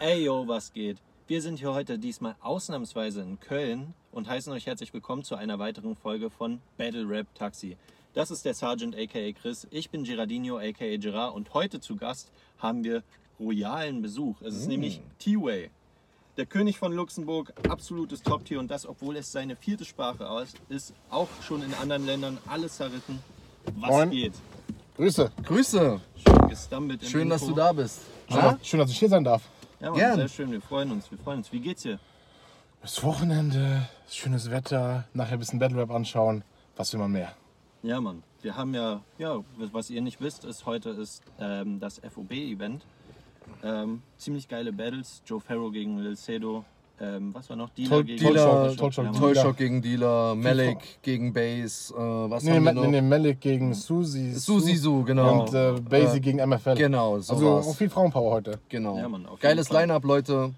Ey 0.00 0.24
yo, 0.24 0.48
was 0.48 0.72
geht? 0.72 0.96
Wir 1.26 1.42
sind 1.42 1.58
hier 1.58 1.72
heute 1.74 1.98
diesmal 1.98 2.34
ausnahmsweise 2.40 3.20
in 3.20 3.38
Köln 3.38 3.92
und 4.12 4.28
heißen 4.28 4.50
euch 4.52 4.66
herzlich 4.66 4.92
willkommen 4.94 5.22
zu 5.24 5.34
einer 5.36 5.58
weiteren 5.58 5.94
Folge 5.94 6.30
von 6.30 6.60
Battle 6.78 7.06
Rap 7.08 7.26
Taxi. 7.34 7.76
Das 8.14 8.30
ist 8.30 8.44
der 8.46 8.54
Sergeant 8.54 8.96
aka 8.96 9.32
Chris, 9.32 9.66
ich 9.70 9.90
bin 9.90 10.04
Gerardino 10.04 10.56
aka 10.58 10.96
Gerard 10.96 11.34
und 11.34 11.52
heute 11.54 11.80
zu 11.80 11.96
Gast 11.96 12.32
haben 12.58 12.82
wir 12.82 13.02
royalen 13.38 14.00
Besuch. 14.02 14.40
Es 14.40 14.56
ist 14.56 14.68
nämlich 14.68 15.02
T-Way. 15.18 15.70
Der 16.38 16.46
König 16.46 16.78
von 16.78 16.94
Luxemburg, 16.94 17.52
absolutes 17.68 18.22
Top-Tier 18.22 18.58
und 18.58 18.70
das, 18.70 18.86
obwohl 18.86 19.16
es 19.16 19.30
seine 19.30 19.54
vierte 19.54 19.84
Sprache 19.84 20.28
aus- 20.30 20.54
ist, 20.70 20.94
auch 21.10 21.28
schon 21.46 21.62
in 21.62 21.74
anderen 21.74 22.06
Ländern 22.06 22.38
alles 22.46 22.76
zerritten. 22.76 23.18
Was 23.76 23.90
Moin. 23.90 24.10
geht? 24.10 24.32
Grüße. 24.96 25.30
Grüße. 25.44 26.00
Schön 26.16 26.98
Schön, 27.06 27.28
dass 27.28 27.46
du 27.46 27.54
da 27.54 27.72
bist. 27.72 28.00
Schön, 28.28 28.36
Ja? 28.38 28.52
dass- 28.52 28.66
schön, 28.66 28.80
dass 28.80 28.90
ich 28.90 28.98
hier 28.98 29.08
sein 29.10 29.24
darf. 29.24 29.42
Ja, 29.80 29.90
Mann, 29.90 29.98
Gern. 29.98 30.16
sehr 30.16 30.28
schön, 30.28 30.50
wir 30.52 30.60
freuen 30.60 30.90
uns, 30.90 31.10
wir 31.10 31.18
freuen 31.18 31.38
uns. 31.38 31.52
Wie 31.52 31.60
geht's 31.60 31.82
dir? 31.82 31.98
Das 32.82 33.02
Wochenende, 33.02 33.88
schönes 34.10 34.50
Wetter, 34.50 35.04
nachher 35.14 35.34
ein 35.34 35.38
bisschen 35.38 35.58
Battle 35.58 35.78
Rap 35.78 35.90
anschauen. 35.90 36.44
Was 36.76 36.92
will 36.92 37.00
man 37.00 37.12
mehr? 37.12 37.34
Ja, 37.82 38.00
Mann. 38.00 38.22
Wir 38.42 38.56
haben 38.56 38.74
ja, 38.74 39.00
ja, 39.18 39.38
was 39.56 39.88
ihr 39.90 40.02
nicht 40.02 40.20
wisst, 40.20 40.44
ist, 40.44 40.66
heute 40.66 40.90
ist 40.90 41.22
ähm, 41.38 41.80
das 41.80 41.98
FOB-Event. 41.98 42.84
Ähm, 43.62 44.02
ziemlich 44.18 44.48
geile 44.48 44.72
Battles. 44.72 45.22
Joe 45.26 45.40
Farrow 45.40 45.72
gegen 45.72 45.98
Lil 45.98 46.16
Cedo. 46.16 46.64
Ähm, 47.02 47.32
was 47.34 47.48
war 47.48 47.56
noch? 47.56 47.70
Dealer 47.70 47.88
Toll- 47.88 48.04
gegen 48.04 48.18
Dealer, 48.18 48.34
Tollshot, 48.44 48.78
Tollshot, 48.78 49.04
Ja, 49.06 49.10
Mann. 49.10 49.20
Toll- 49.20 49.32
Tollshot 49.34 49.56
gegen 49.56 49.80
Dealer, 49.82 50.34
Malik 50.34 50.78
gegen 51.02 51.32
Base, 51.32 51.94
äh, 51.94 51.96
was 51.98 52.42
Nee, 52.44 52.50
haben 52.52 52.64
wir 52.64 52.72
nee, 52.74 52.80
noch? 52.80 52.86
nee, 52.88 53.00
Malik 53.00 53.40
gegen 53.40 53.72
Susi. 53.72 54.32
Susi 54.34 54.74
Su, 54.76 55.02
genau. 55.04 55.40
Und 55.44 55.54
äh, 55.54 55.72
Basie 55.80 56.18
Äh, 56.18 56.20
gegen 56.20 56.38
MFL. 56.40 56.74
Genau, 56.74 57.18
so 57.20 57.32
Also 57.32 57.48
auch 57.70 57.74
viel 57.74 57.88
Frauenpower 57.88 58.32
heute. 58.32 58.58
Genau. 58.68 58.98
Ja, 58.98 59.08
Mann, 59.08 59.26
Geiles. 59.40 59.70
Line-Up, 59.70 60.04
Leute. 60.04 60.52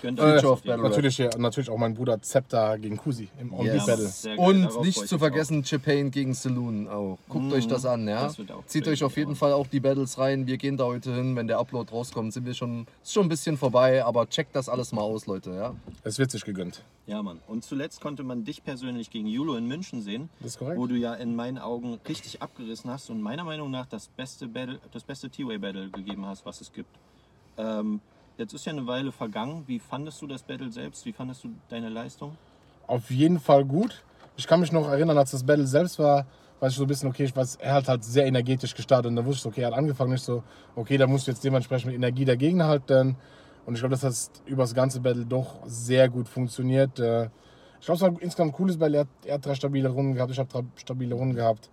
Gönnt 0.00 0.18
Äh, 0.18 0.22
Battle. 0.42 0.78
Natürlich, 0.78 1.18
natürlich 1.38 1.70
auch 1.70 1.78
mein 1.78 1.94
Bruder 1.94 2.20
Zepta 2.20 2.76
gegen 2.76 2.96
Kusi 2.96 3.28
im 3.40 3.52
On 3.52 3.64
Yes. 3.66 3.86
Battle. 3.86 4.12
Geil. 4.22 4.38
Und 4.38 4.80
nicht 4.82 5.08
zu 5.08 5.18
vergessen, 5.18 5.64
Chapane 5.64 6.10
gegen 6.10 6.34
Saloon 6.34 6.88
auch. 6.88 7.18
Guckt 7.28 7.52
euch 7.52 7.66
das 7.66 7.84
an, 7.86 8.06
ja. 8.06 8.24
das 8.24 8.38
auch 8.40 8.64
Zieht 8.66 8.86
euch 8.88 9.02
auf 9.04 9.16
jeden 9.16 9.32
ja. 9.32 9.36
Fall 9.36 9.52
auch 9.52 9.66
die 9.66 9.80
Battles 9.80 10.18
rein. 10.18 10.46
Wir 10.46 10.58
gehen 10.58 10.76
da 10.76 10.84
heute 10.84 11.14
hin. 11.14 11.34
Wenn 11.36 11.46
der 11.46 11.58
Upload 11.58 11.90
rauskommt, 11.90 12.32
sind 12.32 12.44
wir 12.46 12.54
schon, 12.54 12.86
ist 13.02 13.12
schon 13.12 13.26
ein 13.26 13.28
bisschen 13.28 13.56
vorbei, 13.56 14.04
aber 14.04 14.28
checkt 14.28 14.54
das 14.54 14.68
alles 14.68 14.92
mal 14.92 15.02
aus, 15.02 15.26
Leute, 15.26 15.50
ja. 15.52 15.74
Es 16.04 16.18
wird 16.18 16.30
sich 16.30 16.44
gegönnt. 16.44 16.82
auch. 16.82 16.96
Ja, 17.08 17.22
Mann. 17.22 17.38
Und 17.46 17.64
zuletzt 17.64 18.00
konnte 18.00 18.24
man 18.24 18.44
dich 18.44 18.64
persönlich 18.64 19.10
gegen 19.10 19.28
Julo 19.28 19.54
in 19.54 19.66
München 19.66 20.02
sehen. 20.02 20.28
Das 20.40 20.52
ist 20.52 20.58
korrekt. 20.58 20.78
Wo 20.78 20.86
du 20.88 20.96
ja 20.96 21.14
in 21.14 21.36
meinen 21.36 21.58
Augen 21.58 22.00
richtig 22.08 22.42
abgerissen 22.42 22.90
hast 22.90 23.10
und 23.10 23.22
meiner 23.22 23.44
Meinung 23.44 23.70
nach 23.70 23.86
das 23.86 24.08
beste 24.08 24.48
Battle, 24.48 24.80
das 24.92 25.04
beste 25.04 25.30
T-Way-Battle 25.30 25.90
gegeben 25.90 26.26
hast, 26.26 26.44
was 26.44 26.60
es 26.60 26.72
gibt. 26.72 26.90
Ähm, 27.58 28.00
jetzt 28.38 28.52
ist 28.52 28.64
ja 28.66 28.72
eine 28.72 28.86
Weile 28.86 29.12
vergangen. 29.12 29.64
Wie 29.66 29.78
fandest 29.78 30.20
du 30.22 30.26
das 30.26 30.42
Battle 30.42 30.70
selbst? 30.70 31.04
Wie 31.06 31.12
fandest 31.12 31.44
du 31.44 31.50
deine 31.68 31.88
Leistung? 31.88 32.36
Auf 32.86 33.10
jeden 33.10 33.40
Fall 33.40 33.64
gut. 33.64 34.04
Ich 34.36 34.46
kann 34.46 34.60
mich 34.60 34.72
noch 34.72 34.88
erinnern, 34.88 35.16
als 35.18 35.30
das 35.30 35.42
Battle 35.44 35.66
selbst 35.66 35.98
war, 35.98 36.26
weiß 36.60 36.72
ich 36.72 36.78
so 36.78 36.84
ein 36.84 36.88
bisschen, 36.88 37.08
okay, 37.08 37.24
ich 37.24 37.34
weiß, 37.34 37.56
er 37.56 37.74
hat 37.74 37.88
halt 37.88 38.04
sehr 38.04 38.26
energetisch 38.26 38.74
gestartet 38.74 39.06
und 39.10 39.16
da 39.16 39.24
wusste 39.24 39.48
ich, 39.48 39.52
okay, 39.52 39.62
er 39.62 39.68
hat 39.68 39.74
angefangen, 39.74 40.12
nicht 40.12 40.24
so, 40.24 40.42
okay, 40.74 40.96
da 40.96 41.06
musst 41.06 41.26
du 41.26 41.30
jetzt 41.30 41.42
dementsprechend 41.42 41.86
mit 41.86 41.96
Energie 41.96 42.24
dagegen 42.24 42.62
halten. 42.62 43.16
Und 43.64 43.74
ich 43.74 43.80
glaube, 43.80 43.96
das 43.96 44.04
hat 44.04 44.30
über 44.46 44.62
das 44.62 44.74
ganze 44.74 45.00
Battle 45.00 45.26
doch 45.26 45.56
sehr 45.66 46.08
gut 46.08 46.28
funktioniert. 46.28 46.98
Äh, 47.00 47.28
Ich 47.80 47.86
glaube, 47.86 47.96
es 47.96 48.00
war 48.02 48.22
insgesamt 48.22 48.52
ein 48.52 48.56
cooles 48.56 48.78
Battle. 48.78 49.06
Er 49.24 49.34
hat, 49.34 49.44
drei 49.46 49.54
stabile 49.54 49.88
Runden 49.88 50.14
gehabt, 50.14 50.30
ich 50.32 50.38
habe 50.38 50.48
drei 50.48 50.62
stabile 50.76 51.14
Runden 51.14 51.34
gehabt. 51.34 51.68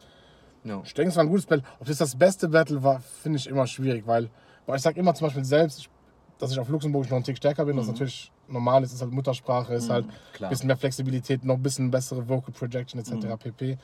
ja. 0.63 0.81
Ich 0.83 0.93
denke, 0.93 1.09
es 1.09 1.15
war 1.15 1.23
ein 1.23 1.29
gutes 1.29 1.45
Battle. 1.45 1.63
Ob 1.79 1.87
das 1.87 1.97
das 1.97 2.15
beste 2.15 2.47
Battle 2.49 2.81
war, 2.81 2.99
finde 2.99 3.37
ich 3.37 3.47
immer 3.47 3.67
schwierig, 3.67 4.07
weil, 4.07 4.29
weil 4.65 4.77
ich 4.77 4.81
sage 4.81 4.99
immer 4.99 5.13
zum 5.13 5.27
Beispiel 5.27 5.45
selbst, 5.45 5.79
ich, 5.79 5.89
dass 6.43 6.51
ich 6.51 6.59
auf 6.59 6.69
Luxemburgisch 6.69 7.09
noch 7.09 7.15
einen 7.15 7.23
Tick 7.23 7.37
stärker 7.37 7.65
bin, 7.65 7.77
was 7.77 7.87
natürlich 7.87 8.31
normal 8.47 8.83
ist, 8.83 8.93
ist 8.93 9.01
halt 9.01 9.11
Muttersprache, 9.11 9.73
ist 9.73 9.89
halt 9.89 10.05
ein 10.39 10.49
bisschen 10.49 10.67
mehr 10.67 10.77
Flexibilität, 10.77 11.43
noch 11.43 11.55
ein 11.55 11.63
bisschen 11.63 11.89
bessere 11.89 12.27
Vocal 12.27 12.53
Projection 12.53 12.99
etc. 12.99 13.37
pp. 13.39 13.77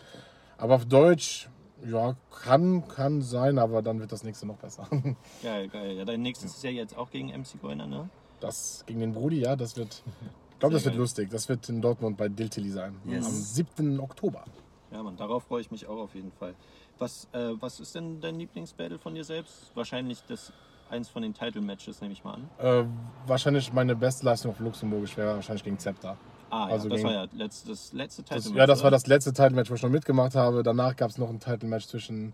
Aber 0.58 0.76
auf 0.76 0.86
Deutsch, 0.86 1.50
ja, 1.86 2.16
kann, 2.44 2.88
kann 2.88 3.22
sein, 3.22 3.58
aber 3.58 3.82
dann 3.82 4.00
wird 4.00 4.12
das 4.12 4.24
nächste 4.24 4.46
noch 4.46 4.58
besser. 4.58 4.88
Geil, 5.42 5.70
geil. 5.70 5.94
Ja, 5.96 6.04
dein 6.04 6.22
nächstes 6.22 6.56
ist 6.56 6.64
ja 6.64 6.70
jetzt 6.70 6.98
auch 6.98 7.10
gegen 7.10 7.30
MC 7.30 7.62
Goiner, 7.62 7.88
ne? 7.88 8.10
Das 8.42 8.84
gegen 8.86 9.00
den 9.00 9.14
Brudi, 9.14 9.40
ja, 9.40 9.56
das 9.56 9.78
wird, 9.78 10.04
ich 10.52 10.60
glaube, 10.60 10.74
das 10.74 10.84
Sehr 10.84 10.92
wird 10.92 10.96
geil. 10.96 11.02
lustig. 11.02 11.30
Das 11.30 11.48
wird 11.48 11.70
in 11.70 11.82
Dortmund 11.82 12.18
bei 12.18 12.28
Diltili 12.28 12.70
sein. 12.70 12.96
Yes. 13.06 13.26
Am 13.26 13.32
7. 13.32 14.00
Oktober. 14.02 14.44
Ja, 14.92 15.02
Mann, 15.04 15.16
darauf 15.16 15.44
freue 15.44 15.62
ich 15.62 15.72
mich 15.72 15.88
auch 15.88 16.00
auf 16.00 16.16
jeden 16.16 16.32
Fall. 16.32 16.56
Was, 16.98 17.30
äh, 17.32 17.52
was 17.60 17.80
ist 17.80 17.96
denn 17.96 18.20
dein 18.20 18.36
Lieblingsbattle 18.38 18.98
von 18.98 19.16
dir 19.16 19.24
selbst? 19.24 19.72
Wahrscheinlich 19.76 20.22
das 20.28 20.52
eins 20.90 21.10
von 21.10 21.22
den 21.22 21.34
Title-Matches, 21.34 22.02
nehme 22.02 22.14
ich 22.14 22.24
mal 22.24 22.36
an. 22.36 22.50
Äh, 22.60 22.86
wahrscheinlich 23.28 23.72
meine 23.74 23.96
beste 23.96 24.26
Leistung 24.26 24.52
auf 24.52 24.60
Luxemburgisch 24.60 25.16
wäre 25.18 25.36
wahrscheinlich 25.36 25.64
gegen 25.64 25.78
Zepter. 25.80 26.18
Ah, 26.50 26.68
ja, 26.68 26.74
Also 26.74 26.90
das 26.90 27.04
war 27.04 27.12
ja 27.12 27.28
letzt, 27.34 27.70
das 27.70 27.94
letzte 27.94 28.24
Title-Match. 28.24 28.56
ja, 28.58 28.66
das 28.66 28.84
war 28.84 28.92
das 28.92 29.06
letzte 29.08 29.32
Title-Match, 29.34 29.70
wo 29.70 29.76
ich 29.76 29.84
noch 29.84 29.90
mitgemacht 29.90 30.36
habe. 30.36 30.64
Danach 30.64 30.96
gab 30.96 31.10
es 31.12 31.18
noch 31.18 31.30
ein 31.30 31.40
Title-Match 31.40 31.86
zwischen 31.88 32.34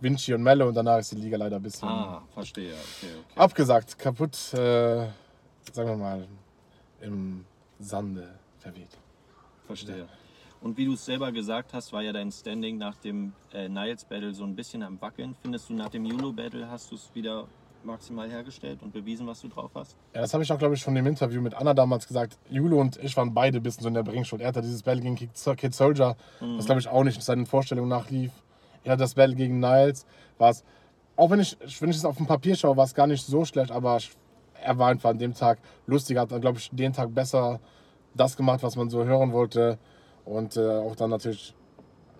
Vinci 0.00 0.34
und 0.34 0.42
Melle 0.42 0.66
und 0.66 0.74
danach 0.74 0.98
ist 0.98 1.12
die 1.12 1.16
Liga 1.16 1.36
leider 1.36 1.56
ein 1.56 1.62
bisschen 1.62 1.88
Ah, 1.88 2.22
verstehe. 2.34 2.72
Okay, 2.74 3.12
okay. 3.30 3.40
abgesagt, 3.40 3.98
kaputt, 3.98 4.34
äh, 4.54 5.06
sagen 5.72 5.88
wir 5.88 5.96
mal, 5.96 6.28
im 7.00 7.44
Sande 7.78 8.28
verweht. 8.58 8.96
Verstehe. 9.66 10.06
Und 10.60 10.76
wie 10.78 10.84
du 10.86 10.94
es 10.94 11.04
selber 11.04 11.32
gesagt 11.32 11.74
hast, 11.74 11.92
war 11.92 12.02
ja 12.02 12.12
dein 12.12 12.30
Standing 12.32 12.78
nach 12.78 12.96
dem 12.96 13.32
äh, 13.52 13.68
Niles 13.68 14.04
Battle 14.04 14.32
so 14.34 14.44
ein 14.44 14.54
bisschen 14.56 14.82
am 14.82 15.00
Wackeln. 15.00 15.34
Findest 15.42 15.68
du 15.68 15.74
nach 15.74 15.88
dem 15.90 16.04
Yulo 16.06 16.32
Battle 16.32 16.68
hast 16.70 16.90
du 16.90 16.94
es 16.94 17.10
wieder 17.14 17.46
maximal 17.86 18.28
hergestellt 18.28 18.82
und 18.82 18.92
bewiesen, 18.92 19.26
was 19.26 19.40
du 19.40 19.48
drauf 19.48 19.70
hast? 19.74 19.96
Ja, 20.14 20.20
das 20.20 20.34
habe 20.34 20.42
ich 20.44 20.52
auch, 20.52 20.58
glaube 20.58 20.74
ich, 20.74 20.80
schon 20.80 20.96
im 20.96 21.06
Interview 21.06 21.40
mit 21.40 21.54
Anna 21.54 21.72
damals 21.72 22.06
gesagt. 22.06 22.38
Julo 22.50 22.80
und 22.80 22.96
ich 23.02 23.16
waren 23.16 23.32
beide 23.32 23.58
ein 23.58 23.62
bisschen 23.62 23.82
so 23.82 23.88
in 23.88 23.94
der 23.94 24.02
Bringschuld. 24.02 24.42
Er 24.42 24.48
hatte 24.48 24.62
dieses 24.62 24.82
Battle 24.82 25.02
gegen 25.02 25.16
Kid 25.16 25.74
Soldier, 25.74 26.16
was, 26.40 26.66
glaube 26.66 26.80
ich, 26.80 26.88
auch 26.88 27.04
nicht 27.04 27.22
seinen 27.22 27.46
Vorstellungen 27.46 27.88
nachlief. 27.88 28.32
Er 28.84 28.92
hat 28.92 29.00
das 29.00 29.14
Battle 29.14 29.34
gegen 29.34 29.58
Niles, 29.58 30.06
war 30.38 30.50
es, 30.50 30.64
auch 31.16 31.30
wenn 31.30 31.40
ich, 31.40 31.56
wenn 31.80 31.90
ich 31.90 31.96
es 31.96 32.04
auf 32.04 32.18
dem 32.18 32.26
Papier 32.26 32.54
schaue, 32.56 32.76
war 32.76 32.84
es 32.84 32.94
gar 32.94 33.06
nicht 33.06 33.24
so 33.24 33.44
schlecht, 33.44 33.70
aber 33.70 33.98
er 34.62 34.78
war 34.78 34.88
einfach 34.88 35.10
an 35.10 35.18
dem 35.18 35.34
Tag 35.34 35.58
lustig, 35.86 36.18
hat, 36.18 36.28
glaube 36.40 36.58
ich, 36.58 36.70
den 36.70 36.92
Tag 36.92 37.14
besser 37.14 37.60
das 38.14 38.36
gemacht, 38.36 38.62
was 38.62 38.76
man 38.76 38.90
so 38.90 39.04
hören 39.04 39.32
wollte. 39.32 39.78
Und 40.24 40.56
äh, 40.56 40.78
auch 40.78 40.96
dann 40.96 41.10
natürlich, 41.10 41.54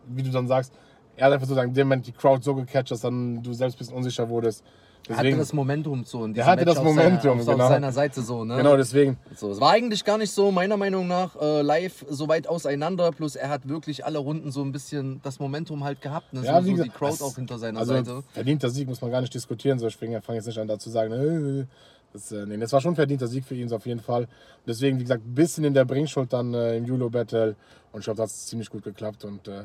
wie 0.07 0.23
du 0.23 0.31
dann 0.31 0.47
sagst, 0.47 0.73
er 1.17 1.27
hat 1.27 1.33
einfach 1.33 1.47
sozusagen 1.47 1.71
in 1.71 1.75
dem 1.75 1.89
Moment 1.89 2.07
die 2.07 2.13
Crowd 2.13 2.43
so 2.43 2.55
gecatcht, 2.55 2.91
dass 2.91 3.01
dann 3.01 3.43
du 3.43 3.53
selbst 3.53 3.77
ein 3.77 3.79
bisschen 3.79 3.97
unsicher 3.97 4.29
wurdest. 4.29 4.65
Er 5.09 5.17
hatte 5.19 5.37
das 5.37 5.53
Momentum 5.53 6.05
so 6.05 6.25
in 6.25 6.35
diesem 6.35 6.47
hatte 6.47 6.65
Match 6.65 6.69
das 6.75 6.79
auf 6.79 6.85
Momentum, 6.85 7.21
seiner, 7.21 7.41
auf, 7.41 7.47
genau. 7.47 7.65
auf 7.65 7.71
seiner 7.71 7.93
Seite 7.93 8.23
so, 8.23 8.45
ne? 8.45 8.57
genau 8.57 8.77
deswegen. 8.77 9.17
So, 9.37 9.51
es 9.53 9.61
war 9.61 9.73
eigentlich 9.73 10.05
gar 10.05 10.19
nicht 10.19 10.33
so, 10.33 10.51
meiner 10.51 10.77
Meinung 10.77 11.07
nach, 11.07 11.37
äh, 11.41 11.63
live 11.63 12.05
so 12.09 12.29
weit 12.29 12.49
auseinander. 12.49 13.13
Plus 13.13 13.37
er 13.37 13.49
hat 13.49 13.69
wirklich 13.69 14.05
alle 14.05 14.19
Runden 14.19 14.51
so 14.51 14.63
ein 14.63 14.73
bisschen 14.73 15.21
das 15.23 15.39
Momentum 15.39 15.85
halt 15.85 16.01
gehabt. 16.01 16.33
Ne? 16.33 16.43
Ja, 16.45 16.61
so, 16.61 16.67
wie 16.67 16.71
so 16.71 16.83
die 16.83 16.89
gesagt, 16.89 16.99
Crowd 16.99 17.13
das- 17.13 17.23
auch 17.23 17.37
hinter 17.37 17.59
seiner 17.59 17.79
Also 17.81 17.95
Seite. 17.95 18.23
verdienter 18.33 18.71
Sieg 18.71 18.89
muss 18.89 19.01
man 19.01 19.11
gar 19.11 19.21
nicht 19.21 19.33
diskutieren. 19.35 19.79
So, 19.79 19.87
ich 19.87 19.97
fange 19.97 20.21
fang 20.23 20.35
jetzt 20.35 20.47
nicht 20.47 20.59
an 20.59 20.67
da 20.69 20.79
zu 20.79 20.91
sagen, 20.91 21.13
äh, 21.13 21.67
das, 22.13 22.33
äh, 22.33 22.47
nee, 22.47 22.57
das 22.57 22.73
war 22.73 22.81
schon 22.81 22.93
ein 22.93 22.97
verdienter 22.97 23.27
Sieg 23.29 23.45
für 23.45 23.55
ihn 23.55 23.69
so 23.69 23.77
auf 23.77 23.87
jeden 23.87 24.01
Fall. 24.01 24.23
Und 24.23 24.29
deswegen, 24.67 24.99
wie 24.99 25.03
gesagt, 25.03 25.25
ein 25.27 25.35
bisschen 25.35 25.65
in 25.65 25.75
der 25.75 25.85
Bringschuld 25.85 26.33
dann 26.33 26.55
äh, 26.55 26.77
im 26.77 26.85
Julo-Battle. 26.87 27.55
Und 27.93 28.01
ich 28.01 28.05
glaube, 28.05 28.17
das 28.23 28.33
hat 28.33 28.39
ziemlich 28.49 28.71
gut 28.71 28.83
geklappt. 28.85 29.25
Und 29.25 29.47
äh, 29.49 29.65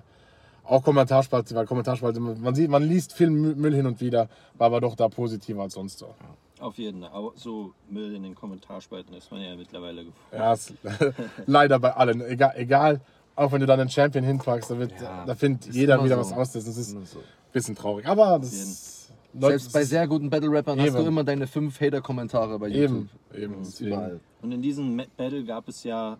auch 0.63 0.83
Kommentarspalte, 0.83 1.53
weil 1.55 1.65
Kommentarspalte, 1.65 2.19
man 2.19 2.55
sieht, 2.55 2.69
man 2.69 2.83
liest 2.83 3.13
viel 3.13 3.29
Mü- 3.29 3.55
Müll 3.55 3.73
hin 3.75 3.85
und 3.85 3.99
wieder, 4.01 4.29
war 4.57 4.67
aber 4.67 4.81
doch 4.81 4.95
da 4.95 5.07
positiver 5.09 5.63
als 5.63 5.73
sonst 5.73 5.99
so. 5.99 6.13
Auf 6.59 6.77
jeden 6.77 7.01
Fall. 7.01 7.09
Aber 7.11 7.31
so 7.35 7.73
Müll 7.89 8.13
in 8.15 8.23
den 8.23 8.35
Kommentarspalten 8.35 9.13
ist 9.15 9.31
man 9.31 9.41
ja 9.41 9.55
mittlerweile 9.55 10.05
gefunden. 10.05 10.19
Ja, 10.31 10.53
ist 10.53 10.73
leider 11.47 11.79
bei 11.79 11.93
allen. 11.95 12.21
Egal, 12.21 12.53
egal, 12.55 13.01
auch 13.35 13.51
wenn 13.51 13.59
du 13.61 13.65
dann 13.65 13.79
einen 13.79 13.89
Champion 13.89 14.23
hinpackst, 14.23 14.69
da, 14.69 14.77
wird, 14.77 14.91
Ja, 15.01 15.25
da 15.25 15.35
findet 15.35 15.73
jeder 15.73 16.03
wieder 16.03 16.15
so. 16.23 16.31
was 16.31 16.33
aus. 16.33 16.51
Das 16.51 16.67
ist 16.67 16.93
ein 16.95 17.07
bisschen 17.51 17.75
traurig. 17.75 18.05
Aber 18.05 18.37
das 18.39 19.09
Leute, 19.33 19.59
Selbst 19.59 19.73
bei 19.73 19.83
sehr 19.85 20.07
guten 20.07 20.29
Battle-Rappern 20.29 20.79
hast 20.79 20.93
du 20.93 20.97
Eben. 20.99 21.07
immer 21.07 21.23
deine 21.23 21.47
fünf 21.47 21.79
Hater-Kommentare 21.81 22.59
bei 22.59 22.67
Eben, 22.69 23.09
YouTube. 23.33 23.41
eben. 23.41 23.55
Überall. 23.87 24.19
Und 24.41 24.51
in 24.51 24.61
diesem 24.61 25.01
Battle 25.17 25.43
gab 25.45 25.67
es 25.69 25.83
ja 25.83 26.17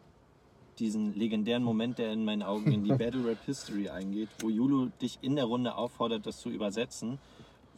diesen 0.81 1.15
legendären 1.15 1.63
Moment, 1.63 1.99
der 1.99 2.11
in 2.11 2.25
meinen 2.25 2.43
Augen 2.43 2.71
in 2.71 2.83
die 2.83 2.89
Battle 3.01 3.25
Rap 3.25 3.37
History 3.45 3.87
eingeht, 3.87 4.29
wo 4.39 4.49
Julu 4.49 4.89
dich 5.01 5.19
in 5.21 5.35
der 5.35 5.45
Runde 5.45 5.75
auffordert, 5.75 6.25
das 6.25 6.39
zu 6.39 6.49
übersetzen, 6.49 7.19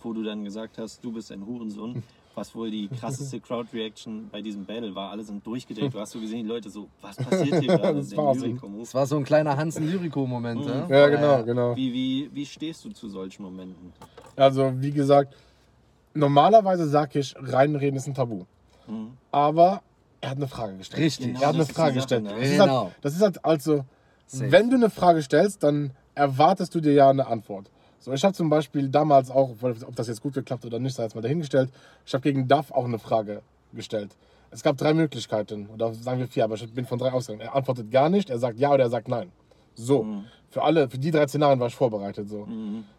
wo 0.01 0.13
du 0.13 0.23
dann 0.23 0.43
gesagt 0.43 0.77
hast, 0.77 1.03
du 1.03 1.11
bist 1.11 1.31
ein 1.31 1.45
Hurensohn, 1.45 2.01
was 2.35 2.55
wohl 2.55 2.71
die 2.71 2.87
krasseste 2.87 3.39
Crowd-Reaction 3.41 4.29
bei 4.31 4.41
diesem 4.41 4.65
Battle 4.65 4.95
war. 4.95 5.11
Alle 5.11 5.23
sind 5.23 5.45
durchgedreht. 5.45 5.93
Du 5.93 5.99
hast 5.99 6.11
so 6.11 6.19
gesehen, 6.19 6.43
die 6.43 6.49
Leute 6.49 6.69
so, 6.69 6.87
was 7.01 7.15
passiert 7.29 7.59
hier 7.59 7.77
gerade? 7.77 7.99
Das. 7.99 8.11
Es 8.11 8.93
war 8.93 9.05
so 9.05 9.17
ein 9.17 9.23
kleiner 9.23 9.55
Hansen-Lyrico-Moment. 9.55 10.61
Mhm. 10.61 10.67
Ja? 10.67 10.87
Ja, 10.89 11.07
genau, 11.09 11.43
genau. 11.43 11.75
Wie, 11.75 11.93
wie, 11.93 12.29
wie 12.33 12.45
stehst 12.45 12.83
du 12.85 12.89
zu 12.89 13.09
solchen 13.09 13.43
Momenten? 13.43 13.93
Also, 14.35 14.71
wie 14.77 14.91
gesagt, 14.91 15.35
normalerweise 16.13 16.87
sage 16.87 17.19
ich, 17.19 17.35
reinreden 17.37 17.97
ist 17.97 18.07
ein 18.07 18.13
Tabu. 18.13 18.45
Mhm. 18.87 19.11
Aber 19.31 19.83
er 20.23 20.29
hat 20.29 20.37
eine 20.37 20.47
Frage 20.47 20.77
gestellt. 20.77 21.03
Richtig. 21.03 21.27
Genau, 21.27 21.41
er 21.41 21.47
hat 21.49 21.55
eine 21.55 21.65
Frage 21.65 21.95
gestellt. 21.95 22.23
ne? 22.23 22.29
Das, 22.39 22.47
ist 22.49 22.57
Genau. 22.57 22.83
halt, 22.85 22.93
das 23.01 23.13
ist 23.15 23.21
halt 23.21 23.43
also, 23.45 23.83
Safe. 24.25 24.51
wenn 24.51 24.69
du 24.69 24.77
eine 24.77 24.89
Frage 24.89 25.21
stellst, 25.21 25.61
dann 25.63 25.91
erwartest 26.15 26.73
du 26.73 26.79
dir 26.79 26.93
ja 26.93 27.09
eine 27.09 27.27
Antwort. 27.27 27.69
So, 27.99 28.11
ich 28.13 28.23
habe 28.23 28.33
zum 28.33 28.49
Beispiel 28.49 28.87
damals 28.89 29.29
auch, 29.29 29.51
ob 29.61 29.95
das 29.95 30.07
jetzt 30.07 30.21
gut 30.21 30.33
geklappt 30.33 30.65
oder 30.65 30.79
nicht, 30.79 30.95
sei 30.95 31.03
jetzt 31.03 31.15
mal 31.15 31.21
dahingestellt, 31.21 31.69
ich 32.05 32.13
habe 32.13 32.21
gegen 32.21 32.47
Duff 32.47 32.71
auch 32.71 32.85
eine 32.85 32.99
Frage 32.99 33.41
gestellt. 33.73 34.15
es 34.51 34.61
gab 34.63 34.77
drei 34.77 34.93
Möglichkeiten, 34.93 35.67
oder 35.73 35.93
sagen 35.93 36.19
wir 36.19 36.27
vier, 36.27 36.43
aber 36.45 36.55
ich 36.55 36.71
bin 36.73 36.85
von 36.85 36.99
drei 36.99 37.11
ausgegangen. 37.11 37.41
Er 37.47 37.55
antwortet 37.55 37.89
gar 37.91 38.09
nicht, 38.09 38.29
er 38.29 38.37
sagt 38.39 38.59
ja 38.59 38.71
oder 38.71 38.83
er 38.83 38.89
sagt 38.89 39.07
nein. 39.07 39.31
So, 39.75 40.05
für 40.51 40.61
alle, 40.61 40.89
für 40.89 40.99
die 40.99 41.09
drei 41.11 41.27
Szenarien 41.27 41.59
war 41.59 41.67
ich 41.67 41.75
vorbereitet. 41.75 42.29
So. 42.29 42.47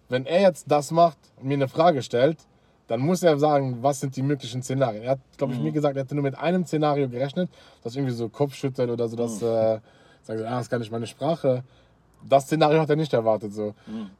Wenn 0.09 0.26
er 0.26 0.41
jetzt 0.41 0.65
das 0.71 0.91
macht 0.91 1.19
und 1.41 1.47
mir 1.47 1.55
eine 1.55 1.69
Frage 1.69 2.03
stellt, 2.03 2.38
dann 2.86 3.00
muss 3.00 3.22
er 3.22 3.38
sagen, 3.38 3.78
was 3.82 4.00
sind 4.00 4.14
die 4.16 4.22
möglichen 4.22 4.62
Szenarien. 4.62 5.02
Er 5.04 5.12
hat, 5.12 5.20
glaube 5.38 5.54
ich, 5.54 5.58
mir 5.60 5.72
gesagt, 5.72 5.96
er 5.96 6.02
hätte 6.02 6.14
nur 6.14 6.25
mit 6.25 6.36
einem 6.38 6.64
Szenario 6.66 7.08
gerechnet, 7.08 7.48
das 7.82 7.96
irgendwie 7.96 8.14
so 8.14 8.28
Kopfschüttelt 8.28 8.90
oder 8.90 9.08
so, 9.08 9.16
dass, 9.16 9.40
äh, 9.40 9.81
sagen 10.22 10.38
sie, 10.38 10.46
ah, 10.46 10.50
das 10.56 10.62
ist 10.62 10.70
gar 10.70 10.78
nicht 10.78 10.92
meine 10.92 11.06
Sprache. 11.06 11.64
Das 12.28 12.44
Szenario 12.44 12.81
hat 12.81 12.90
er 12.90 12.96
nicht 12.96 13.12
erwartet. 13.12 13.52
So. 13.54 13.75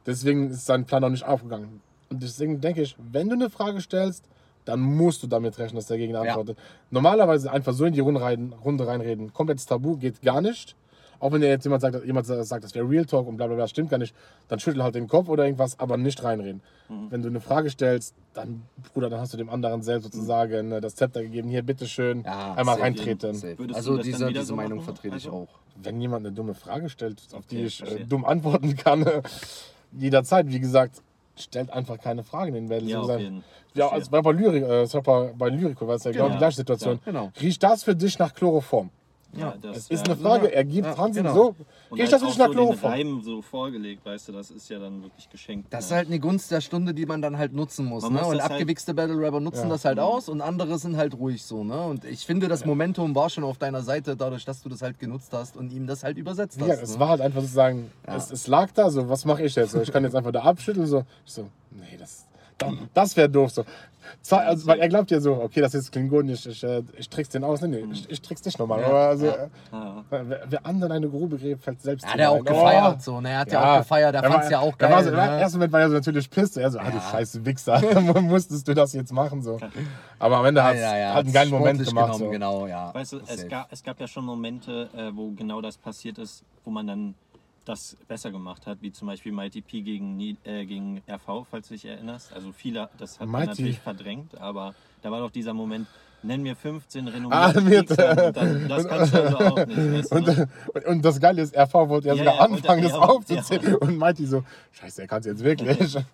Deswegen 0.05 0.49
ist 0.51 0.65
sein 0.65 0.85
Plan 0.85 1.03
auch 1.03 1.09
nicht 1.09 1.25
aufgegangen. 1.25 1.81
Und 2.09 2.21
deswegen 2.21 2.61
denke 2.61 2.81
ich, 2.81 2.95
wenn 3.11 3.29
du 3.29 3.35
eine 3.35 3.49
Frage 3.49 3.81
stellst, 3.81 4.25
dann 4.65 4.79
musst 4.79 5.21
du 5.21 5.27
damit 5.27 5.57
rechnen, 5.59 5.75
dass 5.77 5.87
der 5.87 5.97
Gegner 5.97 6.23
Ja. 6.23 6.29
antwortet. 6.31 6.57
Normalerweise 6.89 7.51
einfach 7.51 7.73
so 7.73 7.85
in 7.85 7.93
die 7.93 7.99
Runde, 7.99 8.21
rein, 8.21 8.53
Runde 8.63 8.87
reinreden, 8.87 9.31
komplettes 9.33 9.65
Tabu, 9.67 9.95
geht 9.97 10.21
gar 10.21 10.41
nicht. 10.41 10.75
Auch 11.19 11.31
wenn 11.31 11.41
dir 11.41 11.47
jetzt 11.47 11.63
jemand 11.63 11.81
sagt, 11.81 12.05
jemand 12.05 12.25
sagt, 12.27 12.63
das 12.63 12.73
wäre 12.75 12.87
Real 12.89 13.05
Talk 13.05 13.27
und 13.27 13.37
bla 13.37 13.47
bla 13.47 13.55
bla, 13.55 13.67
stimmt 13.67 13.89
gar 13.89 13.97
nicht, 13.97 14.15
dann 14.47 14.59
schüttel 14.59 14.83
halt 14.83 14.95
den 14.95 15.07
Kopf 15.07 15.29
oder 15.29 15.45
irgendwas, 15.45 15.79
aber 15.79 15.97
nicht 15.97 16.23
reinreden. 16.23 16.61
Wenn 17.09 17.21
du 17.23 17.29
eine 17.29 17.39
Frage 17.41 17.69
stellst, 17.69 18.13
dann, 18.33 18.61
Bruder, 18.93 19.09
dann 19.09 19.19
hast 19.19 19.33
du 19.33 19.37
dem 19.37 19.49
anderen 19.49 19.81
selbst 19.81 20.03
sozusagen 20.11 20.71
äh, 20.71 20.81
das 20.81 20.95
Zepter 20.95 21.23
gegeben, 21.23 21.49
hier, 21.49 21.63
bitteschön, 21.63 22.23
Ja, 22.23 22.53
einmal 22.53 22.75
safe. 22.75 22.81
reintreten. 22.81 23.41
Also 23.73 23.97
diese, 23.97 24.27
diese 24.27 24.43
so 24.43 24.55
Meinung 24.55 24.77
machen? 24.77 24.85
vertrete 24.85 25.15
ich 25.17 25.25
Also? 25.25 25.35
auch. 25.35 25.47
Wenn 25.81 25.99
jemand 25.99 26.25
eine 26.25 26.35
dumme 26.35 26.53
Frage 26.53 26.89
stellt, 26.89 27.21
auf 27.33 27.45
die 27.47 27.57
Okay, 27.57 27.65
ich 27.65 27.81
äh, 27.83 28.05
dumm 28.05 28.23
antworten 28.23 28.75
kann, 28.75 29.03
jederzeit, 29.91 30.47
wie 30.49 30.59
gesagt, 30.59 31.01
stellt 31.37 31.71
einfach 31.71 31.97
keine 31.99 32.23
Fragen 32.23 32.49
in 32.55 32.65
den 32.65 32.69
Battle. 32.69 32.87
Ja, 32.89 33.03
So 33.03 33.17
jeden 33.17 33.43
Ja, 33.73 33.89
also 33.89 34.09
bei, 34.11 34.21
bei 34.21 34.31
Lyrik, 34.31 34.63
äh, 34.63 35.33
bei 35.37 35.49
Lyrico 35.49 35.87
war 35.87 35.95
es 35.95 36.03
ja 36.03 36.11
genau, 36.11 36.25
Genau. 36.25 36.35
die 36.35 36.39
gleiche 36.39 36.57
Situation. 36.57 36.99
Ja, 37.05 37.11
genau. 37.11 37.31
Riecht 37.41 37.61
das 37.63 37.83
für 37.83 37.95
dich 37.95 38.17
nach 38.19 38.33
Chloroform? 38.33 38.89
Ja, 39.37 39.55
das 39.61 39.77
Es 39.77 39.89
ist 39.89 40.05
eine 40.05 40.15
Frage, 40.15 40.53
er 40.53 40.63
gibt 40.63 40.85
Ja, 40.87 40.97
Hansen 40.97 41.23
genau. 41.23 41.33
so. 41.35 41.55
Und 41.89 42.01
als 42.01 42.09
das 42.09 42.21
dich 42.21 42.37
nach 42.37 42.47
so 42.47 42.51
den 42.53 42.57
Chloroform? 42.57 42.91
Reim 42.91 43.21
so 43.23 43.41
vorgelegt, 43.41 44.05
weißt 44.05 44.29
du, 44.29 44.31
das 44.31 44.51
ist 44.51 44.69
ja 44.69 44.79
dann 44.79 45.01
wirklich 45.03 45.29
geschenkt. 45.29 45.73
Das 45.73 45.85
ist 45.85 45.91
ne? 45.91 45.97
halt 45.97 46.07
eine 46.07 46.19
Gunst 46.19 46.51
der 46.51 46.61
Stunde, 46.61 46.93
die 46.93 47.05
man 47.05 47.21
dann 47.21 47.37
halt 47.37 47.53
nutzen 47.53 47.85
muss. 47.85 48.03
Man 48.03 48.13
ne? 48.13 48.19
muss 48.19 48.29
Und 48.33 48.41
halt- 48.41 48.51
abgewichste 48.51 48.93
Battle 48.93 49.17
Rapper 49.17 49.39
nutzen 49.39 49.63
Ja. 49.63 49.69
das 49.69 49.85
halt 49.85 49.99
aus 49.99 50.29
und 50.29 50.41
andere 50.41 50.77
sind 50.79 50.97
halt 50.97 51.13
ruhig 51.15 51.43
so. 51.43 51.63
Ne? 51.63 51.79
Und 51.81 52.05
ich 52.05 52.25
finde, 52.25 52.47
das 52.47 52.65
Momentum 52.65 53.15
war 53.15 53.29
schon 53.29 53.43
auf 53.43 53.57
deiner 53.57 53.81
Seite, 53.81 54.15
dadurch, 54.15 54.45
dass 54.45 54.61
du 54.61 54.69
das 54.69 54.81
halt 54.81 54.99
genutzt 54.99 55.31
hast 55.33 55.57
und 55.57 55.71
ihm 55.71 55.87
das 55.87 56.03
halt 56.03 56.17
übersetzt 56.17 56.59
hast. 56.59 56.67
Ja, 56.67 56.73
es 56.75 56.93
ne? 56.93 56.99
war 56.99 57.09
halt 57.09 57.21
einfach 57.21 57.41
sozusagen, 57.41 57.91
Ja. 58.07 58.15
es, 58.15 58.31
es 58.31 58.47
lag 58.47 58.71
da 58.71 58.89
so, 58.89 59.09
was 59.09 59.25
mache 59.25 59.43
ich 59.43 59.55
jetzt? 59.55 59.71
So, 59.71 59.81
ich 59.81 59.91
kann 59.91 60.03
jetzt 60.03 60.15
einfach 60.15 60.31
da 60.31 60.41
abschütteln, 60.43 60.87
so. 60.87 61.03
Ich 61.25 61.33
so, 61.33 61.47
nee, 61.71 61.97
das, 61.97 62.25
das, 62.93 63.17
wäre 63.17 63.29
doof 63.29 63.51
so. 63.51 63.65
Also, 64.29 64.67
weil 64.67 64.79
er 64.79 64.87
glaubt 64.87 65.09
ja 65.11 65.19
so, 65.19 65.33
okay, 65.33 65.61
das 65.61 65.73
ist 65.73 65.91
Klingonisch, 65.91 66.45
ich, 66.45 66.63
äh, 66.63 66.83
ich 66.97 67.09
trick's 67.09 67.29
den 67.29 67.43
aus. 67.43 67.61
Nee, 67.61 67.67
nee, 67.85 67.87
ich, 67.91 68.09
ich 68.09 68.21
trick's 68.21 68.41
dich 68.43 68.57
nochmal. 68.57 68.81
Ja, 68.81 68.91
also, 69.09 69.25
ja. 69.25 69.33
äh, 69.33 69.49
Ah, 69.71 70.03
wer, 70.09 70.41
wer 70.47 70.65
anderen 70.65 70.91
eine 70.91 71.09
Grube 71.09 71.37
gräbt, 71.37 71.63
fällt 71.63 71.81
selbst 71.81 72.03
Ja, 72.05 72.11
zu 72.11 72.17
der 72.17 72.31
auch 72.31 72.43
gefeiert 72.45 72.95
Oh. 72.97 73.01
so. 73.01 73.21
Ne? 73.21 73.31
Er 73.31 73.39
hat 73.39 73.51
ja, 73.51 73.73
auch 73.73 73.77
gefeiert, 73.79 74.13
der 74.13 74.23
Er 74.23 74.31
fand's 74.31 74.49
ja 74.49 74.59
auch 74.59 74.73
er 74.73 74.77
geil. 74.77 74.91
War 74.91 75.03
so, 75.03 75.09
Im 75.09 75.15
ne? 75.15 75.21
ersten 75.41 75.57
Moment 75.57 75.73
war 75.73 75.79
er 75.81 75.89
so 75.89 75.95
natürlich 75.95 76.29
pisst. 76.29 76.55
Er 76.57 76.69
so, 76.71 76.79
ah, 76.79 76.89
du 76.91 76.97
Ja. 76.97 77.01
scheiß 77.01 77.43
Wichser, 77.45 77.81
musstest 78.21 78.67
du 78.67 78.73
das 78.75 78.93
jetzt 78.93 79.11
machen? 79.11 79.41
So. 79.41 79.59
Aber 80.19 80.37
am 80.37 80.45
Ende 80.45 80.63
hat 80.63 80.75
es 80.75 80.81
ja, 80.81 80.97
ja, 80.97 81.13
halt 81.15 81.25
einen 81.25 81.33
geilen 81.33 81.49
Moment 81.49 81.83
gemacht. 81.83 82.05
genommen, 82.05 82.25
So. 82.25 82.29
Genau, 82.29 82.67
ja. 82.67 82.93
Weißt 82.93 83.13
du, 83.13 83.19
es 83.27 83.47
gab, 83.47 83.71
es 83.71 83.83
gab 83.83 83.99
ja 83.99 84.07
schon 84.07 84.23
Momente, 84.25 84.87
äh, 84.95 85.09
wo 85.15 85.31
genau 85.31 85.61
das 85.61 85.77
passiert 85.77 86.19
ist, 86.19 86.43
wo 86.63 86.69
man 86.69 86.85
dann 86.87 87.15
das 87.65 87.97
besser 88.07 88.31
gemacht 88.31 88.67
hat, 88.67 88.77
wie 88.81 88.91
zum 88.91 89.07
Beispiel 89.07 89.31
Mighty 89.31 89.61
P 89.61 89.81
gegen, 89.81 90.19
äh, 90.43 90.65
gegen 90.65 91.01
RV, 91.09 91.45
falls 91.49 91.67
du 91.67 91.73
dich 91.73 91.85
erinnerst. 91.85 92.31
Also 92.33 92.51
viele, 92.51 92.89
das 92.97 93.19
hat 93.19 93.27
man 93.27 93.45
natürlich 93.45 93.79
verdrängt, 93.79 94.39
aber 94.39 94.73
da 95.01 95.11
war 95.11 95.19
doch 95.19 95.31
dieser 95.31 95.53
Moment, 95.53 95.87
nenn 96.23 96.41
mir 96.41 96.55
15 96.55 97.07
Ah, 97.07 97.11
renommierte 97.11 97.61
mit, 97.61 97.87
Kriegsherren. 97.87 98.25
Und 98.27 98.35
dann- 98.37 98.67
Das 98.69 98.87
kannst 98.87 99.13
du 99.13 99.23
also 99.23 99.37
auch 99.37 99.65
nicht, 99.65 99.77
weißt 99.77 100.11
du? 100.11 100.15
Und, 100.15 100.27
ne? 100.27 100.49
und, 100.87 101.05
das 101.05 101.19
Geile 101.19 101.41
ist, 101.41 101.55
RV 101.57 101.73
wollte 101.89 102.07
ja 102.09 102.13
Ja, 102.13 102.19
sogar 102.19 102.35
ja, 102.35 102.41
anfangen, 102.41 102.83
das 102.83 102.91
ja, 102.93 102.99
aufzuzählen. 102.99 103.75
Und 103.75 103.97
Mighty 103.97 104.25
so, 104.25 104.43
scheiße, 104.71 105.01
er 105.01 105.07
kann 105.07 105.19
es 105.21 105.25
jetzt 105.25 105.43
wirklich. 105.43 105.97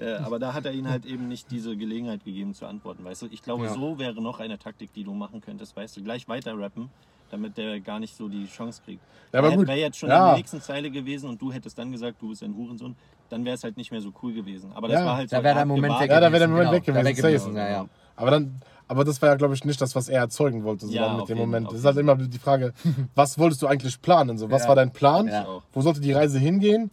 Äh, 0.00 0.12
aber 0.18 0.38
da 0.38 0.54
hat 0.54 0.64
er 0.64 0.70
ihnen 0.72 0.88
halt 0.88 1.04
eben 1.06 1.26
nicht 1.26 1.50
diese 1.50 1.76
Gelegenheit 1.76 2.24
gegeben 2.24 2.54
zu 2.54 2.66
antworten, 2.66 3.04
weißt 3.04 3.22
du? 3.22 3.26
Ich 3.32 3.42
glaube, 3.42 3.64
Ja. 3.64 3.74
so 3.74 3.98
wäre 3.98 4.22
noch 4.22 4.38
eine 4.38 4.56
Taktik, 4.56 4.92
die 4.92 5.02
du 5.02 5.12
machen 5.12 5.40
könntest, 5.40 5.74
weißt 5.74 5.96
du? 5.96 6.04
Gleich 6.04 6.28
weiter 6.28 6.56
rappen, 6.56 6.88
damit 7.30 7.56
der 7.56 7.80
gar 7.80 7.98
nicht 8.00 8.16
so 8.16 8.28
die 8.28 8.46
Chance 8.46 8.80
kriegt. 8.84 9.00
Ja, 9.32 9.40
aber 9.40 9.50
Wäre 9.50 9.74
jetzt 9.78 9.98
schon 9.98 10.08
Ja. 10.08 10.18
in 10.20 10.26
der 10.30 10.36
nächsten 10.38 10.60
Zeile 10.60 10.90
gewesen 10.90 11.28
und 11.28 11.40
du 11.40 11.52
hättest 11.52 11.76
dann 11.78 11.92
gesagt, 11.92 12.20
du 12.20 12.28
bist 12.30 12.42
ein 12.42 12.54
Hurensohn, 12.54 12.96
dann 13.28 13.44
wäre 13.44 13.54
es 13.56 13.64
halt 13.64 13.76
nicht 13.76 13.90
mehr 13.90 14.00
so 14.00 14.12
cool 14.22 14.32
gewesen. 14.32 14.72
Aber 14.74 14.88
das 14.88 15.00
Ja. 15.00 15.06
war 15.06 15.16
halt 15.16 15.28
so. 15.30 15.36
Da 15.36 15.42
wäre 15.44 15.54
der 15.54 15.62
er 15.62 15.66
Moment 15.66 16.00
weg 16.00 16.10
Ja, 16.10 16.20
da 16.20 16.32
wäre 16.32 16.38
der 16.38 16.48
gewesen, 16.48 16.50
Moment 16.52 16.72
weg 16.72 16.84
genau. 16.84 17.02
Da 17.02 17.10
gewesen, 17.12 17.24
weg 17.24 17.40
safe. 17.40 17.56
Ja, 17.58 17.68
ja. 17.68 17.88
Aber 18.16 18.30
dann, 18.30 18.60
aber 18.88 19.04
das 19.04 19.20
war 19.20 19.28
ja, 19.28 19.34
glaube 19.36 19.54
ich, 19.54 19.64
nicht 19.64 19.80
das, 19.80 19.94
was 19.94 20.08
er 20.08 20.20
erzeugen 20.20 20.64
wollte, 20.64 20.86
so 20.86 20.92
Ja, 20.92 21.12
mit 21.14 21.28
dem 21.28 21.36
jeden- 21.36 21.50
Moment. 21.50 21.66
Das 21.70 21.78
ist 21.80 21.84
halt 21.84 21.98
immer 21.98 22.16
die 22.16 22.38
Frage, 22.38 22.72
was 23.14 23.38
wolltest 23.38 23.60
du 23.62 23.66
eigentlich 23.66 24.00
planen? 24.00 24.38
So, 24.38 24.50
was 24.50 24.62
Ja. 24.62 24.68
war 24.68 24.76
dein 24.76 24.92
Plan? 24.92 25.30
Wo 25.72 25.80
sollte 25.82 26.00
die 26.00 26.12
Reise 26.12 26.38
hingehen? 26.38 26.90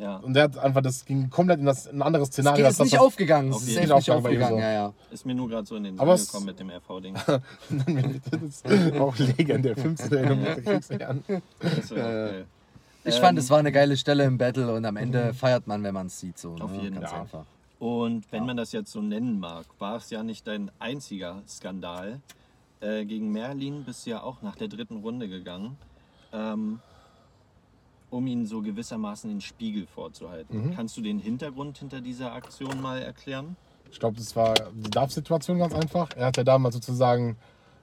Ja, 0.00 0.16
Und 0.16 0.32
der 0.34 0.44
hat 0.44 0.56
einfach, 0.58 0.80
das 0.80 1.04
ging 1.04 1.28
komplett 1.28 1.58
in 1.60 1.66
das, 1.66 1.86
in 1.86 1.98
ein 1.98 2.02
anderes 2.02 2.28
Es 2.28 2.34
Szenario. 2.34 2.66
ist 2.66 2.80
das, 2.80 2.94
aufgegangen. 2.94 3.50
Ist 3.50 3.66
safe 3.66 3.80
nicht 3.80 4.10
aufgegangen, 4.10 4.58
ja, 4.58 4.72
ja. 4.72 4.92
ist 5.10 5.26
mir 5.26 5.34
nur 5.34 5.48
gerade 5.48 5.66
so 5.66 5.76
in 5.76 5.84
den 5.84 6.00
Aber 6.00 6.16
Sinn 6.16 6.22
es- 6.24 6.32
gekommen 6.32 6.46
mit 6.46 6.58
dem 6.60 6.70
RV-Ding. 6.70 7.14
das 8.30 8.62
ist 8.62 8.96
auch 8.98 9.16
legendär. 9.18 9.76
15 9.76 10.12
Renommierte 10.12 10.62
Kriegsherren. 10.62 11.24
Das 11.60 11.90
wär 11.90 12.04
auch 12.06 12.10
geil. 12.30 12.46
Ich 13.04 13.14
Ähm, 13.16 13.20
fand, 13.22 13.38
es 13.38 13.48
war 13.50 13.58
eine 13.58 13.72
geile 13.72 13.96
Stelle 13.96 14.24
im 14.24 14.36
Battle 14.38 14.72
und 14.74 14.84
am 14.84 14.96
Ende 14.96 15.32
feiert 15.34 15.66
man, 15.66 15.82
wenn 15.82 15.94
man 15.94 16.06
es 16.08 16.20
sieht. 16.20 16.38
So, 16.38 16.54
Auf 16.60 16.72
ne? 16.72 16.82
jeden 16.82 17.00
Fall. 17.02 17.20
einfach. 17.20 17.44
Und 17.78 18.24
wenn 18.30 18.44
man 18.44 18.56
das 18.58 18.72
jetzt 18.72 18.92
so 18.92 19.00
nennen 19.00 19.40
mag, 19.40 19.64
war 19.78 19.96
es 19.96 20.10
ja 20.10 20.22
nicht 20.22 20.46
dein 20.46 20.70
einziger 20.78 21.42
Skandal. 21.48 22.20
Äh, 22.80 23.04
gegen 23.06 23.32
Merlin 23.32 23.84
bist 23.84 24.04
du 24.06 24.10
ja 24.10 24.22
auch 24.22 24.42
nach 24.42 24.56
der 24.56 24.68
dritten 24.68 24.98
Runde 24.98 25.28
gegangen, 25.28 25.76
ähm, 26.32 26.80
um 28.10 28.26
ihn 28.26 28.46
so 28.46 28.60
gewissermaßen 28.60 29.30
den 29.30 29.40
Spiegel 29.40 29.86
vorzuhalten. 29.86 30.72
Kannst 30.74 30.96
du 30.96 31.00
den 31.00 31.18
Hintergrund 31.18 31.78
hinter 31.78 32.00
dieser 32.00 32.32
Aktion 32.32 32.80
mal 32.80 33.00
erklären? 33.00 33.56
Ich 33.90 33.98
glaube, 33.98 34.16
das 34.16 34.36
war 34.36 34.54
die 34.54 34.90
Darf-Situation 34.90 35.58
ganz 35.58 35.74
einfach. 35.74 36.10
Er 36.16 36.26
hat 36.26 36.36
ja 36.36 36.44
damals 36.44 36.74
sozusagen 36.74 37.36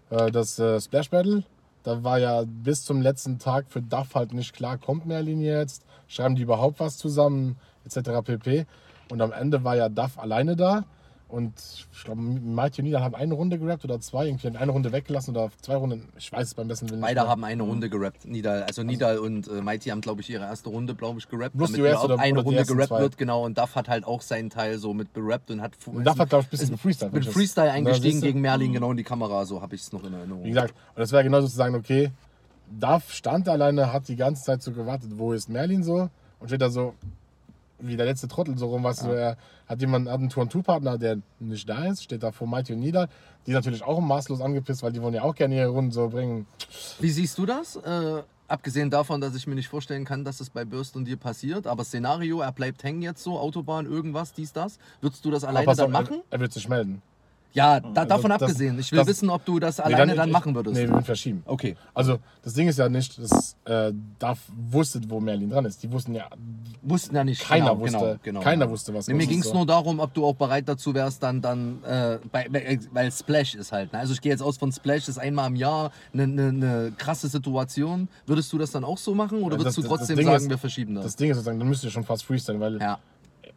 äh, 0.09 0.31
das 0.31 0.57
äh, 0.59 0.79
Splash 0.79 1.09
Battle. 1.09 1.43
Da 1.83 2.03
war 2.03 2.19
ja 2.19 2.43
bis 2.45 2.83
zum 2.83 3.01
letzten 3.01 3.39
Tag 3.39 3.65
für 3.69 3.81
Duff 3.81 4.15
halt 4.15 4.33
nicht 4.33 4.53
klar, 4.53 4.77
kommt 4.77 5.05
Merlin 5.05 5.39
jetzt, 5.39 5.85
schreiben 6.07 6.35
die 6.35 6.41
überhaupt 6.41 6.79
was 6.79 6.97
zusammen, 6.97 7.57
etc. 7.85 8.21
pp. 8.23 8.65
Und 9.09 9.21
am 9.21 9.31
Ende 9.31 9.63
war 9.63 9.75
ja 9.75 9.87
Duff 9.87 10.19
alleine 10.19 10.55
da. 10.55 10.85
Und 11.29 11.53
ich 11.91 12.03
glaube, 12.05 12.21
Mighty 12.21 12.79
und 12.81 12.85
Nidal 12.85 13.03
haben 13.03 13.13
eine 13.13 13.33
Runde 13.33 13.59
gerappt 13.59 13.83
oder 13.83 13.99
zwei, 13.99 14.27
irgendwie 14.27 14.47
eine 14.47 14.71
Runde 14.71 14.93
weggelassen 14.93 15.35
oder 15.35 15.49
zwei 15.61 15.75
Runden. 15.75 16.07
Ich 16.17 16.31
weiß 16.31 16.47
es 16.47 16.53
beim 16.53 16.69
besten 16.69 16.89
Willen. 16.89 17.01
Beide 17.01 17.27
haben 17.27 17.43
eine 17.43 17.63
Runde 17.63 17.89
gerappt. 17.89 18.25
Nidal, 18.25 18.63
also 18.63 18.81
Nidal 18.83 19.17
und 19.19 19.45
äh, 19.49 19.61
Mighty 19.61 19.89
haben, 19.89 19.99
glaube 19.99 20.21
ich, 20.21 20.29
ihre 20.29 20.45
erste 20.45 20.69
Runde, 20.69 20.95
glaube 20.95 21.19
ich, 21.19 21.27
gerappt. 21.27 21.57
Bloß 21.57 21.73
damit 21.73 21.85
die 21.85 21.97
oder- 22.05 22.17
eine 22.19 22.33
oder 22.39 22.43
Runde 22.45 22.63
gerappt 22.65 22.87
zwei. 22.87 22.99
wird, 23.01 23.17
genau. 23.17 23.43
Und 23.43 23.57
Duff 23.57 23.75
hat 23.75 23.89
halt 23.89 24.05
auch 24.05 24.21
seinen 24.21 24.49
Teil 24.49 24.77
so 24.77 24.93
mit 24.93 25.11
berappt 25.11 25.51
und 25.51 25.61
hat 25.61 25.73
Und 25.85 26.07
Duff 26.07 26.17
hat, 26.17 26.29
glaube 26.29 26.43
ich, 26.45 26.47
ein 26.47 26.51
bisschen 26.51 26.77
Freestyle. 26.77 27.11
mit 27.11 27.25
Freestyle 27.25 27.71
eingestiegen 27.71 28.21
gegen 28.21 28.39
Merlin, 28.39 28.71
genau 28.71 28.91
in 28.91 28.97
die 28.97 29.03
Kamera. 29.03 29.45
So 29.45 29.61
habe 29.61 29.75
ich 29.75 29.81
es 29.81 29.91
noch 29.91 30.05
in 30.05 30.13
Erinnerung. 30.13 30.45
Wie 30.45 30.49
gesagt, 30.49 30.73
und 30.95 30.99
das 31.01 31.11
wäre 31.11 31.25
genauso 31.25 31.47
zu 31.49 31.55
sagen, 31.57 31.75
okay, 31.75 32.11
Duff 32.71 33.11
stand 33.11 33.49
alleine, 33.49 33.91
hat 33.91 34.07
die 34.07 34.15
ganze 34.15 34.43
Zeit 34.43 34.61
so 34.61 34.71
gewartet, 34.71 35.09
wo 35.17 35.33
ist 35.33 35.49
Merlin 35.49 35.83
so? 35.83 36.09
Und 36.39 36.47
steht 36.47 36.61
da 36.61 36.69
so, 36.69 36.93
wie 37.79 37.97
der 37.97 38.05
letzte 38.05 38.27
Trottel 38.27 38.57
so 38.57 38.67
rum, 38.67 38.83
weißt 38.83 39.05
du, 39.05 39.09
er 39.09 39.37
hat 39.67 39.81
jemanden, 39.81 40.09
hat 40.09 40.19
einen 40.19 40.29
Tour-Two-Partner, 40.29 40.97
der 40.97 41.17
nicht 41.39 41.67
da 41.69 41.85
ist, 41.85 42.03
steht 42.03 42.23
da 42.23 42.31
vor 42.31 42.47
Mighty 42.47 42.73
und 42.73 42.79
Nidal. 42.79 43.07
Die 43.45 43.51
natürlich 43.51 43.83
auch 43.83 43.99
maßlos 43.99 44.41
angepisst, 44.41 44.83
weil 44.83 44.91
die 44.91 45.01
wollen 45.01 45.13
ja 45.13 45.23
auch 45.23 45.35
gerne 45.35 45.55
ihre 45.55 45.69
Runden 45.69 45.91
so 45.91 46.09
bringen. 46.09 46.47
Wie 46.99 47.09
siehst 47.09 47.37
du 47.37 47.45
das? 47.45 47.75
Äh, 47.77 48.23
abgesehen 48.47 48.89
davon, 48.89 49.21
dass 49.21 49.35
ich 49.35 49.47
mir 49.47 49.55
nicht 49.55 49.67
vorstellen 49.67 50.05
kann, 50.05 50.25
dass 50.25 50.39
es 50.39 50.49
bei 50.49 50.65
Burst 50.65 50.95
und 50.95 51.05
dir 51.05 51.17
passiert, 51.17 51.67
aber 51.67 51.83
Szenario, 51.83 52.41
er 52.41 52.51
bleibt 52.51 52.83
hängen 52.83 53.01
jetzt 53.01 53.23
so, 53.23 53.39
Autobahn, 53.39 53.85
irgendwas, 53.85 54.33
dies, 54.33 54.53
das. 54.53 54.79
Würdest 55.01 55.23
du 55.23 55.31
das 55.31 55.43
alleine 55.43 55.73
dann 55.75 55.91
machen? 55.91 56.21
Er, 56.29 56.37
er 56.37 56.39
wird 56.39 56.53
sich 56.53 56.67
melden. 56.67 57.01
Ja, 57.57 57.79
da, 57.79 58.05
davon 58.05 58.29
das- 58.29 58.41
abgesehen. 58.43 58.77
Ich 58.79 58.91
will 58.91 58.99
das- 58.99 59.07
wissen, 59.07 59.31
ob 59.31 59.43
du 59.43 59.59
das 59.59 59.79
Nee, 59.79 59.85
alleine 59.85 60.13
dann, 60.13 60.29
ich- 60.29 60.33
machen 60.33 60.53
würdest. 60.53 60.75
Nee, 60.75 60.83
wir 60.83 60.89
würden 60.89 61.03
verschieben. 61.03 61.41
Okay. 61.45 61.75
Also, 61.95 62.19
das 62.43 62.53
Ding 62.53 62.67
ist 62.67 62.77
ja 62.77 62.87
nicht, 62.87 63.17
dass 63.17 63.55
äh, 63.65 63.91
Duff 64.19 64.37
wusste, 64.71 65.01
wo 65.07 65.19
Merlin 65.19 65.49
dran 65.49 65.65
ist. 65.65 65.81
Die 65.81 65.91
wussten 65.91 66.13
ja, 66.13 66.25
Wussten 66.83 67.15
ja 67.15 67.23
nicht. 67.23 67.41
Keiner 67.41 67.71
genau, 67.71 67.79
wusste- 67.81 67.97
genau, 67.97 68.17
genau, 68.23 68.39
keiner 68.41 68.65
ja. 68.65 68.71
wusste, 68.71 68.93
was 68.93 69.07
Nee, 69.07 69.15
mir 69.15 69.25
ging 69.27 69.39
es 69.39 69.47
so. 69.47 69.53
nur 69.55 69.65
darum, 69.65 69.99
ob 69.99 70.13
du 70.13 70.23
auch 70.25 70.35
bereit 70.35 70.69
dazu 70.69 70.93
wärst, 70.93 71.21
dann, 71.23 71.41
dann 71.41 71.83
äh, 71.83 72.19
bei, 72.31 72.47
bei, 72.47 72.79
weil 72.93 73.11
Splash 73.11 73.55
ist 73.55 73.71
halt. 73.71 73.91
Ne? 73.91 73.99
Also 73.99 74.13
ich 74.13 74.21
gehe 74.21 74.31
jetzt 74.31 74.41
aus 74.43 74.57
von 74.57 74.71
Splash, 74.71 75.07
ist 75.09 75.17
einmal 75.17 75.47
im 75.49 75.55
Jahr 75.55 75.91
eine, 76.13 76.23
eine, 76.23 76.47
eine 76.49 76.93
krasse 76.95 77.27
Situation. 77.27 78.07
Würdest 78.27 78.53
du 78.53 78.57
das 78.59 78.71
dann 78.71 78.83
auch 78.83 78.97
so 78.99 79.15
machen 79.15 79.41
oder 79.41 79.57
Das- 79.57 79.65
würdest 79.65 79.77
du 79.77 79.81
das- 79.81 79.89
das 79.89 79.99
trotzdem 80.07 80.23
sagen, 80.25 80.37
ist- 80.37 80.49
wir 80.49 80.57
verschieben 80.59 80.95
das? 80.95 81.03
das 81.05 81.15
Ding 81.15 81.31
ist 81.31 81.37
sozusagen, 81.37 81.59
dann 81.59 81.67
müsst 81.67 81.83
ihr 81.83 81.89
schon 81.89 82.03
fast 82.05 82.23
freestylen, 82.23 82.61
weil 82.61 82.79
ja, 82.79 82.99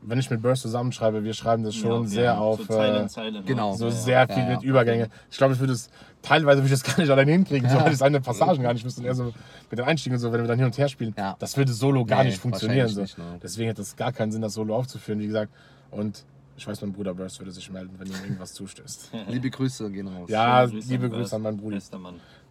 wenn 0.02 0.18
ich 0.18 0.30
mit 0.30 0.40
Burst 0.42 0.62
zusammenschreibe, 0.62 1.24
wir 1.24 1.34
schreiben 1.34 1.62
das 1.62 1.74
schon 1.74 2.02
Ja, 2.04 2.08
sehr 2.08 2.22
ja, 2.24 2.38
auf. 2.38 2.58
So 2.60 2.64
Zeile 2.66 2.98
äh, 2.98 3.02
in 3.02 3.08
Zeile. 3.08 3.32
ne? 3.32 3.42
genau. 3.44 3.74
so 3.74 3.86
Ja, 3.86 3.90
sehr 3.90 4.26
viel 4.28 4.38
ja, 4.38 4.48
ja. 4.48 4.54
mit 4.56 4.62
Übergänge. 4.62 5.08
Ich 5.30 5.36
glaube, 5.38 5.54
ich 5.54 5.60
würde 5.60 5.72
es 5.74 5.90
teilweise 6.22 6.62
würde 6.62 6.72
ich 6.74 6.80
das 6.80 6.82
gar 6.96 7.00
nicht 7.00 7.10
alleine 7.10 7.32
hinkriegen, 7.32 7.68
so, 7.68 7.76
weil 7.80 7.92
ich 7.92 7.98
seine 7.98 8.20
Passagen 8.20 8.62
gar 8.62 8.72
nicht 8.72 8.84
wüsste. 8.84 9.00
Und 9.00 9.06
eher 9.06 9.14
so 9.14 9.24
mit 9.70 9.78
den 9.78 9.84
Einstiegen 9.86 10.16
und 10.16 10.20
so, 10.20 10.32
wenn 10.32 10.40
wir 10.40 10.48
dann 10.48 10.58
hin 10.58 10.66
und 10.66 10.76
her 10.78 10.88
spielen, 10.88 11.14
Ja. 11.18 11.36
das 11.38 11.56
würde 11.56 11.72
solo 11.72 12.04
gar 12.04 12.22
Nee, 12.24 12.30
nicht 12.30 12.40
funktionieren. 12.40 12.88
So. 12.88 13.02
nicht, 13.02 13.18
ne. 13.18 13.38
Deswegen 13.42 13.68
hätte 13.68 13.82
es 13.82 13.96
gar 13.96 14.12
keinen 14.12 14.32
Sinn, 14.32 14.42
das 14.42 14.54
Solo 14.54 14.74
aufzuführen, 14.76 15.20
wie 15.20 15.26
gesagt. 15.26 15.52
Und 15.90 16.24
Ich 16.56 16.66
weiß, 16.66 16.80
mein 16.82 16.92
Bruder 16.92 17.14
Burst 17.14 17.38
würde 17.40 17.52
sich 17.52 17.70
melden, 17.70 17.94
wenn 17.98 18.06
ihm 18.06 18.14
irgendwas 18.22 18.52
zustößt. 18.52 19.12
Liebe 19.28 19.48
Grüße 19.48 19.90
gehen 19.90 20.08
raus. 20.08 20.28
Ja, 20.28 20.68
Schöne 20.68 20.80
liebe 20.82 21.04
an 21.06 21.12
Grüße 21.12 21.36
an 21.36 21.42
meinen 21.42 21.56
Bruder. 21.56 21.78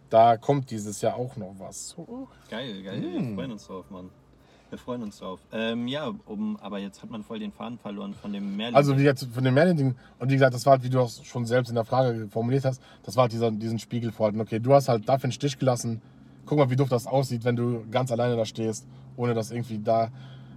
Da 0.08 0.36
kommt 0.36 0.68
dieses 0.72 1.00
Jahr 1.00 1.14
auch 1.14 1.36
noch 1.36 1.54
was. 1.58 1.94
Geil, 2.50 2.82
geil. 2.82 3.00
Hm. 3.00 3.28
Wir 3.28 3.34
freuen 3.36 3.52
uns 3.52 3.66
drauf, 3.68 3.88
Mann. 3.90 4.10
Wir 4.70 4.78
freuen 4.78 5.02
uns 5.02 5.18
drauf. 5.18 5.40
Ähm, 5.52 5.88
ja, 5.88 6.12
um, 6.26 6.56
aber 6.58 6.78
jetzt 6.78 7.02
hat 7.02 7.10
man 7.10 7.24
voll 7.24 7.40
den 7.40 7.50
Faden 7.50 7.78
verloren 7.78 8.14
von 8.14 8.32
dem 8.32 8.56
Merlin. 8.56 8.76
Also 8.76 8.96
wie 8.96 9.02
gesagt, 9.02 9.26
von 9.32 9.42
den 9.42 9.52
Merlin-Dingen, 9.52 9.96
und 10.20 10.28
wie 10.30 10.34
gesagt, 10.34 10.54
das 10.54 10.64
war 10.64 10.74
halt, 10.74 10.84
wie 10.84 10.90
du 10.90 11.00
auch 11.00 11.10
schon 11.24 11.44
selbst 11.44 11.70
in 11.70 11.74
der 11.74 11.84
Frage 11.84 12.28
formuliert 12.30 12.64
hast, 12.64 12.80
das 13.02 13.16
war 13.16 13.22
halt 13.22 13.32
dieser, 13.32 13.50
diesen 13.50 13.80
Spiegel 13.80 14.12
vorhalten. 14.12 14.40
Okay, 14.40 14.60
du 14.60 14.72
hast 14.72 14.88
halt 14.88 15.08
dafür 15.08 15.24
einen 15.24 15.32
Stich 15.32 15.58
gelassen. 15.58 16.00
Guck 16.46 16.58
mal, 16.58 16.70
wie 16.70 16.76
doof 16.76 16.88
das 16.88 17.06
aussieht, 17.06 17.44
wenn 17.44 17.56
du 17.56 17.84
ganz 17.90 18.12
alleine 18.12 18.36
da 18.36 18.44
stehst, 18.44 18.86
ohne 19.16 19.34
dass 19.34 19.50
irgendwie 19.50 19.78
da, 19.78 20.08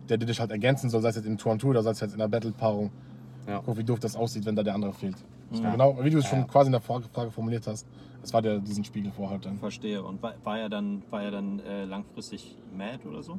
der 0.10 0.18
dir 0.18 0.28
dich 0.28 0.40
halt 0.40 0.52
ergänzen 0.52 0.90
soll, 0.90 1.02
sei 1.02 1.10
es 1.10 1.16
jetzt 1.16 1.26
im 1.26 1.38
Tour 1.38 1.52
und 1.52 1.60
Tour 1.60 1.72
oder 1.72 1.82
sei 1.82 1.92
es 1.92 2.00
jetzt 2.00 2.14
in 2.14 2.20
der 2.20 2.28
Battle-Paarung. 2.28 2.92
Ja. 3.48 3.62
Guck, 3.66 3.78
wie 3.78 3.84
doof 3.84 4.00
das 4.00 4.16
aussieht, 4.16 4.46
wenn 4.46 4.56
da 4.56 4.64
der 4.64 4.76
andere 4.76 4.94
fehlt. 4.94 5.18
Genau, 5.52 5.98
wie 6.02 6.10
du 6.10 6.18
es 6.18 6.26
schon 6.26 6.48
quasi 6.48 6.68
in 6.68 6.72
der 6.72 6.82
Frage, 6.82 7.06
Frage 7.14 7.30
formuliert 7.30 7.68
hast, 7.68 7.86
das 8.22 8.34
war 8.34 8.42
der 8.42 8.60
diesen 8.60 8.84
Spiegel 8.84 9.12
vorhalten. 9.12 9.60
Verstehe. 9.60 10.02
Und 10.02 10.22
war, 10.24 10.34
war 10.44 10.58
er 10.58 10.70
dann, 10.70 11.04
war 11.12 11.22
er 11.22 11.32
dann 11.32 11.60
äh, 11.60 11.86
langfristig 11.86 12.56
mad 12.76 13.08
oder 13.08 13.22
so? 13.22 13.38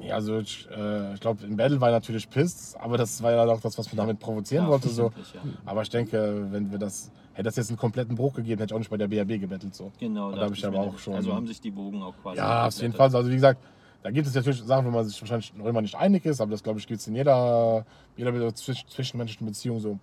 Ja, 0.00 0.14
also 0.14 0.38
ich, 0.38 0.68
äh, 0.70 1.14
ich 1.14 1.20
glaube, 1.20 1.44
im 1.44 1.56
Battle 1.56 1.80
war 1.80 1.90
natürlich 1.90 2.28
pisst, 2.30 2.76
aber 2.80 2.96
das 2.98 3.22
war 3.22 3.32
ja 3.32 3.44
auch 3.46 3.60
das, 3.60 3.76
was 3.78 3.86
man 3.92 3.96
damit 3.96 4.18
provozieren 4.20 4.64
Ja, 4.64 4.70
wollte. 4.70 4.88
So. 4.88 5.04
ja. 5.34 5.40
Aber 5.66 5.82
ich 5.82 5.90
denke, 5.90 6.46
wenn 6.50 6.70
wir 6.70 6.78
das, 6.78 7.10
hätte 7.32 7.44
das 7.44 7.56
jetzt 7.56 7.68
einen 7.70 7.78
kompletten 7.78 8.14
Bruch 8.14 8.34
gegeben, 8.34 8.60
hätte 8.60 8.72
ich 8.72 8.74
auch 8.74 8.78
nicht 8.78 8.90
bei 8.90 8.96
der 8.96 9.08
BRB 9.08 9.40
gebettelt. 9.40 9.74
So. 9.74 9.90
Genau, 9.98 10.32
Da 10.32 10.42
habe 10.42 10.54
ich 10.54 10.64
aber 10.66 10.80
auch 10.80 10.98
schon- 10.98 11.14
Also 11.14 11.34
haben 11.34 11.46
sich 11.46 11.60
die 11.60 11.70
Bogen 11.70 12.02
auch 12.02 12.14
quasi. 12.22 12.38
Ja, 12.38 12.66
auf 12.66 12.80
jeden. 12.80 12.92
Fall. 12.92 13.14
Also 13.14 13.28
wie 13.30 13.34
gesagt, 13.34 13.60
da 14.02 14.10
gibt 14.12 14.28
es 14.28 14.34
natürlich 14.34 14.62
Sachen, 14.62 14.86
wo 14.86 14.90
man 14.90 15.04
sich 15.04 15.20
wahrscheinlich 15.20 15.52
noch 15.54 15.66
immer 15.66 15.82
nicht 15.82 15.96
einig 15.96 16.24
ist, 16.24 16.40
aber 16.40 16.52
das 16.52 16.62
glaube 16.62 16.78
ich 16.78 16.86
gibt 16.86 17.00
es 17.00 17.06
in 17.08 17.16
jeder, 17.16 17.84
jeder 18.16 18.30
zwisch- 18.54 18.86
zwischenmenschlichen 18.86 19.46
Beziehung 19.46 19.80
so. 19.80 19.98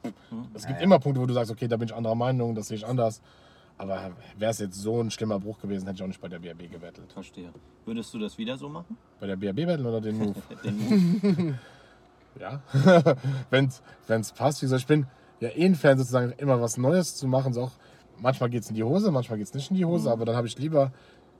Es 0.54 0.68
gibt 0.68 0.82
immer 0.82 1.00
Punkte, 1.00 1.22
wo 1.22 1.26
du 1.26 1.34
sagst, 1.34 1.50
okay, 1.52 1.68
da 1.68 1.78
bin 1.78 1.88
ich 1.88 1.96
anderer 1.96 2.16
Meinung, 2.16 2.54
das 2.56 2.68
sehe 2.68 2.78
ich 2.78 2.86
anders. 2.86 3.22
Aber 3.78 4.12
wäre 4.38 4.52
es 4.52 4.60
jetzt 4.60 4.82
so 4.82 5.02
ein 5.02 5.12
schlimmer 5.12 5.40
Bruch 5.40 5.60
gewesen, 5.60 5.86
hätte 5.86 5.98
ich 5.98 6.04
auch 6.04 6.08
nicht 6.08 6.22
bei 6.22 6.30
der 6.30 6.40
BRB 6.40 6.72
gebettelt. 6.72 7.12
Verstehe. 7.12 7.52
Würdest 7.86 8.14
du 8.14 8.20
das 8.20 8.38
wieder 8.38 8.58
so 8.58 8.70
machen? 8.70 8.98
Bei 9.20 9.28
der 9.28 9.36
BRB 9.36 9.56
betteln 9.58 9.86
oder 9.86 10.00
den 10.00 10.18
Move? 10.18 10.36
Den 10.64 10.78
Move? 10.78 11.60
Ja, 12.38 12.62
wenn 13.50 13.70
es 14.10 14.32
passt. 14.34 14.62
Wie 14.62 14.66
gesagt, 14.66 14.82
ich 14.82 14.88
bin 14.88 15.08
ja 15.40 15.50
eh 15.50 15.66
ein 15.66 15.76
Fan, 15.76 15.98
sozusagen 15.98 16.34
immer 16.34 16.60
was 16.62 16.78
Neues 16.78 17.16
zu 17.16 17.28
machen. 17.28 17.54
So 17.54 17.62
auch, 17.62 17.72
manchmal 18.20 18.50
geht 18.50 18.64
es 18.64 18.70
in 18.70 18.76
die 18.76 18.84
Hose, 18.84 19.10
manchmal 19.12 19.38
geht 19.38 19.48
es 19.48 19.54
nicht 19.54 19.72
in 19.72 19.78
die 19.78 19.86
Hose, 19.86 20.12
aber 20.12 20.26
dann 20.26 20.36
habe 20.36 20.48
ich 20.48 20.58
lieber, 20.58 20.92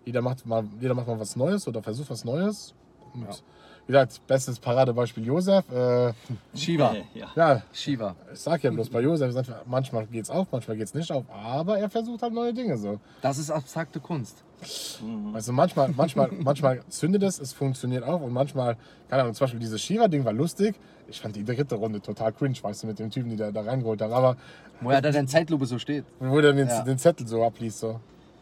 jeder 0.06 0.22
macht, 0.22 0.46
mal, 0.46 0.64
jeder 0.80 0.94
macht 0.94 1.08
mal 1.08 1.20
was 1.20 1.36
Neues 1.36 1.68
oder 1.68 1.84
versucht 1.84 2.10
was 2.10 2.24
Neues. 2.24 2.74
Und 3.14 3.44
wie 3.88 3.92
gesagt, 3.94 4.20
bestes 4.28 4.60
Paradebeispiel 4.60 5.26
Josef. 5.26 5.64
Äh, 5.72 6.14
Shiva. 6.56 6.94
Äh, 6.96 7.04
ja. 7.14 7.28
ja, 7.36 7.62
Shiva. 7.72 8.16
ich 8.34 8.40
sag 8.40 8.64
ja 8.64 8.72
bloß 8.72 8.90
bei 8.90 9.02
Josef, 9.02 9.34
manchmal 9.66 10.08
geht 10.08 10.24
es 10.24 10.30
auf, 10.30 10.48
manchmal 10.52 10.78
geht 10.78 10.88
es 10.88 10.94
nicht 10.96 11.12
auf, 11.12 11.24
aber 11.32 11.78
er 11.78 11.90
versucht 11.90 12.22
halt 12.24 12.34
neue 12.34 12.54
Dinge 12.54 12.78
so. 12.78 13.00
Das 13.22 13.38
ist 13.38 13.52
abstrakte 13.52 14.00
Kunst. 14.00 14.44
Also 15.34 15.52
manchmal, 15.54 15.90
manchmal, 15.96 16.30
manchmal 16.40 16.82
zündet 16.90 17.22
es, 17.24 17.40
es 17.40 17.54
funktioniert 17.54 18.04
auch 18.04 18.22
und 18.22 18.34
manchmal, 18.34 18.78
keine 19.10 19.22
Ahnung, 19.24 19.36
zum 19.36 19.46
Beispiel 19.46 19.60
dieses 19.60 19.82
Shiva-Ding 19.82 20.26
war 20.26 20.34
lustig. 20.34 20.76
Ich 21.08 21.22
fand 21.22 21.36
die 21.36 21.44
dritte 21.44 21.76
Runde 21.76 22.02
total 22.02 22.32
cringe, 22.34 22.56
weißt 22.60 22.84
du, 22.84 22.88
mit 22.88 22.98
dem 22.98 23.12
Typen, 23.12 23.30
die 23.30 23.36
da, 23.36 23.52
da 23.52 23.62
reingeholt 23.62 24.02
haben. 24.02 24.14
Aber 24.14 24.38
Wo 24.82 24.90
er 24.90 25.02
dann 25.02 25.14
in 25.14 25.28
Zeitlupe 25.28 25.68
so 25.68 25.78
steht. 25.78 26.06
wo 26.20 26.42
der 26.42 26.54
den, 26.54 26.68
Ja. 26.68 26.82
den 26.82 26.98
Zettel 26.98 27.28
so 27.28 27.44
abliest, 27.44 27.80
so. 27.80 28.00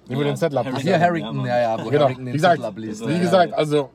Wo 0.07 0.13
Ja, 0.21 0.23
den 0.23 0.37
Zettel 0.37 0.57
Harry 0.59 0.69
Ach, 0.69 0.73
abliest. 0.75 0.87
hier 0.87 0.99
Harrington, 1.01 1.45
ja, 1.45 1.59
ja, 1.59 1.83
wo 1.85 1.89
Genau. 1.89 2.03
Harrington 2.03 2.25
Wie 2.27 2.29
den 2.29 2.33
gesagt, 2.33 2.55
Zettel 2.55 2.65
abliest. 2.69 3.05
Wie 3.07 3.11
Ja, 3.13 3.19
gesagt, 3.19 3.53
also, 3.53 3.89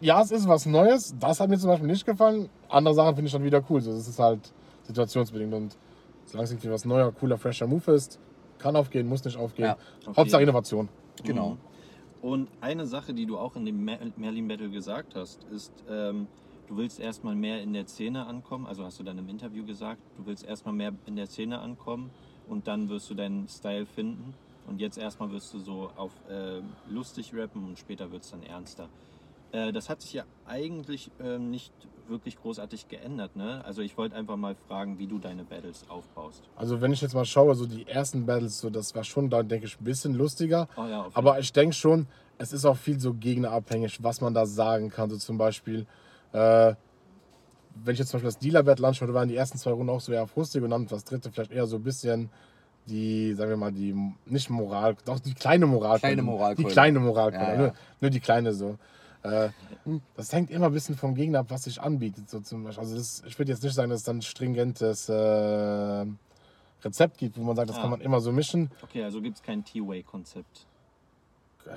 ja, 0.00 0.20
es 0.22 0.30
ist 0.30 0.48
was 0.48 0.66
Neues. 0.66 1.14
Das 1.18 1.40
hat 1.40 1.48
mir 1.48 1.58
zum 1.58 1.70
Beispiel 1.70 1.88
nicht 1.88 2.04
gefallen. 2.04 2.48
Andere 2.68 2.94
Sachen 2.94 3.14
finde 3.14 3.26
ich 3.26 3.32
dann 3.32 3.44
wieder 3.44 3.62
cool. 3.70 3.80
So, 3.80 3.92
das 3.92 4.08
ist 4.08 4.18
halt 4.18 4.52
situationsbedingt. 4.84 5.52
Und 5.54 5.76
solange 6.26 6.44
es 6.44 6.50
irgendwie 6.52 6.70
was 6.70 6.84
neuer, 6.84 7.12
cooler, 7.12 7.38
fresher 7.38 7.66
Move 7.66 7.92
ist, 7.92 8.18
kann 8.58 8.76
aufgehen, 8.76 9.08
muss 9.08 9.24
nicht 9.24 9.36
aufgehen. 9.36 9.66
Ja. 9.66 9.76
Hauptsache 10.06 10.40
jeden. 10.40 10.50
Innovation. 10.50 10.88
Genau. 11.24 11.56
Und 12.22 12.48
eine 12.60 12.86
Sache, 12.86 13.14
die 13.14 13.26
du 13.26 13.38
auch 13.38 13.54
in 13.54 13.64
dem 13.64 13.84
Mer- 13.84 14.00
Merlin 14.16 14.48
Battle 14.48 14.70
gesagt 14.70 15.14
hast, 15.14 15.44
ist, 15.44 15.72
ähm, 15.88 16.26
du 16.66 16.76
willst 16.76 16.98
erstmal 16.98 17.36
mehr 17.36 17.62
in 17.62 17.72
der 17.72 17.86
Szene 17.86 18.26
ankommen. 18.26 18.66
Also 18.66 18.84
hast 18.84 18.98
du 18.98 19.04
dann 19.04 19.18
im 19.18 19.28
Interview 19.28 19.64
gesagt, 19.64 20.00
du 20.16 20.26
willst 20.26 20.44
erstmal 20.44 20.74
mehr 20.74 20.92
in 21.06 21.14
der 21.14 21.26
Szene 21.26 21.60
ankommen 21.60 22.10
und 22.48 22.66
dann 22.66 22.88
wirst 22.88 23.08
du 23.10 23.14
deinen 23.14 23.48
Style 23.48 23.86
finden. 23.86 24.34
Und 24.66 24.80
jetzt 24.80 24.98
erstmal 24.98 25.30
wirst 25.30 25.54
du 25.54 25.60
so 25.60 25.90
auf 25.96 26.10
äh, 26.28 26.60
lustig 26.90 27.32
rappen 27.34 27.64
und 27.64 27.78
später 27.78 28.10
wird 28.10 28.24
es 28.24 28.30
dann 28.32 28.42
ernster. 28.42 28.88
Äh, 29.52 29.72
das 29.72 29.88
hat 29.88 30.02
sich 30.02 30.12
ja 30.12 30.24
eigentlich 30.46 31.10
ähm, 31.20 31.50
nicht 31.50 31.72
wirklich 32.08 32.36
großartig 32.40 32.88
geändert. 32.88 33.36
Ne? 33.36 33.62
Also 33.64 33.82
ich 33.82 33.96
wollte 33.96 34.16
einfach 34.16 34.36
mal 34.36 34.54
fragen, 34.66 34.98
wie 34.98 35.06
du 35.06 35.18
deine 35.18 35.44
Battles 35.44 35.84
aufbaust. 35.88 36.42
Also, 36.56 36.80
wenn 36.80 36.92
ich 36.92 37.00
jetzt 37.00 37.14
mal 37.14 37.24
schaue, 37.24 37.54
so 37.54 37.66
die 37.66 37.86
ersten 37.86 38.26
Battles, 38.26 38.60
so, 38.60 38.70
das 38.70 38.94
war 38.94 39.04
schon, 39.04 39.28
da 39.30 39.42
denke 39.42 39.66
ich, 39.66 39.78
ein 39.78 39.84
bisschen 39.84 40.14
lustiger. 40.14 40.68
Oh 40.76 40.86
ja, 40.86 41.06
Aber 41.12 41.38
ich 41.38 41.52
denke 41.52 41.74
schon, 41.74 42.06
es 42.38 42.52
ist 42.52 42.64
auch 42.64 42.76
viel 42.76 42.98
so 42.98 43.14
gegnerabhängig, 43.14 44.02
was 44.02 44.20
man 44.20 44.32
da 44.34 44.46
sagen 44.46 44.90
kann. 44.90 45.10
So 45.10 45.16
zum 45.16 45.38
Beispiel, 45.38 45.86
äh, 46.32 46.74
wenn 47.74 47.92
ich 47.92 47.98
jetzt 47.98 48.10
zum 48.10 48.18
Beispiel 48.18 48.28
das 48.28 48.38
Dealer-Battle 48.38 48.86
anschaue, 48.86 49.08
da 49.08 49.14
waren 49.14 49.28
die 49.28 49.36
ersten 49.36 49.58
zwei 49.58 49.72
Runden 49.72 49.90
auch 49.90 50.00
so 50.00 50.12
eher 50.12 50.26
frustig 50.26 50.62
und 50.62 50.70
dann 50.70 50.86
das 50.86 51.04
dritte 51.04 51.30
vielleicht 51.30 51.52
eher 51.52 51.66
so 51.66 51.76
ein 51.76 51.82
bisschen 51.82 52.30
die, 52.86 53.34
sagen 53.34 53.50
wir 53.50 53.56
mal, 53.56 53.72
die, 53.72 53.94
nicht 54.24 54.48
Moral, 54.48 54.96
doch 55.04 55.18
die 55.18 55.34
kleine 55.34 55.66
Moral. 55.66 55.98
Kleine 55.98 56.22
Moralkeule. 56.22 56.68
Die 56.68 56.72
kleine 56.72 57.00
Moral, 57.00 57.32
Ja, 57.34 57.52
ja. 57.52 57.56
nur, 57.58 57.72
nur 58.00 58.10
die 58.10 58.20
kleine 58.20 58.54
so. 58.54 58.78
Äh, 59.22 59.50
das 60.16 60.32
hängt 60.32 60.50
immer 60.50 60.66
ein 60.66 60.72
bisschen 60.72 60.96
vom 60.96 61.14
Gegner 61.14 61.40
ab, 61.40 61.46
was 61.48 61.64
sich 61.64 61.80
anbietet. 61.80 62.30
So 62.30 62.40
zum 62.40 62.64
Beispiel. 62.64 62.82
Also 62.84 62.96
das, 62.96 63.22
ich 63.26 63.38
würde 63.38 63.52
jetzt 63.52 63.62
nicht 63.62 63.74
sagen, 63.74 63.90
dass 63.90 64.00
es 64.00 64.04
dann 64.04 64.18
ein 64.18 64.22
stringentes 64.22 65.08
äh, 65.08 66.06
Rezept 66.82 67.18
gibt, 67.18 67.36
wo 67.36 67.42
man 67.42 67.56
sagt, 67.56 67.70
das 67.70 67.78
Ah. 67.78 67.82
kann 67.82 67.90
man 67.90 68.00
immer 68.00 68.20
so 68.20 68.30
mischen. 68.32 68.70
Okay, 68.82 69.02
also 69.02 69.20
gibt 69.20 69.36
es 69.36 69.42
kein 69.42 69.64
T-Way-Konzept. 69.64 70.66
Äh, 71.66 71.70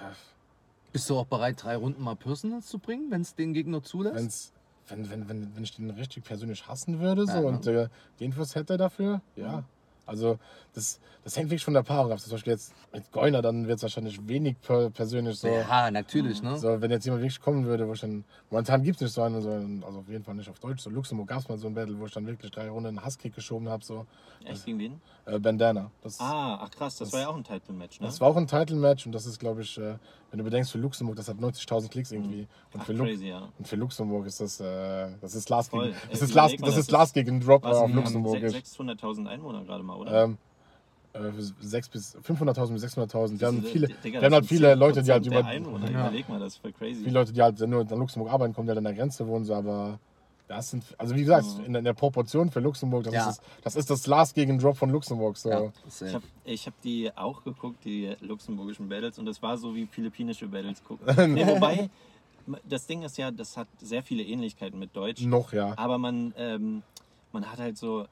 Bist 0.91 1.09
du 1.09 1.17
auch 1.17 1.25
bereit, 1.25 1.63
drei 1.63 1.75
Runden 1.77 2.03
mal 2.03 2.15
Personals 2.15 2.67
zu 2.67 2.77
bringen, 2.77 3.09
wenn 3.09 3.21
es 3.21 3.33
den 3.33 3.53
Gegner 3.53 3.81
zulässt? 3.81 4.15
Wenn's, 4.15 4.53
wenn, 4.87 5.09
wenn, 5.09 5.29
wenn, 5.29 5.55
wenn 5.55 5.63
ich 5.63 5.75
den 5.75 5.89
richtig 5.89 6.23
persönlich 6.25 6.67
hassen 6.67 6.99
würde 6.99 7.25
so, 7.25 7.33
Ja. 7.33 7.39
und 7.39 7.65
äh, 7.65 7.87
die 8.19 8.25
Infos 8.25 8.55
hätte 8.55 8.73
er 8.73 8.77
dafür, 8.77 9.21
ja. 9.35 9.63
Also 10.11 10.37
das, 10.73 10.99
das 11.23 11.37
hängt 11.37 11.49
wirklich 11.49 11.63
von 11.65 11.73
der 11.73 11.83
Paarung 11.83 12.11
ab. 12.11 12.19
Zum 12.19 12.31
Beispiel 12.31 12.53
jetzt 12.53 12.73
mit 12.93 13.09
Goiner, 13.11 13.41
dann 13.41 13.67
wird 13.67 13.77
es 13.77 13.83
wahrscheinlich 13.83 14.19
wenig 14.27 14.59
per, 14.61 14.89
persönlich 14.89 15.37
so. 15.39 15.47
Ja, 15.47 15.89
natürlich, 15.89 16.41
ne? 16.43 16.57
So, 16.57 16.81
wenn 16.81 16.91
jetzt 16.91 17.05
jemand 17.05 17.23
wirklich 17.23 17.39
kommen 17.39 17.65
würde, 17.65 17.87
wo 17.87 17.93
ich 17.93 18.01
dann, 18.01 18.23
momentan 18.49 18.83
gibt 18.83 18.97
es 18.97 19.01
nicht 19.01 19.13
so 19.13 19.21
einen, 19.21 19.41
so 19.41 19.49
einen, 19.49 19.83
also 19.83 19.99
auf 19.99 20.09
jeden 20.09 20.23
Fall 20.23 20.35
nicht 20.35 20.49
auf 20.49 20.59
Deutsch, 20.59 20.81
so 20.81 20.89
Luxemburg 20.89 21.27
gab 21.29 21.39
es 21.39 21.49
mal 21.49 21.57
so 21.57 21.67
ein 21.67 21.73
Battle, 21.73 21.97
wo 21.99 22.05
ich 22.05 22.13
dann 22.13 22.25
wirklich 22.27 22.51
drei 22.51 22.69
Runden 22.69 22.87
einen 22.87 23.03
Hasskick 23.05 23.33
geschoben 23.33 23.69
habe, 23.69 23.83
so 23.83 24.05
Echt 24.45 24.65
gegen 24.65 24.79
wen? 24.79 25.01
äh, 25.25 25.39
Bandana. 25.39 25.91
Das, 26.01 26.19
Ah, 26.19 26.55
ach 26.61 26.71
krass, 26.71 26.97
das, 26.97 27.09
das- 27.09 27.13
war 27.13 27.19
ja 27.21 27.27
auch 27.29 27.35
ein 27.37 27.43
Title-Match, 27.43 27.99
ne? 28.01 28.07
das 28.07 28.19
war 28.19 28.27
auch 28.29 28.35
ein 28.37 28.47
Title-Match 28.47 29.05
und 29.05 29.11
das 29.13 29.25
ist, 29.25 29.39
glaube 29.39 29.61
ich, 29.61 29.77
äh, 29.77 29.95
wenn 30.31 30.37
du 30.37 30.43
bedenkst, 30.45 30.71
für 30.71 30.77
Luxemburg, 30.77 31.17
das 31.17 31.27
hat 31.27 31.37
90.000 31.37 31.89
Klicks 31.91 32.11
irgendwie. 32.13 32.47
Und, 32.73 32.79
Ach, 32.81 32.85
für 32.85 32.95
crazy, 32.95 33.27
ja. 33.27 33.49
und 33.59 33.67
für 33.67 33.75
Luxemburg 33.75 34.25
ist 34.25 34.39
das, 34.39 34.61
äh, 34.61 35.09
das 35.19 35.35
ist 35.35 35.49
Last 35.49 35.71
Voll. 35.71 35.87
gegen, 35.87 35.95
Ey, 35.95 36.01
das 36.11 36.21
ist 36.21 36.33
Last, 36.33 36.55
das 36.55 36.69
das 36.69 36.77
ist 36.77 36.91
Last 36.91 37.13
gegen 37.13 37.41
Drop 37.41 37.65
auf 37.65 37.89
Luxemburg. 37.93 38.39
se- 38.39 38.45
ist. 38.57 38.79
600.000 38.79 39.27
Einwohner 39.27 39.63
gerade 39.65 39.83
mal, 39.83 39.95
oder? 40.01 40.23
Ähm, 40.23 40.37
äh, 41.13 41.19
6 41.59 41.89
bis 41.89 42.15
500.000 42.17 42.73
bis 42.73 42.83
600.000. 42.83 43.39
Wir 43.39 43.47
haben 43.47 43.57
Diese- 43.61 43.71
viele, 43.71 43.87
Digga, 43.87 44.21
wir 44.21 44.25
haben 44.27 44.33
halt 44.33 44.45
viele 44.45 44.75
Leute, 44.75 45.01
10% 45.01 45.03
die 45.05 45.11
halt 45.11 45.25
über, 45.25 45.45
Einwohner, 45.45 45.91
Ja. 45.91 46.01
überleg 46.07 46.29
mal, 46.29 46.39
das 46.39 46.53
ist 46.53 46.61
voll 46.61 46.71
crazy. 46.71 47.03
viele 47.03 47.13
Leute, 47.19 47.33
die 47.33 47.41
halt 47.41 47.59
nur 47.59 47.81
in 47.81 47.89
Luxemburg 47.99 48.31
arbeiten, 48.31 48.53
kommen, 48.53 48.67
die 48.67 48.69
halt 48.71 48.77
an 48.77 48.83
der 48.85 48.93
Grenze 48.93 49.27
wohnen, 49.27 49.43
so, 49.43 49.53
aber 49.53 49.99
das 50.47 50.69
sind, 50.69 50.83
also 50.97 51.15
wie 51.15 51.21
gesagt, 51.21 51.45
in, 51.65 51.75
in 51.75 51.83
der 51.83 51.93
Proportion 51.93 52.49
für 52.49 52.59
Luxemburg, 52.61 53.03
das, 53.03 53.13
Ja. 53.13 53.29
ist, 53.29 53.39
das, 53.39 53.63
das 53.63 53.75
ist 53.75 53.89
das 53.89 54.07
Last 54.07 54.35
gegen 54.35 54.57
Drop 54.59 54.77
von 54.77 54.89
Luxemburg. 54.89 55.35
So. 55.37 55.49
Ja, 55.49 55.71
Ich 56.07 56.13
habe 56.13 56.23
ich 56.45 56.67
hab 56.67 56.81
die 56.81 57.11
auch 57.17 57.43
geguckt, 57.43 57.83
die 57.83 58.15
luxemburgischen 58.21 58.87
Battles, 58.87 59.19
und 59.19 59.25
das 59.25 59.41
war 59.41 59.57
so 59.57 59.75
wie 59.75 59.87
philippinische 59.87 60.47
Battles 60.47 60.81
gucken. 60.83 61.05
nee, 61.33 61.45
wobei, 61.45 61.89
das 62.63 62.87
Ding 62.87 63.03
ist 63.03 63.17
ja, 63.17 63.31
das 63.31 63.57
hat 63.57 63.67
sehr 63.81 64.01
viele 64.01 64.23
Ähnlichkeiten 64.23 64.79
mit 64.79 64.95
Deutsch, 64.95 65.21
Noch, 65.23 65.51
ja. 65.53 65.73
aber 65.77 65.97
man, 65.97 66.33
ähm, 66.37 66.83
man 67.33 67.49
hat 67.51 67.59
halt 67.59 67.77
so, 67.77 68.05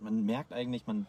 man 0.00 0.24
merkt 0.24 0.52
eigentlich, 0.52 0.86
man. 0.86 1.06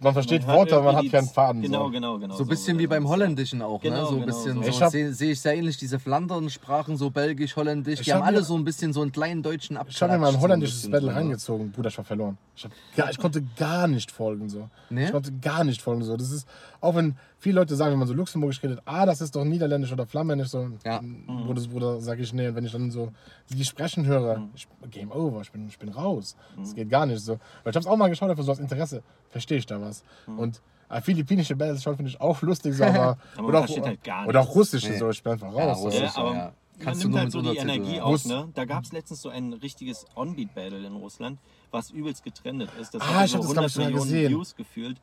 Man 0.00 0.12
versteht 0.12 0.46
man 0.46 0.56
Worte, 0.56 0.76
aber 0.76 0.92
man 0.92 0.96
hat 0.96 1.10
keinen 1.10 1.26
Faden. 1.26 1.60
Genau, 1.60 1.86
so. 1.86 1.90
genau, 1.90 2.18
genau. 2.18 2.36
so 2.36 2.44
ein 2.44 2.48
bisschen 2.48 2.78
wie 2.78 2.84
das 2.84 2.90
beim 2.90 3.08
Holländischen 3.08 3.62
auch, 3.62 3.82
ne? 3.82 3.90
Genau, 3.90 4.04
So 4.04 4.14
ein 4.14 4.20
genau, 4.20 4.26
bisschen, 4.26 4.62
so. 4.62 4.70
so, 4.70 4.88
sehe 4.88 5.12
seh 5.12 5.32
ich 5.32 5.40
sehr 5.40 5.56
ähnlich, 5.56 5.76
diese 5.76 5.98
Flandern-Sprachen, 5.98 6.96
so 6.96 7.10
Belgisch, 7.10 7.56
Holländisch, 7.56 8.00
Ich 8.00 8.04
die 8.04 8.12
haben 8.12 8.20
hab 8.20 8.28
alle 8.28 8.44
so 8.44 8.56
ein 8.56 8.64
bisschen 8.64 8.92
so 8.92 9.02
einen 9.02 9.10
kleinen 9.10 9.42
deutschen 9.42 9.76
Abklatsch. 9.76 9.96
Ich 9.96 10.02
habe 10.02 10.12
mir 10.12 10.18
mal 10.18 10.28
ein 10.28 10.34
so 10.34 10.40
holländisches 10.40 10.76
bisschen 10.76 10.92
Battle 10.92 11.08
ne? 11.08 11.16
reingezogen. 11.16 11.72
Bruder, 11.72 11.88
ich 11.88 11.98
war 11.98 12.04
verloren. 12.04 12.38
Ich, 12.54 12.64
hab 12.64 13.10
ich 13.10 13.18
konnte 13.18 13.42
gar 13.56 13.88
nicht 13.88 14.12
folgen. 14.12 14.48
So. 14.48 14.68
Nee? 14.88 15.06
Ich 15.06 15.12
konnte 15.12 15.32
gar 15.32 15.64
nicht 15.64 15.82
folgen. 15.82 16.04
So. 16.04 16.16
Das 16.16 16.30
ist, 16.30 16.46
auch 16.80 16.94
wenn 16.94 17.16
viele 17.38 17.60
Leute 17.60 17.76
sagen, 17.76 17.92
wenn 17.92 17.98
man 18.00 18.08
so 18.08 18.14
Luxemburgisch 18.14 18.62
redet, 18.62 18.80
ah, 18.84 19.06
das 19.06 19.20
ist 19.20 19.34
doch 19.36 19.44
Niederländisch 19.44 19.92
oder 19.92 20.06
Flammändisch. 20.06 20.48
So. 20.48 20.68
Ja. 20.84 21.00
Bruder, 21.26 21.62
Bruder, 21.62 22.00
sage 22.00 22.22
ich, 22.22 22.32
nee. 22.32 22.48
Und 22.48 22.54
wenn 22.56 22.64
ich 22.64 22.72
dann 22.72 22.90
so 22.90 23.12
die 23.50 23.64
sprechen 23.64 24.06
höre, 24.06 24.48
ich, 24.54 24.66
Game 24.90 25.10
over, 25.12 25.40
ich 25.42 25.50
bin, 25.52 25.68
ich 25.68 25.78
bin 25.78 25.88
raus. 25.90 26.36
Das 26.56 26.74
geht 26.74 26.90
gar 26.90 27.06
nicht 27.06 27.20
so. 27.20 27.32
Weil 27.62 27.70
ich 27.70 27.76
habe 27.76 27.80
es 27.80 27.86
auch 27.86 27.96
mal 27.96 28.08
geschaut, 28.08 28.30
einfach 28.30 28.44
so 28.44 28.52
aus 28.52 28.58
Interesse, 28.58 29.02
verstehe 29.30 29.58
ich 29.58 29.66
da 29.66 29.80
was. 29.80 30.02
Und 30.26 30.60
äh, 30.90 31.00
philippinische 31.00 31.54
Battles 31.54 31.82
schauen 31.82 31.96
finde 31.96 32.10
ich 32.10 32.20
auch 32.20 32.40
lustig, 32.42 32.74
so, 32.74 32.84
aber, 32.84 33.18
man 33.36 33.44
oder, 33.44 33.60
auch, 33.60 33.68
halt 33.68 34.02
gar 34.02 34.26
oder 34.26 34.40
auch 34.40 34.54
russische, 34.54 34.90
Nee. 34.90 34.96
so, 34.98 35.10
ich 35.10 35.22
bin 35.22 35.32
einfach 35.32 35.52
Ja, 35.54 35.64
raus. 35.72 35.82
so. 35.82 35.90
Ja, 35.90 36.08
so, 36.08 36.20
aber 36.20 36.34
ja. 36.34 36.52
Kannst 36.80 37.02
man 37.02 37.10
du 37.12 37.18
nimmt 37.18 37.34
halt 37.34 37.44
so 37.44 37.52
die 37.52 37.58
Energie 37.58 37.96
ja. 37.96 38.02
auf, 38.04 38.24
ne? 38.24 38.48
Da 38.54 38.64
gab 38.64 38.84
es 38.84 38.92
letztens 38.92 39.20
so 39.20 39.28
ein 39.30 39.52
richtiges 39.52 40.06
On-Beat-Battle 40.14 40.86
in 40.86 40.94
Russland, 40.94 41.38
was 41.72 41.90
übelst 41.90 42.22
getrennt 42.22 42.68
ist. 42.80 42.94
Das 42.94 43.02
Ah, 43.02 43.14
hatte 43.14 43.24
ich 43.26 43.34
hab 43.34 43.42
so 43.42 43.52
das, 43.52 43.54
glaub 43.54 43.66
ich, 43.66 43.72
100 43.72 43.72
sogar 43.72 43.86
Millionen 43.90 44.04
gesehen. 44.10 44.30
Views 44.30 44.54
gefühlt. 44.56 45.00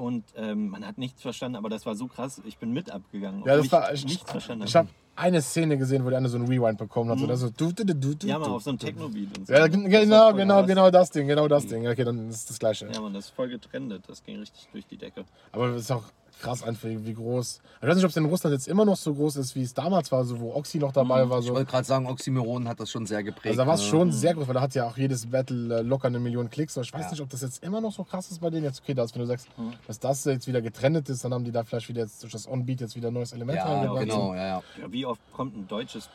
Und 0.00 0.24
ähm, 0.34 0.68
man 0.70 0.86
hat 0.86 0.96
nichts 0.98 1.20
verstanden, 1.22 1.56
aber 1.56 1.68
das 1.68 1.84
war 1.86 1.94
so 1.94 2.06
krass. 2.06 2.40
Ich 2.46 2.56
bin 2.58 2.72
mit 2.72 2.90
abgegangen, 2.90 3.42
Ja, 3.44 3.56
das 3.56 3.70
war. 3.70 3.92
ich 3.92 4.00
Ich, 4.04 4.10
nichts 4.10 4.30
verstanden 4.30 4.64
ich 4.66 4.74
habe. 4.74 4.88
eine 5.14 5.42
Szene 5.42 5.76
gesehen, 5.76 6.04
wo 6.04 6.08
der 6.08 6.18
eine 6.18 6.28
so 6.30 6.38
einen 6.38 6.46
Rewind 6.48 6.78
bekommen 6.78 7.10
hat. 7.10 7.18
So, 7.18 7.26
der 7.26 7.36
so, 7.36 7.50
du, 7.50 7.70
du, 7.72 7.84
du, 7.84 8.14
du, 8.14 8.26
Ja, 8.26 8.38
mal 8.38 8.48
auf 8.48 8.62
so 8.62 8.70
einem 8.70 8.78
Techno-Beat 8.78 9.38
und 9.38 9.46
so. 9.46 9.52
Ja, 9.52 9.68
Das 9.68 9.70
genau, 9.70 10.32
genau, 10.32 10.64
genau 10.64 10.90
das 10.90 11.10
Ding, 11.10 11.28
genau 11.28 11.46
das 11.48 11.66
Ding. 11.66 11.86
Okay, 11.86 12.04
dann 12.04 12.28
ist 12.30 12.36
es 12.36 12.46
das 12.46 12.58
Gleiche. 12.58 12.88
Ja, 12.92 13.00
man, 13.00 13.12
das 13.12 13.26
ist 13.26 13.30
voll 13.34 13.48
getrennt. 13.48 14.00
Das 14.06 14.24
ging 14.24 14.38
richtig 14.38 14.68
durch 14.72 14.86
die 14.86 14.96
Decke. 14.96 15.24
Aber 15.52 15.68
es 15.68 15.82
ist 15.82 15.90
auch 15.92 16.04
krass 16.40 16.62
einfach, 16.62 16.88
wie 16.88 17.14
groß. 17.14 17.60
Ich 17.82 17.86
weiß 17.88 17.94
nicht, 17.96 18.04
ob 18.04 18.10
es 18.10 18.16
in 18.16 18.24
Russland 18.24 18.52
jetzt 18.54 18.66
immer 18.68 18.84
noch 18.84 18.96
so 18.96 19.14
groß 19.14 19.36
ist, 19.36 19.54
wie 19.54 19.62
es 19.62 19.74
damals 19.74 20.10
war, 20.10 20.24
so 20.24 20.40
wo 20.40 20.54
Oxy 20.54 20.78
noch 20.78 20.92
dabei 20.92 21.28
war. 21.30 21.40
Ich 21.40 21.46
So. 21.46 21.54
wollte 21.54 21.70
gerade 21.70 21.86
sagen, 21.86 22.06
Oxymoron 22.06 22.66
hat 22.68 22.80
das 22.80 22.90
schon 22.90 23.06
sehr 23.06 23.22
geprägt. 23.22 23.46
Also 23.48 23.60
da 23.62 23.66
war 23.66 23.74
es 23.74 23.82
ne? 23.82 23.86
schon 23.88 24.12
sehr 24.12 24.34
groß, 24.34 24.46
weil 24.48 24.54
da 24.54 24.60
hat 24.60 24.74
ja 24.74 24.86
auch 24.88 24.96
jedes 24.96 25.30
Battle 25.30 25.78
äh, 25.78 25.82
locker 25.82 26.08
eine 26.08 26.18
Million 26.18 26.50
Klicks. 26.50 26.76
Aber 26.76 26.84
Ich 26.84 26.92
weiß 26.92 27.04
Ja. 27.06 27.10
nicht, 27.12 27.20
ob 27.20 27.28
das 27.30 27.42
jetzt 27.42 27.62
immer 27.62 27.80
noch 27.80 27.92
so 27.92 28.04
krass 28.04 28.30
ist 28.30 28.40
bei 28.40 28.50
denen. 28.50 28.64
Jetzt, 28.64 28.80
okay, 28.82 28.94
das, 28.94 29.14
wenn 29.14 29.20
du 29.20 29.26
sagst, 29.26 29.46
Mhm. 29.56 29.72
dass 29.86 29.98
das 30.00 30.24
jetzt 30.24 30.46
wieder 30.46 30.62
getrennt 30.62 31.08
ist, 31.08 31.24
dann 31.24 31.32
haben 31.34 31.44
die 31.44 31.52
da 31.52 31.62
vielleicht 31.64 31.88
wieder 31.88 32.02
jetzt 32.02 32.22
durch 32.22 32.32
das 32.32 32.48
On-Beat 32.48 32.80
jetzt 32.80 32.96
wieder 32.96 33.08
ein 33.08 33.14
neues 33.14 33.32
Element 33.32 33.56
Ja, 33.58 33.64
reingebracht. 33.72 34.00
genau, 34.04 34.34
ja, 34.34 34.46
ja. 34.46 34.62
Ja, 34.80 34.92
wie 34.92 35.04
oft 35.06 35.20
kommt 35.32 35.56
ein 35.56 35.66
deutsches 35.68 36.08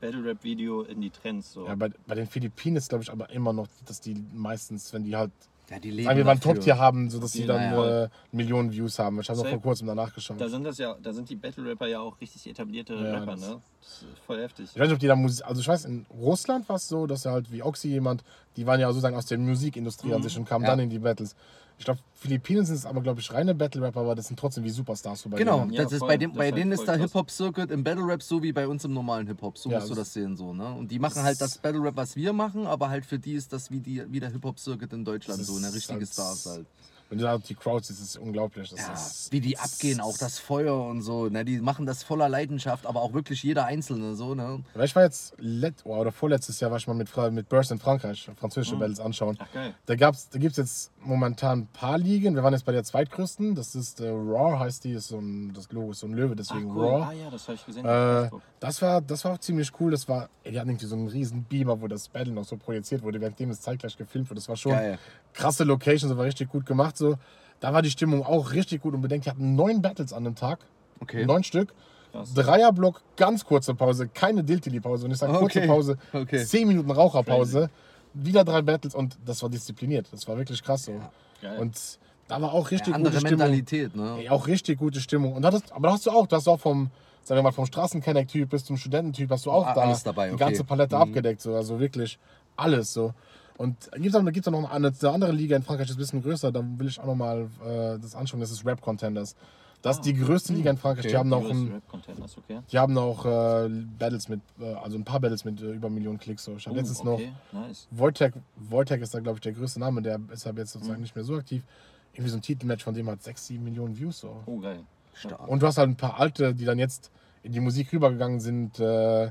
Battle-Rap-Video 0.00 0.82
in 0.82 1.00
die 1.00 1.10
Trends? 1.10 1.52
So? 1.52 1.66
Ja, 1.66 1.74
bei, 1.74 1.90
bei 2.06 2.14
den 2.14 2.26
Philippinen 2.26 2.76
ist, 2.76 2.88
glaube 2.88 3.04
ich, 3.04 3.10
aber 3.10 3.30
immer 3.30 3.52
noch, 3.52 3.68
dass 3.86 4.00
die 4.00 4.14
meistens, 4.34 4.92
wenn 4.92 5.04
die 5.04 5.16
halt, 5.16 5.30
Ja, 5.72 5.78
die 5.78 5.90
leben 5.90 6.04
sagen 6.04 6.18
wir 6.18 6.24
mal, 6.24 6.30
ein 6.32 6.38
dafür. 6.38 6.54
Top-Tier 6.54 6.78
haben, 6.78 7.08
so 7.10 7.18
dass 7.18 7.32
die 7.32 7.38
jeden 7.38 7.48
dann 7.48 7.74
Fall. 7.74 8.10
äh, 8.12 8.36
Millionen 8.36 8.70
Views 8.72 8.98
haben. 8.98 9.18
Ich 9.20 9.28
habe 9.30 9.38
noch 9.40 9.48
vor 9.48 9.60
kurzem 9.62 9.86
danach 9.86 10.14
geschaut. 10.14 10.40
Da 10.40 10.48
sind 10.48 10.64
das 10.64 10.76
ja, 10.78 10.94
da 11.02 11.12
sind 11.12 11.30
die 11.30 11.36
Battle-Rapper 11.36 11.86
ja 11.86 12.00
auch 12.00 12.20
richtig 12.20 12.46
etablierte 12.46 12.94
Ja, 12.94 13.18
Rapper, 13.18 13.32
das- 13.32 13.40
ne? 13.40 13.60
Das 13.80 13.88
ist 14.02 14.04
voll 14.26 14.40
heftig. 14.40 14.68
Ich 14.72 14.76
weiß 14.78 14.86
nicht, 14.88 14.94
ob 14.94 15.00
die 15.00 15.06
da 15.06 15.16
Musik. 15.16 15.44
Also 15.46 15.60
ich 15.60 15.66
weiß, 15.68 15.86
in 15.86 16.06
Russland 16.10 16.68
war 16.68 16.76
es 16.76 16.88
so, 16.88 17.06
dass 17.06 17.24
er 17.24 17.32
halt 17.32 17.50
wie 17.50 17.62
Oxy 17.62 17.88
jemand, 17.88 18.22
die 18.56 18.66
waren 18.66 18.78
ja 18.78 18.88
sozusagen 18.88 19.16
aus 19.16 19.26
der 19.26 19.38
Musikindustrie 19.38 20.12
an 20.14 20.22
sich 20.22 20.36
und 20.38 20.44
kamen 20.44 20.64
Ja. 20.64 20.70
dann 20.70 20.80
in 20.80 20.90
die 20.90 20.98
Battles. 21.00 21.34
Ich 21.82 21.86
glaube, 21.86 21.98
Philippinen 22.14 22.64
sind 22.64 22.76
es 22.76 22.86
aber, 22.86 23.00
glaube 23.00 23.18
ich, 23.20 23.32
reine 23.32 23.56
Battle-Rapper, 23.56 23.98
aber 24.02 24.14
das 24.14 24.28
sind 24.28 24.38
trotzdem 24.38 24.62
wie 24.62 24.70
Superstars 24.70 25.22
so 25.22 25.28
bei 25.28 25.36
Genau, 25.38 25.58
denen. 25.62 25.72
Ja, 25.72 25.82
das 25.82 25.90
ist 25.94 25.98
bei, 25.98 26.16
dem, 26.16 26.30
Das 26.30 26.38
bei 26.38 26.52
denen 26.52 26.70
ist 26.70 26.84
der. 26.86 26.96
Hip-Hop-Circuit 26.96 27.72
im 27.72 27.82
Battle-Rap 27.82 28.22
so 28.22 28.40
wie 28.40 28.52
bei 28.52 28.68
uns 28.68 28.84
im 28.84 28.92
normalen 28.92 29.26
Hip-Hop. 29.26 29.58
So 29.58 29.68
Ja, 29.68 29.78
musst 29.80 29.90
du 29.90 29.96
das- 29.96 30.06
das 30.06 30.12
sehen. 30.14 30.36
so 30.36 30.52
ne? 30.54 30.72
Und 30.74 30.92
die 30.92 31.00
machen 31.00 31.24
halt 31.24 31.40
das 31.40 31.58
Battle-Rap, 31.58 31.96
was 31.96 32.14
wir 32.14 32.32
machen, 32.32 32.68
aber 32.68 32.88
halt 32.88 33.04
für 33.04 33.18
die 33.18 33.32
ist 33.32 33.52
das 33.52 33.72
wie, 33.72 33.80
die, 33.80 34.04
wie 34.12 34.20
der 34.20 34.30
Hip-Hop-Circuit 34.30 34.92
in 34.92 35.04
Deutschland 35.04 35.40
Das 35.40 35.48
so, 35.48 35.56
eine 35.56 35.74
richtige 35.74 35.98
halt- 35.98 36.08
Stars 36.08 36.46
halt. 36.46 36.66
Wenn 37.08 37.18
du 37.18 37.24
da 37.24 37.36
die 37.36 37.54
Crowds 37.54 37.88
siehst, 37.88 38.00
ist 38.00 38.16
unglaublich. 38.16 38.70
Das 38.70 38.78
Ja, 38.80 38.92
ist, 38.94 39.30
wie 39.32 39.40
die 39.40 39.58
abgehen, 39.58 40.00
auch 40.00 40.16
das 40.16 40.38
Feuer 40.38 40.82
und 40.86 41.02
so. 41.02 41.28
Ne? 41.28 41.44
Die 41.44 41.60
machen 41.60 41.84
das 41.84 42.02
voller 42.02 42.26
Leidenschaft, 42.26 42.86
aber 42.86 43.02
auch 43.02 43.12
wirklich 43.12 43.42
jeder 43.42 43.66
Einzelne 43.66 44.14
so. 44.14 44.34
Ne? 44.34 44.64
Weil 44.72 44.86
ich 44.86 44.96
war 44.96 45.02
jetzt 45.02 45.34
let 45.36 45.74
oh, 45.84 45.96
oder 45.96 46.10
vorletztes 46.10 46.58
Jahr 46.60 46.70
war 46.70 46.78
ich 46.78 46.86
mal 46.86 46.94
mit, 46.94 47.14
mit 47.32 47.50
Burst 47.50 47.70
in 47.70 47.78
Frankreich, 47.80 48.28
Mhm. 48.28 48.36
französische 48.36 48.76
Battles 48.76 48.98
anschauen. 48.98 49.36
Ach 49.40 49.52
geil. 49.52 49.74
Da, 49.84 49.94
gab's, 49.96 50.30
da 50.30 50.38
gibt 50.38 50.52
es 50.52 50.56
jetzt 50.56 50.90
momentan 51.04 51.60
ein 51.60 51.66
paar 51.68 51.98
Ligen. 51.98 52.34
Wir 52.34 52.42
waren 52.42 52.52
jetzt 52.52 52.64
bei 52.64 52.72
der 52.72 52.84
zweitgrößten. 52.84 53.54
Das 53.54 53.74
ist 53.74 54.00
äh, 54.00 54.08
Raw, 54.08 54.58
heißt 54.58 54.84
die. 54.84 54.92
Ist 54.92 55.08
so 55.08 55.18
ein, 55.18 55.52
das 55.54 55.70
Logo 55.72 55.90
ist 55.92 56.00
so 56.00 56.06
ein 56.06 56.12
Löwe, 56.12 56.32
Ach 56.32 56.36
deswegen 56.36 56.70
cool. 56.76 56.86
Raw. 56.86 57.02
Ah 57.08 57.12
ja, 57.12 57.30
das 57.30 57.42
habe 57.48 57.54
ich 57.56 57.66
gesehen. 57.66 57.84
Äh, 57.84 58.30
das, 58.60 58.80
war, 58.82 59.00
das 59.00 59.24
war 59.24 59.32
auch 59.34 59.38
ziemlich 59.38 59.70
cool. 59.80 59.90
Das 59.90 60.08
war, 60.08 60.28
ey, 60.44 60.52
die 60.52 60.58
hatten 60.60 60.70
irgendwie 60.70 60.86
so 60.86 60.96
einen 60.96 61.08
riesen 61.08 61.44
Beamer, 61.44 61.80
wo 61.80 61.88
das 61.88 62.08
Battle 62.08 62.32
noch 62.32 62.44
so 62.44 62.56
projiziert 62.56 63.02
wurde, 63.02 63.20
währenddem 63.20 63.50
es 63.50 63.60
zeitgleich 63.60 63.96
gefilmt 63.96 64.30
wurde. 64.30 64.40
Das 64.40 64.48
war 64.48 64.56
schon 64.56 64.72
Geil. 64.72 64.98
krasse 65.34 65.64
Location, 65.64 66.08
das 66.08 66.18
war 66.18 66.24
richtig 66.24 66.48
gut 66.50 66.66
gemacht. 66.66 66.96
So. 66.96 67.16
Da 67.60 67.72
war 67.72 67.82
die 67.82 67.90
Stimmung 67.90 68.24
auch 68.24 68.52
richtig 68.52 68.82
gut 68.82 68.94
und 68.94 69.00
bedenkt, 69.02 69.26
die 69.26 69.30
hatten 69.30 69.54
neun 69.54 69.82
Battles 69.82 70.12
an 70.12 70.24
dem 70.24 70.34
Tag. 70.34 70.58
Okay. 71.00 71.24
Neun 71.26 71.44
Stück. 71.44 71.72
Krass. 72.12 72.34
Dreierblock, 72.34 73.00
ganz 73.16 73.44
kurze 73.44 73.74
Pause, 73.74 74.06
keine 74.06 74.44
Diltili-Pause. 74.44 75.06
Und 75.06 75.12
ich 75.12 75.18
sage 75.18 75.32
kurze 75.32 75.60
Okay. 75.60 75.66
Pause, 75.66 75.96
Okay. 76.12 76.44
zehn 76.44 76.68
Minuten 76.68 76.90
Raucherpause, 76.90 77.70
wieder 78.14 78.44
drei 78.44 78.62
Battles 78.62 78.94
und 78.94 79.16
das 79.24 79.42
war 79.42 79.48
diszipliniert. 79.50 80.06
Das 80.12 80.26
war 80.28 80.36
wirklich 80.36 80.62
krass 80.62 80.84
so. 80.84 81.00
Geil. 81.40 81.58
Und 81.58 81.98
da 82.28 82.40
war 82.40 82.52
auch 82.52 82.70
richtig 82.70 82.88
Ja, 82.88 82.94
andere 82.94 83.14
gute 83.14 83.26
Stimmung. 83.26 83.38
Mentalität, 83.50 83.96
ne? 83.96 84.16
Ey, 84.20 84.28
auch 84.28 84.46
richtig 84.46 84.78
gute 84.78 85.00
Stimmung. 85.00 85.34
Und 85.34 85.42
das, 85.42 85.62
aber 85.72 85.88
da 85.88 85.94
hast 85.94 86.06
du 86.06 86.10
auch, 86.10 86.26
hast 86.30 86.48
auch 86.48 86.60
vom, 86.60 86.90
sagen 87.24 87.38
wir 87.38 87.42
mal, 87.42 87.52
vom 87.52 87.66
Straßenkenneck-Typ 87.66 88.48
bis 88.50 88.64
zum 88.64 88.76
Studententyp 88.76 89.30
hast 89.30 89.46
du 89.46 89.50
auch 89.50 89.66
Ah, 89.66 89.74
da 89.74 89.80
alles 89.82 90.02
dabei, 90.02 90.28
die 90.28 90.34
okay. 90.34 90.44
ganze 90.44 90.64
Palette 90.64 90.96
Mhm. 90.96 91.02
abgedeckt. 91.02 91.40
So. 91.40 91.54
Also 91.54 91.78
wirklich 91.80 92.18
alles 92.56 92.92
so. 92.92 93.12
Und 93.58 93.90
gibt 93.92 94.06
es 94.06 94.14
auch, 94.14 94.24
gibt's 94.32 94.48
auch 94.48 94.52
noch 94.52 94.70
eine, 94.70 94.88
eine 94.98 95.10
andere 95.10 95.32
Liga 95.32 95.56
in 95.56 95.62
Frankreich, 95.62 95.86
die 95.86 95.92
ist 95.92 95.96
ein 95.96 96.00
bisschen 96.00 96.22
größer, 96.22 96.50
da 96.52 96.64
will 96.78 96.88
ich 96.88 96.98
auch 96.98 97.06
noch 97.06 97.14
mal 97.14 97.48
äh, 97.64 97.98
das 98.00 98.14
anschauen, 98.14 98.40
das 98.40 98.50
ist 98.50 98.64
Rap 98.64 98.80
Contenders. 98.80 99.36
Das 99.82 99.96
ist 99.96 100.04
die 100.06 100.14
größte 100.14 100.52
Liga 100.52 100.70
in 100.70 100.76
Frankreich. 100.76 101.06
Okay. 101.06 101.12
Die 101.12 101.18
haben 101.18 101.32
auch, 101.32 101.48
ein, 101.50 101.82
okay. 101.92 102.60
die 102.70 102.78
haben 102.78 102.96
auch 102.96 103.24
äh, 103.26 103.68
Battles 103.98 104.28
mit, 104.28 104.40
äh, 104.60 104.72
also 104.74 104.96
ein 104.96 105.04
paar 105.04 105.18
Battles 105.20 105.44
mit 105.44 105.60
äh, 105.60 105.72
über 105.72 105.90
Millionen 105.90 106.18
Klicks. 106.18 106.44
So. 106.44 106.54
Ich 106.56 106.66
habe 106.66 106.76
Oh, 106.76 106.78
letztens 106.78 107.00
okay. 107.00 107.32
noch 107.52 107.60
Nice. 107.66 107.88
Wojtek, 107.90 108.34
Wojtek 108.56 109.02
ist 109.02 109.12
da, 109.14 109.20
glaube 109.20 109.38
ich, 109.38 109.42
der 109.42 109.52
größte 109.52 109.80
Name, 109.80 110.00
der 110.00 110.20
ist 110.32 110.46
aber 110.46 110.60
jetzt 110.60 110.72
sozusagen 110.72 110.98
Mhm. 110.98 111.02
nicht 111.02 111.16
mehr 111.16 111.24
so 111.24 111.34
aktiv. 111.34 111.64
Irgendwie 112.12 112.30
so 112.30 112.36
ein 112.36 112.42
Titelmatch 112.42 112.84
von 112.84 112.94
dem 112.94 113.08
hat 113.10 113.22
6, 113.22 113.46
7 113.48 113.64
Millionen 113.64 113.96
Views. 113.98 114.20
So. 114.20 114.42
Oh, 114.46 114.58
geil. 114.58 114.80
Stark. 115.14 115.48
Und 115.48 115.62
du 115.62 115.66
hast 115.66 115.78
halt 115.78 115.88
ein 115.90 115.96
paar 115.96 116.20
alte, 116.20 116.54
die 116.54 116.64
dann 116.64 116.78
jetzt 116.78 117.10
in 117.42 117.52
die 117.52 117.60
Musik 117.60 117.92
rübergegangen 117.92 118.38
sind. 118.40 118.78
Äh, 118.78 119.30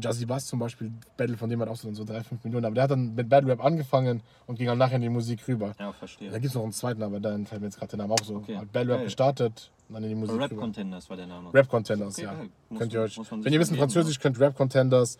Jazzy 0.00 0.26
Bass 0.26 0.46
zum 0.46 0.58
Beispiel, 0.58 0.92
Battle 1.16 1.36
von 1.36 1.50
dem 1.50 1.60
hat 1.60 1.68
auch 1.68 1.76
so, 1.76 1.92
so 1.92 2.04
3, 2.04 2.22
5 2.22 2.44
Millionen. 2.44 2.66
Aber 2.66 2.74
der 2.74 2.84
hat 2.84 2.90
dann 2.92 3.14
mit 3.14 3.28
Battle 3.28 3.50
Rap 3.50 3.64
angefangen 3.64 4.22
und 4.46 4.56
ging 4.56 4.66
dann 4.66 4.78
nachher 4.78 4.96
in 4.96 5.02
die 5.02 5.08
Musik 5.08 5.46
rüber. 5.48 5.74
Ja, 5.78 5.92
verstehe. 5.92 6.30
Da 6.30 6.38
gibt 6.38 6.50
es 6.50 6.54
noch 6.54 6.62
einen 6.62 6.72
zweiten, 6.72 7.02
aber 7.02 7.18
dann 7.18 7.46
fällt 7.46 7.60
mir 7.60 7.66
jetzt 7.66 7.78
gerade 7.78 7.90
der 7.90 7.98
Name 7.98 8.14
auch 8.14 8.24
so. 8.24 8.36
Okay, 8.36 8.56
Hat 8.56 8.70
Battle 8.72 8.94
Rap 8.94 9.04
gestartet 9.04 9.72
und 9.88 9.94
dann 9.94 10.04
in 10.04 10.10
die 10.10 10.14
Musik 10.14 10.40
Rap 10.40 10.50
rüber. 10.52 10.60
Contenders 10.60 11.10
war 11.10 11.16
der 11.16 11.26
Name. 11.26 11.52
Rap 11.52 11.68
Contenders, 11.68 12.16
Okay, 12.16 12.26
ja. 12.26 12.34
Muss 12.68 12.78
Könnt 12.78 12.92
ihr 12.92 13.00
euch, 13.00 13.18
wenn 13.18 13.52
ihr 13.52 13.58
geben, 13.58 13.76
Französisch, 13.76 14.20
könnt 14.20 14.38
Rap 14.38 14.56
Contenders 14.56 15.18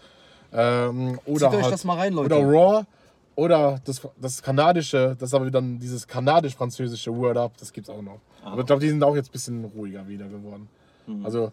ähm, 0.53 1.18
oder 1.27 1.51
Zieht 1.51 1.59
euch 1.59 1.62
halt, 1.64 1.75
das 1.75 1.85
mal 1.85 1.96
rein, 1.96 2.12
Leute. 2.12 2.35
oder 2.37 2.46
Raw 2.46 2.87
oder 3.35 3.81
das, 3.85 4.07
das 4.20 4.42
kanadische, 4.42 5.16
das 5.18 5.31
ist 5.31 5.35
aber 5.35 5.51
dann 5.51 5.79
dieses 5.79 6.07
kanadisch-französische 6.07 7.14
Word 7.16 7.37
Up, 7.37 7.57
das 7.57 7.72
gibt's 7.72 7.90
auch 7.90 8.03
noch. 8.03 8.20
Ah. 8.44 8.53
Aber 8.53 8.61
ich 8.61 8.66
glaube, 8.66 8.81
die 8.81 8.90
sind 8.90 9.03
auch 9.03 9.16
jetzt 9.16 9.31
ein 9.31 9.33
bisschen 9.33 9.64
ruhiger 9.64 10.07
wieder 10.07 10.29
geworden. 10.29 10.68
Mhm. 11.07 11.25
Also, 11.25 11.53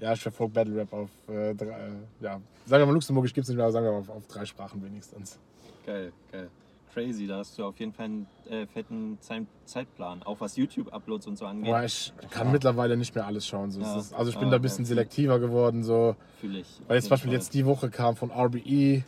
ja, 0.00 0.12
ich 0.12 0.20
verfolge 0.20 0.52
Battle 0.54 0.76
Rap 0.76 0.92
auf 0.92 1.10
äh, 1.28 1.54
drei, 1.54 1.66
äh, 1.66 1.90
ja, 2.20 2.40
sagen 2.66 2.82
wir 2.82 2.86
mal 2.86 2.92
Luxemburgisch 2.92 3.32
gibt 3.34 3.44
es 3.44 3.48
nicht 3.48 3.56
mehr, 3.56 3.64
aber 3.66 3.72
sagen 3.72 3.86
wir 3.86 3.92
mal 3.92 3.98
auf, 3.98 4.08
auf 4.10 4.26
drei 4.26 4.44
Sprachen 4.44 4.82
wenigstens. 4.82 5.38
Geil, 5.86 6.12
geil. 6.32 6.48
Crazy, 6.92 7.28
da 7.28 7.36
hast 7.38 7.56
du 7.56 7.64
auf 7.64 7.78
jeden 7.78 7.92
Fall 7.92 8.06
einen 8.06 8.26
äh, 8.48 8.66
fetten 8.66 9.16
Zeit 9.20 9.44
Zeitplan, 9.64 10.24
auch 10.24 10.40
was 10.40 10.56
YouTube-Uploads 10.56 11.28
und 11.28 11.38
so 11.38 11.46
angeht. 11.46 11.72
Aber 11.72 11.84
ich 11.84 12.12
kann 12.30 12.50
mittlerweile 12.50 12.96
nicht 12.96 13.14
mehr 13.14 13.26
alles 13.26 13.46
schauen. 13.46 13.70
So. 13.70 13.80
Ja. 13.80 13.96
ist, 13.98 14.12
also 14.12 14.30
ich 14.32 14.36
bin 14.38 14.48
Ah, 14.48 14.50
da 14.50 14.56
ein 14.56 14.62
bisschen 14.62 14.84
okay. 14.84 14.88
selektiver 14.94 15.38
geworden. 15.38 15.84
So. 15.84 16.16
Fühle 16.40 16.58
ich. 16.60 16.80
Weil 16.88 16.96
jetzt 16.96 17.04
zum 17.04 17.10
Beispiel 17.10 17.32
jetzt 17.32 17.54
die 17.54 17.64
Woche 17.64 17.90
kam 17.90 18.16
von 18.16 18.32
RBE. 18.32 19.04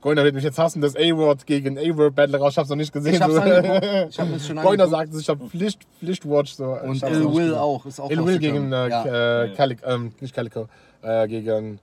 Goiner 0.00 0.22
wird 0.22 0.34
mich 0.36 0.44
jetzt 0.44 0.58
hassen, 0.58 0.80
das 0.80 0.94
A-Word 0.94 1.44
gegen 1.44 1.76
A-Word 1.76 2.14
Battle 2.14 2.38
raus. 2.38 2.52
Ich 2.52 2.58
hab's 2.58 2.68
noch 2.68 2.76
nicht 2.76 2.92
gesehen. 2.92 3.14
Ich 3.14 3.20
hab's 3.20 3.34
so. 3.34 3.40
angeguckt. 3.40 3.84
Ich 4.10 4.18
hab 4.20 4.28
es 4.30 4.46
schon 4.46 4.56
Goiner 4.62 4.84
angeguckt. 4.84 4.90
sagt 4.90 5.12
es, 5.14 5.20
ich 5.20 5.28
hab 5.28 5.42
Pflicht, 5.50 5.80
Pflichtwatch. 5.98 6.52
So. 6.54 6.64
Und 6.66 7.02
Ill 7.02 7.10
noch 7.10 7.18
nicht 7.18 7.34
Will 7.36 7.44
gesehen. 7.46 7.54
auch. 7.54 7.84
Ist 7.86 8.00
auch 8.00 8.10
Ill 8.10 8.24
Will 8.24 8.38
gegen 8.38 8.72
äh, 8.72 8.88
ja. 8.88 9.42
äh, 9.44 9.54
Calico, 9.54 9.86
ähm, 9.90 10.12
nicht 10.20 10.34
Calico, 10.34 10.68
äh, 11.02 11.26
gegen, 11.26 11.80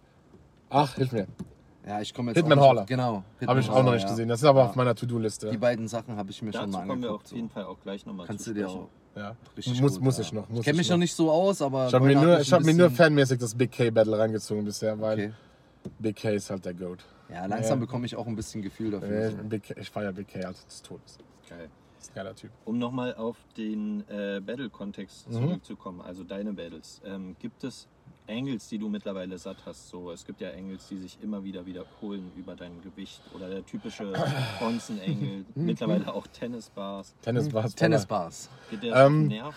ach, 0.69 0.95
hilf 0.95 1.11
mir. 1.11 1.27
ja, 1.85 1.99
ich 1.99 2.13
komme 2.13 2.31
jetzt 2.31 2.37
Hitman 2.37 2.59
Holler. 2.59 2.85
Genau. 2.85 3.23
Habe 3.45 3.59
ich 3.59 3.69
auch 3.69 3.83
noch 3.83 3.91
nicht 3.93 4.03
ja. 4.03 4.09
gesehen. 4.09 4.29
Das 4.29 4.39
ist 4.39 4.45
aber 4.45 4.61
Ja. 4.61 4.65
auf 4.67 4.75
meiner 4.75 4.95
To-Do-Liste. 4.95 5.49
Die 5.51 5.57
beiden 5.57 5.87
Sachen 5.89 6.15
habe 6.15 6.31
ich 6.31 6.41
mir 6.41 6.53
schon 6.53 6.61
Dazu 6.71 6.71
mal 6.71 6.87
kommen 6.87 7.01
wir 7.01 7.09
angeguckt. 7.09 7.25
auf 7.27 7.31
jeden. 7.33 7.49
Fall 7.49 7.65
auch 7.65 7.77
gleich 7.83 8.05
nochmal 8.05 8.27
Kannst 8.27 8.45
zu 8.45 8.53
du 8.53 8.61
dir 8.61 8.69
auch 8.69 8.87
Ja. 9.17 9.35
richtig 9.57 9.81
muss, 9.81 9.95
gut, 9.95 10.03
muss 10.03 10.17
ja. 10.17 10.23
ich 10.23 10.31
noch. 10.31 10.47
Muss 10.47 10.59
Ich 10.59 10.65
kenne 10.65 10.77
mich 10.77 10.87
ich 10.87 10.91
noch 10.91 10.97
nicht 10.97 11.13
so 11.15 11.29
aus, 11.29 11.61
aber 11.61 11.87
Ich 11.89 11.93
habe 11.93 12.05
mir 12.05 12.15
nur, 12.15 12.39
ich 12.39 12.53
hab 12.53 12.63
mir 12.63 12.73
nur 12.73 12.89
fanmäßig 12.91 13.39
das 13.39 13.53
Big 13.55 13.73
K-Battle 13.73 14.17
reingezogen 14.17 14.63
bisher, 14.63 14.97
weil 15.01 15.13
Okay. 15.19 15.31
Big 15.99 16.15
K 16.17 16.29
ist 16.35 16.49
halt 16.49 16.65
der 16.65 16.73
Goat. 16.73 17.03
Ja, 17.29 17.45
langsam 17.45 17.79
Ja. 17.79 17.85
bekomme 17.85 18.05
ich 18.05 18.15
auch 18.15 18.27
ein 18.27 18.35
bisschen 18.35 18.61
Gefühl 18.61 18.91
dafür. 18.91 19.09
Äh, 19.09 19.31
so. 19.31 19.37
Big 19.43 19.63
K, 19.63 19.75
ich 19.79 19.89
feiere 19.89 20.13
Big 20.13 20.27
K 20.27 20.43
halt 20.45 20.57
des 20.67 20.81
Todes. 20.81 21.17
Geil. 21.49 21.69
Das 21.95 22.03
ist 22.05 22.11
ein 22.11 22.15
geiler 22.15 22.35
Typ. 22.35 22.51
Um 22.65 22.77
nochmal 22.77 23.15
auf 23.15 23.37
den 23.57 24.01
äh, 24.09 24.39
Battle-Kontext 24.45 25.27
Mhm. 25.29 25.33
zurückzukommen, 25.33 26.01
also 26.01 26.23
deine 26.23 26.53
Battles. 26.53 27.01
Ähm, 27.05 27.35
gibt 27.39 27.63
es 27.63 27.87
Angles, 28.27 28.67
die 28.69 28.77
du 28.77 28.89
mittlerweile 28.89 29.37
satt 29.37 29.57
hast? 29.65 29.87
So, 29.89 30.11
es 30.11 30.25
gibt 30.25 30.41
ja 30.41 30.51
Angles, 30.51 30.87
die 30.87 30.97
sich 30.97 31.17
immer 31.21 31.43
wieder 31.43 31.65
wiederholen 31.65 32.31
über 32.35 32.55
dein 32.55 32.81
Gewicht. 32.81 33.21
Oder 33.33 33.49
der 33.49 33.65
typische 33.65 34.13
Bronzen-Angle, 34.59 35.45
mittlerweile 35.55 36.13
auch 36.13 36.27
Tennisbars. 36.27 37.15
Tennis 37.21 37.51
war 37.53 37.65
es. 37.65 37.75
Tennisbars. 37.75 38.49
Geht 38.69 38.83
der 38.83 38.95
Ähm, 38.95 39.21
den 39.29 39.37
Nerv? 39.39 39.55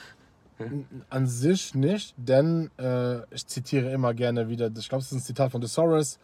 An 1.10 1.26
sich 1.26 1.74
nicht, 1.74 2.14
denn 2.16 2.70
äh, 2.78 3.18
ich 3.34 3.46
zitiere 3.46 3.90
immer 3.90 4.14
gerne 4.14 4.48
wieder, 4.48 4.70
ich 4.76 4.88
glaube, 4.88 5.02
es 5.02 5.12
ist 5.12 5.18
ein 5.18 5.22
Zitat 5.22 5.52
von 5.52 5.60
Thesaurus. 5.60 6.18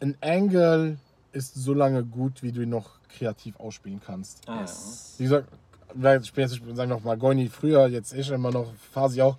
Ein 0.00 0.16
Angle 0.20 0.98
ist 1.32 1.54
so 1.54 1.74
lange 1.74 2.04
gut, 2.04 2.42
wie 2.42 2.52
du 2.52 2.62
ihn 2.62 2.70
noch 2.70 2.90
kreativ 3.08 3.58
ausspielen 3.58 4.00
kannst. 4.04 4.48
Ah, 4.48 4.60
Yes. 4.60 5.14
Wie 5.18 5.24
gesagt, 5.24 5.48
ich 5.94 6.32
bin 6.32 6.42
jetzt, 6.42 6.54
ich 6.56 6.60
sagen 6.60 6.76
wir 6.76 6.86
noch 6.96 7.04
mal 7.04 7.16
Goini 7.16 7.48
früher, 7.48 7.86
jetzt 7.88 8.12
ich 8.12 8.30
immer 8.30 8.50
noch, 8.50 8.72
Phasi 8.92 9.22
auch, 9.22 9.38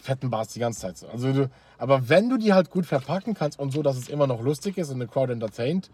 fetten 0.00 0.30
Bars 0.30 0.48
die 0.48 0.60
ganze 0.60 0.80
Zeit 0.80 0.96
so. 0.98 1.08
Also 1.08 1.32
du, 1.32 1.50
aber 1.78 2.08
wenn 2.08 2.28
du 2.28 2.36
die 2.36 2.52
halt 2.52 2.70
gut 2.70 2.86
verpacken 2.86 3.34
kannst 3.34 3.58
und 3.58 3.72
so, 3.72 3.82
dass 3.82 3.96
es 3.96 4.08
immer 4.08 4.26
noch 4.26 4.40
lustig 4.40 4.78
ist 4.78 4.90
und 4.90 4.96
eine 4.96 5.08
Crowd 5.08 5.32
entertaint, 5.32 5.90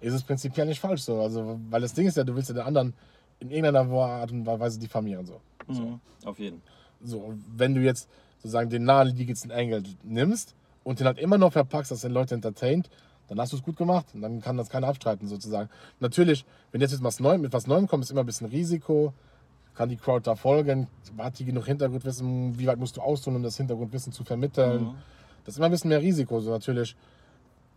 ist 0.00 0.14
es 0.14 0.22
prinzipiell 0.22 0.66
nicht 0.66 0.80
falsch 0.80 1.02
so. 1.02 1.20
Also, 1.20 1.60
weil 1.68 1.82
das 1.82 1.92
Ding 1.92 2.06
ist 2.06 2.16
ja, 2.16 2.24
du 2.24 2.34
willst 2.34 2.48
ja 2.48 2.54
den 2.54 2.64
anderen 2.64 2.94
in 3.38 3.50
irgendeiner 3.50 3.90
Art 3.90 4.32
und 4.32 4.46
Weise 4.46 4.78
diffamieren 4.78 5.26
so. 5.26 5.40
Mhm. 5.68 6.00
Auf 6.24 6.38
jeden. 6.38 6.62
So, 7.02 7.34
wenn 7.56 7.74
du 7.74 7.80
jetzt 7.80 8.08
sozusagen 8.38 8.70
den 8.70 8.84
naheliegendsten 8.84 9.50
Angle 9.50 9.82
nimmst 10.02 10.54
und 10.84 11.00
den 11.00 11.06
halt 11.06 11.18
immer 11.18 11.38
noch 11.38 11.52
verpackst, 11.52 11.90
dass 11.90 12.00
den 12.00 12.12
Leute 12.12 12.34
entertaint, 12.34 12.88
dann 13.28 13.38
hast 13.38 13.52
du 13.52 13.56
es 13.56 13.62
gut 13.62 13.76
gemacht 13.76 14.06
und 14.12 14.22
dann 14.22 14.40
kann 14.40 14.56
das 14.56 14.68
keiner 14.68 14.88
abstreiten 14.88 15.28
sozusagen. 15.28 15.70
Natürlich, 16.00 16.44
wenn 16.72 16.80
jetzt 16.80 17.02
was 17.02 17.20
Neuem, 17.20 17.42
mit 17.42 17.52
was 17.52 17.66
Neuem 17.66 17.86
kommt, 17.86 18.02
ist 18.02 18.10
immer 18.10 18.20
ein 18.20 18.26
bisschen 18.26 18.48
Risiko. 18.48 19.12
Kann 19.76 19.88
die 19.88 19.96
Crowd 19.96 20.22
da 20.24 20.34
folgen? 20.34 20.88
Hat 21.16 21.38
die 21.38 21.44
genug 21.44 21.66
Hintergrundwissen? 21.66 22.58
Wie 22.58 22.66
weit 22.66 22.78
musst 22.78 22.96
du 22.96 23.00
ausholen, 23.00 23.36
um 23.36 23.42
das 23.42 23.56
Hintergrundwissen 23.56 24.12
zu 24.12 24.24
vermitteln? 24.24 24.82
Mhm. 24.82 24.94
Das 25.44 25.54
ist 25.54 25.58
immer 25.58 25.66
ein 25.66 25.72
bisschen 25.72 25.90
mehr 25.90 26.02
Risiko. 26.02 26.40
So 26.40 26.50
natürlich 26.50 26.96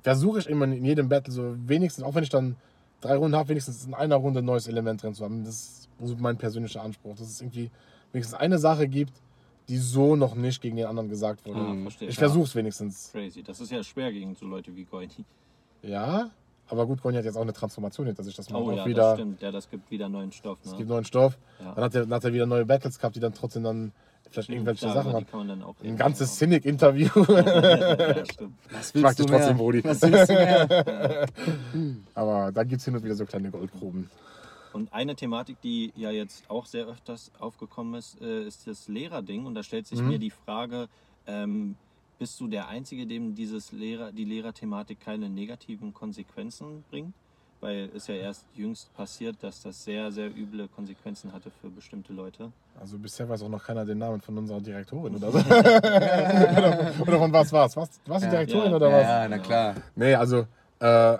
versuche 0.02 0.40
ich 0.40 0.50
immer 0.50 0.66
in 0.66 0.84
jedem 0.84 1.08
Battle 1.08 1.32
so 1.32 1.56
wenigstens, 1.68 2.04
auch 2.04 2.16
wenn 2.16 2.24
ich 2.24 2.30
dann 2.30 2.56
drei 3.00 3.16
Runden 3.16 3.38
habe, 3.38 3.50
wenigstens 3.50 3.86
in 3.86 3.94
einer 3.94 4.16
Runde 4.16 4.40
ein 4.40 4.46
neues 4.46 4.68
Element 4.68 5.04
drin 5.04 5.14
zu 5.14 5.24
haben. 5.24 5.46
Das 5.46 5.88
ist 6.02 6.20
mein 6.20 6.38
persönlicher 6.38 6.82
Anspruch. 6.82 7.16
Dass 7.16 7.30
es 7.30 7.42
irgendwie 7.42 7.70
wenigstens 8.14 8.40
eine 8.40 8.58
Sache 8.60 8.88
gibt, 8.88 9.14
die 9.70 9.78
so 9.78 10.16
noch 10.16 10.36
nicht 10.36 10.62
gegen 10.62 10.78
den 10.78 10.86
anderen 10.86 11.10
gesagt 11.10 11.46
wurde. 11.46 11.60
Ah, 11.60 11.76
verstehe. 11.84 12.08
Ich 12.10 12.16
Ja. 12.16 12.20
versuche 12.20 12.46
es 12.46 12.56
wenigstens. 12.56 13.10
Crazy. 13.12 13.44
Das 13.44 13.60
ist 13.60 13.72
ja 13.72 13.84
schwer 13.84 14.12
gegen 14.14 14.36
so 14.36 14.46
Leute 14.46 14.76
wie 14.76 14.86
Goini. 14.86 15.26
Ja, 15.82 16.30
aber 16.70 16.86
gut, 16.86 17.02
Conny 17.02 17.18
hat 17.18 17.26
jetzt 17.26 17.36
auch 17.36 17.42
eine 17.42 17.54
Transformation 17.54 18.08
hinter 18.08 18.24
sich. 18.24 18.36
Das 18.36 18.50
macht 18.50 18.62
Oh 18.64 18.72
auch 18.72 18.76
ja, 18.78 18.86
wieder. 18.86 19.02
das 19.12 19.14
stimmt. 19.20 19.42
Ja, 19.42 19.52
das 19.52 19.70
gibt 19.70 19.92
wieder 19.92 20.08
neuen 20.10 20.32
Stoff. 20.32 20.58
Ne? 20.64 20.72
Es 20.72 20.78
gibt 20.78 20.90
neuen 20.90 21.04
Stoff. 21.06 21.38
Ja. 21.60 21.74
Dann, 21.74 21.84
hat 21.84 21.96
er, 21.96 22.02
dann 22.02 22.14
hat 22.14 22.24
er 22.24 22.34
wieder 22.34 22.46
neue 22.46 22.66
Battles 22.66 22.98
gehabt, 22.98 23.16
die 23.16 23.20
dann 23.20 23.34
trotzdem 23.34 23.64
dann 23.64 23.92
vielleicht 24.30 24.50
irgendwelche 24.50 24.86
Klar, 24.86 24.96
Sachen 24.96 25.14
haben. 25.14 25.26
die 25.26 25.30
kann 25.32 25.40
man 25.40 25.48
dann 25.50 25.64
auch 25.64 25.76
Ein 25.84 25.98
ganzes 25.98 26.38
Cynic-Interview. 26.38 27.10
ja, 27.28 28.26
stimmt. 28.26 28.54
Was 28.72 28.96
Ich 28.96 29.02
mag 29.02 29.16
dich 29.16 29.26
trotzdem, 29.26 29.58
Brody. 29.58 29.84
Was 29.84 30.02
willst 30.02 30.30
du 30.30 30.34
mehr? 30.34 31.28
Aber 32.16 32.52
da 32.52 32.64
gibt 32.64 32.80
es 32.80 32.86
hin 32.86 32.96
und 32.96 33.04
wieder 33.04 33.16
so 33.16 33.26
kleine 33.26 33.52
Goldgruben. 33.52 34.10
Und 34.74 34.92
eine 34.92 35.16
Thematik, 35.16 35.62
die 35.62 35.92
ja 35.96 36.10
jetzt 36.12 36.50
auch 36.50 36.66
sehr 36.66 36.86
öfters 36.88 37.32
aufgekommen 37.40 37.94
ist, 37.96 38.20
äh, 38.22 38.44
ist 38.44 38.68
das 38.68 38.88
Lehrerding. 38.88 39.46
Und 39.46 39.56
da 39.56 39.64
stellt 39.64 39.88
sich 39.88 40.00
Mhm. 40.02 40.08
mir 40.08 40.20
die 40.20 40.32
Frage, 40.32 40.88
ähm, 41.28 41.76
bist 42.20 42.40
du 42.40 42.48
der 42.48 42.68
Einzige, 42.68 43.06
dem 43.06 43.36
dieses 43.36 43.72
Lehrer, 43.72 44.12
die 44.12 44.26
Lehrerthematik 44.26 45.00
keine 45.00 45.30
negativen 45.30 45.94
Konsequenzen 45.94 46.84
bringt? 46.90 47.14
Weil 47.62 47.90
es 47.96 48.08
ja 48.08 48.16
erst 48.16 48.46
jüngst 48.56 48.94
passiert, 48.94 49.38
dass 49.42 49.62
das 49.62 49.86
sehr, 49.86 50.12
sehr 50.12 50.28
üble 50.36 50.68
Konsequenzen 50.68 51.32
hatte 51.32 51.50
für 51.62 51.70
bestimmte 51.70 52.12
Leute. 52.12 52.52
Also 52.78 52.98
bisher 52.98 53.30
weiß 53.30 53.42
auch 53.44 53.50
noch 53.50 53.64
keiner 53.64 53.86
den 53.86 54.00
Namen 54.00 54.20
von 54.20 54.38
unserer 54.38 54.60
Direktorin 54.60 55.16
oder 55.16 55.32
so. 55.32 55.38
oder, 55.40 56.94
oder 57.02 57.18
von 57.20 57.32
was 57.32 57.54
war's? 57.54 57.78
Was, 57.78 58.02
was 58.06 58.20
die 58.22 58.26
Ja. 58.26 58.32
Direktorin 58.32 58.72
Ja. 58.72 58.76
oder 58.76 58.90
Ja, 58.90 58.98
was? 58.98 59.04
ja, 59.08 59.28
na 59.30 59.38
klar. 59.38 59.76
Nee, 59.96 60.14
also, 60.16 60.46
äh, 60.80 61.18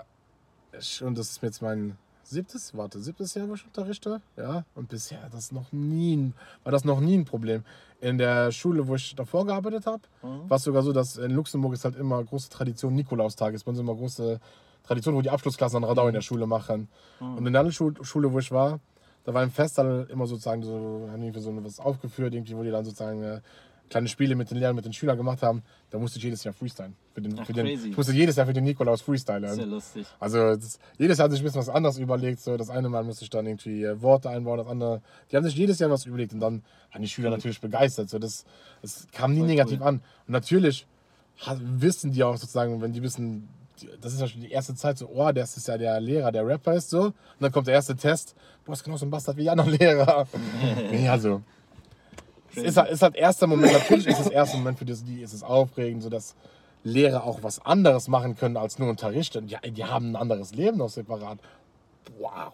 und 1.02 1.16
das 1.16 1.30
ist 1.30 1.42
jetzt 1.42 1.62
mein 1.62 1.96
siebtes, 2.34 2.76
warte, 2.76 3.00
siebtes 3.00 3.34
Jahr, 3.34 3.48
wo 3.48 3.54
ich 3.54 3.64
unterrichte. 3.64 4.20
Ja, 4.36 4.64
und 4.74 4.88
bisher 4.88 5.22
hat 5.22 5.32
das 5.32 5.50
noch 5.52 5.72
nie, 5.72 6.32
war 6.62 6.72
das 6.72 6.84
noch 6.84 7.00
nie 7.00 7.16
ein 7.16 7.24
Problem. 7.24 7.64
In 8.00 8.18
der 8.18 8.52
Schule, 8.52 8.86
wo 8.86 8.94
ich 8.96 9.14
davor 9.14 9.46
gearbeitet 9.46 9.86
habe, 9.86 10.02
Mhm. 10.22 10.50
war 10.50 10.56
es 10.58 10.64
sogar 10.64 10.82
so, 10.82 10.92
dass 10.92 11.16
in 11.16 11.30
Luxemburg 11.30 11.72
ist 11.72 11.84
halt 11.84 11.96
immer 11.96 12.22
große 12.22 12.50
Tradition 12.50 12.94
Nikolaustag. 12.94 13.54
ist 13.54 13.64
bei 13.64 13.70
uns 13.70 13.78
immer 13.78 13.94
große 13.94 14.38
Tradition, 14.86 15.14
wo 15.14 15.22
die 15.22 15.30
Abschlussklassen 15.30 15.78
an 15.78 15.84
Radau 15.84 16.06
in 16.08 16.14
der 16.14 16.20
Schule 16.20 16.46
machen. 16.46 16.88
Mhm. 17.20 17.36
Und 17.38 17.46
in 17.46 17.52
der 17.54 17.60
anderen 17.62 17.94
Schule, 18.04 18.32
wo 18.32 18.38
ich 18.38 18.50
war, 18.52 18.80
da 19.24 19.32
war 19.32 19.42
im 19.42 19.50
Festsaal 19.50 20.06
immer 20.10 20.26
sozusagen 20.26 20.62
so, 20.62 21.08
haben 21.10 21.22
irgendwie 21.22 21.40
so 21.40 21.50
was 21.64 21.80
aufgeführt, 21.80 22.34
irgendwie, 22.34 22.54
wo 22.54 22.62
die 22.62 22.70
dann 22.70 22.84
sozusagen 22.84 23.22
äh, 23.22 23.40
kleine 23.90 24.08
Spiele 24.08 24.34
mit 24.34 24.50
den 24.50 24.58
Lehrern, 24.58 24.74
mit 24.74 24.84
den 24.84 24.92
Schülern 24.92 25.16
gemacht 25.16 25.42
haben. 25.42 25.62
Da 25.90 25.98
musste 25.98 26.18
ich 26.18 26.24
jedes 26.24 26.42
Jahr 26.42 26.54
freestylen. 26.54 26.96
Für 27.12 27.20
den, 27.20 27.38
Ach, 27.38 27.46
für 27.46 27.52
den, 27.52 27.66
ich 27.66 27.96
musste 27.96 28.12
jedes 28.12 28.34
Jahr 28.36 28.46
für 28.46 28.52
den 28.52 28.64
Nikolaus 28.64 29.02
freestylen. 29.02 29.54
Sehr 29.54 29.66
lustig. 29.66 30.06
Also 30.18 30.56
das, 30.56 30.78
jedes 30.98 31.18
Jahr 31.18 31.26
hat 31.26 31.32
sich 31.32 31.40
ein 31.40 31.44
bisschen 31.44 31.60
was 31.60 31.68
anderes 31.68 31.98
überlegt. 31.98 32.40
So, 32.40 32.56
das 32.56 32.70
eine 32.70 32.88
Mal 32.88 33.04
musste 33.04 33.24
ich 33.24 33.30
dann 33.30 33.46
irgendwie 33.46 33.84
äh, 33.84 34.00
Worte 34.02 34.30
einbauen, 34.30 34.58
das 34.58 34.66
andere. 34.66 35.02
Die 35.30 35.36
haben 35.36 35.44
sich 35.44 35.54
jedes 35.54 35.78
Jahr 35.78 35.90
was 35.90 36.06
überlegt 36.06 36.32
und 36.32 36.40
dann 36.40 36.62
waren 36.92 37.02
die 37.02 37.08
Schüler 37.08 37.30
natürlich 37.30 37.60
begeistert. 37.60 38.08
So, 38.10 38.18
das, 38.18 38.44
das 38.82 39.06
kam 39.12 39.32
nie 39.32 39.38
Voll 39.40 39.46
negativ 39.48 39.80
cool. 39.80 39.86
an. 39.86 39.94
Und 40.26 40.32
natürlich 40.32 40.86
ha- 41.46 41.58
wissen 41.60 42.10
die 42.10 42.24
auch 42.24 42.36
sozusagen, 42.36 42.80
wenn 42.80 42.92
die 42.92 43.02
wissen, 43.02 43.48
das 44.00 44.14
ist 44.14 44.20
ja 44.20 44.26
schon 44.28 44.40
die 44.40 44.50
erste 44.50 44.74
Zeit 44.74 44.98
so, 44.98 45.08
oh, 45.08 45.30
das 45.30 45.56
ist 45.56 45.68
ja 45.68 45.76
der 45.76 46.00
Lehrer, 46.00 46.32
der 46.32 46.46
Rapper 46.46 46.74
ist 46.74 46.90
so. 46.90 47.02
Und 47.02 47.14
dann 47.40 47.52
kommt 47.52 47.66
der 47.66 47.74
erste 47.74 47.94
Test, 47.94 48.34
boah, 48.64 48.72
ist 48.72 48.82
genau 48.82 48.96
so 48.96 49.04
ein 49.06 49.10
Bastard 49.10 49.36
wie 49.36 49.42
die 49.42 49.50
anderen 49.50 49.72
Lehrer. 49.78 50.26
nee, 50.90 51.08
also. 51.08 51.42
Es 52.56 52.62
ist, 52.62 52.76
halt- 52.76 52.90
ist 52.90 53.02
halt 53.02 53.16
erster 53.16 53.46
Moment, 53.46 53.72
natürlich 53.72 54.06
ist 54.06 54.20
es 54.20 54.28
erster 54.28 54.56
Moment 54.58 54.78
für 54.78 54.84
die, 54.84 54.94
die 54.94 55.22
ist 55.22 55.32
es 55.32 55.42
aufregend, 55.42 56.02
so 56.02 56.08
dass 56.10 56.34
Lehrer 56.82 57.24
auch 57.24 57.42
was 57.42 57.64
anderes 57.64 58.08
machen 58.08 58.36
können 58.36 58.56
als 58.56 58.78
nur 58.78 58.90
unterrichten. 58.90 59.48
Ja, 59.48 59.58
die 59.60 59.84
haben 59.84 60.12
ein 60.12 60.16
anderes 60.16 60.54
Leben 60.54 60.78
noch 60.78 60.90
separat. 60.90 61.38
Wow. 62.18 62.52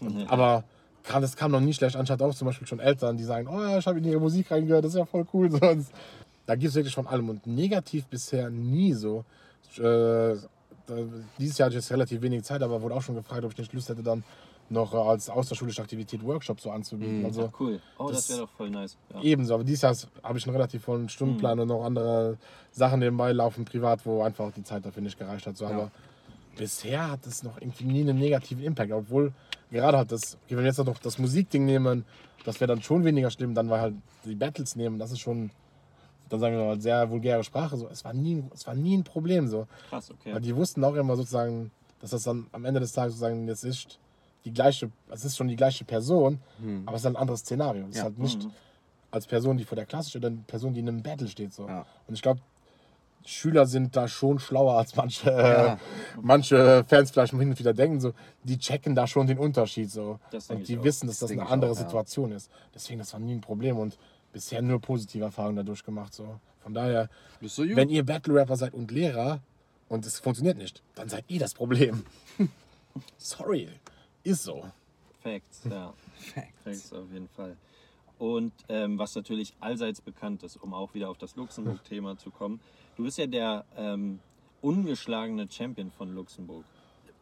Und, 0.00 0.26
aber 0.30 0.64
kann, 1.04 1.22
das 1.22 1.36
kam 1.36 1.50
noch 1.50 1.60
nie 1.60 1.72
schlecht 1.72 1.96
an. 1.96 2.04
Ich 2.04 2.10
hatte 2.10 2.24
auch 2.24 2.34
zum 2.34 2.46
Beispiel 2.46 2.66
schon 2.66 2.80
Eltern, 2.80 3.16
die 3.16 3.24
sagen, 3.24 3.48
oh 3.48 3.60
ja, 3.60 3.78
ich 3.78 3.86
habe 3.86 3.98
in 3.98 4.04
ihre 4.04 4.20
Musik 4.20 4.50
reingehört, 4.50 4.84
das 4.84 4.92
ist 4.92 4.98
ja 4.98 5.04
voll 5.06 5.26
cool. 5.32 5.50
So, 5.50 5.58
und 5.58 5.86
da 6.46 6.54
gibt 6.54 6.68
es 6.68 6.74
wirklich 6.74 6.94
von 6.94 7.06
allem 7.06 7.28
und 7.28 7.46
negativ 7.46 8.06
bisher 8.06 8.50
nie 8.50 8.92
so. 8.92 9.24
Äh, 9.78 10.34
dieses 11.38 11.58
Jahr 11.58 11.66
hatte 11.66 11.78
ich 11.78 11.84
jetzt 11.84 11.92
relativ 11.92 12.20
wenig 12.20 12.42
Zeit, 12.42 12.62
aber 12.62 12.82
wurde 12.82 12.94
auch 12.94 13.02
schon 13.02 13.14
gefragt, 13.14 13.44
ob 13.44 13.52
ich 13.52 13.58
nicht 13.58 13.72
Lust 13.72 13.88
hätte, 13.88 14.02
dann 14.02 14.22
noch 14.72 14.92
als 14.94 15.28
außerschulische 15.28 15.82
Aktivität 15.82 16.24
Workshops 16.24 16.62
so 16.62 16.70
anzubieten. 16.70 17.24
Also, 17.24 17.42
Ja, 17.42 17.50
cool. 17.60 17.80
Oh, 17.98 18.08
das, 18.08 18.26
das- 18.26 18.30
wäre 18.30 18.40
doch 18.46 18.52
voll 18.56 18.70
nice. 18.70 18.96
Ja. 19.14 19.22
Ebenso, 19.22 19.54
aber 19.54 19.64
dieses 19.64 19.82
Jahr 19.82 19.94
habe 20.22 20.38
ich 20.38 20.46
einen 20.46 20.56
relativ 20.56 20.82
vollen 20.82 21.08
Stundenplan 21.08 21.60
und 21.60 21.68
noch 21.68 21.84
andere 21.84 22.38
Sachen 22.72 23.00
nebenbei 23.00 23.32
laufen, 23.32 23.64
privat, 23.64 24.04
wo 24.06 24.22
einfach 24.22 24.50
die 24.52 24.64
Zeit 24.64 24.84
dafür 24.84 25.02
nicht 25.02 25.18
gereicht 25.18 25.46
hat. 25.46 25.56
So. 25.56 25.66
Aber 25.66 25.90
bisher 26.56 27.10
hat 27.10 27.26
es 27.26 27.42
noch 27.42 27.60
irgendwie 27.60 27.84
nie 27.84 28.00
einen 28.00 28.18
negativen 28.18 28.64
Impact, 28.64 28.92
obwohl 28.92 29.32
gerade 29.70 29.98
hat 29.98 30.12
das, 30.12 30.36
wenn 30.48 30.58
wir 30.58 30.64
jetzt 30.64 30.78
noch 30.78 30.98
das 30.98 31.18
Musikding 31.18 31.64
nehmen, 31.64 32.04
das 32.44 32.60
wäre 32.60 32.68
dann 32.68 32.82
schon 32.82 33.04
weniger 33.04 33.30
schlimm, 33.30 33.54
dann 33.54 33.70
war 33.70 33.80
halt 33.80 33.94
die 34.24 34.34
Battles 34.34 34.74
nehmen, 34.76 34.98
das 34.98 35.12
ist 35.12 35.20
schon, 35.20 35.50
dann 36.28 36.40
sagen 36.40 36.56
wir 36.56 36.64
mal, 36.64 36.80
sehr 36.80 37.08
vulgäre 37.10 37.44
Sprache. 37.44 37.76
So. 37.76 37.88
Es, 37.88 38.04
war 38.04 38.12
nie, 38.14 38.42
es 38.54 38.66
war 38.66 38.74
nie 38.74 38.96
ein 38.96 39.04
Problem. 39.04 39.46
So. 39.48 39.66
Krass, 39.90 40.10
okay. 40.10 40.34
Weil 40.34 40.40
die 40.40 40.54
wussten 40.56 40.82
auch 40.84 40.94
immer 40.94 41.16
sozusagen, 41.16 41.70
dass 42.00 42.10
das 42.10 42.24
dann 42.24 42.46
am 42.52 42.64
Ende 42.64 42.80
des 42.80 42.92
Tages 42.92 43.14
sozusagen 43.14 43.46
jetzt 43.46 43.64
ist 43.64 43.98
die 44.44 44.52
gleiche, 44.52 44.90
es 45.10 45.24
ist 45.24 45.36
schon 45.36 45.48
die 45.48 45.56
gleiche 45.56 45.84
Person, 45.84 46.40
aber 46.86 46.96
es 46.96 47.02
ist 47.02 47.06
halt 47.06 47.16
ein 47.16 47.20
anderes 47.20 47.40
Szenario. 47.40 47.84
Es 47.84 47.90
ist 47.90 47.96
Ja. 47.98 48.02
halt 48.04 48.18
nicht 48.18 48.48
als 49.10 49.26
Person, 49.26 49.56
die 49.58 49.64
vor 49.64 49.76
der 49.76 49.86
Klasse 49.86 50.10
steht, 50.10 50.22
oder 50.22 50.28
eine 50.28 50.42
Person, 50.46 50.72
die 50.74 50.80
in 50.80 50.88
einem 50.88 51.02
Battle 51.02 51.28
steht. 51.28 51.52
So. 51.52 51.68
Ja. 51.68 51.84
Und 52.08 52.14
ich 52.14 52.22
glaube, 52.22 52.40
Schüler 53.24 53.66
sind 53.66 53.94
da 53.94 54.08
schon 54.08 54.40
schlauer 54.40 54.78
als 54.78 54.96
manche, 54.96 55.30
äh, 55.30 55.66
Ja. 55.66 55.78
manche 56.20 56.82
Fans 56.88 57.12
vielleicht 57.12 57.32
hin 57.32 57.50
und 57.50 57.58
wieder 57.58 57.72
denken. 57.72 58.00
So, 58.00 58.14
die 58.42 58.58
checken 58.58 58.94
da 58.96 59.06
schon 59.06 59.28
den 59.28 59.38
Unterschied. 59.38 59.90
So. 59.92 60.18
Und 60.48 60.66
die 60.66 60.82
wissen, 60.82 61.06
dass 61.06 61.20
Das 61.20 61.30
das 61.30 61.38
eine 61.38 61.48
andere 61.48 61.70
auch, 61.70 61.76
ja. 61.76 61.82
Situation 61.84 62.32
ist. 62.32 62.50
Deswegen, 62.74 62.98
das 62.98 63.12
war 63.12 63.20
nie 63.20 63.34
ein 63.34 63.40
Problem 63.40 63.78
und 63.78 63.96
bisher 64.32 64.60
nur 64.62 64.80
positive 64.80 65.24
Erfahrungen 65.24 65.56
dadurch 65.56 65.84
gemacht. 65.84 66.12
So. 66.14 66.40
Von 66.62 66.74
daher, 66.74 67.08
wenn 67.40 67.90
ihr 67.90 68.04
Battle-Rapper 68.04 68.56
seid 68.56 68.74
und 68.74 68.90
Lehrer 68.90 69.38
und 69.88 70.04
es 70.04 70.18
funktioniert 70.18 70.56
nicht, 70.58 70.82
dann 70.96 71.08
seid 71.08 71.24
ihr 71.28 71.38
das 71.38 71.54
Problem. 71.54 72.04
Sorry, 73.18 73.68
ist 74.24 74.42
so. 74.44 74.64
Facts, 75.22 75.62
ja. 75.70 75.92
Facts 76.64 76.92
auf 76.92 77.10
jeden 77.12 77.28
Fall. 77.28 77.56
Und 78.18 78.52
ähm, 78.68 78.98
was 78.98 79.14
natürlich 79.14 79.54
allseits 79.60 80.00
bekannt 80.00 80.42
ist, 80.42 80.56
um 80.56 80.74
auch 80.74 80.94
wieder 80.94 81.10
auf 81.10 81.18
das 81.18 81.34
Luxemburg-Thema 81.36 82.16
zu 82.18 82.30
kommen, 82.30 82.60
du 82.96 83.04
bist 83.04 83.18
ja 83.18 83.26
der 83.26 83.64
ähm, 83.76 84.20
ungeschlagene 84.60 85.48
Champion 85.50 85.90
von 85.90 86.14
Luxemburg, 86.14 86.64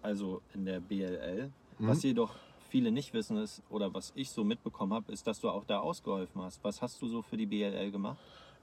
also 0.02 0.42
in 0.54 0.64
der 0.64 0.80
BLL. 0.80 1.50
Was 1.78 2.02
jedoch 2.02 2.34
viele 2.68 2.92
nicht 2.92 3.14
wissen 3.14 3.38
ist, 3.38 3.62
oder 3.70 3.92
was 3.94 4.12
ich 4.14 4.30
so 4.30 4.44
mitbekommen 4.44 4.92
habe, 4.92 5.10
ist, 5.12 5.26
dass 5.26 5.40
du 5.40 5.48
auch 5.48 5.64
da 5.64 5.78
ausgeholfen 5.78 6.42
hast. 6.42 6.62
Was 6.62 6.82
hast 6.82 7.00
du 7.00 7.08
so 7.08 7.22
für 7.22 7.38
die 7.38 7.46
BLL 7.46 7.90
gemacht? 7.90 8.18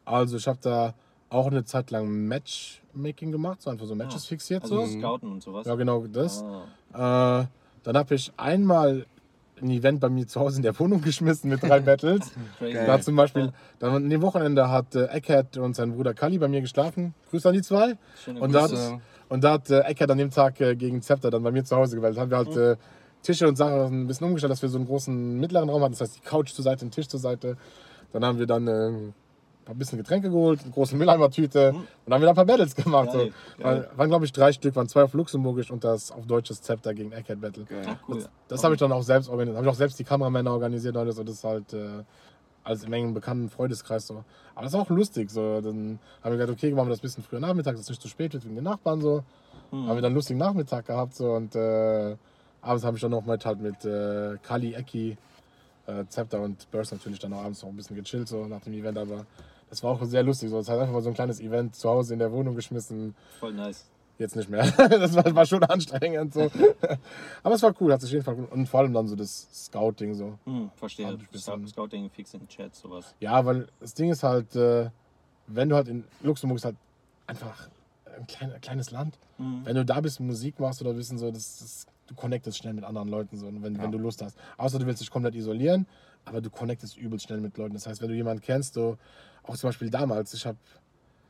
Also 0.06 0.38
ich 0.38 0.48
habe 0.48 0.60
da 0.62 0.94
auch 1.30 1.48
eine 1.48 1.66
Zeit 1.66 1.90
lang 1.90 2.28
Matchmaking 2.28 3.32
gemacht, 3.32 3.62
so 3.64 3.72
einfach 3.72 3.88
so 3.88 3.96
Matches 3.96 4.24
Ah, 4.26 4.28
fixiert. 4.30 4.64
Also 4.64 4.86
so. 4.86 5.00
Scouten 5.00 5.32
und 5.32 5.42
sowas? 5.42 5.66
Ja, 5.66 5.74
genau 5.76 6.06
das. 6.06 6.44
Ah, 6.94 7.42
Äh, 7.42 7.48
dann 7.88 7.96
habe 7.98 8.16
ich 8.16 8.34
einmal 8.36 9.06
ein 9.62 9.70
Event 9.72 10.02
bei 10.02 10.10
mir 10.10 10.28
zu 10.28 10.42
Hause 10.42 10.58
in 10.58 10.64
der 10.64 10.78
Wohnung 10.78 11.02
geschmissen 11.02 11.50
mit 11.50 11.64
drei 11.64 11.80
Battles. 11.80 12.32
Da 12.60 13.00
zum 13.00 13.16
Beispiel, 13.16 13.54
dann 13.80 13.96
an 13.96 14.10
dem 14.10 14.22
Wochenende 14.22 14.70
hat 14.70 14.94
äh, 14.94 15.06
Eckert 15.06 15.58
und 15.58 15.74
sein 15.74 15.94
Bruder 15.94 16.14
Kali 16.14 16.38
bei 16.38 16.50
mir 16.50 16.60
geschlafen. 16.60 17.14
Grüße 17.30 17.48
an 17.48 17.56
die 17.56 17.62
zwei. 17.62 17.98
Schöne 18.24 18.42
Und 18.42 18.54
da 18.54 18.64
hat, 18.64 18.72
Grüße. 18.72 19.00
und 19.30 19.44
da 19.44 19.54
hat 19.54 19.70
äh, 19.70 19.80
Eckert 19.80 20.12
an 20.12 20.18
dem 20.18 20.32
Tag 20.32 20.60
äh, 20.60 20.76
gegen 20.76 21.02
Zepter 21.02 21.32
dann 21.32 21.44
bei 21.44 21.52
mir 21.52 21.64
zu 21.64 21.78
Hause 21.78 21.96
gewählt. 21.96 22.18
Haben 22.18 22.30
wir 22.30 22.38
halt 22.38 22.58
äh, 22.58 22.76
Tische 23.24 23.48
und 23.48 23.56
Sachen 23.56 24.04
ein 24.04 24.08
bisschen 24.08 24.28
umgestellt, 24.28 24.52
dass 24.52 24.62
wir 24.62 24.70
so 24.70 24.78
einen 24.78 24.86
großen 24.86 25.40
mittleren 25.40 25.70
Raum 25.70 25.82
hatten. 25.82 25.94
Das 25.94 26.02
heißt, 26.02 26.18
die 26.18 26.28
Couch 26.28 26.52
zur 26.52 26.64
Seite, 26.64 26.86
den 26.86 26.92
Tisch 26.92 27.08
zur 27.08 27.22
Seite. 27.22 27.56
Dann 28.12 28.26
haben 28.26 28.38
wir 28.38 28.48
dann 28.48 28.68
äh, 28.68 28.92
ein 29.74 29.78
bisschen 29.78 29.98
Getränke 29.98 30.30
geholt, 30.30 30.62
eine 30.64 30.72
große 30.72 30.96
Mülleimertüte 30.96 31.70
und 31.70 31.86
dann 32.06 32.14
haben 32.14 32.22
wir 32.22 32.28
dann 32.28 32.30
ein 32.30 32.36
paar 32.36 32.46
Battles 32.46 32.76
gemacht. 32.76 33.12
Geil, 33.12 33.34
so. 33.58 33.64
geil. 33.64 33.90
Waren, 33.96 34.10
glaube 34.10 34.26
ich, 34.26 34.32
drei 34.32 34.52
Stück, 34.52 34.76
waren 34.76 34.88
zwei 34.88 35.04
auf 35.04 35.14
Luxemburgisch 35.14 35.72
und 35.72 35.84
das 35.84 36.12
auf 36.12 36.26
deutsches 36.26 36.62
Zepter 36.62 36.94
gegen 36.94 37.12
Eckert 37.12 37.42
Battle. 37.42 37.66
Ah, 37.86 37.96
cool. 38.08 38.20
Das, 38.20 38.30
das 38.48 38.64
habe 38.64 38.76
ich 38.76 38.80
dann 38.80 38.92
auch 38.92 39.04
selbst 39.04 39.30
organisiert. 39.30 39.58
Habe 39.58 39.68
ich 39.68 39.72
auch 39.72 39.78
selbst 39.78 40.00
die 40.00 40.04
Kameramänner 40.04 40.52
organisiert 40.52 40.96
und 40.96 41.08
das 41.08 41.18
ist 41.18 41.44
halt 41.44 41.74
äh, 41.74 42.04
alles 42.68 42.84
im 42.84 42.94
engen 42.94 43.14
bekannten 43.14 43.50
Freundeskreis 43.50 44.08
so. 44.08 44.24
Aber 44.54 44.64
das 44.64 44.74
ist 44.74 44.80
auch 44.80 44.90
lustig. 44.90 45.30
So. 45.32 45.62
Dann 45.62 46.00
haben 46.24 46.32
wir 46.32 46.38
gesagt, 46.38 46.52
okay, 46.52 46.72
machen 46.72 46.88
wir 46.88 46.92
das 46.92 47.00
ein 47.00 47.02
bisschen 47.02 47.24
früher 47.24 47.40
Nachmittag, 47.40 47.74
dass 47.74 47.82
es 47.82 47.90
nicht 47.90 48.02
zu 48.02 48.08
spät 48.08 48.34
wird 48.34 48.46
wegen 48.46 48.56
den 48.56 48.64
Nachbarn 48.64 49.02
so. 49.02 49.24
Hm. 49.72 49.88
Haben 49.88 49.96
wir 49.96 49.96
dann 49.96 50.06
einen 50.06 50.16
lustigen 50.16 50.40
Nachmittag 50.40 50.86
gehabt 50.86 51.16
so 51.16 51.32
und 51.32 51.56
äh, 51.56 52.16
abends 52.62 52.86
habe 52.86 52.98
ich 52.98 53.02
dann 53.02 53.12
noch 53.12 53.26
mit 53.26 53.46
halt 53.46 53.60
mit 53.60 53.86
äh, 53.86 54.38
Kali, 54.44 54.74
Eki, 54.74 55.18
äh, 55.88 56.06
Zepter 56.08 56.42
und 56.42 56.70
Burst 56.72 56.92
natürlich 56.92 57.20
dann 57.20 57.34
auch 57.34 57.44
abends 57.44 57.62
noch 57.64 57.70
ein 57.70 57.76
bisschen 57.76 57.96
gechillt 57.96 58.28
so 58.28 58.46
nach 58.46 58.62
dem 58.62 58.74
Event. 58.74 58.98
Aber 58.98 59.26
Das 59.70 59.84
war 59.84 59.92
auch 59.92 60.04
sehr 60.06 60.24
lustig. 60.24 60.50
So. 60.50 60.58
Das 60.58 60.70
hat 60.70 60.80
einfach 60.80 60.94
mal 60.94 61.02
so 61.02 61.10
ein 61.10 61.16
kleines 61.16 61.40
Event 61.40 61.76
zu 61.76 61.90
Hause 61.90 62.14
in 62.14 62.20
der 62.20 62.32
Wohnung 62.32 62.56
geschmissen. 62.56 63.16
Voll 63.40 63.54
nice. 63.54 63.86
Jetzt 64.18 64.36
nicht 64.36 64.50
mehr. 64.50 64.64
Das 64.90 65.16
war, 65.16 65.36
war 65.36 65.46
schon 65.46 65.64
anstrengend. 65.64 66.34
So. 66.34 66.50
Aber 67.44 67.56
es 67.56 67.62
war 67.62 67.74
cool, 67.80 67.94
hat 67.94 68.02
sich 68.02 68.12
jeden 68.12 68.24
Fall 68.24 68.36
gut. 68.36 68.52
Und 68.52 68.68
vor 68.68 68.80
allem 68.80 68.94
dann 68.94 69.08
so 69.08 69.16
das 69.16 69.48
Scouting 69.54 70.14
so. 70.16 70.40
Hm, 70.46 70.72
verstehe. 70.76 71.08
Ein 71.08 71.18
bisschen- 71.32 71.68
Scouting, 71.68 72.10
Fixing, 72.10 72.48
Chat, 72.48 72.74
sowas. 72.76 73.14
Ja, 73.20 73.46
weil 73.46 73.68
das 73.80 73.94
Ding 73.94 74.10
ist 74.10 74.24
halt, 74.24 74.56
äh, 74.56 74.90
wenn 75.48 75.70
du 75.70 75.76
halt 75.76 75.88
in 75.88 76.04
Luxemburg 76.22 76.58
ist 76.58 76.66
halt 76.66 76.76
einfach 77.28 77.70
ein 78.18 78.26
klein, 78.26 78.54
kleines 78.62 78.90
Land. 78.92 79.18
Mhm. 79.38 79.62
Wenn 79.66 79.76
du 79.76 79.86
da 79.86 80.02
bist, 80.02 80.20
Musik 80.20 80.60
machst 80.60 80.82
oder 80.82 80.98
wissen 80.98 81.18
so, 81.20 81.30
das, 81.30 81.60
das, 81.60 81.86
du 82.08 82.16
connectest 82.16 82.58
schnell 82.58 82.74
mit 82.74 82.84
anderen 82.86 83.10
Leuten 83.10 83.38
so, 83.38 83.46
wenn, 83.48 83.78
wenn 83.80 83.92
du 83.92 83.98
Lust 84.00 84.24
hast. 84.24 84.36
Außer 84.58 84.80
du 84.80 84.88
willst 84.88 85.02
dich 85.02 85.12
komplett 85.12 85.36
isolieren, 85.36 85.86
aber 86.26 86.42
du 86.42 86.50
connectest 86.50 86.98
übelst 86.98 87.28
schnell 87.28 87.40
mit 87.40 87.58
Leuten. 87.58 87.76
Das 87.76 87.86
heißt, 87.86 88.02
wenn 88.02 88.10
du 88.10 88.16
jemanden 88.16 88.42
kennst, 88.42 88.74
so, 88.74 88.98
auch 89.48 89.58
zum 89.58 89.70
Beispiel 89.70 89.90
damals, 89.90 90.34
ich 90.34 90.46
habe 90.46 90.58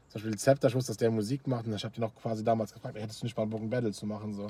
zum 0.10 0.22
Beispiel 0.22 0.38
Zepter, 0.38 0.68
ich 0.68 0.76
wusste, 0.76 0.92
dass 0.92 0.98
der 0.98 1.12
Musik 1.12 1.48
macht 1.48 1.68
und 1.68 1.74
ich 1.74 1.84
habe 1.84 1.94
den 1.94 2.04
auch 2.04 2.16
quasi 2.16 2.44
damals 2.44 2.74
gefragt, 2.74 2.96
ey, 2.96 3.02
hättest 3.02 3.22
du 3.22 3.26
nicht 3.26 3.38
mal 3.38 3.46
Bock, 3.46 3.62
ein 3.62 3.70
Battle 3.70 3.92
zu 3.92 4.06
machen? 4.06 4.34
So. 4.34 4.48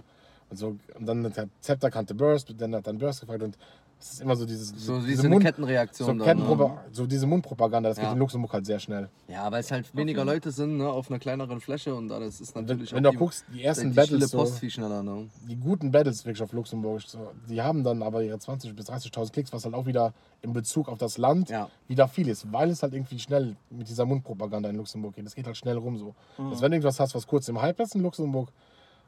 Und, 0.49 0.57
so, 0.57 0.77
und 0.97 1.05
dann 1.05 1.25
hat 1.25 1.49
Zepter 1.61 1.91
kannte 1.91 2.13
Burst, 2.13 2.53
dann 2.57 2.75
hat 2.75 2.87
dann 2.87 2.97
Burst 2.97 3.21
gefragt 3.21 3.43
und 3.43 3.57
es 3.99 4.13
ist 4.13 4.21
immer 4.21 4.35
so 4.35 4.45
dieses 4.45 4.69
So 4.69 4.99
diese 5.01 5.23
so 5.23 5.29
Mund- 5.29 5.43
Kettenreaktion. 5.43 6.05
so, 6.05 6.13
dann, 6.13 6.25
Kettenpropa 6.25 6.67
ne? 6.75 6.79
so 6.91 7.07
diese 7.07 7.25
Mundpropaganda, 7.25 7.89
das 7.89 7.97
Ja. 7.97 8.03
geht 8.05 8.13
in 8.13 8.19
Luxemburg 8.19 8.53
halt 8.53 8.65
sehr 8.65 8.79
schnell. 8.79 9.09
Ja, 9.27 9.51
weil 9.51 9.61
es 9.61 9.71
halt 9.71 9.93
weniger 9.95 10.23
Fall. 10.23 10.35
Leute 10.35 10.51
sind, 10.51 10.77
ne, 10.77 10.87
auf 10.87 11.09
einer 11.09 11.19
kleineren 11.19 11.59
Fläche 11.59 11.95
und 11.95 12.09
das 12.09 12.39
ist 12.39 12.55
Wenn, 12.55 12.65
natürlich 12.65 12.93
wenn 12.93 13.03
du 13.03 13.09
auch 13.09 13.15
auch 13.15 13.19
guckst, 13.19 13.43
die 13.53 13.63
ersten 13.63 13.89
die 13.89 13.95
Battles, 13.95 14.29
so, 14.31 14.37
Post 14.37 14.59
viel 14.59 14.69
schneller, 14.69 15.01
ne? 15.01 15.27
die 15.49 15.55
guten 15.55 15.91
Battles 15.91 16.23
wirklich 16.25 16.43
auf 16.43 16.53
Luxemburg, 16.53 17.01
so, 17.01 17.31
die 17.49 17.61
haben 17.61 17.83
dann 17.83 18.03
aber 18.03 18.23
ihre 18.23 18.37
20.000 18.37 18.75
bis 18.75 18.85
30.000 18.87 19.31
Klicks, 19.33 19.51
was 19.51 19.65
halt 19.65 19.73
auch 19.73 19.85
wieder 19.87 20.13
in 20.41 20.53
Bezug 20.53 20.89
auf 20.89 20.97
das 20.99 21.17
Land 21.17 21.49
Ja. 21.49 21.69
wieder 21.87 22.07
viel 22.07 22.27
ist, 22.29 22.51
weil 22.53 22.69
es 22.69 22.83
halt 22.83 22.93
irgendwie 22.93 23.17
schnell 23.19 23.55
mit 23.71 23.89
dieser 23.89 24.05
Mundpropaganda 24.05 24.69
in 24.69 24.75
Luxemburg 24.77 25.15
geht. 25.15 25.25
Das 25.25 25.33
geht 25.33 25.45
halt 25.47 25.57
schnell 25.57 25.77
rum 25.77 25.97
so. 25.97 26.13
Dass 26.37 26.61
wenn 26.61 26.69
du 26.71 26.77
irgendwas 26.77 26.99
hast, 26.99 27.15
was 27.15 27.25
kurz 27.25 27.47
im 27.49 27.61
Hype 27.61 27.79
ist 27.79 27.95
in 27.95 28.01
Luxemburg, 28.03 28.49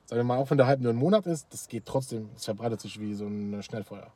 sagen 0.05 0.21
wir 0.21 0.23
mal, 0.23 0.37
auch 0.39 0.49
wenn 0.49 0.57
der 0.57 0.65
Hype 0.65 0.79
nur 0.79 0.89
einen 0.89 0.97
Monat 0.97 1.27
ist, 1.27 1.45
das 1.53 1.67
geht 1.67 1.85
trotzdem, 1.85 2.29
es 2.35 2.45
verbreitet 2.45 2.81
sich 2.81 2.99
wie 2.99 3.13
so 3.13 3.27
ein 3.27 3.61
Schnellfeuer. 3.61 4.07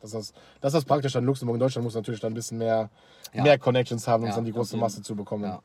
Das 0.00 0.14
ist, 0.14 0.34
das 0.60 0.74
ist 0.74 0.84
praktisch 0.84 1.16
an 1.16 1.24
Luxemburg. 1.24 1.54
In 1.56 1.60
Deutschland 1.60 1.84
muss 1.84 1.94
natürlich 1.94 2.20
dann 2.20 2.32
ein 2.32 2.34
bisschen 2.34 2.58
mehr, 2.58 2.90
Ja. 3.34 3.42
mehr 3.42 3.58
Connections 3.58 4.06
haben, 4.06 4.22
um 4.24 4.28
Ja, 4.28 4.34
dann 4.36 4.44
die 4.44 4.52
große 4.52 4.76
Masse 4.76 5.02
zu 5.02 5.14
bekommen. 5.16 5.44
Ja. 5.44 5.62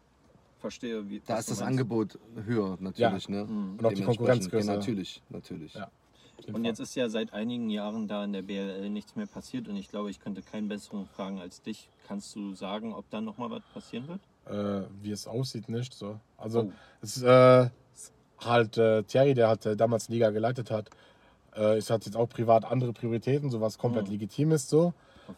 Verstehe, 0.59 1.07
wie. 1.09 1.19
Da 1.25 1.37
ist 1.37 1.51
das 1.51 1.59
meinst. 1.59 1.71
Angebot 1.71 2.17
höher, 2.45 2.77
natürlich, 2.79 3.27
ne? 3.29 3.43
Und 3.43 3.85
auch 3.85 3.91
die. 3.93 4.01
Konkurrenz 4.01 4.45
Ja, 4.45 4.51
größer. 4.51 4.75
natürlich, 4.75 5.21
natürlich. 5.29 5.73
Ja. 5.73 5.89
Und 6.51 6.65
jetzt 6.65 6.79
ist 6.79 6.95
ja 6.95 7.07
seit 7.09 7.31
einigen 7.31 7.69
Jahren 7.69 8.07
da 8.07 8.23
in 8.23 8.33
der 8.33 8.41
BLL 8.41 8.89
nichts 8.89 9.15
mehr 9.15 9.27
passiert 9.27 9.67
und 9.67 9.75
ich 9.77 9.89
glaube, 9.89 10.09
ich 10.09 10.19
könnte 10.19 10.41
keinen 10.41 10.67
besseren 10.67 11.05
fragen 11.05 11.39
als 11.39 11.61
dich. 11.61 11.89
Kannst 12.07 12.35
du 12.35 12.53
sagen, 12.55 12.93
ob 12.93 13.09
da 13.11 13.21
nochmal 13.21 13.49
was 13.51 13.61
passieren 13.73 14.07
wird? 14.07 14.19
äh, 14.45 14.85
wie 15.01 15.11
es 15.11 15.25
aussieht, 15.25 15.69
nicht 15.69 15.93
so. 15.93 16.19
Also 16.37 16.63
Oh. 16.63 16.71
es 17.01 17.15
ist 17.17 17.23
äh, 17.23 17.69
halt 18.41 18.77
äh, 18.77 19.03
Thierry, 19.03 19.35
der 19.35 19.47
hat 19.47 19.65
äh, 19.65 19.77
damals 19.77 20.09
Liga 20.09 20.31
geleitet 20.31 20.69
hat, 20.69 20.89
äh, 21.55 21.77
ist 21.77 21.89
hat 21.89 22.05
jetzt 22.05 22.15
auch 22.15 22.27
privat 22.29 22.65
andere 22.65 22.93
Prioritäten, 22.93 23.49
so 23.49 23.61
was 23.61 23.77
komplett 23.77 24.07
legitim 24.09 24.51
ist 24.51 24.69
so. 24.69 24.93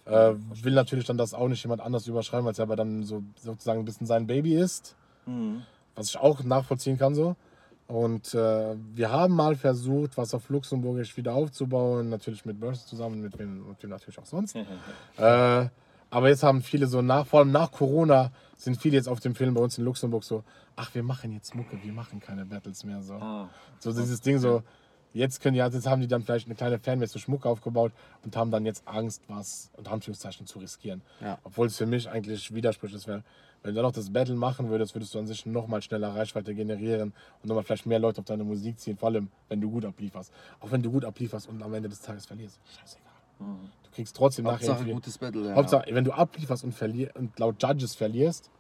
Äh, 0.06 0.34
will 0.64 0.74
natürlich 0.74 1.06
dann 1.06 1.18
das 1.18 1.34
auch 1.34 1.48
nicht 1.48 1.64
jemand 1.64 1.82
anders 1.82 2.08
überschreiben, 2.08 2.46
weil 2.46 2.54
es 2.54 2.60
aber 2.60 2.76
dann 2.76 3.04
so 3.04 3.22
sozusagen 3.36 3.80
ein 3.80 3.86
bisschen 3.86 4.08
sein 4.08 4.26
Baby 4.28 4.56
ist, 4.56 4.96
Mhm. 5.28 5.62
was 5.96 6.10
ich 6.10 6.18
auch 6.18 6.44
nachvollziehen 6.44 6.98
kann 6.98 7.14
so. 7.16 7.36
Und 7.88 8.34
äh, 8.34 8.76
wir 8.94 9.12
haben 9.12 9.36
mal 9.36 9.56
versucht, 9.56 10.18
was 10.18 10.34
auf 10.34 10.50
Luxemburgisch 10.50 11.16
wieder 11.18 11.34
aufzubauen, 11.34 12.10
natürlich 12.10 12.44
mit 12.46 12.60
Burst 12.60 12.88
zusammen, 12.88 13.22
mit 13.22 13.38
wem, 13.38 13.68
mit 13.70 13.84
wem 13.84 13.92
natürlich 13.92 14.18
auch 14.18 14.26
sonst. 14.26 14.56
Äh, 15.18 15.70
aber 16.12 16.30
jetzt 16.30 16.44
haben 16.44 16.62
viele 16.62 16.88
so 16.88 17.02
nach, 17.02 17.26
vor 17.28 17.40
allem 17.40 17.52
nach 17.52 17.72
Corona, 17.72 18.32
sind 18.58 18.78
viele 18.82 18.96
jetzt 18.96 19.08
auf 19.10 19.20
dem 19.20 19.36
Film 19.36 19.54
bei 19.54 19.62
uns 19.62 19.78
in 19.78 19.84
Luxemburg 19.84 20.24
so, 20.24 20.44
ach, 20.76 20.94
wir 20.96 21.04
machen 21.04 21.32
jetzt 21.34 21.54
Mucke, 21.56 21.78
wir 21.84 21.92
machen 21.94 22.20
keine 22.20 22.46
Battles 22.46 22.84
mehr. 22.86 23.02
So, 23.02 23.16
ah, 23.16 23.50
so 23.80 23.92
dieses 23.92 24.22
Ding 24.22 24.40
so, 24.40 24.64
jetzt 25.16 25.42
können 25.42 25.54
die, 25.54 25.60
jetzt 25.60 25.88
haben 25.88 26.02
die 26.02 26.08
dann 26.08 26.22
vielleicht 26.24 26.46
eine 26.48 26.56
kleine 26.56 26.78
Fanbase 26.80 27.14
durch 27.14 27.28
Mucke 27.28 27.50
aufgebaut 27.50 27.92
und 28.24 28.36
haben 28.36 28.52
dann 28.52 28.66
jetzt 28.66 28.88
Angst, 28.88 29.22
was 29.28 29.72
unter 29.78 29.92
Anführungszeichen 29.92 30.46
zu 30.46 30.60
riskieren. 30.60 31.02
Ja. 31.22 31.40
Obwohl 31.44 31.68
es 31.68 31.78
für 31.78 31.86
mich 31.86 32.10
eigentlich 32.10 32.54
widersprüchlich 32.54 33.06
wäre. 33.08 33.24
Wenn 33.64 33.72
du 33.74 33.78
dann 33.82 33.86
noch 33.86 33.94
das 33.94 34.14
Battle 34.14 34.36
machen 34.36 34.70
würdest, 34.70 34.94
würdest 34.94 35.16
du 35.16 35.20
an 35.20 35.26
sich 35.26 35.46
nochmal 35.48 35.82
schneller 35.82 36.16
Reichweite 36.16 36.54
generieren 36.54 37.14
und 37.42 37.48
nochmal 37.50 37.64
vielleicht 37.64 37.88
mehr 37.88 37.98
Leute 37.98 38.20
auf 38.20 38.26
deine 38.26 38.44
Musik 38.44 38.80
ziehen, 38.80 38.96
vor 38.96 39.10
allem 39.10 39.30
wenn 39.50 39.60
du 39.60 39.72
gut 39.72 39.86
ablieferst. 39.86 40.32
Auch 40.60 40.72
wenn 40.72 40.84
du 40.84 40.92
gut 40.92 41.04
ablieferst 41.04 41.50
und 41.50 41.64
am 41.64 41.74
Ende 41.74 41.90
des 41.90 42.00
Tages 42.02 42.28
verlierst. 42.28 42.60
Scheißegal. 42.80 43.06
Du 43.40 43.92
kriegst 43.92 44.16
trotzdem 44.16 44.46
nachher 44.46 44.54
Hauptsache 44.58 44.78
irgendwie- 44.82 44.94
gutes 44.94 45.18
Battle, 45.18 45.48
ja. 45.48 45.56
Hauptsache, 45.56 45.86
wenn 45.90 46.04
du 46.04 46.12
ablieferst 46.12 46.64
und, 46.64 46.74
verlier 46.74 47.10
und 47.16 47.38
laut 47.40 47.56
Judges 47.62 47.96
verlierst, 47.96 48.52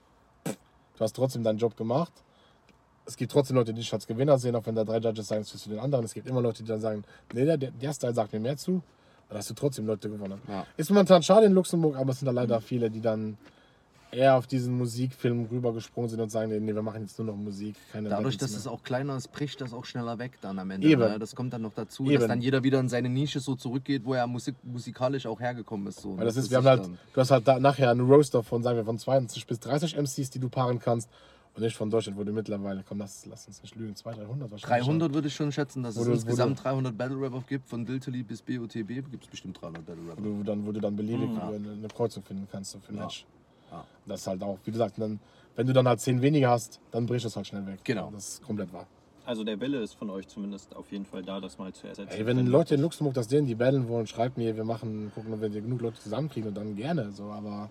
du 0.43 0.99
hast 0.99 1.15
trotzdem 1.15 1.43
deinen 1.43 1.59
Job 1.59 1.77
gemacht. 1.77 2.11
Es 3.05 3.17
gibt 3.17 3.31
trotzdem 3.31 3.55
Leute, 3.55 3.73
die 3.73 3.81
dich 3.81 3.93
als 3.93 4.07
Gewinner 4.07 4.37
sehen, 4.37 4.55
auch 4.55 4.65
wenn 4.65 4.75
da 4.75 4.83
drei 4.83 4.97
Judges 4.97 5.27
sagen, 5.27 5.41
es 5.41 5.53
ist 5.53 5.63
für 5.63 5.69
den 5.69 5.79
anderen. 5.79 6.05
Es 6.05 6.13
gibt 6.13 6.27
immer 6.27 6.41
Leute, 6.41 6.63
die 6.63 6.69
dann 6.69 6.81
sagen, 6.81 7.03
nee, 7.33 7.45
der, 7.45 7.57
der 7.57 7.93
Style 7.93 8.13
sagt 8.13 8.33
mir 8.33 8.39
mehr 8.39 8.57
zu. 8.57 8.81
Dann 9.29 9.37
hast 9.37 9.49
du 9.49 9.53
trotzdem 9.53 9.85
Leute 9.85 10.09
gewonnen. 10.09 10.41
Ja. 10.47 10.65
Ist 10.77 10.89
momentan 10.89 11.23
schade 11.23 11.45
in 11.45 11.53
Luxemburg, 11.53 11.95
aber 11.97 12.11
es 12.11 12.19
sind 12.19 12.27
da 12.27 12.31
leider 12.31 12.61
viele, 12.61 12.89
die 12.89 13.01
dann 13.01 13.37
eher 14.11 14.37
auf 14.37 14.47
diesen 14.47 14.77
Musikfilm 14.77 15.45
rübergesprungen 15.51 16.09
sind 16.09 16.21
und 16.21 16.29
sagen, 16.29 16.49
nee, 16.49 16.73
wir 16.73 16.81
machen 16.81 17.01
jetzt 17.01 17.17
nur 17.19 17.27
noch 17.27 17.35
Musik, 17.35 17.75
keine 17.91 18.09
Dadurch, 18.09 18.37
dass 18.37 18.51
es 18.51 18.67
auch 18.67 18.83
kleiner 18.83 19.15
ist, 19.17 19.31
bricht 19.31 19.61
das 19.61 19.73
auch 19.73 19.85
schneller 19.85 20.17
weg 20.19 20.37
dann 20.41 20.57
am 20.59 20.71
Ende. 20.71 20.87
Eben. 20.87 21.01
Ne? 21.01 21.19
Das 21.19 21.35
kommt 21.35 21.53
dann 21.53 21.61
noch 21.61 21.73
dazu, 21.73 22.05
dass 22.05 22.13
Eben. 22.13 22.27
dann 22.27 22.41
jeder 22.41 22.63
wieder 22.63 22.79
in 22.79 22.89
seine 22.89 23.09
Nische 23.09 23.39
so 23.39 23.55
zurückgeht, 23.55 24.03
wo 24.05 24.13
er 24.13 24.27
musik 24.27 24.55
musikalisch 24.63 25.25
auch 25.25 25.39
hergekommen 25.39 25.87
ist. 25.87 26.01
So, 26.01 26.11
ne? 26.11 26.19
Weil 26.19 26.25
das 26.25 26.37
ist, 26.37 26.49
wir 26.49 26.57
haben 26.57 26.67
halt, 26.67 26.85
du 26.85 27.21
hast 27.21 27.31
halt 27.31 27.47
da 27.47 27.59
nachher 27.59 27.91
einen 27.91 28.07
Roaster 28.07 28.43
von, 28.43 28.63
sagen 28.63 28.77
wir, 28.77 28.85
von 28.85 28.97
20 28.97 29.45
bis 29.45 29.59
30 29.59 29.97
MCs, 29.97 30.29
die 30.29 30.39
du 30.39 30.49
paaren 30.49 30.79
kannst. 30.79 31.09
Und 31.55 31.61
nicht 31.61 31.77
von 31.77 31.89
Deutschland, 31.89 32.17
wo 32.17 32.23
du 32.25 32.33
mittlerweile, 32.33 32.83
komm, 32.87 32.97
lass, 32.99 33.25
lass 33.27 33.47
uns 33.47 33.61
nicht 33.61 33.75
lügen, 33.75 33.95
200, 33.95 34.27
300 34.27 34.51
wahrscheinlich. 34.51 34.85
300 34.87 35.13
würde 35.13 35.27
ich 35.29 35.35
schon 35.35 35.51
schätzen, 35.53 35.83
dass 35.83 35.95
Wo 35.95 36.01
es 36.01 36.05
du- 36.05 36.11
wo 36.11 36.15
insgesamt 36.15 36.59
du- 36.59 36.63
300 36.63 36.93
300 36.93 36.97
Battle 36.97 37.21
Rapper 37.21 37.43
gibt, 37.47 37.69
von 37.69 37.85
Diltily 37.85 38.23
bis 38.23 38.41
BOTB 38.41 38.87
gibt 39.09 39.23
es 39.23 39.29
bestimmt 39.29 39.61
300 39.61 39.85
Battle 39.85 40.03
Wo 40.05 40.09
Rapper. 40.09 40.21
du 40.21 40.43
dann, 40.43 40.65
wo 40.65 40.71
du 40.73 40.81
dann 40.81 40.95
beliebig 40.97 41.29
Mhm. 41.29 41.39
eine, 41.39 41.71
eine 41.71 41.87
Kreuzung 41.87 42.23
finden 42.23 42.45
kannst 42.51 42.71
so 42.71 42.79
für 42.79 42.91
ein 42.91 42.97
Ja. 42.97 43.03
Match. 43.03 43.25
Ja. 43.71 43.85
Das 44.05 44.19
ist 44.21 44.27
halt 44.27 44.43
auch, 44.43 44.57
wie 44.65 44.71
gesagt, 44.71 44.95
dann, 44.99 45.19
wenn 45.55 45.65
du 45.65 45.71
dann 45.71 45.87
halt 45.87 46.01
10 46.01 46.21
weniger 46.21 46.49
hast, 46.49 46.81
dann 46.91 47.05
bricht 47.05 47.25
es 47.25 47.35
halt 47.37 47.47
schnell 47.47 47.65
weg. 47.65 47.79
Genau. 47.85 48.11
Das 48.13 48.27
ist 48.27 48.43
komplett 48.43 48.73
wahr. 48.73 48.85
Also 49.25 49.43
der 49.45 49.59
Wille 49.61 49.79
ist 49.81 49.93
von 49.93 50.09
euch 50.09 50.27
zumindest 50.27 50.75
auf 50.75 50.91
jeden 50.91 51.05
Fall 51.05 51.23
da, 51.23 51.39
das 51.39 51.57
mal 51.57 51.71
zu 51.73 51.87
ersetzen. 51.87 52.11
Ey, 52.15 52.25
wenn 52.25 52.45
Leute 52.45 52.75
in 52.75 52.81
Luxemburg 52.81 53.15
das 53.15 53.27
sehen, 53.29 53.45
die 53.47 53.55
battlen 53.55 53.87
wollen, 53.87 54.05
schreibt 54.07 54.37
mir, 54.37 54.55
wir 54.57 54.65
machen, 54.65 55.11
gucken, 55.15 55.33
ob 55.33 55.41
wir 55.41 55.49
genug 55.49 55.81
Leute 55.81 55.99
zusammenkriegen 56.01 56.49
und 56.49 56.55
dann 56.55 56.75
gerne, 56.75 57.11
so, 57.13 57.23
aber 57.31 57.69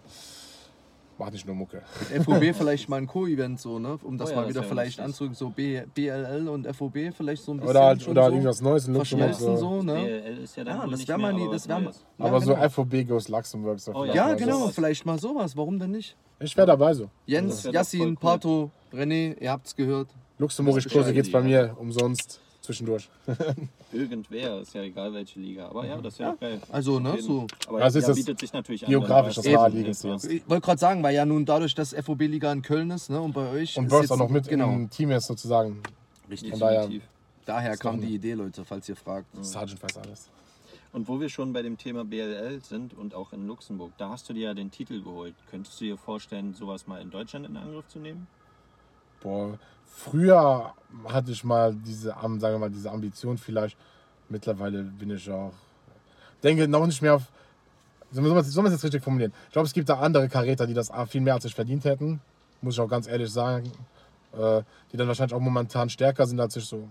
mach 1.19 1.31
nicht 1.31 1.47
nur 1.47 1.55
Mucke. 1.55 1.83
FOB 2.25 2.43
vielleicht 2.55 2.89
mal 2.89 2.97
ein 2.97 3.07
Co-Event 3.07 3.61
so, 3.61 3.79
ne? 3.79 3.99
Um 4.03 4.19
das 4.19 4.29
Oh 4.29 4.31
ja, 4.33 4.37
mal 4.37 4.43
das 4.43 4.51
wieder 4.51 4.61
wär 4.63 4.69
vielleicht 4.69 5.01
anzugehen, 5.01 5.35
so 5.35 5.51
B, 5.51 5.83
BLL 5.95 6.49
und 6.49 6.67
FOB 6.75 6.99
vielleicht 7.17 7.43
so 7.43 7.53
ein 7.53 7.59
bisschen 7.59 7.71
Oder 7.71 7.83
halt, 7.85 8.09
oder 8.09 8.23
halt 8.23 8.31
so 8.33 8.37
irgendwas 8.37 8.61
Neues 8.61 8.87
in 8.89 8.95
Luxemburg. 8.95 9.35
So. 9.35 9.57
so, 9.57 9.83
ne? 9.83 9.95
DLL 9.95 10.39
ist 10.39 10.57
ja 10.57 10.65
dann 10.65 10.77
Ja, 10.79 10.85
wohl 10.85 10.91
das 10.93 11.09
wäre 11.09 11.19
mal 11.19 11.33
nie, 11.33 11.43
aber 11.45 11.53
das 11.53 11.69
wäre 11.69 11.81
mal. 11.81 11.93
Ja, 12.19 12.25
Aber 12.25 12.41
genau. 12.41 12.63
so 12.63 12.69
FOB 12.71 13.09
goes 13.09 13.29
Luxemburg. 13.29 13.81
So 13.81 13.93
Oh 13.95 14.05
Ja, 14.05 14.27
mal 14.27 14.37
genau, 14.37 14.59
sowas. 14.61 14.75
vielleicht 14.75 15.07
mal 15.07 15.19
sowas, 15.19 15.57
warum 15.57 15.79
denn 15.79 15.91
nicht? 15.93 16.17
Ich 16.41 16.57
wäre 16.57 16.67
dabei 16.67 16.93
so. 16.95 17.09
Jens, 17.27 17.63
Das 17.63 17.73
Yassin, 17.73 18.01
cool. 18.11 18.17
Pato, 18.17 18.71
René, 18.93 19.39
ihr 19.41 19.51
habt's 19.51 19.75
gehört. 19.77 20.09
Luxemburgisch 20.39 20.85
Das 20.85 20.93
ist 20.93 20.97
Kurse 20.99 21.13
geht's 21.15 21.31
bei 21.31 21.39
ja. 21.41 21.45
mir 21.45 21.77
umsonst 21.79 22.41
zwischendurch. 22.65 23.09
Irgendwer, 23.93 24.61
ist 24.61 24.75
ja 24.75 24.83
egal 24.83 25.13
welche 25.15 25.39
Liga. 25.39 25.69
Aber 25.69 25.87
ja, 25.87 25.97
das 26.01 26.15
ist 26.15 26.19
ja, 26.21 26.35
geil. 26.35 26.61
Also, 26.73 26.99
ne, 26.99 27.21
so. 27.21 27.47
Aber 27.69 27.81
Ja, 27.81 27.87
ist 27.87 27.95
ja, 27.95 28.01
das 28.01 28.17
bietet 28.17 28.41
sich 28.41 28.53
natürlich 28.53 28.85
an. 28.85 28.91
geografisch 28.91 29.37
das 29.37 29.45
naheliegendste 29.47 30.09
jetzt. 30.09 30.25
Ich 30.25 30.49
wollte 30.49 30.65
gerade 30.65 30.81
sagen, 30.81 31.03
weil 31.03 31.15
ja 31.15 31.25
nun 31.25 31.45
dadurch, 31.45 31.75
dass 31.75 31.93
FOB-Liga 31.95 32.51
in 32.53 32.63
Köln 32.63 32.91
ist, 32.91 33.11
ne, 33.11 33.21
und 33.21 33.33
bei 33.33 33.49
euch. 33.51 33.77
Und 33.77 33.85
ist 33.87 33.91
Burst 33.91 34.03
jetzt- 34.05 34.11
auch 34.13 34.17
noch 34.19 34.29
mit 34.31 34.49
Genau. 34.49 34.73
im 34.73 34.91
Team 34.91 35.11
ist 35.13 35.27
sozusagen. 35.27 35.83
Richtig. 36.29 36.51
Von 36.51 36.61
daher- 36.61 36.81
Definitiv. 36.83 37.09
Daher 37.47 37.73
Ist 37.75 37.81
kam 37.81 38.01
die 38.01 38.15
Idee, 38.15 38.33
Leute, 38.33 38.65
falls 38.65 38.89
ihr 38.89 38.97
fragt. 38.97 39.27
Sergeant 39.45 39.83
weiß 39.83 39.99
alles. 39.99 40.31
Und 40.95 41.09
wo 41.09 41.21
wir 41.21 41.29
schon 41.29 41.53
bei 41.53 41.61
dem 41.61 41.77
Thema 41.77 42.03
BLL 42.05 42.63
sind 42.65 42.95
und 42.97 43.15
auch 43.15 43.33
in 43.35 43.47
Luxemburg, 43.47 43.93
da 43.99 44.09
hast 44.11 44.29
du 44.29 44.33
dir 44.33 44.45
ja 44.45 44.55
den 44.55 44.71
Titel 44.71 45.03
geholt. 45.03 45.35
Könntest 45.51 45.79
du 45.81 45.85
dir 45.85 45.99
vorstellen, 45.99 46.55
sowas 46.55 46.87
mal 46.87 47.03
in 47.03 47.11
Deutschland 47.11 47.47
in 47.47 47.57
Angriff 47.59 47.87
zu 47.89 47.99
nehmen? 47.99 48.27
Boah, 49.23 49.59
früher 49.95 50.73
hatte 51.09 51.31
ich 51.33 51.45
mal 51.45 51.75
diese, 51.75 52.09
sagen 52.09 52.41
wir 52.41 52.59
mal, 52.59 52.71
diese 52.71 52.91
Ambition 52.91 53.39
vielleicht. 53.39 53.77
Mittlerweile 54.29 54.83
bin 54.83 55.11
ich 55.11 55.31
auch, 55.31 55.53
denke 56.43 56.67
noch 56.67 56.87
nicht 56.87 57.03
mehr 57.03 57.15
auf, 57.15 57.23
soll 58.11 58.23
man 58.23 58.39
es 58.39 58.55
jetzt 58.55 58.85
richtig 58.85 59.03
formulieren? 59.03 59.33
Ich 59.47 59.53
glaube, 59.53 59.67
es 59.67 59.73
gibt 59.73 59.89
da 59.89 59.99
andere 59.99 60.29
Karäter, 60.29 60.67
die 60.67 60.75
das 60.75 60.91
viel 61.09 61.21
mehr 61.21 61.35
als 61.35 61.45
ich 61.45 61.55
verdient 61.55 61.85
hätten, 61.85 62.21
muss 62.61 62.75
ich 62.75 62.81
auch 62.81 62.89
ganz 62.89 63.07
ehrlich 63.07 63.31
sagen, 63.31 63.71
äh, 64.33 64.63
die 64.93 64.97
dann 64.97 65.09
wahrscheinlich 65.09 65.35
auch 65.35 65.41
momentan 65.41 65.91
stärker 65.91 66.27
sind 66.27 66.41
als 66.41 66.57
ich, 66.57 66.65
so 66.65 66.89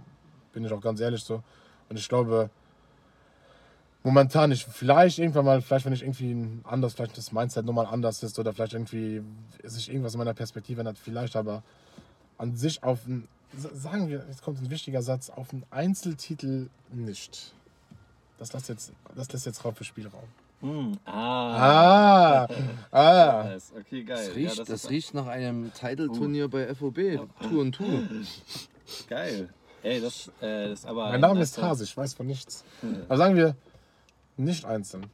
bin 0.54 0.66
ich 0.66 0.72
auch 0.72 0.82
ganz 0.82 1.00
ehrlich 1.00 1.24
so. 1.24 1.42
Und 1.90 1.98
ich 1.98 2.08
glaube, 2.08 2.50
momentan 4.04 4.50
nicht, 4.50 4.68
vielleicht 4.70 5.18
irgendwann 5.20 5.46
mal, 5.46 5.62
vielleicht 5.62 5.86
wenn 5.86 5.94
ich 5.94 6.04
irgendwie 6.04 6.62
anders, 6.66 6.94
vielleicht 6.94 7.18
das 7.18 7.32
Mindset 7.32 7.66
nochmal 7.66 7.88
anders 7.88 8.22
ist 8.22 8.38
oder 8.38 8.54
vielleicht 8.54 8.74
irgendwie 8.74 9.24
sich 9.64 9.90
irgendwas 9.90 10.14
in 10.14 10.20
meiner 10.20 10.34
Perspektive 10.34 10.82
ändert, 10.82 10.98
vielleicht, 10.98 11.36
aber 11.36 11.64
an 12.44 12.56
sich 12.58 12.84
auf 12.84 13.08
ein, 13.08 13.28
sagen 13.74 14.10
wir, 14.10 14.26
jetzt 14.28 14.44
kommt 14.44 14.62
ein 14.62 14.70
wichtiger 14.70 15.02
Satz, 15.02 15.30
auf 15.30 15.54
einen 15.54 15.66
Einzeltitel 15.72 16.70
nicht. 16.92 17.54
Das 18.38 18.52
lässt 18.52 18.68
jetzt, 18.70 18.92
das 19.16 19.32
lässt 19.32 19.46
jetzt 19.46 19.64
Raum 19.64 19.76
für 19.76 19.86
Spielraum. 19.86 20.28
Hm, 20.60 20.98
ah. 21.06 22.46
Ah, 22.46 22.50
ah. 22.92 23.44
Nice. 23.46 23.72
Okay, 23.80 24.04
geil. 24.04 24.28
Das 24.28 24.36
riecht, 24.36 24.58
ja, 24.58 24.64
das 24.64 24.84
ist 24.84 24.90
riecht 24.90 25.14
nach 25.14 25.28
einem 25.28 25.72
Title-Turnier 25.74 26.50
bei 26.50 26.74
FOB. 26.76 27.20
Tour 27.42 27.62
und 27.62 27.72
Tour. 27.74 28.04
geil. 29.10 29.50
Ey, 29.82 30.02
das, 30.02 30.30
äh, 30.42 30.70
das 30.70 30.80
ist 30.80 30.86
aber. 30.86 31.06
Mein 31.06 31.16
ein 31.16 31.22
Name 31.22 31.42
ist 31.42 31.62
Hase, 31.62 31.84
ich 31.84 31.96
weiß 31.96 32.14
von 32.14 32.26
nichts. 32.26 32.64
Aber 33.08 33.18
sagen 33.18 33.36
wir, 33.36 33.56
nicht 34.38 34.66
einzeln. 34.66 35.06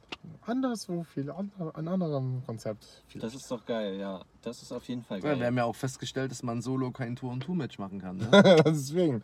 Anderswo 0.42 1.02
viel, 1.02 1.30
an- 1.30 1.50
ein 1.74 1.88
anderem 1.88 2.42
Konzept. 2.46 2.82
Das 2.84 3.02
Vielleicht. 3.08 3.34
ist 3.36 3.50
doch 3.50 3.64
geil, 3.64 3.96
ja. 3.98 4.20
Das 4.42 4.62
ist 4.62 4.72
auf 4.72 4.84
jeden 4.88 5.02
Fall 5.02 5.18
Ja, 5.18 5.24
geil. 5.30 5.40
wir 5.40 5.46
haben 5.46 5.56
ja 5.56 5.64
auch 5.64 5.74
festgestellt, 5.76 6.30
dass 6.30 6.42
man 6.42 6.60
solo 6.62 6.90
kein 6.90 7.16
Tour 7.16 7.32
und 7.32 7.40
Tour 7.42 7.54
Match 7.56 7.78
machen 7.78 8.00
kann. 8.00 8.16
Ne? 8.18 8.30
Deswegen. 8.66 9.22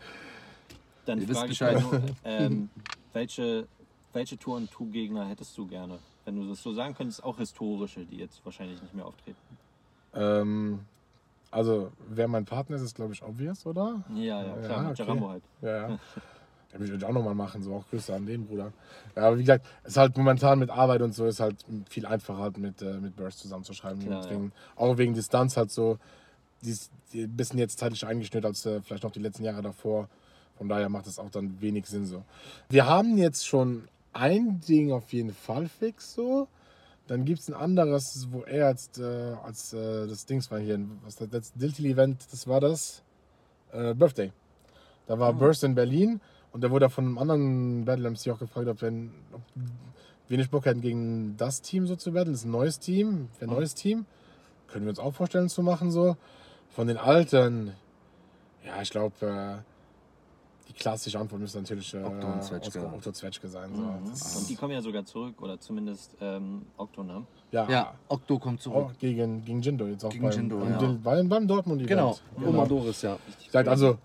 Dann 1.04 1.20
Ihr 1.20 1.28
wisst 1.28 1.38
frage 1.40 1.52
ich 1.52 1.58
Bescheid. 1.58 1.80
nur, 1.82 2.02
ähm, 2.24 2.70
welche, 3.12 3.66
welche 4.12 4.38
Tour- 4.38 4.56
und 4.56 4.70
Tour-Gegner 4.70 5.26
hättest 5.26 5.56
du 5.56 5.66
gerne? 5.66 5.98
Wenn 6.24 6.36
du 6.36 6.48
das 6.48 6.62
so 6.62 6.72
sagen 6.72 6.94
könntest, 6.94 7.22
auch 7.22 7.36
historische, 7.38 8.04
die 8.04 8.16
jetzt 8.16 8.44
wahrscheinlich 8.44 8.80
nicht 8.82 8.94
mehr 8.94 9.06
auftreten. 9.06 9.36
Ähm, 10.14 10.80
also, 11.50 11.92
wer 12.08 12.26
mein 12.26 12.44
Partner 12.44 12.76
ist, 12.76 12.82
ist 12.82 12.94
glaube 12.96 13.12
ich 13.12 13.22
obvious, 13.22 13.64
oder? 13.66 14.02
Ja, 14.14 14.42
ja, 14.42 14.56
klar, 14.56 14.70
Ja, 14.70 14.82
mit 14.82 14.90
okay. 14.92 15.02
Jarambo 15.02 15.28
halt. 15.30 15.42
Ja, 15.62 15.88
ja. 15.90 15.98
Ja, 16.76 16.88
will 16.88 16.96
ich 16.96 17.04
auch 17.04 17.12
nochmal 17.12 17.34
machen, 17.34 17.62
so 17.62 17.74
auch 17.74 17.88
Grüße 17.88 18.14
an 18.14 18.26
den 18.26 18.46
Bruder. 18.46 18.72
Ja, 19.14 19.28
aber 19.28 19.38
wie 19.38 19.42
gesagt, 19.42 19.66
es 19.82 19.92
ist 19.92 19.96
halt 19.96 20.16
momentan 20.16 20.58
mit 20.58 20.70
Arbeit 20.70 21.02
und 21.02 21.14
so 21.14 21.26
ist 21.26 21.40
halt 21.40 21.56
viel 21.88 22.06
einfacher 22.06 22.38
halt 22.38 22.58
mit, 22.58 22.82
äh, 22.82 22.98
mit 22.98 23.16
Burst 23.16 23.38
zusammenzuschreiben. 23.40 24.00
Klar, 24.00 24.30
wegen, 24.30 24.52
Auch 24.76 24.98
wegen 24.98 25.14
Distanz 25.14 25.56
halt 25.56 25.70
so, 25.70 25.98
die 26.62 26.70
ist 26.70 26.90
ein 27.14 27.36
bisschen 27.36 27.58
jetzt 27.58 27.78
zeitlich 27.78 28.06
eingeschnürt 28.06 28.44
als 28.44 28.66
äh, 28.66 28.80
vielleicht 28.82 29.04
noch 29.04 29.12
die 29.12 29.20
letzten 29.20 29.44
Jahre 29.44 29.62
davor. 29.62 30.08
Von 30.56 30.68
daher 30.68 30.88
macht 30.88 31.06
es 31.06 31.18
auch 31.18 31.30
dann 31.30 31.60
wenig 31.60 31.86
Sinn 31.86 32.06
so. 32.06 32.24
Wir 32.68 32.86
haben 32.86 33.18
jetzt 33.18 33.46
schon 33.46 33.88
ein 34.12 34.60
Ding 34.60 34.92
auf 34.92 35.12
jeden 35.12 35.32
Fall 35.32 35.68
fix 35.68 36.14
so. 36.14 36.48
Dann 37.06 37.24
gibt 37.24 37.40
es 37.40 37.48
ein 37.48 37.54
anderes, 37.54 38.28
wo 38.32 38.40
er 38.40 38.70
jetzt 38.70 38.98
äh, 38.98 39.34
als 39.44 39.72
äh, 39.72 40.08
das 40.08 40.26
Dings 40.26 40.50
war 40.50 40.58
hier, 40.58 40.80
was 41.04 41.16
das 41.16 41.30
letzte 41.30 41.58
Diltil-Event, 41.58 42.26
das 42.32 42.48
war 42.48 42.60
das 42.60 43.02
äh, 43.72 43.94
Birthday. 43.94 44.32
Da 45.06 45.18
war 45.18 45.32
Burst 45.32 45.62
in 45.62 45.74
Berlin 45.76 46.20
und 46.56 46.64
da 46.64 46.70
wurde 46.70 46.88
von 46.88 47.04
einem 47.04 47.18
anderen 47.18 47.84
Battle 47.84 48.08
MC 48.10 48.30
auch 48.30 48.38
gefragt, 48.38 48.66
ob 48.66 48.80
wir, 48.80 48.88
ob 49.30 49.42
nicht 50.30 50.50
Bock 50.50 50.64
hätten, 50.64 50.80
gegen 50.80 51.36
das 51.36 51.60
Team 51.60 51.86
so 51.86 51.96
zu 51.96 52.12
battlen. 52.12 52.32
Das 52.32 52.40
ist 52.40 52.46
ein 52.46 52.50
neues 52.50 52.78
Team, 52.78 53.28
ein 53.42 53.50
neues 53.50 53.74
Team. 53.74 54.06
Können 54.66 54.86
wir 54.86 54.90
uns 54.90 54.98
auch 54.98 55.12
vorstellen 55.12 55.50
zu 55.50 55.62
machen 55.62 55.90
so. 55.90 56.16
Von 56.70 56.86
den 56.86 56.96
Alten, 56.96 57.74
ja, 58.64 58.80
ich 58.80 58.88
glaube, 58.88 59.14
äh, 59.26 59.56
die 60.68 60.72
klassische 60.72 61.18
Antwort 61.20 61.42
müsste 61.42 61.58
natürlich 61.58 61.92
äh, 61.92 62.02
Okto 62.02 62.26
und 62.26 62.42
Zwetschge. 62.42 62.78
Oskar- 62.80 62.94
Okto 62.94 63.12
Zwetschge 63.12 63.48
sein. 63.48 63.70
So. 63.74 63.82
Mhm. 63.82 64.38
Und 64.40 64.48
die 64.48 64.54
kommen 64.56 64.72
ja 64.72 64.80
sogar 64.80 65.04
zurück, 65.04 65.42
oder 65.42 65.60
zumindest 65.60 66.16
ähm, 66.22 66.62
Octonam. 66.78 67.26
ja, 67.52 67.68
Ja, 67.68 67.94
Okto 68.08 68.38
kommt 68.38 68.62
zurück. 68.62 68.76
auch 68.92 68.98
gegen, 68.98 69.44
gegen 69.44 69.60
Jindo 69.60 69.86
jetzt 69.86 70.04
auch 70.06 70.10
Gegen 70.10 70.24
beim, 70.24 70.32
Jindo, 70.32 70.56
beim, 70.58 70.70
ja. 70.80 70.98
Beim, 71.04 71.28
beim 71.28 71.46
Dortmund 71.46 71.86
Genau, 71.86 72.16
Event. 72.38 72.48
Oma 72.48 72.64
Doris, 72.66 73.02
ja. 73.02 73.18
Also, 73.52 73.98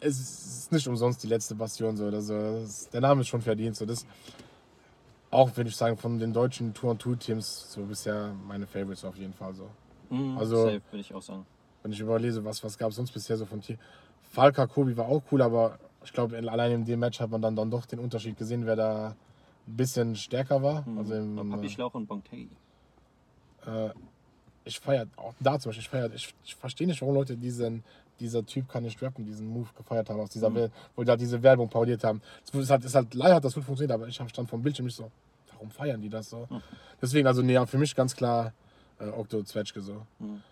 es 0.00 0.18
ist 0.20 0.72
nicht 0.72 0.86
umsonst 0.88 1.22
die 1.22 1.26
letzte 1.28 1.54
Bastion. 1.54 1.96
So. 1.96 2.06
Also, 2.06 2.34
es- 2.34 2.88
der 2.90 3.00
Name 3.00 3.20
ist 3.22 3.28
schon 3.28 3.40
verdient. 3.42 3.76
So. 3.76 3.84
Das, 3.86 4.06
auch 5.30 5.54
würde 5.56 5.68
ich 5.70 5.76
sagen, 5.76 5.96
von 5.96 6.18
den 6.18 6.32
deutschen 6.32 6.72
Tour- 6.74 6.92
und 6.92 7.00
Tour-Teams 7.02 7.72
so 7.72 7.82
bisher 7.82 8.32
meine 8.46 8.66
Favorites 8.66 9.04
auf 9.04 9.16
jeden 9.16 9.34
Fall. 9.34 9.54
So. 9.54 9.68
Mhm, 10.10 10.38
also- 10.38 10.64
safe, 10.64 10.80
würde 10.90 11.00
ich 11.00 11.12
auch 11.14 11.22
sagen. 11.22 11.44
Wenn 11.82 11.92
ich 11.92 12.00
überlese, 12.00 12.44
was, 12.44 12.62
was 12.64 12.76
gab 12.76 12.90
es 12.90 12.96
sonst 12.96 13.12
bisher 13.12 13.36
so 13.36 13.44
von 13.46 13.60
Tier. 13.60 13.78
Falka 14.30 14.66
Kobi 14.66 14.96
war 14.96 15.06
auch 15.06 15.22
cool, 15.30 15.42
aber 15.42 15.78
ich 16.04 16.12
glaube, 16.12 16.36
allein 16.36 16.72
in 16.72 16.84
dem 16.84 17.00
Match 17.00 17.20
hat 17.20 17.30
man 17.30 17.40
dann, 17.40 17.54
dann 17.56 17.70
doch 17.70 17.86
den 17.86 17.98
Unterschied 17.98 18.36
gesehen, 18.36 18.66
wer 18.66 18.76
da 18.76 19.08
ein 19.66 19.76
bisschen 19.76 20.16
stärker 20.16 20.62
war. 20.62 20.86
Mhm. 20.88 20.98
Also 20.98 21.14
im, 21.14 21.50
Papi 21.50 21.68
Schlauch 21.70 21.94
und 21.94 22.06
Bontegi. 22.06 22.48
äh, 23.66 23.90
ich 24.64 24.80
feiere 24.80 25.06
auch 25.16 25.34
da 25.40 25.58
zum 25.58 25.70
Beispiel, 25.70 25.82
ich 25.82 25.88
feiere, 25.88 26.12
ich, 26.14 26.34
ich 26.44 26.54
verstehe 26.56 26.86
nicht, 26.86 27.00
warum 27.00 27.14
Leute 27.14 27.36
diesen, 27.36 27.82
dieser 28.20 28.44
Typ 28.44 28.68
kann 28.68 28.82
nicht 28.82 29.00
rappen, 29.02 29.24
diesen 29.24 29.46
Move 29.48 29.68
gefeiert 29.76 30.08
haben, 30.10 30.20
aus 30.20 30.30
dieser 30.30 30.52
Welt, 30.54 30.72
wo 30.96 31.02
die 31.02 31.06
da 31.06 31.16
diese 31.16 31.42
Werbung 31.42 31.68
parodiert 31.68 32.02
haben. 32.04 32.20
Es 32.46 32.54
ist 32.58 32.70
halt, 32.70 32.84
ist 32.84 32.94
halt 32.94 33.14
leider 33.14 33.36
hat 33.36 33.44
das 33.44 33.54
gut 33.54 33.64
funktioniert, 33.64 33.92
aber 33.94 34.08
ich 34.08 34.14
stand 34.14 34.48
vom 34.48 34.62
Bildschirm 34.62 34.86
nicht 34.86 34.96
so, 34.96 35.10
warum 35.52 35.70
feiern 35.70 36.00
die 36.00 36.08
das 36.08 36.30
so? 36.30 36.48
Deswegen, 37.00 37.26
also 37.26 37.42
nee, 37.42 37.58
für 37.66 37.78
mich 37.78 37.94
ganz 37.94 38.14
klar 38.14 38.52
äh, 38.98 39.08
Okto 39.08 39.42
Zwetschge 39.42 39.80
so. 39.80 40.06
Mhm. 40.18 40.42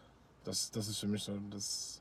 Das, 0.44 0.70
das 0.70 0.88
ist 0.88 0.98
für 0.98 1.09
mich 1.09 1.24
so, 1.24 1.33
das 1.50 2.00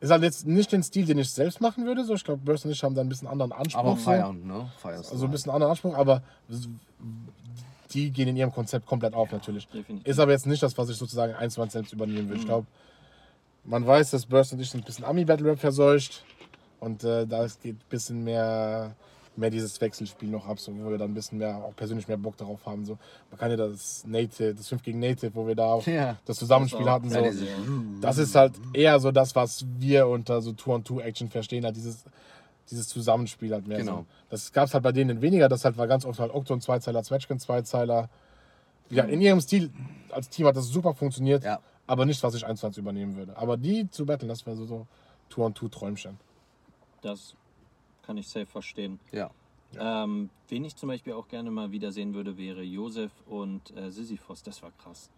ist 0.00 0.10
halt 0.10 0.22
jetzt 0.24 0.46
nicht 0.46 0.72
den 0.72 0.82
Stil, 0.82 1.06
den 1.06 1.18
ich 1.18 1.30
selbst 1.30 1.60
machen 1.60 1.86
würde, 1.86 2.04
so. 2.04 2.14
Ich 2.14 2.24
glaube, 2.24 2.42
Burst 2.44 2.64
und 2.64 2.72
ich 2.72 2.82
haben 2.82 2.94
da 2.94 3.00
ein 3.00 3.08
bisschen 3.08 3.28
anderen 3.28 3.52
Anspruch. 3.52 3.80
Aber 3.80 3.90
so. 3.90 3.96
feiern, 3.96 4.44
ne? 4.46 4.70
Feierst 4.78 5.12
Also 5.12 5.24
ein 5.26 5.30
bisschen 5.30 5.52
anderen 5.52 5.70
Anspruch, 5.70 5.94
aber 5.96 6.22
die 7.92 8.10
gehen 8.10 8.28
in 8.28 8.36
ihrem 8.36 8.52
Konzept 8.52 8.86
komplett 8.86 9.14
auf 9.14 9.30
natürlich. 9.30 9.68
Definitiv. 9.68 10.06
Ist 10.06 10.18
aber 10.18 10.32
jetzt 10.32 10.46
nicht 10.46 10.62
das, 10.62 10.76
was 10.76 10.88
ich 10.88 10.96
sozusagen 10.96 11.34
eins 11.34 11.54
zu 11.54 11.62
eins 11.62 11.72
selbst 11.72 11.92
übernehmen 11.92 12.26
Mhm. 12.26 12.30
will. 12.30 12.36
Ich 12.38 12.44
glaube, 12.44 12.66
man 13.64 13.86
weiß, 13.86 14.10
dass 14.10 14.26
Burst 14.26 14.52
und 14.52 14.60
ich 14.60 14.70
sind 14.70 14.82
ein 14.82 14.84
bisschen 14.84 15.04
Ami-Battle-Rap 15.04 15.58
verseucht. 15.58 16.24
Und 16.80 17.02
äh, 17.04 17.26
da 17.26 17.46
geht 17.62 17.76
ein 17.76 17.80
bisschen 17.88 18.22
mehr, 18.24 18.94
mehr 19.36 19.48
dieses 19.50 19.80
Wechselspiel 19.80 20.28
noch 20.28 20.46
ab, 20.46 20.60
so, 20.60 20.70
wo 20.78 20.90
wir 20.90 20.98
dann 20.98 21.12
ein 21.12 21.14
bisschen 21.14 21.38
mehr, 21.38 21.56
auch 21.56 21.74
persönlich 21.74 22.06
mehr 22.08 22.18
Bock 22.18 22.36
darauf 22.36 22.66
haben. 22.66 22.84
So. 22.84 22.98
Man 23.30 23.38
kann 23.40 23.50
ja 23.50 23.56
das 23.56 24.04
Native, 24.06 24.54
das 24.54 24.68
5 24.68 24.82
gegen 24.82 24.98
Native, 25.00 25.30
wo 25.34 25.46
wir 25.46 25.54
da 25.54 25.64
auch 25.72 25.86
Ja. 25.86 26.16
das 26.26 26.36
Zusammenspiel 26.36 26.80
Das 26.84 26.88
auch- 26.88 26.94
hatten. 26.94 27.10
So. 27.10 28.00
Das 28.02 28.18
ist 28.18 28.34
halt 28.34 28.52
eher 28.74 29.00
so 29.00 29.10
das, 29.12 29.34
was 29.34 29.64
wir 29.78 30.06
unter 30.08 30.42
so 30.42 30.52
Tour-on-Tour-Action 30.52 31.30
verstehen, 31.30 31.64
halt 31.64 31.76
dieses, 31.76 32.04
dieses 32.70 32.86
Zusammenspiel 32.88 33.52
halt 33.54 33.66
mehr. 33.66 33.78
Genau. 33.78 33.98
So. 34.00 34.06
Das 34.28 34.52
gab 34.52 34.66
es 34.66 34.74
halt 34.74 34.84
bei 34.84 34.92
denen 34.92 35.22
weniger, 35.22 35.48
das 35.48 35.64
halt 35.64 35.78
war 35.78 35.86
ganz 35.86 36.04
oft 36.04 36.18
halt 36.20 36.34
Okto 36.34 36.52
und 36.52 36.62
Zweizeiler, 36.62 37.02
Zwetschgen 37.02 37.38
Zweizeiler. 37.38 38.10
Ja, 38.90 39.04
in 39.04 39.22
ihrem 39.22 39.40
Stil 39.40 39.70
als 40.10 40.28
Team 40.28 40.46
hat 40.46 40.56
das 40.56 40.66
super 40.68 40.92
funktioniert, 40.92 41.42
Ja. 41.44 41.60
Aber 41.86 42.06
nicht, 42.06 42.22
was 42.22 42.34
ich 42.34 42.46
eins 42.46 42.60
zu 42.60 42.66
eins 42.66 42.76
übernehmen 42.78 43.16
würde. 43.16 43.36
Aber 43.36 43.56
die 43.56 43.88
zu 43.90 44.06
battlen, 44.06 44.28
das 44.28 44.44
wäre 44.46 44.56
so, 44.56 44.64
so 44.64 44.86
Tour-on-Tour-Träumchen. 45.28 46.18
Das 47.02 47.34
kann 48.02 48.16
ich 48.16 48.28
safe 48.28 48.46
verstehen. 48.46 49.00
Ja. 49.12 49.30
Ähm, 49.78 50.30
wen 50.48 50.64
ich 50.64 50.76
zum 50.76 50.88
Beispiel 50.88 51.14
auch 51.14 51.26
gerne 51.28 51.50
mal 51.50 51.70
wiedersehen 51.72 52.14
würde, 52.14 52.36
wäre 52.36 52.62
Josef 52.62 53.10
und 53.26 53.76
äh, 53.76 53.90
Sisyphos. 53.90 54.42
Das 54.42 54.62
war 54.62 54.70
krass. 54.82 55.10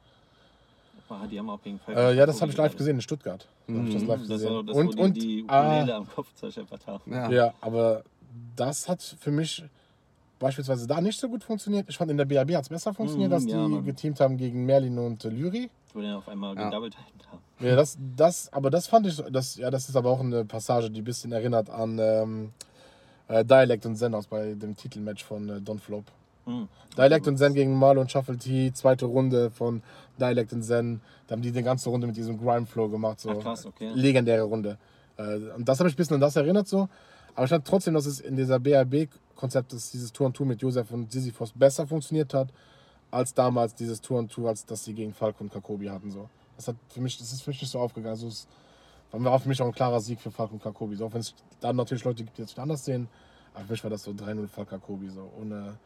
War- 1.08 1.26
Die 1.28 1.38
haben 1.38 1.50
auch 1.50 1.60
gegen 1.62 1.78
Äh, 1.88 2.14
ja, 2.16 2.26
das 2.26 2.40
habe 2.40 2.50
ich 2.50 2.56
live 2.56 2.74
gesehen 2.76 2.96
in 2.96 3.02
Stuttgart. 3.02 3.46
Das 3.66 4.02
live 4.02 4.26
gesehen. 4.26 4.66
das, 4.66 4.76
und 4.76 5.16
die, 5.16 5.20
die 5.42 5.44
ah, 5.48 5.66
Ukulele 5.76 5.94
am 5.94 6.08
Kopf 6.08 6.32
zerscheppert 6.34 6.86
haben. 6.86 7.12
Ja. 7.12 7.30
Ja, 7.30 7.54
aber 7.60 8.02
das 8.56 8.88
hat 8.88 9.02
für 9.02 9.30
mich 9.30 9.62
beispielsweise 10.38 10.86
da 10.86 11.00
nicht 11.00 11.20
so 11.20 11.28
gut 11.28 11.44
funktioniert. 11.44 11.88
Ich 11.88 11.96
fand 11.98 12.10
in 12.10 12.16
der 12.16 12.24
BAB 12.24 12.52
hat 12.54 12.62
es 12.62 12.68
besser 12.68 12.92
funktioniert, 12.94 13.30
Mhm, 13.30 13.34
dass 13.34 13.44
die 13.44 13.52
ja, 13.52 13.68
Mann. 13.68 13.84
geteamt 13.84 14.20
haben 14.20 14.36
gegen 14.36 14.64
Merlin 14.66 14.98
und 14.98 15.24
äh, 15.24 15.28
Lyri. 15.28 15.70
Wo 15.96 16.00
die 16.00 16.06
dann 16.06 16.16
auf 16.16 16.28
einmal 16.28 16.54
Ja. 16.54 16.66
gedoubled 16.66 16.94
haben. 16.96 17.40
Ja, 17.58 17.74
das, 17.74 17.96
das, 18.16 18.52
aber 18.52 18.68
das 18.70 18.86
fand 18.86 19.06
ich, 19.06 19.16
das, 19.30 19.56
ja, 19.56 19.70
das 19.70 19.88
ist 19.88 19.96
aber 19.96 20.10
auch 20.10 20.20
eine 20.20 20.44
Passage, 20.44 20.90
die 20.90 21.00
ein 21.00 21.04
bisschen 21.04 21.32
erinnert 21.32 21.70
an 21.70 21.98
ähm, 21.98 22.52
äh, 23.28 23.42
Dialect 23.44 23.86
und 23.86 23.96
Zen 23.96 24.14
aus 24.14 24.26
bei 24.26 24.52
dem 24.54 24.76
Titelmatch 24.76 25.24
von 25.24 25.48
äh, 25.48 25.60
Don 25.62 25.78
Flop. 25.78 26.04
Mhm. 26.44 26.68
Dialect 26.98 27.26
und 27.28 27.38
Zen 27.38 27.54
gegen 27.54 27.74
Marlon 27.78 28.02
und 28.02 28.12
Shuffle 28.12 28.36
T, 28.36 28.72
zweite 28.74 29.06
Runde 29.06 29.50
von 29.50 29.82
Dialect 30.20 30.52
und 30.52 30.62
Zen. 30.62 31.00
Da 31.26 31.32
haben 31.32 31.40
die 31.42 31.50
die 31.50 31.62
ganze 31.62 31.88
Runde 31.88 32.06
mit 32.06 32.16
diesem 32.16 32.38
Grime 32.38 32.66
Flow 32.66 32.88
gemacht. 32.90 33.20
So. 33.20 33.30
Ach, 33.30 33.38
krass, 33.38 33.64
okay. 33.64 33.90
Legendäre 33.94 34.42
Runde. 34.42 34.76
Äh, 35.16 35.36
und 35.56 35.66
das 35.66 35.78
habe 35.78 35.88
ich 35.88 35.94
ein 35.94 35.96
bisschen 35.96 36.14
an 36.14 36.20
das 36.20 36.36
erinnert 36.36 36.68
so. 36.68 36.88
Aber 37.34 37.44
ich 37.44 37.50
fand 37.50 37.66
trotzdem, 37.66 37.94
dass 37.94 38.04
es 38.04 38.20
in 38.20 38.36
dieser 38.36 38.58
BRB-Konzept, 38.58 39.72
dass 39.72 39.90
dieses 39.90 40.12
Tour 40.12 40.26
und 40.26 40.36
Tour 40.36 40.46
mit 40.46 40.60
Josef 40.60 40.90
und 40.90 41.10
Sisyphos 41.10 41.52
besser 41.54 41.86
funktioniert 41.86 42.32
hat, 42.34 42.48
als 43.16 43.34
damals 43.34 43.74
dieses 43.74 44.00
Tour 44.00 44.18
und 44.18 44.30
Tour, 44.30 44.48
als 44.48 44.64
das 44.64 44.84
sie 44.84 44.94
gegen 44.94 45.12
Falk 45.12 45.40
und 45.40 45.52
Kakobi 45.52 45.86
hatten. 45.86 46.10
So. 46.10 46.28
Das, 46.56 46.68
hat 46.68 46.76
für 46.88 47.00
mich, 47.00 47.18
das 47.18 47.32
ist 47.32 47.42
für 47.42 47.50
mich 47.50 47.60
nicht 47.60 47.70
so 47.70 47.78
aufgegangen. 47.80 48.14
Also 48.14 48.28
es 48.28 48.46
war 49.12 49.38
für 49.40 49.48
mich 49.48 49.60
auch 49.60 49.66
ein 49.66 49.72
klarer 49.72 50.00
Sieg 50.00 50.20
für 50.20 50.30
Falk 50.30 50.52
und 50.52 50.62
Kakobi. 50.62 50.96
So, 50.96 51.06
auch 51.06 51.12
wenn 51.12 51.20
es 51.20 51.34
dann 51.60 51.76
natürlich 51.76 52.04
Leute 52.04 52.22
gibt, 52.24 52.38
die 52.38 52.42
das 52.42 52.58
anders 52.58 52.84
sehen. 52.84 53.08
Aber 53.54 53.64
für 53.64 53.72
mich 53.72 53.82
war 53.82 53.90
das 53.90 54.02
so 54.02 54.10
3-0 54.12 54.46
Falk 54.48 54.70
Kakobi. 54.70 55.08
So. 55.08 55.30
Ohne, 55.40 55.78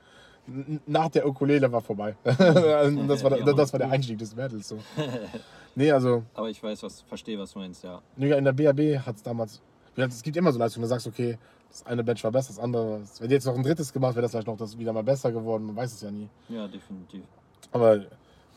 n- 0.48 0.80
nach 0.86 1.08
der 1.08 1.26
Ukulele 1.26 1.70
war 1.70 1.80
vorbei. 1.80 2.16
Und 2.24 2.36
das, 3.08 3.22
war, 3.24 3.30
der- 3.30 3.54
das 3.54 3.72
war 3.72 3.78
der 3.78 3.90
Einstieg 3.90 4.18
des 4.18 4.34
Battles. 4.34 4.68
So. 4.68 4.78
Nee, 5.76 5.92
also 5.92 6.24
Aber 6.34 6.50
ich 6.50 6.60
weiß, 6.60 6.82
was, 6.82 7.02
verstehe, 7.02 7.38
was 7.38 7.52
du 7.52 7.60
meinst, 7.60 7.84
ja. 7.84 8.02
in 8.16 8.44
der 8.44 8.52
BAB 8.52 9.06
hat 9.06 9.14
es 9.14 9.22
damals. 9.22 9.60
Es 9.94 10.20
gibt 10.20 10.36
immer 10.36 10.50
so 10.50 10.58
Leistungen, 10.58 10.82
du 10.82 10.88
sagst, 10.88 11.06
okay, 11.06 11.38
das 11.70 11.86
eine 11.86 12.04
Bench 12.04 12.22
war 12.24 12.32
besser, 12.32 12.48
das 12.48 12.58
andere. 12.58 13.02
Wenn 13.18 13.30
jetzt 13.30 13.46
noch 13.46 13.54
ein 13.54 13.62
drittes 13.62 13.92
gemacht, 13.92 14.14
wäre 14.14 14.22
das 14.22 14.32
vielleicht 14.32 14.48
noch 14.48 14.56
das 14.56 14.76
wieder 14.76 14.92
mal 14.92 15.04
besser 15.04 15.32
geworden, 15.32 15.66
man 15.66 15.76
weiß 15.76 15.92
es 15.92 16.00
ja 16.00 16.10
nie. 16.10 16.28
Ja, 16.48 16.66
definitiv. 16.66 17.22
Aber 17.72 18.04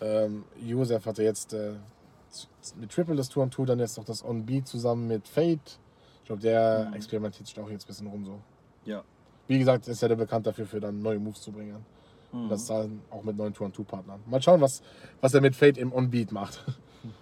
ähm, 0.01 0.43
Josef 0.59 1.05
hatte 1.05 1.23
jetzt 1.23 1.53
äh, 1.53 1.73
mit 2.75 2.91
Triple 2.91 3.15
das 3.15 3.29
Tour 3.29 3.43
und 3.43 3.53
Tour, 3.53 3.65
dann 3.65 3.79
jetzt 3.79 3.97
noch 3.97 4.05
das 4.05 4.25
On 4.25 4.45
Beat 4.45 4.67
zusammen 4.67 5.07
mit 5.07 5.27
Fate. 5.27 5.79
Ich 6.21 6.27
glaube, 6.27 6.41
der 6.41 6.91
experimentiert 6.93 7.47
sich 7.47 7.59
auch 7.59 7.69
jetzt 7.69 7.85
ein 7.85 7.87
bisschen 7.87 8.07
rum 8.07 8.25
so. 8.25 8.39
Ja. 8.85 9.03
Wie 9.47 9.59
gesagt, 9.59 9.87
ist 9.87 10.01
ja 10.01 10.07
der 10.07 10.15
bekannt 10.15 10.47
dafür, 10.47 10.65
für 10.65 10.79
dann 10.79 11.01
neue 11.01 11.19
Moves 11.19 11.41
zu 11.41 11.51
bringen. 11.51 11.85
Mhm. 12.31 12.43
Und 12.43 12.49
das 12.49 12.65
dann 12.65 13.01
auch 13.11 13.23
mit 13.23 13.37
neuen 13.37 13.53
Tour 13.53 13.65
und 13.65 13.75
Tour 13.75 13.85
Partnern. 13.85 14.21
Mal 14.25 14.41
schauen, 14.41 14.61
was, 14.61 14.81
was 15.21 15.33
er 15.33 15.41
mit 15.41 15.55
Fate 15.55 15.77
im 15.77 15.93
On 15.93 16.09
Beat 16.09 16.31
macht. 16.31 16.63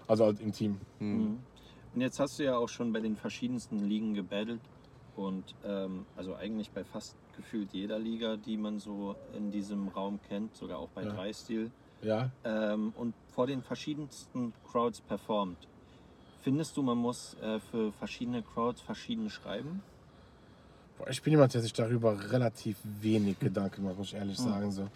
Also 0.08 0.26
halt 0.26 0.39
im 0.42 0.52
Team. 0.52 0.80
Mhm. 1.00 1.39
Und 1.96 2.02
jetzt 2.02 2.20
hast 2.20 2.38
du 2.38 2.44
ja 2.44 2.56
auch 2.56 2.70
schon 2.70 2.94
bei 2.94 3.00
den 3.00 3.16
verschiedensten 3.16 3.80
Ligen 3.80 4.14
gebattelt. 4.14 4.62
Und 5.22 5.43
ähm, 5.63 6.05
also 6.17 6.36
eigentlich 6.36 6.72
bei 6.72 6.84
fast 6.84 7.13
gefühlt 7.36 7.72
jeder 7.74 7.99
Liga, 7.99 8.38
die 8.38 8.57
man 8.57 8.80
so 8.80 9.15
in 9.38 9.51
diesem 9.51 9.88
Raum 9.89 10.19
kennt, 10.28 10.55
sogar 10.55 10.80
auch 10.80 10.89
bei 10.95 11.03
Ja. 11.03 11.09
Dreistil, 11.11 11.72
Ja, 12.03 12.30
ähm, 12.43 12.91
und 12.95 13.13
vor 13.32 13.45
den 13.45 13.61
verschiedensten 13.61 14.51
Crowds 14.72 14.99
performt. 15.01 15.57
Findest 16.41 16.76
du, 16.76 16.82
man 16.82 16.97
muss 16.97 17.36
äh, 17.36 17.59
für 17.59 17.91
verschiedene 17.91 18.41
Crowds 18.41 18.82
verschieden 18.82 19.30
schreiben? 19.30 19.82
Ich 21.09 21.22
bin 21.22 21.32
jemand, 21.32 21.53
der 21.53 21.61
sich 21.61 21.74
darüber 21.74 22.32
relativ 22.32 22.78
wenig 23.01 23.38
Gedanken 23.39 23.84
macht, 23.84 23.97
muss 23.97 24.07
ich 24.07 24.15
ehrlich 24.15 24.39
Mhm. 24.39 24.43
sagen. 24.43 24.72
So. 24.72 24.88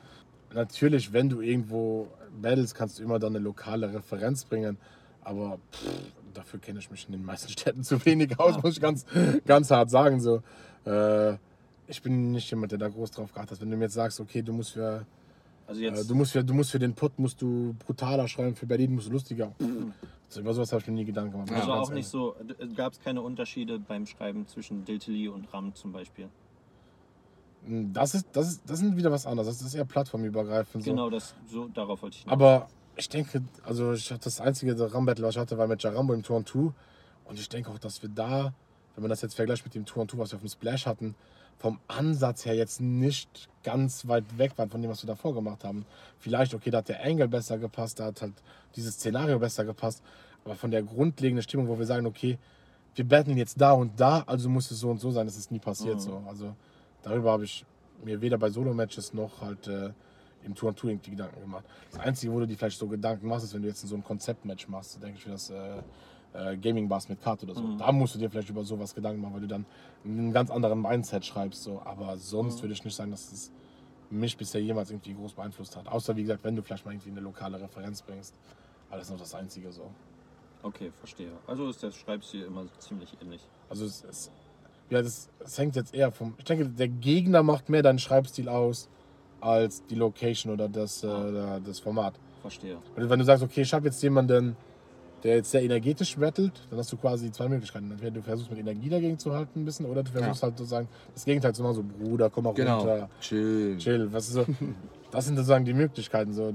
Natürlich, 0.53 1.13
wenn 1.13 1.29
du 1.29 1.41
irgendwo 1.41 2.07
battles, 2.41 2.73
kannst 2.73 2.97
du 2.97 3.03
immer 3.03 3.19
dann 3.19 3.35
eine 3.35 3.43
lokale 3.43 3.93
Referenz 3.93 4.43
bringen. 4.45 4.77
Aber 5.21 5.59
pff, 5.71 6.11
dafür 6.37 6.59
kenne 6.59 6.79
ich 6.79 6.91
mich 6.91 7.05
in 7.07 7.13
den 7.13 7.25
meisten 7.25 7.49
Städten 7.57 7.83
zu 7.83 8.03
wenig 8.05 8.39
aus, 8.39 8.55
Ja. 8.55 8.61
muss 8.61 8.73
ich 8.75 8.81
ganz, 8.81 9.05
ganz 9.45 9.71
hart 9.71 9.89
sagen. 9.89 10.19
So. 10.19 10.41
Äh, 10.85 11.37
ich 11.87 12.01
bin 12.01 12.31
nicht 12.31 12.49
jemand, 12.49 12.71
der 12.71 12.79
da 12.79 12.87
groß 12.89 13.11
drauf 13.11 13.33
geachtet 13.33 13.51
hat. 13.57 13.61
Wenn 13.61 13.71
du 13.71 13.77
mir 13.77 13.85
jetzt 13.85 13.93
sagst, 13.93 14.19
okay, 14.19 14.41
du 14.41 14.53
musst 14.53 14.71
für, 14.71 15.05
Also 15.67 15.81
äh, 15.83 16.03
du 16.05 16.15
musst 16.15 16.31
für, 16.31 16.43
du 16.43 16.53
musst 16.53 16.71
für 16.71 16.79
den 16.79 16.93
Put 16.93 17.17
musst 17.19 17.41
du 17.41 17.75
brutaler 17.85 18.27
schreiben, 18.27 18.55
für 18.55 18.65
Berlin 18.65 18.93
musst 18.95 19.07
du 19.07 19.11
lustiger. 19.11 19.53
So, 20.29 20.39
über 20.41 20.53
sowas 20.53 20.71
habe 20.71 20.81
ich 20.81 20.87
mir 20.87 20.93
nie 20.93 21.05
Gedanken 21.05 21.31
gemacht. 21.31 21.51
also 21.51 21.71
auch 21.73 21.91
nicht 21.91 22.07
so, 22.07 22.35
gab 22.75 22.93
es 22.93 22.99
keine 22.99 23.21
Unterschiede 23.21 23.77
beim 23.79 24.05
Schreiben 24.07 24.47
zwischen 24.47 24.83
Diltily 24.83 25.27
und 25.27 25.51
Ram 25.53 25.73
zum 25.75 25.91
Beispiel? 25.91 26.27
Das, 27.67 28.13
ist, 28.13 28.27
das, 28.33 28.47
ist, 28.49 28.61
das 28.69 28.79
sind 28.79 28.95
wieder 28.95 29.11
was 29.11 29.25
anderes. 29.25 29.57
Das 29.57 29.67
ist 29.67 29.73
eher 29.73 29.85
plattformübergreifend. 29.85 30.83
So. 30.83 30.91
Genau, 30.91 31.09
das, 31.09 31.33
so, 31.47 31.67
darauf 31.67 32.01
wollte 32.03 32.15
ich 32.17 32.21
hinaus. 32.23 32.33
Aber 32.33 32.67
ich 32.97 33.09
denke, 33.09 33.43
also 33.63 33.93
ich 33.93 34.11
hatte 34.11 34.25
das 34.25 34.41
einzige 34.41 34.75
Ram-Battle, 34.93 35.25
was 35.25 35.35
ich 35.35 35.39
hatte, 35.39 35.57
war 35.57 35.67
mit 35.67 35.83
Jarambo 35.83 36.13
im 36.13 36.23
Tour 36.23 36.45
2. 36.45 36.71
Und 37.25 37.39
ich 37.39 37.49
denke 37.49 37.69
auch, 37.71 37.79
dass 37.79 38.01
wir 38.01 38.09
da, 38.09 38.53
wenn 38.95 39.01
man 39.01 39.09
das 39.09 39.21
jetzt 39.21 39.35
vergleicht 39.35 39.65
mit 39.65 39.75
dem 39.75 39.85
Tour 39.85 40.07
2, 40.07 40.17
was 40.17 40.31
wir 40.31 40.35
auf 40.37 40.41
dem 40.41 40.49
Splash 40.49 40.85
hatten, 40.85 41.15
vom 41.57 41.79
Ansatz 41.87 42.45
her 42.45 42.55
jetzt 42.55 42.81
nicht 42.81 43.49
ganz 43.63 44.07
weit 44.07 44.37
weg 44.37 44.57
waren 44.57 44.69
von 44.69 44.81
dem, 44.81 44.91
was 44.91 45.03
wir 45.03 45.07
davor 45.07 45.33
gemacht 45.33 45.63
haben. 45.63 45.85
Vielleicht, 46.19 46.53
okay, 46.53 46.69
da 46.69 46.79
hat 46.79 46.89
der 46.89 47.03
Angle 47.03 47.27
besser 47.27 47.57
gepasst, 47.57 47.99
da 47.99 48.05
hat 48.05 48.21
halt 48.21 48.33
dieses 48.75 48.95
Szenario 48.95 49.39
besser 49.39 49.63
gepasst. 49.65 50.03
Aber 50.43 50.55
von 50.55 50.69
der 50.69 50.83
grundlegenden 50.83 51.41
Stimmung, 51.43 51.67
wo 51.67 51.79
wir 51.79 51.85
sagen, 51.85 52.05
okay, 52.05 52.37
wir 52.93 53.07
battlen 53.07 53.37
jetzt 53.37 53.59
da 53.59 53.71
und 53.71 53.99
da, 53.99 54.23
also 54.27 54.49
muss 54.49 54.69
es 54.69 54.79
so 54.79 54.89
und 54.89 54.99
so 54.99 55.11
sein, 55.11 55.25
das 55.25 55.37
ist 55.37 55.51
nie 55.51 55.59
passiert 55.59 55.95
Mhm. 55.95 55.99
so. 56.01 56.23
Also 56.27 56.55
darüber 57.03 57.31
habe 57.31 57.45
ich 57.45 57.65
mir 58.03 58.21
weder 58.21 58.37
bei 58.37 58.49
Solo-Matches 58.49 59.13
noch 59.13 59.41
halt 59.41 59.67
äh, 59.67 59.91
im 60.45 60.55
Tour 60.55 60.69
und 60.69 60.79
Touring 60.79 61.01
die 61.01 61.11
Gedanken 61.11 61.41
gemacht. 61.41 61.65
Das 61.91 61.99
Einzige, 61.99 62.31
wo 62.33 62.39
du 62.39 62.47
dir 62.47 62.57
vielleicht 62.57 62.77
so 62.79 62.87
Gedanken 62.87 63.27
machst, 63.27 63.45
ist, 63.45 63.53
wenn 63.53 63.61
du 63.61 63.67
jetzt 63.67 63.81
so 63.81 63.95
ein 63.95 64.03
Konzept-Match 64.03 64.67
machst, 64.67 65.01
denke 65.01 65.17
ich 65.17 65.23
für 65.23 65.31
das 65.31 65.49
äh, 65.49 65.77
äh, 66.33 66.57
Gaming-Bars 66.57 67.09
mit 67.09 67.21
Karte 67.21 67.45
oder 67.45 67.55
so. 67.55 67.61
Mhm. 67.61 67.77
Da 67.77 67.91
musst 67.91 68.15
du 68.15 68.19
dir 68.19 68.29
vielleicht 68.29 68.49
über 68.49 68.63
sowas 68.63 68.93
Gedanken 68.93 69.21
machen, 69.21 69.33
weil 69.33 69.41
du 69.41 69.47
dann 69.47 69.65
einen 70.03 70.31
ganz 70.31 70.49
anderen 70.51 70.81
Mindset 70.81 71.25
schreibst. 71.25 71.63
So. 71.63 71.81
Aber 71.83 72.17
sonst 72.17 72.57
Mhm. 72.57 72.61
würde 72.63 72.73
ich 72.73 72.83
nicht 72.83 72.95
sagen, 72.95 73.11
dass 73.11 73.31
es 73.31 73.51
mich 74.09 74.37
bisher 74.37 74.61
jemals 74.61 74.91
irgendwie 74.91 75.13
groß 75.13 75.33
beeinflusst 75.33 75.75
hat. 75.75 75.87
Außer, 75.87 76.15
wie 76.15 76.21
gesagt, 76.21 76.43
wenn 76.43 76.55
du 76.55 76.61
vielleicht 76.61 76.85
mal 76.85 76.91
irgendwie 76.91 77.09
eine 77.09 77.21
lokale 77.21 77.59
Referenz 77.59 78.01
bringst. 78.01 78.35
Aber 78.89 78.97
das 78.99 79.07
ist 79.07 79.11
noch 79.11 79.19
das 79.19 79.33
Einzige 79.33 79.71
so. 79.71 79.89
Okay, 80.61 80.91
verstehe. 80.95 81.31
Also 81.47 81.69
ist 81.69 81.81
der 81.81 81.91
Schreibstil 81.91 82.43
immer 82.43 82.65
ziemlich 82.79 83.15
ähnlich. 83.21 83.41
Also 83.69 83.85
es, 83.85 84.03
es, 84.03 84.31
ja, 84.89 85.01
das, 85.01 85.29
es 85.39 85.57
hängt 85.57 85.75
jetzt 85.75 85.93
eher 85.93 86.11
vom. 86.11 86.35
Ich 86.37 86.43
denke, 86.45 86.67
der 86.69 86.87
Gegner 86.87 87.41
macht 87.43 87.69
mehr 87.69 87.81
deinen 87.81 87.99
Schreibstil 87.99 88.47
aus 88.49 88.89
als 89.41 89.85
die 89.85 89.95
Location 89.95 90.53
oder 90.53 90.67
das, 90.69 91.03
äh, 91.03 91.09
das 91.65 91.79
Format. 91.79 92.13
Verstehe. 92.41 92.77
Und 92.95 93.09
wenn 93.09 93.19
du 93.19 93.25
sagst, 93.25 93.43
okay, 93.43 93.61
ich 93.61 93.73
habe 93.73 93.85
jetzt 93.87 94.01
jemanden, 94.03 94.55
der 95.23 95.37
jetzt 95.37 95.49
sehr 95.51 95.63
energetisch 95.63 96.15
battelt, 96.17 96.53
dann 96.69 96.77
hast 96.77 96.91
du 96.91 96.97
quasi 96.97 97.31
zwei 97.31 97.47
Möglichkeiten. 97.47 97.89
Entweder 97.89 98.11
du 98.11 98.21
versuchst 98.21 98.51
mit 98.51 98.59
Energie 98.59 98.89
dagegen 98.89 99.17
zu 99.17 99.33
halten 99.33 99.61
ein 99.61 99.65
bisschen 99.65 99.87
oder 99.87 100.03
du 100.03 100.11
versuchst 100.11 100.43
halt 100.43 100.57
sozusagen 100.57 100.87
das 101.13 101.25
Gegenteil 101.25 101.55
zu 101.55 101.63
machen, 101.63 101.75
so 101.75 101.83
Bruder, 101.83 102.29
komm 102.29 102.43
mal 102.43 102.53
Genau. 102.53 102.79
runter, 102.79 103.09
Chill. 103.21 103.77
chill. 103.77 104.13
Was 104.13 104.27
so, 104.27 104.45
das 105.11 105.25
sind 105.25 105.35
sozusagen 105.35 105.65
die 105.65 105.73
Möglichkeiten. 105.73 106.33
So. 106.33 106.53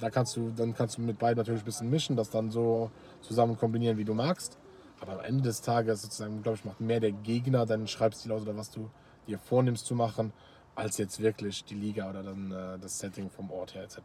Da 0.00 0.10
kannst 0.10 0.36
du, 0.36 0.50
dann 0.56 0.74
kannst 0.74 0.98
du 0.98 1.02
mit 1.02 1.18
beiden 1.18 1.36
natürlich 1.38 1.62
ein 1.62 1.64
bisschen 1.64 1.90
mischen, 1.90 2.16
das 2.16 2.30
dann 2.30 2.50
so 2.50 2.90
zusammen 3.20 3.56
kombinieren, 3.56 3.96
wie 3.98 4.04
du 4.04 4.14
magst. 4.14 4.58
Aber 5.00 5.12
am 5.12 5.20
Ende 5.20 5.42
des 5.44 5.60
Tages 5.60 6.02
sozusagen, 6.02 6.42
glaube 6.42 6.58
ich, 6.58 6.64
macht 6.64 6.80
mehr 6.80 6.98
der 6.98 7.12
Gegner 7.12 7.66
deinen 7.66 7.86
Schreibstil 7.86 8.32
aus 8.32 8.42
oder 8.42 8.56
was 8.56 8.70
du 8.72 8.90
dir 9.28 9.38
vornimmst 9.38 9.86
zu 9.86 9.94
machen, 9.94 10.32
als 10.78 10.96
jetzt 10.98 11.20
wirklich 11.20 11.64
die 11.64 11.74
Liga 11.74 12.08
oder 12.08 12.22
dann 12.22 12.50
äh, 12.52 12.78
das 12.78 12.98
Setting 12.98 13.28
vom 13.30 13.50
Ort 13.50 13.74
her 13.74 13.82
etc. 13.82 13.98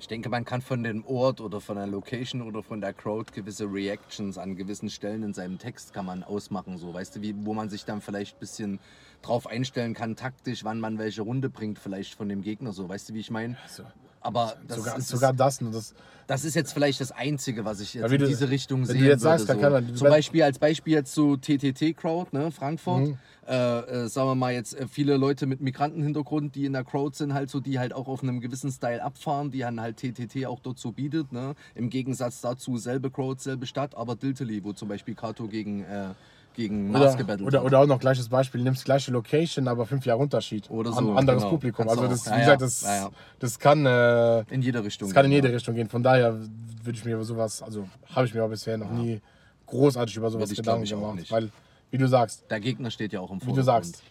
Ich 0.00 0.08
denke, 0.08 0.28
man 0.30 0.44
kann 0.44 0.62
von 0.62 0.82
dem 0.82 1.04
Ort 1.06 1.40
oder 1.40 1.60
von 1.60 1.76
der 1.76 1.86
Location 1.86 2.40
oder 2.42 2.62
von 2.62 2.80
der 2.80 2.92
Crowd 2.94 3.32
gewisse 3.32 3.66
Reactions 3.66 4.38
an 4.38 4.56
gewissen 4.56 4.88
Stellen 4.88 5.22
in 5.22 5.34
seinem 5.34 5.58
Text 5.58 5.92
kann 5.92 6.06
man 6.06 6.22
ausmachen, 6.22 6.78
so 6.78 6.92
weißt 6.94 7.16
du, 7.16 7.22
wie, 7.22 7.34
wo 7.44 7.52
man 7.54 7.68
sich 7.68 7.84
dann 7.84 8.00
vielleicht 8.00 8.36
ein 8.36 8.40
bisschen 8.40 8.80
drauf 9.22 9.46
einstellen 9.46 9.92
kann, 9.94 10.16
taktisch, 10.16 10.64
wann 10.64 10.80
man 10.80 10.98
welche 10.98 11.22
Runde 11.22 11.50
bringt, 11.50 11.78
vielleicht 11.78 12.14
von 12.14 12.28
dem 12.28 12.40
Gegner, 12.42 12.72
so 12.72 12.88
weißt 12.88 13.10
du, 13.10 13.14
wie 13.14 13.20
ich 13.20 13.30
meine? 13.30 13.56
So. 13.68 13.84
Aber 14.22 14.56
das, 14.66 14.78
sogar, 14.78 14.98
ist, 14.98 15.08
sogar 15.08 15.32
das, 15.32 15.58
das, 15.58 15.94
das 16.26 16.44
ist 16.44 16.54
jetzt 16.54 16.72
vielleicht 16.72 17.00
das 17.00 17.10
Einzige, 17.12 17.64
was 17.64 17.80
ich 17.80 17.94
jetzt 17.94 18.10
in 18.12 18.18
du- 18.18 18.26
diese 18.26 18.50
Richtung 18.50 18.84
sehe. 18.84 19.16
Zum 19.18 20.08
Beispiel 20.08 20.42
als 20.42 20.58
Beispiel 20.58 20.94
jetzt 20.94 21.14
so 21.14 21.36
TTT-Crowd, 21.36 22.28
ne, 22.36 22.50
Frankfurt. 22.50 23.08
Mhm. 23.08 23.18
Äh, 23.48 23.54
äh, 24.04 24.08
sagen 24.08 24.28
wir 24.28 24.34
mal 24.34 24.52
jetzt 24.52 24.78
äh, 24.78 24.86
viele 24.86 25.16
Leute 25.16 25.46
mit 25.46 25.60
Migrantenhintergrund, 25.60 26.54
die 26.54 26.66
in 26.66 26.72
der 26.74 26.84
Crowd 26.84 27.16
sind, 27.16 27.32
halt 27.34 27.50
so, 27.50 27.58
die 27.60 27.78
halt 27.78 27.92
auch 27.92 28.06
auf 28.06 28.22
einem 28.22 28.40
gewissen 28.40 28.70
Style 28.70 29.02
abfahren, 29.02 29.50
die 29.50 29.60
dann 29.60 29.80
halt 29.80 29.96
TTT 29.96 30.46
auch 30.46 30.60
dort 30.60 30.78
so 30.78 30.92
bietet. 30.92 31.32
Ne? 31.32 31.54
Im 31.74 31.88
Gegensatz 31.90 32.40
dazu 32.42 32.76
selbe 32.76 33.10
Crowd, 33.10 33.40
selbe 33.42 33.66
Stadt, 33.66 33.94
aber 33.96 34.14
Diltily, 34.14 34.62
wo 34.62 34.72
zum 34.72 34.88
Beispiel 34.88 35.14
Kato 35.14 35.48
gegen, 35.48 35.82
äh, 35.84 36.10
gegen 36.54 36.90
Mars 36.90 37.14
oder, 37.14 37.16
gebettelt 37.16 37.46
oder, 37.46 37.64
oder 37.64 37.78
auch 37.80 37.86
noch 37.86 37.98
gleiches 37.98 38.28
Beispiel, 38.28 38.62
nimmst 38.62 38.84
gleiche 38.84 39.10
Location, 39.10 39.68
aber 39.68 39.86
fünf 39.86 40.04
Jahre 40.04 40.20
Unterschied. 40.20 40.68
Oder 40.70 40.90
An- 40.90 41.04
so, 41.06 41.12
anderes 41.14 41.42
genau. 41.42 41.50
Publikum. 41.50 41.86
Kannst 41.86 42.00
Also 42.02 42.10
das, 42.12 42.30
wie 42.30 42.38
gesagt, 42.40 42.62
das, 42.62 42.82
Ja, 42.82 42.94
ja. 42.96 43.10
das 43.38 43.58
kann, 43.58 43.86
äh, 43.86 44.40
in 44.52 44.60
jede 44.62 44.84
Richtung. 44.84 45.08
das 45.08 45.14
kann 45.14 45.24
in 45.24 45.30
gehen, 45.30 45.36
jede 45.38 45.48
ja. 45.48 45.54
Richtung 45.54 45.74
gehen. 45.74 45.88
Von 45.88 46.02
daher 46.02 46.34
würde 46.82 46.98
ich 46.98 47.04
mir 47.04 47.14
über 47.14 47.24
sowas, 47.24 47.62
also 47.62 47.88
habe 48.14 48.26
ich 48.26 48.34
mir 48.34 48.44
auch 48.44 48.48
bisher 48.50 48.76
noch 48.76 48.90
nie 48.90 49.20
großartig 49.66 50.16
über 50.16 50.30
sowas 50.30 50.50
Gedanken 50.50 50.84
gemacht. 50.84 51.30
Weil, 51.30 51.50
wie 51.90 51.98
du 51.98 52.06
sagst, 52.08 52.44
Der 52.50 52.60
Gegner 52.60 52.90
steht 52.90 53.12
ja 53.12 53.20
auch 53.20 53.30
im 53.30 53.40
wie 53.40 53.46
Vordergrund. 53.46 53.58
du 53.58 53.62
sagst, 53.88 54.02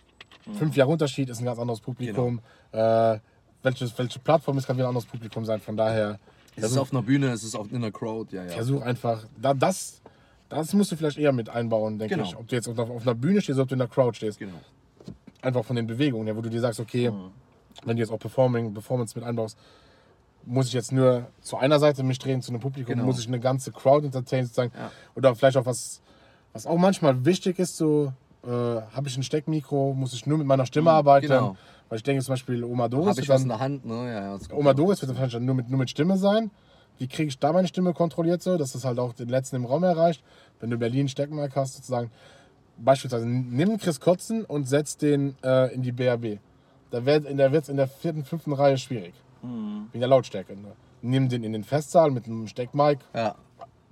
fünf 0.58 0.76
Jahre 0.76 0.92
Unterschied 0.92 1.30
ist 1.30 1.40
ein 1.40 1.46
ganz 1.46 1.60
anderes 1.60 1.80
Publikum. 1.82 2.42
Äh, 2.72 3.20
welches, 3.64 3.98
welche 3.98 4.20
Plattform 4.20 4.58
ist, 4.58 4.68
kann 4.68 4.78
wieder 4.78 4.86
ein 4.86 4.90
anderes 4.90 5.06
Publikum 5.06 5.44
sein. 5.46 5.60
Von 5.60 5.76
daher 5.78 6.20
Es 6.56 6.64
ist 6.72 6.78
auf 6.78 6.92
einer 6.92 7.02
Bühne, 7.02 7.28
es 7.32 7.44
ist 7.44 7.56
auf, 7.56 7.70
in 7.72 7.78
einer 7.78 7.92
Crowd, 7.92 8.36
ja, 8.36 8.44
ja. 8.44 8.50
versuch 8.50 8.82
einfach, 8.82 9.26
da, 9.42 9.54
das, 9.54 10.02
das 10.50 10.74
musst 10.74 10.92
du 10.92 10.96
vielleicht 10.96 11.18
eher 11.18 11.32
mit 11.32 11.50
einbauen, 11.50 12.00
denke 12.00 12.16
Genau. 12.16 12.28
ich. 12.28 12.36
Ob 12.38 12.48
du 12.48 12.56
jetzt 12.56 12.68
auf 12.68 12.78
einer, 12.80 12.90
auf 12.92 13.02
einer 13.04 13.16
Bühne 13.16 13.42
stehst 13.42 13.58
oder 13.58 13.64
ob 13.64 13.70
du 13.70 13.76
in 13.76 13.80
der 13.80 13.88
Crowd 13.88 14.16
stehst. 14.16 14.40
Genau. 14.40 14.54
einfach 15.42 15.64
von 15.64 15.76
den 15.76 15.88
Bewegungen 15.88 16.26
her, 16.28 16.36
wo 16.36 16.42
du 16.42 16.50
dir 16.50 16.60
sagst, 16.60 16.80
okay, 16.80 17.12
wenn 17.86 17.96
du 17.96 18.02
jetzt 18.02 18.12
auch 18.12 18.20
Performing, 18.20 18.74
Performance 18.74 19.18
mit 19.18 19.26
einbaust, 19.28 19.58
muss 20.46 20.68
ich 20.68 20.74
jetzt 20.74 20.92
nur 20.92 21.28
zu 21.42 21.58
einer 21.58 21.80
Seite 21.80 22.02
mich 22.04 22.18
drehen, 22.20 22.42
zu 22.42 22.52
einem 22.52 22.60
Publikum, 22.62 22.96
Genau. 22.96 23.06
muss 23.06 23.20
ich 23.20 23.28
eine 23.28 23.40
ganze 23.40 23.72
Crowd 23.72 24.06
entertainen 24.06 24.46
sozusagen. 24.46 24.72
Ja. 24.76 24.92
Oder 25.16 25.36
vielleicht 25.36 25.58
auch 25.58 25.66
was, 25.66 26.02
was 26.54 26.66
auch 26.66 26.78
manchmal 26.78 27.26
wichtig 27.26 27.60
ist, 27.60 27.78
so 27.78 28.14
äh, 28.44 28.48
habe 28.50 29.08
ich 29.08 29.18
ein 29.18 29.24
Steckmikro, 29.24 29.94
muss 29.94 30.14
ich 30.14 30.26
nur 30.26 30.38
mit 30.38 30.48
meiner 30.48 30.66
Stimme 30.66 30.92
arbeiten. 30.92 31.28
genau. 31.28 31.56
Weil 31.90 31.98
ich 31.98 32.04
denke 32.04 32.24
zum 32.24 32.34
Beispiel, 32.34 32.64
Oma 32.64 32.88
Doris, 32.88 33.10
Habe 33.10 33.22
ich 33.22 33.30
was 33.30 33.42
in 33.42 33.48
der 33.50 33.60
Hand, 33.60 33.84
ne? 33.84 33.96
Ja, 34.14 34.38
ja, 34.38 34.40
Oma 34.56 34.76
Doris 34.76 35.02
wird 35.02 35.10
dann 35.10 35.18
wahrscheinlich 35.20 35.46
nur 35.48 35.56
mit, 35.56 35.70
nur 35.70 35.80
mit 35.80 35.90
Stimme 35.90 36.18
sein. 36.18 36.52
Wie 37.00 37.08
kriege 37.08 37.30
ich 37.30 37.40
da 37.40 37.52
meine 37.52 37.68
Stimme 37.68 37.94
kontrolliert 37.94 38.44
so, 38.44 38.58
dass 38.58 38.74
das 38.74 38.86
halt 38.86 39.00
auch 39.00 39.14
den 39.14 39.28
letzten 39.30 39.56
im 39.56 39.66
Raum 39.66 39.84
erreicht? 39.84 40.24
Wenn 40.60 40.70
du 40.70 40.78
Berlin 40.78 41.08
Steckmark 41.08 41.56
hast, 41.56 41.76
sozusagen, 41.76 42.12
beispielsweise 42.78 43.28
nimm 43.28 43.78
Chris 43.78 44.00
Kotzen 44.00 44.46
und 44.46 44.68
setz 44.68 44.98
den 44.98 45.36
äh, 45.44 45.74
in 45.74 45.82
die 45.82 45.92
BRB. 45.92 46.40
Da 46.92 47.06
wird 47.06 47.26
in 47.26 47.38
der 47.38 47.52
wird's 47.52 47.70
in 47.70 47.78
der 47.78 47.88
vierten, 47.88 48.24
fünften 48.24 48.54
Reihe 48.54 48.78
schwierig. 48.78 49.14
Mhm. 49.42 49.88
Wegen 49.92 50.00
der 50.00 50.10
Lautstärke. 50.10 50.54
Ne? 50.54 50.74
Nimm 51.02 51.30
den 51.30 51.44
in 51.44 51.54
den 51.54 51.64
Festsaal 51.64 52.12
mit 52.12 52.26
einem 52.26 52.48
Steckmic, 52.48 53.00
Ja, 53.16 53.36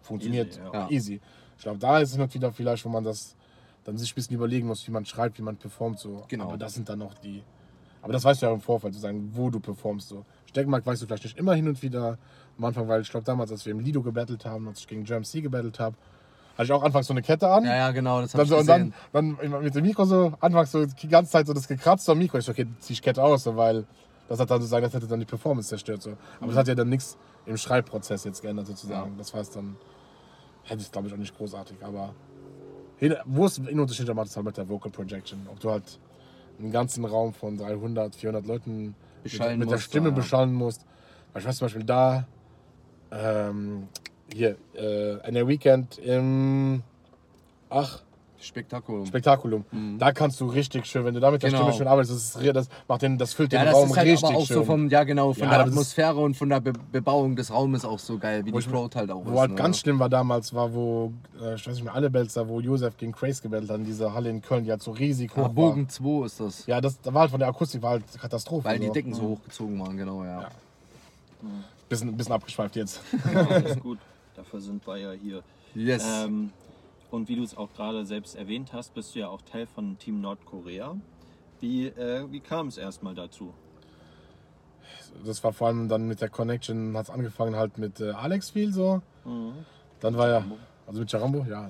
funktioniert 0.01 0.49
Easy, 0.49 0.61
ja. 0.73 0.89
easy. 0.89 1.21
Ich 1.57 1.63
glaube, 1.63 1.79
da 1.79 1.99
ist 1.99 2.11
es 2.11 2.17
noch 2.17 2.33
wieder 2.33 2.51
vielleicht, 2.51 2.85
wo 2.85 2.89
man 2.89 3.03
das 3.03 3.35
dann 3.83 3.97
sich 3.97 4.11
ein 4.11 4.15
bisschen 4.15 4.35
überlegen 4.35 4.67
muss, 4.67 4.85
wie 4.87 4.91
man 4.91 5.05
schreibt, 5.05 5.37
wie 5.37 5.41
man 5.41 5.57
performt. 5.57 5.99
So. 5.99 6.23
Genau. 6.27 6.45
Aber 6.45 6.57
das 6.57 6.73
sind 6.73 6.87
dann 6.89 6.99
noch 6.99 7.13
die. 7.15 7.43
Aber 8.01 8.13
das 8.13 8.23
weißt 8.23 8.41
du 8.41 8.45
ja 8.45 8.53
im 8.53 8.61
Vorfeld, 8.61 8.93
sozusagen, 8.93 9.31
wo 9.33 9.49
du 9.49 9.59
performst. 9.59 10.09
So. 10.09 10.25
Steckmark 10.45 10.85
weißt 10.85 11.01
du 11.01 11.07
vielleicht 11.07 11.23
nicht 11.23 11.37
immer 11.37 11.55
hin 11.55 11.67
und 11.67 11.81
wieder. 11.81 12.17
Am 12.57 12.65
Anfang, 12.65 12.87
weil 12.87 13.01
ich 13.01 13.09
glaube, 13.09 13.25
damals, 13.25 13.51
als 13.51 13.65
wir 13.65 13.71
im 13.71 13.79
Lido 13.79 14.01
gebettelt 14.01 14.45
haben, 14.45 14.67
als 14.67 14.79
ich 14.79 14.87
gegen 14.87 15.03
Germ 15.03 15.23
C 15.23 15.41
gebettelt 15.41 15.79
habe, 15.79 15.95
hatte 16.57 16.65
ich 16.65 16.71
auch 16.71 16.83
anfangs 16.83 17.07
so 17.07 17.13
eine 17.13 17.21
Kette 17.21 17.47
an. 17.47 17.63
ja, 17.65 17.75
ja, 17.75 17.91
genau, 17.91 18.19
das 18.19 18.33
habe 18.33 18.43
ich 18.43 18.49
so, 18.49 18.57
und 18.57 18.65
gesehen. 18.65 18.93
dann, 19.13 19.37
dann 19.37 19.61
mit 19.61 19.75
dem 19.75 19.83
Mikro 19.83 20.05
so, 20.05 20.33
anfangs 20.39 20.71
so 20.71 20.85
die 20.85 21.07
ganze 21.07 21.31
Zeit 21.31 21.45
so 21.45 21.53
das 21.53 21.67
gekratzt 21.67 22.09
am 22.09 22.17
Mikro. 22.17 22.39
Ich 22.39 22.45
so, 22.45 22.51
okay, 22.51 22.65
zieh 22.79 22.93
ich 22.93 23.01
Kette 23.01 23.21
aus, 23.21 23.43
so, 23.43 23.55
weil 23.55 23.85
das 24.27 24.39
hat 24.39 24.49
dann 24.49 24.59
sozusagen, 24.59 24.83
das 24.83 24.93
hätte 24.93 25.07
dann 25.07 25.19
die 25.19 25.25
Performance 25.25 25.69
zerstört. 25.69 26.01
So. 26.01 26.17
Aber 26.39 26.47
das 26.47 26.57
hat 26.57 26.67
ja 26.67 26.75
dann 26.75 26.89
nichts 26.89 27.17
im 27.45 27.57
Schreibprozess 27.57 28.23
jetzt 28.23 28.41
geändert 28.41 28.67
sozusagen. 28.67 29.17
Das 29.17 29.33
heißt 29.33 29.55
dann, 29.55 29.77
hätte 30.67 30.81
ich 30.81 30.91
glaube 30.91 31.07
ich 31.07 31.13
auch 31.13 31.17
nicht 31.17 31.35
großartig. 31.35 31.77
Aber 31.81 32.13
wo 33.25 33.45
es 33.45 33.59
einen 33.59 33.79
Unterschied 33.79 34.13
macht, 34.13 34.27
ist 34.27 34.35
halt 34.35 34.45
mit 34.45 34.57
der 34.57 34.67
Vocal 34.67 34.91
Projection. 34.91 35.47
Ob 35.51 35.59
du 35.59 35.71
halt 35.71 35.99
einen 36.59 36.71
ganzen 36.71 37.05
Raum 37.05 37.33
von 37.33 37.57
300, 37.57 38.15
400 38.15 38.45
Leuten 38.45 38.95
mit, 39.23 39.57
mit 39.57 39.71
der 39.71 39.77
Stimme 39.77 40.09
ja. 40.09 40.15
beschallen 40.15 40.53
musst. 40.53 40.85
Weil 41.31 41.41
ich 41.41 41.47
weiß 41.47 41.57
zum 41.57 41.65
Beispiel 41.65 41.83
da, 41.83 42.27
ähm, 43.11 43.87
hier, 44.33 44.57
äh, 44.75 45.27
in 45.27 45.33
der 45.35 45.47
Weekend 45.47 45.97
im, 45.99 46.83
ach, 47.69 48.01
Spektakulum. 48.39 49.05
Spektakulum. 49.05 49.65
Da 49.97 50.11
kannst 50.11 50.39
du 50.39 50.45
richtig 50.47 50.85
schön, 50.85 51.03
wenn 51.05 51.13
du 51.13 51.19
da 51.19 51.31
mit 51.31 51.41
der 51.41 51.49
Genau. 51.49 51.63
Stimme 51.63 51.77
schön 51.77 51.87
arbeitest, 51.87 52.35
das, 52.37 52.53
das 52.53 52.69
macht 52.87 53.01
den, 53.01 53.17
das 53.17 53.33
füllt 53.33 53.51
ja, 53.51 53.59
den 53.61 53.65
das 53.67 53.75
Raum 53.75 53.89
ist 53.89 53.97
halt 53.97 54.07
richtig 54.07 54.29
aber 54.29 54.37
auch 54.37 54.45
schön. 54.45 54.55
so 54.57 54.63
vom, 54.63 54.89
ja 54.89 55.03
genau, 55.03 55.33
von 55.33 55.43
Ja, 55.43 55.49
der 55.49 55.59
Atmosphäre 55.61 56.17
und 56.19 56.35
von 56.37 56.49
der 56.49 56.59
Be 56.61 56.73
Bebauung 56.91 57.35
des 57.35 57.51
Raumes 57.51 57.83
auch 57.83 57.97
so 57.99 58.17
geil, 58.19 58.45
wie 58.45 58.53
Wo 58.53 58.59
die 58.59 58.65
ich- 58.65 58.71
Crowd 58.71 58.95
halt 58.97 59.09
auch 59.11 59.25
Wo 59.25 59.31
ist. 59.33 59.39
halt 59.39 59.49
ne? 59.51 59.55
ganz 59.55 59.79
schlimm 59.79 59.97
war 59.99 60.09
damals, 60.09 60.53
war, 60.53 60.73
wo, 60.73 61.11
äh, 61.41 61.55
ich 61.55 61.65
weiß 61.67 61.73
nicht 61.75 61.83
mehr, 61.83 61.95
alle 61.95 62.09
da, 62.11 62.47
wo 62.47 62.59
Josef 62.61 62.95
gegen 62.97 63.11
Craze 63.11 63.41
gebettelt 63.41 63.69
hat, 63.71 63.77
in 63.79 63.85
dieser 63.85 64.13
Halle 64.13 64.29
in 64.29 64.41
Köln, 64.41 64.63
die 64.65 64.71
halt 64.71 64.83
so 64.83 64.91
riesig 64.91 65.31
hoch 65.31 65.37
Ah, 65.37 65.41
war. 65.43 65.49
Bogen 65.49 65.89
2 65.89 66.25
ist 66.25 66.39
das. 66.39 66.65
Ja, 66.67 66.79
das 66.79 67.01
da 67.01 67.13
war 67.13 67.21
halt 67.21 67.31
von 67.31 67.39
der 67.39 67.49
Akustik 67.49 67.81
war 67.81 67.91
halt 67.91 68.03
Katastrophe. 68.21 68.65
Weil 68.65 68.79
die 68.79 68.87
so. 68.87 68.93
Decken 68.93 69.13
so 69.13 69.21
hochgezogen 69.29 69.79
waren, 69.79 69.97
genau, 69.97 70.23
ja. 70.23 70.41
Ja. 70.41 70.49
Bisschen, 71.89 72.15
bisschen 72.15 72.33
abgeschweift 72.33 72.75
jetzt. 72.75 73.01
Ja, 73.33 73.47
alles 73.47 73.79
gut. 73.79 73.97
Dafür 74.35 74.59
sind 74.61 74.85
wir 74.85 74.97
ja 74.97 75.11
hier. 75.11 75.41
Yes. 75.73 76.03
Ähm, 76.25 76.51
und 77.11 77.29
wie 77.29 77.35
du 77.35 77.43
es 77.43 77.55
auch 77.55 77.71
gerade 77.73 78.05
selbst 78.05 78.35
erwähnt 78.35 78.73
hast, 78.73 78.93
bist 78.93 79.15
du 79.15 79.19
ja 79.19 79.27
auch 79.29 79.41
Teil 79.41 79.67
von 79.67 79.97
Team 79.97 80.21
Nordkorea. 80.21 80.95
Wie, 81.59 81.87
äh, 81.87 82.25
wie 82.31 82.39
kam 82.39 82.67
es 82.67 82.77
erstmal 82.77 83.15
dazu? 83.15 83.53
Das 85.25 85.43
war 85.43 85.53
vor 85.53 85.67
allem 85.67 85.89
dann 85.89 86.07
mit 86.07 86.21
der 86.21 86.29
Connection, 86.29 86.95
hat 86.95 87.05
es 87.05 87.09
angefangen 87.09 87.55
halt 87.55 87.77
mit 87.77 87.99
äh, 87.99 88.11
Alex 88.11 88.51
viel 88.51 88.73
so. 88.73 89.01
Mhm. 89.25 89.53
Dann 89.99 90.17
war 90.17 90.27
ja, 90.27 90.45
also 90.85 90.99
mit 90.99 91.11
Jarambo, 91.11 91.45
ja, 91.49 91.69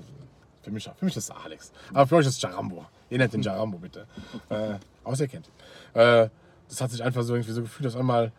für 0.62 0.72
mich, 0.72 0.90
für 0.96 1.06
mich 1.06 1.16
ist 1.16 1.30
es 1.30 1.32
Alex. 1.32 1.72
Aber 1.94 2.08
für 2.08 2.16
euch 2.18 2.26
ist 2.26 2.36
es 2.36 2.42
Jarambo. 2.42 2.86
Ihr 3.10 3.20
nennt 3.20 3.34
den 3.34 3.42
Jarambo 3.42 3.78
bitte. 3.78 4.06
äh, 4.50 4.76
außer 5.04 5.24
ihr 5.24 5.30
kennt. 5.30 5.50
Äh, 5.94 6.30
das 6.68 6.82
hat 6.82 6.92
sich 6.92 7.02
einfach 7.02 7.24
so 7.24 7.36
irgendwie 7.36 7.54
so 7.54 7.62
gefühlt, 7.62 7.88
auf 7.88 7.96
einmal 7.96 8.34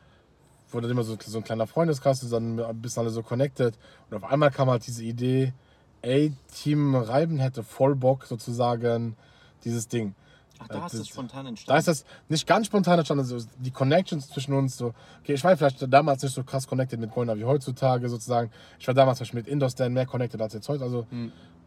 wurde 0.70 0.88
immer 0.88 1.02
so, 1.02 1.16
so 1.18 1.38
ein 1.38 1.44
kleiner 1.44 1.66
Freundeskreis, 1.66 2.28
dann 2.28 2.60
ein 2.60 2.82
bisschen 2.82 3.00
alle 3.00 3.10
so 3.10 3.22
connected. 3.22 3.78
Und 4.10 4.16
auf 4.18 4.30
einmal 4.30 4.50
kam 4.50 4.68
halt 4.68 4.86
diese 4.86 5.02
Idee, 5.02 5.54
ey, 6.02 6.32
Team 6.54 6.94
Reiben 6.94 7.38
hätte 7.38 7.62
voll 7.62 7.94
Bock 7.94 8.24
sozusagen 8.26 9.16
dieses 9.64 9.88
Ding. 9.88 10.14
Ach, 10.60 10.68
da 10.68 10.82
Äh, 10.82 10.86
ist 10.86 10.98
das- 10.98 11.08
spontan 11.08 11.44
Da 11.44 11.48
entstanden. 11.50 11.78
ist 11.78 11.88
das 11.88 12.04
nicht 12.28 12.46
ganz 12.46 12.66
spontan 12.66 12.98
entstanden, 12.98 13.22
also 13.22 13.46
die 13.58 13.70
Connections 13.70 14.28
zwischen 14.28 14.54
uns 14.54 14.76
so. 14.76 14.92
Okay, 15.22 15.34
ich 15.34 15.44
war 15.44 15.56
vielleicht 15.56 15.92
damals 15.92 16.22
nicht 16.22 16.34
so 16.34 16.42
krass 16.42 16.66
connected 16.66 16.98
mit 16.98 17.12
Goina 17.12 17.36
wie 17.36 17.44
heutzutage 17.44 18.08
sozusagen. 18.08 18.50
Ich 18.78 18.86
war 18.86 18.94
damals 18.94 19.18
zum 19.18 19.24
Beispiel 19.26 19.40
mit 19.42 19.48
Indostan 19.48 19.92
mehr 19.92 20.06
connected 20.06 20.40
als 20.40 20.54
jetzt 20.54 20.68
heute, 20.68 20.82
also 20.84 21.06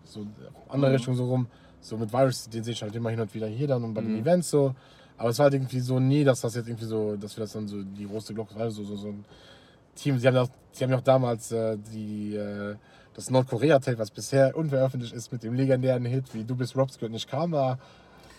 so 0.03 0.25
andere 0.69 0.93
Richtung 0.93 1.15
so 1.15 1.25
rum. 1.25 1.47
So 1.79 1.97
mit 1.97 2.11
Virus, 2.13 2.47
den 2.49 2.63
sehe 2.63 2.73
ich 2.73 2.81
halt 2.83 2.93
immer 2.95 3.09
hin 3.09 3.19
und 3.21 3.33
wieder 3.33 3.47
hier 3.47 3.67
dann 3.67 3.83
und 3.83 3.93
bei 3.93 4.01
den 4.01 4.17
Events 4.19 4.49
so. 4.51 4.75
Aber 5.17 5.29
es 5.29 5.39
war 5.39 5.45
halt 5.45 5.53
irgendwie 5.53 5.79
so 5.79 5.99
nie, 5.99 6.23
dass 6.23 6.41
das 6.41 6.55
jetzt 6.55 6.67
irgendwie 6.67 6.85
so, 6.85 7.15
dass 7.15 7.37
wir 7.37 7.43
das 7.43 7.53
dann 7.53 7.67
so 7.67 7.81
die 7.83 8.07
große 8.07 8.33
Glocke, 8.33 8.55
also 8.55 8.83
so, 8.83 8.95
so 8.95 9.07
ein 9.07 9.25
Team. 9.95 10.17
Sie 10.19 10.27
haben 10.27 10.35
ja 10.35 10.41
auch, 10.43 10.49
sie 10.73 10.83
haben 10.83 10.91
ja 10.91 10.97
auch 10.97 11.01
damals 11.01 11.51
äh, 11.51 11.77
die, 11.93 12.35
äh, 12.35 12.75
das 13.15 13.29
Nordkorea-Tape, 13.29 13.97
was 13.99 14.11
bisher 14.11 14.55
unveröffentlicht 14.55 15.13
ist, 15.13 15.31
mit 15.31 15.43
dem 15.43 15.53
legendären 15.53 16.05
Hit 16.05 16.33
wie 16.33 16.43
Du 16.43 16.55
bist 16.55 16.75
Robs 16.77 16.97
gehört 16.97 17.11
nicht 17.11 17.29
Karma. 17.29 17.77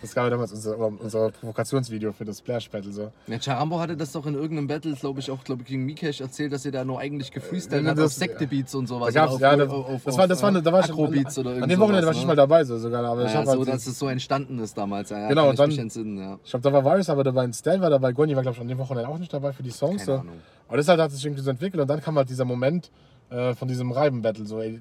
Das 0.00 0.16
gab 0.16 0.24
ja 0.24 0.30
damals 0.30 0.50
unser, 0.52 0.76
unser 0.76 1.30
Provokationsvideo 1.30 2.10
für 2.12 2.24
das 2.24 2.38
Splash 2.38 2.68
Battle. 2.70 2.90
So. 2.92 3.12
Ja, 3.28 3.38
Charambo 3.38 3.78
hatte 3.78 3.96
das 3.96 4.10
doch 4.10 4.26
in 4.26 4.34
irgendeinem 4.34 4.66
Battle, 4.66 4.94
glaube 4.94 5.20
ich, 5.20 5.30
auch 5.30 5.44
glaub 5.44 5.60
ich, 5.60 5.66
gegen 5.66 5.84
Mikesh 5.84 6.20
erzählt, 6.20 6.52
dass 6.52 6.64
er 6.66 6.72
da 6.72 6.84
nur 6.84 6.98
eigentlich 6.98 7.30
gefreestylt 7.30 7.86
hat 7.86 7.96
das- 7.98 8.06
auf 8.06 8.12
Sekte-Beats 8.14 8.74
und 8.74 8.88
sowas. 8.88 9.14
Da 9.14 9.20
gab's, 9.20 9.34
oder 9.34 9.42
ja, 9.42 9.52
auf, 9.52 9.58
das, 9.58 9.70
auf, 9.70 9.86
auf, 9.94 10.02
das 10.04 10.18
war, 10.18 10.26
das 10.26 10.42
war, 10.42 10.50
da 10.60 10.72
war 10.72 10.80
ich, 10.80 10.90
Acro-Beats 10.90 11.38
oder 11.38 11.50
an 11.62 11.68
dem 11.68 11.78
Wochenende 11.78 12.04
war 12.06 12.14
ich 12.14 12.20
ne? 12.20 12.26
mal 12.26 12.34
dabei 12.34 12.64
so 12.64 12.78
sogar, 12.78 13.04
aber 13.04 13.26
ich 13.26 13.30
Ja, 13.30 13.36
habe 13.36 13.46
so, 13.46 13.58
halt, 13.58 13.68
dass 13.68 13.86
es 13.86 13.96
so 13.96 14.08
entstanden 14.08 14.58
ist 14.58 14.76
damals. 14.76 15.10
Ja, 15.10 15.28
Genau, 15.28 15.44
und 15.44 15.52
ich 15.52 15.58
dann- 15.58 15.78
entsinnen, 15.78 16.18
ja. 16.18 16.38
ich 16.42 16.50
glaube, 16.50 16.64
da 16.68 16.72
war 16.72 16.84
Virus 16.84 17.08
aber 17.08 17.22
dabei, 17.22 17.52
Stan 17.52 17.80
war 17.80 17.90
dabei, 17.90 18.10
Goni 18.10 18.34
war 18.34 18.42
glaube 18.42 18.56
ich 18.56 18.60
an 18.60 18.66
dem 18.66 18.78
Wochenende 18.78 19.08
auch 19.08 19.18
nicht 19.18 19.32
dabei 19.32 19.52
für 19.52 19.62
die 19.62 19.70
Songs. 19.70 20.04
Keine 20.06 20.18
So. 20.22 20.24
Aber 20.66 20.76
das 20.78 20.88
halt 20.88 20.98
hat 21.00 21.12
sich 21.12 21.24
irgendwie 21.24 21.42
so 21.44 21.50
entwickelt 21.50 21.80
und 21.80 21.86
dann 21.88 22.00
kam 22.02 22.16
halt 22.16 22.28
dieser 22.28 22.44
Moment 22.44 22.90
äh, 23.32 23.54
von 23.54 23.68
diesem 23.68 23.90
Reiben-Battle, 23.92 24.44
so 24.46 24.60
ey, 24.60 24.80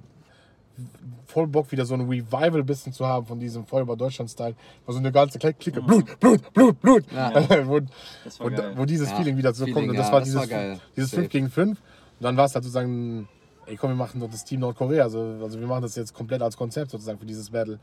voll 1.25 1.47
Bock 1.47 1.71
wieder 1.71 1.85
so 1.85 1.93
ein 1.93 2.01
Revival 2.01 2.63
bisschen 2.63 2.93
zu 2.93 3.05
haben 3.05 3.25
von 3.25 3.39
diesem 3.39 3.65
voll 3.65 3.81
über 3.83 3.95
Deutschland-Style, 3.95 4.55
wo 4.85 4.91
so 4.91 4.99
eine 4.99 5.11
ganze 5.11 5.37
Clique, 5.39 5.81
Blut, 5.81 6.19
Blut, 6.19 6.53
Blut, 6.53 6.79
Blut, 6.81 7.03
Ja. 7.11 7.31
wo, 7.67 7.79
Das 8.23 8.39
war 8.39 8.47
wo, 8.51 8.55
geil. 8.55 8.73
wo 8.75 8.85
dieses 8.85 9.09
Ja, 9.09 9.15
Feeling 9.17 9.37
wieder 9.37 9.53
so 9.53 9.65
Feeling, 9.65 9.73
kommt. 9.75 9.89
Und 9.89 9.97
das 9.97 10.07
ja, 10.07 10.13
war 10.13 10.19
das 10.19 10.29
dieses, 10.29 10.51
war 10.51 10.77
dieses 10.95 11.11
Safe. 11.11 11.21
5 11.23 11.31
gegen 11.31 11.49
5 11.49 11.69
und 11.79 12.23
dann 12.23 12.37
war 12.37 12.45
es 12.45 12.55
halt 12.55 12.63
sozusagen, 12.63 13.27
ey 13.65 13.75
komm, 13.77 13.91
wir 13.91 13.95
machen 13.95 14.19
doch 14.19 14.29
das 14.29 14.43
Team 14.43 14.61
Nordkorea, 14.61 15.03
also, 15.03 15.37
also 15.41 15.59
wir 15.59 15.67
machen 15.67 15.81
das 15.83 15.95
jetzt 15.95 16.13
komplett 16.13 16.41
als 16.41 16.57
Konzept 16.57 16.91
sozusagen 16.91 17.19
für 17.19 17.25
dieses 17.25 17.49
Battle. 17.49 17.79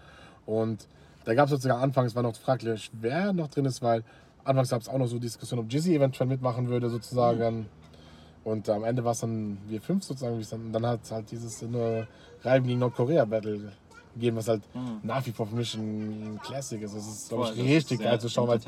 Und 0.47 0.87
da 1.25 1.35
gab 1.35 1.45
es 1.47 1.51
sozusagen 1.51 1.81
anfangs 1.81 2.15
war 2.15 2.23
noch 2.23 2.35
fraglich, 2.37 2.91
wer 3.01 3.33
noch 3.33 3.49
drin 3.49 3.65
ist, 3.67 3.83
weil 3.83 4.03
anfangs 4.45 4.71
gab 4.71 4.81
es 4.81 4.89
auch 4.89 4.99
noch 4.99 5.07
so 5.07 5.19
Diskussion, 5.19 5.61
ob 5.61 5.71
Jizzy 5.73 5.95
eventuell 5.95 6.29
mitmachen 6.29 6.69
würde 6.69 6.89
sozusagen 6.89 7.67
und 8.49 8.69
am 8.69 8.85
Ende 8.85 9.05
war 9.05 9.13
es 9.13 9.21
dann 9.21 9.59
wir 9.69 9.81
fünf 9.81 10.05
sozusagen 10.05 10.37
wie 10.39 10.43
es 10.43 10.51
dann, 10.51 10.67
und 10.67 10.73
dann 10.73 10.87
hat 10.87 11.01
es 11.05 11.11
halt 11.13 11.31
dieses 11.31 11.63
nur 11.63 12.07
Reiben 12.43 12.67
gegen 12.67 12.79
Nordkorea 12.81 13.25
Battle 13.25 13.73
gegeben, 14.15 14.37
was 14.37 14.49
halt 14.49 14.63
nach 15.03 15.25
wie 15.27 15.33
vor 15.33 15.47
für 15.47 15.55
mich 15.57 15.75
ein 15.75 16.39
Classic 16.43 16.81
ist. 16.83 16.95
Das 16.95 17.07
ist, 17.07 17.29
glaube 17.29 17.51
ich, 17.55 17.63
richtig 17.63 18.01
geil 18.01 18.21
zu 18.21 18.29
schauen, 18.29 18.49
weil 18.49 18.61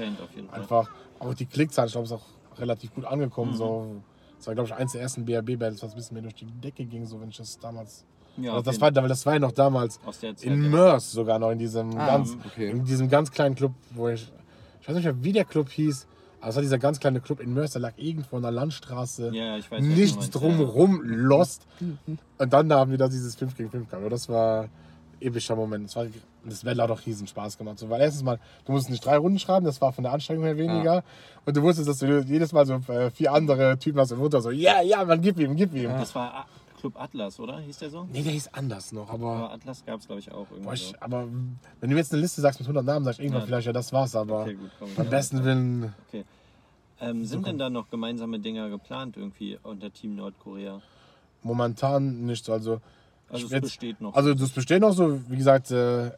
einfach 0.52 0.88
auch 1.18 1.34
die 1.34 1.46
Klickzahlen, 1.46 1.86
ich 1.88 1.92
glaube, 1.92 2.06
ist 2.06 2.12
auch 2.12 2.26
relativ 2.58 2.94
gut 2.94 3.04
Mhm. 3.04 3.10
angekommen. 3.10 3.54
So. 3.54 3.96
Das 4.38 4.46
war, 4.46 4.54
glaube 4.54 4.68
ich, 4.68 4.74
eins 4.74 4.92
der 4.92 5.02
ersten 5.02 5.24
BRB-Battles, 5.24 5.82
was 5.82 5.92
ein 5.92 5.96
bisschen 5.96 6.14
mehr 6.14 6.22
durch 6.22 6.34
die 6.34 6.46
Decke 6.46 6.84
ging, 6.84 7.04
so 7.04 7.20
wenn 7.20 7.28
ich 7.28 7.36
das 7.36 7.58
damals. 7.58 8.04
Ja, 8.36 8.52
also 8.52 8.62
das, 8.64 8.80
war, 8.80 8.90
das 8.90 9.26
war 9.26 9.34
ja 9.34 9.38
noch 9.38 9.52
damals 9.52 9.98
Aus 10.06 10.20
der 10.20 10.34
Zeit, 10.36 10.46
in 10.46 10.62
ja. 10.62 10.68
Mörs 10.70 11.12
sogar 11.12 11.38
noch, 11.38 11.50
in 11.50 11.58
diesem, 11.58 11.90
Ah, 11.98 12.06
ganz, 12.06 12.36
okay. 12.46 12.70
in 12.70 12.84
diesem 12.84 13.08
ganz 13.10 13.30
kleinen 13.30 13.54
Club, 13.54 13.72
wo 13.90 14.08
ich. 14.08 14.32
Ich 14.80 14.88
weiß 14.88 14.94
nicht 14.96 15.04
mehr, 15.04 15.22
wie 15.22 15.32
der 15.32 15.44
Club 15.44 15.68
hieß, 15.68 16.06
aber 16.40 16.50
es 16.50 16.54
war 16.56 16.62
dieser 16.62 16.78
ganz 16.78 17.00
kleine 17.00 17.20
Club 17.20 17.40
in 17.40 17.52
Mörs, 17.52 17.72
der 17.72 17.82
lag 17.82 17.92
irgendwo 17.96 18.36
an 18.36 18.42
der 18.42 18.50
Landstraße. 18.50 19.30
Ja, 19.34 19.44
ja, 19.44 19.56
ich 19.58 19.70
weiß, 19.70 19.82
Nichts 19.82 20.30
drumherum, 20.30 21.02
lost. 21.02 21.66
Und 22.38 22.52
dann 22.52 22.72
haben 22.72 22.90
wir 22.90 22.98
da 22.98 23.08
dieses 23.08 23.34
5 23.36 23.56
gegen 23.56 23.70
5 23.70 23.90
gehabt. 23.90 24.10
Das 24.10 24.28
war 24.28 24.62
ein 24.62 24.70
epischer 25.20 25.54
Moment. 25.54 25.86
Das, 25.86 25.96
war, 25.96 26.06
das 26.44 26.64
Battle 26.64 26.82
hat 26.82 26.90
auch 26.90 27.04
riesen 27.04 27.26
Spaß 27.26 27.58
gemacht. 27.58 27.78
So, 27.78 27.90
weil 27.90 28.00
erstens 28.00 28.22
mal, 28.22 28.38
du 28.64 28.72
musst 28.72 28.88
nicht 28.88 29.04
drei 29.04 29.18
Runden 29.18 29.38
schreiben, 29.38 29.66
das 29.66 29.80
war 29.82 29.92
von 29.92 30.04
der 30.04 30.12
Anstrengung 30.14 30.44
her 30.44 30.56
weniger. 30.56 31.04
Und 31.44 31.56
du 31.56 31.62
wusstest, 31.62 31.88
dass 31.88 31.98
du 31.98 32.20
jedes 32.20 32.52
Mal 32.52 32.64
so 32.64 32.74
äh, 32.74 33.10
vier 33.10 33.32
andere 33.32 33.78
Typen 33.78 34.00
hast 34.00 34.12
und 34.12 34.20
runter 34.20 34.40
so, 34.40 34.50
ja, 34.50 34.80
ja, 34.80 35.04
man, 35.04 35.20
gib 35.20 35.38
ihm, 35.38 35.56
gib 35.56 35.74
ihm. 35.74 35.90
Ja. 35.90 35.98
Das 35.98 36.14
war 36.14 36.46
Club 36.80 37.00
Atlas, 37.00 37.38
oder? 37.38 37.58
Hieß 37.60 37.78
der 37.78 37.90
so? 37.90 38.04
Nee, 38.12 38.22
der 38.22 38.32
hieß 38.32 38.48
anders 38.54 38.92
noch, 38.92 39.10
aber. 39.10 39.32
Aber 39.36 39.52
Atlas 39.52 39.84
gab 39.84 40.00
es, 40.00 40.06
glaube 40.06 40.20
ich, 40.20 40.32
auch 40.32 40.46
irgendwie. 40.50 40.74
ich, 40.74 40.94
aber 41.02 41.26
wenn 41.28 41.90
du 41.90 41.94
mir 41.94 41.96
jetzt 41.98 42.12
eine 42.12 42.22
Liste 42.22 42.40
sagst 42.40 42.58
mit 42.60 42.66
100 42.66 42.84
Namen, 42.84 43.04
sag 43.04 43.12
ich 43.12 43.20
irgendwann 43.20 43.42
Ja. 43.42 43.46
vielleicht, 43.46 43.66
ja, 43.66 43.72
das 43.72 43.92
war's, 43.92 44.16
aber 44.16 44.42
Okay, 44.42 44.54
gut, 44.54 44.70
komm. 44.78 44.88
am 44.96 45.08
besten 45.10 45.44
Willen. 45.44 45.94
Okay. 46.08 46.24
Ähm, 47.00 47.24
sind 47.24 47.46
denn 47.46 47.58
da 47.58 47.70
noch 47.70 47.88
gemeinsame 47.90 48.38
Dinger 48.40 48.68
geplant 48.68 49.16
irgendwie 49.16 49.58
unter 49.62 49.90
Team 49.92 50.16
Nordkorea? 50.16 50.80
Momentan 51.42 52.26
nicht 52.26 52.44
so. 52.44 52.52
Also, 52.52 52.80
Also 53.30 53.46
es 53.46 53.52
jetzt- 53.52 53.62
besteht 53.62 54.00
noch. 54.00 54.14
Also 54.14 54.34
das 54.34 54.50
besteht 54.50 54.80
noch 54.82 54.92
so, 54.92 55.20
wie 55.30 55.36
gesagt, 55.36 55.70
äh, 55.70 56.10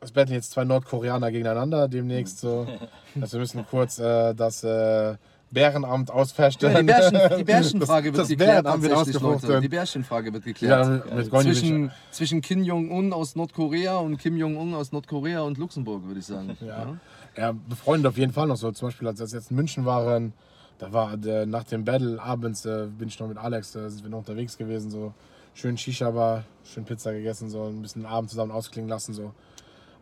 es 0.00 0.12
betteln 0.12 0.34
jetzt 0.34 0.52
zwei 0.52 0.64
Nordkoreaner 0.64 1.30
gegeneinander 1.30 1.88
demnächst 1.88 2.38
so. 2.38 2.66
Also 3.20 3.32
wir 3.34 3.40
müssen 3.40 3.66
kurz 3.66 3.98
äh, 3.98 4.34
das 4.34 4.62
äh, 4.62 5.16
Bärenamt 5.50 6.10
ausfechten. 6.10 6.70
Ja, 6.70 6.78
die, 6.80 6.84
Bärchen, 6.86 7.20
die 7.38 7.44
Bärchenfrage 7.44 8.12
Das- 8.12 8.28
wird 8.28 8.40
das 8.40 8.46
geklärt 8.46 8.64
tatsächlich, 8.66 9.20
Leute. 9.20 9.60
Die 9.60 9.68
Bärchenfrage 9.68 10.32
wird 10.32 10.44
Ja, 10.46 10.52
geklärt. 10.52 11.14
mit 11.14 11.30
Gondi 11.30 11.52
zwischen, 11.52 11.90
zwischen 12.12 12.40
Kim 12.40 12.62
Jong-un 12.62 13.12
aus 13.12 13.34
Nordkorea 13.36 13.96
und 13.98 14.18
Kim 14.18 14.36
Jong-un 14.36 14.74
aus 14.74 14.92
Nordkorea 14.92 15.40
und 15.42 15.58
Luxemburg, 15.58 16.06
würde 16.06 16.20
ich 16.20 16.26
sagen. 16.26 16.56
Ja. 16.66 16.96
Ja, 17.36 17.52
befreundet 17.68 18.08
auf 18.10 18.18
jeden 18.18 18.32
Fall 18.32 18.46
noch 18.48 18.56
so. 18.56 18.70
Zum 18.72 18.88
Beispiel, 18.88 19.06
als 19.08 19.18
wir 19.20 19.26
jetzt 19.26 19.50
in 19.50 19.56
München 19.56 19.84
waren, 19.84 20.32
da 20.78 20.92
war 20.92 21.16
der, 21.16 21.46
nach 21.46 21.64
dem 21.64 21.84
Battle 21.84 22.20
abends, 22.20 22.64
äh, 22.66 22.86
bin 22.86 23.08
ich 23.08 23.18
noch 23.20 23.28
mit 23.28 23.38
Alex, 23.38 23.74
äh, 23.76 23.88
sind 23.88 24.02
wir 24.02 24.10
noch 24.10 24.18
unterwegs 24.18 24.56
gewesen, 24.58 24.90
so 24.90 25.12
schön 25.54 25.76
Shisha-Bar, 25.78 26.44
schön 26.64 26.84
Pizza 26.84 27.12
gegessen, 27.12 27.50
so 27.50 27.64
ein 27.66 27.82
bisschen 27.82 28.02
den 28.02 28.08
Abend 28.10 28.30
zusammen 28.30 28.50
ausklingen 28.52 28.88
lassen, 28.88 29.14
so. 29.14 29.32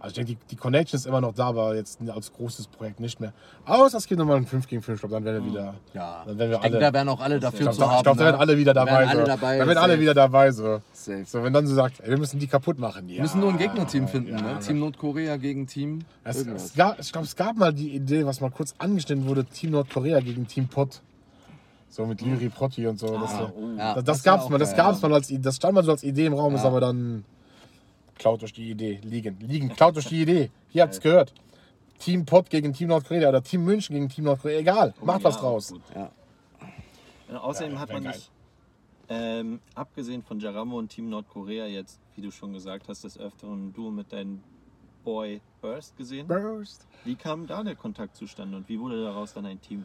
Also 0.01 0.09
ich 0.21 0.27
denke, 0.27 0.33
die, 0.35 0.51
die 0.51 0.57
Connection 0.57 0.97
ist 0.97 1.07
immer 1.07 1.21
noch 1.21 1.35
da, 1.35 1.49
aber 1.49 1.75
jetzt 1.75 1.99
als 2.09 2.33
großes 2.33 2.69
Projekt 2.69 3.01
nicht 3.01 3.19
mehr. 3.21 3.33
Außer 3.67 3.99
es 3.99 4.07
gibt 4.07 4.19
nochmal 4.21 4.37
ein 4.37 4.47
5 4.47 4.69
gegen 4.69 4.81
5, 4.81 4.95
ich 4.97 5.01
glaube, 5.01 5.15
dann 5.17 5.25
werden 5.25 5.45
wir 5.45 5.51
wieder. 5.51 5.75
Ja, 5.93 6.23
Dann 6.25 6.39
werden 6.39 6.51
wir 6.51 6.57
ich 6.57 6.63
denke, 6.63 6.77
alle- 6.77 6.87
da 6.87 6.93
wären 6.93 7.09
auch 7.09 7.21
alle 7.21 7.35
Ich 7.37 7.41
dafür 7.43 7.59
glaube, 7.61 7.77
zu 7.77 7.91
haben. 7.91 8.03
glaub, 8.05 8.17
da 8.17 8.25
werden 8.25 8.35
ne? 8.37 8.41
alle 8.41 8.59
wieder 8.59 8.75
Da 8.75 8.85
dabei. 8.85 8.99
werden 9.01 9.09
alle 9.11 9.21
so. 9.21 9.27
dabei, 9.27 9.59
Da 9.59 9.67
werden 9.67 9.79
alle 9.79 10.01
wieder 10.01 10.15
dabei. 10.15 10.51
So. 10.53 10.81
Safe. 10.93 11.25
so, 11.27 11.43
wenn 11.43 11.53
dann 11.53 11.67
so 11.67 11.75
sagt, 11.75 12.01
ey, 12.01 12.11
wir 12.11 12.19
müssen 12.19 12.39
die 12.39 12.47
kaputt 12.47 12.79
machen. 12.79 13.09
Ja. 13.09 13.17
Wir 13.17 13.23
müssen 13.23 13.41
nur 13.41 13.51
ein 13.51 13.59
Gegnerteam 13.59 14.07
finden, 14.07 14.31
ja. 14.39 14.41
ne? 14.41 14.59
Team 14.61 14.79
Nordkorea 14.79 15.37
gegen 15.37 15.67
Team. 15.67 16.03
Es, 16.23 16.47
es 16.47 16.75
gab, 16.75 17.01
ich 17.01 17.11
glaube, 17.11 17.27
es 17.27 17.35
gab 17.35 17.57
mal 17.57 17.73
die 17.73 17.95
Idee, 17.95 18.25
was 18.25 18.41
mal 18.41 18.51
kurz 18.53 18.75
angeschnitten 18.79 19.27
wurde: 19.27 19.45
Team 19.47 19.73
Nordkorea 19.73 20.21
gegen 20.21 20.47
Team 20.47 20.69
Pot. 20.69 21.01
So 21.91 22.07
mit 22.07 22.21
Lyri 22.21 22.51
Protti 22.51 22.87
und 22.87 23.01
so. 23.01 23.19
das, 23.19 23.33
Ah, 23.33 23.51
oh. 23.57 23.63
Ja, 23.77 23.95
das, 23.95 24.05
das 24.05 24.05
das 24.05 24.23
gab's 24.23 24.49
mal, 24.49 24.59
das 24.59 24.77
gab's 24.77 25.03
mal 25.03 25.13
als 25.13 25.33
das 25.33 25.57
stand 25.57 25.75
mal 25.75 25.83
so 25.83 25.91
als 25.91 26.05
Idee 26.05 26.27
im 26.27 26.35
Raum, 26.35 26.55
ist 26.55 26.65
aber 26.65 26.81
dann 26.81 27.25
klaut 28.19 28.43
euch 28.43 28.53
die 28.53 28.71
Idee. 28.71 29.01
Liegen, 29.03 29.39
liegen, 29.41 29.69
klaut 29.71 29.97
euch 29.97 30.07
die 30.09 30.23
Idee. 30.23 30.51
Ihr 30.73 30.83
habt's 30.83 31.01
gehört. 31.01 31.33
Team 31.99 32.25
Pot 32.25 32.49
gegen 32.51 32.73
Team 32.73 32.89
Nordkorea 32.89 33.29
oder 33.31 33.43
Team 33.43 33.65
München 33.65 33.95
gegen 33.95 34.09
Team 34.09 34.25
Nordkorea, 34.25 34.59
egal, 34.61 34.95
Oh, 35.01 35.05
macht 35.05 35.21
ja, 35.21 35.25
was 35.25 35.37
draus. 35.39 35.75
Ja. 35.95 36.11
Außerdem 37.41 37.75
Ja, 37.75 37.79
hat 37.81 37.89
wär 37.89 37.97
man 37.97 38.05
geil. 38.05 38.13
dich, 38.15 38.31
ähm, 39.09 39.61
abgesehen 39.75 40.23
von 40.23 40.39
Jaramo 40.39 40.79
und 40.79 40.89
Team 40.91 41.09
Nordkorea, 41.11 41.67
jetzt, 41.67 41.99
wie 42.15 42.23
du 42.23 42.31
schon 42.31 42.53
gesagt 42.53 42.89
hast, 42.89 43.05
des 43.05 43.19
Öfteren 43.19 43.69
ein 43.69 43.73
Duo 43.73 43.91
mit 43.91 44.13
deinem 44.13 44.43
Boy 45.05 45.41
Burst 45.61 45.97
gesehen. 45.97 46.27
Burst. 46.29 46.87
Wie 47.05 47.17
kam 47.17 47.47
da 47.47 47.63
der 47.63 47.75
Kontakt 47.75 48.17
zustande 48.17 48.57
und 48.57 48.69
wie 48.69 48.79
wurde 48.79 49.03
daraus 49.03 49.33
dann 49.35 49.47
ein 49.47 49.61
Team? 49.61 49.85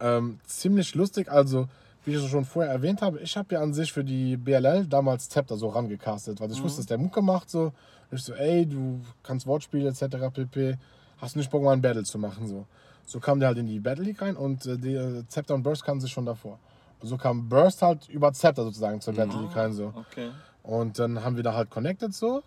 Ähm, 0.00 0.38
ziemlich 0.46 0.94
lustig. 0.94 1.28
Also, 1.30 1.66
wie 2.08 2.14
ich 2.14 2.24
es 2.24 2.30
schon 2.30 2.46
vorher 2.46 2.72
erwähnt 2.72 3.02
habe, 3.02 3.20
ich 3.20 3.36
habe 3.36 3.54
ja 3.54 3.60
an 3.60 3.74
sich 3.74 3.92
für 3.92 4.02
die 4.02 4.36
BLL 4.36 4.86
damals 4.86 5.28
Zepter 5.28 5.56
so 5.56 5.68
rangecastet, 5.68 6.40
weil 6.40 6.50
ich 6.50 6.62
wusste, 6.62 6.78
dass 6.80 6.86
der 6.86 6.98
Mucke 6.98 7.20
macht 7.20 7.50
so. 7.50 7.72
Und 8.10 8.18
ich 8.18 8.22
so, 8.22 8.32
ey, 8.32 8.64
du 8.64 9.00
kannst 9.22 9.46
Wortspiele 9.46 9.90
etc. 9.90 10.16
pp. 10.32 10.78
Hast 11.18 11.34
du 11.34 11.38
nicht 11.38 11.50
Bock 11.50 11.62
mal 11.62 11.72
ein 11.72 11.82
Battle 11.82 12.04
zu 12.04 12.18
machen 12.18 12.46
so. 12.46 12.66
So 13.04 13.20
kam 13.20 13.40
der 13.40 13.48
halt 13.48 13.58
in 13.58 13.66
die 13.66 13.78
Battle 13.78 14.04
League 14.04 14.20
rein 14.22 14.36
und 14.36 14.64
äh, 14.66 14.78
die 14.78 14.94
äh, 14.94 15.26
Zepter 15.28 15.54
und 15.54 15.62
Burst 15.62 15.84
kannten 15.84 16.00
sich 16.00 16.10
schon 16.10 16.24
davor. 16.24 16.58
Und 17.00 17.08
so 17.08 17.16
kam 17.16 17.48
Burst 17.48 17.82
halt 17.82 18.08
über 18.08 18.32
Zepter 18.32 18.64
sozusagen 18.64 19.00
zur 19.00 19.14
Battle 19.14 19.40
League 19.40 19.54
rein 19.54 19.72
so. 19.72 19.92
Okay. 19.94 20.30
Und 20.62 20.98
dann 20.98 21.22
haben 21.22 21.36
wir 21.36 21.42
da 21.42 21.54
halt 21.54 21.70
connected 21.70 22.14
so. 22.14 22.42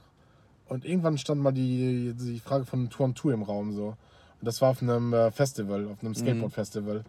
Und 0.68 0.86
irgendwann 0.86 1.18
stand 1.18 1.42
mal 1.42 1.52
die, 1.52 2.14
die 2.14 2.40
Frage 2.40 2.66
von 2.66 2.90
Tour 2.90 3.06
on 3.06 3.16
Tour 3.16 3.34
im 3.34 3.44
Raum 3.44 3.74
so. 3.74 3.88
Und 3.88 4.48
das 4.48 4.62
war 4.62 4.70
auf 4.70 4.82
einem 4.82 5.14
äh, 5.14 5.30
Festival, 5.32 5.88
auf 5.88 6.04
einem 6.04 6.16
Skateboard-Festival. 6.16 7.04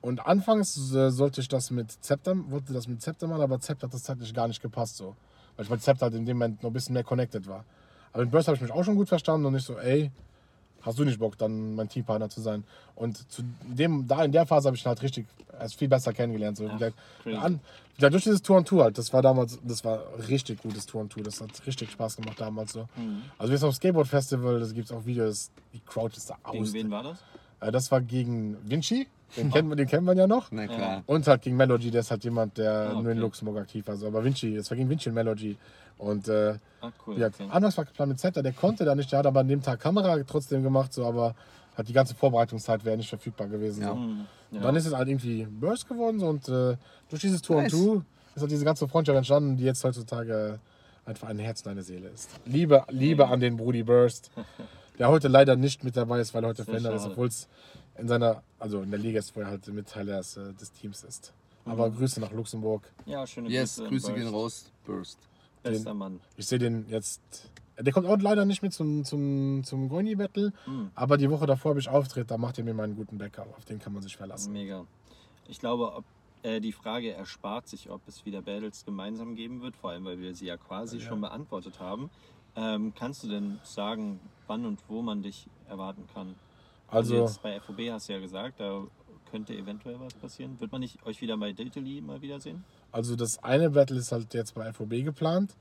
Und 0.00 0.24
anfangs 0.26 0.92
äh, 0.94 1.10
sollte 1.10 1.40
ich 1.40 1.48
das 1.48 1.70
mit 1.70 1.90
Zepter, 1.90 2.36
wollte 2.50 2.72
das 2.72 2.86
mit 2.86 3.02
Zepter 3.02 3.26
machen, 3.26 3.42
aber 3.42 3.60
Zepter 3.60 3.86
hat 3.88 3.94
das 3.94 4.04
zeitlich 4.04 4.32
gar 4.32 4.46
nicht 4.48 4.62
gepasst 4.62 4.96
so. 4.96 5.16
Weil 5.56 5.64
ich 5.64 5.70
mit 5.70 5.82
Zepter 5.82 6.06
halt 6.06 6.14
in 6.14 6.24
dem 6.24 6.36
Moment 6.38 6.62
noch 6.62 6.70
ein 6.70 6.72
bisschen 6.72 6.92
mehr 6.94 7.04
connected 7.04 7.46
war. 7.48 7.64
Aber 8.12 8.22
mit 8.22 8.30
Burst 8.30 8.48
habe 8.48 8.56
ich 8.56 8.62
mich 8.62 8.70
auch 8.70 8.84
schon 8.84 8.94
gut 8.96 9.08
verstanden 9.08 9.46
und 9.46 9.56
ich 9.56 9.64
so, 9.64 9.76
ey, 9.76 10.10
hast 10.82 10.98
du 10.98 11.04
nicht 11.04 11.18
Bock, 11.18 11.36
dann 11.36 11.74
mein 11.74 11.88
Teampartner 11.88 12.28
zu 12.30 12.40
sein? 12.40 12.64
Und 12.94 13.30
zu 13.30 13.42
dem, 13.64 14.06
da 14.06 14.24
in 14.24 14.32
der 14.32 14.46
Phase 14.46 14.68
habe 14.68 14.76
ich 14.76 14.84
ihn 14.84 14.88
halt 14.88 15.02
richtig, 15.02 15.26
erst 15.58 15.74
viel 15.74 15.88
besser 15.88 16.12
kennengelernt. 16.12 16.56
So. 16.56 16.68
Crazy. 16.68 17.36
an, 17.36 17.60
ja, 17.98 18.08
durch 18.08 18.22
dieses 18.22 18.40
Tour 18.40 18.58
on 18.58 18.64
Tour 18.64 18.84
halt, 18.84 18.96
das 18.96 19.12
war 19.12 19.20
damals, 19.22 19.58
das 19.64 19.84
war 19.84 20.04
richtig 20.28 20.62
gutes 20.62 20.86
Tour 20.86 21.00
on 21.00 21.08
Tour, 21.08 21.24
das 21.24 21.40
hat 21.40 21.50
richtig 21.66 21.90
Spaß 21.90 22.16
gemacht 22.16 22.40
damals 22.40 22.72
so. 22.72 22.88
Mhm. 22.96 23.22
Also 23.36 23.50
wir 23.50 23.58
sind 23.58 23.68
auf 23.68 23.74
dem 23.74 23.76
Skateboard 23.78 24.06
Festival, 24.06 24.60
das 24.60 24.72
gibt 24.72 24.86
es 24.86 24.92
auch 24.92 25.04
Videos, 25.04 25.50
die 25.74 25.80
Crowd 25.80 26.16
ist 26.16 26.30
da 26.30 26.36
Gegen 26.52 26.62
aus. 26.62 26.72
wen 26.72 26.90
war 26.92 27.02
das? 27.02 27.18
Äh, 27.60 27.72
Das 27.72 27.90
war 27.90 28.00
gegen 28.00 28.56
Vinci, 28.64 29.08
den 29.36 29.50
kennt 29.50 29.68
man, 29.68 29.76
den 29.76 29.86
kennt 29.86 30.04
man 30.04 30.16
ja 30.16 30.26
noch. 30.26 30.50
Na 30.50 30.66
klar. 30.66 31.02
Und 31.06 31.26
halt 31.26 31.42
gegen 31.42 31.56
Melody, 31.56 31.90
der 31.90 32.00
ist 32.00 32.10
halt 32.10 32.24
jemand, 32.24 32.56
der 32.58 32.90
Ah, 32.90 32.92
nur 32.94 33.02
in 33.02 33.08
okay. 33.10 33.18
Luxemburg 33.20 33.58
aktiv 33.58 33.86
war. 33.86 33.94
Also, 33.94 34.06
aber 34.06 34.24
Vinci, 34.24 34.54
das 34.56 34.70
war 34.70 34.76
gegen 34.76 34.88
Vinci 34.88 35.08
und 35.08 35.14
Melody. 35.14 35.56
Und 35.98 36.28
äh, 36.28 36.54
Ah, 36.80 36.90
cool. 37.06 37.18
ja, 37.18 37.26
okay. 37.26 37.46
anders 37.50 37.76
war 37.76 37.84
geplant 37.84 38.10
mit 38.10 38.20
Zeta, 38.20 38.40
der 38.40 38.52
konnte 38.52 38.84
da 38.84 38.94
nicht, 38.94 39.10
der 39.10 39.18
hat 39.18 39.26
aber 39.26 39.40
an 39.40 39.48
dem 39.48 39.62
Tag 39.62 39.80
Kamera 39.80 40.16
trotzdem 40.26 40.62
gemacht, 40.62 40.92
so, 40.92 41.04
aber 41.04 41.34
hat 41.76 41.88
die 41.88 41.92
ganze 41.92 42.14
Vorbereitungszeit 42.14 42.84
wäre 42.84 42.96
nicht 42.96 43.08
verfügbar 43.08 43.48
gewesen. 43.48 43.82
Ja. 43.82 43.88
So. 43.90 43.94
Mhm. 43.96 44.26
Und 44.52 44.62
dann 44.62 44.76
ist 44.76 44.86
es 44.86 44.94
halt 44.94 45.08
irgendwie 45.08 45.44
Burst 45.50 45.88
geworden 45.88 46.20
und 46.20 46.48
äh, 46.48 46.76
durch 47.10 47.20
dieses 47.22 47.42
Tour 47.42 47.62
Nice. 47.62 47.72
Tour 47.72 48.04
ist 48.34 48.42
halt 48.42 48.50
diese 48.50 48.64
ganze 48.64 48.86
Freundschaft 48.88 49.16
entstanden, 49.16 49.56
die 49.56 49.64
jetzt 49.64 49.82
heutzutage 49.84 50.58
einfach 51.04 51.28
ein 51.28 51.38
Herz 51.38 51.62
und 51.62 51.72
eine 51.72 51.82
Seele 51.82 52.08
ist. 52.08 52.30
Liebe, 52.46 52.84
Liebe 52.90 53.26
an 53.28 53.40
den 53.40 53.56
Brudi 53.56 53.82
Burst, 53.82 54.30
der 54.98 55.08
heute 55.08 55.28
leider 55.28 55.56
nicht 55.56 55.82
mit 55.84 55.96
dabei 55.96 56.20
ist, 56.20 56.32
weil 56.34 56.44
er 56.44 56.48
heute 56.50 56.64
verändert 56.64 56.94
ist, 56.94 57.06
obwohl 57.06 57.26
es 57.28 57.48
in 57.98 58.08
seiner, 58.08 58.42
also 58.58 58.80
in 58.82 58.90
der 58.90 58.98
Liga 59.00 59.18
ist, 59.18 59.34
wo 59.36 59.40
er 59.40 59.46
halt 59.48 59.66
Mitteiler 59.68 60.18
des, 60.18 60.36
äh, 60.36 60.52
des 60.54 60.72
Teams 60.72 61.04
ist. 61.04 61.32
Aber 61.64 61.90
Grüße 61.90 62.20
nach 62.20 62.32
Luxemburg. 62.32 62.90
Ja, 63.04 63.26
schöne 63.26 63.50
Yes, 63.50 63.76
Grüße. 63.76 63.88
Grüße 63.90 64.14
gehen 64.14 64.28
raus. 64.28 64.72
Burst. 64.86 65.18
Bester 65.62 65.92
Mann. 65.92 66.20
Ich 66.36 66.46
sehe 66.46 66.58
den 66.58 66.88
jetzt. 66.88 67.20
Der 67.78 67.92
kommt 67.92 68.06
auch 68.06 68.18
leider 68.18 68.44
nicht 68.44 68.62
mit 68.62 68.72
zum, 68.72 69.04
zum, 69.04 69.62
zum 69.64 69.88
Goini-Battle, 69.88 70.52
Mhm. 70.66 70.90
aber 70.94 71.16
die 71.16 71.30
Woche 71.30 71.46
davor 71.46 71.70
habe 71.70 71.80
ich 71.80 71.88
Auftritt, 71.88 72.30
da 72.30 72.36
macht 72.38 72.58
er 72.58 72.64
mir 72.64 72.74
meinen 72.74 72.96
guten 72.96 73.18
Backup. 73.18 73.54
Auf 73.56 73.64
den 73.66 73.78
kann 73.78 73.92
man 73.92 74.02
sich 74.02 74.16
verlassen. 74.16 74.52
Mega. 74.52 74.84
Ich 75.46 75.60
glaube, 75.60 75.92
ob, 75.94 76.04
äh, 76.42 76.60
die 76.60 76.72
Frage 76.72 77.12
erspart 77.12 77.68
sich, 77.68 77.88
ob 77.90 78.00
es 78.08 78.24
wieder 78.24 78.42
Battles 78.42 78.84
gemeinsam 78.84 79.36
geben 79.36 79.60
wird, 79.62 79.76
vor 79.76 79.90
allem 79.90 80.04
weil 80.06 80.18
wir 80.18 80.34
sie 80.34 80.46
ja 80.46 80.56
quasi 80.56 80.96
Ja. 80.98 81.04
schon 81.04 81.20
beantwortet 81.20 81.78
haben. 81.78 82.10
Ähm, 82.56 82.92
kannst 82.96 83.22
du 83.22 83.28
denn 83.28 83.60
sagen, 83.62 84.18
wann 84.48 84.64
und 84.66 84.80
wo 84.88 85.02
man 85.02 85.22
dich 85.22 85.46
erwarten 85.68 86.04
kann? 86.12 86.34
Also, 86.88 87.16
jetzt 87.16 87.42
bei 87.42 87.60
FOB 87.60 87.80
hast 87.90 88.08
du 88.08 88.14
ja 88.14 88.18
gesagt, 88.20 88.60
da 88.60 88.82
könnte 89.30 89.54
eventuell 89.54 90.00
was 90.00 90.14
passieren. 90.14 90.58
Wird 90.58 90.72
man 90.72 90.80
nicht 90.80 91.04
euch 91.04 91.20
wieder 91.20 91.36
bei 91.36 91.52
Diltily 91.52 92.00
mal 92.00 92.20
wiedersehen? 92.22 92.64
also 92.90 93.14
das 93.16 93.42
eine 93.44 93.68
Battle 93.70 93.98
ist 93.98 94.12
halt 94.12 94.32
jetzt 94.32 94.54
bei 94.54 94.72
FOB 94.72 95.04
geplant. 95.04 95.54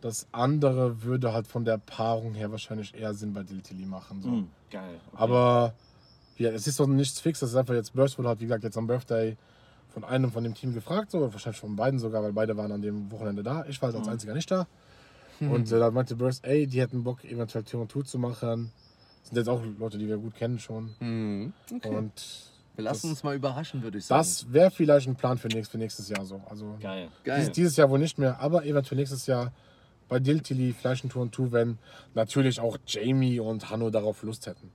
Das 0.00 0.26
andere 0.32 1.02
würde 1.02 1.32
halt 1.32 1.46
von 1.46 1.64
der 1.64 1.78
Paarung 1.78 2.34
her 2.34 2.50
wahrscheinlich 2.50 2.94
eher 2.94 3.14
Sinn 3.14 3.32
bei 3.32 3.44
Diltili 3.44 3.86
machen. 3.86 4.20
So. 4.20 4.28
Mhm, 4.28 4.48
geil. 4.70 5.00
Okay. 5.12 5.22
Aber 5.22 5.74
ja, 6.36 6.50
es 6.50 6.66
ist 6.66 6.78
doch 6.80 6.86
nichts 6.88 7.20
fix. 7.20 7.38
Das 7.40 7.50
ist 7.50 7.56
einfach 7.56 7.74
jetzt 7.74 7.94
Burst 7.94 8.18
wurde 8.18 8.28
halt, 8.28 8.40
wie 8.40 8.44
gesagt, 8.44 8.64
jetzt 8.64 8.76
am 8.76 8.86
Birthday 8.88 9.36
von 9.88 10.04
einem 10.04 10.30
von 10.32 10.42
dem 10.44 10.54
Team 10.54 10.74
gefragt, 10.74 11.12
so, 11.12 11.20
wahrscheinlich 11.32 11.60
von 11.60 11.76
beiden 11.76 11.98
sogar, 11.98 12.22
weil 12.22 12.32
beide 12.32 12.56
waren 12.56 12.72
an 12.72 12.82
dem 12.82 13.10
Wochenende 13.10 13.42
da. 13.42 13.64
Ich 13.66 13.80
war 13.80 13.86
halt 13.88 13.96
als 13.96 14.06
Mhm. 14.06 14.12
einziger 14.12 14.34
nicht 14.34 14.50
da. 14.50 14.66
Und 15.40 15.70
äh, 15.70 15.78
da 15.78 15.90
meinte 15.90 16.16
Burst, 16.16 16.44
ey, 16.44 16.66
die 16.66 16.80
hätten 16.80 17.04
Bock, 17.04 17.24
eventuell 17.24 17.62
Tour 17.64 17.82
und 17.82 17.90
Tour 17.90 18.04
zu 18.04 18.18
machen. 18.18 18.72
Das 19.26 19.34
sind 19.34 19.36
jetzt 19.38 19.48
auch 19.48 19.62
Leute, 19.78 19.98
die 19.98 20.06
wir 20.08 20.18
gut 20.18 20.34
kennen 20.34 20.58
schon. 20.58 20.94
Mhm. 21.00 21.52
Okay. 21.74 21.88
Und 21.88 22.12
Wir 22.76 22.84
lassen 22.84 23.08
das- 23.08 23.10
uns 23.10 23.24
mal 23.24 23.34
überraschen, 23.34 23.82
würde 23.82 23.98
ich 23.98 24.04
sagen. 24.06 24.20
das 24.20 24.52
wäre 24.52 24.70
vielleicht 24.70 25.08
ein 25.08 25.16
Plan 25.16 25.36
für, 25.38 25.48
nächst, 25.48 25.72
für 25.72 25.78
nächstes 25.78 26.08
Jahr 26.08 26.24
so. 26.24 26.40
Also 26.48 26.76
Geil. 26.80 27.08
Geil. 27.24 27.38
dieses, 27.40 27.52
dieses 27.52 27.76
Jahr 27.76 27.90
wohl 27.90 27.98
nicht 27.98 28.18
mehr, 28.18 28.38
aber 28.40 28.64
eventuell 28.64 28.98
nächstes 28.98 29.26
Jahr 29.26 29.52
bei 30.08 30.20
Diltili 30.20 30.72
vielleicht 30.72 31.04
ein 31.04 31.08
Tour 31.08 31.22
und 31.22 31.32
Tour, 31.32 31.50
wenn 31.52 31.78
natürlich 32.14 32.60
auch 32.60 32.78
Jamie 32.86 33.40
und 33.40 33.68
Hanno 33.70 33.90
darauf 33.90 34.22
Lust 34.22 34.46
hätten. 34.46 34.70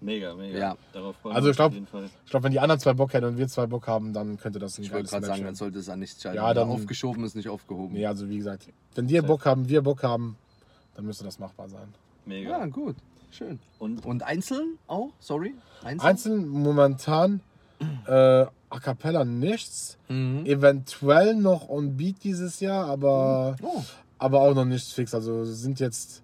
Mega, 0.00 0.34
mega. 0.34 0.58
Ja. 0.58 0.76
Darauf 0.92 1.16
freuen 1.16 1.36
Also 1.36 1.46
wir 1.46 1.52
ich 1.52 1.60
uns 1.60 1.60
auf 1.60 1.90
glaub- 1.90 2.10
glaube, 2.30 2.44
wenn 2.44 2.52
die 2.52 2.60
anderen 2.60 2.80
zwei 2.80 2.92
Bock 2.94 3.12
hätten 3.14 3.24
und 3.26 3.38
wir 3.38 3.46
zwei 3.48 3.66
Bock 3.66 3.86
haben, 3.86 4.12
dann 4.12 4.36
könnte 4.38 4.58
das 4.58 4.76
ein 4.78 4.82
ich 4.82 4.88
wollte 4.90 5.04
geiles 5.04 5.10
gerade 5.12 5.20
Match 5.26 5.32
sagen, 5.36 5.44
dann 5.44 5.54
sollte 5.54 5.78
es 5.78 5.88
an 5.88 6.00
nichts 6.00 6.20
scheitern. 6.20 6.36
Ja, 6.44 6.52
dann- 6.52 6.68
aufgeschoben 6.68 7.24
ist 7.24 7.36
nicht 7.36 7.48
aufgehoben. 7.48 7.94
Nee, 7.94 8.04
also 8.06 8.28
wie 8.28 8.36
gesagt, 8.38 8.66
wenn 8.96 9.06
die 9.06 9.20
Bock 9.22 9.46
haben, 9.46 9.68
wir 9.68 9.80
Bock 9.82 10.02
haben, 10.02 10.36
dann 10.94 11.06
müsste 11.06 11.24
das 11.24 11.38
machbar 11.38 11.68
sein. 11.68 11.94
Mega. 12.26 12.50
Ja, 12.50 12.66
gut. 12.66 12.96
Schön. 13.36 13.58
Und 13.78 14.06
Und 14.06 14.22
einzeln 14.22 14.78
auch? 14.86 15.10
Sorry? 15.18 15.54
Einzeln? 15.82 16.00
Einzeln 16.08 16.48
momentan 16.48 17.40
äh, 18.06 18.12
A 18.12 18.80
Cappella 18.80 19.24
nichts. 19.24 19.98
Mhm. 20.08 20.46
Eventuell 20.46 21.34
noch 21.34 21.68
on 21.68 21.96
Beat 21.96 22.22
dieses 22.22 22.60
Jahr, 22.60 22.86
aber, 22.86 23.56
Oh, 23.62 23.82
aber 24.18 24.40
auch 24.40 24.54
noch 24.54 24.64
nichts 24.64 24.92
fix. 24.92 25.14
Also 25.14 25.44
sind 25.44 25.80
jetzt 25.80 26.22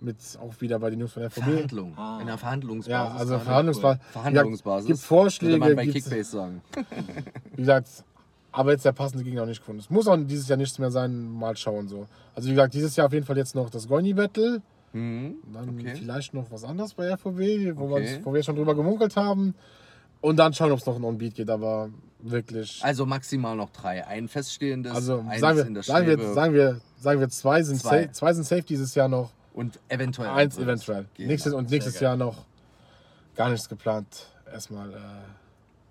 mit 0.00 0.16
auch 0.40 0.60
wieder 0.60 0.78
bei 0.78 0.90
den 0.90 1.00
Jungs 1.00 1.12
von 1.12 1.22
der 1.22 1.30
FOB. 1.30 1.44
Verhandlung. 1.44 1.96
Ah. 1.96 2.18
In 2.20 2.26
der 2.26 2.36
Verhandlungsbasis. 2.38 2.90
Ja, 2.90 3.14
also. 3.16 3.38
Verhandlungsbasis. 3.38 4.02
Verhandlungsbasis. 4.12 4.86
Gibt 4.86 4.98
Würde 4.98 5.06
Vorschläge, 5.06 5.58
man 5.58 5.76
bei 5.76 5.84
gibt, 5.84 5.94
Kickbase 5.94 6.30
sagen. 6.30 6.62
wie 7.52 7.62
gesagt, 7.62 7.88
aber 8.52 8.72
jetzt 8.72 8.84
der 8.84 8.92
passende 8.92 9.24
Gegner 9.24 9.42
noch 9.42 9.48
nicht 9.48 9.60
gefunden. 9.60 9.80
Es 9.80 9.90
muss 9.90 10.06
auch 10.06 10.16
dieses 10.16 10.48
Jahr 10.48 10.58
nichts 10.58 10.78
mehr 10.78 10.90
sein, 10.90 11.28
mal 11.30 11.56
schauen 11.56 11.88
so. 11.88 12.06
Also 12.34 12.48
wie 12.48 12.52
gesagt, 12.52 12.74
dieses 12.74 12.94
Jahr 12.96 13.06
auf 13.06 13.12
jeden 13.12 13.24
Fall 13.26 13.36
jetzt 13.36 13.54
noch 13.54 13.70
das 13.70 13.88
Goini 13.88 14.14
Battle. 14.14 14.62
Mhm. 14.94 15.36
Dann 15.52 15.68
Okay. 15.78 15.94
vielleicht 15.96 16.32
noch 16.34 16.50
was 16.50 16.64
anderes 16.64 16.94
bei 16.94 17.14
FOW, 17.16 17.36
wo, 17.76 17.94
Okay. 17.94 18.18
wir 18.20 18.24
wo 18.24 18.32
wir 18.32 18.42
schon 18.42 18.56
drüber 18.56 18.74
gemunkelt 18.74 19.16
haben. 19.16 19.54
Und 20.20 20.36
dann 20.38 20.54
schauen, 20.54 20.72
ob 20.72 20.78
es 20.78 20.86
noch 20.86 20.96
ein 20.96 21.04
On-Beat 21.04 21.34
geht, 21.34 21.50
aber 21.50 21.90
wirklich. 22.20 22.80
Also 22.82 23.04
maximal 23.04 23.54
noch 23.56 23.70
drei. 23.70 24.06
Ein 24.06 24.28
feststehendes, 24.28 24.94
Also 24.94 25.22
eins 25.28 25.40
sagen 25.40 25.58
in 25.58 25.66
wir, 25.68 25.74
der 25.74 25.82
sagen, 25.82 26.06
Schwebe 26.06 26.22
wir, 26.22 26.32
sagen, 26.32 26.54
wir, 26.54 26.80
sagen 26.98 27.20
wir, 27.20 27.28
zwei 27.28 27.62
sind, 27.62 27.80
Zwei. 27.80 28.02
Safe, 28.04 28.12
zwei 28.12 28.32
sind 28.32 28.44
safe 28.44 28.62
dieses 28.62 28.94
Jahr 28.94 29.08
noch. 29.08 29.32
und 29.52 29.78
eventuell 29.88 30.30
Eins 30.30 30.56
eventuell. 30.58 31.06
Nächstes, 31.18 31.52
und 31.52 31.70
nächstes. 31.70 32.00
Jahr 32.00 32.16
noch 32.16 32.44
gar 33.36 33.50
nichts 33.50 33.68
geplant. 33.68 34.06
Erstmal. 34.50 34.90
Äh, 34.90 34.96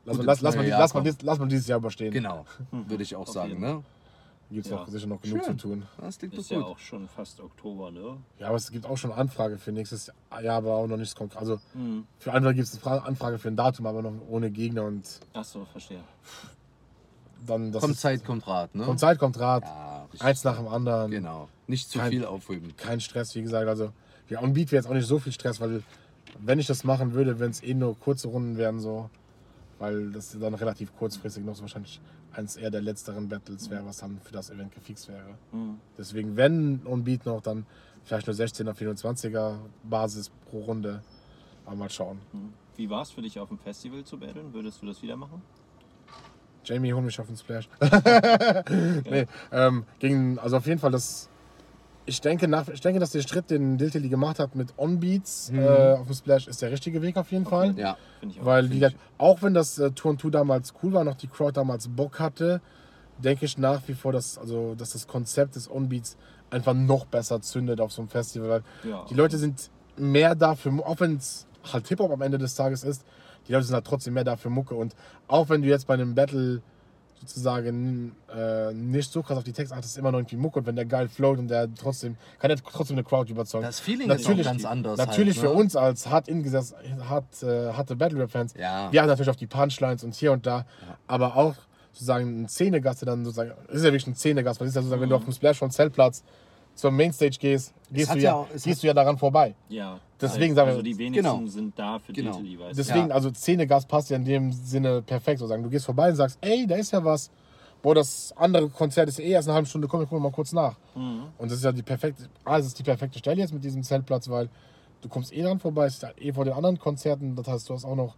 lass, 0.06 0.18
mal, 0.18 0.26
lass, 0.26 0.42
lass, 0.42 0.56
mal, 0.56 0.68
lass, 0.68 0.94
mal, 0.94 1.14
lass 1.22 1.40
mal 1.40 1.48
dieses 1.48 1.68
Jahr 1.68 1.80
überstehen. 1.80 2.12
Genau, 2.12 2.46
würde 2.72 3.04
ich 3.04 3.16
auch 3.16 3.28
sagen. 3.28 3.60
Ne? 3.60 3.84
Gibt 4.52 4.66
es 4.66 4.72
Ja. 4.72 4.78
noch 4.78 4.88
sicher 4.88 5.08
noch 5.08 5.22
genug 5.22 5.44
Schön. 5.46 5.58
zu 5.58 5.68
tun. 5.70 5.84
Das 6.00 6.20
klingt 6.20 6.34
ist 6.36 6.52
doch 6.52 6.56
ja 6.56 6.62
gut. 6.62 6.72
auch 6.72 6.78
schon 6.80 7.08
fast 7.08 7.40
Oktober, 7.40 7.90
ne? 7.90 8.18
Ja, 8.38 8.48
aber 8.48 8.58
es 8.58 8.70
gibt 8.70 8.86
auch 8.86 8.98
schon 8.98 9.12
Anfrage 9.12 9.58
für 9.58 9.72
nächstes 9.72 10.12
Jahr, 10.42 10.58
aber 10.58 10.76
auch 10.76 10.86
noch 10.88 10.98
nichts 10.98 11.16
konkret. 11.16 11.40
Also 11.40 11.60
Mhm. 11.74 12.06
für 12.20 12.34
andere 12.34 12.54
gibt 12.54 12.68
es 12.68 12.74
eine 12.74 12.82
Fra- 12.82 12.98
Anfrage 13.08 13.40
für 13.40 13.48
ein 13.48 13.56
Datum, 13.56 13.88
aber 13.88 14.02
noch 14.04 14.14
ohne 14.30 14.52
Gegner 14.52 14.84
und 14.84 15.20
Achso, 15.34 15.66
verstehe. 15.66 16.02
dann 17.46 17.72
das 17.72 17.82
kommt 17.82 17.96
ist, 17.96 18.02
Zeit, 18.02 18.24
kommt 18.24 18.48
Rat. 18.48 18.74
Ne? 18.76 18.84
Kommt 18.86 19.00
Zeit, 19.00 19.18
kommt 19.20 19.40
Rat. 19.40 19.64
Ja. 19.64 20.08
Eins 20.20 20.44
nach 20.44 20.58
dem 20.58 20.68
anderen. 20.68 21.10
Genau. 21.12 21.50
Nicht 21.68 21.90
zu 21.90 21.98
Kein- 22.00 22.12
viel 22.12 22.26
aufheben. 22.26 22.76
Kein 22.78 23.02
Stress, 23.02 23.34
wie 23.36 23.42
gesagt. 23.42 23.68
Also, 23.68 23.92
ja, 24.30 24.40
Beat 24.42 24.72
wäre 24.72 24.82
jetzt 24.82 24.88
auch 24.88 24.94
nicht 24.94 25.08
so 25.08 25.18
viel 25.20 25.32
Stress, 25.32 25.60
weil, 25.60 25.82
wenn 26.40 26.60
ich 26.60 26.68
das 26.68 26.84
machen 26.84 27.14
würde, 27.14 27.40
wenn 27.40 27.50
es 27.50 27.64
eh 27.64 27.74
nur 27.74 27.98
kurze 28.00 28.28
Runden 28.28 28.58
wären, 28.58 28.80
so, 28.80 29.10
weil 29.80 30.12
das 30.12 30.38
dann 30.40 30.54
relativ 30.54 30.96
kurzfristig 30.96 31.44
noch 31.44 31.56
so 31.56 31.62
wahrscheinlich 31.64 32.00
eins 32.34 32.56
eher 32.56 32.72
der 32.72 32.82
letzteren 32.82 33.30
Battles 33.30 33.70
wäre, 33.70 33.86
was 33.86 33.98
dann 33.98 34.20
für 34.24 34.34
das 34.34 34.50
Event 34.50 34.74
gefixt 34.74 35.08
wäre. 35.08 35.38
Mhm. 35.52 35.80
Deswegen, 35.98 36.36
wenn 36.36 36.82
on 36.86 37.04
Beat 37.04 37.26
noch, 37.26 37.42
dann 37.42 37.66
vielleicht 38.04 38.28
nur 38.28 38.36
16er, 38.36 38.74
24er 38.74 39.58
Basis 39.84 40.30
pro 40.50 40.62
Runde. 40.62 41.02
Aber 41.66 41.76
mal 41.76 41.90
schauen. 41.90 42.20
Mhm. 42.32 42.54
Wie 42.76 42.90
war 42.90 43.04
es 43.04 43.12
für 43.12 43.22
dich 43.22 43.40
auf 43.40 43.50
dem 43.50 43.60
Festival 43.60 44.04
zu 44.04 44.18
battlen? 44.18 44.54
Würdest 44.54 44.82
du 44.82 44.88
das 44.88 45.02
wieder 45.02 45.16
machen? 45.16 45.42
Jamie, 46.66 46.94
hol 46.94 47.02
mich 47.02 47.20
auf 47.20 47.28
den 47.28 47.38
Splash. 47.38 47.68
nee, 49.10 49.28
ähm, 49.52 49.84
gegen, 50.00 50.40
also 50.40 50.58
auf 50.58 50.66
jeden 50.66 50.80
Fall 50.80 50.92
das. 50.92 51.30
Ich 52.06 52.20
denke, 52.20 52.48
nach, 52.50 52.68
ich 52.68 52.82
denke, 52.82 53.00
dass 53.00 53.12
der 53.12 53.22
Schritt, 53.22 53.50
den 53.50 53.78
Diltily 53.78 54.10
gemacht 54.10 54.40
hat 54.40 54.56
mit 54.56 54.74
On-Beats 54.78 55.52
Mhm. 55.52 55.60
äh, 55.60 55.94
auf 55.94 56.08
dem 56.08 56.16
Splash, 56.16 56.48
ist 56.48 56.62
der 56.62 56.72
richtige 56.72 57.02
Weg 57.02 57.16
auf 57.18 57.32
jeden 57.32 57.46
Fall. 57.46 57.74
Ja, 57.78 57.98
Finde 58.20 58.36
ich 58.36 58.42
auch. 58.42 58.46
Weil, 58.46 58.94
auch 59.18 59.42
wenn 59.42 59.54
das 59.54 59.80
äh, 59.80 59.92
Tour 59.92 60.18
2 60.18 60.30
damals 60.30 60.74
cool 60.84 60.92
war, 60.94 61.04
noch 61.04 61.16
die 61.16 61.28
Crowd 61.28 61.54
damals 61.54 61.88
Bock 61.88 62.20
hatte, 62.20 62.62
denke 63.20 63.46
ich 63.46 63.58
nach 63.58 63.82
wie 63.88 63.94
vor, 63.94 64.12
dass, 64.12 64.38
also, 64.38 64.76
dass 64.76 64.92
das 64.94 65.08
Konzept 65.08 65.56
des 65.56 65.70
On-Beats 65.72 66.18
einfach 66.50 66.74
noch 66.74 67.06
besser 67.06 67.42
zündet 67.42 67.80
auf 67.80 67.92
so 67.92 68.02
einem 68.02 68.10
Festival. 68.10 68.64
Ja. 68.84 69.06
die 69.10 69.14
Leute 69.16 69.38
sind 69.38 69.70
mehr 69.98 70.36
dafür, 70.36 70.74
auch 70.86 71.00
wenn 71.00 71.16
es 71.18 71.48
halt 71.72 71.88
Hip-Hop 71.88 72.12
am 72.12 72.22
Ende 72.22 72.38
des 72.38 72.56
Tages 72.56 72.84
ist, 72.84 73.06
die 73.48 73.54
Leute 73.54 73.66
sind 73.66 73.76
halt 73.76 73.86
trotzdem 73.86 74.14
mehr 74.14 74.24
dafür 74.24 74.52
Mucke. 74.52 74.76
Und 74.76 74.96
auch 75.28 75.50
wenn 75.50 75.62
du 75.62 75.68
jetzt 75.70 75.88
bei 75.88 75.94
einem 75.94 76.16
Battle 76.16 76.62
sozusagen 77.28 78.16
äh, 78.36 78.74
nicht 78.74 79.12
so 79.12 79.22
krass 79.22 79.38
auf 79.38 79.44
die 79.44 79.54
Texte 79.54 79.76
achtest, 79.76 79.94
ist 79.94 79.98
immer 79.98 80.12
noch 80.12 80.20
irgendwie 80.20 80.36
Muck 80.36 80.56
und 80.56 80.66
wenn 80.66 80.76
der 80.76 80.86
geil 80.86 81.08
float 81.08 81.40
und 81.40 81.48
der 81.48 81.74
trotzdem, 81.74 82.18
kann 82.40 82.50
der 82.50 82.58
trotzdem 82.58 82.96
eine 82.98 83.04
Crowd 83.04 83.32
überzeugen. 83.32 83.66
Das 83.66 83.80
Feeling 83.80 84.10
ist 84.10 84.28
auch 84.28 84.44
ganz 84.44 84.66
anders. 84.66 84.98
Natürlich 84.98 85.38
halt, 85.38 85.48
für 85.48 85.54
ne? 85.54 85.60
uns 85.60 85.76
als 85.76 86.10
hart 86.10 86.28
ingesetzt, 86.28 86.76
hart, 87.08 87.44
äh, 87.44 87.74
harte 87.74 87.96
Battle 87.96 88.20
Rap 88.20 88.32
Fans, 88.32 88.54
Ja. 88.58 88.92
wir 88.92 89.02
haben 89.02 89.08
natürlich 89.08 89.30
auf 89.30 89.36
die 89.38 89.48
Punchlines 89.48 90.04
und 90.04 90.14
hier 90.16 90.32
und 90.32 90.46
da, 90.46 90.66
aber 91.08 91.36
auch 91.36 91.56
sozusagen 91.92 92.44
ein 92.44 92.50
Szenegast, 92.50 93.02
der 93.02 93.08
dann 93.08 93.24
sozusagen, 93.24 93.52
ist 93.70 93.84
ja 93.84 93.92
wirklich 93.92 94.08
ein 94.08 94.16
Szenegast, 94.16 94.60
das 94.60 94.68
ist 94.68 94.76
ja 94.76 94.82
sozusagen, 94.82 95.02
wenn 95.02 95.10
du 95.10 95.16
auf 95.16 95.24
dem 95.24 95.34
Splash 95.34 95.58
von 95.58 95.72
Zeltplatz 95.72 96.24
zur 96.76 96.92
Mainstage 96.92 97.38
gehst, 97.40 97.74
gehst, 97.92 98.12
du 98.14 98.18
ja 98.18 98.24
ja, 98.24 98.34
auch- 98.36 98.48
gehst 98.64 98.82
du 98.84 98.88
ja 98.88 98.94
daran 98.94 99.18
vorbei. 99.18 99.56
Ja. 99.70 100.00
Deswegen 100.20 100.56
sagen 100.56 100.68
wir- 100.68 100.72
also 100.74 100.82
die 100.82 100.98
wenigsten 100.98 101.24
Genau. 101.38 101.46
sind 101.48 101.78
da 101.78 102.00
für 102.00 102.14
Genau. 102.14 102.40
Device. 102.40 102.76
Deswegen, 102.78 103.10
Ja. 103.10 103.16
also 103.16 103.30
Szenegast 103.34 103.88
passt 103.88 104.10
ja 104.10 104.16
in 104.16 104.26
dem 104.26 104.52
Sinne 104.52 105.02
perfekt. 105.02 105.40
Sozusagen. 105.40 105.64
Du 105.64 105.70
gehst 105.70 105.86
vorbei 105.86 106.10
und 106.10 106.16
sagst, 106.16 106.38
ey, 106.42 106.66
da 106.66 106.76
ist 106.76 106.92
ja 106.92 107.04
was. 107.04 107.30
Boah, 107.82 107.94
das 107.96 108.34
andere 108.38 108.70
Konzert 108.70 109.10
ist 109.10 109.20
eh 109.20 109.30
erst 109.32 109.50
eine 109.50 109.56
halbe 109.56 109.68
Stunde, 109.68 109.88
komm, 109.90 110.00
wir 110.00 110.08
gucken 110.08 110.24
mal 110.24 110.32
kurz 110.32 110.54
nach. 110.54 110.78
Mhm. 110.96 111.24
Und 111.38 111.52
das 111.52 111.58
ist 111.58 111.66
ja 111.66 111.72
die 111.74 111.84
perfekte, 111.84 112.30
ah, 112.46 112.58
das 112.58 112.68
ist 112.68 112.80
die 112.80 112.84
perfekte 112.84 113.20
Stelle 113.20 113.42
jetzt 113.42 113.54
mit 113.54 113.62
diesem 113.64 113.84
Zeltplatz, 113.84 114.30
weil 114.30 114.50
du 115.02 115.10
kommst 115.10 115.34
eh 115.34 115.42
dran 115.42 115.60
vorbei, 115.60 115.88
es 115.88 115.96
ist 115.96 116.04
ja 116.04 116.10
eh 116.18 116.32
vor 116.32 116.46
den 116.46 116.54
anderen 116.54 116.80
Konzerten, 116.80 117.36
das 117.36 117.46
heißt, 117.46 117.70
du 117.70 117.74
hast 117.74 117.84
auch 117.84 117.96
noch 117.98 118.16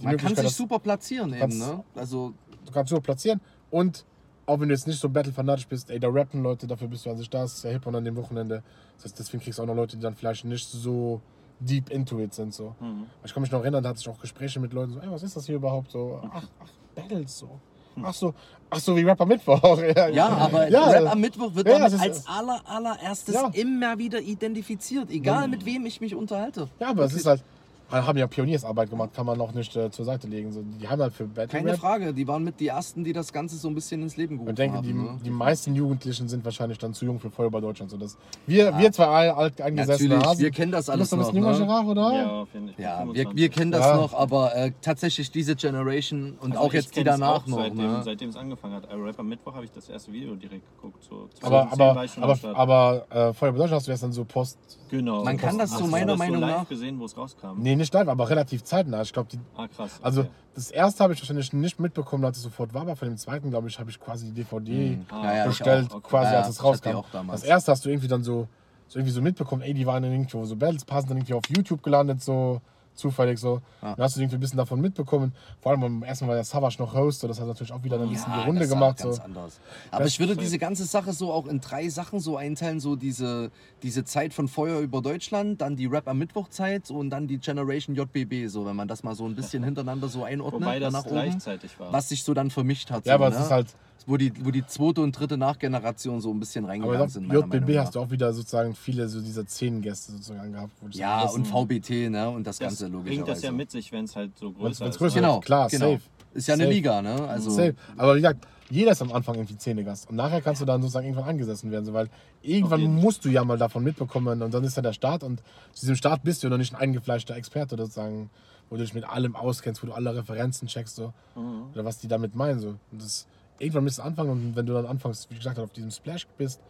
die 0.00 0.04
Man 0.04 0.18
kann 0.18 0.36
sich 0.36 0.50
super 0.50 0.78
platzieren 0.78 1.32
eben, 1.32 1.56
ne? 1.58 1.82
Also, 1.94 2.34
du 2.66 2.72
kannst 2.72 2.90
so 2.90 3.00
platzieren 3.00 3.40
und 3.70 4.04
auch 4.46 4.60
wenn 4.60 4.68
du 4.68 4.74
jetzt 4.74 4.86
nicht 4.86 5.00
so 5.00 5.08
battle-fanatisch 5.08 5.66
bist, 5.66 5.90
ey, 5.90 5.98
da 5.98 6.08
rappen 6.08 6.42
Leute, 6.42 6.66
dafür 6.66 6.88
bist 6.88 7.04
du 7.04 7.10
an 7.10 7.18
sich 7.18 7.28
da, 7.28 7.44
es 7.44 7.54
ist 7.54 7.64
ja 7.64 7.70
hip 7.70 7.86
und 7.86 7.94
an 7.94 8.04
dem 8.04 8.16
Wochenende. 8.16 8.62
Das 8.96 9.06
heißt, 9.06 9.18
deswegen 9.18 9.42
kriegst 9.42 9.58
du 9.58 9.62
auch 9.62 9.66
noch 9.66 9.74
Leute, 9.74 9.96
die 9.96 10.02
dann 10.02 10.14
vielleicht 10.14 10.44
nicht 10.44 10.68
so 10.68 11.20
deep 11.58 11.90
into 11.90 12.20
it 12.20 12.32
sind. 12.32 12.54
So. 12.54 12.74
Mhm. 12.80 13.06
Ich 13.24 13.34
kann 13.34 13.42
mich 13.42 13.50
noch 13.50 13.60
erinnern, 13.60 13.82
da 13.82 13.90
hatte 13.90 14.00
ich 14.00 14.08
auch 14.08 14.20
Gespräche 14.20 14.60
mit 14.60 14.72
Leuten 14.72 14.92
so, 14.92 15.00
ey, 15.00 15.10
was 15.10 15.22
ist 15.22 15.36
das 15.36 15.46
hier 15.46 15.56
überhaupt 15.56 15.90
so? 15.90 16.20
Ach, 16.32 16.44
ach 16.62 16.68
Battles 16.94 17.38
so. 17.38 17.60
Ach 18.02 18.12
so, 18.12 18.34
ach 18.68 18.78
so 18.78 18.94
wie 18.96 19.02
Rapper 19.02 19.24
Mittwoch. 19.24 19.80
ja, 19.96 20.08
ja, 20.08 20.28
aber 20.28 20.68
ja, 20.68 20.84
Rap 20.84 21.12
am 21.12 21.20
Mittwoch 21.20 21.54
wird 21.54 21.66
Ja, 21.66 21.78
damit 21.78 21.98
als 21.98 22.26
aller, 22.26 22.60
allererstes 22.66 23.34
immer 23.52 23.98
wieder 23.98 24.20
identifiziert, 24.20 25.10
egal 25.10 25.48
mit 25.48 25.64
wem 25.64 25.86
ich 25.86 26.00
mich 26.00 26.14
unterhalte. 26.14 26.68
Ja, 26.78 26.90
aber 26.90 27.04
es 27.04 27.14
ist 27.14 27.26
halt, 27.26 27.42
haben 27.90 28.18
ja 28.18 28.26
Pioniersarbeit 28.26 28.90
gemacht, 28.90 29.10
kann 29.14 29.26
man 29.26 29.40
auch 29.40 29.52
nicht 29.52 29.76
äh, 29.76 29.90
zur 29.90 30.04
Seite 30.04 30.26
legen. 30.26 30.50
So, 30.52 30.62
die 30.62 30.88
haben 30.88 31.00
halt 31.00 31.12
für 31.12 31.24
Battle 31.24 31.46
Keine 31.58 31.72
Rap. 31.72 31.78
Frage, 31.80 32.12
die 32.12 32.26
waren 32.26 32.42
mit 32.42 32.58
die 32.58 32.66
ersten, 32.68 33.04
die 33.04 33.12
das 33.12 33.32
Ganze 33.32 33.56
so 33.56 33.68
ein 33.68 33.74
bisschen 33.74 34.02
ins 34.02 34.16
Leben 34.16 34.36
gerufen 34.36 34.48
Und 34.48 34.52
ich 34.54 34.56
denke, 34.56 34.78
haben. 34.78 34.86
die, 34.86 34.92
ne? 34.92 35.18
die 35.24 35.30
meisten 35.30 35.74
Jugendlichen 35.74 36.28
sind 36.28 36.44
wahrscheinlich 36.44 36.78
dann 36.78 36.94
zu 36.94 37.04
jung 37.04 37.20
für 37.20 37.30
Feuerball 37.30 37.60
Deutschland. 37.60 37.90
So, 37.90 37.96
das, 37.96 38.16
wir, 38.46 38.76
wir 38.76 38.90
zwei 38.92 39.30
alt, 39.32 39.60
eingesessene 39.60 40.08
Natürlich, 40.08 40.26
Hasen. 40.28 40.42
wir 40.42 40.50
kennen 40.50 40.72
das 40.72 40.86
Du 40.86 40.92
alles 40.92 41.10
bist 41.10 41.12
ein 41.12 41.18
noch. 41.20 41.26
bisschen 41.26 41.42
jünger, 41.44 41.58
Ne? 41.58 41.64
Gerard, 41.66 41.86
oder? 41.86 42.12
Ja, 42.16 42.30
auf 42.42 42.48
jeden 42.54 42.66
Fall. 42.68 42.74
Ja, 42.82 42.98
wir, 42.98 43.04
25. 43.06 43.36
wir 43.36 43.48
kennen 43.50 43.70
das 43.70 43.80
Ja. 43.86 43.96
noch, 43.96 44.14
aber 44.14 44.56
äh, 44.56 44.72
tatsächlich 44.82 45.30
diese 45.30 45.54
Generation 45.56 46.36
und 46.40 46.52
Also 46.56 46.64
auch 46.64 46.72
jetzt 46.72 46.96
die 46.96 47.04
danach 47.04 47.42
auch 47.42 47.46
noch. 47.46 47.58
Seitdem, 47.58 47.76
ne? 47.76 48.00
seitdem 48.04 48.28
es 48.30 48.36
angefangen 48.36 48.74
hat. 48.74 48.84
Äh, 48.90 48.94
Rap 48.94 49.18
am 49.20 49.28
Mittwoch 49.28 49.54
habe 49.54 49.64
ich 49.64 49.70
das 49.70 49.88
erste 49.88 50.12
Video 50.12 50.34
direkt 50.34 50.64
geguckt. 50.76 51.04
So 51.08 51.28
Aber, 51.42 51.68
2010 51.70 52.22
war 52.22 52.28
aber, 52.30 52.38
aber, 52.58 53.06
aber 53.12 53.28
äh, 53.30 53.32
Feuerball 53.32 53.60
Deutschland 53.60 53.78
hast 53.80 53.86
du 53.86 53.90
erst 53.92 54.02
dann 54.02 54.12
so 54.12 54.24
Post. 54.24 54.58
Genau. 54.88 55.24
Man 55.24 55.36
kann 55.36 55.58
das 55.58 55.70
Hast 55.72 55.78
so 55.80 55.86
meiner 55.86 56.06
das 56.12 56.18
Meinung 56.18 56.36
so 56.40 56.46
live 56.46 56.56
nach- 56.58 56.68
gesehen, 56.68 56.98
wo 57.00 57.04
es 57.04 57.16
rauskam. 57.16 57.58
Nee, 57.58 57.76
nicht 57.76 57.92
live, 57.94 58.08
aber 58.08 58.28
relativ 58.28 58.62
zeitnah. 58.64 59.02
Ich 59.02 59.12
glaube, 59.12 59.28
die. 59.30 59.38
Ah, 59.56 59.68
krass. 59.68 59.98
Also, 60.02 60.22
okay. 60.22 60.30
das 60.54 60.70
erste 60.70 61.02
habe 61.04 61.12
ich 61.14 61.20
wahrscheinlich 61.20 61.52
nicht 61.52 61.78
mitbekommen, 61.80 62.24
als 62.24 62.36
es 62.38 62.42
sofort 62.44 62.72
war, 62.74 62.82
aber 62.82 62.96
von 62.96 63.08
dem 63.08 63.16
zweiten, 63.16 63.50
glaube 63.50 63.68
ich, 63.68 63.78
habe 63.78 63.90
ich 63.90 63.98
quasi 64.00 64.26
die 64.26 64.32
DVD 64.32 64.98
Ah, 65.10 65.24
Ja, 65.24 65.34
ja, 65.36 65.42
ich 65.42 65.48
bestellt, 65.48 65.90
auch, 65.90 65.96
okay. 65.96 66.08
quasi 66.08 66.32
Ja, 66.32 66.38
als 66.38 66.46
ja, 66.48 66.50
es 66.50 66.64
rauskam. 66.64 67.28
Das 67.30 67.42
erste 67.42 67.72
hast 67.72 67.84
du 67.84 67.88
irgendwie 67.90 68.08
dann 68.08 68.22
so, 68.22 68.48
so 68.88 68.98
irgendwie 68.98 69.12
so 69.12 69.22
mitbekommen, 69.22 69.62
ey, 69.62 69.74
die 69.74 69.86
waren 69.86 70.02
dann 70.02 70.12
irgendwo 70.12 70.44
so 70.44 70.56
Battles, 70.56 70.84
passen 70.84 71.08
dann 71.08 71.16
irgendwie 71.18 71.34
auf 71.34 71.42
YouTube 71.48 71.82
gelandet, 71.82 72.22
so 72.22 72.60
zufällig 72.96 73.38
so. 73.38 73.60
Ja. 73.82 73.94
Dann 73.94 74.04
hast 74.04 74.16
du 74.16 74.20
irgendwie 74.20 74.36
ein 74.36 74.40
bisschen 74.40 74.56
davon 74.58 74.80
mitbekommen. 74.80 75.32
Vor 75.60 75.72
allem 75.72 75.82
am 75.84 76.02
ersten 76.02 76.26
Mal 76.26 76.34
der 76.34 76.44
Savage 76.44 76.76
noch 76.78 76.94
Host, 76.94 77.20
so, 77.20 77.28
das 77.28 77.38
hat 77.40 77.46
natürlich 77.46 77.72
auch 77.72 77.82
wieder 77.84 78.00
ein 78.00 78.08
bisschen 78.08 78.32
die 78.32 78.40
Runde 78.40 78.60
das 78.62 78.70
war 78.70 78.76
gemacht. 78.78 78.98
Ganz 78.98 79.16
So. 79.16 79.22
anders. 79.22 79.60
Aber 79.90 80.04
Das- 80.04 80.12
ich 80.12 80.20
würde 80.20 80.36
diese 80.36 80.58
ganze 80.58 80.84
Sache 80.84 81.12
so 81.12 81.32
auch 81.32 81.46
in 81.46 81.60
drei 81.60 81.88
Sachen 81.88 82.20
so 82.20 82.36
einteilen: 82.36 82.80
so 82.80 82.96
diese, 82.96 83.50
diese 83.82 84.04
Zeit 84.04 84.32
von 84.34 84.48
Feuer 84.48 84.80
über 84.80 85.02
Deutschland, 85.02 85.60
dann 85.60 85.76
die 85.76 85.86
Rap 85.86 86.08
am 86.08 86.18
Mittwochzeit 86.18 86.90
und 86.90 87.10
dann 87.10 87.26
die 87.28 87.38
Generation 87.38 87.94
JBB, 87.94 88.48
so 88.48 88.66
wenn 88.66 88.76
man 88.76 88.88
das 88.88 89.02
mal 89.02 89.14
so 89.14 89.24
ein 89.26 89.34
bisschen 89.34 89.62
hintereinander 89.64 90.08
so 90.08 90.24
einordnet, 90.24 90.62
Wobei 90.62 90.78
das 90.78 90.92
nach 90.92 91.04
oben, 91.04 91.14
gleichzeitig 91.14 91.78
war. 91.78 91.92
was 91.92 92.08
sich 92.08 92.22
so 92.24 92.34
dann 92.34 92.50
vermischt 92.50 92.90
hat. 92.90 93.06
Ja, 93.06 93.12
so, 93.18 93.24
aber 93.24 93.30
ne? 93.30 93.36
es 93.36 93.42
ist 93.46 93.50
halt, 93.50 93.74
wo 94.06 94.16
die, 94.16 94.32
wo 94.44 94.50
die 94.50 94.64
zweite 94.66 95.00
und 95.00 95.12
dritte 95.12 95.36
Nachgeneration 95.36 96.20
so 96.20 96.32
ein 96.32 96.38
bisschen 96.38 96.64
aber 96.64 96.72
reingegangen 96.74 97.06
ich 97.06 97.12
sind. 97.12 97.32
JBB 97.32 97.78
hast 97.78 97.96
du 97.96 98.00
auch 98.00 98.10
wieder 98.10 98.32
sozusagen 98.32 98.74
viele 98.74 99.08
so 99.08 99.20
dieser 99.20 99.46
zehn 99.46 99.82
Gäste 99.82 100.12
sozusagen 100.12 100.52
gehabt. 100.52 100.72
wo 100.80 100.88
du 100.88 100.96
Ja, 100.96 101.22
und 101.24 101.46
VBT, 101.46 102.10
ne? 102.10 102.30
Und 102.30 102.46
das, 102.46 102.58
das 102.58 102.68
Ganze 102.68 102.84
bringt 102.84 103.04
logischerweise. 103.04 103.30
das 103.32 103.42
ja 103.42 103.52
mit 103.52 103.70
sich, 103.70 103.90
wenn 103.92 104.04
es 104.04 104.14
halt 104.14 104.38
so 104.38 104.52
größer 104.52 104.84
wenn's 104.84 104.94
ist. 104.94 104.98
größer 104.98 105.16
ne? 105.16 105.22
Genau, 105.22 105.40
Klar, 105.40 105.68
genau. 105.68 105.92
safe. 105.92 106.02
Ist 106.34 106.48
ja 106.48 106.54
eine 106.54 106.64
Safe. 106.64 106.74
Liga, 106.74 107.02
ne? 107.02 107.28
Also, 107.28 107.50
Safe. 107.50 107.74
Aber 107.96 108.14
wie 108.14 108.18
gesagt, 108.18 108.46
jeder 108.68 108.92
ist 108.92 109.00
am 109.00 109.12
Anfang 109.12 109.36
irgendwie 109.36 109.56
Zähnegast. 109.56 110.08
Und 110.10 110.16
nachher 110.16 110.40
kannst 110.42 110.60
du 110.60 110.66
dann 110.66 110.82
sozusagen 110.82 111.06
irgendwann 111.06 111.28
angesessen 111.30 111.70
werden. 111.70 111.84
So, 111.84 111.92
weil 111.92 112.08
irgendwann 112.42 112.82
musst 112.82 113.24
du 113.24 113.28
ja 113.28 113.44
mal 113.44 113.58
davon 113.58 113.82
mitbekommen 113.84 114.42
und 114.42 114.52
dann 114.52 114.64
ist 114.64 114.76
ja 114.76 114.82
der 114.82 114.92
Start. 114.92 115.22
Und 115.22 115.40
zu 115.72 115.80
diesem 115.80 115.96
Start 115.96 116.22
bist 116.24 116.42
du 116.42 116.48
ja 116.48 116.50
noch 116.50 116.58
nicht 116.58 116.74
ein 116.74 116.80
eingefleischter 116.80 117.36
Experte, 117.36 117.76
sozusagen, 117.76 118.28
wo 118.68 118.76
du 118.76 118.82
dich 118.82 118.92
mit 118.92 119.04
allem 119.08 119.34
auskennst, 119.36 119.82
wo 119.82 119.86
du 119.86 119.92
alle 119.92 120.14
Referenzen 120.14 120.68
checkst, 120.68 120.96
so. 120.96 121.12
Mhm. 121.36 121.70
Oder 121.72 121.84
was 121.84 121.98
die 121.98 122.08
damit 122.08 122.34
meinen. 122.34 122.58
So. 122.60 122.68
Und 122.90 123.02
das, 123.02 123.26
irgendwann 123.58 123.84
müsst 123.84 123.98
du 123.98 124.02
anfangen 124.02 124.30
und 124.30 124.56
wenn 124.56 124.66
du 124.66 124.72
dann 124.72 124.86
anfängst, 124.86 125.30
wie 125.30 125.36
gesagt, 125.36 125.58
auf 125.58 125.72
diesem 125.72 125.90
Splash 125.90 126.26
bist, 126.38 126.60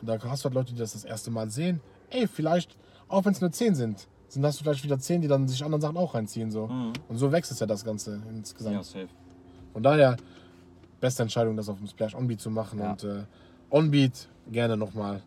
und 0.00 0.08
da 0.08 0.18
hast 0.22 0.44
du 0.44 0.46
halt 0.46 0.54
Leute, 0.54 0.72
die 0.72 0.78
das 0.78 0.92
das 0.92 1.04
erste 1.04 1.30
Mal 1.30 1.50
sehen, 1.50 1.80
ey, 2.10 2.26
vielleicht, 2.26 2.76
auch 3.08 3.24
wenn 3.24 3.32
es 3.32 3.40
nur 3.40 3.50
10 3.50 3.74
sind, 3.74 4.08
sind 4.28 4.44
hast 4.44 4.60
du 4.60 4.64
vielleicht 4.64 4.84
wieder 4.84 4.98
10, 4.98 5.22
die 5.22 5.28
dann 5.28 5.48
sich 5.48 5.64
anderen 5.64 5.80
Sachen 5.80 5.96
auch 5.96 6.14
reinziehen. 6.14 6.50
So. 6.50 6.66
Mhm. 6.66 6.92
Und 7.08 7.16
so 7.16 7.32
wächst 7.32 7.52
es 7.52 7.60
ja 7.60 7.66
das 7.66 7.84
Ganze 7.84 8.20
insgesamt. 8.28 8.76
Ja, 8.76 8.82
safe. 8.82 9.08
Von 9.72 9.82
daher, 9.82 10.16
beste 11.00 11.22
Entscheidung, 11.22 11.56
das 11.56 11.68
auf 11.68 11.78
dem 11.78 11.86
Splash 11.86 12.14
Onbeat 12.14 12.40
zu 12.40 12.50
machen. 12.50 12.78
Ja. 12.80 12.90
Und 12.92 13.04
äh, 13.04 13.24
Onbeat 13.70 14.28
gerne 14.50 14.76
nochmal, 14.76 15.22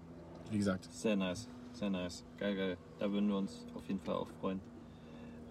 wie 0.52 0.58
gesagt. 0.58 0.88
Sehr 0.92 1.16
nice. 1.16 1.48
Sehr 1.74 1.90
nice. 1.90 2.24
Geil, 2.38 2.56
geil. 2.56 2.78
Da 3.00 3.12
würden 3.12 3.30
wir 3.30 3.38
uns 3.38 3.66
auf 3.76 3.88
jeden 3.88 4.00
Fall 4.00 4.16
auch 4.16 4.30
freuen. 4.42 4.60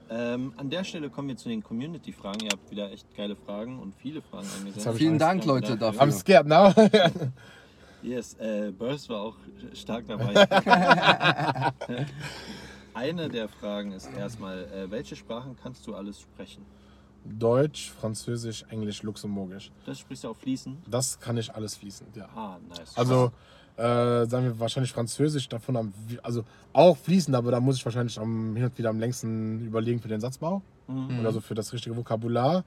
Ähm, 0.09 0.52
an 0.57 0.70
der 0.70 0.84
Stelle 0.84 1.11
kommen 1.11 1.28
wir 1.28 1.36
zu 1.36 1.48
den 1.48 1.62
Community-Fragen. 1.62 2.40
Ihr 2.44 2.50
habt 2.52 2.70
wieder 2.70 2.92
echt 2.92 3.14
geile 3.16 3.34
Fragen 3.34 3.80
und 3.80 3.94
viele 3.94 4.22
Fragen 4.22 4.46
ich 4.74 4.82
Vielen. 4.96 5.18
Dank, 5.18 5.44
Leute, 5.44 5.76
dafür. 5.76 5.98
dafür. 5.98 6.02
I'm 6.02 6.12
scared 6.12 6.46
now. 6.46 6.72
Yes, 8.02 8.34
äh, 8.34 8.72
Burst 8.76 9.09
war 9.09 9.20
auch 9.20 9.36
stark 9.72 10.07
dabei. 10.07 10.46
Eine 12.94 13.28
der 13.28 13.48
Fragen 13.48 13.90
ist 13.92 14.09
erstmal, 14.16 14.64
äh, 14.66 14.90
welche 14.90 15.16
Sprachen 15.16 15.57
kannst 15.61 15.86
du 15.88 15.94
alles 15.96 16.20
sprechen? 16.20 16.64
Deutsch, 17.24 17.90
Französisch, 17.90 18.64
Englisch, 18.70 19.02
Luxemburgisch. 19.02 19.72
Das 19.84 19.98
sprichst 19.98 20.22
du 20.22 20.28
auch 20.28 20.36
fließend? 20.36 20.78
Das 20.88 21.18
kann 21.18 21.36
ich 21.36 21.52
alles 21.52 21.74
fließend, 21.74 22.14
ja. 22.16 22.28
Ah, 22.36 22.59
nice. 22.68 22.96
Also, 22.96 23.32
äh, 23.76 24.26
sagen 24.26 24.44
wir 24.44 24.58
wahrscheinlich 24.58 24.92
Französisch, 24.92 25.48
davon 25.48 25.76
am, 25.76 25.92
also 26.22 26.44
auch 26.72 26.96
fließend, 26.96 27.36
aber 27.36 27.50
da 27.50 27.60
muss 27.60 27.76
ich 27.76 27.84
wahrscheinlich 27.84 28.18
am, 28.18 28.56
hin 28.56 28.64
und 28.64 28.78
wieder 28.78 28.90
am 28.90 28.98
längsten 28.98 29.66
überlegen 29.66 30.00
für 30.00 30.08
den 30.08 30.20
Satzbau. 30.20 30.62
Mhm. 30.88 31.20
Oder 31.20 31.32
so 31.32 31.40
für 31.40 31.54
das 31.54 31.72
richtige 31.72 31.96
Vokabular. 31.96 32.64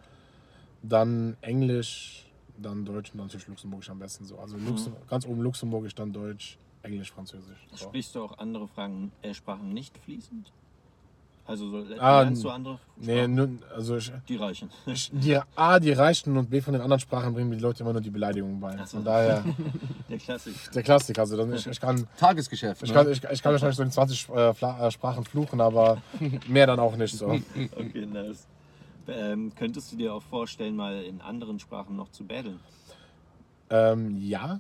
Dann 0.84 1.36
Englisch, 1.42 2.26
dann 2.58 2.86
Deutsch 2.86 3.12
und 3.12 3.18
dann 3.18 3.28
natürlich 3.28 3.48
Luxemburgisch 3.48 3.90
am 3.90 4.00
besten 4.00 4.26
so. 4.26 4.38
Also 4.38 4.58
Luxem 4.58 4.94
ganz 5.08 5.26
oben 5.26 5.42
Luxemburgisch, 5.42 5.96
dann 5.96 6.14
Deutsch, 6.14 6.58
Englisch, 6.84 7.12
Französisch. 7.12 7.68
So. 7.72 7.86
Sprichst 7.86 8.16
du 8.16 8.24
auch 8.24 8.38
andere 8.38 8.68
Fragen, 8.68 9.12
äh, 9.22 9.34
Sprachen 9.34 9.74
nicht 9.74 9.98
fließend? 9.98 10.52
Also 11.50 11.68
so, 11.68 11.84
Ah, 11.98 12.22
lernst 12.22 12.44
du 12.44 12.50
andere 12.52 12.78
Nee, 12.96 13.24
Sprachen? 13.24 13.34
nur, 13.36 13.50
also 13.76 13.98
ich, 13.98 14.12
Die 14.28 14.36
reichen. 14.36 14.70
ich, 14.86 15.10
die 15.12 15.40
A, 15.56 15.80
die 15.80 15.94
reichten 15.94 16.38
und 16.38 16.48
B, 16.48 16.62
von 16.62 16.74
den 16.74 16.82
anderen 16.84 17.00
Sprachen 17.00 17.34
bringen 17.34 17.50
mir 17.50 17.56
die 17.56 17.62
Leute 17.64 17.82
immer 17.82 17.92
nur 17.92 18.04
die 18.04 18.12
Beleidigungen 18.12 18.60
bei. 18.60 18.78
So. 18.86 18.98
Von 18.98 19.06
daher, 19.06 19.44
Der 20.10 20.20
Klassik. 20.20 20.54
der 20.76 20.84
Klassiker. 20.84 21.22
Also 21.22 21.38
dann, 21.38 21.52
ich, 21.52 21.66
ich, 21.66 21.80
kann, 21.82 22.08
Tagesgeschäft. 22.20 22.84
ich, 22.84 22.90
ne? 22.90 22.94
kann, 22.94 23.12
ich, 23.12 23.24
ich 23.24 23.42
kann 23.42 23.54
wahrscheinlich 23.54 23.78
so 23.78 23.82
in 23.82 23.90
20 23.90 24.30
äh, 24.30 24.50
äh, 24.52 24.92
Sprachen 24.92 25.24
fluchen, 25.26 25.60
aber 25.60 26.00
mehr 26.48 26.68
dann 26.68 26.80
auch 26.80 26.96
nicht 26.96 27.18
so. 27.18 27.30
Okay, 27.76 28.06
nice. 28.06 28.46
Ähm, 29.08 29.52
könntest 29.56 29.92
du 29.92 29.96
dir 29.96 30.14
auch 30.14 30.22
vorstellen, 30.22 30.76
mal 30.76 31.02
in 31.02 31.20
anderen 31.20 31.58
Sprachen 31.58 31.96
noch 31.96 32.12
zu 32.12 32.26
battlen? 32.26 32.60
Ähm, 33.72 34.18
ja, 34.20 34.60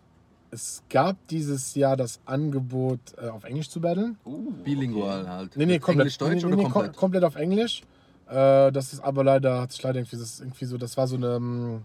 es 0.51 0.83
gab 0.89 1.15
dieses 1.27 1.75
Jahr 1.75 1.95
das 1.97 2.19
Angebot, 2.25 2.99
äh, 3.21 3.27
auf 3.29 3.43
Englisch 3.43 3.69
zu 3.69 3.79
battlen. 3.81 4.17
Uh, 4.25 4.51
Bilingual 4.63 5.27
halt. 5.29 5.55
Nee, 5.55 5.65
nee, 5.65 5.79
komplett. 5.79 6.05
Englisch-Deutsch 6.05 6.29
nee, 6.29 6.39
nee, 6.41 6.45
oder 6.45 6.55
nee, 6.55 6.63
komplett? 6.63 6.95
komplett 6.95 7.23
auf 7.23 7.35
Englisch. 7.35 7.81
Äh, 8.27 8.71
das 8.71 8.93
ist 8.93 9.03
aber 9.03 9.23
leider, 9.23 9.61
hat 9.61 9.71
sich 9.71 9.81
leider 9.83 9.99
irgendwie, 9.99 10.17
das 10.17 10.39
irgendwie 10.39 10.65
so, 10.65 10.77
das 10.77 10.97
war 10.97 11.07
so 11.07 11.15
eine 11.15 11.35
ähm, 11.35 11.81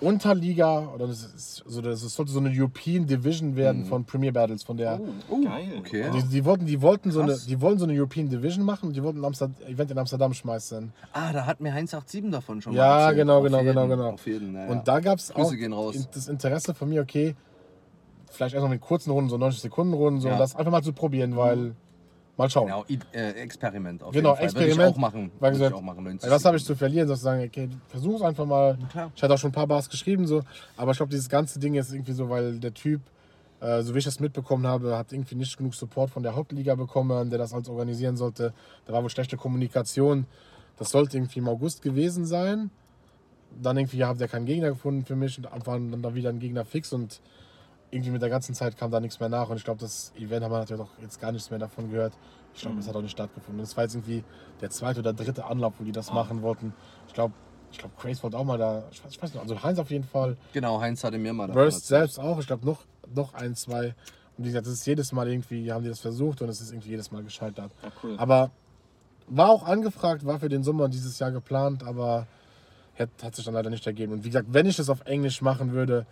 Unterliga, 0.00 0.88
oder 0.94 1.06
das, 1.06 1.24
ist 1.24 1.62
so, 1.66 1.80
das 1.80 2.00
sollte 2.00 2.32
so 2.32 2.40
eine 2.40 2.50
European 2.52 3.06
Division 3.06 3.54
werden 3.54 3.84
von 3.84 4.04
Premier 4.04 4.32
Battles, 4.32 4.62
von 4.64 4.76
der. 4.76 5.00
Oh, 5.30 5.40
geil. 5.42 5.68
okay. 5.78 6.10
Die, 6.12 6.22
die, 6.24 6.44
wollten, 6.44 6.66
die, 6.66 6.82
wollten 6.82 7.12
so 7.12 7.20
eine, 7.20 7.38
die 7.38 7.60
wollten 7.60 7.78
so 7.78 7.84
eine 7.86 7.94
European 7.96 8.28
Division 8.28 8.64
machen 8.64 8.88
und 8.88 8.96
die 8.96 9.02
wollten 9.02 9.20
ein 9.20 9.24
Amsterdam, 9.24 9.54
Event 9.68 9.90
in 9.92 9.98
Amsterdam 9.98 10.34
schmeißen. 10.34 10.92
Ah, 11.12 11.32
da 11.32 11.46
hat 11.46 11.60
mir 11.60 11.72
Heinz 11.72 11.92
87 11.92 12.30
davon 12.32 12.60
schon 12.60 12.72
Ja, 12.74 12.86
mal 12.86 13.00
erzählt. 13.02 13.16
genau, 13.18 13.42
genau, 13.42 13.58
jeden, 13.58 13.68
genau, 13.68 13.88
genau. 13.88 14.10
Auf 14.10 14.26
jeden, 14.26 14.54
ja, 14.54 14.64
ja. 14.66 14.70
Und 14.72 14.88
da 14.88 14.98
gab 15.00 15.18
es 15.18 15.30
auch 15.30 15.52
gehen 15.52 15.72
raus. 15.72 15.94
in- 15.94 16.06
das 16.12 16.28
Interesse 16.28 16.74
von 16.74 16.88
mir, 16.88 17.00
okay, 17.00 17.36
vielleicht 18.34 18.54
erst 18.54 18.64
noch 18.64 18.72
in 18.72 18.80
kurzen 18.80 19.10
Runden, 19.10 19.30
so 19.30 19.36
90 19.38 19.60
Sekunden 19.62 19.94
Runden, 19.94 20.20
so 20.20 20.28
Ja. 20.28 20.38
das 20.38 20.54
einfach 20.56 20.72
mal 20.72 20.82
zu 20.82 20.92
probieren, 20.92 21.36
weil 21.36 21.74
Mal 22.36 22.50
schauen. 22.50 22.66
Genau, 22.66 22.84
äh, 23.12 23.30
Experiment 23.42 24.02
auf 24.02 24.12
Genau, 24.12 24.30
jeden 24.30 24.36
Fall. 24.38 24.44
Experiment. 24.46 24.76
Würde 24.78 24.88
ich 24.90 24.94
auch 24.96 24.98
machen. 24.98 25.30
Weil 25.38 25.52
Würde 25.52 25.52
gesagt, 25.52 25.70
ich 25.70 25.78
auch 25.78 25.82
machen. 25.84 26.02
90 26.02 26.24
Ey, 26.24 26.30
was 26.34 26.44
habe 26.44 26.56
ich 26.56 26.64
zu 26.64 26.74
verlieren? 26.74 27.06
Sozusagen, 27.06 27.44
okay, 27.44 27.68
versuch's 27.86 28.22
einfach 28.22 28.44
mal. 28.44 28.76
klar. 28.90 29.12
Ich 29.14 29.22
hatte 29.22 29.34
auch 29.34 29.38
schon 29.38 29.50
ein 29.50 29.54
paar 29.54 29.68
Bars 29.68 29.88
geschrieben, 29.88 30.26
so, 30.26 30.42
aber 30.76 30.90
ich 30.90 30.96
glaube, 30.96 31.10
dieses 31.10 31.28
ganze 31.28 31.60
Ding 31.60 31.74
ist 31.76 31.92
irgendwie 31.92 32.10
so, 32.10 32.28
weil 32.28 32.58
der 32.58 32.74
Typ, 32.74 33.02
äh, 33.60 33.82
so 33.82 33.94
wie 33.94 33.98
ich 33.98 34.04
das 34.04 34.18
mitbekommen 34.18 34.66
habe, 34.66 34.98
hat 34.98 35.12
irgendwie 35.12 35.36
nicht 35.36 35.56
genug 35.56 35.76
Support 35.76 36.10
von 36.10 36.24
der 36.24 36.34
Hauptliga 36.34 36.74
bekommen, 36.74 37.30
der 37.30 37.38
das 37.38 37.52
alles 37.54 37.68
organisieren 37.68 38.16
sollte. 38.16 38.52
Da 38.86 38.92
war 38.92 39.00
wohl 39.04 39.10
schlechte 39.10 39.36
Kommunikation. 39.36 40.26
Das 40.76 40.90
sollte 40.90 41.16
irgendwie 41.16 41.38
im 41.38 41.48
August 41.48 41.82
gewesen 41.82 42.26
sein. 42.26 42.70
Dann 43.62 43.76
irgendwie 43.76 44.02
habt 44.02 44.20
ihr 44.20 44.26
keinen 44.26 44.46
Gegner 44.46 44.70
gefunden 44.70 45.04
für 45.04 45.14
mich 45.14 45.38
und 45.38 45.46
dann 45.64 46.02
da 46.02 46.14
wieder 46.16 46.30
ein 46.30 46.40
Gegner 46.40 46.64
fix 46.64 46.92
und 46.92 47.20
irgendwie 47.94 48.10
mit 48.10 48.22
der 48.22 48.28
ganzen 48.28 48.54
Zeit 48.54 48.76
kam 48.76 48.90
da 48.90 49.00
nichts 49.00 49.20
mehr 49.20 49.28
nach 49.28 49.48
und 49.48 49.56
ich 49.56 49.64
glaube, 49.64 49.80
das 49.80 50.12
Event 50.16 50.44
haben 50.44 50.52
wir 50.52 50.58
natürlich 50.58 50.82
auch 50.82 50.90
jetzt 51.00 51.20
gar 51.20 51.32
nichts 51.32 51.50
mehr 51.50 51.58
davon 51.58 51.90
gehört. 51.90 52.12
Ich 52.54 52.60
glaube, 52.60 52.76
das 52.76 52.88
hat 52.88 52.96
auch 52.96 53.02
nicht 53.02 53.12
stattgefunden. 53.12 53.62
Das 53.62 53.76
war 53.76 53.84
jetzt 53.84 53.94
irgendwie 53.94 54.24
der 54.60 54.70
zweite 54.70 55.00
oder 55.00 55.12
dritte 55.12 55.44
Anlauf, 55.44 55.74
wo 55.78 55.84
die 55.84 55.92
das 55.92 56.12
machen 56.12 56.42
wollten. 56.42 56.74
Ich 57.06 57.14
glaube, 57.14 57.34
ich 57.70 57.78
glaube, 57.78 57.94
Craze 57.98 58.22
wollte 58.22 58.36
auch 58.36 58.44
mal 58.44 58.58
da, 58.58 58.84
ich 58.90 59.04
weiß, 59.04 59.10
ich 59.12 59.22
weiß 59.22 59.32
nicht, 59.32 59.42
also 59.42 59.62
Heinz 59.62 59.78
auf 59.78 59.90
jeden 59.90 60.04
Fall, 60.04 60.36
Genau, 60.52 60.80
Heinz 60.80 61.02
hatte 61.02 61.18
mir 61.18 61.32
mal 61.32 61.46
davon 61.46 61.62
Burst 61.62 61.86
selbst 61.86 62.18
auch, 62.20 62.38
ich 62.38 62.46
glaube 62.46 62.64
noch, 62.66 62.84
noch 63.12 63.34
ein, 63.34 63.54
zwei. 63.54 63.94
Und 64.36 64.44
wie 64.44 64.48
gesagt, 64.48 64.66
das 64.66 64.74
ist 64.74 64.86
jedes 64.86 65.12
Mal 65.12 65.28
irgendwie, 65.28 65.72
haben 65.72 65.82
die 65.82 65.88
das 65.88 66.00
versucht 66.00 66.42
und 66.42 66.48
es 66.48 66.60
ist 66.60 66.70
irgendwie 66.70 66.90
jedes 66.90 67.10
Mal 67.10 67.22
gescheitert. 67.22 67.72
Ja, 67.82 67.92
cool. 68.02 68.14
Aber 68.18 68.50
war 69.26 69.48
auch 69.48 69.64
angefragt, 69.64 70.26
war 70.26 70.38
für 70.38 70.48
den 70.48 70.62
Sommer 70.62 70.88
dieses 70.88 71.18
Jahr 71.18 71.32
geplant, 71.32 71.82
aber 71.82 72.26
hat, 72.98 73.10
hat 73.22 73.34
sich 73.34 73.44
dann 73.44 73.54
leider 73.54 73.70
nicht 73.70 73.86
ergeben. 73.86 74.12
Und 74.12 74.24
wie 74.24 74.28
gesagt, 74.28 74.48
wenn 74.50 74.66
ich 74.66 74.76
das 74.76 74.88
auf 74.88 75.04
Englisch 75.06 75.42
machen 75.42 75.72
würde, 75.72 76.06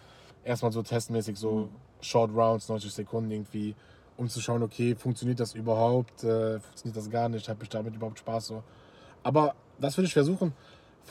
erstmal 0.45 0.73
so 0.73 0.83
testmäßig, 0.83 1.39
so 1.39 1.69
Short 2.01 2.31
Rounds, 2.35 2.69
90 2.69 2.93
Sekunden 2.93 3.31
irgendwie, 3.31 3.75
um 4.17 4.29
zu 4.29 4.41
schauen, 4.41 4.63
okay, 4.63 4.95
funktioniert 4.95 5.41
das 5.41 5.55
überhaupt, 5.55 6.25
äh, 6.25 6.61
funktioniert 6.61 6.97
das 6.97 7.11
gar 7.11 7.29
nicht, 7.29 7.49
habe 7.49 7.63
ich 7.63 7.69
damit 7.69 7.95
überhaupt 7.95 8.19
Spaß 8.19 8.49
so. 8.49 8.63
Aber 9.23 9.55
das 9.79 9.97
würde 9.97 10.07
ich 10.07 10.13
versuchen. 10.13 10.53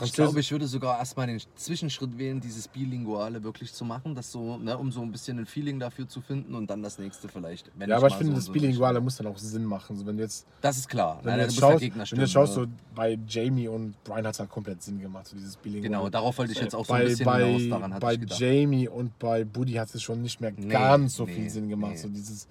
Ich 0.04 0.14
glaube, 0.14 0.39
ich 0.39 0.52
würde 0.52 0.66
sogar 0.68 0.98
erstmal 0.98 1.28
den 1.28 1.39
Zwischenschritt 1.56 2.18
wählen, 2.18 2.39
dieses 2.39 2.68
Bilinguale 2.68 3.44
wirklich 3.44 3.72
zu 3.74 3.86
machen, 3.86 4.16
das 4.16 4.32
so, 4.32 4.58
ne, 4.58 4.76
um 4.78 4.92
so 4.92 5.02
ein 5.02 5.12
bisschen 5.12 5.38
ein 5.38 5.46
Feeling 5.46 5.80
dafür 5.80 6.08
zu 6.08 6.22
finden 6.22 6.56
und 6.56 6.70
dann 6.72 6.82
das 6.82 6.98
nächste 6.98 7.28
vielleicht. 7.28 7.70
Wenn 7.76 7.89
ja, 7.89 7.98
aber 7.98 8.08
ich 8.08 8.16
finde, 8.16 8.32
so- 8.32 8.38
das 8.38 8.46
so 8.46 8.52
Bilinguale 8.52 9.00
muss 9.00 9.18
dann 9.18 9.28
auch 9.28 9.38
Sinn 9.38 9.64
machen. 9.64 9.96
So, 9.98 10.06
wenn 10.08 10.18
jetzt, 10.18 10.48
Das 10.62 10.78
ist 10.78 10.89
klar. 10.89 11.20
wenn 11.22 11.32
Nein, 11.32 11.39
du 11.39 11.46
jetzt 11.46 11.60
schaust, 11.60 11.80
Gegner 11.82 12.04
wenn 12.10 12.16
du 12.18 12.22
jetzt 12.24 12.32
schaust, 12.32 12.58
ne? 12.58 12.64
so 12.64 12.70
bei 12.96 13.20
Jamie 13.28 13.68
und 13.68 13.94
Brian 14.04 14.26
hat 14.26 14.34
es 14.34 14.39
halt 14.39 14.50
komplett 14.50 14.82
Sinn 14.82 15.00
gemacht, 15.00 15.28
so 15.28 15.36
dieses 15.36 15.56
Bilinguale. 15.58 15.89
Genau, 15.89 16.10
darauf 16.10 16.36
wollte 16.38 16.54
ich 16.54 16.60
jetzt 16.62 16.74
auch 16.74 16.86
so 16.86 16.94
ein 16.94 17.02
bei, 17.02 17.06
bisschen 17.06 17.26
bei, 17.26 17.46
hinaus, 17.46 17.80
daran 17.82 18.00
bei. 18.00 18.14
Jamie 18.38 18.88
und 18.88 19.20
bei 19.20 19.44
Buddy 19.44 19.74
hat 19.74 19.94
es 19.94 20.02
schon 20.02 20.22
nicht 20.24 20.42
mehr 20.42 20.52
Nee, 20.58 20.68
ganz 20.70 21.16
so 21.16 21.26
nee, 21.26 21.34
viel 21.34 21.50
Sinn 21.50 21.70
gemacht. 21.70 21.92
nee. 21.92 21.98
So 21.98 22.08
dieses, 22.10 22.48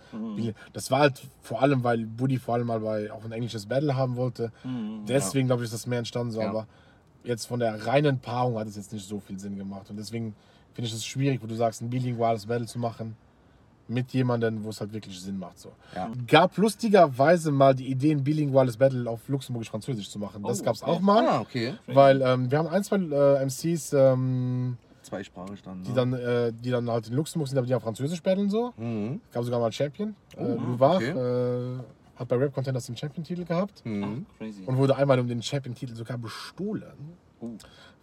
Das 0.72 0.90
war 0.92 1.00
halt 1.00 1.20
vor 1.42 1.62
allem, 1.62 1.82
weil 1.82 2.06
Buddy 2.06 2.38
vor 2.38 2.54
allem 2.54 2.68
mal 2.68 2.80
bei, 2.80 3.10
auch 3.10 3.24
ein 3.24 3.32
englisches 3.32 3.66
Battle 3.66 3.96
haben 3.96 4.14
wollte. 4.16 4.52
Deswegen 5.08 5.46
glaube 5.48 5.62
ich, 5.62 5.66
ist 5.66 5.74
das 5.74 5.86
mehr 5.86 5.98
entstanden 5.98 6.30
so. 6.32 6.40
Ja. 6.40 6.50
Aber 6.50 6.66
jetzt 7.24 7.46
von 7.46 7.60
der 7.60 7.86
reinen 7.86 8.18
Paarung 8.18 8.58
hat 8.58 8.66
es 8.68 8.76
jetzt 8.76 8.92
nicht 8.92 9.06
so 9.06 9.20
viel 9.20 9.38
Sinn 9.38 9.56
gemacht. 9.56 9.90
Und 9.90 9.96
deswegen 9.96 10.34
finde 10.74 10.88
ich 10.88 10.94
es 10.94 11.04
schwierig, 11.04 11.42
wo 11.42 11.46
du 11.46 11.54
sagst, 11.54 11.82
ein 11.82 11.90
bilinguales 11.90 12.46
Battle 12.46 12.66
zu 12.66 12.78
machen 12.78 13.16
mit 13.88 14.12
jemandem, 14.12 14.62
wo 14.62 14.68
es 14.70 14.80
halt 14.80 14.92
wirklich 14.92 15.20
Sinn 15.20 15.36
macht. 15.38 15.58
So. 15.58 15.72
Ja. 15.96 16.10
Gab 16.28 16.56
lustigerweise 16.56 17.50
mal 17.50 17.74
die 17.74 17.86
Idee, 17.88 18.12
ein 18.12 18.22
bilinguales 18.22 18.76
Battle 18.76 19.10
auf 19.10 19.28
Luxemburgisch-Französisch 19.28 20.08
zu 20.08 20.18
machen. 20.20 20.42
Das 20.44 20.60
Oh, 20.60 20.64
gab 20.64 20.74
es 20.76 20.82
okay. 20.82 20.90
auch 20.92 21.00
mal. 21.00 21.26
Ah, 21.26 21.40
okay. 21.40 21.74
Weil 21.88 22.22
ähm, 22.22 22.50
wir 22.50 22.58
haben 22.58 22.68
ein, 22.68 22.84
zwei 22.84 22.96
äh, 22.98 23.44
MCs, 23.44 23.92
ähm, 23.92 24.76
Zweisprachig 25.02 25.62
dann. 25.62 25.82
die, 25.82 25.88
ne? 25.88 25.94
dann, 25.96 26.12
äh, 26.12 26.52
die 26.52 26.70
dann 26.70 26.88
halt 26.88 27.08
in 27.08 27.14
Luxemburg 27.14 27.48
sind, 27.48 27.58
aber 27.58 27.66
die 27.66 27.74
auf 27.74 27.82
Französisch 27.82 28.22
battlen 28.22 28.48
so. 28.48 28.72
Mhm. 28.76 29.20
Gab 29.32 29.42
sogar 29.44 29.58
mal 29.58 29.66
einen 29.66 29.72
Champion. 29.72 30.14
Oh, 30.36 30.44
äh, 30.44 30.54
Louvre 30.54 30.94
okay. 30.94 31.10
äh, 31.10 31.82
hat 32.20 32.28
bei 32.28 32.36
Rap 32.36 32.52
Contenders 32.54 32.86
den 32.86 32.96
Champion-Titel 32.96 33.44
gehabt 33.44 33.84
Mhm. 33.84 34.26
Crazy. 34.38 34.62
und 34.66 34.76
wurde 34.76 34.94
einmal 34.96 35.18
um 35.18 35.26
den 35.26 35.42
Champion-Titel 35.42 35.94
sogar 35.96 36.18
bestohlen. 36.18 36.92
Oh. 37.40 37.48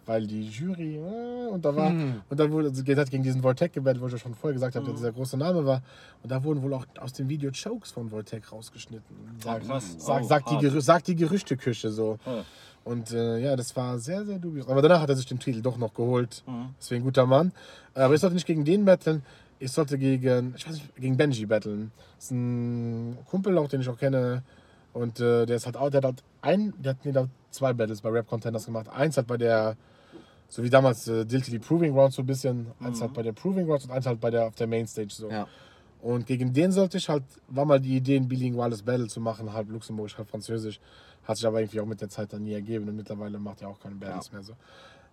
Weil 0.06 0.26
die 0.26 0.48
Jury, 0.48 0.96
äh, 0.96 1.48
und 1.48 1.64
da 1.64 1.76
war, 1.76 1.90
Hm. 1.90 2.22
und 2.30 2.40
dann 2.40 2.50
wurde, 2.50 2.68
also, 2.68 2.82
geht 2.82 2.96
hat 2.98 3.10
gegen 3.10 3.22
diesen 3.22 3.42
Voltec 3.42 3.72
gebettelt, 3.74 4.02
wo 4.02 4.06
ich 4.06 4.12
ja 4.14 4.18
schon 4.18 4.34
vorher 4.34 4.54
gesagt 4.54 4.74
habe, 4.74 4.82
Mhm. 4.84 4.88
der 4.88 4.96
dieser 4.96 5.12
große 5.12 5.36
Name 5.36 5.64
war. 5.66 5.82
Und 6.22 6.30
da 6.32 6.42
wurden 6.42 6.62
wohl 6.62 6.72
auch 6.74 6.86
aus 6.98 7.12
dem 7.12 7.28
Video 7.28 7.50
Chokes 7.52 7.90
von 7.92 8.10
Voltec 8.10 8.50
rausgeschnitten. 8.50 9.14
Sag, 9.44 9.66
krass. 9.66 9.96
sag, 9.98 10.22
Oh, 10.22 10.26
sagt, 10.26 10.50
die. 10.50 10.56
Gerü 10.58 10.80
sagt 10.80 11.08
die 11.08 11.14
Gerüchteküche 11.16 11.90
so. 11.90 12.18
Ja. 12.26 12.44
Und 12.84 13.12
äh, 13.12 13.38
ja, 13.38 13.54
das 13.54 13.76
war 13.76 13.98
sehr, 13.98 14.24
sehr 14.24 14.38
dubios. 14.38 14.66
Aber 14.66 14.80
danach 14.80 15.02
hat 15.02 15.10
er 15.10 15.16
sich 15.16 15.26
den 15.26 15.38
Titel 15.38 15.60
doch 15.60 15.76
noch 15.76 15.92
geholt. 15.92 16.42
Mhm. 16.46 16.70
Deswegen 16.80 17.04
guter 17.04 17.26
Mann. 17.26 17.52
Äh, 17.94 18.00
Aber 18.00 18.14
ich 18.14 18.20
sollte 18.20 18.34
nicht 18.34 18.46
gegen 18.46 18.64
den 18.64 18.86
battlen. 18.86 19.22
Ich 19.58 19.72
sollte 19.72 19.98
gegen, 19.98 20.54
ich 20.56 20.66
weiß 20.66 20.74
nicht, 20.74 20.96
gegen 20.96 21.16
Benji 21.16 21.46
battlen. 21.46 21.90
Das 22.16 22.26
ist 22.26 22.30
ein 22.30 23.18
Kumpel 23.26 23.56
auch, 23.58 23.68
den 23.68 23.80
ich 23.80 23.88
auch 23.88 23.98
kenne. 23.98 24.42
Und 24.92 25.20
äh, 25.20 25.46
der 25.46 25.56
ist 25.56 25.66
halt 25.66 25.76
auch, 25.76 25.90
der 25.90 25.98
hat 25.98 26.04
halt 26.04 26.22
ein, 26.42 26.72
der 26.78 26.92
hat 26.94 27.04
nee, 27.04 27.12
der 27.12 27.22
hat 27.22 27.30
zwei 27.50 27.72
Battles 27.72 28.00
bei 28.00 28.10
Rap 28.10 28.28
Contenders 28.28 28.66
gemacht. 28.66 28.88
Eins 28.88 29.16
halt 29.16 29.26
bei 29.26 29.36
der, 29.36 29.76
so 30.48 30.62
wie 30.62 30.70
damals 30.70 31.08
äh, 31.08 31.24
Diltily 31.24 31.58
Proving 31.58 31.92
Ground 31.92 32.12
so 32.12 32.22
ein 32.22 32.26
bisschen. 32.26 32.68
Eins 32.80 33.00
halt 33.00 33.12
bei 33.14 33.22
der 33.22 33.32
Proving 33.32 33.66
Grounds 33.66 33.84
und 33.84 33.90
eins 33.90 34.06
halt 34.06 34.20
bei 34.20 34.30
der 34.30 34.46
auf 34.46 34.54
der 34.54 34.66
Mainstage 34.66 35.10
so. 35.10 35.30
Ja. 35.30 35.46
Und 36.00 36.26
gegen 36.26 36.52
den 36.52 36.70
sollte 36.70 36.98
ich 36.98 37.08
halt, 37.08 37.24
war 37.48 37.64
mal 37.64 37.80
die 37.80 37.96
Idee, 37.96 38.16
ein 38.16 38.28
bilinguales 38.28 38.82
Battle 38.82 39.08
zu 39.08 39.20
machen, 39.20 39.52
halb 39.52 39.68
luxemburgisch, 39.68 40.16
halb 40.16 40.28
französisch. 40.28 40.80
Hat 41.24 41.36
sich 41.36 41.46
aber 41.46 41.60
irgendwie 41.60 41.80
auch 41.80 41.86
mit 41.86 42.00
der 42.00 42.08
Zeit 42.08 42.32
dann 42.32 42.44
nie 42.44 42.52
ergeben 42.52 42.88
und 42.88 42.96
mittlerweile 42.96 43.38
macht 43.38 43.62
er 43.62 43.68
auch 43.68 43.80
keine 43.80 43.96
Battles 43.96 44.32
mehr 44.32 44.42
so. 44.42 44.54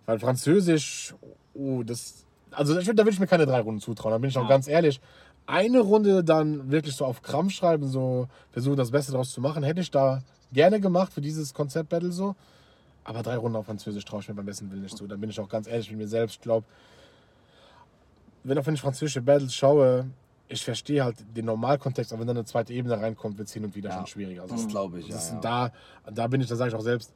Weil 0.06 0.18
französisch, 0.20 1.14
oh, 1.54 1.82
das, 1.82 2.24
also 2.56 2.74
da 2.74 2.86
würde 2.86 3.10
ich 3.10 3.20
mir 3.20 3.26
keine 3.26 3.46
drei 3.46 3.60
Runden 3.60 3.80
zutrauen, 3.80 4.12
da 4.12 4.18
bin 4.18 4.30
ich 4.30 4.36
auch 4.38 4.42
Ja. 4.42 4.48
ganz 4.48 4.66
ehrlich. 4.68 5.00
Eine 5.46 5.80
Runde 5.80 6.24
dann 6.24 6.70
wirklich 6.70 6.96
so 6.96 7.04
auf 7.04 7.22
Krampf 7.22 7.52
schreiben, 7.52 7.86
so 7.86 8.26
versuchen 8.50 8.76
das 8.76 8.90
Beste 8.90 9.12
daraus 9.12 9.30
zu 9.30 9.40
machen, 9.40 9.62
hätte 9.62 9.80
ich 9.80 9.90
da 9.90 10.22
gerne 10.52 10.80
gemacht 10.80 11.12
für 11.12 11.20
dieses 11.20 11.54
Konzept-Battle 11.54 12.10
so. 12.12 12.34
Aber 13.04 13.22
drei 13.22 13.36
Runden 13.36 13.56
auf 13.56 13.66
Französisch 13.66 14.04
traue 14.04 14.20
ich 14.20 14.28
mir 14.28 14.34
beim 14.34 14.46
besten 14.46 14.68
Willen 14.70 14.82
nicht 14.82 14.96
zu. 14.96 15.06
Da 15.06 15.14
bin 15.16 15.30
ich 15.30 15.38
auch 15.38 15.48
ganz 15.48 15.68
ehrlich 15.68 15.88
mit 15.90 15.98
mir 15.98 16.08
selbst. 16.08 16.34
Ich 16.36 16.40
glaube, 16.40 16.66
wenn 18.42 18.58
auch 18.58 18.66
wenn 18.66 18.74
ich 18.74 18.80
französische 18.80 19.22
Battles 19.22 19.54
schaue, 19.54 20.06
ich 20.48 20.64
verstehe 20.64 21.04
halt 21.04 21.16
den 21.36 21.44
Normalkontext, 21.44 22.12
aber 22.12 22.20
wenn 22.20 22.28
dann 22.28 22.36
eine 22.36 22.44
zweite 22.46 22.72
Ebene 22.72 23.00
reinkommt, 23.00 23.38
wird 23.38 23.48
es 23.48 23.54
hin 23.54 23.64
und 23.64 23.74
wieder 23.74 23.90
Ja, 23.90 23.96
schon 23.98 24.06
schwieriger. 24.06 24.42
Also, 24.42 24.54
Das 24.54 24.68
glaube 24.68 24.98
ich, 25.00 25.08
ja. 25.08 25.14
das 25.14 25.24
ist, 25.26 25.32
ja. 25.34 25.40
Da, 25.40 25.72
da 26.12 26.26
bin 26.28 26.40
ich, 26.40 26.48
da 26.48 26.56
sage 26.56 26.70
ich 26.70 26.74
auch 26.76 26.80
selbst, 26.82 27.12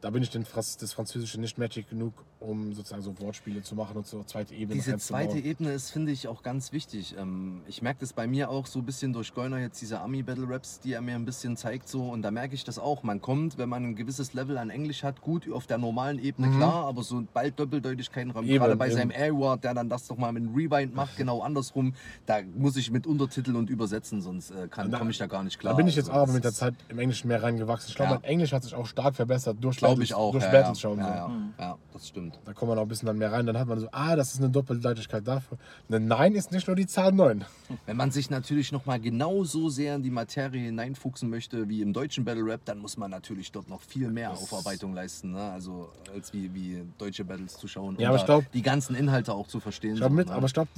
da 0.00 0.10
bin 0.10 0.22
ich 0.22 0.30
den, 0.30 0.44
Fras- 0.44 0.76
das 0.78 0.92
Französische 0.94 1.38
nicht 1.40 1.58
magic 1.58 1.90
genug, 1.90 2.14
um 2.38 2.72
sozusagen 2.72 3.02
so 3.02 3.18
Wortspiele 3.20 3.62
zu 3.62 3.74
machen 3.74 3.96
und 3.98 4.06
so 4.06 4.22
zweite 4.24 4.54
Ebene 4.54 4.74
Diese 4.74 4.96
zweite 4.96 5.38
Ebene 5.38 5.72
ist, 5.72 5.90
finde 5.90 6.10
ich, 6.10 6.26
auch 6.26 6.42
ganz 6.42 6.72
wichtig. 6.72 7.14
Ähm, 7.18 7.60
ich 7.66 7.82
merke 7.82 8.00
das 8.00 8.14
bei 8.14 8.26
mir 8.26 8.48
auch 8.50 8.66
so 8.66 8.78
ein 8.78 8.86
bisschen 8.86 9.12
durch 9.12 9.34
Goiner 9.34 9.58
jetzt 9.58 9.80
diese 9.82 10.00
Army-Battle-Raps, 10.00 10.80
die 10.80 10.94
er 10.94 11.02
mir 11.02 11.16
ein 11.16 11.26
bisschen 11.26 11.56
zeigt 11.58 11.88
so 11.88 12.08
und 12.08 12.22
da 12.22 12.30
merke 12.30 12.54
ich 12.54 12.64
das 12.64 12.78
auch. 12.78 13.02
Man 13.02 13.20
kommt, 13.20 13.58
wenn 13.58 13.68
man 13.68 13.84
ein 13.84 13.94
gewisses 13.96 14.32
Level 14.32 14.56
an 14.56 14.70
Englisch 14.70 15.02
hat, 15.02 15.20
gut 15.20 15.50
auf 15.52 15.66
der 15.66 15.76
normalen 15.78 16.18
Ebene, 16.18 16.50
klar, 16.56 16.86
aber 16.86 17.02
so 17.02 17.22
bald 17.34 17.58
Doppeldeutigkeiten, 17.60 18.32
Mhm. 18.32 18.38
Eben, 18.44 18.58
gerade 18.58 18.76
bei 18.76 18.86
eben. 18.88 18.96
seinem 18.96 19.10
A-Word, 19.10 19.64
der 19.64 19.74
dann 19.74 19.88
das 19.90 20.06
doch 20.06 20.16
mal 20.16 20.32
mit 20.32 20.42
einem 20.44 20.54
Rewind 20.54 20.94
macht, 20.94 21.16
genau 21.18 21.40
andersrum, 21.42 21.94
da 22.26 22.40
muss 22.56 22.76
ich 22.76 22.90
mit 22.90 23.06
Untertitel 23.06 23.54
und 23.56 23.68
übersetzen, 23.68 24.22
sonst 24.22 24.50
äh, 24.50 24.68
komme 24.68 25.10
ich 25.10 25.18
da 25.18 25.26
gar 25.26 25.42
nicht 25.44 25.58
klar. 25.58 25.74
Da 25.74 25.76
bin 25.76 25.86
ich 25.88 25.96
jetzt 25.96 26.08
Also, 26.08 26.20
aber 26.22 26.32
mit 26.32 26.44
der 26.44 26.54
Zeit 26.54 26.74
im 26.88 26.98
Englischen 26.98 27.28
mehr 27.28 27.42
reingewachsen. 27.42 27.90
Ich 27.90 27.96
glaube, 27.96 28.12
Ja. 28.12 28.18
mein 28.20 28.24
Englisch 28.30 28.52
hat 28.52 28.62
sich 28.62 28.74
auch 28.74 28.86
stark 28.86 29.14
verbessert 29.14 29.58
durch 29.60 29.76
Glaube 29.90 30.04
ich 30.04 30.14
auch. 30.14 30.32
durch 30.32 30.44
ja, 30.44 30.52
ja, 30.52 30.74
schauen. 30.74 30.98
ja, 30.98 31.04
so. 31.04 31.10
ja, 31.12 31.40
ja, 31.58 31.78
das 31.92 32.08
stimmt. 32.08 32.38
Da 32.44 32.52
kommt 32.52 32.68
man 32.70 32.78
auch 32.78 32.82
ein 32.82 32.88
bisschen 32.88 33.06
dann 33.06 33.18
mehr 33.18 33.32
rein. 33.32 33.46
Dann 33.46 33.58
hat 33.58 33.66
man 33.68 33.78
so, 33.78 33.88
ah, 33.92 34.16
das 34.16 34.32
ist 34.34 34.40
eine 34.40 34.50
Doppeldeutigkeit 34.50 35.26
dafür. 35.26 35.58
Eine 35.88 36.00
9 36.00 36.34
ist 36.34 36.52
nicht 36.52 36.66
nur 36.66 36.76
die 36.76 36.86
Zahl 36.86 37.12
9. 37.12 37.44
Wenn 37.86 37.96
man 37.96 38.10
sich 38.10 38.30
natürlich 38.30 38.72
nochmal 38.72 39.00
genauso 39.00 39.68
sehr 39.68 39.94
in 39.96 40.02
die 40.02 40.10
Materie 40.10 40.62
hineinfuchsen 40.62 41.28
möchte 41.28 41.68
wie 41.68 41.82
im 41.82 41.92
deutschen 41.92 42.24
Battle 42.24 42.44
Rap, 42.44 42.60
dann 42.64 42.78
muss 42.78 42.96
man 42.96 43.10
natürlich 43.10 43.52
dort 43.52 43.68
noch 43.68 43.80
viel 43.82 44.10
mehr 44.10 44.30
Das- 44.30 44.42
Aufarbeitung 44.42 44.94
leisten, 44.94 45.32
ne? 45.32 45.50
also 45.50 45.88
als 46.14 46.32
wie, 46.32 46.52
wie 46.54 46.82
deutsche 46.98 47.24
Battles 47.24 47.56
zu 47.56 47.68
schauen 47.68 47.96
Ja, 47.98 48.08
aber 48.08 48.18
ich 48.18 48.24
glaub- 48.24 48.50
die 48.52 48.62
ganzen 48.62 48.94
Inhalte 48.96 49.32
auch 49.34 49.46
zu 49.48 49.60
verstehen. 49.60 49.92
Ich 49.94 49.98
glaub, 50.00 50.10
so, 50.10 50.16
mit, 50.16 50.28
ne? 50.28 50.34
aber 50.34 50.46
ich 50.46 50.54
glaube, 50.54 50.70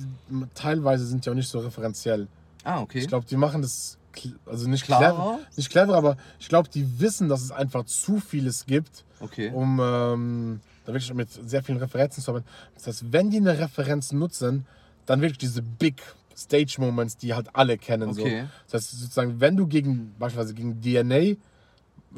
teilweise 0.55 1.07
sind 1.07 1.25
die 1.25 1.31
auch 1.31 1.35
nicht 1.35 1.49
so 1.49 1.59
referenziell. 1.61 2.29
ah, 2.65 2.81
okay. 2.81 2.99
Ich 2.99 3.09
glaube, 3.09 3.27
die 3.27 3.37
machen 3.37 3.63
das, 3.63 3.99
also 4.47 4.69
nicht 4.69 4.85
clever, 4.85 5.39
nicht 5.57 5.71
clever, 5.71 5.95
aber 5.97 6.17
ich 6.39 6.49
glaube, 6.49 6.69
die 6.69 7.01
wissen, 7.01 7.29
dass 7.29 7.43
es 7.43 7.51
einfach 7.51 7.85
zu 7.85 8.19
vieles 8.21 8.67
gibt, 8.67 9.05
okay. 9.21 9.51
um 9.53 9.81
ähm, 9.83 10.61
da 10.85 10.93
wirklich 10.93 11.13
mit 11.15 11.29
sehr 11.31 11.63
vielen 11.63 11.79
Referenzen 11.79 12.23
zu 12.23 12.31
arbeiten. 12.31 12.47
Das 12.75 12.87
heißt, 12.87 13.13
wenn 13.13 13.31
die 13.31 13.39
eine 13.39 13.59
Referenz 13.59 14.13
nutzen, 14.13 14.67
dann 15.07 15.21
wirklich 15.21 15.39
diese 15.39 15.63
Big 15.63 16.03
Stage 16.37 16.77
Moments, 16.79 17.17
die 17.17 17.35
halt 17.35 17.49
alle 17.55 17.77
kennen. 17.79 18.11
Okay. 18.11 18.43
So. 18.43 18.49
Das 18.71 18.83
heißt, 18.83 19.01
sozusagen, 19.01 19.41
wenn 19.41 19.57
du 19.57 19.67
gegen, 19.67 20.15
beispielsweise 20.19 20.55
gegen 20.55 20.81
DNA 20.81 21.15
äh, 21.17 21.37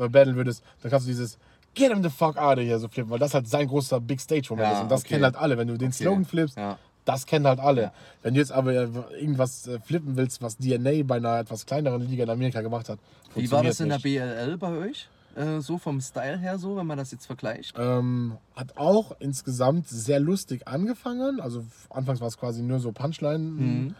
battlen 0.08 0.36
würdest, 0.36 0.62
dann 0.82 0.90
kannst 0.90 1.06
du 1.06 1.10
dieses 1.10 1.38
Get 1.74 1.90
him 1.90 2.02
the 2.04 2.10
fuck 2.10 2.36
out 2.36 2.56
of 2.58 2.64
here 2.64 2.78
so 2.78 2.86
flippen, 2.86 3.10
weil 3.10 3.18
das 3.18 3.34
halt 3.34 3.48
sein 3.48 3.66
großer 3.66 4.00
Big 4.00 4.20
Stage 4.20 4.46
Moment 4.50 4.68
Ja, 4.68 4.72
ist. 4.76 4.82
Und 4.84 4.90
das 4.90 5.00
okay. 5.00 5.08
kennen 5.10 5.24
halt 5.24 5.34
alle. 5.36 5.58
Wenn 5.58 5.66
du 5.68 5.76
den 5.76 5.88
Okay. 5.88 6.04
Slogan 6.04 6.24
flippst, 6.24 6.56
Ja. 6.56 6.78
Das 7.04 7.26
kennen 7.26 7.46
halt 7.46 7.60
alle. 7.60 7.92
Wenn 8.22 8.34
du 8.34 8.40
jetzt 8.40 8.52
aber 8.52 8.72
äh, 8.72 8.88
irgendwas 9.18 9.66
äh, 9.66 9.78
flippen 9.80 10.16
willst, 10.16 10.42
was 10.42 10.56
DNA 10.56 11.02
bei 11.04 11.16
einer 11.16 11.38
etwas 11.38 11.66
kleineren 11.66 12.02
Liga 12.08 12.24
in 12.24 12.30
Amerika 12.30 12.60
gemacht 12.62 12.88
hat, 12.88 12.98
Wie 13.34 13.50
war 13.50 13.62
das 13.62 13.80
in 13.80 13.88
der 13.88 13.98
BLL 13.98 14.56
bei 14.56 14.70
euch? 14.76 15.08
Äh, 15.36 15.60
so 15.60 15.78
vom 15.78 16.00
Style 16.00 16.38
her 16.38 16.58
so, 16.58 16.76
wenn 16.76 16.86
man 16.86 16.96
das 16.96 17.10
jetzt 17.10 17.26
vergleicht? 17.26 17.74
Ähm, 17.78 18.38
hat 18.54 18.76
auch 18.76 19.16
insgesamt 19.18 19.88
sehr 19.88 20.20
lustig 20.20 20.66
angefangen. 20.68 21.40
Also 21.40 21.64
anfangs 21.90 22.20
war 22.20 22.28
es 22.28 22.38
quasi 22.38 22.62
nur 22.62 22.78
so 22.78 22.92
Punchline. 22.92 23.38
Mhm. 23.38 23.94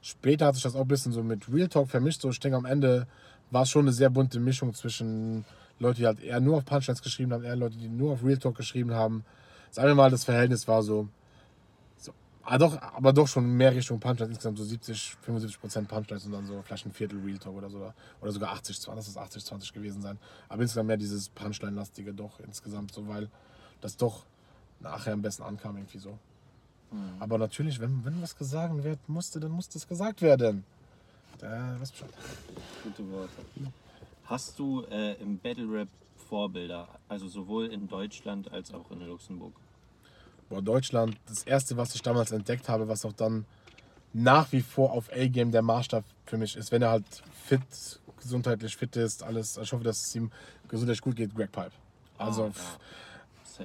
Später 0.00 0.46
hat 0.46 0.54
sich 0.54 0.62
das 0.62 0.74
auch 0.74 0.82
ein 0.82 0.88
bisschen 0.88 1.12
so 1.12 1.22
mit 1.22 1.52
Real 1.52 1.68
Talk 1.68 1.88
vermischt. 1.88 2.22
So, 2.22 2.30
ich 2.30 2.40
denke, 2.40 2.56
am 2.56 2.64
Ende 2.64 3.06
war 3.50 3.62
es 3.62 3.70
schon 3.70 3.82
eine 3.82 3.92
sehr 3.92 4.10
bunte 4.10 4.40
Mischung 4.40 4.72
zwischen 4.74 5.44
Leute, 5.78 5.98
die 5.98 6.06
halt 6.06 6.20
eher 6.20 6.40
nur 6.40 6.56
auf 6.56 6.64
Punchlines 6.64 7.02
geschrieben 7.02 7.32
haben, 7.32 7.44
eher 7.44 7.56
Leute, 7.56 7.76
die 7.76 7.88
nur 7.88 8.12
auf 8.12 8.24
Real 8.24 8.38
Talk 8.38 8.56
geschrieben 8.56 8.94
haben. 8.94 9.24
Sagen 9.70 9.88
wir 9.88 9.94
mal, 9.94 10.10
das 10.10 10.24
Verhältnis 10.24 10.66
war 10.66 10.82
so 10.82 11.08
ah, 12.54 12.58
doch, 12.58 12.80
aber 12.80 13.12
doch 13.12 13.28
schon 13.28 13.46
mehr 13.56 13.74
Richtung 13.74 14.00
Punchlines, 14.00 14.30
insgesamt 14.30 14.58
so 14.58 14.64
70, 14.64 15.16
75 15.22 15.60
Prozent 15.60 15.88
Punchlines 15.88 16.24
und 16.26 16.32
dann 16.32 16.46
so 16.46 16.62
vielleicht 16.62 16.86
ein 16.86 16.92
Viertel 16.92 17.20
Real 17.20 17.38
Talk 17.38 17.54
oder 17.54 17.70
so. 17.70 17.92
Oder 18.20 18.32
sogar 18.32 18.52
80, 18.52 18.80
20, 18.80 18.96
das 18.96 19.08
ist 19.08 19.16
80, 19.16 19.44
20 19.44 19.72
gewesen 19.72 20.02
sein. 20.02 20.18
Aber 20.48 20.62
insgesamt 20.62 20.88
mehr 20.88 20.96
dieses 20.96 21.28
Punchline-lastige 21.28 22.14
doch 22.14 22.40
insgesamt 22.40 22.92
so, 22.92 23.06
weil 23.08 23.28
das 23.80 23.96
doch 23.96 24.24
nachher 24.80 25.12
am 25.12 25.22
besten 25.22 25.42
ankam 25.42 25.76
irgendwie 25.76 25.98
so. 25.98 26.18
Aber 27.20 27.36
natürlich, 27.36 27.80
wenn, 27.80 28.04
wenn 28.04 28.22
was 28.22 28.36
gesagt 28.36 28.82
werden 28.82 28.98
musste, 29.08 29.40
dann 29.40 29.50
musste 29.50 29.76
es 29.78 29.86
gesagt 29.86 30.22
werden. 30.22 30.64
Da, 31.38 31.76
was 31.78 31.92
Bescheid. 31.92 32.10
Gute 32.82 33.10
Worte. 33.10 33.32
Hast 34.24 34.58
du 34.58 34.82
äh, 34.90 35.14
im 35.20 35.38
Battle 35.38 35.70
Rap 35.70 35.88
Vorbilder, 36.28 36.88
also 37.08 37.28
sowohl 37.28 37.66
in 37.66 37.88
Deutschland 37.88 38.50
als 38.52 38.72
auch 38.72 38.90
in 38.90 39.00
Luxemburg? 39.00 39.52
Boah, 40.48 40.62
Deutschland, 40.62 41.16
das 41.26 41.42
erste, 41.42 41.76
was 41.76 41.94
ich 41.94 42.02
damals 42.02 42.32
entdeckt 42.32 42.68
habe, 42.68 42.88
was 42.88 43.04
auch 43.04 43.12
dann 43.12 43.44
nach 44.12 44.50
wie 44.52 44.62
vor 44.62 44.92
auf 44.92 45.10
A-Game 45.12 45.52
der 45.52 45.62
Maßstab 45.62 46.04
für 46.24 46.38
mich 46.38 46.56
ist, 46.56 46.72
wenn 46.72 46.82
er 46.82 46.90
halt 46.90 47.22
fit, 47.46 47.60
gesundheitlich 48.20 48.76
fit 48.76 48.96
ist, 48.96 49.22
alles, 49.22 49.58
ich 49.58 49.72
hoffe, 49.72 49.84
dass 49.84 50.06
es 50.06 50.14
ihm 50.14 50.30
gesundheitlich 50.68 51.02
gut 51.02 51.16
geht, 51.16 51.34
Greg 51.34 51.52
Pipe. 51.52 51.72
Also, 52.16 52.50
pff, 52.50 52.56
Safe. 52.56 52.78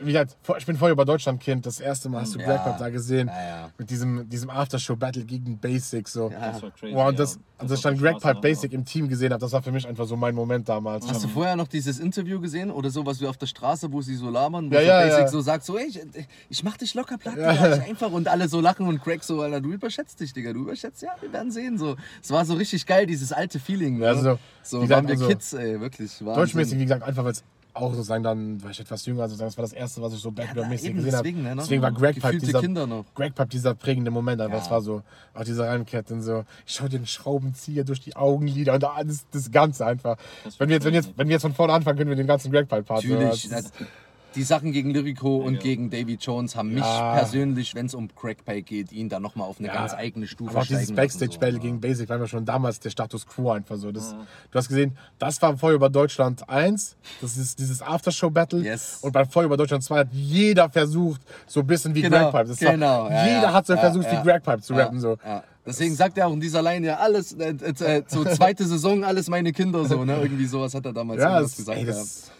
Wie 0.01 0.11
gesagt, 0.11 0.37
ich 0.57 0.65
bin 0.65 0.75
vorher 0.77 0.93
über 0.93 1.05
Deutschland-Kind, 1.05 1.65
das 1.65 1.79
erste 1.79 2.09
Mal 2.09 2.21
hast 2.21 2.35
du 2.35 2.39
Ja. 2.39 2.45
Greg 2.45 2.63
Pipe 2.63 2.75
da 2.79 2.89
gesehen, 2.89 3.27
Ja, 3.27 3.47
ja. 3.47 3.69
mit 3.77 3.89
diesem, 3.89 4.27
diesem 4.29 4.49
Aftershow-Battle 4.49 5.23
gegen 5.25 5.57
Basic, 5.57 6.07
so. 6.07 6.29
Ja. 6.31 6.51
Das 6.51 6.61
war 6.61 6.71
crazy. 6.71 6.93
Boah, 6.93 7.07
und 7.07 7.19
das, 7.19 7.35
ja. 7.35 7.41
als 7.59 7.71
ich 7.71 7.81
dann 7.81 7.97
Greg 7.97 8.19
Pipe 8.19 8.39
Basic 8.41 8.73
im 8.73 8.85
Team 8.85 9.07
gesehen 9.07 9.31
habe, 9.31 9.41
das 9.41 9.51
war 9.51 9.61
für 9.61 9.71
mich 9.71 9.87
einfach 9.87 10.05
so 10.05 10.15
mein 10.15 10.33
Moment 10.35 10.67
damals. 10.67 11.07
Hast 11.07 11.23
du 11.23 11.27
vorher 11.27 11.55
noch 11.55 11.67
dieses 11.67 11.99
Interview 11.99 12.39
gesehen 12.39 12.71
oder 12.71 12.89
so, 12.89 13.05
was 13.05 13.21
wir 13.21 13.29
auf 13.29 13.37
der 13.37 13.47
Straße, 13.47 13.91
wo 13.91 14.01
sie 14.01 14.15
so 14.15 14.29
labern, 14.29 14.71
wo 14.71 14.75
Ja, 14.75 15.01
Basic 15.01 15.19
ja. 15.21 15.27
so 15.27 15.41
sagt, 15.41 15.63
so, 15.65 15.77
ey, 15.77 15.87
ich, 15.87 16.01
ich 16.49 16.63
mach 16.63 16.77
dich 16.77 16.93
locker 16.93 17.17
platt, 17.17 17.37
einfach 17.37 18.11
und 18.11 18.27
alle 18.27 18.47
so 18.49 18.59
lachen 18.61 18.87
und 18.87 19.01
Craig 19.03 19.23
so, 19.23 19.41
Alter, 19.41 19.61
du 19.61 19.71
überschätzt 19.71 20.19
dich, 20.19 20.33
Digga, 20.33 20.53
du 20.53 20.61
überschätzt, 20.61 21.01
ja, 21.01 21.11
wir 21.21 21.31
werden 21.31 21.51
sehen, 21.51 21.77
so. 21.77 21.95
Es 22.21 22.31
war 22.31 22.45
so 22.45 22.53
richtig 22.55 22.85
geil, 22.85 23.05
dieses 23.05 23.31
alte 23.31 23.59
Feeling, 23.59 23.97
ne? 23.99 24.05
Ja, 24.05 24.11
also, 24.11 24.39
so 24.63 24.81
wie 24.81 24.89
waren 24.89 25.05
gesagt, 25.05 25.07
wir 25.07 25.13
also, 25.13 25.27
Kids, 25.27 25.53
ey, 25.53 25.79
wirklich. 25.79 26.11
Wahnsinn. 26.21 26.33
Deutschmäßig, 26.35 26.79
wie 26.79 26.83
gesagt, 26.83 27.03
einfach 27.03 27.23
weil 27.23 27.31
es 27.31 27.43
auch 27.75 27.91
sozusagen 27.93 28.23
dann, 28.23 28.61
war 28.63 28.69
ich 28.71 28.79
etwas 28.79 29.05
jünger, 29.05 29.23
sozusagen, 29.27 29.47
das 29.49 29.57
war 29.57 29.63
das 29.63 29.73
erste, 29.73 30.01
was 30.01 30.13
ich 30.13 30.19
so 30.19 30.31
Backdoor-mäßig 30.31 30.89
eben, 30.89 30.97
gesehen 30.97 31.13
habe. 31.15 31.23
deswegen, 31.23 31.43
ne? 31.43 31.55
Deswegen 31.57 31.81
war 31.81 31.91
Greg 31.91 32.21
Pipe 32.21 32.37
dieser, 32.37 32.61
Kinder 32.61 32.85
noch. 32.85 33.05
Greg 33.15 33.33
Pipe 33.33 33.49
dieser 33.49 33.73
prägende 33.73 34.11
Moment, 34.11 34.41
aber 34.41 34.53
Ja. 34.55 34.61
es 34.61 34.69
war 34.69 34.81
so, 34.81 35.01
auch 35.33 35.43
diese 35.43 35.63
Reimketten, 35.65 36.21
so, 36.21 36.45
ich 36.67 36.73
schau 36.75 36.87
den 36.87 37.05
Schraubenzieher 37.07 37.83
durch 37.83 37.99
die 37.99 38.15
Augenlider 38.15 38.73
und 38.75 38.83
alles, 38.83 39.25
das 39.31 39.51
Ganze 39.51 39.85
einfach. 39.85 40.17
Das 40.43 40.59
Wenn 40.59 40.69
wir, 40.69 40.75
jetzt, 40.75 40.85
wenn, 40.85 40.93
jetzt, 40.93 41.13
wenn 41.17 41.27
wir 41.27 41.33
jetzt 41.33 41.41
von 41.41 41.53
vorne 41.53 41.73
anfangen, 41.73 41.97
können 41.97 42.09
wir 42.09 42.15
den 42.17 42.27
ganzen 42.27 42.51
Greg 42.51 42.67
Pipe 42.69 42.83
Part. 42.83 43.03
Natürlich. 43.03 43.43
So, 43.43 43.49
das 43.49 43.71
das- 43.71 43.87
die 44.35 44.43
Sachen 44.43 44.71
gegen 44.71 44.91
Lyrico 44.91 45.37
und 45.37 45.55
Ja. 45.55 45.59
gegen 45.61 45.89
Davy 45.89 46.17
Jones 46.19 46.55
haben 46.55 46.73
mich 46.73 46.83
Ja. 46.83 47.13
persönlich, 47.13 47.75
wenn 47.75 47.85
es 47.85 47.93
um 47.93 48.07
Pike 48.07 48.61
geht, 48.63 48.91
ihn 48.91 49.09
dann 49.09 49.21
nochmal 49.21 49.47
auf 49.47 49.59
eine 49.59 49.67
Ja. 49.67 49.73
ganz 49.75 49.93
eigene 49.93 50.27
Stufe 50.27 50.51
Aber 50.51 50.61
auch 50.61 50.65
dieses 50.65 50.91
Backstage-Battle 50.91 51.55
so. 51.55 51.61
gegen 51.61 51.79
Basic 51.81 52.09
war 52.09 52.25
schon 52.27 52.45
damals 52.45 52.79
der 52.79 52.89
Status 52.89 53.25
quo 53.25 53.51
einfach 53.51 53.77
so. 53.77 53.91
Das, 53.91 54.11
Ja. 54.11 54.17
Du 54.51 54.57
hast 54.57 54.67
gesehen, 54.67 54.97
das 55.19 55.41
war 55.41 55.57
Feuer 55.57 55.73
über 55.75 55.89
Deutschland 55.89 56.47
1, 56.49 56.95
das 57.21 57.37
ist 57.37 57.59
dieses 57.59 57.81
Aftershow-Battle. 57.81 58.61
Yes. 58.63 58.99
Und 59.01 59.11
bei 59.11 59.25
Feuer 59.25 59.45
über 59.45 59.57
Deutschland 59.57 59.83
2 59.83 59.99
hat 59.99 60.07
jeder 60.11 60.69
versucht, 60.69 61.21
so 61.47 61.61
ein 61.61 61.67
bisschen 61.67 61.93
wie 61.95 62.01
Genau, 62.01 62.31
Greg 62.31 62.47
Pipe. 62.47 62.71
Genau, 62.71 63.03
war, 63.09 63.25
jeder 63.27 63.53
hat 63.53 63.65
so 63.67 63.75
versucht, 63.77 64.11
wie 64.11 64.21
Greg 64.23 64.43
Pipe 64.43 64.61
zu 64.61 64.73
rappen. 64.73 64.99
So. 64.99 65.17
Deswegen 65.65 65.95
sagt 65.95 66.17
er 66.17 66.27
auch 66.27 66.33
in 66.33 66.41
dieser 66.41 66.61
Line 66.61 66.85
ja 66.87 66.97
alles, 66.97 67.31
äh, 67.33 67.51
äh, 67.61 67.83
äh, 67.97 68.03
so 68.07 68.23
zweite 68.25 68.65
Saison, 68.67 69.05
alles 69.05 69.29
meine 69.29 69.53
Kinder 69.53 69.85
so, 69.85 70.03
ne? 70.03 70.17
Irgendwie 70.21 70.45
sowas 70.45 70.73
hat 70.73 70.85
er 70.85 70.91
damals 70.91 71.21
Ja, 71.21 71.39
das, 71.39 71.55
gesagt 71.55 71.77
ey, 71.77 71.85
das 71.85 72.31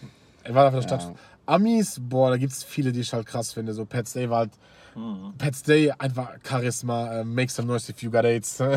er 0.44 0.54
war 0.54 0.66
einfach 0.66 0.80
der 0.82 0.88
Stadt. 0.88 1.14
Amis, 1.46 2.00
boah, 2.02 2.30
da 2.30 2.38
gibt 2.38 2.54
es 2.54 2.64
viele, 2.64 2.92
die 2.92 3.02
ich 3.02 3.14
halt 3.14 3.26
krass 3.26 3.54
finde. 3.54 3.74
So 3.74 3.86
Pat 3.86 4.08
Stay 4.08 4.30
war 4.30 4.40
halt. 4.40 4.52
Mhm. 4.96 5.34
Pat 5.38 5.56
Stay 5.56 5.92
einfach 5.92 6.38
Charisma, 6.48 7.20
äh, 7.20 7.24
make 7.24 7.52
some 7.52 7.68
noise 7.68 7.92
if 7.92 8.02
you 8.02 8.12
got 8.12 8.26
AIDS. 8.26 8.62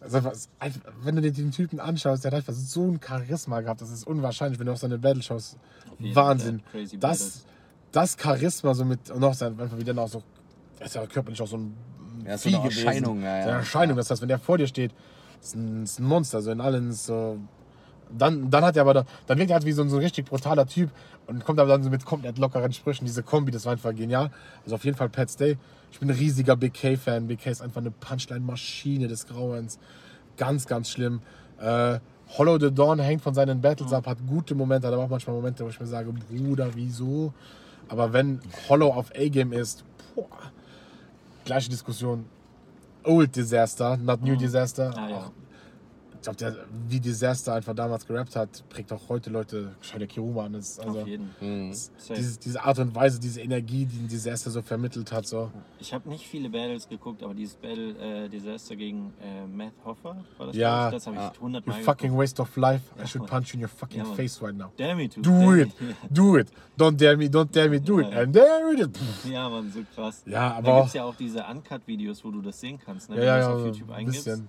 Also 0.00 0.18
einfach, 0.60 0.80
wenn 1.02 1.16
du 1.16 1.22
dir 1.22 1.32
den 1.32 1.50
Typen 1.50 1.80
anschaust, 1.80 2.22
der 2.24 2.30
hat 2.30 2.38
einfach 2.38 2.52
so 2.52 2.84
ein 2.84 3.00
Charisma 3.04 3.60
gehabt, 3.60 3.80
das 3.80 3.90
ist 3.90 4.06
unwahrscheinlich, 4.06 4.58
wenn 4.58 4.66
du 4.66 4.72
auf 4.72 4.78
seine 4.78 4.98
Battle 4.98 5.22
schaust. 5.22 5.58
Wahnsinn. 5.98 6.62
Das, 7.00 7.44
das 7.90 8.16
Charisma 8.16 8.74
so 8.74 8.84
mit, 8.84 9.10
und 9.10 9.24
auch 9.24 9.34
sein, 9.34 9.58
einfach 9.58 9.76
wie 9.76 9.84
dann 9.84 9.98
auch 9.98 10.08
so, 10.08 10.22
er 10.78 10.86
ist 10.86 10.94
ja 10.94 11.04
körperlich 11.06 11.42
auch 11.42 11.48
so 11.48 11.56
ein 11.56 11.74
Ja, 12.24 12.38
so 12.38 12.48
eine. 12.48 12.64
Erscheinung, 12.64 13.22
ja, 13.22 13.38
ja. 13.38 13.42
So 13.42 13.48
eine 13.48 13.58
Erscheinung, 13.58 13.96
das 13.96 14.10
heißt, 14.10 14.22
wenn 14.22 14.28
der 14.28 14.38
vor 14.38 14.56
dir 14.56 14.68
steht, 14.68 14.92
ist 15.40 15.56
ein, 15.56 15.82
ist 15.82 15.98
ein 15.98 16.04
Monster, 16.04 16.42
so 16.42 16.52
in 16.52 16.60
allen 16.60 16.92
so. 16.92 17.38
Dann, 18.16 18.50
dann 18.50 18.64
hat 18.64 18.76
er 18.76 18.82
aber, 18.82 18.94
da, 18.94 19.04
dann 19.26 19.36
wirkt 19.38 19.50
er 19.50 19.54
halt 19.54 19.66
wie 19.66 19.72
so 19.72 19.82
ein, 19.82 19.90
so 19.90 19.96
ein 19.96 20.02
richtig 20.02 20.26
brutaler 20.26 20.66
Typ 20.66 20.90
und 21.28 21.44
kommt 21.44 21.60
aber 21.60 21.68
dann 21.68 21.82
so 21.82 21.90
mit 21.90 22.04
komplett 22.04 22.38
lockeren 22.38 22.72
Sprüchen. 22.72 23.04
Diese 23.04 23.22
Kombi, 23.22 23.52
das 23.52 23.66
war 23.66 23.72
einfach 23.72 23.94
genial. 23.94 24.30
Also 24.64 24.74
auf 24.74 24.84
jeden 24.84 24.96
Fall 24.96 25.10
Pat 25.10 25.30
Stay. 25.30 25.58
Ich 25.92 26.00
bin 26.00 26.10
ein 26.10 26.16
riesiger 26.16 26.56
Big 26.56 26.74
K-Fan. 26.74 27.26
Big 27.26 27.40
K 27.40 27.50
ist 27.50 27.60
einfach 27.60 27.80
eine 27.80 27.90
Punchline-Maschine 27.90 29.08
des 29.08 29.26
Grauens. 29.26 29.78
Ganz, 30.38 30.66
ganz 30.66 30.90
schlimm. 30.90 31.20
Äh, 31.60 32.00
Hollow 32.36 32.58
the 32.58 32.72
Dawn 32.72 32.98
hängt 32.98 33.22
von 33.22 33.34
seinen 33.34 33.60
Battles 33.60 33.92
ab, 33.92 34.06
hat 34.06 34.18
gute 34.26 34.54
Momente, 34.54 34.86
hat 34.86 34.94
aber 34.94 35.04
auch 35.04 35.08
manchmal 35.08 35.36
Momente, 35.36 35.64
wo 35.64 35.68
ich 35.68 35.80
mir 35.80 35.86
sage, 35.86 36.12
Bruder, 36.12 36.70
wieso? 36.74 37.32
Aber 37.88 38.12
wenn 38.12 38.40
Hollow 38.68 38.92
auf 38.92 39.10
A-Game 39.14 39.52
ist, 39.52 39.84
boah, 40.14 40.26
gleiche 41.44 41.70
Diskussion. 41.70 42.24
Old 43.04 43.34
Disaster, 43.34 43.96
not 43.96 44.22
New 44.22 44.36
Disaster. 44.36 44.92
Ah, 44.96 45.08
ja. 45.08 45.30
Ich 46.20 46.22
glaube, 46.22 46.36
der, 46.36 46.56
wie 46.88 46.98
Disaster 46.98 47.54
einfach 47.54 47.74
damals 47.74 48.04
gerappt 48.06 48.34
hat, 48.34 48.64
prägt 48.68 48.92
auch 48.92 49.08
heute 49.08 49.30
Leute. 49.30 49.76
Schau 49.80 49.98
dir 49.98 50.08
Kiruma 50.08 50.46
an. 50.46 50.54
Ist 50.54 50.80
also, 50.80 51.00
Auf 51.02 51.06
jeden. 51.06 51.30
Mhm. 51.40 51.72
Safe. 51.72 52.14
dieses, 52.14 52.38
diese 52.40 52.62
Art 52.64 52.78
und 52.80 52.92
Weise, 52.94 53.20
diese 53.20 53.40
Energie, 53.40 53.86
die 53.86 54.00
ein 54.00 54.08
Disaster 54.08 54.50
so 54.50 54.60
vermittelt 54.60 55.12
hat. 55.12 55.26
So. 55.28 55.50
Ich 55.78 55.94
habe 55.94 56.08
nicht 56.08 56.26
viele 56.26 56.50
Battles 56.50 56.88
geguckt, 56.88 57.22
aber 57.22 57.34
dieses 57.34 57.54
Battle 57.54 58.24
äh, 58.24 58.28
Disaster 58.28 58.74
gegen 58.74 59.12
äh, 59.22 59.46
Matt 59.46 59.72
Hoffer, 59.84 60.16
war 60.38 60.46
das? 60.48 60.56
Ja. 60.56 60.90
Das 60.90 61.06
habe 61.06 61.16
Ja. 61.16 61.30
ich 61.32 61.36
100 61.38 61.64
You 61.66 61.72
Mal 61.72 61.82
fucking 61.82 62.08
geguckt. 62.10 62.22
waste 62.24 62.42
of 62.42 62.56
life. 62.56 62.82
I 62.96 63.00
Ja, 63.00 63.06
should 63.06 63.22
Mann. 63.22 63.30
punch 63.30 63.48
you 63.54 63.58
in 63.58 63.62
your 63.62 63.68
fucking 63.68 63.98
Ja, 64.00 64.04
face 64.14 64.42
right 64.42 64.56
now. 64.56 64.72
Dare 64.76 64.96
me 64.96 65.08
to. 65.08 65.20
Do 65.20 65.30
dare 65.30 65.60
it. 65.60 65.80
me. 65.80 65.94
Do 66.10 66.36
it. 66.36 66.48
Don't 66.76 66.96
dare 67.00 67.16
me, 67.16 67.26
don't 67.30 67.54
dare 67.54 67.68
me, 67.70 67.78
do 67.80 68.00
it. 68.00 68.06
And 68.12 68.32
there 68.32 68.72
it 68.74 68.80
is. 68.80 68.88
Pff. 68.88 69.24
Ja, 69.30 69.48
Mann, 69.48 69.70
so 69.72 69.80
krass. 69.94 70.22
Ja, 70.26 70.54
aber 70.54 70.62
da 70.66 70.72
auch. 70.72 70.76
gibt 70.80 70.88
es 70.88 70.94
ja 70.94 71.04
auch 71.04 71.14
diese 71.14 71.44
Uncut-Videos, 71.44 72.24
wo 72.24 72.32
du 72.32 72.42
das 72.42 72.58
sehen 72.58 72.78
kannst, 72.84 73.08
ne? 73.08 73.16
Ja, 73.16 73.20
wenn 73.20 73.26
ja, 73.28 73.36
du 73.36 73.40
das 73.54 73.60
auf 73.60 73.66
YouTube 73.66 73.90
ein 73.90 73.96
eingibst. 73.96 74.24
bisschen. 74.24 74.48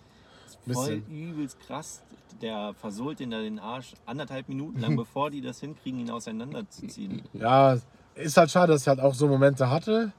Voll 0.68 1.04
übelst 1.10 1.60
krass. 1.60 2.04
Der 2.42 2.74
versohlt 2.74 3.20
den 3.20 3.32
da 3.32 3.42
den 3.42 3.60
Arsch 3.60 3.94
anderthalb 4.06 4.50
Minuten 4.50 4.80
lang, 4.80 4.96
bevor 4.98 5.30
die 5.30 5.42
das 5.42 5.60
hinkriegen, 5.60 6.00
ihn 6.00 6.12
auseinanderzuziehen. 6.12 7.24
Ja, 7.34 7.78
ist 8.16 8.38
halt 8.38 8.52
schade, 8.52 8.74
dass 8.74 8.86
er 8.88 8.92
halt 8.92 9.00
auch 9.02 9.14
so 9.14 9.28
Momente 9.28 9.70
hatte. 9.70 10.12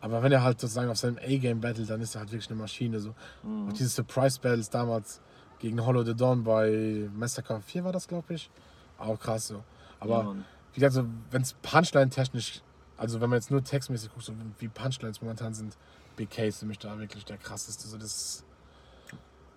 Aber 0.00 0.22
wenn 0.22 0.32
er 0.32 0.42
halt 0.42 0.60
sozusagen 0.60 0.90
auf 0.90 0.98
seinem 0.98 1.16
A-Game 1.16 1.60
battelt, 1.60 1.88
dann 1.88 2.00
ist 2.02 2.14
er 2.14 2.20
halt 2.20 2.30
wirklich 2.30 2.50
eine 2.50 2.60
Maschine. 2.60 3.00
So. 3.00 3.14
Mhm. 3.42 3.68
Auch 3.68 3.72
diese 3.72 3.88
Surprise 3.88 4.38
Battles 4.38 4.68
damals 4.68 5.20
gegen 5.60 5.84
Hollow 5.84 6.04
the 6.04 6.14
Dawn 6.14 6.44
bei 6.44 7.08
Massacre 7.14 7.62
4 7.62 7.84
war 7.84 7.92
das, 7.92 8.06
glaube 8.06 8.34
ich. 8.34 8.50
Auch 8.98 9.18
krass 9.18 9.48
so. 9.48 9.64
Aber 10.00 10.24
Ja, 10.24 10.34
wie 10.74 10.80
gesagt, 10.80 10.94
so, 10.94 11.06
wenn 11.30 11.40
es 11.40 11.54
Punchline-technisch, 11.54 12.60
also 12.98 13.20
wenn 13.20 13.30
man 13.30 13.38
jetzt 13.38 13.50
nur 13.50 13.64
textmäßig 13.64 14.12
guckt, 14.12 14.26
so 14.26 14.34
wie 14.58 14.68
Punchlines 14.68 15.22
momentan 15.22 15.54
sind, 15.54 15.76
Big 16.16 16.30
K 16.30 16.48
ist 16.48 16.58
für 16.58 16.66
mich 16.66 16.78
da 16.78 16.98
wirklich 16.98 17.24
der 17.24 17.38
krasseste. 17.38 17.88
So, 17.88 17.96
das 17.96 18.43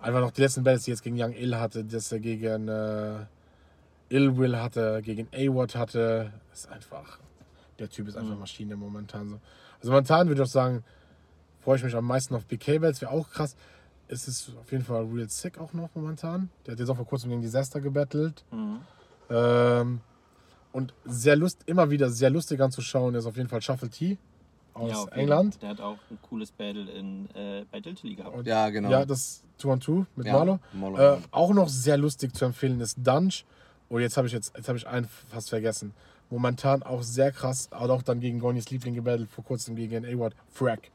einfach 0.00 0.20
noch 0.20 0.30
die 0.30 0.40
letzten 0.42 0.62
Battles, 0.64 0.84
die 0.84 0.90
jetzt 0.90 1.02
gegen 1.02 1.20
Young 1.20 1.32
Ill 1.32 1.56
hatte, 1.56 1.84
dass 1.84 2.12
er 2.12 2.20
gegen 2.20 2.68
äh, 2.68 3.24
Ill 4.10 4.36
Will 4.36 4.56
hatte, 4.56 5.00
gegen 5.02 5.28
A-Watt 5.34 5.74
hatte, 5.76 6.32
ist 6.52 6.68
einfach, 6.70 7.18
der 7.78 7.88
Typ 7.90 8.08
ist 8.08 8.16
einfach 8.16 8.34
Mhm. 8.34 8.40
Maschine 8.40 8.76
momentan 8.76 9.28
so. 9.28 9.40
Also 9.80 9.90
momentan 9.92 10.28
würde 10.28 10.42
ich 10.42 10.48
auch 10.48 10.52
sagen, 10.52 10.82
freue 11.60 11.76
ich 11.76 11.84
mich 11.84 11.94
am 11.94 12.04
meisten 12.06 12.34
auf 12.34 12.44
Big 12.46 12.60
K-Battles, 12.60 13.00
wäre 13.00 13.12
auch 13.12 13.30
krass. 13.30 13.56
Es 14.10 14.26
ist 14.26 14.50
auf 14.58 14.72
jeden 14.72 14.84
Fall 14.84 15.04
Real 15.04 15.28
Sick 15.28 15.58
auch 15.58 15.74
noch 15.74 15.90
momentan. 15.94 16.48
Der 16.64 16.72
hat 16.72 16.78
jetzt 16.80 16.88
auch 16.88 16.96
vor 16.96 17.06
kurzem 17.06 17.28
gegen 17.30 17.42
Disaster 17.42 17.80
gebettelt. 17.80 18.44
Mhm. 18.50 18.80
Ähm, 19.28 20.00
und 20.72 20.94
sehr 21.04 21.36
lust, 21.36 21.62
immer 21.66 21.90
wieder 21.90 22.08
sehr 22.08 22.30
lustig 22.30 22.60
anzuschauen 22.60 23.14
ist 23.14 23.26
auf 23.26 23.36
jeden 23.36 23.48
Fall 23.48 23.60
Shuffle 23.60 23.90
T 23.90 24.16
aus 24.78 24.90
Ja, 24.90 25.16
England. 25.16 25.60
Der 25.62 25.70
hat 25.70 25.80
auch 25.80 25.96
ein 26.10 26.18
cooles 26.22 26.50
Battle 26.52 26.90
in, 26.90 27.28
äh, 27.34 27.64
bei 27.70 27.80
Diltily 27.80 28.14
gehabt. 28.14 28.36
Und 28.36 28.46
Ja, 28.46 28.68
genau. 28.70 28.90
Ja, 28.90 29.04
das 29.04 29.42
2 29.58 29.68
on 29.70 29.80
2 29.80 30.06
mit 30.16 30.26
Ja, 30.26 30.32
Marlo. 30.34 30.58
Marlo, 30.72 30.96
Äh, 30.98 31.18
auch 31.30 31.52
noch 31.52 31.68
sehr 31.68 31.96
lustig 31.96 32.34
zu 32.34 32.44
empfehlen 32.44 32.80
ist 32.80 32.96
Dunge. 32.98 33.34
Oh, 33.90 33.98
jetzt 33.98 34.16
habe 34.16 34.26
ich 34.26 34.32
jetzt, 34.32 34.54
jetzt 34.56 34.68
habe 34.68 34.78
ich 34.78 34.86
einen 34.86 35.08
fast 35.30 35.48
vergessen. 35.50 35.92
Momentan 36.30 36.82
auch 36.82 37.02
sehr 37.02 37.32
krass, 37.32 37.68
aber 37.70 37.94
auch 37.94 38.02
dann 38.02 38.20
gegen 38.20 38.38
Gonis 38.38 38.70
Liebling 38.70 38.94
gebettelt, 38.94 39.30
vor 39.30 39.44
kurzem 39.44 39.76
gegen 39.76 40.04
A-Ward, 40.04 40.34
Frack. 40.52 40.90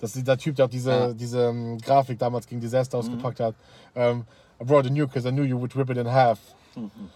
Das 0.00 0.14
ist 0.16 0.26
der 0.26 0.38
Typ, 0.38 0.54
der 0.56 0.66
auch 0.66 0.70
diese, 0.70 0.90
Ja. 0.90 1.12
diese 1.12 1.40
ähm, 1.48 1.76
Grafik 1.78 2.18
damals 2.18 2.46
gegen 2.46 2.60
Disaster 2.60 2.96
Mhm. 2.96 3.00
ausgepackt 3.04 3.40
hat. 3.40 3.54
Ähm, 3.94 4.24
I 4.60 4.64
brought 4.64 4.86
a 4.86 4.90
new 4.90 5.06
because 5.06 5.28
I 5.28 5.32
knew 5.32 5.42
you 5.42 5.58
would 5.58 5.74
rip 5.76 5.90
it 5.90 5.96
in 5.96 6.10
half. 6.10 6.38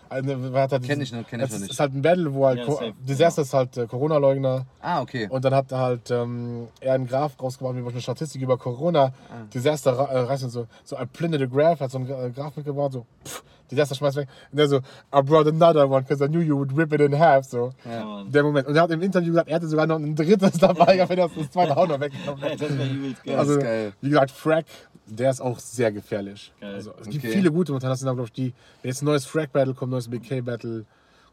Also, 0.08 0.52
wer 0.52 0.62
hat 0.62 0.72
halt 0.72 0.82
Kenn 0.84 1.00
ich 1.00 1.12
nicht, 1.12 1.28
kenn 1.28 1.40
ich 1.40 1.46
es 1.46 1.50
noch 1.50 1.56
ist- 1.56 1.62
nicht. 1.62 1.70
ist 1.72 1.80
halt 1.80 1.94
ein 1.94 2.02
Battle, 2.02 2.34
wo 2.34 2.46
halt 2.46 2.58
Ja, 2.58 2.66
safe, 2.66 2.92
Disaster 3.00 3.42
ist 3.42 3.54
halt 3.54 3.76
äh, 3.76 3.86
Corona-Leugner. 3.86 4.66
Ah, 4.80 5.00
okay. 5.00 5.28
Und 5.30 5.44
dann 5.44 5.54
hat 5.54 5.70
er 5.72 5.78
halt 5.78 6.10
ähm, 6.10 6.68
er 6.80 6.94
einen 6.94 7.06
Graph 7.06 7.40
rausgebracht, 7.40 7.76
wie 7.76 7.88
eine 7.88 8.00
Statistik 8.00 8.42
über 8.42 8.58
Corona. 8.58 9.04
Ah. 9.04 9.12
Disaster 9.52 9.92
äh, 9.92 10.18
reißt 10.20 10.44
und 10.44 10.50
so, 10.50 10.66
so 10.84 10.96
I 10.96 11.06
printed 11.06 11.42
a 11.42 11.46
graph, 11.46 11.80
hat 11.80 11.90
so 11.90 11.98
einen 11.98 12.08
äh, 12.10 12.30
Graph 12.30 12.56
mitgebracht, 12.56 12.92
so, 12.92 13.06
pff, 13.24 13.42
Disaster 13.70 13.94
schmeißt 13.94 14.16
weg. 14.16 14.28
Und 14.52 14.58
der 14.58 14.68
so, 14.68 14.76
I 14.78 15.22
brought 15.22 15.46
another 15.46 15.88
one, 15.88 16.02
because 16.02 16.22
I 16.22 16.28
knew 16.28 16.40
you 16.40 16.56
would 16.58 16.76
rip 16.76 16.92
it 16.92 17.00
in 17.00 17.18
half, 17.18 17.44
so. 17.46 17.70
Ja. 17.84 18.24
Der 18.24 18.42
Moment. 18.42 18.66
Und 18.68 18.76
er 18.76 18.82
hat 18.82 18.90
im 18.90 19.00
Interview 19.02 19.30
gesagt, 19.30 19.48
er 19.48 19.56
hatte 19.56 19.68
sogar 19.68 19.86
noch 19.86 19.96
ein 19.96 20.14
drittes 20.14 20.58
dabei, 20.58 20.98
wenn 21.08 21.18
er 21.18 21.28
das 21.28 21.50
zweite 21.50 21.76
auch 21.76 21.86
noch 21.88 21.98
weggenommen 22.00 22.42
hätte. 22.42 22.64
das 22.68 22.76
wäre 22.78 22.88
übelst 22.88 23.24
geil. 23.24 23.36
Also, 23.38 23.58
wie 24.00 24.08
gesagt, 24.10 24.30
Frack, 24.32 24.66
der 25.06 25.30
ist 25.30 25.40
auch 25.40 25.58
sehr 25.58 25.92
gefährlich. 25.92 26.52
Geil. 26.60 26.74
Also, 26.74 26.92
es 27.00 27.08
gibt 27.08 27.24
Okay. 27.24 27.32
viele 27.32 27.50
gute 27.52 27.72
momentan. 27.72 27.90
Das 27.90 28.00
sind, 28.00 28.06
glaube 28.08 28.24
ich, 28.24 28.32
die, 28.32 28.52
wenn 28.82 28.88
jetzt 28.90 29.02
ein 29.02 29.06
neues 29.06 29.26
Frack-Battle 29.26 29.74
kommt, 29.74 29.92
neues 29.92 30.08
BK-Battle 30.08 30.84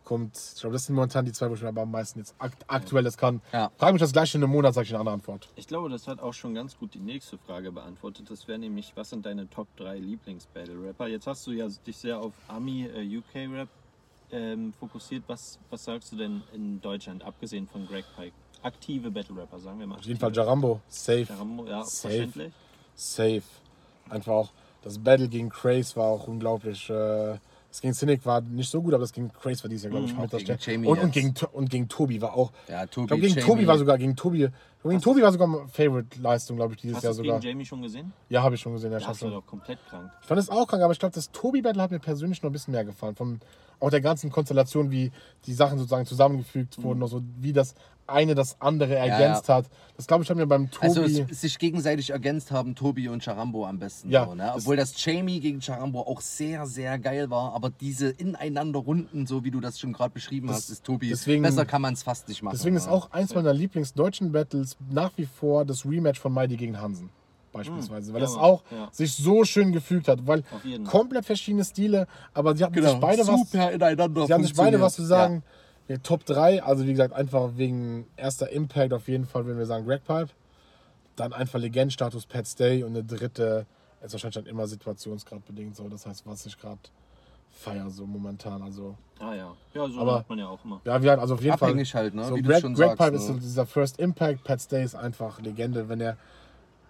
kommt, 0.03 0.35
ich 0.55 0.59
glaube, 0.59 0.73
das 0.73 0.85
sind 0.87 0.95
momentan 0.95 1.25
die 1.25 1.31
zwei, 1.31 1.49
wo 1.49 1.53
ich 1.53 1.61
mir 1.61 1.67
aber 1.69 1.83
am 1.83 1.91
meisten 1.91 2.19
jetzt 2.19 2.33
akt 2.39 2.65
aktuell 2.67 3.03
das 3.03 3.17
kann. 3.17 3.39
Ja. 3.53 3.71
Frag 3.77 3.93
mich 3.93 4.01
das 4.01 4.11
gleich 4.11 4.33
in 4.33 4.43
einem 4.43 4.51
Monat, 4.51 4.73
sag 4.73 4.83
ich 4.83 4.89
eine 4.89 4.99
andere 4.99 5.13
Antwort. 5.13 5.47
Ich 5.55 5.67
glaube, 5.67 5.89
das 5.89 6.07
hat 6.07 6.19
auch 6.19 6.33
schon 6.33 6.55
ganz 6.55 6.77
gut 6.77 6.93
die 6.95 6.99
nächste 6.99 7.37
Frage 7.37 7.71
beantwortet. 7.71 8.29
Das 8.29 8.47
wäre 8.47 8.57
nämlich, 8.59 8.91
was 8.95 9.11
sind 9.11 9.25
deine 9.25 9.47
Top 9.49 9.67
3 9.77 9.99
Lieblings-Battle-Rapper? 9.99 11.07
Jetzt 11.07 11.27
hast 11.27 11.45
du 11.47 11.51
ja 11.51 11.67
dich 11.85 11.97
sehr 11.97 12.19
auf 12.19 12.33
Ami 12.47 12.85
äh, 12.87 13.17
UK-Rap 13.17 13.69
ähm, 14.31 14.73
fokussiert. 14.79 15.23
Was, 15.27 15.59
was 15.69 15.83
sagst 15.83 16.11
du 16.13 16.17
denn 16.17 16.41
in 16.53 16.81
Deutschland, 16.81 17.23
abgesehen 17.23 17.67
von 17.67 17.85
Greg 17.87 18.05
Pike? 18.17 18.33
Aktive 18.63 19.11
Battle-Rapper, 19.11 19.59
sagen 19.59 19.79
wir 19.79 19.87
mal. 19.87 19.95
Auf 19.99 20.03
jeden 20.05 20.19
Fall 20.19 20.33
Jarambo, 20.35 20.81
safe, 20.87 21.23
Jarambo, 21.29 21.65
ja, 21.67 21.83
Safe. 21.83 22.07
verständlich. 22.07 22.53
safe. 22.95 23.41
Einfach 24.11 24.31
auch, 24.33 24.51
das 24.83 24.99
Battle 24.99 25.27
gegen 25.29 25.49
Craze 25.49 25.95
war 25.95 26.05
auch 26.07 26.27
unglaublich. 26.27 26.89
Äh, 26.89 27.37
das 27.69 27.79
gegen 27.79 27.93
Cynic 27.93 28.25
war 28.25 28.41
nicht 28.41 28.69
so 28.69 28.81
gut, 28.81 28.93
aber 28.93 28.99
das 29.01 29.13
gegen 29.13 29.31
Craze 29.31 29.63
war 29.63 29.69
dieses 29.69 29.83
Jahr, 29.85 29.91
glaube 29.91 30.05
ich, 30.05 30.13
Mhm, 30.15 30.21
mit 30.23 30.31
gegen 30.31 30.57
Jamie 30.59 30.87
und, 30.87 30.99
und, 30.99 31.11
gegen, 31.13 31.33
und 31.53 31.69
gegen 31.69 31.87
Tobi 31.87 32.21
war 32.21 32.35
auch. 32.35 32.51
Ja, 32.67 32.83
Ich 32.83 32.89
Tobi, 32.89 33.07
glaube, 33.07 33.21
gegen 33.21 33.33
Jamie. 33.35 33.47
Tobi 33.47 33.67
war 33.67 33.77
sogar, 33.77 33.97
gegen 33.97 34.15
Tobi, 34.17 34.49
gegen 34.83 35.01
Tobi 35.01 35.21
war 35.21 35.31
sogar 35.31 35.67
Favorite-Leistung, 35.69 36.57
glaube 36.57 36.73
ich, 36.73 36.81
dieses 36.81 36.97
Hast 36.97 37.03
Jahr 37.03 37.13
du 37.13 37.17
sogar. 37.17 37.39
gegen 37.39 37.49
Jamie 37.51 37.65
schon 37.65 37.81
gesehen? 37.81 38.11
Ja, 38.27 38.43
habe 38.43 38.55
ich 38.55 38.61
schon 38.61 38.73
gesehen. 38.73 38.91
Ja, 38.91 38.97
ich, 38.97 39.05
Das 39.05 39.21
war 39.21 39.31
doch 39.31 39.45
komplett 39.45 39.79
krank. 39.89 40.11
ich 40.21 40.27
fand 40.27 40.39
es 40.41 40.49
auch 40.49 40.67
krank, 40.67 40.83
aber 40.83 40.91
ich 40.91 40.99
glaube, 40.99 41.15
das 41.15 41.31
Tobi-Battle 41.31 41.81
hat 41.81 41.91
mir 41.91 41.99
persönlich 41.99 42.41
noch 42.43 42.49
ein 42.49 42.53
bisschen 42.53 42.73
mehr 42.73 42.83
gefallen. 42.83 43.15
Von 43.15 43.39
auch 43.79 43.89
der 43.89 44.01
ganzen 44.01 44.29
Konstellation, 44.29 44.91
wie 44.91 45.11
die 45.45 45.53
Sachen 45.53 45.77
sozusagen 45.77 46.05
zusammengefügt 46.05 46.77
Mhm. 46.77 46.83
wurden, 46.83 47.01
also 47.03 47.21
wie 47.39 47.53
das 47.53 47.73
eine 48.11 48.35
das 48.35 48.59
andere 48.59 48.95
ergänzt 48.95 49.49
hat. 49.49 49.65
Das 49.97 50.07
glaube 50.07 50.23
ich, 50.23 50.29
hat 50.29 50.37
mir 50.37 50.47
beim 50.47 50.69
Tobi. 50.71 50.85
Also 50.87 51.01
es, 51.03 51.41
sich 51.41 51.57
gegenseitig 51.59 52.09
ergänzt 52.09 52.51
haben 52.51 52.75
Tobi 52.75 53.07
und 53.09 53.23
Charambo 53.23 53.65
am 53.65 53.79
besten. 53.79 54.09
Ja, 54.09 54.25
so, 54.25 54.35
ne? 54.35 54.43
das- 54.53 54.63
Obwohl 54.63 54.75
das 54.75 54.93
Jamie 55.03 55.39
gegen 55.39 55.59
Charambo 55.61 56.01
auch 56.01 56.21
sehr, 56.21 56.65
sehr 56.65 56.97
geil 56.99 57.29
war. 57.29 57.53
Aber 57.53 57.69
diese 57.69 58.09
Ineinander-Runden, 58.09 59.25
so 59.27 59.43
wie 59.43 59.51
du 59.51 59.59
das 59.59 59.79
schon 59.79 59.93
gerade 59.93 60.13
beschrieben 60.13 60.47
Das- 60.47 60.57
hast, 60.57 60.69
ist 60.69 60.83
Tobi. 60.83 61.09
deswegen- 61.09 61.41
besser 61.43 61.65
kann 61.65 61.81
man 61.81 61.93
es 61.93 62.03
fast 62.03 62.27
nicht 62.27 62.41
machen. 62.43 62.55
Deswegen 62.57 62.75
ist 62.75 62.87
ja. 62.87 62.91
auch 62.91 63.11
eins 63.11 63.33
meiner 63.35 63.53
Lieblingsdeutschen 63.53 64.31
Battles 64.31 64.77
nach 64.89 65.11
wie 65.17 65.25
vor 65.25 65.65
das 65.65 65.85
Rematch 65.85 66.19
von 66.19 66.33
Mighty 66.33 66.57
gegen 66.57 66.79
Hansen. 66.81 67.09
Beispielsweise, 67.53 68.13
weil 68.13 68.21
Ja, 68.21 68.27
das 68.27 68.37
auch 68.37 68.63
Ja. 68.71 68.87
sich 68.93 69.13
so 69.13 69.43
schön 69.43 69.73
gefügt 69.73 70.07
hat, 70.07 70.25
weil 70.25 70.43
komplett 70.85 71.25
verschiedene 71.25 71.65
Stile, 71.65 72.07
aber 72.33 72.55
sie 72.55 72.63
hatten 72.63 72.73
genau, 72.75 72.91
sich 72.91 72.99
beide 73.01 73.27
was, 73.27 73.39
super 73.51 73.71
ineinander 73.71 74.25
sie 74.25 74.33
haben 74.33 74.43
sich 74.43 74.53
beide 74.55 74.79
was 74.79 74.95
zu 74.95 75.03
sagen. 75.03 75.43
Ja. 75.45 75.60
Top 76.03 76.25
3, 76.25 76.63
also 76.63 76.85
wie 76.85 76.91
gesagt, 76.91 77.13
einfach 77.13 77.51
wegen 77.57 78.07
erster 78.15 78.49
Impact 78.49 78.93
auf 78.93 79.07
jeden 79.07 79.25
Fall, 79.25 79.45
wenn 79.45 79.57
wir 79.57 79.65
sagen 79.65 79.85
Greg 79.85 80.03
Pipe. 80.05 80.29
Dann 81.17 81.33
einfach 81.33 81.59
Legendstatus 81.59 82.25
Pat 82.25 82.47
Stay 82.47 82.83
und 82.83 82.91
eine 82.91 83.03
dritte 83.03 83.65
ist 84.01 84.13
wahrscheinlich 84.13 84.35
dann 84.35 84.45
immer 84.45 84.67
situationsgradbedingt 84.67 85.75
so. 85.75 85.87
Das 85.89 86.05
heißt, 86.05 86.25
was 86.25 86.45
ich 86.45 86.57
gerade 86.57 86.79
feier 87.51 87.89
so 87.89 88.05
momentan. 88.05 88.61
Also 88.61 88.95
Ah 89.19 89.35
ja. 89.35 89.53
Ja, 89.73 89.87
so 89.89 89.99
Aber- 89.99 90.13
macht 90.13 90.29
man 90.29 90.39
ja 90.39 90.47
auch 90.47 90.63
immer. 90.63 90.79
ja, 90.85 91.01
wir 91.03 91.11
haben 91.11 91.19
also 91.19 91.33
auf 91.35 91.41
jeden 91.41 91.53
Abhängig 91.53 91.91
Fall. 91.91 92.03
halt, 92.03 92.15
ne? 92.15 92.23
So 92.23 92.35
wie 92.35 92.41
du 92.41 92.49
Greg, 92.49 92.61
schon 92.61 92.73
Greg 92.73 92.87
sagst. 92.87 92.97
Pipe 92.99 93.15
ist 93.17 93.27
so 93.27 93.33
dieser 93.33 93.65
First 93.65 93.99
Impact. 93.99 94.43
Pat 94.45 94.61
Stay 94.61 94.83
ist 94.83 94.95
einfach 94.95 95.41
Legende. 95.41 95.87
Wenn 95.89 95.99
er, 96.01 96.17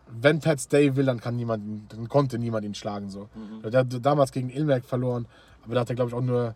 wenn 0.08 0.40
Pat 0.40 0.60
Stay 0.62 0.96
will, 0.96 1.06
dann 1.06 1.20
kann 1.20 1.36
niemand, 1.36 1.92
dann 1.92 2.08
konnte 2.08 2.38
niemand 2.38 2.64
ihn 2.64 2.76
schlagen 2.76 3.10
so. 3.10 3.28
Mhm. 3.34 3.70
Der 3.72 3.80
hat 3.82 4.06
damals 4.06 4.32
gegen 4.32 4.50
Ilmerk 4.52 4.86
verloren, 4.86 5.26
aber 5.66 5.74
da 5.76 5.82
hat 5.82 5.90
er 5.90 5.96
glaube 5.96 6.10
ich 6.10 6.16
auch 6.16 6.22
nur 6.22 6.54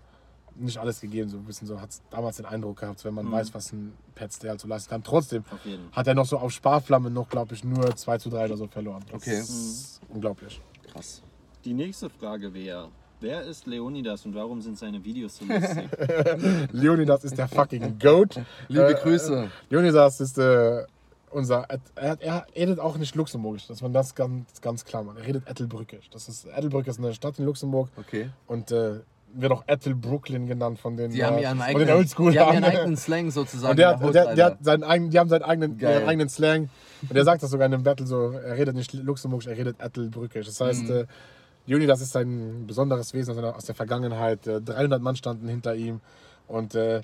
nicht 0.56 0.78
alles 0.78 1.02
gegeben. 1.02 1.30
So 1.30 1.38
ein 1.38 1.44
bisschen 1.46 1.68
so 1.68 1.80
hat 1.82 1.90
damals 2.10 2.38
den 2.38 2.46
Eindruck 2.46 2.80
gehabt, 2.80 3.04
wenn 3.06 3.14
Mhm. 3.14 3.24
man 3.24 3.32
weiß, 3.32 3.54
was 3.54 3.72
ein 3.74 3.94
Pat 4.16 4.32
halt 4.44 4.60
so 4.60 4.68
leisten 4.68 4.90
kann. 4.90 5.04
Trotzdem 5.04 5.44
hat 5.92 6.08
er 6.08 6.14
noch 6.16 6.26
so 6.26 6.38
auf 6.38 6.52
Sparflamme 6.52 7.10
noch 7.10 7.30
glaube 7.30 7.54
ich 7.56 7.64
nur 7.64 7.96
2 7.96 8.18
zu 8.18 8.30
3 8.30 8.46
oder 8.46 8.58
so 8.58 8.68
verloren. 8.68 9.04
Das 9.12 9.22
Okay. 9.22 9.40
ist 9.40 10.02
unglaublich. 10.10 10.62
Krass. 10.92 11.22
Die 11.64 11.74
nächste 11.74 12.10
Frage 12.10 12.54
wäre, 12.54 12.90
wer 13.20 13.42
ist 13.44 13.66
Leonidas 13.66 14.26
und 14.26 14.36
warum 14.36 14.62
sind 14.62 14.78
seine 14.78 15.04
Videos 15.04 15.38
so 15.38 15.46
lustig? 15.46 15.90
Leonidas 16.72 17.24
ist 17.24 17.38
der 17.38 17.48
fucking 17.48 17.98
Goat. 18.00 18.40
Liebe 18.68 18.92
Äh, 18.92 19.02
Grüße. 19.02 19.50
Leonidas 19.70 20.20
ist 20.22 20.38
äh, 20.38 20.84
unser. 21.32 21.66
Er, 21.96 22.22
er 22.22 22.46
redet 22.56 22.80
auch 22.80 22.98
nicht 22.98 23.16
luxemburgisch, 23.16 23.68
dass 23.68 23.82
man 23.82 23.94
das 23.94 24.16
ganz, 24.16 24.62
ganz 24.62 24.86
klar 24.86 25.04
macht. 25.04 25.18
Er 25.18 25.26
redet 25.26 25.48
Ettelbrückisch. 25.48 26.10
Das 26.12 26.30
ist, 26.30 26.46
Ettelbrück 26.46 26.88
ist 26.88 27.00
eine 27.00 27.14
Stadt 27.14 27.40
in 27.40 27.46
Luxemburg 27.46 27.90
Okay. 27.98 28.30
und 28.48 28.72
äh, 28.72 29.00
wird 29.38 29.52
auch 29.52 29.64
Ettel 29.68 29.96
Brooklyn 29.96 30.48
genannt 30.48 30.80
von 30.80 30.96
den, 30.98 31.12
Die 31.12 31.24
haben 31.24 31.38
äh, 31.38 31.44
ihren 31.44 31.62
eigenen, 31.62 31.90
Oldschool. 31.90 32.32
die 32.32 32.40
haben 32.40 32.54
ihren 32.54 32.64
eigenen 32.74 32.98
Slang 32.98 33.32
sozusagen. 33.32 33.72
und 33.72 33.78
der, 33.78 33.90
hat- 34.00 34.14
der 34.14 34.36
der, 34.36 34.46
hat 34.46 34.58
seinen 34.62 34.84
eigenen, 34.84 35.12
die 35.12 35.20
haben 35.20 35.30
seinen 35.30 35.44
eigenen, 35.44 35.80
ihren 35.80 36.08
eigenen 36.08 36.30
Slang. 36.30 36.70
Und 37.10 37.16
er 37.16 37.24
sagt 37.26 37.44
das 37.44 37.52
sogar 37.52 37.68
in 37.68 37.74
einem 37.74 37.84
Battle 37.84 38.08
so, 38.08 38.32
er 38.32 38.58
redet 38.58 38.76
nicht 38.76 38.94
luxemburgisch, 38.94 39.48
er 39.48 39.58
redet 39.58 39.80
Ettelbrückisch. 39.80 40.46
Das 40.48 40.60
heißt, 40.62 40.84
Mhm. 40.84 40.92
äh, 40.92 41.06
Leonidas 41.68 42.00
ist 42.02 42.16
ein 42.16 42.66
besonderes 42.68 43.14
Wesen 43.14 43.38
aus 43.44 43.66
der- 43.66 43.76
Vergangenheit. 43.76 44.46
Äh, 44.48 44.62
300 44.62 45.02
Mann 45.02 45.16
standen 45.16 45.48
hinter 45.48 45.76
ihm 45.76 46.00
und 46.48 46.76
äh, 46.76 47.02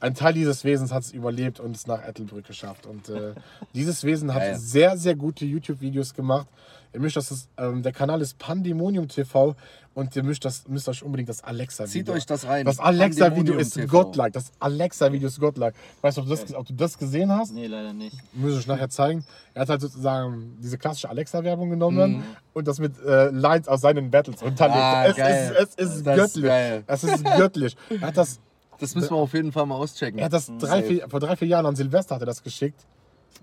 ein 0.00 0.14
Teil 0.14 0.32
dieses 0.34 0.64
Wesens 0.64 0.92
hat 0.92 1.04
es 1.04 1.12
überlebt 1.12 1.60
und 1.60 1.76
es 1.76 1.86
nach 1.86 2.02
Ettelbrück 2.02 2.44
geschafft. 2.46 2.86
Und 2.86 3.08
äh, 3.08 3.34
dieses 3.74 4.02
Wesen 4.04 4.34
hat 4.34 4.42
Geil. 4.42 4.56
sehr, 4.58 4.96
sehr 4.96 5.14
gute 5.14 5.44
YouTube-Videos 5.44 6.12
gemacht. 6.14 6.48
Ihr 6.94 7.00
müsst 7.00 7.16
das, 7.16 7.30
ist, 7.30 7.48
ähm, 7.56 7.82
der 7.82 7.92
Kanal 7.92 8.20
ist 8.20 8.38
Pandemonium 8.38 9.08
TV 9.08 9.56
und 9.94 10.14
ihr 10.14 10.22
müsst, 10.22 10.44
das, 10.44 10.68
müsst 10.68 10.88
euch 10.88 11.02
unbedingt 11.02 11.28
das 11.28 11.42
Alexa-Video 11.42 11.92
Zieht 11.92 12.10
euch 12.10 12.26
das 12.26 12.46
rein. 12.46 12.66
Das 12.66 12.78
Alexa-Video 12.80 13.54
ist 13.56 13.74
TV. 13.74 13.86
godlike. 13.88 14.32
Das 14.32 14.52
Alexa-Video 14.60 15.28
ist 15.28 15.40
godlike. 15.40 15.74
Weißt 16.02 16.16
du, 16.18 16.22
ob 16.22 16.28
du 16.28 16.34
das, 16.34 16.54
ob 16.54 16.66
du 16.66 16.74
das 16.74 16.98
gesehen 16.98 17.32
hast? 17.32 17.52
nee, 17.54 17.66
leider 17.66 17.92
nicht. 17.92 18.16
Muss 18.34 18.58
ich 18.58 18.66
nachher 18.66 18.88
zeigen. 18.90 19.24
Er 19.54 19.62
hat 19.62 19.68
halt 19.70 19.80
sozusagen 19.80 20.56
diese 20.62 20.76
klassische 20.78 21.08
Alexa-Werbung 21.08 21.70
genommen 21.70 22.24
und 22.52 22.68
das 22.68 22.78
mit 22.78 22.92
äh, 23.04 23.30
Lines 23.30 23.68
aus 23.68 23.80
seinen 23.80 24.10
Battles 24.10 24.42
unterlegt. 24.42 24.76
Mhm. 24.76 24.82
Ah, 24.82 25.06
es, 25.06 25.16
geil. 25.16 25.56
ist, 25.62 25.78
es 25.78 25.94
ist 25.96 26.06
Das 26.06 26.16
ist 26.16 26.34
göttlich. 26.34 26.44
geil. 26.44 26.84
Es 26.86 27.04
ist 27.04 27.24
göttlich. 27.24 27.76
Er 27.88 28.00
hat 28.08 28.16
das, 28.16 28.38
Das 28.80 28.94
müssen 28.94 29.10
wir 29.10 29.16
auf 29.16 29.32
jeden 29.34 29.52
Fall 29.52 29.64
mal 29.66 29.76
auschecken. 29.76 30.18
er 30.18 30.26
hat 30.26 30.32
das 30.32 30.46
drei, 30.58 30.80
Safe. 30.80 30.82
vier, 30.84 31.08
vor 31.08 31.20
drei, 31.20 31.36
vier 31.36 31.48
Jahren 31.48 31.66
an 31.66 31.76
Silvester 31.76 32.14
hat 32.16 32.22
er 32.22 32.26
das 32.26 32.42
geschickt. 32.42 32.84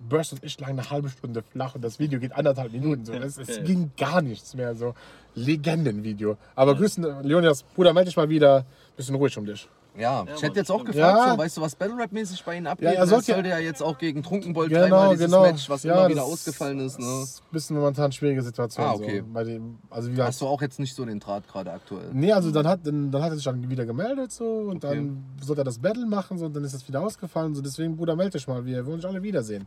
Burst 0.10 0.34
und 0.34 0.44
ich 0.44 0.60
lagen 0.60 0.80
eine 0.80 0.90
halbe 0.90 1.10
Stunde 1.10 1.42
flach 1.42 1.76
und 1.76 1.82
das 1.84 2.00
Video 2.00 2.20
geht 2.20 2.34
anderthalb 2.34 2.72
Minuten. 2.72 3.06
So. 3.06 3.14
Es, 3.14 3.38
es 3.38 3.50
Okay. 3.58 3.64
ging 3.64 3.92
gar 3.98 4.22
nichts 4.22 4.54
mehr. 4.56 4.76
So 4.76 4.94
Legendenvideo. 5.36 6.38
Aber 6.56 6.76
grüßen, 6.76 7.24
Leonidas, 7.24 7.64
Bruder, 7.64 7.94
melde 7.94 8.10
dich 8.10 8.18
mal 8.18 8.30
wieder. 8.30 8.66
Bisschen 8.96 9.16
ruhig 9.16 9.38
um 9.38 9.46
dich. 9.46 9.68
Ja, 9.98 10.22
ich 10.24 10.30
Mann, 10.30 10.42
hätte 10.42 10.60
jetzt 10.60 10.72
auch 10.72 10.86
gefragt, 10.86 10.96
Ja. 11.18 11.32
so, 11.34 11.38
weißt 11.40 11.58
du, 11.58 11.62
was 11.62 11.76
Battle 11.76 11.98
Rap 11.98 12.12
mäßig 12.14 12.42
bei 12.46 12.56
Ihnen 12.56 12.68
abgeht? 12.68 12.86
Ja, 12.86 12.92
er 12.94 13.08
sollte 13.08 13.32
ja- 13.32 13.36
sollte 13.36 13.50
ja 13.50 13.58
jetzt 13.58 13.82
auch 13.82 13.98
gegen 13.98 14.24
Trunkenbold 14.24 14.70
Genau, 14.70 14.82
dreimal 14.84 15.10
dieses 15.10 15.26
genau. 15.26 15.42
Match, 15.42 15.68
was 15.70 15.84
Ja, 15.84 15.96
immer 16.02 16.10
wieder 16.10 16.24
ausgefallen 16.24 16.80
ist. 16.80 17.00
Ne? 17.00 17.06
Das 17.06 17.24
ist 17.32 17.40
ein 17.42 17.52
bisschen 17.52 17.76
momentan 17.76 18.12
schwierige 18.12 18.42
Situation. 18.42 18.86
Ah, 18.86 18.94
okay. 18.94 19.24
So. 19.28 19.34
Bei 19.34 19.44
dem, 19.44 19.80
also 19.90 20.08
wie 20.08 20.12
gesagt, 20.12 20.28
Hast 20.30 20.42
du 20.42 20.48
auch 20.48 20.62
jetzt 20.62 20.80
nicht 20.80 20.96
so 20.96 21.04
den 21.04 21.20
Draht 21.20 21.48
gerade 21.50 21.74
aktuell? 21.74 22.12
Nee, 22.14 22.32
also 22.32 22.52
dann 22.52 22.68
hat, 22.68 22.86
dann, 22.86 23.12
dann 23.12 23.22
hat 23.24 23.32
er 23.32 23.36
sich 23.36 23.44
dann 23.44 23.68
wieder 23.70 23.86
gemeldet 23.86 24.32
so 24.32 24.46
und 24.70 24.84
dann 24.86 25.26
sollte 25.42 25.62
er 25.64 25.66
das 25.66 25.80
Battle 25.80 26.06
machen 26.06 26.38
so, 26.38 26.46
und 26.46 26.56
dann 26.56 26.64
ist 26.64 26.76
das 26.76 26.88
wieder 26.88 27.02
ausgefallen. 27.02 27.56
So, 27.56 27.62
deswegen, 27.62 27.98
Bruder, 27.98 28.16
melde 28.16 28.38
dich 28.38 28.48
mal. 28.48 28.64
Wir 28.66 28.86
wollen 28.86 28.98
uns 28.98 29.06
alle 29.06 29.22
wiedersehen. 29.22 29.66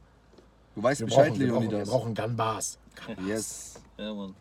Du 0.74 0.82
weißt 0.82 1.00
Wir 1.00 1.06
Bescheid, 1.06 1.28
brauchen, 1.30 1.40
wir 1.40 1.48
brauchen, 1.48 1.62
wir 1.62 1.68
Leonidas. 1.70 1.88
brauchen 1.90 2.14
Gunbars. 2.14 2.78
Yes. 3.26 3.80
Ja, 3.98 4.14
Mann. 4.14 4.34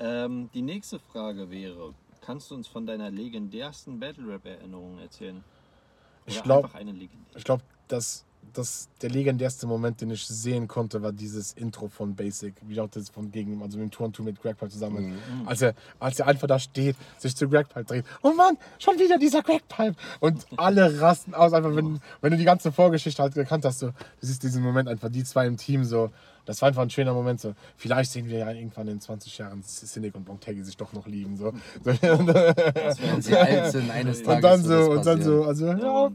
Ähm, 0.00 0.50
die 0.52 0.62
nächste 0.62 0.98
Frage 0.98 1.50
wäre, 1.50 1.94
kannst 2.20 2.50
du 2.50 2.54
uns 2.54 2.66
von 2.68 2.86
deiner 2.86 3.10
legendärsten 3.10 3.98
Battle-Rap-Erinnerung 4.00 4.98
erzählen? 4.98 5.42
Oder 6.26 6.34
Ich 6.34 6.42
glaube, 6.42 6.70
ich 7.34 7.44
glaub, 7.44 7.60
dass, 7.88 8.24
dass 8.52 8.88
der 9.00 9.10
legendärste 9.10 9.66
Moment, 9.66 10.00
den 10.00 10.10
ich 10.10 10.26
sehen 10.26 10.68
konnte, 10.68 11.02
war 11.02 11.12
dieses 11.12 11.52
Intro 11.52 11.88
von 11.88 12.14
Basic. 12.14 12.54
Wie 12.62 12.80
auch 12.80 12.88
das 12.88 13.08
von 13.08 13.30
gegen, 13.30 13.62
also 13.62 13.78
mit 13.78 13.88
dem 13.88 13.90
Tour 13.90 14.12
Tour 14.12 14.24
mit 14.24 14.40
Greg 14.40 14.56
Pipe 14.58 14.70
zusammen. 14.70 15.10
Mhm. 15.10 15.48
Als, 15.48 15.62
er, 15.62 15.74
als 15.98 16.18
er 16.18 16.26
einfach 16.26 16.46
da 16.46 16.58
steht, 16.58 16.96
sich 17.18 17.34
zu 17.34 17.48
Greg 17.48 17.68
Pipe 17.68 17.84
dreht. 17.84 18.04
Oh 18.22 18.32
Mann, 18.32 18.58
schon 18.78 18.98
wieder 18.98 19.18
dieser 19.18 19.42
Greg 19.42 19.66
Pipe. 19.68 19.96
Und 20.20 20.46
alle 20.56 21.00
rasten 21.00 21.34
aus, 21.34 21.52
einfach 21.52 21.74
wenn, 21.74 22.00
wenn 22.20 22.30
du 22.30 22.36
die 22.36 22.44
ganze 22.44 22.72
Vorgeschichte 22.72 23.22
halt 23.22 23.34
gekannt 23.34 23.64
hast. 23.64 23.78
So, 23.78 23.88
du 23.88 23.94
siehst 24.20 24.42
diesen 24.42 24.62
Moment 24.62 24.88
einfach, 24.88 25.08
die 25.08 25.24
zwei 25.24 25.46
im 25.46 25.56
Team 25.56 25.84
so. 25.84 26.10
Das 26.44 26.60
war 26.60 26.68
einfach 26.68 26.82
ein 26.82 26.90
schöner 26.90 27.14
Moment. 27.14 27.40
So. 27.40 27.54
Vielleicht 27.76 28.10
sehen 28.10 28.28
wir 28.28 28.38
ja 28.38 28.50
irgendwann 28.50 28.88
in 28.88 29.00
20 29.00 29.38
Jahren 29.38 29.62
Cynic 29.62 30.14
und 30.16 30.24
Bontegi 30.24 30.62
sich 30.64 30.76
doch 30.76 30.92
noch 30.92 31.06
lieben. 31.06 31.36
So. 31.36 31.52
Wenn 31.84 33.22
sie 33.22 33.36
alt 33.36 33.70
sind, 33.70 33.90
eines 33.90 34.22
Tages 34.22 34.36
und 34.36 34.42
dann 34.42 34.62
so, 34.62 34.68
das 34.68 34.88
und 34.88 35.06
dann 35.06 35.22
so, 35.22 35.44
also 35.44 35.66
Ja, 35.68 36.10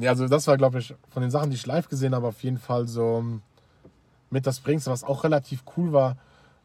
ja. 0.00 0.10
Also 0.10 0.28
das 0.28 0.46
war, 0.46 0.56
glaube 0.56 0.78
ich, 0.78 0.94
von 1.10 1.22
den 1.22 1.30
Sachen, 1.30 1.50
die 1.50 1.56
ich 1.56 1.66
live 1.66 1.88
gesehen 1.88 2.14
habe, 2.14 2.26
auf 2.28 2.42
jeden 2.42 2.58
Fall 2.58 2.86
so 2.88 3.18
ähm, 3.18 3.42
mit 4.30 4.46
das 4.46 4.60
Bringste, 4.60 4.90
was 4.90 5.04
auch 5.04 5.24
relativ 5.24 5.62
cool 5.76 5.92
war. 5.92 6.16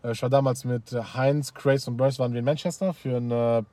Äh, 0.03 0.11
Ich 0.11 0.21
war 0.21 0.29
damals 0.29 0.65
mit 0.65 0.93
äh, 0.93 1.01
Heinz, 1.01 1.53
Craze 1.53 1.89
und 1.89 1.97
Burst 1.97 2.19
waren 2.19 2.33
wir 2.33 2.39
in 2.39 2.45
Manchester 2.45 2.93
für 2.93 3.17
ein, 3.17 3.31
äh, 3.31 3.63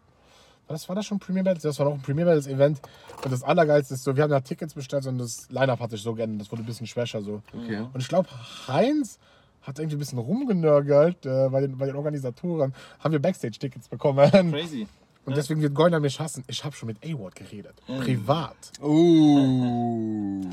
Was 0.68 0.88
war 0.88 0.96
das 0.96 1.04
schon 1.06 1.18
Premier 1.18 1.42
Battles? 1.42 1.62
Das 1.64 1.78
war 1.78 1.86
noch 1.86 1.94
ein 1.94 2.00
Premier 2.02 2.24
Battles 2.24 2.46
Event. 2.46 2.80
Und 3.24 3.30
das 3.32 3.42
Allergeilste 3.42 3.94
ist 3.94 4.04
so, 4.04 4.16
wir 4.16 4.22
haben 4.22 4.30
da 4.30 4.40
Tickets 4.40 4.74
bestellt 4.74 5.06
und 5.06 5.18
das 5.18 5.50
Line-Up 5.50 5.80
hat 5.80 5.90
sich 5.90 6.02
so 6.02 6.14
geändert. 6.14 6.40
Das 6.42 6.52
wurde 6.52 6.62
ein 6.62 6.66
bisschen 6.66 6.86
schwächer 6.86 7.20
so. 7.22 7.42
Okay. 7.54 7.84
Und 7.92 8.00
ich 8.00 8.08
glaube, 8.08 8.28
Heinz 8.68 9.18
hat 9.62 9.78
irgendwie 9.78 9.96
ein 9.96 9.98
bisschen 9.98 10.18
rumgenörgelt 10.18 11.26
äh, 11.26 11.48
bei, 11.50 11.60
den, 11.60 11.76
bei 11.78 11.86
den 11.86 11.94
Organisatoren. 11.96 12.74
Haben 13.00 13.12
wir 13.12 13.20
Backstage-Tickets 13.20 13.88
bekommen. 13.88 14.30
Crazy. 14.50 14.88
Und 15.24 15.36
deswegen 15.36 15.62
wird 15.62 15.74
Goiner 15.74 16.00
mich 16.00 16.18
hassen. 16.18 16.42
Ich 16.48 16.64
habe 16.64 16.74
schon 16.74 16.88
mit 16.88 16.98
A-Ward 17.04 17.36
geredet. 17.36 17.74
Privat. 17.86 18.56
Oh. 18.80 20.44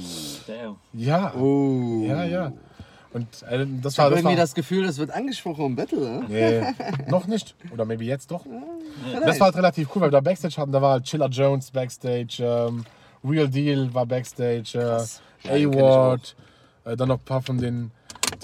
Damn. 0.45 0.75
Ja. 0.93 1.33
Oh. 1.33 2.03
Ja, 2.05 2.23
ja. 2.23 2.53
Und 3.11 3.27
äh, 3.43 3.65
das 3.81 3.93
Ich 3.93 3.97
war 3.97 4.05
habe 4.05 4.15
das 4.15 4.19
irgendwie 4.19 4.23
war, 4.23 4.35
das 4.35 4.53
Gefühl, 4.53 4.85
das 4.85 4.99
wird 4.99 5.09
angesprochen 5.09 5.65
im 5.65 5.75
Battle. 5.75 5.99
Ne? 5.99 6.25
Nee, 6.27 6.61
noch 7.09 7.25
nicht. 7.25 7.55
Oder 7.73 7.85
maybe 7.85 8.03
jetzt 8.03 8.29
doch. 8.29 8.45
Das 9.25 9.39
war 9.39 9.45
halt 9.45 9.55
relativ 9.55 9.89
cool, 9.95 10.03
weil 10.03 10.09
wir 10.09 10.11
da 10.11 10.21
Backstage 10.21 10.57
hatten. 10.57 10.71
Da 10.71 10.81
war 10.81 10.91
halt 10.91 11.05
Chiller 11.05 11.29
Jones 11.29 11.71
Backstage, 11.71 12.37
ähm, 12.39 12.85
Real 13.23 13.47
Deal 13.47 13.91
war 13.93 14.05
Backstage, 14.05 14.75
äh, 14.75 14.77
Ja, 14.77 15.55
ich 15.55 15.65
A-Ward, 15.67 16.35
äh, 16.85 16.95
dann 16.95 17.07
noch 17.07 17.17
ein 17.17 17.25
paar 17.25 17.41
von 17.41 17.57
den, 17.57 17.91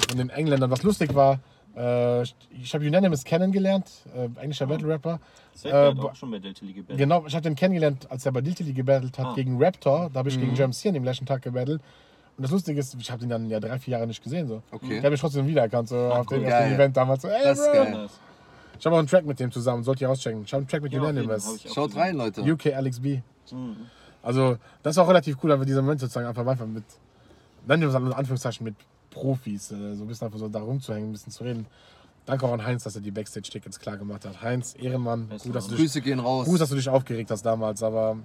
von 0.09 0.17
den 0.17 0.31
Engländern. 0.31 0.71
Was 0.71 0.81
lustig 0.81 1.13
war, 1.13 1.39
äh, 1.75 2.21
ich 2.23 2.73
habe 2.73 2.85
Unanimous 2.85 3.23
kennengelernt, 3.23 3.89
äh, 4.15 4.25
englischer 4.39 4.65
Battle-Rapper. 4.67 5.19
Zack 5.53 5.71
Äh, 5.71 5.87
hat 5.89 5.99
auch 5.99 6.15
schon 6.15 6.31
bei 6.31 6.39
Delta 6.39 6.65
League 6.65 6.75
gebettelt. 6.75 6.97
Genau, 6.99 7.25
ich 7.25 7.33
habe 7.33 7.43
den 7.43 7.55
kennengelernt, 7.55 8.09
als 8.09 8.25
er 8.25 8.31
bei 8.31 8.41
Diltily 8.41 8.73
gebattelt 8.73 9.17
hat 9.17 9.27
Ah. 9.27 9.33
gegen 9.35 9.61
Raptor. 9.63 10.09
Da 10.11 10.19
habe 10.19 10.29
ich 10.29 10.37
Mhm. 10.37 10.41
gegen 10.41 10.55
James 10.55 10.79
hier 10.81 10.89
an 10.89 10.93
dem 10.95 11.03
gleichen 11.03 11.25
Tag 11.25 11.41
gebattelt. 11.41 11.81
Und 12.37 12.41
das 12.43 12.51
Lustige 12.51 12.79
ist, 12.79 12.93
ich 12.99 13.09
habe 13.11 13.21
den 13.21 13.29
dann 13.29 13.49
ja 13.49 13.59
drei, 13.61 13.79
vier 13.79 13.93
Jahre 13.93 14.07
nicht 14.07 14.21
gesehen. 14.21 14.47
So. 14.47 14.61
Okay. 14.71 14.95
Der 14.95 15.03
hat 15.03 15.11
mich 15.11 15.21
trotzdem 15.21 15.47
wiedererkannt, 15.47 15.87
so 15.87 15.95
auf, 15.97 16.27
dem, 16.27 16.43
auf 16.45 16.49
dem 16.49 16.73
Event 16.73 16.97
damals. 16.97 17.21
So, 17.21 17.29
ey, 17.29 17.43
Das 17.43 17.59
ist 17.59 17.71
geil. 17.71 18.07
Ich 18.77 18.85
habe 18.85 18.95
auch 18.95 18.99
einen 18.99 19.07
Track 19.07 19.25
mit 19.25 19.39
dem 19.39 19.51
zusammen, 19.51 19.83
sollt 19.83 20.01
ihr 20.01 20.09
auschecken. 20.09 20.43
Ich 20.45 20.51
habe 20.51 20.59
einen 20.61 20.67
Track 20.67 20.81
mit 20.81 20.91
Ja, 20.91 20.99
Unanimous. 21.01 21.55
ich 21.63 21.71
Schaut 21.71 21.87
gesehen. 21.91 22.01
rein, 22.01 22.15
Leute. 22.17 22.41
UK 22.41 22.73
Alex 22.73 22.99
B. 22.99 23.21
Mhm. 23.51 23.77
Also, 24.21 24.57
das 24.83 24.97
war 24.97 25.05
auch 25.05 25.09
relativ 25.09 25.37
cool, 25.43 25.51
aber 25.53 25.63
dieser 25.65 25.81
Moment 25.81 26.01
sozusagen 26.01 26.25
einfach, 26.27 26.45
einfach 26.45 26.65
mit, 26.65 26.83
es 27.67 27.75
in 27.95 28.13
Anführungszeichen 28.13 28.65
mit 28.65 28.75
Profis, 29.15 29.71
äh, 29.71 29.95
so 29.95 30.03
ein 30.03 30.07
bisschen 30.07 30.27
einfach 30.27 30.39
so 30.39 30.47
da 30.47 30.59
rumzuhängen, 30.59 31.09
ein 31.09 31.13
bisschen 31.13 31.31
zu 31.31 31.43
reden. 31.43 31.65
Danke 32.25 32.45
auch 32.45 32.51
an 32.53 32.63
Heinz, 32.65 32.83
dass 32.83 32.95
er 32.95 33.01
die 33.01 33.11
Backstage-Tickets 33.11 33.79
klar 33.79 33.97
gemacht 33.97 34.25
hat. 34.25 34.41
Heinz, 34.41 34.75
Ehrenmann, 34.79 35.29
gut 35.43 35.55
dass, 35.55 35.65
du 35.67 35.71
dich, 35.75 35.79
Grüße 35.85 36.01
gehen 36.01 36.19
raus. 36.19 36.45
gut, 36.47 36.59
dass 36.59 36.69
du 36.69 36.75
dich 36.75 36.89
aufgeregt 36.89 37.31
hast 37.31 37.43
damals, 37.45 37.81
aber 37.83 38.17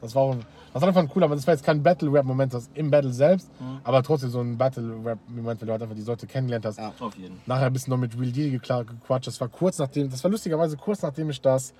das 0.00 0.14
war, 0.14 0.22
auch, 0.22 0.36
das 0.72 0.80
war 0.80 0.88
einfach 0.88 1.00
ein 1.02 1.08
cooler, 1.08 1.26
aber 1.26 1.34
das 1.34 1.44
war 1.46 1.54
jetzt 1.54 1.64
kein 1.64 1.82
Battle-Rap-Moment 1.82 2.54
das 2.54 2.70
im 2.74 2.88
Battle 2.90 3.12
selbst, 3.12 3.50
aber 3.82 4.02
trotzdem 4.04 4.30
so 4.30 4.40
ein 4.40 4.56
Battle-Rap-Moment, 4.56 5.60
weil 5.60 5.66
du 5.66 5.72
halt 5.72 5.82
einfach 5.82 5.96
die 5.96 6.02
Leute 6.02 6.26
kennengelernt 6.28 6.66
hast. 6.66 6.78
Ja. 6.78 6.92
Auf 7.00 7.16
jeden. 7.16 7.40
Nachher 7.46 7.66
ein 7.66 7.72
bisschen 7.72 7.90
noch 7.90 7.98
mit 7.98 8.16
Real 8.18 8.30
Deal 8.30 8.50
gekla- 8.56 8.84
gequatscht. 8.84 9.26
Das 9.26 9.40
war 9.40 9.48
kurz 9.48 9.78
nachdem, 9.78 10.08
das 10.08 10.22
war 10.22 10.30
lustigerweise 10.30 10.76
kurz 10.76 11.02
nachdem 11.02 11.28
ich 11.30 11.40
das 11.40 11.74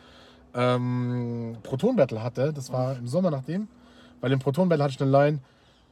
ähm, 0.55 1.57
Proton 1.63 1.97
Battle 1.97 2.23
hatte. 2.23 2.53
Das 2.53 2.73
war 2.73 2.97
im 2.97 3.07
Sommer 3.07 3.31
nachdem. 3.31 3.69
Weil 4.21 4.33
im 4.33 4.41
Proton 4.41 4.69
Battle 4.69 4.83
hatte 4.85 4.95
ich 4.95 5.01
eine 5.01 5.11
Line, 5.13 5.39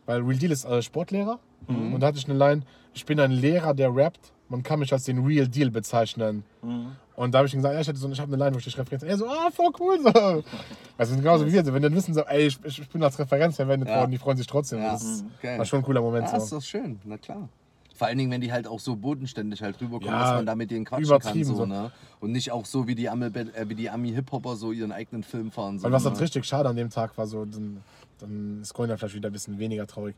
weil 0.07 0.21
Real 0.23 0.37
Deal 0.39 0.51
ist 0.51 0.65
äh, 0.65 0.83
Sportlehrer. 0.83 1.39
Und 1.69 2.01
da 2.01 2.09
hatte 2.09 2.19
ich 2.19 2.29
eine 2.29 2.39
Line, 2.39 2.63
ich 2.95 3.05
bin 3.05 3.19
ein 3.21 3.31
Lehrer, 3.33 3.75
der 3.75 3.95
rappt. 3.95 4.33
Man 4.49 4.63
kann 4.63 4.79
mich 4.79 4.93
als 4.93 5.03
den 5.05 5.25
Real 5.25 5.49
Deal 5.49 5.71
bezeichnen. 5.71 6.45
Mhm. 6.63 6.93
Und 7.17 7.33
da 7.33 7.39
habe 7.39 7.49
ich 7.49 7.55
ihm 7.55 7.59
gesagt, 7.59 7.75
ja, 7.75 7.81
ich, 7.93 7.99
so, 7.99 8.09
ich 8.11 8.21
habe 8.21 8.33
eine 8.33 8.45
Line, 8.45 8.55
wo 8.55 8.59
ich 8.59 8.65
dich 8.65 8.79
referenziere. 8.79 9.11
Er 9.11 9.19
so, 9.19 9.27
ah, 9.27 9.51
voll 9.51 9.71
cool. 9.81 9.99
So. 10.03 10.45
Also 10.99 11.17
genauso 11.17 11.47
wie 11.47 11.53
wir. 11.53 11.65
so, 11.65 11.73
Wenn 11.75 11.83
die 11.83 11.89
dann 11.89 11.97
wissen, 11.97 12.15
so, 12.15 12.21
ey, 12.23 12.47
ich, 12.47 12.59
ich 12.65 12.89
bin 12.89 13.03
als 13.03 13.19
Referenz 13.19 13.57
verwendet 13.57 13.89
Ja. 13.89 13.99
worden, 14.01 14.11
die 14.13 14.19
freuen 14.19 14.37
sich 14.37 14.47
trotzdem. 14.47 14.79
Ja, 14.79 14.93
Das 14.93 15.03
ist, 15.03 15.25
geil. 15.43 15.59
war 15.59 15.65
schon 15.65 15.81
ein 15.81 15.83
cooler 15.85 16.01
Moment. 16.01 16.29
Ja, 16.29 16.37
ist 16.37 16.49
so. 16.49 16.57
doch 16.57 16.63
schön, 16.63 17.01
na 17.05 17.19
klar. 17.19 17.49
Vor 17.95 18.07
allen 18.07 18.19
Dingen, 18.19 18.31
wenn 18.31 18.43
die 18.43 18.53
halt 18.53 18.67
auch 18.69 18.79
so 18.79 18.95
bodenständig 18.95 19.63
halt 19.63 19.81
rüberkommen, 19.81 20.13
Ja, 20.15 20.21
dass 20.23 20.35
man 20.35 20.47
da 20.47 20.55
mit 20.55 20.71
denen 20.71 20.85
quatschen 20.85 21.07
übertrieben 21.07 21.39
kann. 21.41 21.45
So, 21.45 21.55
so. 21.57 21.67
ne? 21.67 21.91
Und 22.21 22.31
nicht 22.33 22.53
auch 22.53 22.67
so 22.67 22.87
wie 22.87 22.95
die 22.95 23.11
Ami- 23.11 23.35
äh, 23.35 23.69
wie 23.69 23.75
die 23.75 23.89
Ami-Hip-Hopper 23.91 24.55
so 24.57 24.71
ihren 24.73 24.93
eigenen 24.93 25.23
Film 25.25 25.51
fahren. 25.51 25.79
So, 25.79 25.85
Weil 25.85 25.93
was 25.93 26.05
ne? 26.05 26.11
halt 26.11 26.21
richtig 26.21 26.45
schade 26.45 26.69
an 26.69 26.77
dem 26.77 26.91
Tag 26.91 27.17
war, 27.19 27.27
so, 27.27 27.45
dann, 27.47 27.79
dann 28.19 28.61
ist 28.63 28.75
Coiner 28.75 28.97
vielleicht 28.99 29.15
wieder 29.15 29.31
ein 29.31 29.33
bisschen 29.33 29.59
weniger 29.59 29.87
traurig. 29.87 30.15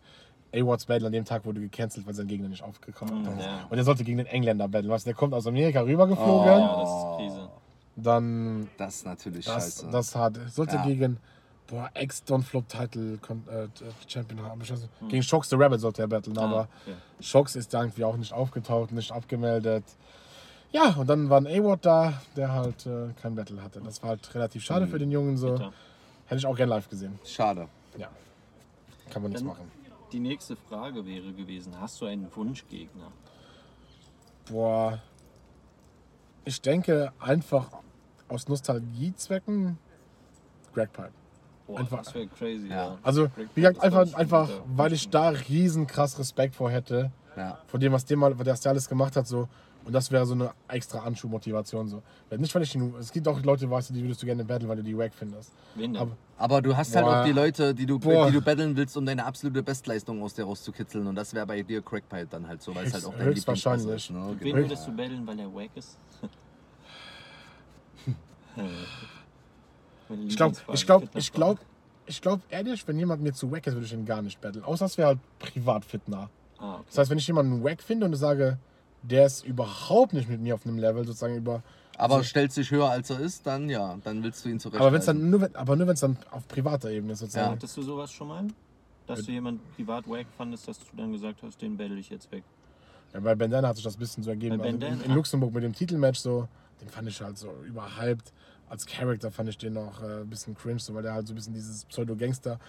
A-Watts 0.54 0.86
Battle 0.86 1.06
an 1.06 1.12
dem 1.12 1.24
Tag 1.24 1.44
wurde 1.44 1.60
gecancelt, 1.60 2.06
weil 2.06 2.14
sein 2.14 2.26
Gegner 2.26 2.48
nicht 2.48 2.62
aufgekommen 2.62 3.22
ist. 3.24 3.34
Mhm, 3.34 3.40
ja. 3.40 3.66
Und 3.68 3.76
er 3.78 3.84
sollte 3.84 4.04
gegen 4.04 4.18
den 4.18 4.26
Engländer 4.26 4.66
battlen. 4.68 4.90
Was, 4.90 5.04
der 5.04 5.14
kommt 5.14 5.34
aus 5.34 5.46
Amerika 5.46 5.80
rübergeflogen. 5.82 6.46
Ja, 6.46 6.80
das 6.80 6.88
ist 6.90 7.16
Krise. 7.18 7.48
Dann, 7.96 8.68
Das 8.78 8.94
ist 8.96 9.06
natürlich 9.06 9.44
das, 9.44 9.54
scheiße. 9.54 9.88
das 9.90 10.14
hat, 10.14 10.38
sollte 10.50 10.76
Ja. 10.76 10.84
gegen, 10.86 11.18
boah, 11.66 11.90
Ex-Don-Flop-Title 11.94 13.14
äh, 13.50 13.66
Champion 14.06 14.42
haben. 14.42 14.62
Hm. 14.62 15.08
Gegen 15.08 15.22
Shocks 15.22 15.50
the 15.50 15.56
Rabbit 15.56 15.80
sollte 15.80 16.02
er 16.02 16.08
battlen, 16.08 16.38
aber 16.38 16.60
Ah, 16.60 16.68
okay. 16.86 16.96
Shocks 17.20 17.56
ist 17.56 17.74
irgendwie 17.74 18.04
auch 18.04 18.16
nicht 18.16 18.32
aufgetaucht, 18.32 18.92
nicht 18.92 19.10
abgemeldet. 19.12 19.84
Ja, 20.70 20.94
und 20.96 21.08
dann 21.08 21.28
war 21.30 21.40
ein 21.40 21.46
A-Ward 21.46 21.84
da, 21.84 22.22
der 22.36 22.52
halt 22.52 22.86
äh, 22.86 23.08
kein 23.20 23.34
Battle 23.34 23.62
hatte. 23.62 23.80
Das 23.80 24.02
war 24.02 24.10
halt 24.10 24.34
relativ 24.34 24.62
schade 24.62 24.84
Hm. 24.84 24.90
für 24.92 24.98
den 24.98 25.10
Jungen. 25.10 25.36
So. 25.36 25.54
Hätte 26.26 26.36
ich 26.38 26.46
auch 26.46 26.56
gern 26.56 26.68
live 26.68 26.88
gesehen. 26.88 27.18
Schade. 27.24 27.66
Ja. 27.96 28.08
Kann 29.10 29.22
man 29.22 29.30
nichts 29.32 29.42
machen. 29.44 29.70
Die 30.12 30.20
nächste 30.20 30.56
Frage 30.56 31.04
wäre 31.06 31.32
gewesen: 31.32 31.78
Hast 31.80 32.00
du 32.00 32.06
einen 32.06 32.34
Wunschgegner? 32.34 33.12
Boah. 34.50 35.00
Ich 36.44 36.60
denke 36.62 37.12
einfach 37.18 37.68
aus 38.28 38.48
Nostalgiezwecken 38.48 39.78
Greg 40.74 40.92
Pipe. 40.92 41.10
Boah, 41.66 41.80
Einfach- 41.80 41.98
das 41.98 42.14
wäre 42.14 42.26
crazy. 42.28 42.68
Ja. 42.68 42.76
Ja. 42.92 42.98
Also, 43.02 43.28
wie 43.54 43.60
gesagt, 43.60 43.80
einfach, 43.82 44.14
einfach 44.14 44.50
weil 44.74 44.92
ich 44.94 45.10
da 45.10 45.28
riesen 45.28 45.86
krass 45.86 46.18
Respekt 46.18 46.54
vor 46.54 46.70
hätte, 46.70 47.10
Ja. 47.36 47.58
vor 47.66 47.78
dem, 47.78 47.92
was 47.92 48.06
dem 48.06 48.20
mal, 48.20 48.38
was 48.38 48.60
der 48.62 48.70
alles 48.70 48.88
gemacht 48.88 49.16
hat, 49.16 49.26
so. 49.26 49.48
Und 49.84 49.92
das 49.94 50.10
wäre 50.10 50.26
so 50.26 50.34
eine 50.34 50.50
extra 50.68 50.98
Anschubmotivation, 50.98 51.88
so. 51.88 52.02
Nicht, 52.36 52.54
weil 52.54 52.62
ich 52.62 52.76
es 52.76 53.10
gibt 53.10 53.26
auch 53.26 53.42
Leute, 53.42 53.70
weißt 53.70 53.88
du, 53.88 53.94
die 53.94 54.02
würdest 54.02 54.20
du 54.22 54.26
gerne 54.26 54.44
battlen, 54.44 54.68
weil 54.68 54.76
du 54.76 54.82
die 54.82 54.96
wack 54.96 55.12
findest. 55.14 55.50
Wen 55.76 55.94
denn? 55.94 56.02
Aber, 56.02 56.16
Aber 56.36 56.60
du 56.62 56.76
hast 56.76 56.94
halt 56.94 57.06
Boah. 57.06 57.20
auch 57.20 57.24
die 57.24 57.32
Leute, 57.32 57.74
die 57.74 57.86
du, 57.86 57.98
Boah. 57.98 58.26
die 58.26 58.32
du 58.32 58.42
battlen 58.42 58.76
willst, 58.76 58.96
um 58.98 59.06
deine 59.06 59.24
absolute 59.24 59.62
Bestleistung 59.62 60.22
aus 60.22 60.34
dir 60.34 60.44
rauszukitzeln. 60.44 61.06
Und 61.06 61.14
das 61.14 61.32
wäre 61.32 61.46
bei 61.46 61.62
dir 61.62 61.80
Crackpipe 61.80 62.26
dann 62.28 62.46
halt 62.46 62.60
so, 62.60 62.74
weil 62.74 62.86
es 62.86 62.92
halt 62.92 63.06
auch 63.06 63.14
dein. 63.16 63.32
Lieblingswasser 63.32 63.94
ist. 63.94 64.10
Ne? 64.10 64.36
Wen 64.40 64.56
Höchst- 64.56 64.68
würdest 64.68 64.86
du 64.88 64.92
battlen, 64.96 65.26
weil 65.26 65.38
er 65.38 65.54
wack 65.54 65.70
ist? 65.74 65.98
Ich 70.26 70.36
glaube, 70.36 70.56
ich 70.72 70.86
glaube, 70.86 71.08
ich 71.14 71.32
glaube, 71.32 71.60
ich 72.06 72.20
glaube 72.22 72.42
ehrlich, 72.48 72.86
wenn 72.88 72.98
jemand 72.98 73.22
mir 73.22 73.32
zu 73.32 73.50
wack 73.52 73.66
ist, 73.66 73.74
würde 73.74 73.86
ich 73.86 73.92
ihn 73.92 74.06
gar 74.06 74.22
nicht 74.22 74.40
battlen. 74.40 74.64
Außer 74.64 74.86
es 74.86 74.96
wäre 74.98 75.08
halt 75.08 75.18
privat 75.38 75.84
fitner. 75.84 76.30
Ah, 76.58 76.74
okay. 76.76 76.84
Das 76.88 76.98
heißt, 76.98 77.10
wenn 77.10 77.18
ich 77.18 77.26
jemanden 77.26 77.62
wack 77.62 77.82
finde 77.82 78.06
und 78.06 78.14
sage, 78.16 78.58
der 79.02 79.26
ist 79.26 79.44
überhaupt 79.44 80.12
nicht 80.12 80.28
mit 80.28 80.40
mir 80.40 80.54
auf 80.54 80.66
einem 80.66 80.78
Level, 80.78 81.04
sozusagen 81.06 81.36
über. 81.36 81.62
Aber 81.96 82.22
stellt 82.22 82.52
sich 82.52 82.70
höher 82.70 82.88
als 82.90 83.10
er 83.10 83.18
ist, 83.20 83.46
dann 83.46 83.68
ja, 83.68 83.98
dann 84.04 84.22
willst 84.22 84.44
du 84.44 84.48
ihn 84.50 84.60
zurecht. 84.60 84.80
Aber 84.80 84.92
wenn 84.92 85.00
es 85.00 85.06
dann 85.06 85.30
nur, 85.30 85.40
wenn- 85.40 85.56
aber 85.56 85.74
nur 85.76 85.86
wenn 85.88 85.94
es 85.94 86.00
dann 86.00 86.16
auf 86.30 86.46
privater 86.46 86.90
Ebene 86.90 87.12
ist, 87.12 87.20
Ja. 87.20 87.26
sozusagen. 87.26 87.50
Hattest 87.52 87.76
du 87.76 87.82
sowas 87.82 88.12
schon 88.12 88.28
mal? 88.28 88.46
Dass 89.06 89.22
du 89.24 89.32
jemanden 89.32 89.60
privat 89.74 90.06
wack 90.08 90.26
fandest, 90.36 90.68
dass 90.68 90.78
du 90.78 90.84
dann 90.96 91.10
gesagt 91.12 91.42
hast, 91.42 91.60
den 91.62 91.76
battle 91.76 91.96
ich 91.98 92.10
jetzt 92.10 92.30
weg. 92.30 92.44
Ja, 93.14 93.20
bei 93.20 93.34
Bandana 93.34 93.68
hat 93.68 93.76
sich 93.76 93.84
das 93.84 93.96
ein 93.96 94.00
bisschen 94.00 94.22
so 94.22 94.30
ergeben. 94.30 94.60
Also 94.60 94.86
in, 94.86 95.00
in 95.00 95.14
Luxemburg 95.14 95.52
mit 95.54 95.64
dem 95.64 95.72
Titelmatch 95.72 96.18
so, 96.20 96.46
den 96.80 96.88
fand 96.90 97.08
ich 97.08 97.20
halt 97.20 97.38
so 97.38 97.50
überhyped. 97.66 98.32
Als 98.68 98.84
Charakter 98.84 99.30
fand 99.30 99.48
ich 99.48 99.56
den 99.56 99.78
auch 99.78 100.02
äh, 100.02 100.20
ein 100.20 100.28
bisschen 100.28 100.54
cringe, 100.54 100.78
so, 100.78 100.92
weil 100.94 101.02
der 101.02 101.14
halt 101.14 101.26
so 101.26 101.32
ein 101.32 101.36
bisschen 101.36 101.54
dieses 101.54 101.86
Pseudo-Gangster. 101.86 102.60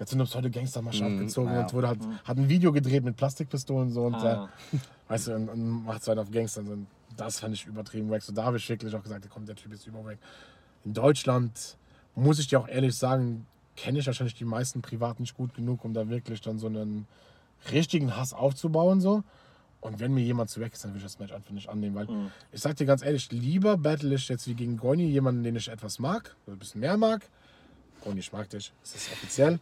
Der 0.00 0.04
hat 0.06 0.08
so 0.08 0.16
eine 0.16 0.24
Pseudo-Gangster-Masche 0.24 1.04
Mhm, 1.04 1.12
abgezogen 1.12 1.52
ja. 1.52 1.60
und 1.60 1.74
wurde 1.74 1.88
halt, 1.88 2.00
hat 2.24 2.38
ein 2.38 2.48
Video 2.48 2.72
gedreht 2.72 3.04
mit 3.04 3.16
Plastikpistolen 3.18 3.90
so 3.90 4.04
und 4.04 4.14
Ah, 4.14 4.48
äh, 4.72 4.78
weißt 5.08 5.26
du, 5.26 5.34
und, 5.34 5.48
und 5.50 5.84
macht 5.84 6.02
so 6.02 6.10
einen 6.10 6.20
auf 6.20 6.30
Gangster. 6.30 6.62
Und 6.62 6.86
das 7.18 7.38
fand 7.40 7.52
ich 7.54 7.66
übertrieben 7.66 8.08
wack. 8.10 8.22
So, 8.22 8.32
da 8.32 8.44
habe 8.44 8.56
ich 8.56 8.66
wirklich 8.66 8.94
auch 8.94 9.02
gesagt, 9.02 9.28
komm, 9.28 9.44
der 9.44 9.56
Typ 9.56 9.74
ist 9.74 9.86
überwack. 9.86 10.16
In 10.86 10.94
Deutschland, 10.94 11.76
muss 12.14 12.38
ich 12.38 12.48
dir 12.48 12.60
auch 12.60 12.66
ehrlich 12.68 12.96
sagen, 12.96 13.46
kenne 13.76 13.98
ich 13.98 14.06
wahrscheinlich 14.06 14.34
die 14.34 14.46
meisten 14.46 14.80
privat 14.80 15.20
nicht 15.20 15.34
gut 15.36 15.52
genug, 15.52 15.84
um 15.84 15.92
da 15.92 16.08
wirklich 16.08 16.40
dann 16.40 16.58
so 16.58 16.66
einen 16.68 17.06
richtigen 17.70 18.16
Hass 18.16 18.32
aufzubauen. 18.32 19.02
So. 19.02 19.22
Und 19.82 20.00
wenn 20.00 20.14
mir 20.14 20.22
jemand 20.24 20.48
zu 20.48 20.60
weg 20.60 20.72
ist, 20.72 20.82
dann 20.82 20.92
will 20.92 20.96
ich 20.98 21.02
das 21.04 21.18
Match 21.18 21.32
einfach 21.32 21.50
nicht 21.50 21.68
annehmen. 21.68 21.94
Weil 21.94 22.06
Mhm. 22.06 22.30
ich 22.52 22.60
sag 22.62 22.74
dir 22.76 22.86
ganz 22.86 23.02
ehrlich, 23.02 23.30
lieber 23.32 23.76
battle 23.76 24.14
ich 24.14 24.30
jetzt 24.30 24.46
wie 24.48 24.54
gegen 24.54 24.78
Goni 24.78 25.04
jemanden, 25.04 25.42
den 25.42 25.56
ich 25.56 25.68
etwas 25.68 25.98
mag, 25.98 26.34
oder 26.46 26.56
ein 26.56 26.58
bisschen 26.58 26.80
mehr 26.80 26.96
mag. 26.96 27.28
Goni, 28.04 28.20
ich 28.20 28.32
mag 28.32 28.48
dich, 28.50 28.72
das 28.82 28.94
ist 28.94 29.12
offiziell. 29.12 29.58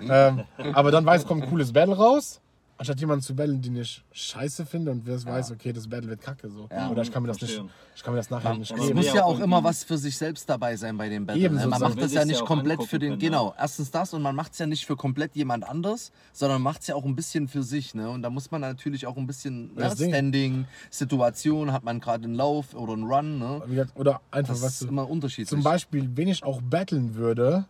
ähm, 0.00 0.44
aber 0.74 0.90
dann 0.90 1.04
weiß, 1.06 1.26
kommt 1.26 1.42
ein 1.44 1.48
cooles 1.48 1.72
Battle 1.72 1.96
raus. 1.96 2.40
Anstatt 2.80 3.00
jemanden 3.00 3.24
zu 3.24 3.34
battlen, 3.34 3.60
den 3.60 3.74
ich 3.74 4.04
scheiße 4.12 4.64
finde 4.64 4.92
und 4.92 5.04
wer 5.04 5.20
weiß, 5.24 5.50
okay, 5.50 5.72
das 5.72 5.88
Battle 5.88 6.08
wird 6.10 6.20
kacke 6.20 6.48
so. 6.48 6.68
Ja. 6.70 6.88
Oder 6.90 7.02
ich 7.02 7.10
kann 7.10 7.22
mir 7.24 7.26
das 7.26 7.40
nicht, 7.40 7.54
Verstehe. 7.54 7.72
ich 7.96 8.02
kann 8.04 8.12
mir 8.14 8.18
das 8.20 8.30
nachher 8.30 8.54
nicht 8.54 8.70
aber 8.70 8.80
Es 8.82 8.86
geben. 8.86 8.96
muss 8.98 9.06
ja 9.08 9.14
ja 9.16 9.24
auch 9.24 9.40
immer 9.40 9.64
was 9.64 9.82
für 9.82 9.98
sich 9.98 10.16
selbst 10.16 10.48
dabei 10.48 10.76
sein 10.76 10.96
bei 10.96 11.08
dem 11.08 11.26
Battle. 11.26 11.42
Ebenso, 11.42 11.64
ne? 11.64 11.70
Man 11.70 11.80
man 11.80 11.90
macht 11.90 12.00
das 12.04 12.12
ja 12.12 12.24
nicht 12.24 12.38
ja 12.38 12.46
komplett 12.46 12.84
für 12.84 13.00
den. 13.00 13.08
können, 13.10 13.18
Genau, 13.20 13.52
erstens 13.58 13.90
das 13.90 14.14
und 14.14 14.22
man 14.22 14.36
macht 14.36 14.52
es 14.52 14.58
ja 14.60 14.66
nicht 14.66 14.86
für 14.86 14.94
komplett 14.94 15.34
jemand 15.34 15.68
anders, 15.68 16.12
sondern 16.32 16.62
macht 16.62 16.82
es 16.82 16.86
ja 16.86 16.94
auch 16.94 17.04
ein 17.04 17.16
bisschen 17.16 17.48
für 17.48 17.64
sich. 17.64 17.96
Ne? 17.96 18.08
Und 18.08 18.22
da 18.22 18.30
muss 18.30 18.48
man 18.52 18.60
natürlich 18.60 19.08
auch 19.08 19.16
ein 19.16 19.26
bisschen 19.26 19.74
ne, 19.74 19.90
Standing, 19.90 20.66
Situation, 20.88 21.72
hat 21.72 21.82
man 21.82 21.98
gerade 21.98 22.26
einen 22.26 22.34
Lauf 22.36 22.74
oder 22.74 22.92
einen 22.92 23.10
Run. 23.10 23.40
Ne? 23.40 23.88
Oder 23.96 24.20
einfach, 24.30 24.54
Das 24.54 24.62
was 24.62 24.82
ist 24.82 24.88
immer 24.88 25.10
unterschiedlich. 25.10 25.48
Zum 25.48 25.64
Beispiel, 25.64 26.08
wen 26.14 26.28
ich 26.28 26.44
auch 26.44 26.60
battlen 26.62 27.16
würde, 27.16 27.64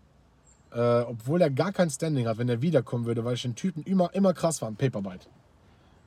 äh, 0.72 1.00
obwohl 1.00 1.40
er 1.40 1.50
gar 1.50 1.72
kein 1.72 1.90
Standing 1.90 2.26
hat, 2.26 2.38
wenn 2.38 2.48
er 2.48 2.60
wiederkommen 2.62 3.06
würde, 3.06 3.24
weil 3.24 3.34
ich 3.34 3.42
den 3.42 3.54
Typen 3.54 3.82
immer, 3.84 4.12
immer 4.14 4.34
krass 4.34 4.58
fand, 4.58 4.78
Paperbite. 4.78 5.26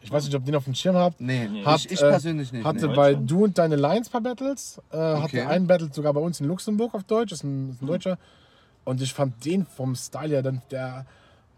Ich 0.04 0.12
weiß 0.12 0.26
nicht, 0.26 0.34
ob 0.36 0.42
ihr 0.42 0.46
den 0.48 0.56
auf 0.56 0.64
dem 0.64 0.74
Schirm 0.74 0.96
habt. 0.96 1.22
Nee, 1.22 1.48
Hat, 1.64 1.80
ich, 1.86 1.92
ich 1.92 2.02
äh, 2.02 2.10
persönlich 2.10 2.52
nicht. 2.52 2.66
Hatte 2.66 2.88
nee. 2.88 2.96
bei? 2.96 3.14
Du 3.14 3.44
und 3.44 3.58
deine 3.58 3.76
Lions 3.76 4.10
paar 4.10 4.22
Battles. 4.22 4.82
Äh, 4.92 4.98
Okay. 4.98 5.22
Hatte 5.22 5.48
einen 5.48 5.68
Battle 5.68 5.90
sogar 5.94 6.12
bei 6.14 6.22
uns 6.22 6.40
in 6.40 6.48
Luxemburg 6.48 6.96
auf 6.96 7.04
Deutsch. 7.04 7.32
Ist 7.32 7.44
ein, 7.44 7.70
ist 7.72 7.82
ein 7.84 7.88
Deutscher. 7.88 8.18
Und 8.84 9.00
ich 9.00 9.14
fand 9.14 9.46
den 9.46 9.66
vom 9.68 9.96
Style 9.96 10.30
her, 10.30 10.42
dann, 10.42 10.64
der, 10.72 11.06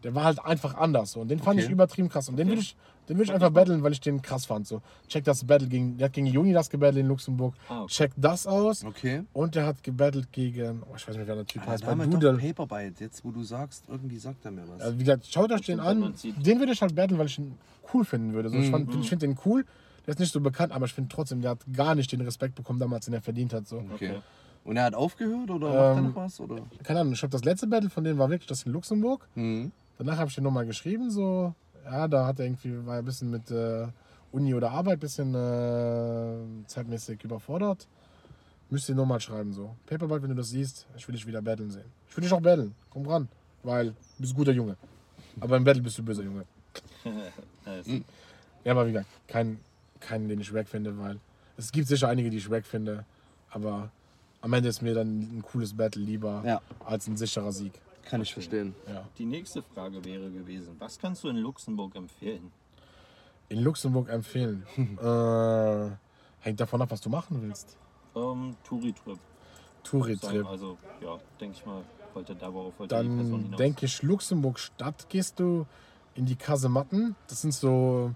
der 0.03 0.13
war 0.13 0.25
halt 0.25 0.43
einfach 0.43 0.75
anders. 0.75 1.15
Und 1.15 1.29
den 1.29 1.39
fand 1.39 1.57
Okay. 1.57 1.65
ich 1.67 1.71
übertrieben 1.71 2.09
krass. 2.09 2.27
Und 2.27 2.35
den 2.35 2.49
würde 2.49 2.59
ich, 2.61 2.75
den 3.09 3.17
würd 3.17 3.27
ich 3.27 3.33
einfach 3.33 3.49
battlen, 3.51 3.83
weil 3.83 3.91
ich 3.91 3.99
den 4.01 4.21
krass 4.21 4.45
fand. 4.45 4.65
So. 4.67 4.81
Check 5.07 5.23
das 5.25 5.43
Battle 5.45 5.67
gegen, 5.67 5.97
der 5.97 6.05
hat 6.05 6.13
gegen 6.13 6.27
Juni 6.27 6.53
das 6.53 6.69
gebattelt 6.69 6.97
in 6.99 7.07
Luxemburg. 7.07 7.53
Ah, 7.69 7.81
okay. 7.83 7.87
Check 7.93 8.11
das 8.17 8.47
aus. 8.47 8.83
Okay. 8.85 9.23
Und 9.33 9.55
der 9.55 9.65
hat 9.65 9.83
gebattelt 9.83 10.31
gegen, 10.31 10.81
oh, 10.89 10.95
ich 10.95 11.07
weiß 11.07 11.17
nicht, 11.17 11.27
wer 11.27 11.35
der 11.35 11.45
Typ 11.45 11.61
Ah, 11.63 11.71
heißt, 11.71 11.85
bei 11.85 11.93
Doodle. 11.95 12.33
doch 12.33 12.39
Paperbite. 12.41 13.03
Jetzt, 13.03 13.23
wo 13.25 13.31
du 13.31 13.43
sagst, 13.43 13.83
irgendwie 13.89 14.17
sagt 14.17 14.45
er 14.45 14.51
mir 14.51 14.63
was. 14.67 14.81
Also, 14.81 14.95
wie 14.99 15.03
gesagt, 15.03 15.25
schaut 15.31 15.51
euch 15.51 15.61
den 15.61 15.79
an. 15.79 16.13
Den 16.23 16.59
würde 16.59 16.71
ich 16.71 16.81
halt 16.81 16.95
battlen, 16.95 17.19
weil 17.19 17.27
ich 17.27 17.37
ihn 17.39 17.57
cool 17.93 18.05
finden 18.05 18.33
würde. 18.33 18.49
So, 18.49 18.57
ich 18.57 18.67
Mhm. 18.67 18.71
fand- 18.71 18.95
ich 18.95 19.09
finde 19.09 19.27
den 19.27 19.37
cool. 19.45 19.65
Der 20.05 20.13
ist 20.13 20.19
nicht 20.19 20.33
so 20.33 20.39
bekannt, 20.41 20.71
aber 20.73 20.85
ich 20.85 20.93
finde 20.93 21.09
trotzdem, 21.13 21.41
der 21.41 21.51
hat 21.51 21.59
gar 21.73 21.95
nicht 21.95 22.11
den 22.11 22.21
Respekt 22.21 22.55
bekommen 22.55 22.79
damals, 22.79 23.05
den 23.05 23.13
er 23.13 23.21
verdient 23.21 23.53
hat. 23.53 23.67
So. 23.67 23.77
okay. 23.77 23.91
okay. 24.11 24.15
Und 24.65 24.77
er 24.77 24.85
hat 24.85 24.95
aufgehört 24.95 25.49
oder 25.49 25.67
macht 25.67 25.75
er 25.77 25.97
Ähm, 25.97 26.03
noch 26.07 26.15
was? 26.15 26.39
Oder? 26.39 26.55
Keine 26.83 27.01
Ahnung, 27.01 27.11
ich 27.13 27.19
glaube, 27.19 27.31
das 27.33 27.43
letzte 27.43 27.67
Battle 27.67 27.89
von 27.89 28.03
dem 28.05 28.17
war 28.17 28.29
wirklich 28.29 28.47
das 28.47 28.63
in 28.63 28.71
Luxemburg. 28.71 29.27
Mhm. 29.35 29.71
Danach 29.97 30.17
habe 30.17 30.29
ich 30.29 30.35
den 30.35 30.43
nochmal 30.45 30.65
geschrieben, 30.65 31.11
so, 31.11 31.53
ja, 31.85 32.07
da 32.07 32.25
hat 32.27 32.39
er 32.39 32.45
irgendwie, 32.45 32.85
war 32.85 32.95
er 32.95 32.99
ein 33.01 33.05
bisschen 33.05 33.29
mit 33.29 33.49
äh, 33.51 33.87
Uni 34.31 34.53
oder 34.53 34.71
Arbeit, 34.71 34.97
ein 34.97 34.99
bisschen 34.99 35.33
äh, 35.35 36.65
zeitmäßig 36.67 37.23
überfordert. 37.23 37.87
Müsst 38.69 38.89
ihr 38.89 38.95
nochmal 38.95 39.19
schreiben, 39.19 39.53
so. 39.53 39.75
Paperboy, 39.85 40.21
wenn 40.21 40.29
du 40.29 40.35
das 40.35 40.49
siehst, 40.49 40.87
ich 40.97 41.07
will 41.07 41.13
dich 41.15 41.27
wieder 41.27 41.41
battlen 41.41 41.69
sehen. 41.69 41.85
Ich 42.09 42.17
will 42.17 42.23
dich 42.23 42.33
auch 42.33 42.41
battlen, 42.41 42.73
komm 42.89 43.05
ran, 43.07 43.27
weil 43.61 43.87
du 43.89 43.93
bist 44.19 44.33
ein 44.33 44.37
guter 44.37 44.51
Junge. 44.51 44.75
Aber 45.39 45.57
im 45.57 45.63
Battle 45.63 45.81
bist 45.83 45.97
du 45.97 46.03
böser 46.03 46.23
Junge. 46.23 46.45
Nice. 47.65 47.85
Ja, 48.65 48.71
aber 48.71 48.87
wie 48.87 48.91
gesagt, 48.93 49.09
kein, 49.27 49.59
keinen, 49.99 50.27
den 50.27 50.39
ich 50.41 50.53
wack 50.53 50.67
finde, 50.67 50.97
weil 50.97 51.19
es 51.57 51.71
gibt 51.71 51.87
sicher 51.87 52.07
einige, 52.09 52.29
die 52.29 52.37
ich 52.37 52.49
wack 52.49 52.65
finde, 52.65 53.05
aber 53.51 53.89
am 54.41 54.51
Ende 54.53 54.69
ist 54.69 54.81
mir 54.81 54.93
dann 54.93 55.07
ein 55.37 55.41
cooles 55.43 55.73
Battle 55.75 56.01
lieber 56.01 56.41
Ja. 56.45 56.61
als 56.85 57.07
ein 57.07 57.15
sicherer 57.15 57.51
Sieg. 57.51 57.73
Kann 58.05 58.21
ich 58.21 58.33
verstehen. 58.33 58.75
Ja. 58.87 59.07
Die 59.17 59.25
nächste 59.25 59.61
Frage 59.61 60.03
wäre 60.03 60.29
gewesen, 60.29 60.75
was 60.79 60.99
kannst 60.99 61.23
du 61.23 61.29
in 61.29 61.37
Luxemburg 61.37 61.95
empfehlen? 61.95 62.51
In 63.49 63.59
Luxemburg 63.59 64.09
empfehlen. 64.09 64.65
äh, 64.77 65.89
hängt 66.39 66.59
davon 66.59 66.81
ab, 66.81 66.91
was 66.91 67.01
du 67.01 67.09
machen 67.09 67.41
willst. 67.41 67.77
Ähm, 68.15 68.55
Touri-Trip. 68.63 69.19
Touri-Trip. 69.83 70.45
Also, 70.45 70.77
ja, 71.01 71.17
denke 71.39 71.57
ich 71.57 71.65
mal, 71.65 71.83
wollte 72.13 72.35
da, 72.35 72.53
worauf 72.53 72.77
wollte 72.79 72.95
die 72.95 73.09
Person 73.09 73.49
Dann 73.49 73.57
denke 73.57 73.85
ich, 73.85 74.01
Luxemburg 74.01 74.59
Stadt 74.59 75.09
gehst 75.09 75.39
du 75.39 75.65
in 76.15 76.25
die 76.25 76.35
Kasematten. 76.35 77.15
Das 77.27 77.41
sind 77.41 77.53
so 77.53 78.13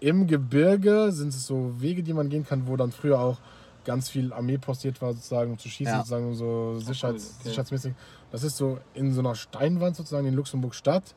im 0.00 0.26
Gebirge, 0.26 1.12
sind 1.12 1.28
es 1.28 1.46
so 1.46 1.80
Wege, 1.80 2.02
die 2.02 2.12
man 2.12 2.28
gehen 2.28 2.44
kann, 2.44 2.66
wo 2.66 2.76
dann 2.76 2.92
früher 2.92 3.20
auch 3.20 3.38
ganz 3.84 4.08
viel 4.10 4.32
Armee 4.32 4.58
postiert 4.58 5.00
war, 5.02 5.12
sozusagen, 5.14 5.52
um 5.52 5.58
zu 5.58 5.68
schießen, 5.68 5.92
Ja. 5.92 5.98
sozusagen 5.98 6.34
so 6.34 6.78
Sicherheits, 6.80 7.34
okay. 7.38 7.48
sicherheitsmäßig. 7.48 7.94
Das 8.30 8.42
ist 8.42 8.56
so 8.56 8.78
in 8.94 9.12
so 9.12 9.20
einer 9.20 9.34
Steinwand 9.34 9.96
sozusagen 9.96 10.26
in 10.26 10.34
Luxemburg 10.34 10.74
Stadt. 10.74 11.14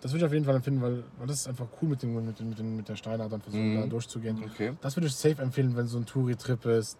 Das 0.00 0.12
würde 0.12 0.18
ich 0.18 0.26
auf 0.26 0.32
jeden 0.32 0.44
Fall 0.44 0.54
empfehlen, 0.56 0.80
weil, 0.80 1.02
weil 1.18 1.26
das 1.26 1.40
ist 1.40 1.48
einfach 1.48 1.66
cool 1.82 1.88
mit, 1.88 2.02
dem, 2.02 2.14
mit, 2.24 2.38
dem, 2.38 2.48
mit, 2.50 2.58
dem, 2.58 2.76
mit 2.76 2.88
der 2.88 2.96
Steinart 2.96 3.32
dann 3.32 3.40
versuchen, 3.40 3.72
Mhm. 3.74 3.80
da 3.80 3.86
durchzugehen. 3.86 4.42
Okay. 4.44 4.72
Das 4.80 4.96
würde 4.96 5.08
ich 5.08 5.14
safe 5.14 5.42
empfehlen, 5.42 5.76
wenn 5.76 5.86
so 5.86 5.98
ein 5.98 6.06
Touri-Trip 6.06 6.64
ist. 6.66 6.98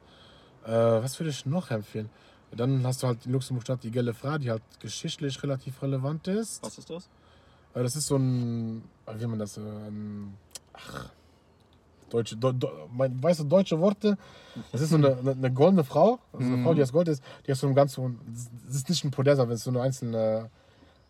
Äh, 0.65 0.71
was 0.71 1.19
würde 1.21 1.31
ich 1.31 1.47
noch 1.47 1.71
empfehlen? 1.71 2.11
Dann 2.51 2.85
hast 2.87 3.03
du 3.03 3.07
halt 3.07 3.27
in 3.27 3.33
Luxemburg-Stadt 3.33 3.83
die 3.85 3.91
Gelle 3.91 4.15
Fra, 4.15 4.39
die 4.39 4.51
halt 4.51 4.63
geschichtlich 4.81 5.41
relativ 5.43 5.81
relevant 5.83 6.27
ist. 6.29 6.63
Was 6.63 6.79
ist 6.79 6.91
das? 6.91 7.09
Äh, 7.75 7.83
das 7.83 7.95
ist 7.95 8.07
so 8.07 8.17
ein, 8.17 8.83
wie 9.07 9.19
nennt 9.19 9.31
man 9.31 9.39
das? 9.39 9.59
äh, 9.59 9.61
Ein, 9.61 10.35
ach, 10.73 11.11
deutsche, 12.11 12.37
do, 12.37 12.53
do, 12.53 12.69
mein, 12.93 13.23
weißt 13.23 13.41
du, 13.41 13.45
deutsche 13.45 13.79
Worte? 13.81 14.17
Das 14.73 14.81
ist 14.81 14.91
so 14.91 14.97
eine, 14.97 15.17
eine, 15.17 15.31
eine 15.33 15.53
goldene 15.53 15.85
Frau, 15.85 16.19
also 16.33 16.47
eine 16.47 16.57
Mhm. 16.57 16.65
Frau, 16.65 16.75
die 16.75 16.83
aus 16.83 16.93
Gold 16.93 17.09
ist, 17.09 17.23
die 17.47 17.53
hat 17.53 17.59
so 17.59 17.67
einen 17.67 17.77
ganz 17.77 17.97
hohen, 17.97 18.19
das 18.67 18.77
ist 18.77 18.89
nicht 18.89 19.05
ein 19.05 19.11
Podest, 19.11 19.41
aber 19.41 19.53
es 19.53 19.59
ist 19.61 19.65
so 19.65 19.71
eine 19.71 19.81
einzelne, 19.83 20.51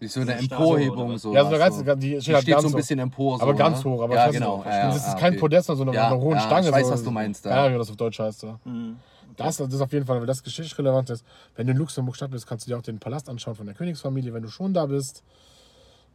Wie 0.01 0.07
so 0.09 0.20
eine 0.20 0.33
So 0.37 0.43
Emporhebung. 0.43 1.16
So, 1.19 1.35
ja, 1.35 1.43
so 1.43 1.55
eine 1.55 1.59
was 1.61 1.85
ganz, 1.85 2.01
die 2.01 2.11
Die 2.15 2.20
steht 2.20 2.35
halt 2.35 2.43
steht 2.43 2.55
ganz 2.55 2.62
so 2.62 2.69
ein 2.69 2.75
bisschen 2.77 2.99
empor. 2.99 3.37
So, 3.39 3.43
aber 3.43 3.55
ganz 3.55 3.85
ne? 3.85 3.91
hoch, 3.91 4.03
aber 4.03 4.15
ja, 4.15 4.31
genau. 4.31 4.62
Ja, 4.65 4.89
das 4.89 4.97
ist 4.99 5.07
ja, 5.07 5.15
kein 5.15 5.33
okay. 5.33 5.41
Podest, 5.41 5.66
sondern 5.66 5.87
so 5.87 5.91
eine, 5.91 5.97
Ja, 5.99 6.07
eine 6.09 6.20
hohe 6.20 6.35
ja, 6.35 6.41
Stange. 6.41 6.66
ich 6.69 6.73
weiß, 6.73 6.87
so, 6.87 6.93
was 6.93 7.03
du 7.03 7.11
meinst, 7.11 7.45
ja, 7.47 7.73
wie 7.73 7.79
das 7.79 7.91
auf 7.91 7.97
Deutsch 7.97 8.19
heißt. 8.19 8.41
So. 8.41 8.59
Mhm. 8.65 8.97
Das, 9.37 9.57
das 9.59 9.73
ist 9.73 9.81
auf 9.81 9.93
jeden 9.93 10.05
Fall, 10.07 10.19
weil 10.20 10.27
das 10.27 10.43
geschichtlich 10.43 10.77
relevant 10.79 11.11
ist. 11.11 11.25
Wenn 11.57 11.66
du 11.66 11.73
in 11.73 11.79
Luxemburg 11.79 12.16
Stadt 12.16 12.31
bist, 12.33 12.47
kannst 12.47 12.66
du 12.66 12.70
dir 12.70 12.77
auch 12.79 12.83
den 12.83 12.99
Palast 12.99 13.29
anschauen 13.29 13.55
von 13.55 13.66
der 13.66 13.75
Königsfamilie, 13.75 14.33
wenn 14.35 14.43
du 14.43 14.49
schon 14.49 14.75
da 14.75 14.87
bist. 14.87 15.23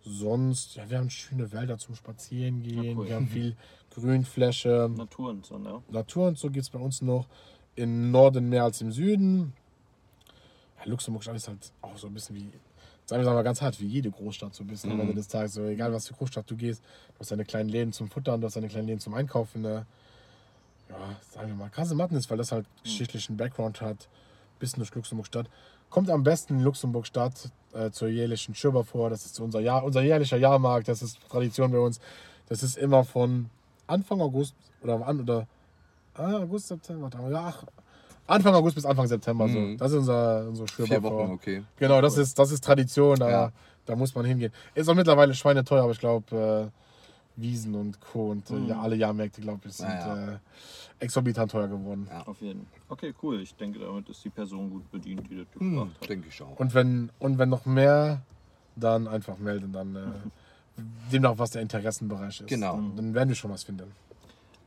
Sonst, 0.05 0.75
ja, 0.75 0.83
wir 0.89 0.97
haben 0.97 1.09
schöne 1.09 1.51
Wälder 1.53 1.77
zum 1.77 1.95
Spazierengehen, 1.95 2.83
Ja, 2.83 2.97
cool. 2.97 3.07
wir 3.07 3.15
haben 3.15 3.27
viel 3.27 3.55
Grünfläche, 3.95 4.89
Natur 4.95 5.29
und 5.31 5.45
so, 5.45 5.57
ne? 5.57 5.81
Natur 5.89 6.27
und 6.27 6.37
so 6.37 6.49
gibt 6.49 6.63
es 6.63 6.69
bei 6.69 6.79
uns 6.79 7.01
noch. 7.01 7.27
Im 7.75 8.11
Norden 8.11 8.49
mehr 8.49 8.63
als 8.63 8.81
im 8.81 8.91
Süden. 8.91 9.53
Ja, 10.79 10.85
Luxemburg 10.89 11.25
ist 11.27 11.47
halt 11.47 11.71
auch 11.81 11.97
so 11.97 12.07
ein 12.07 12.13
bisschen 12.13 12.35
wie, 12.35 12.49
sagen 13.05 13.23
wir 13.23 13.31
mal 13.31 13.41
ganz 13.43 13.61
hart, 13.61 13.79
wie 13.79 13.87
jede 13.87 14.11
Großstadt 14.11 14.53
so 14.53 14.63
ein 14.63 14.67
bisschen 14.67 14.91
am 14.91 14.97
Mhm. 14.97 15.01
Ende 15.03 15.15
des 15.15 15.27
Tages. 15.27 15.53
So, 15.53 15.65
egal 15.65 15.91
was 15.93 16.07
für 16.07 16.13
Großstadt 16.13 16.49
du 16.49 16.55
gehst, 16.55 16.83
du 17.13 17.19
hast 17.19 17.31
deine 17.31 17.45
kleinen 17.45 17.69
Läden 17.69 17.91
zum 17.93 18.09
Futtern, 18.09 18.41
du 18.41 18.47
hast 18.47 18.55
deine 18.55 18.67
kleinen 18.67 18.87
Läden 18.87 18.99
zum 18.99 19.13
Einkaufen. 19.13 19.61
Ne? 19.61 19.85
Ja, 20.89 20.95
sagen 21.31 21.47
wir 21.47 21.55
mal, 21.55 21.69
Kasematten 21.69 22.15
ist, 22.17 22.29
weil 22.29 22.37
das 22.37 22.51
halt 22.51 22.65
geschichtlichen 22.83 23.37
Background 23.37 23.81
hat. 23.81 24.07
Bisschen 24.59 24.79
durch 24.79 24.93
Luxemburg 24.93 25.25
Stadt. 25.27 25.47
Kommt 25.89 26.09
am 26.09 26.23
besten 26.23 26.55
in 26.55 26.63
Luxemburg 26.63 27.07
Stadt 27.07 27.49
äh, 27.73 27.89
zur 27.91 28.07
jährlichen 28.07 28.53
Schirber 28.55 28.83
vor. 28.83 29.09
Das 29.09 29.25
ist 29.25 29.39
unser, 29.39 29.59
Jahr, 29.61 29.83
unser 29.83 30.01
jährlicher 30.01 30.37
Jahrmarkt. 30.37 30.87
Das 30.87 31.01
ist 31.01 31.17
Tradition 31.29 31.71
bei 31.71 31.79
uns. 31.79 31.99
Das 32.49 32.61
ist 32.61 32.77
immer 32.77 33.03
von 33.03 33.49
Anfang 33.93 34.19
August 34.21 34.55
oder 34.81 35.05
an 35.07 35.19
oder 35.21 35.47
ah, 36.15 36.37
August, 36.37 36.67
September, 36.67 37.09
ja, 37.29 37.45
ach, 37.53 37.63
Anfang 38.25 38.53
August 38.55 38.75
bis 38.75 38.85
Anfang 38.85 39.07
September. 39.07 39.47
So. 39.49 39.59
Mhm. 39.59 39.77
Das 39.77 39.91
ist 39.91 39.97
unser, 39.99 40.47
unser 40.47 40.67
Schirber 40.67 40.87
Vier. 40.87 41.03
Wochen, 41.03 41.31
okay. 41.31 41.63
Genau, 41.77 42.01
das 42.01 42.17
ist, 42.17 42.37
das 42.39 42.51
ist 42.51 42.63
Tradition, 42.63 43.19
da, 43.19 43.29
Ja. 43.29 43.51
da 43.85 43.95
muss 43.95 44.15
man 44.15 44.25
hingehen. 44.25 44.51
Ist 44.73 44.87
auch 44.89 44.95
mittlerweile 44.95 45.33
schweineteuer, 45.33 45.83
aber 45.83 45.91
ich 45.91 45.99
glaube, 45.99 46.71
äh, 46.71 47.39
Wiesen 47.41 47.73
und 47.75 47.99
Co. 47.99 48.29
und 48.31 48.49
äh, 48.49 48.53
Mhm. 48.53 48.67
ja, 48.69 48.79
alle 48.79 48.95
Jahrmärkte, 48.95 49.41
glaube 49.41 49.67
ich, 49.67 49.73
sind 49.73 49.87
Ja, 49.89 50.15
ja. 50.15 50.33
Äh, 50.33 50.39
exorbitant 50.99 51.51
teuer 51.51 51.67
geworden. 51.67 52.07
Ja. 52.09 52.21
Auf 52.27 52.39
jeden 52.41 52.61
Fall. 52.67 52.79
Okay, 52.89 53.13
cool. 53.23 53.41
Ich 53.41 53.55
denke, 53.55 53.79
damit 53.79 54.07
ist 54.09 54.23
die 54.23 54.29
Person 54.29 54.69
gut 54.69 54.89
bedient, 54.91 55.27
die 55.29 55.37
das 55.37 55.47
Hm, 55.59 55.71
gefragt 55.75 56.01
hat. 56.01 56.09
denke 56.09 56.27
ich 56.29 56.41
auch. 56.41 56.57
Und 56.59 56.73
wenn, 56.73 57.11
und 57.19 57.37
wenn 57.39 57.49
noch 57.49 57.65
mehr, 57.65 58.21
dann 58.75 59.07
einfach 59.07 59.37
melden, 59.39 59.73
dann 59.73 59.95
äh, 59.95 59.99
demnach, 61.11 61.37
was 61.37 61.51
der 61.51 61.61
Interessenbereich 61.61 62.41
ist. 62.41 62.47
Genau. 62.47 62.75
Dann, 62.75 62.95
dann 62.95 63.13
werden 63.13 63.29
wir 63.29 63.35
schon 63.35 63.51
was 63.51 63.63
finden. 63.63 63.91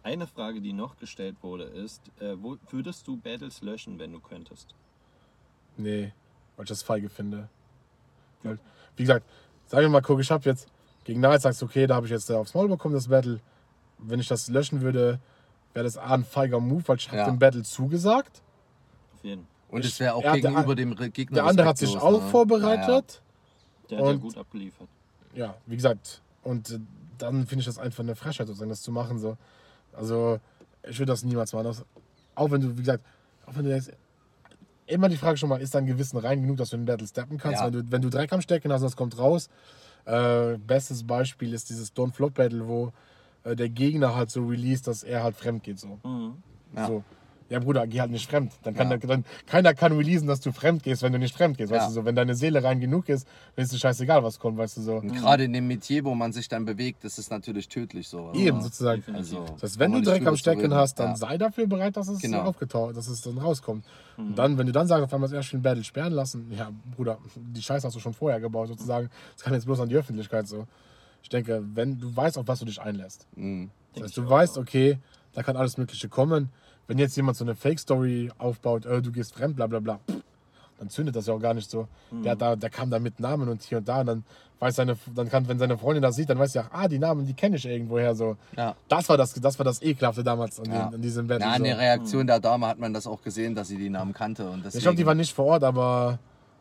Eine 0.03 0.27
Frage, 0.27 0.61
die 0.61 0.73
noch 0.73 0.97
gestellt 0.99 1.37
wurde, 1.43 1.65
ist, 1.65 2.01
äh, 2.21 2.35
wo 2.41 2.57
würdest 2.71 3.07
du 3.09 3.17
Battles 3.17 3.61
löschen, 3.63 3.99
wenn 3.99 4.13
du 4.13 4.21
könntest? 4.21 4.75
Nee, 5.77 6.13
weil 6.57 6.65
ich 6.65 6.69
das 6.69 6.83
feige 6.83 7.09
finde. 7.09 7.49
Weil, 8.43 8.59
wie 8.97 9.03
gesagt, 9.03 9.27
sag 9.67 9.83
mir 9.83 9.89
mal, 9.89 10.03
guck, 10.03 10.21
ich 10.21 10.31
habe 10.31 10.45
jetzt 10.49 10.69
gegen 11.05 11.21
Night 11.21 11.43
sagst 11.43 11.61
du, 11.61 11.67
okay, 11.67 11.87
da 11.87 11.97
habe 11.97 12.07
ich 12.07 12.13
jetzt 12.13 12.31
äh, 12.31 12.35
aufs 12.35 12.55
Maul 12.55 12.69
bekommen, 12.69 12.95
das 12.95 13.09
Battle. 13.09 13.41
Wenn 13.99 14.21
ich 14.21 14.29
das 14.29 14.49
löschen 14.49 14.81
würde, 14.81 15.19
wäre 15.75 15.85
das 15.85 15.99
A, 15.99 16.15
ein 16.15 16.25
feiger 16.25 16.61
Move, 16.61 16.83
weil 16.87 16.97
ich 16.99 17.09
habe 17.09 17.19
Ja. 17.19 17.25
dem 17.27 17.39
Battle 17.39 17.63
zugesagt. 17.65 18.43
Auf 19.15 19.25
jeden 19.25 19.47
Und 19.69 19.81
Ich- 19.85 19.93
es 19.93 20.01
wäre 20.01 20.15
auch 20.15 20.23
er 20.23 20.35
gegenüber 20.35 20.75
der- 20.77 20.87
dem 20.87 21.13
Gegner 21.13 21.35
Der 21.37 21.45
andere 21.47 21.67
hat 21.67 21.79
sich 21.79 21.97
auch 21.97 22.23
ne? 22.23 22.31
vorbereitet. 22.31 23.23
Der 23.91 23.99
hat 23.99 24.07
ja 24.07 24.13
gut 24.15 24.37
abgeliefert. 24.37 24.89
Ja, 25.37 25.55
wie 25.67 25.77
gesagt, 25.77 26.23
und 26.43 26.71
äh, 26.71 26.81
dann 27.19 27.47
finde 27.47 27.61
ich 27.61 27.67
das 27.67 27.79
einfach 27.79 28.03
eine 28.03 28.17
Frechheit, 28.17 28.47
sozusagen, 28.47 28.71
das 28.71 28.83
zu 28.83 28.91
machen. 28.91 29.19
So. 29.19 29.37
Also, 29.93 30.41
ich 30.83 30.99
würde 30.99 31.13
das 31.13 31.23
niemals 31.23 31.53
machen. 31.53 31.65
Das, 31.65 31.85
auch 32.35 32.51
wenn 32.51 32.61
du, 32.61 32.77
wie 32.77 32.81
gesagt, 32.81 33.05
auch 33.47 33.55
wenn 33.55 33.65
du 33.65 33.71
jetzt 33.71 33.93
immer 34.87 35.09
die 35.09 35.17
Frage 35.17 35.37
schon 35.37 35.49
mal, 35.49 35.61
ist 35.61 35.75
dein 35.75 35.87
Gewissen 35.87 36.17
rein 36.17 36.41
genug, 36.41 36.57
dass 36.57 36.71
du 36.71 36.77
in 36.77 36.83
den 36.83 36.87
Battle 36.87 37.07
steppen 37.07 37.39
kannst? 37.39 37.61
Ja. 37.61 37.67
Wenn, 37.67 37.73
du, 37.73 37.93
wenn 37.93 38.03
du 38.03 38.11
Dreck 38.11 38.33
am 38.33 38.41
Stecken 38.41 38.73
hast 38.73 38.81
und 38.81 38.87
das 38.87 38.97
kommt 38.97 39.19
raus. 39.19 39.49
Äh, 40.05 40.59
bestes 40.59 41.05
Beispiel 41.05 41.53
ist 41.53 41.69
dieses 41.69 41.95
Don't 41.95 42.13
Flop 42.13 42.35
Battle, 42.35 42.67
wo 42.69 42.93
äh, 43.45 43.57
der 43.57 43.69
Gegner 43.69 44.15
halt 44.15 44.31
so 44.31 44.47
released, 44.47 44.87
dass 44.87 45.03
er 45.03 45.23
halt 45.23 45.37
fremd 45.37 45.65
geht. 45.65 45.79
So. 45.79 45.99
Mhm. 46.05 46.37
Ja. 46.75 46.87
So. 46.87 47.05
Ja, 47.49 47.61
Bruder, 47.61 47.87
geh 47.87 48.01
halt 48.01 48.11
nicht 48.11 48.29
fremd. 48.29 48.53
Dann 48.65 48.75
kann 48.75 48.91
Ja. 48.91 48.97
der, 48.97 49.09
dann, 49.09 49.25
keiner 49.47 49.73
kann 49.73 49.93
releasen, 49.93 50.27
dass 50.27 50.41
du 50.41 50.51
fremd 50.51 50.83
gehst, 50.83 51.03
wenn 51.03 51.13
du 51.13 51.19
nicht 51.19 51.35
fremd 51.37 51.57
gehst. 51.59 51.71
Weißt 51.71 51.83
Ja. 51.83 51.89
du 51.89 51.95
so, 51.95 52.05
wenn 52.05 52.17
deine 52.17 52.35
Seele 52.35 52.63
rein 52.65 52.81
genug 52.81 53.09
ist, 53.09 53.27
dann 53.55 53.65
ist 53.65 53.73
es 53.73 53.79
scheißegal, 53.79 54.25
was 54.25 54.39
kommt, 54.41 54.59
weißt 54.59 54.79
du 54.79 54.83
so. 54.83 54.97
Und 54.97 55.13
gerade 55.15 55.45
in 55.45 55.53
dem 55.53 55.69
Metier, 55.69 56.05
wo 56.05 56.15
man 56.15 56.33
sich 56.33 56.49
dann 56.49 56.65
bewegt, 56.65 57.05
das 57.05 57.19
ist 57.19 57.31
natürlich 57.31 57.69
tödlich 57.69 58.09
so. 58.09 58.33
Eben, 58.35 58.57
Ja. 58.59 58.63
sozusagen. 58.63 59.05
Also, 59.15 59.45
Das 59.55 59.63
heißt, 59.63 59.79
wenn 59.79 59.93
du 59.93 60.03
Dreck 60.03 60.27
am 60.27 60.37
Stecken 60.37 60.75
hast, 60.75 60.99
dann 60.99 61.11
ja. 61.11 61.17
sei 61.17 61.39
dafür 61.39 61.67
bereit, 61.69 61.97
dass 61.97 62.09
es 62.09 62.21
Genau. 62.21 62.43
aufgetaucht, 62.43 62.97
dass 62.97 63.07
es 63.07 63.21
dann 63.23 63.39
rauskommt. 63.39 63.85
Und 64.17 64.37
dann, 64.37 64.59
wenn 64.59 64.67
du 64.67 64.73
dann 64.73 64.89
sagst, 64.89 65.05
auf 65.05 65.15
einmal 65.15 65.33
erst 65.33 65.53
den 65.53 65.63
Battle 65.63 65.85
sperren 65.85 66.13
lassen, 66.15 66.51
ja, 66.57 66.71
Bruder, 66.97 67.19
die 67.37 67.63
Scheiße 67.63 67.87
hast 67.87 67.95
du 67.95 68.01
schon 68.01 68.15
vorher 68.15 68.41
gebaut, 68.41 68.69
sozusagen. 68.69 69.09
Das 69.35 69.45
kann 69.45 69.55
jetzt 69.55 69.67
bloß 69.67 69.81
an 69.81 69.89
die 69.89 69.97
Öffentlichkeit 69.97 70.49
so. 70.49 70.67
Ich 71.23 71.29
denke, 71.29 71.63
wenn 71.75 71.99
du 72.01 72.15
weißt, 72.17 72.39
auf 72.39 72.49
was 72.49 72.59
du 72.61 72.65
dich 72.65 72.81
einlässt. 72.81 73.27
Mhm. 73.37 73.71
Das 73.95 74.05
heißt, 74.05 74.17
du 74.17 74.29
weißt, 74.29 74.59
okay, 74.59 74.99
da 75.33 75.43
kann 75.43 75.57
alles 75.57 75.77
Mögliche 75.77 76.09
kommen. 76.09 76.51
Wenn 76.89 76.99
jetzt 76.99 77.17
jemand 77.17 77.37
so 77.37 77.45
eine 77.45 77.55
Fake-Story 77.55 78.31
aufbaut, 78.39 78.87
äh, 78.87 79.03
du 79.03 79.11
gehst 79.13 79.35
fremd, 79.35 79.57
bla 79.57 79.67
bla 79.67 79.81
bla, 79.81 79.99
pff, 80.09 80.23
dann 80.79 80.89
zündet 80.91 81.17
das 81.17 81.27
ja 81.27 81.35
auch 81.35 81.41
gar 81.41 81.55
nicht 81.55 81.71
so. 81.71 81.89
Mhm. 82.11 82.23
Der, 82.23 82.37
da, 82.37 82.55
der 82.57 82.71
kam 82.71 82.91
da 82.91 82.99
mit 82.99 83.19
Namen 83.19 83.49
und 83.49 83.63
hier 83.63 83.79
und 83.79 83.89
da 83.89 84.01
und 84.01 84.07
dann 84.07 84.25
weiß 84.59 84.77
seine, 84.77 84.97
dann 85.15 85.29
kann, 85.29 85.47
wenn 85.49 85.59
seine 85.59 85.77
Freundin 85.77 86.03
das 86.03 86.17
sieht, 86.17 86.31
dann 86.31 86.39
weiß 86.39 86.53
sie 86.53 86.61
auch, 86.61 86.71
ah, 86.73 86.89
die 86.89 86.99
Namen, 86.99 87.27
die 87.27 87.35
kenne 87.35 87.57
ich 87.57 87.67
irgendwoher 87.67 88.15
so. 88.15 88.37
Ja. 88.57 88.75
Das 88.89 89.09
war 89.09 89.17
das, 89.17 89.35
das 89.35 89.59
war 89.59 89.65
das 89.65 89.83
Ekelhafte 89.83 90.23
damals 90.25 90.59
an, 90.61 90.67
Ja. 90.67 90.87
den, 90.87 90.95
an 90.95 91.03
diesem 91.03 91.27
Battle. 91.27 91.45
Ja, 91.47 91.53
an 91.53 91.59
so. 91.59 91.65
der 91.65 91.79
Reaktion 91.79 92.27
der 92.27 92.41
Dame 92.41 92.67
hat 92.67 92.79
man 92.79 92.95
das 92.95 93.07
auch 93.07 93.21
gesehen, 93.23 93.55
dass 93.55 93.69
sie 93.69 93.77
die 93.79 93.91
Namen 93.91 94.13
kannte. 94.15 94.49
Und 94.49 94.59
Ich 94.59 94.63
deswegen, 94.65 94.83
glaube, 94.83 94.97
die 94.97 95.07
war 95.07 95.15
nicht 95.15 95.35
vor 95.35 95.47
Ort, 95.47 95.65
aber 95.65 96.19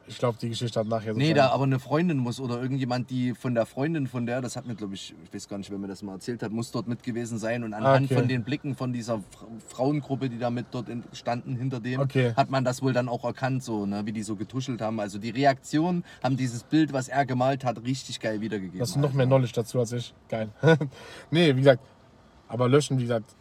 ich 0.08 0.18
glaube, 0.20 0.38
die 0.42 0.50
Geschichte 0.50 0.80
hat 0.80 0.88
nachher 0.88 1.14
so. 1.14 1.18
Nee, 1.18 1.34
da 1.34 1.50
aber 1.50 1.64
eine 1.64 1.80
Freundin 1.80 2.18
muss 2.18 2.40
oder 2.40 2.62
irgendjemand, 2.62 3.10
die 3.10 3.34
von 3.34 3.56
der 3.56 3.66
Freundin 3.66 4.08
von 4.08 4.26
der, 4.26 4.42
das 4.42 4.56
hat 4.56 4.66
mir, 4.68 4.76
glaube 4.76 4.94
ich, 4.94 5.16
ich 5.24 5.34
weiß 5.34 5.48
gar 5.48 5.58
nicht, 5.58 5.72
wer 5.72 5.78
mir 5.78 5.88
das 5.88 6.04
mal 6.04 6.14
erzählt 6.14 6.44
hat, 6.44 6.52
muss 6.52 6.72
dort 6.72 6.88
mit 6.88 7.02
gewesen 7.04 7.38
sein. 7.38 7.64
Und 7.64 7.74
anhand 7.74 8.06
okay. 8.06 8.16
von 8.20 8.28
den 8.28 8.44
Blicken 8.44 8.76
von 8.76 8.94
dieser 8.94 9.20
Fra- 9.32 9.48
Frauengruppe, 9.68 10.30
die 10.30 10.38
da 10.38 10.50
mit 10.50 10.68
dort 10.72 10.88
standen 11.14 11.56
hinter 11.56 11.80
dem, 11.80 12.00
Okay. 12.02 12.34
hat 12.36 12.50
man 12.50 12.64
das 12.64 12.82
wohl 12.82 12.94
dann 12.94 13.10
auch 13.10 13.24
erkannt, 13.24 13.64
so, 13.64 13.86
ne, 13.86 14.06
wie 14.06 14.12
die 14.12 14.24
so 14.24 14.36
getuschelt 14.36 14.82
haben. 14.82 15.00
Also 15.00 15.18
die 15.18 15.32
Reaktion 15.32 16.04
haben 16.24 16.38
dieses 16.38 16.64
Bild, 16.64 16.94
was 16.94 17.08
er 17.08 17.26
gemalt 17.26 17.64
hat, 17.66 17.84
richtig 17.84 18.20
geil 18.20 18.42
wiedergegeben. 18.42 18.80
Das 18.80 18.90
ist 18.90 18.98
noch 18.98 19.14
mehr 19.14 19.26
ne? 19.26 19.30
Knowledge 19.32 19.54
dazu 19.56 19.80
als 19.80 19.92
ich. 19.92 20.14
Geil. 20.30 20.50
nee, 21.32 21.56
wie 21.56 21.60
gesagt, 21.60 21.82
aber 22.48 22.70
löschen, 22.70 22.98
wie 23.00 23.04
gesagt, 23.04 23.36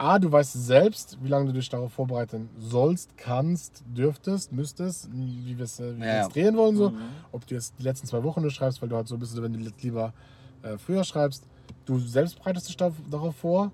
A, 0.00 0.18
du 0.18 0.32
weißt 0.32 0.54
selbst, 0.54 1.18
wie 1.20 1.28
lange 1.28 1.46
du 1.46 1.52
dich 1.52 1.68
darauf 1.68 1.92
vorbereiten 1.92 2.48
sollst, 2.58 3.18
kannst, 3.18 3.84
dürftest, 3.86 4.50
müsstest, 4.50 5.10
wie 5.12 5.58
wir 5.58 5.64
es 5.64 5.78
äh, 5.78 5.94
wie 5.96 6.00
Ja, 6.00 6.16
ja. 6.16 6.28
drehen 6.28 6.56
wollen. 6.56 6.74
So. 6.74 6.92
Ob 7.32 7.46
du 7.46 7.54
jetzt 7.54 7.74
die 7.78 7.82
letzten 7.82 8.06
zwei 8.06 8.22
Wochen 8.22 8.40
nur 8.40 8.50
schreibst, 8.50 8.80
weil 8.80 8.88
du 8.88 8.96
halt 8.96 9.08
so 9.08 9.18
bist, 9.18 9.40
wenn 9.42 9.52
du 9.52 9.58
jetzt 9.58 9.82
lieber 9.82 10.14
äh, 10.62 10.78
früher 10.78 11.04
schreibst. 11.04 11.46
Du 11.84 11.98
selbst 11.98 12.38
bereitest 12.38 12.68
dich 12.68 12.78
da, 12.78 12.90
darauf 13.10 13.36
vor. 13.36 13.72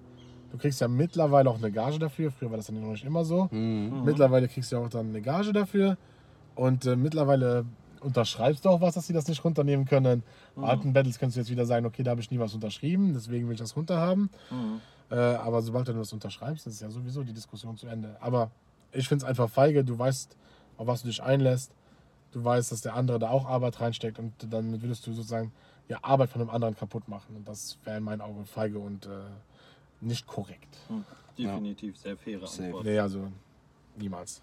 Du 0.51 0.59
kriegst 0.59 0.81
ja 0.81 0.89
mittlerweile 0.89 1.49
auch 1.49 1.59
eine 1.59 1.71
Gage 1.71 2.01
dafür. 2.01 2.33
Früher 2.33 2.51
war 2.51 2.57
das 2.57 2.67
dann 2.67 2.81
noch 2.81 2.91
nicht 2.91 3.05
immer 3.05 3.25
so. 3.25 3.49
Mhm. 3.53 4.03
Mittlerweile 4.05 4.49
kriegst 4.49 4.73
du 4.73 4.79
auch 4.79 4.89
dann 4.89 5.11
eine 5.11 5.23
Gage 5.23 5.53
dafür. 5.53 5.97
Und 6.57 6.87
äh, 6.87 6.97
mittlerweile 6.97 7.67
unterschreibst 8.01 8.65
du 8.65 8.71
auch 8.71 8.81
was, 8.81 8.95
dass 8.95 9.07
sie 9.07 9.13
das 9.13 9.29
nicht 9.29 9.45
runternehmen 9.45 9.87
können. 9.87 10.25
Bei 10.57 10.69
alten 10.69 10.93
Battles 10.93 11.19
kannst 11.21 11.37
du 11.37 11.41
jetzt 11.41 11.51
wieder 11.51 11.67
sagen, 11.67 11.87
okay, 11.87 12.03
da 12.03 12.11
habe 12.11 12.21
ich 12.21 12.31
nie 12.33 12.39
was 12.41 12.53
unterschrieben, 12.53 13.13
deswegen 13.15 13.47
will 13.47 13.55
ich 13.55 13.61
das 13.61 13.77
runterhaben. 13.77 14.31
Mhm. 14.51 14.81
Äh, 15.11 15.15
aber 15.17 15.63
sobald 15.63 15.89
du 15.89 15.93
das 15.93 16.13
unterschreibst, 16.13 16.67
ist 16.67 16.81
ja 16.81 16.91
sowieso 16.91 17.23
die 17.23 17.33
Diskussion 17.33 17.77
zu 17.77 17.87
Ende. 17.87 18.17
Aber 18.21 18.51
ich 18.93 19.09
finde 19.09 19.25
es 19.25 19.29
einfach 19.29 19.49
feige, 19.49 19.85
du 19.85 19.99
weißt, 19.99 20.37
auf 20.79 20.87
was 20.87 21.03
du 21.03 21.09
dich 21.09 21.23
einlässt. 21.23 21.73
Du 22.33 22.45
weißt, 22.45 22.73
dass 22.73 22.81
der 22.81 22.95
andere 22.95 23.19
da 23.19 23.31
auch 23.31 23.47
Arbeit 23.47 23.81
reinsteckt 23.81 24.19
und 24.19 24.33
dann 24.51 24.83
würdest 24.83 25.07
du 25.07 25.13
sozusagen 25.13 25.53
ja, 25.89 25.99
Arbeit 26.03 26.31
von 26.31 26.41
einem 26.41 26.51
anderen 26.51 26.77
kaputt 26.77 27.09
machen. 27.09 27.37
Und 27.37 27.49
das 27.49 27.79
wäre 27.85 27.99
in 27.99 28.03
meinen 28.03 28.21
Augen 28.21 28.45
feige 28.47 28.79
und 28.79 29.07
äh, 29.07 29.11
nicht 30.01 30.27
korrekt. 30.27 30.77
Mhm. 30.89 31.05
Definitiv 31.39 31.97
sehr 31.97 32.17
faire 32.17 32.47
Safe. 32.47 32.65
Antwort. 32.65 32.85
Nee, 32.85 32.99
also 32.99 33.31
niemals. 33.97 34.43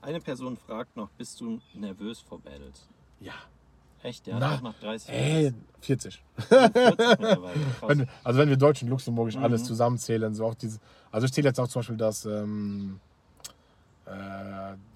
Eine 0.00 0.20
Person 0.20 0.56
fragt 0.56 0.96
noch, 0.96 1.10
bist 1.10 1.40
du 1.40 1.60
nervös 1.74 2.20
vor 2.20 2.38
Battles? 2.38 2.86
Ja. 3.20 3.34
Echt, 4.02 4.26
ja? 4.26 4.38
Na, 4.38 4.54
auch 4.56 4.62
nach 4.62 4.74
30 4.80 5.08
Ey, 5.10 5.52
40. 5.80 6.22
40 6.36 6.82
mittlerweile. 7.18 7.54
Krass. 7.80 7.88
Wenn, 7.88 8.08
also 8.24 8.38
wenn 8.38 8.48
wir 8.48 8.56
Deutsch 8.56 8.82
und 8.82 8.88
Luxemburgisch 8.88 9.36
Mhm. 9.36 9.44
alles 9.44 9.64
zusammenzählen, 9.64 10.34
so 10.34 10.44
auch 10.46 10.54
diese, 10.54 10.78
also 11.10 11.24
ich 11.26 11.32
zähle 11.32 11.48
jetzt 11.48 11.58
auch 11.58 11.68
zum 11.68 11.80
Beispiel 11.80 11.96
das, 11.96 12.24
ähm, 12.24 13.00
äh, 14.06 14.10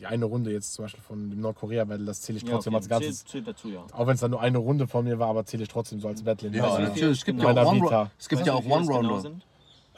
die 0.01 0.07
eine 0.07 0.25
Runde 0.25 0.53
jetzt 0.53 0.73
zum 0.73 0.85
Beispiel 0.85 1.03
von 1.03 1.31
dem 1.31 1.41
Nordkorea-Battle, 1.41 2.07
das 2.07 2.21
zähle 2.23 2.39
ich 2.39 2.45
Ja, 2.45 2.51
trotzdem 2.53 2.75
okay. 2.75 2.79
als 2.83 2.89
ganzes, 2.89 3.19
Zählt, 3.19 3.29
zählt 3.29 3.49
dazu, 3.49 3.69
ja. 3.71 3.85
auch 3.93 4.07
wenn 4.07 4.15
es 4.15 4.21
dann 4.21 4.31
nur 4.31 4.41
eine 4.41 4.59
Runde 4.59 4.87
von 4.87 5.05
mir 5.05 5.19
war, 5.19 5.29
aber 5.29 5.45
zähle 5.45 5.65
ich 5.65 5.69
trotzdem 5.69 6.01
so 6.01 6.09
als 6.09 6.23
Battle. 6.23 6.49
in 6.49 6.55
Ja, 6.55 6.79
wie 6.79 6.83
natürlich. 6.83 7.19
Es 7.19 7.25
gibt 7.25 7.39
genau- 7.41 7.55
ja 7.55 7.63
auch. 7.63 7.73
Ro- 7.75 8.09
Es 8.19 8.29
gibt 8.29 8.41
Weißt 8.41 8.47
ja 8.47 8.55
auch 8.55 8.65
wie 8.65 8.69
viel 8.73 8.81
es 8.83 8.89
One 8.89 9.01
genau? 9.21 9.37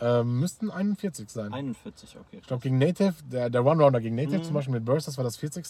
Ähm, 0.01 0.41
müssten 0.41 0.71
41 0.71 1.31
sein. 1.31 1.53
41, 1.53 2.17
okay. 2.19 2.39
Ich 2.41 2.47
glaube 2.47 2.63
gegen 2.63 2.79
Native, 2.79 3.15
der, 3.31 3.49
der 3.51 3.65
One-Rounder 3.65 4.01
gegen 4.01 4.17
Native 4.17 4.39
Mhm. 4.39 4.43
zum 4.43 4.55
Beispiel 4.55 4.75
mit 4.75 4.85
Burst, 4.85 5.07
das 5.07 5.17
war 5.17 5.25
das 5.25 5.37
40. 5.37 5.65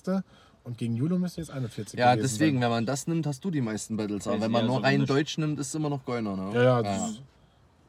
Und 0.65 0.79
gegen 0.79 0.97
Yulo 0.97 1.19
müsste 1.19 1.43
jetzt 1.43 1.51
41 1.51 1.99
Ja, 1.99 2.17
deswegen, 2.17 2.57
sein. 2.57 2.63
wenn 2.63 2.71
man 2.71 2.87
das 2.87 3.07
nimmt, 3.07 3.27
hast 3.27 3.45
du 3.45 3.51
die 3.51 3.61
meisten 3.61 3.99
Battles. 3.99 4.27
Aber 4.27 4.41
wenn 4.41 4.51
man 4.51 4.63
ja, 4.63 4.67
nur 4.69 4.77
so 4.77 4.83
rein 4.83 4.95
gemischt. 4.95 5.11
Deutsch 5.11 5.39
nimmt, 5.39 5.59
ist 5.61 5.75
immer 5.75 5.91
noch 5.91 6.05
Goiner, 6.07 6.37
ne? 6.37 6.55
Ja, 6.55 6.63
ja, 6.63 6.83
das 6.83 7.11
ist- 7.11 7.23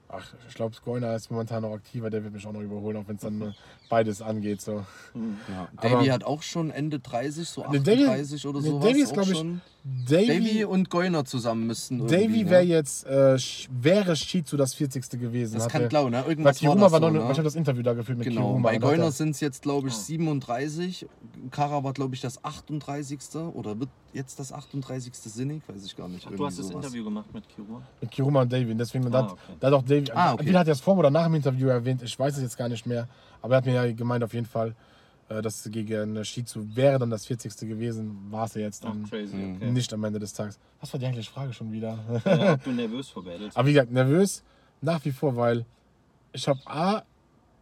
Ach, 0.07 0.33
ich 0.47 0.53
glaube, 0.53 0.73
Scoiner 0.75 1.15
ist 1.15 1.31
momentan 1.31 1.63
noch 1.63 1.73
aktiver, 1.73 2.09
der 2.09 2.23
wird 2.23 2.33
mich 2.33 2.45
auch 2.45 2.53
noch 2.53 2.61
überholen, 2.61 2.95
auch 2.97 3.07
wenn 3.07 3.15
es 3.15 3.23
dann 3.23 3.37
nur 3.39 3.55
beides 3.89 4.21
angeht. 4.21 4.61
So. 4.61 4.83
Ja. 5.13 5.67
Aber- 5.77 5.89
Davy 5.89 6.07
hat 6.07 6.23
auch 6.23 6.41
schon 6.41 6.71
Ende 6.71 6.99
30, 6.99 7.47
so 7.47 7.65
Nee, 7.71 7.79
Davy- 7.79 8.03
38 8.05 8.45
oder 8.47 8.61
sowas. 8.61 8.83
Davy 8.85 9.01
ist, 9.01 9.09
auch 9.09 9.13
glaub 9.13 9.27
ich, 9.27 9.37
schon. 9.37 9.61
Davy, 10.09 10.25
Davy 10.27 10.65
und 10.65 10.89
Goiner 10.89 11.25
zusammen 11.25 11.67
müssten 11.67 12.07
Davy 12.07 12.43
ne? 12.43 12.49
wäre 12.49 12.63
jetzt, 12.63 13.05
äh, 13.05 13.37
wäre 13.69 14.15
Shizu 14.15 14.57
das 14.57 14.73
40. 14.73 15.19
gewesen. 15.19 15.59
Das 15.59 15.67
kann 15.67 15.87
klar, 15.89 16.09
ne? 16.09 16.23
Weil 16.23 16.29
Irgendwas 16.31 16.55
war 16.55 16.59
Kiruma 16.71 16.81
das 16.85 16.91
war 16.93 16.99
so, 17.01 17.05
noch, 17.11 17.13
ne? 17.25 17.31
ich 17.31 17.37
habe 17.37 17.43
das 17.43 17.55
Interview 17.55 17.83
da 17.83 17.93
geführt 17.93 18.17
mit 18.17 18.27
Genau, 18.27 18.47
Kiruma. 18.47 18.69
bei 18.69 18.77
Goiner 18.79 19.03
er- 19.03 19.11
sind 19.11 19.29
es 19.31 19.41
jetzt, 19.41 19.61
glaube 19.61 19.87
ich, 19.89 19.93
Oh. 19.93 19.97
37. 19.97 21.05
Kara 21.51 21.83
war, 21.83 21.93
glaube 21.93 22.15
ich, 22.15 22.21
das 22.21 22.43
38. 22.43 23.53
Oder 23.53 23.79
wird 23.79 23.89
jetzt 24.11 24.39
das 24.39 24.51
38. 24.51 25.29
sinnig? 25.29 25.61
Weiß 25.67 25.85
ich 25.85 25.95
gar 25.95 26.07
nicht. 26.07 26.25
Ach, 26.27 26.35
du 26.35 26.45
hast 26.45 26.57
das 26.57 26.67
sowas. 26.69 26.83
Interview 26.85 27.03
gemacht 27.03 27.31
mit 27.31 27.47
Kirua? 27.47 27.81
mit 28.01 28.09
Kiruma 28.11 28.41
und 28.41 28.51
Davy. 28.51 28.71
Und 28.71 28.79
deswegen, 28.79 29.13
Ah, 29.13 29.17
hat, 29.19 29.31
okay. 29.33 29.41
da 29.59 29.67
hat 29.67 29.73
auch 29.75 29.83
Davy, 29.83 30.11
Ah, 30.15 30.33
okay. 30.33 30.51
hat 30.55 30.67
er 30.67 30.73
es 30.73 30.81
vor 30.81 30.97
oder 30.97 31.11
nach 31.11 31.25
dem 31.25 31.35
Interview 31.35 31.67
erwähnt, 31.67 32.01
ich 32.01 32.17
weiß 32.17 32.37
es 32.37 32.41
jetzt 32.41 32.57
gar 32.57 32.69
nicht 32.69 32.87
mehr. 32.87 33.07
Aber 33.41 33.55
er 33.55 33.57
hat 33.57 33.65
mir 33.65 33.73
ja 33.73 33.91
gemeint, 33.93 34.23
auf 34.23 34.33
jeden 34.33 34.45
Fall, 34.45 34.75
äh, 35.29 35.41
dass 35.41 35.63
gegen 35.71 36.15
äh, 36.15 36.23
Shizu 36.25 36.75
wäre 36.75 36.99
dann 36.99 37.09
das 37.09 37.25
40. 37.25 37.55
gewesen, 37.67 38.17
war 38.31 38.45
es 38.45 38.53
ja 38.55 38.61
jetzt 38.61 38.83
dann 38.83 39.07
crazy, 39.09 39.35
Mhm. 39.35 39.55
okay. 39.57 39.71
nicht 39.71 39.93
am 39.93 40.03
Ende 40.03 40.19
des 40.19 40.33
Tages. 40.33 40.59
Was 40.81 40.91
war 40.93 40.99
die 40.99 41.05
eigentliche 41.05 41.31
Frage 41.31 41.53
schon 41.53 41.71
wieder? 41.71 41.97
Ja, 42.25 42.53
ob 42.53 42.63
du 42.63 42.71
nervös 42.71 43.09
vor 43.09 43.23
Battles 43.23 43.55
Aber 43.55 43.67
wie 43.67 43.73
gesagt, 43.73 43.91
nervös 43.91 44.43
nach 44.81 45.03
wie 45.05 45.11
vor, 45.11 45.35
weil 45.35 45.65
ich 46.33 46.47
habe 46.47 46.59
A, 46.65 47.03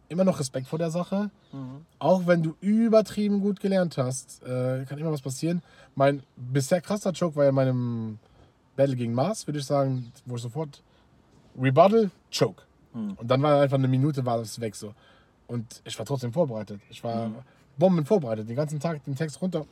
immer 0.08 0.24
noch 0.24 0.38
Respekt 0.38 0.66
vor 0.66 0.78
der 0.78 0.90
Sache. 0.90 1.30
Mhm. 1.52 1.86
Auch 1.98 2.26
wenn 2.26 2.42
du 2.42 2.54
übertrieben 2.60 3.40
gut 3.40 3.60
gelernt 3.60 3.96
hast, 3.96 4.42
äh, 4.42 4.84
kann 4.86 4.98
immer 4.98 5.10
was 5.12 5.22
passieren. 5.22 5.62
Mein 5.94 6.22
bisher 6.36 6.80
krasser 6.82 7.12
Joke 7.12 7.36
war 7.36 7.44
ja 7.44 7.48
in 7.50 7.54
meinem 7.54 8.18
Battle 8.76 8.96
gegen 8.96 9.14
Mars, 9.14 9.46
würde 9.46 9.60
ich 9.60 9.64
sagen, 9.64 10.12
wo 10.26 10.36
ich 10.36 10.42
sofort 10.42 10.82
Rebuttal, 11.58 12.10
Choke. 12.36 12.62
Mhm. 12.92 13.12
Und 13.14 13.28
dann 13.30 13.40
war 13.42 13.60
einfach 13.62 13.78
eine 13.78 13.88
Minute, 13.88 14.26
war 14.26 14.38
das 14.38 14.60
weg 14.60 14.74
so. 14.74 14.92
Und 15.46 15.82
ich 15.84 15.98
war 15.98 16.06
trotzdem 16.06 16.32
vorbereitet. 16.32 16.80
Ich 16.90 17.02
war 17.04 17.28
Mhm. 17.28 17.34
Bomben 17.76 18.06
vorbereitet. 18.06 18.48
Den 18.48 18.56
ganzen 18.56 18.78
Tag 18.80 19.02
den 19.04 19.16
Text 19.16 19.40
runter, 19.42 19.66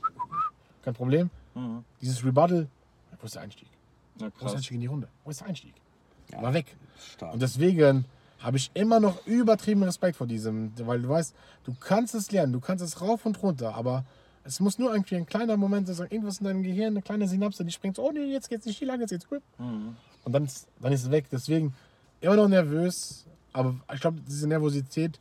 kein 0.83 0.95
Problem. 0.95 1.31
Mhm. 1.55 1.85
Dieses 2.01 2.25
Rebuttal, 2.25 2.69
wo 3.21 3.27
ist 3.27 3.35
der 3.37 3.43
Einstieg? 3.43 3.69
Na 4.19 4.27
Wo 4.27 4.27
ist 4.27 4.41
der. 4.51 4.53
Einstieg 4.57 4.75
in 4.75 4.81
die 4.81 4.87
Runde? 4.87 5.09
Wo 5.25 5.31
ist 5.31 5.41
der 5.41 5.49
Einstieg? 5.49 5.75
Ja. 6.31 6.43
War 6.43 6.53
weg. 6.55 6.77
Stark. 6.99 7.33
Und 7.35 7.43
deswegen 7.43 8.05
habe 8.41 8.57
ich 8.57 8.71
immer 8.75 8.99
noch 8.99 9.25
übertrieben 9.27 9.83
Respekt 9.85 10.17
vor 10.17 10.27
diesem, 10.27 10.73
weil 10.87 11.01
du 11.01 11.09
weißt, 11.09 11.35
du 11.65 11.75
kannst 11.79 12.15
es 12.15 12.33
lernen, 12.33 12.53
du 12.53 12.61
kannst 12.61 12.85
es 12.85 13.01
rauf 13.01 13.25
und 13.25 13.41
runter, 13.43 13.75
aber 13.77 14.05
es 14.45 14.59
muss 14.59 14.79
nur 14.81 14.93
irgendwie 14.93 15.15
ein 15.15 15.27
kleiner 15.27 15.57
Moment 15.57 15.87
sein, 15.87 16.09
irgendwas 16.11 16.39
in 16.39 16.45
deinem 16.47 16.65
Gehirn, 16.65 16.95
eine 16.95 17.03
kleine 17.03 17.29
Synapse, 17.29 17.65
die 17.65 17.71
springt, 17.71 17.97
so, 17.97 18.03
oh 18.09 18.11
nee, 18.13 18.25
jetzt 18.33 18.49
geht's 18.49 18.67
nicht 18.67 18.79
hier 18.79 18.89
lang, 18.89 18.99
jetzt 19.01 19.11
geht's 19.11 19.29
gut. 19.29 19.43
Mhm. 19.59 19.95
Und 20.25 20.33
dann 20.33 20.45
ist, 20.45 20.67
dann 20.81 20.93
ist 20.93 21.05
es 21.05 21.11
weg. 21.13 21.27
Deswegen 21.31 21.73
immer 22.21 22.35
noch 22.35 22.49
nervös, 22.49 23.25
aber 23.53 23.77
ich 23.95 24.01
glaube, 24.01 24.21
diese 24.27 24.49
Nervosität 24.49 25.21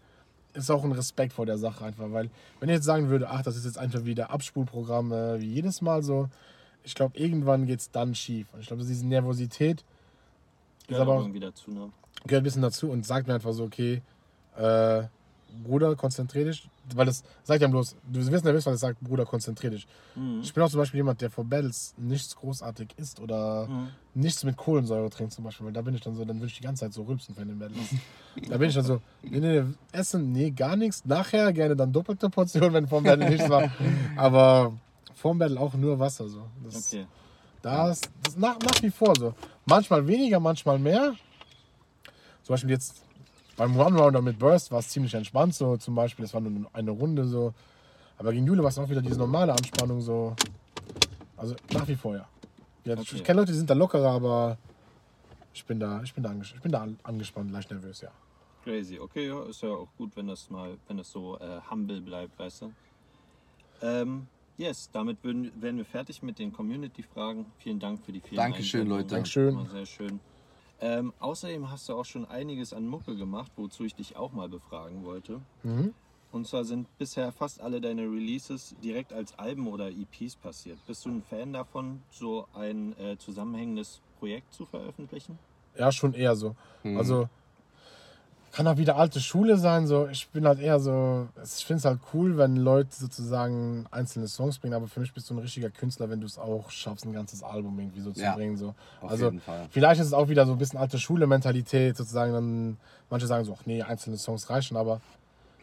ist 0.53 0.69
auch 0.69 0.83
ein 0.83 0.91
Respekt 0.91 1.33
vor 1.33 1.45
der 1.45 1.57
Sache 1.57 1.85
einfach, 1.85 2.11
weil 2.11 2.29
wenn 2.59 2.69
ich 2.69 2.75
jetzt 2.75 2.85
sagen 2.85 3.09
würde, 3.09 3.29
ach, 3.29 3.41
das 3.41 3.55
ist 3.55 3.65
jetzt 3.65 3.77
einfach 3.77 4.05
wieder 4.05 4.31
Abspulprogramm, 4.31 5.11
äh, 5.11 5.39
wie 5.39 5.53
jedes 5.53 5.81
Mal 5.81 6.03
so, 6.03 6.29
ich 6.83 6.95
glaube, 6.95 7.17
irgendwann 7.17 7.65
geht 7.65 7.79
es 7.79 7.91
dann 7.91 8.15
schief. 8.15 8.47
Und 8.53 8.61
ich 8.61 8.67
glaube, 8.67 8.83
diese 8.83 9.05
Nervosität 9.05 9.81
ist 9.81 10.87
Gehört 10.87 11.01
aber 11.01 11.11
aber 11.11 11.19
auch, 11.19 11.23
irgendwie 11.23 11.39
dazu, 11.39 11.71
ne? 11.71 11.91
gehört 12.25 12.41
ein 12.41 12.43
bisschen 12.43 12.61
dazu 12.61 12.89
und 12.89 13.05
sagt 13.05 13.27
mir 13.27 13.35
einfach 13.35 13.53
so, 13.53 13.63
okay, 13.63 14.01
äh, 14.57 15.03
Bruder, 15.63 15.95
konzentrier 15.95 16.45
dich. 16.45 16.69
Weil 16.95 17.05
das 17.05 17.23
sagt 17.43 17.61
ja 17.61 17.67
bloß, 17.67 17.95
du 18.11 18.25
wirst 18.31 18.45
nervös, 18.45 18.65
weil 18.65 18.73
es 18.75 18.79
sagt, 18.81 18.99
Bruder, 19.01 19.25
konzentrier 19.25 19.69
dich. 19.71 19.87
Mhm. 20.15 20.41
Ich 20.41 20.53
bin 20.53 20.63
auch 20.63 20.69
zum 20.69 20.79
Beispiel 20.79 20.99
jemand, 20.99 21.21
der 21.21 21.29
vor 21.29 21.43
Battles 21.45 21.93
nichts 21.97 22.35
großartig 22.35 22.89
isst 22.97 23.19
oder 23.19 23.67
Mhm. 23.67 23.89
nichts 24.13 24.43
mit 24.43 24.57
Kohlensäure 24.57 25.09
trinkt 25.09 25.33
zum 25.33 25.43
Beispiel, 25.43 25.65
weil 25.67 25.73
da 25.73 25.81
bin 25.81 25.93
ich 25.95 26.01
dann 26.01 26.15
so, 26.15 26.25
dann 26.25 26.37
würde 26.37 26.47
ich 26.47 26.57
die 26.57 26.63
ganze 26.63 26.81
Zeit 26.85 26.93
so 26.93 27.03
rülpsen 27.03 27.35
von 27.35 27.47
den 27.47 27.59
Battles. 27.59 27.95
da 28.49 28.57
bin 28.57 28.69
ich 28.69 28.75
dann 28.75 28.85
so, 28.85 29.01
nee, 29.23 29.39
nee, 29.39 29.61
nee, 29.61 29.73
essen, 29.91 30.31
nee, 30.31 30.51
gar 30.51 30.75
nichts. 30.75 31.05
Nachher 31.05 31.51
gerne 31.53 31.75
dann 31.75 31.91
doppelte 31.93 32.29
Portion, 32.29 32.73
wenn 32.73 32.87
vor 32.87 33.01
dem 33.01 33.05
Battle 33.05 33.29
nichts 33.29 33.47
war. 33.49 33.71
Aber 34.15 34.73
vor 35.13 35.33
dem 35.33 35.39
Battle 35.39 35.59
auch 35.59 35.73
nur 35.75 35.99
Wasser 35.99 36.27
so. 36.27 36.45
Das, 36.63 36.75
Okay. 36.87 37.05
das, 37.61 38.01
das 38.23 38.35
nach, 38.37 38.57
nach 38.59 38.81
wie 38.81 38.89
vor 38.89 39.15
so. 39.15 39.33
Manchmal 39.65 40.07
weniger, 40.07 40.39
manchmal 40.39 40.79
mehr. 40.79 41.13
Zum 42.43 42.53
Beispiel 42.53 42.71
jetzt 42.71 43.03
beim 43.61 43.77
One-Rounder 43.77 44.23
mit 44.23 44.39
Burst 44.39 44.71
war 44.71 44.79
es 44.79 44.89
ziemlich 44.89 45.13
entspannt 45.13 45.53
so. 45.53 45.77
Zum 45.77 45.93
Beispiel, 45.93 46.25
es 46.25 46.33
war 46.33 46.41
nur 46.41 46.67
eine 46.73 46.89
Runde 46.89 47.25
so. 47.25 47.53
Aber 48.17 48.33
gegen 48.33 48.47
Jule 48.47 48.63
war 48.63 48.69
es 48.69 48.79
auch 48.79 48.89
wieder 48.89 49.03
diese 49.03 49.19
normale 49.19 49.53
Anspannung 49.53 50.01
so. 50.01 50.35
Also 51.37 51.55
nach 51.71 51.87
wie 51.87 51.95
vor, 51.95 52.15
ja. 52.15 52.27
ja 52.85 52.93
Okay. 52.93 53.17
Ich 53.17 53.23
kenne 53.23 53.41
Leute, 53.41 53.51
die 53.51 53.59
sind 53.59 53.69
da 53.69 53.75
lockerer, 53.75 54.13
aber 54.13 54.57
ich 55.53 55.63
bin 55.63 55.79
da, 55.79 56.01
ich 56.01 56.11
bin 56.11 56.23
da, 56.23 56.31
anges 56.31 56.53
ich 56.55 56.61
bin 56.61 56.71
da 56.71 56.81
an- 56.81 56.97
angespannt, 57.03 57.51
leicht 57.51 57.69
nervös, 57.69 58.01
ja. 58.01 58.09
Crazy. 58.63 58.97
Okay, 58.97 59.27
ja, 59.27 59.43
ist 59.43 59.61
ja 59.61 59.69
auch 59.69 59.89
gut, 59.95 60.15
wenn 60.15 60.25
das 60.25 60.49
mal, 60.49 60.79
wenn 60.87 60.97
das 60.97 61.11
so 61.11 61.37
äh, 61.37 61.59
humble 61.69 62.01
bleibt, 62.01 62.39
weißt 62.39 62.63
du. 62.63 62.73
Ähm, 63.83 64.25
yes, 64.57 64.89
damit 64.91 65.23
würden, 65.23 65.51
wären 65.61 65.77
wir 65.77 65.85
fertig 65.85 66.23
mit 66.23 66.39
den 66.39 66.51
Community-Fragen. 66.51 67.45
Vielen 67.59 67.79
Dank 67.79 68.03
für 68.03 68.11
die 68.11 68.21
vielen 68.21 68.37
Dankeschön. 68.37 68.87
Leute. 68.87 69.09
Dankeschön. 69.09 69.55
War 69.55 69.67
sehr 69.67 69.85
schön. 69.85 70.19
Ähm, 70.81 71.13
außerdem 71.19 71.69
hast 71.69 71.87
du 71.87 71.93
auch 71.93 72.05
schon 72.05 72.25
einiges 72.25 72.73
an 72.73 72.87
Mucke 72.87 73.15
gemacht, 73.15 73.51
wozu 73.55 73.83
ich 73.83 73.93
dich 73.93 74.15
auch 74.15 74.31
mal 74.31 74.49
befragen 74.49 75.05
wollte. 75.05 75.39
Mhm. 75.63 75.93
Und 76.31 76.47
zwar 76.47 76.63
sind 76.63 76.87
bisher 76.97 77.31
fast 77.31 77.61
alle 77.61 77.81
deine 77.81 78.03
Releases 78.03 78.73
direkt 78.83 79.13
als 79.13 79.37
Alben 79.37 79.67
oder 79.67 79.89
EPs 79.89 80.35
passiert. 80.37 80.79
Bist 80.87 81.05
du 81.05 81.09
ein 81.09 81.23
Fan 81.29 81.53
davon, 81.53 82.01
so 82.09 82.47
ein 82.53 82.97
äh, 82.97 83.17
zusammenhängendes 83.17 84.01
Projekt 84.17 84.53
zu 84.53 84.65
veröffentlichen? 84.65 85.37
Ja, 85.77 85.91
schon 85.91 86.13
eher 86.13 86.35
so. 86.35 86.55
Mhm. 86.83 86.97
Also 86.97 87.29
kann 88.51 88.67
auch 88.67 88.77
wieder 88.77 88.97
alte 88.97 89.19
Schule 89.19 89.57
sein. 89.57 89.87
So, 89.87 90.07
ich 90.07 90.27
bin 90.29 90.45
halt 90.45 90.59
eher 90.59 90.79
so, 90.79 91.27
ich 91.43 91.65
finde 91.65 91.79
es 91.79 91.85
halt 91.85 91.99
cool, 92.13 92.37
wenn 92.37 92.55
Leute 92.57 92.89
sozusagen 92.93 93.85
einzelne 93.91 94.27
Songs 94.27 94.59
bringen, 94.59 94.73
aber 94.73 94.87
für 94.87 94.99
mich 94.99 95.13
bist 95.13 95.29
du 95.29 95.35
ein 95.35 95.39
richtiger 95.39 95.69
Künstler, 95.69 96.09
wenn 96.09 96.19
du 96.19 96.27
es 96.27 96.37
auch 96.37 96.69
schaffst, 96.69 97.05
ein 97.05 97.13
ganzes 97.13 97.43
Album 97.43 97.79
irgendwie 97.79 98.01
so 98.01 98.11
zu 98.11 98.21
Ja, 98.21 98.35
bringen. 98.35 98.57
So. 98.57 98.73
auf 99.01 99.11
also 99.11 99.25
jeden 99.25 99.39
Fall. 99.41 99.67
vielleicht 99.71 100.01
ist 100.01 100.07
es 100.07 100.13
auch 100.13 100.27
wieder 100.29 100.45
so 100.45 100.51
ein 100.51 100.57
bisschen 100.57 100.79
alte 100.79 100.99
Schule-Mentalität 100.99 101.95
sozusagen. 101.95 102.33
Dann, 102.33 102.77
manche 103.09 103.27
sagen 103.27 103.45
so, 103.45 103.55
ach 103.57 103.65
nee, 103.65 103.81
einzelne 103.81 104.17
Songs 104.17 104.49
reichen, 104.49 104.75
aber 104.77 105.01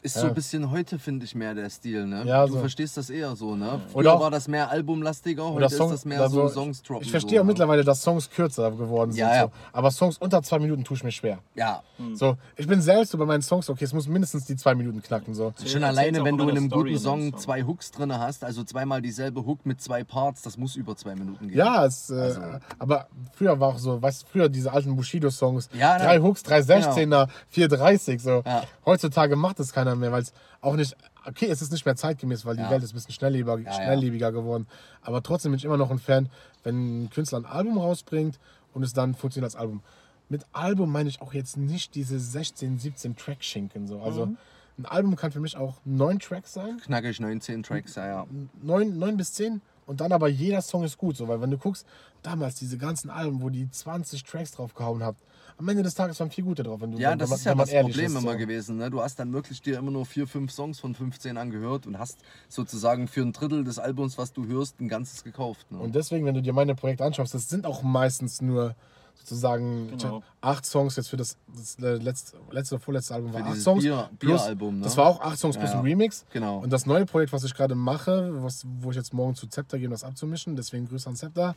Ist 0.02 0.14
Ja. 0.16 0.22
so 0.22 0.28
ein 0.28 0.34
bisschen 0.34 0.70
heute, 0.70 0.98
finde 0.98 1.24
ich, 1.24 1.34
mehr 1.34 1.54
der 1.54 1.68
Stil, 1.70 2.06
ne? 2.06 2.24
Ja, 2.24 2.46
du 2.46 2.52
so. 2.54 2.60
verstehst 2.60 2.96
das 2.96 3.10
eher 3.10 3.34
so, 3.34 3.56
ne? 3.56 3.80
Früher 3.88 3.96
Oder 4.00 4.12
auch- 4.14 4.20
war 4.20 4.30
das 4.30 4.46
mehr 4.48 4.70
albumlastiger, 4.70 5.44
heute 5.44 5.56
Oder 5.56 5.70
Song, 5.70 5.86
ist 5.88 5.92
das 5.92 6.04
mehr 6.04 6.20
also, 6.20 6.46
so 6.48 6.54
Songs 6.54 6.82
droppen. 6.82 7.04
Ich 7.04 7.10
verstehe 7.10 7.38
so, 7.38 7.42
auch 7.42 7.44
ne? 7.44 7.48
mittlerweile, 7.52 7.82
dass 7.84 8.02
Songs 8.02 8.30
kürzer 8.30 8.70
geworden 8.70 9.10
sind. 9.12 9.20
Ja, 9.20 9.34
ja. 9.34 9.42
So. 9.44 9.50
Aber 9.72 9.90
Songs 9.90 10.18
unter 10.18 10.42
zwei 10.42 10.58
Minuten 10.60 10.84
tue 10.84 10.96
ich 10.96 11.04
mir 11.04 11.10
schwer. 11.12 11.38
Ja, 11.54 11.82
So, 12.14 12.36
ich 12.56 12.66
bin 12.68 12.80
selbst 12.80 13.10
so 13.10 13.18
bei 13.18 13.24
meinen 13.26 13.42
Songs, 13.42 13.68
okay, 13.68 13.84
es 13.84 13.92
muss 13.92 14.06
mindestens 14.06 14.44
die 14.46 14.54
zwei 14.56 14.74
Minuten 14.76 15.02
knacken. 15.02 15.34
So. 15.34 15.52
schon 15.66 15.82
alleine, 15.82 16.24
wenn 16.24 16.36
du 16.38 16.44
in 16.44 16.50
eine 16.50 16.58
einem 16.60 16.68
Story 16.68 16.92
guten 16.92 17.04
deinem 17.04 17.20
Song 17.20 17.30
Song. 17.32 17.38
zwei 17.40 17.62
Hooks 17.64 17.90
drin 17.90 18.16
hast, 18.16 18.44
also 18.44 18.62
zweimal 18.62 19.02
dieselbe 19.02 19.44
Hook 19.44 19.66
mit 19.66 19.80
zwei 19.82 20.04
Parts, 20.04 20.42
das 20.42 20.56
muss 20.56 20.76
über 20.76 20.94
zwei 20.96 21.16
Minuten 21.16 21.48
gehen. 21.48 21.58
Ja, 21.58 21.84
es, 21.84 22.08
äh, 22.10 22.14
Also- 22.14 22.40
aber 22.78 23.08
früher 23.36 23.58
war 23.58 23.68
auch 23.70 23.78
so, 23.78 24.00
weißt 24.00 24.22
du, 24.22 24.26
früher 24.28 24.48
diese 24.48 24.72
alten 24.72 24.94
Bushido-Songs, 24.94 25.68
Ja, 25.76 25.98
drei 25.98 26.18
ne. 26.18 26.22
Hooks, 26.24 26.42
drei 26.44 26.60
16er, 26.62 27.28
430, 27.48 28.22
so. 28.22 28.42
Ja. 28.46 28.62
Heutzutage 28.86 29.34
macht 29.34 29.58
es 29.60 29.72
keiner 29.72 29.87
mehr, 29.96 30.12
weil 30.12 30.22
es 30.22 30.32
auch 30.60 30.74
nicht, 30.76 30.96
okay, 31.26 31.46
es 31.50 31.62
ist 31.62 31.72
nicht 31.72 31.84
mehr 31.86 31.96
zeitgemäß, 31.96 32.44
weil 32.44 32.56
die 32.56 32.62
Ja. 32.62 32.70
Welt 32.70 32.82
ist 32.82 32.92
ein 32.92 32.94
bisschen 32.94 33.12
schnelllebiger, 33.14 33.58
ja. 33.58 33.72
schnelllebiger 33.72 34.32
geworden. 34.32 34.66
Aber 35.02 35.22
trotzdem 35.22 35.52
bin 35.52 35.58
ich 35.58 35.64
immer 35.64 35.76
noch 35.76 35.90
ein 35.90 35.98
Fan, 35.98 36.28
wenn 36.64 37.04
ein 37.04 37.10
Künstler 37.10 37.38
ein 37.38 37.46
Album 37.46 37.78
rausbringt 37.78 38.38
und 38.74 38.82
es 38.82 38.92
dann 38.92 39.14
funktioniert 39.14 39.52
als 39.52 39.56
Album. 39.60 39.82
Mit 40.28 40.44
Album 40.52 40.90
meine 40.92 41.08
ich 41.08 41.22
auch 41.22 41.32
jetzt 41.32 41.56
nicht 41.56 41.94
diese 41.94 42.18
16, 42.20 42.78
17 42.78 43.16
Track-Schinken, 43.16 43.86
so. 43.86 44.00
Also, 44.02 44.26
Mhm. 44.26 44.36
ein 44.78 44.86
Album 44.86 45.16
kann 45.16 45.32
für 45.32 45.40
mich 45.40 45.56
auch 45.56 45.76
neun 45.84 46.18
Tracks 46.18 46.52
sein 46.52 46.78
Knackig 46.84 47.18
19 47.18 47.62
Tracks, 47.62 47.94
ja, 47.94 48.06
ja. 48.06 48.26
neun, 48.62 48.98
neun 48.98 49.16
bis 49.16 49.32
zehn 49.32 49.60
und 49.86 50.00
dann 50.02 50.12
aber 50.12 50.28
jeder 50.28 50.60
Song 50.62 50.84
ist 50.84 50.98
gut, 50.98 51.16
so, 51.16 51.28
weil 51.28 51.40
wenn 51.40 51.50
du 51.50 51.56
guckst, 51.58 51.86
damals 52.22 52.56
diese 52.56 52.76
ganzen 52.78 53.08
Alben, 53.10 53.40
wo 53.42 53.48
die 53.48 53.70
20 53.70 54.22
Tracks 54.24 54.50
drauf 54.52 54.74
gehauen 54.74 55.02
habt, 55.02 55.20
am 55.58 55.68
Ende 55.68 55.82
des 55.82 55.94
Tages 55.94 56.18
waren 56.20 56.30
vier 56.30 56.44
gute 56.44 56.62
drauf. 56.62 56.80
Wenn 56.80 56.92
du, 56.92 56.98
Ja, 56.98 57.10
wenn, 57.10 57.18
das 57.18 57.30
man- 57.30 57.38
ist 57.38 57.44
ja 57.44 57.50
wenn 57.52 57.58
das 57.58 57.70
Problem 57.70 58.06
ist, 58.06 58.12
immer 58.22 58.32
so. 58.32 58.38
gewesen. 58.38 58.76
Ne? 58.78 58.90
Du 58.90 59.02
hast 59.02 59.18
dann 59.18 59.32
wirklich 59.32 59.60
dir 59.60 59.78
immer 59.78 59.90
nur 59.90 60.06
vier, 60.06 60.26
fünf 60.26 60.52
Songs 60.52 60.78
von 60.80 60.94
15 60.94 61.36
angehört 61.36 61.86
und 61.86 61.98
hast 61.98 62.18
sozusagen 62.48 63.08
für 63.08 63.22
ein 63.22 63.32
Drittel 63.32 63.64
des 63.64 63.78
Albums, 63.78 64.18
was 64.18 64.32
du 64.32 64.46
hörst, 64.46 64.80
ein 64.80 64.88
ganzes 64.88 65.24
gekauft. 65.24 65.70
Ne? 65.70 65.78
Und 65.78 65.94
deswegen, 65.94 66.24
wenn 66.26 66.34
du 66.34 66.42
dir 66.42 66.52
meine 66.52 66.74
Projekte 66.74 67.04
anschaust, 67.04 67.34
das 67.34 67.48
sind 67.48 67.66
auch 67.66 67.82
meistens 67.82 68.40
nur 68.40 68.74
sozusagen 69.14 69.88
Genau. 69.98 70.22
acht 70.40 70.64
Songs 70.64 70.94
jetzt 70.94 71.08
für 71.08 71.16
das, 71.16 71.36
das 71.54 71.76
letzte, 71.78 72.36
letzte 72.52 72.76
oder 72.76 72.84
vorletzte 72.84 73.14
Album 73.14 73.32
war 73.32 73.40
Für 73.40 73.44
acht 73.46 73.52
dieses 73.54 73.64
Songs. 73.64 73.82
Bier- 73.82 74.08
plus- 74.18 74.40
Bieralbum, 74.42 74.78
ne? 74.78 74.84
Das 74.84 74.96
war 74.96 75.06
auch 75.06 75.20
acht 75.20 75.38
Songs 75.38 75.56
Ja, 75.56 75.62
plus 75.62 75.72
ein. 75.74 75.80
Remix. 75.80 76.24
Genau. 76.32 76.58
Und 76.60 76.72
das 76.72 76.86
neue 76.86 77.04
Projekt, 77.04 77.32
was 77.32 77.42
ich 77.42 77.52
gerade 77.52 77.74
mache, 77.74 78.30
was, 78.44 78.64
wo 78.80 78.90
ich 78.90 78.96
jetzt 78.96 79.12
morgen 79.12 79.34
zu 79.34 79.48
Zepter 79.48 79.76
gehe, 79.78 79.88
um 79.88 79.90
das 79.92 80.04
abzumischen, 80.04 80.54
deswegen 80.54 80.86
Grüße 80.88 81.08
an 81.08 81.16
Zepter, 81.16 81.56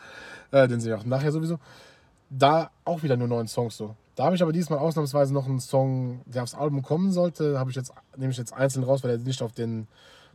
äh, 0.49 0.67
den 0.67 0.81
sehe 0.81 0.95
ich 0.95 0.99
auch 0.99 1.05
nachher 1.05 1.31
sowieso, 1.31 1.59
da 2.31 2.71
auch 2.85 3.03
wieder 3.03 3.17
nur 3.17 3.27
neun 3.27 3.47
Songs 3.47 3.77
so. 3.77 3.95
Da 4.15 4.25
habe 4.25 4.35
ich 4.35 4.41
aber 4.41 4.53
diesmal 4.53 4.79
ausnahmsweise 4.79 5.33
noch 5.33 5.45
einen 5.45 5.59
Song, 5.59 6.21
der 6.25 6.43
aufs 6.43 6.55
Album 6.55 6.81
kommen 6.81 7.11
sollte, 7.11 7.59
habe 7.59 7.69
ich 7.69 7.75
jetzt, 7.75 7.93
nehme 8.17 8.31
ich 8.31 8.37
jetzt 8.37 8.53
einzeln 8.53 8.83
raus, 8.83 9.03
weil 9.03 9.11
er 9.11 9.17
nicht 9.17 9.41
auf 9.41 9.51
den, 9.51 9.87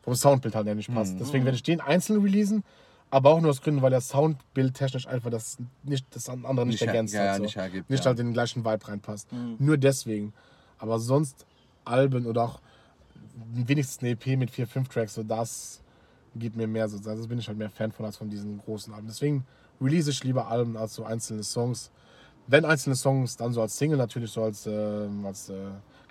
vom 0.02 0.14
Soundbild 0.14 0.54
halt 0.54 0.66
nicht 0.74 0.92
passt. 0.92 1.14
Mhm. 1.14 1.18
Deswegen 1.18 1.44
werde 1.44 1.56
ich 1.56 1.62
den 1.62 1.80
einzeln 1.80 2.20
releasen, 2.20 2.64
aber 3.10 3.30
auch 3.30 3.40
nur 3.40 3.50
aus 3.50 3.62
Gründen, 3.62 3.82
weil 3.82 3.90
der 3.90 4.00
Soundbild 4.00 4.74
technisch 4.74 5.06
einfach 5.06 5.30
das, 5.30 5.58
nicht, 5.82 6.06
das 6.14 6.28
andere 6.28 6.66
nicht, 6.66 6.80
Nicht 6.80 6.86
ergänzt 6.86 7.14
ja, 7.14 7.28
hat. 7.28 7.36
so. 7.36 7.42
nicht 7.42 7.56
hergibt, 7.56 7.88
Nicht 7.88 8.04
ja. 8.04 8.10
halt 8.10 8.18
in 8.20 8.26
den 8.26 8.32
gleichen 8.34 8.64
Vibe 8.64 8.88
reinpasst. 8.88 9.28
Nur 9.58 9.76
deswegen. 9.76 10.32
Aber 10.78 10.98
sonst 10.98 11.46
Alben 11.84 12.26
oder 12.26 12.42
auch 12.44 12.60
wenigstens 13.52 14.02
eine 14.02 14.10
EP 14.10 14.38
mit 14.38 14.50
vier, 14.50 14.66
fünf 14.66 14.88
Tracks, 14.88 15.14
so 15.14 15.22
das 15.22 15.82
gibt 16.34 16.56
mir 16.56 16.66
mehr 16.66 16.88
so. 16.88 16.98
Also 17.08 17.28
bin 17.28 17.38
ich 17.38 17.48
halt 17.48 17.58
mehr 17.58 17.70
Fan 17.70 17.92
von 17.92 18.04
als 18.04 18.16
von 18.16 18.28
diesen 18.28 18.58
großen 18.58 18.92
Alben. 18.92 19.06
Deswegen 19.06 19.46
release 19.80 20.10
ich 20.10 20.22
lieber 20.24 20.48
Alben 20.48 20.76
als 20.76 20.94
so 20.94 21.04
einzelne 21.04 21.42
Songs. 21.42 21.90
Wenn 22.46 22.64
einzelne 22.64 22.96
Songs, 22.96 23.36
dann 23.36 23.52
so 23.52 23.60
als 23.60 23.76
Single 23.76 23.98
natürlich, 23.98 24.30
so 24.30 24.42
als, 24.42 24.66
äh, 24.66 25.08
als 25.24 25.48
äh, 25.50 25.54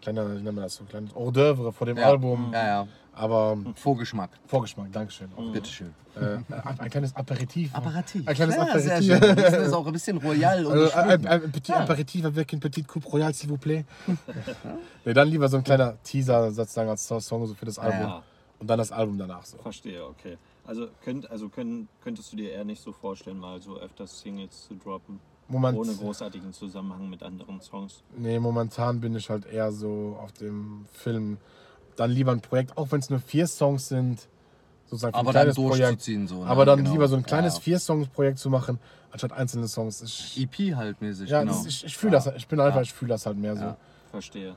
kleiner, 0.01 0.29
wie 0.29 0.41
nennt 0.41 0.55
man 0.55 0.63
das, 0.63 0.75
so 0.75 0.83
kleines 0.83 1.13
Hors 1.15 1.33
d'oeuvre 1.33 1.71
vor 1.71 1.87
dem 1.87 1.97
ja. 1.97 2.05
Album. 2.05 2.51
Ja, 2.53 2.65
ja. 2.65 2.87
Aber 3.13 3.57
Vorgeschmack. 3.75 4.29
Vorgeschmack, 4.45 4.91
Dankeschön. 4.91 5.29
Bitteschön. 5.53 5.93
Äh, 6.15 6.39
ein 6.79 6.89
kleines 6.89 7.15
Aperitif. 7.15 7.73
Aperitif. 7.73 8.27
Ein 8.27 8.35
kleines 8.35 8.55
ja, 8.57 8.79
Sehr 8.79 8.97
Aperitif. 8.97 9.25
schön. 9.25 9.35
Das 9.37 9.67
ist 9.67 9.73
auch 9.73 9.87
ein 9.87 9.93
bisschen 9.93 10.17
royal 10.17 10.65
und 10.65 10.73
Also, 10.73 10.97
ein, 10.97 11.25
ein 11.25 11.51
petit 11.51 11.69
Ja. 11.69 11.77
Aperitif 11.77 12.25
avec 12.25 12.51
une 12.51 12.59
petite 12.59 12.87
coupe 12.87 13.07
royale, 13.07 13.33
s'il 13.33 13.49
vous 13.49 13.57
plaît. 13.57 13.85
nee, 15.05 15.13
dann 15.13 15.29
lieber 15.29 15.47
so 15.47 15.57
ein 15.57 15.63
kleiner 15.63 15.95
Teaser 16.03 16.51
sozusagen 16.51 16.89
als 16.89 17.07
Song 17.07 17.47
so 17.47 17.53
für 17.53 17.65
das 17.65 17.79
Album. 17.79 18.01
Ja. 18.01 18.23
Und 18.59 18.67
dann 18.67 18.79
das 18.79 18.91
Album 18.91 19.17
danach 19.17 19.45
so. 19.45 19.57
Verstehe, 19.59 20.05
okay. 20.05 20.37
Also, 20.67 20.87
könnt, 21.03 21.29
also 21.29 21.49
können, 21.49 21.87
könntest 22.03 22.31
du 22.33 22.37
dir 22.37 22.51
eher 22.51 22.63
nicht 22.65 22.81
so 22.81 22.91
vorstellen, 22.91 23.37
mal 23.39 23.61
so 23.61 23.77
öfters 23.77 24.19
Singles 24.19 24.65
zu 24.67 24.75
droppen, 24.75 25.19
Moment, 25.47 25.77
ohne 25.77 25.93
großartigen 25.93 26.53
Zusammenhang 26.53 27.09
mit 27.09 27.21
anderen 27.21 27.61
Songs. 27.61 28.01
nee, 28.17 28.39
momentan 28.39 28.99
bin 28.99 29.15
ich 29.15 29.29
halt 29.29 29.45
eher 29.45 29.71
so 29.71 30.17
auf 30.19 30.31
dem 30.33 30.85
Film. 30.91 31.37
Dann 31.97 32.11
lieber 32.11 32.31
ein 32.31 32.41
Projekt, 32.41 32.77
auch 32.77 32.91
wenn 32.91 32.99
es 32.99 33.09
nur 33.09 33.19
vier 33.19 33.47
Songs 33.47 33.87
sind, 33.87 34.27
sozusagen 34.87 35.13
für 35.13 35.19
Aber 35.19 35.29
ein 35.29 35.33
dann 35.33 35.41
kleines 35.53 35.55
Projekt. 35.55 35.79
durchzuziehen. 35.89 36.27
So, 36.27 36.43
ne? 36.43 36.49
Aber 36.49 36.65
dann 36.65 36.79
Genau. 36.79 36.91
lieber 36.91 37.07
so 37.07 37.15
ein 37.15 37.23
kleines 37.23 37.55
ja, 37.55 37.61
Vier-Songs-Projekt 37.61 38.39
zu 38.39 38.49
machen, 38.49 38.79
anstatt 39.11 39.31
einzelne 39.33 39.67
Songs. 39.67 40.01
Ich, 40.01 40.35
ja. 40.35 40.43
EP 40.43 40.75
halt 40.75 40.99
mäßig, 41.01 41.29
ja, 41.29 41.41
genau. 41.41 41.53
das, 41.53 41.65
ich, 41.67 41.85
ich 41.85 41.97
fühle 41.97 42.11
das, 42.13 42.27
ich 42.35 42.47
bin 42.47 42.59
einfach, 42.59 42.77
Ja. 42.77 42.81
ich 42.81 42.93
fühle 42.93 43.09
das 43.09 43.25
halt 43.25 43.37
mehr 43.37 43.55
so. 43.55 43.63
Ja. 43.63 43.77
Verstehe. 44.11 44.55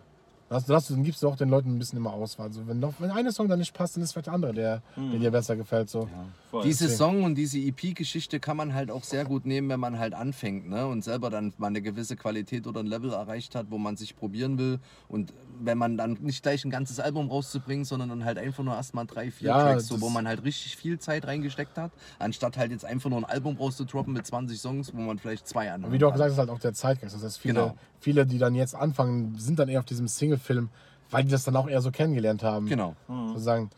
Das, 0.49 0.65
das, 0.65 0.89
dann 0.89 1.05
gibst 1.05 1.23
du 1.23 1.29
auch 1.29 1.37
den 1.37 1.51
Leuten 1.51 1.75
ein 1.75 1.79
bisschen 1.79 1.99
immer 1.99 2.13
Auswahl. 2.13 2.47
Also 2.47 2.67
wenn, 2.67 2.79
noch, 2.79 2.95
wenn 2.99 3.11
eine 3.11 3.33
Song 3.33 3.49
dann 3.49 3.59
nicht 3.59 3.75
passt, 3.75 3.97
dann 3.97 4.03
ist 4.03 4.13
vielleicht 4.13 4.29
der 4.29 4.35
andere, 4.35 4.55
der, 4.55 4.83
der 4.97 5.19
dir 5.19 5.31
besser 5.31 5.57
gefällt. 5.57 5.91
So. 5.91 6.09
Voll. 6.51 6.63
Diese 6.63 6.85
Deswegen. 6.85 6.99
Song 6.99 7.25
und 7.25 7.35
diese 7.35 7.59
EP-Geschichte 7.59 8.41
kann 8.41 8.57
man 8.57 8.73
halt 8.73 8.91
auch 8.91 9.05
sehr 9.05 9.27
gut 9.27 9.45
nehmen, 9.45 9.69
wenn 9.69 9.81
man 9.81 9.99
halt 9.99 10.15
anfängt 10.15 10.69
ne? 10.69 10.87
und 10.87 11.05
selber 11.05 11.29
dann 11.29 11.53
mal 11.59 11.67
eine 11.67 11.83
gewisse 11.83 12.17
Qualität 12.17 12.67
oder 12.67 12.81
ein 12.81 12.87
Level 12.87 13.13
erreicht 13.13 13.55
hat, 13.55 13.67
wo 13.71 13.77
man 13.77 13.97
sich 13.97 14.17
probieren 14.17 14.57
will. 14.59 14.79
Und 15.09 15.35
wenn 15.61 15.79
man 15.79 15.97
dann 15.97 16.19
nicht 16.21 16.43
gleich 16.43 16.65
ein 16.65 16.71
ganzes 16.71 17.01
Album 17.01 17.29
rauszubringen, 17.29 17.85
sondern 17.85 18.09
dann 18.09 18.25
halt 18.25 18.39
einfach 18.39 18.65
nur 18.65 18.75
erstmal 18.75 19.07
drei, 19.07 19.31
vier 19.31 19.49
Ja, 19.49 19.63
Tracks, 19.63 19.87
so, 19.87 20.01
wo 20.01 20.09
man 20.09 20.27
halt 20.29 20.45
richtig 20.45 20.77
viel 20.77 20.99
Zeit 20.99 21.27
reingesteckt 21.27 21.77
hat, 21.79 21.93
anstatt 22.19 22.57
halt 22.57 22.71
jetzt 22.71 22.85
einfach 22.85 23.11
nur 23.11 23.19
ein 23.19 23.25
Album 23.25 23.57
rauszudroppen 23.57 24.13
mit 24.13 24.27
20 24.27 24.61
Songs, 24.61 24.93
wo 24.95 25.01
man 25.01 25.19
vielleicht 25.19 25.47
zwei 25.47 25.71
anhört. 25.71 25.87
Und 25.89 25.93
wie 25.93 25.99
du 25.99 26.07
auch 26.07 26.13
gesagt 26.13 26.29
hast, 26.31 26.35
ist 26.35 26.39
halt 26.39 26.51
auch 26.51 26.61
der 26.61 26.75
Zeitgeist. 26.75 27.15
Das 27.15 27.23
heißt, 27.23 27.39
viele, 27.39 27.55
Genau. 27.55 27.77
viele, 28.01 28.27
die 28.27 28.39
dann 28.39 28.55
jetzt 28.55 28.75
anfangen, 28.75 29.37
sind 29.39 29.59
dann 29.59 29.69
eher 29.69 29.81
auf 29.81 29.85
diesem 29.87 30.09
Single-Film, 30.09 30.69
weil 31.11 31.25
die 31.25 31.31
das 31.31 31.45
dann 31.45 31.57
auch 31.57 31.69
eher 31.69 31.81
so 31.81 31.91
kennengelernt 31.91 32.43
haben. 32.43 32.67
Genau. 32.67 32.95
Sozusagen, 33.09 33.71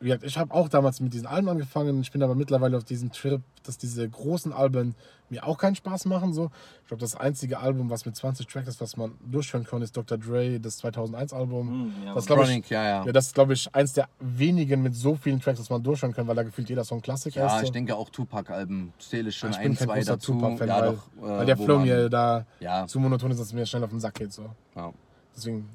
wie 0.00 0.06
gesagt, 0.06 0.24
ich 0.24 0.38
habe 0.38 0.54
auch 0.54 0.68
damals 0.68 1.00
mit 1.00 1.12
diesen 1.12 1.26
Alben 1.26 1.48
angefangen. 1.48 2.00
Ich 2.00 2.10
bin 2.10 2.22
aber 2.22 2.34
mittlerweile 2.34 2.76
auf 2.76 2.84
diesem 2.84 3.12
Trip, 3.12 3.42
dass 3.64 3.76
diese 3.76 4.08
großen 4.08 4.52
Alben 4.52 4.94
mir 5.30 5.46
auch 5.46 5.58
keinen 5.58 5.74
Spaß 5.74 6.06
machen. 6.06 6.32
So. 6.32 6.50
Ich 6.82 6.88
glaube, 6.88 7.00
das 7.00 7.14
einzige 7.14 7.58
Album, 7.58 7.90
was 7.90 8.04
mit 8.04 8.16
20 8.16 8.46
Tracks 8.46 8.68
ist, 8.68 8.80
was 8.80 8.96
man 8.96 9.12
durchhören 9.24 9.64
kann, 9.64 9.82
ist 9.82 9.96
Dr. 9.96 10.18
Dre, 10.18 10.58
das 10.60 10.82
2001-Album. 10.82 11.68
Hm, 11.68 12.06
ja, 12.06 12.14
das 12.14 12.26
glaube 12.26 12.42
ich, 12.44 12.70
ja, 12.70 12.82
ja. 12.82 13.04
ja, 13.06 13.12
das 13.12 13.28
ist, 13.28 13.34
glaube 13.34 13.52
ich, 13.52 13.74
eins 13.74 13.92
der 13.92 14.08
wenigen 14.18 14.82
mit 14.82 14.94
so 14.94 15.14
vielen 15.14 15.40
Tracks, 15.40 15.58
dass 15.58 15.70
man 15.70 15.82
durchhören 15.82 16.12
kann, 16.12 16.26
weil 16.26 16.36
da 16.36 16.42
gefühlt 16.42 16.68
jeder 16.68 16.84
Song 16.84 17.00
Klassiker 17.00 17.46
ist. 17.46 17.52
Ja, 17.52 17.58
so. 17.58 17.64
ich 17.64 17.72
denke 17.72 17.96
auch 17.96 18.10
Tupac-Alben 18.10 18.92
zähle 18.98 19.28
ich 19.28 19.36
schon 19.36 19.50
ich 19.50 19.58
ein, 19.58 19.76
zwei 19.76 20.00
dazu. 20.00 20.32
Tupac-Fan, 20.32 20.68
ja, 20.68 20.80
weil, 20.80 20.92
doch, 20.92 21.08
weil 21.20 21.42
äh, 21.42 21.46
der 21.46 21.58
wo 21.58 21.64
Flow 21.64 21.78
mir 21.78 22.08
da 22.08 22.46
Ja. 22.60 22.86
zu 22.86 22.98
monoton 23.00 23.30
ist, 23.30 23.38
dass 23.38 23.48
es 23.48 23.52
mir 23.52 23.66
schnell 23.66 23.84
auf 23.84 23.90
den 23.90 24.00
Sack 24.00 24.14
geht. 24.14 24.32
So. 24.32 24.50
Ja. 24.74 24.92
Deswegen 25.36 25.68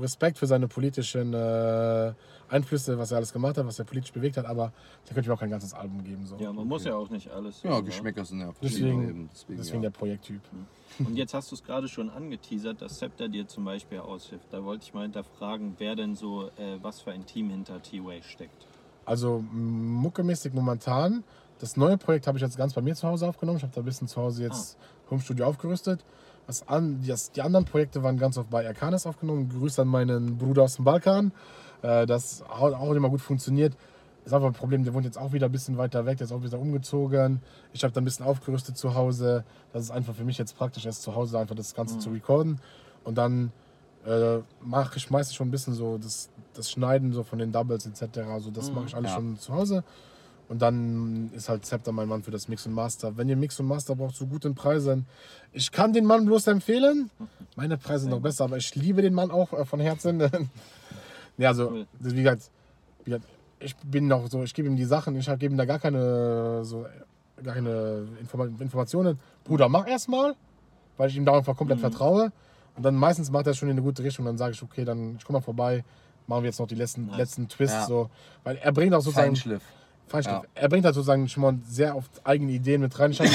Respekt 0.00 0.38
für 0.38 0.46
seine 0.46 0.68
politischen 0.68 1.32
äh, 1.32 2.12
Einflüsse, 2.48 2.98
was 2.98 3.10
er 3.10 3.18
alles 3.18 3.32
gemacht 3.32 3.58
hat, 3.58 3.66
was 3.66 3.78
er 3.78 3.84
politisch 3.84 4.12
bewegt 4.12 4.36
hat, 4.36 4.46
aber 4.46 4.72
da 5.04 5.08
könnte 5.08 5.22
ich 5.22 5.26
mir 5.28 5.34
auch 5.34 5.40
kein 5.40 5.50
ganzes 5.50 5.74
Album 5.74 6.04
geben. 6.04 6.26
So. 6.26 6.36
ja, 6.36 6.52
man 6.52 6.66
muss 6.66 6.84
ja 6.84 6.94
auch 6.94 7.10
nicht 7.10 7.30
alles. 7.30 7.62
Ja, 7.62 7.76
ne? 7.76 7.82
Geschmäcker 7.82 8.24
sind 8.24 8.40
ja 8.40 8.52
Deswegen, 8.62 8.68
verschieden 8.68 9.08
eben. 9.08 9.30
Deswegen, 9.32 9.58
deswegen 9.58 9.82
ja. 9.82 9.90
der 9.90 9.98
Projekttyp. 9.98 10.40
Und 10.98 11.16
jetzt 11.16 11.34
hast 11.34 11.50
du 11.50 11.56
es 11.56 11.64
gerade 11.64 11.88
schon 11.88 12.10
angeteasert, 12.10 12.80
dass 12.80 12.96
Scepter 12.96 13.28
dir 13.28 13.46
zum 13.48 13.64
Beispiel 13.64 13.98
aushilft. 13.98 14.46
Da 14.50 14.64
wollte 14.64 14.84
ich 14.84 14.94
mal 14.94 15.02
hinterfragen, 15.02 15.74
wer 15.78 15.96
denn 15.96 16.14
so, 16.14 16.48
äh, 16.56 16.78
was 16.82 17.00
für 17.00 17.12
ein 17.12 17.26
Team 17.26 17.50
hinter 17.50 17.82
T-Way 17.82 18.22
steckt. 18.22 18.66
Also 19.04 19.44
muckemäßig 19.52 20.52
momentan. 20.52 21.24
Das 21.58 21.76
neue 21.76 21.96
Projekt 21.96 22.26
habe 22.26 22.38
ich 22.38 22.42
jetzt 22.42 22.56
ganz 22.56 22.74
bei 22.74 22.82
mir 22.82 22.94
zu 22.94 23.08
Hause 23.08 23.26
aufgenommen. 23.28 23.58
Ich 23.58 23.62
habe 23.62 23.72
da 23.74 23.80
ein 23.80 23.84
bisschen 23.84 24.08
zu 24.08 24.20
Hause 24.20 24.42
jetzt 24.42 24.76
Homestudio 25.10 25.46
aufgerüstet. 25.46 26.04
Das 26.46 26.68
an, 26.68 27.02
das, 27.06 27.32
die 27.32 27.42
anderen 27.42 27.64
Projekte 27.64 28.02
waren 28.02 28.18
ganz 28.18 28.38
oft 28.38 28.50
bei 28.50 28.66
Arcanis 28.66 29.06
aufgenommen. 29.06 29.48
Grüße 29.48 29.82
an 29.82 29.88
meinen 29.88 30.38
Bruder 30.38 30.62
aus 30.62 30.76
dem 30.76 30.84
Balkan. 30.84 31.32
Äh, 31.82 32.06
das 32.06 32.42
hat 32.48 32.74
auch 32.74 32.92
immer 32.92 33.08
gut 33.10 33.20
funktioniert. 33.20 33.74
Ist 34.24 34.32
einfach 34.32 34.48
ein 34.48 34.54
Problem, 34.54 34.82
der 34.82 34.92
wohnt 34.92 35.04
jetzt 35.04 35.18
auch 35.18 35.32
wieder 35.32 35.46
ein 35.46 35.52
bisschen 35.52 35.78
weiter 35.78 36.04
weg, 36.04 36.18
der 36.18 36.24
ist 36.24 36.32
auch 36.32 36.42
wieder 36.42 36.58
umgezogen. 36.58 37.40
Ich 37.72 37.84
habe 37.84 37.92
da 37.94 38.00
ein 38.00 38.04
bisschen 38.04 38.26
aufgerüstet 38.26 38.76
zu 38.76 38.94
Hause. 38.94 39.44
Das 39.72 39.82
ist 39.84 39.90
einfach 39.92 40.14
für 40.14 40.24
mich 40.24 40.36
jetzt 40.36 40.56
praktisch, 40.58 40.84
erst 40.84 41.02
zu 41.02 41.14
Hause 41.14 41.38
einfach 41.38 41.54
das 41.54 41.74
Ganze 41.74 41.98
zu 41.98 42.10
recorden. 42.10 42.60
Und 43.04 43.16
dann 43.18 43.52
äh, 44.04 44.38
mache 44.60 44.96
ich 44.96 45.10
meistens 45.10 45.36
schon 45.36 45.48
ein 45.48 45.52
bisschen 45.52 45.74
so 45.74 45.98
das 45.98 46.28
das 46.54 46.70
Schneiden 46.70 47.12
so 47.12 47.22
von 47.22 47.38
den 47.38 47.52
Doubles 47.52 47.86
etc. 47.86 48.18
Also 48.30 48.50
das 48.50 48.72
mache 48.72 48.86
ich 48.86 48.94
alles 48.96 49.10
Ja. 49.10 49.16
schon 49.16 49.38
zu 49.38 49.52
Hause. 49.52 49.84
Und 50.48 50.62
dann 50.62 51.30
ist 51.34 51.48
halt 51.48 51.66
Scepter 51.66 51.92
mein 51.92 52.08
Mann 52.08 52.22
für 52.22 52.30
das 52.30 52.48
Mix 52.48 52.66
und 52.66 52.72
Master. 52.72 53.16
Wenn 53.16 53.28
ihr 53.28 53.36
Mix 53.36 53.58
und 53.60 53.66
Master 53.66 53.94
braucht 53.96 54.14
zu 54.16 54.26
guten 54.26 54.54
Preisen, 54.54 55.06
ich 55.52 55.70
kann 55.72 55.92
den 55.92 56.04
Mann 56.04 56.24
bloß 56.24 56.46
empfehlen. 56.46 57.10
Meine 57.56 57.76
Preise 57.76 58.02
sind 58.02 58.10
noch 58.10 58.20
besser, 58.20 58.44
aber 58.44 58.56
ich 58.56 58.74
liebe 58.76 59.02
den 59.02 59.12
Mann 59.12 59.30
auch 59.30 59.52
äh, 59.52 59.64
von 59.64 59.78
Herzen. 59.80 60.20
ja, 61.38 61.48
also, 61.48 61.70
Cool. 61.70 61.86
das, 62.00 62.14
wie, 62.14 62.22
gesagt, 62.22 62.50
wie 63.04 63.10
gesagt, 63.10 63.26
ich 63.58 63.76
bin 63.76 64.06
noch 64.06 64.26
so, 64.28 64.42
ich 64.42 64.54
gebe 64.54 64.68
ihm 64.68 64.76
die 64.76 64.84
Sachen, 64.84 65.16
ich 65.16 65.26
gebe 65.26 65.46
ihm 65.46 65.56
da 65.56 65.64
gar 65.64 65.78
keine, 65.78 66.64
so, 66.64 66.86
gar 67.42 67.54
keine 67.54 68.06
Informa 68.20 68.46
Informationen. 68.58 69.18
Bruder, 69.44 69.68
mach 69.68 69.86
erstmal, 69.86 70.34
weil 70.96 71.10
ich 71.10 71.16
ihm 71.16 71.24
da 71.24 71.36
einfach 71.36 71.56
komplett 71.56 71.80
vertraue. 71.80 72.32
Und 72.76 72.82
dann 72.82 72.94
meistens 72.94 73.30
macht 73.30 73.46
er 73.46 73.54
schon 73.54 73.68
in 73.68 73.72
eine 73.72 73.82
gute 73.82 74.02
Richtung. 74.02 74.26
Dann 74.26 74.36
sage 74.36 74.52
ich, 74.52 74.62
okay, 74.62 74.84
dann 74.84 75.16
ich 75.16 75.24
komme 75.24 75.38
mal 75.38 75.44
vorbei, 75.44 75.82
machen 76.26 76.42
wir 76.42 76.48
jetzt 76.48 76.60
noch 76.60 76.66
die 76.66 76.74
letzten, 76.74 77.06
Nice. 77.06 77.16
letzten 77.16 77.48
Twists. 77.48 77.74
Ja. 77.74 77.86
So. 77.86 78.10
Weil 78.44 78.56
er 78.56 78.72
bringt 78.72 78.94
auch 78.94 79.00
sozusagen. 79.00 79.28
Feinschliff. 79.28 79.62
Feinschliff. 80.06 80.34
Ja. 80.34 80.42
Er 80.54 80.68
bringt 80.68 80.84
halt 80.84 80.94
sozusagen 80.94 81.28
schon 81.28 81.42
mal 81.42 81.58
sehr 81.66 81.96
oft 81.96 82.10
eigene 82.24 82.52
Ideen 82.52 82.82
mit 82.82 82.98
rein. 82.98 83.12
Ich 83.12 83.20
habe 83.20 83.30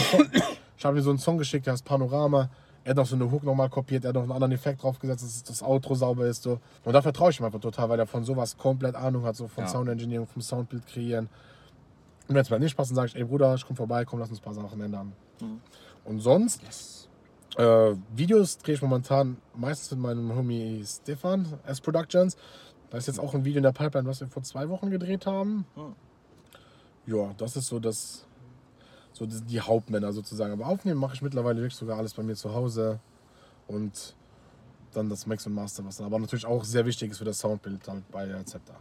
hab 0.84 0.96
ihm 0.96 1.02
so 1.02 1.10
einen 1.10 1.20
Song 1.20 1.38
geschickt, 1.38 1.66
der 1.66 1.74
heißt 1.74 1.86
Panorama. 1.86 2.50
Er 2.84 2.92
hat 2.92 2.98
noch 2.98 3.06
so 3.06 3.16
eine 3.16 3.30
Hook 3.30 3.44
nochmal 3.44 3.70
kopiert, 3.70 4.04
er 4.04 4.10
hat 4.10 4.16
noch 4.16 4.24
einen 4.24 4.32
anderen 4.32 4.54
Effekt 4.54 4.82
draufgesetzt, 4.82 5.24
dass 5.24 5.44
das 5.44 5.64
Outro 5.64 5.94
sauber 5.94 6.26
ist. 6.26 6.44
So. 6.44 6.60
Und 6.84 6.94
da 6.94 7.02
vertraue 7.02 7.30
ich 7.30 7.40
ihm 7.40 7.46
einfach 7.46 7.60
total, 7.60 7.90
weil 7.90 8.00
er 8.00 8.08
von 8.08 8.24
sowas 8.24 8.58
komplett 8.58 8.96
Ahnung 8.96 9.24
hat, 9.24 9.36
so 9.36 9.48
von 9.48 9.66
Ja. 9.66 9.70
Sound 9.70 9.90
Engineering, 9.90 10.26
vom 10.26 10.42
Soundbild 10.42 10.88
kreieren. 10.88 11.30
Und 12.28 12.36
wenn 12.36 12.42
es 12.42 12.50
mal 12.50 12.60
nicht 12.60 12.76
passt, 12.76 12.92
dann 12.92 12.96
sage 12.96 13.10
ich, 13.10 13.16
ey 13.16 13.24
Bruder, 13.24 13.54
ich 13.56 13.66
komme 13.66 13.78
vorbei, 13.78 14.06
komm, 14.06 14.20
lass 14.20 14.30
uns 14.30 14.40
ein 14.40 14.44
paar 14.44 14.54
Sachen 14.54 14.82
ändern. 14.82 15.14
Und 16.06 16.20
sonst, 16.22 16.62
äh, 17.58 17.96
Videos 18.16 18.58
drehe 18.58 18.76
ich 18.76 18.82
momentan 18.82 19.38
meistens 19.56 19.92
mit 19.92 20.00
meinem 20.00 20.34
Homie 20.36 20.84
Stefan, 20.86 21.46
S 21.66 21.82
Productions. 21.82 22.38
Da 22.90 22.98
ist 22.98 23.08
jetzt 23.08 23.20
auch 23.20 23.34
ein 23.34 23.46
Video 23.46 23.58
in 23.58 23.64
der 23.64 23.72
Pipeline, 23.72 24.08
was 24.08 24.22
wir 24.22 24.28
vor 24.28 24.44
zwei 24.44 24.70
Wochen 24.70 24.90
gedreht 24.90 25.26
haben. 25.26 25.66
Hm. 25.76 25.96
Ja, 27.06 27.34
das 27.38 27.56
ist 27.56 27.68
so 27.68 27.80
das, 27.80 28.26
so 29.14 29.26
die, 29.26 29.60
Hauptmänner 29.60 30.14
sozusagen. 30.14 30.54
Aber 30.54 30.68
aufnehmen 30.68 31.00
mache 31.00 31.16
ich 31.16 31.22
mittlerweile 31.22 31.58
wirklich 31.58 31.76
sogar 31.76 31.98
alles 31.98 32.14
bei 32.14 32.24
mir 32.24 32.36
zu 32.36 32.54
Hause. 32.54 33.00
Und 33.68 34.16
dann 34.94 35.10
das 35.10 35.26
Max 35.26 35.46
und 35.48 35.54
Master, 35.54 35.86
was 35.86 35.98
dann 35.98 36.06
aber 36.06 36.20
natürlich 36.20 36.46
auch 36.46 36.64
sehr 36.64 36.86
wichtig 36.86 37.12
ist 37.12 37.18
für 37.18 37.26
das 37.26 37.40
Soundbild 37.40 37.88
halt 37.88 38.10
bei 38.12 38.26
der 38.26 38.46
Zepter. 38.46 38.76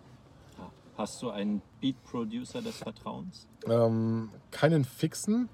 Hast 0.96 1.22
du 1.22 1.30
einen 1.30 1.62
Beat-Producer 1.80 2.60
des 2.60 2.76
Vertrauens? 2.76 3.46
Ähm, 3.66 4.28
keinen 4.50 4.84
fixen. 4.84 5.48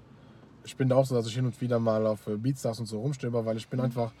Ich 0.65 0.75
bin 0.75 0.89
da 0.89 0.95
auch 0.95 1.05
so, 1.05 1.15
dass 1.15 1.27
ich 1.27 1.35
hin 1.35 1.45
und 1.45 1.61
wieder 1.61 1.79
mal 1.79 2.05
auf 2.05 2.27
äh, 2.27 2.35
Beatstars 2.35 2.79
und 2.79 2.87
so 2.87 2.99
rumstöber, 2.99 3.45
weil 3.45 3.57
ich 3.57 3.67
bin 3.69 3.79
einfach. 3.79 4.11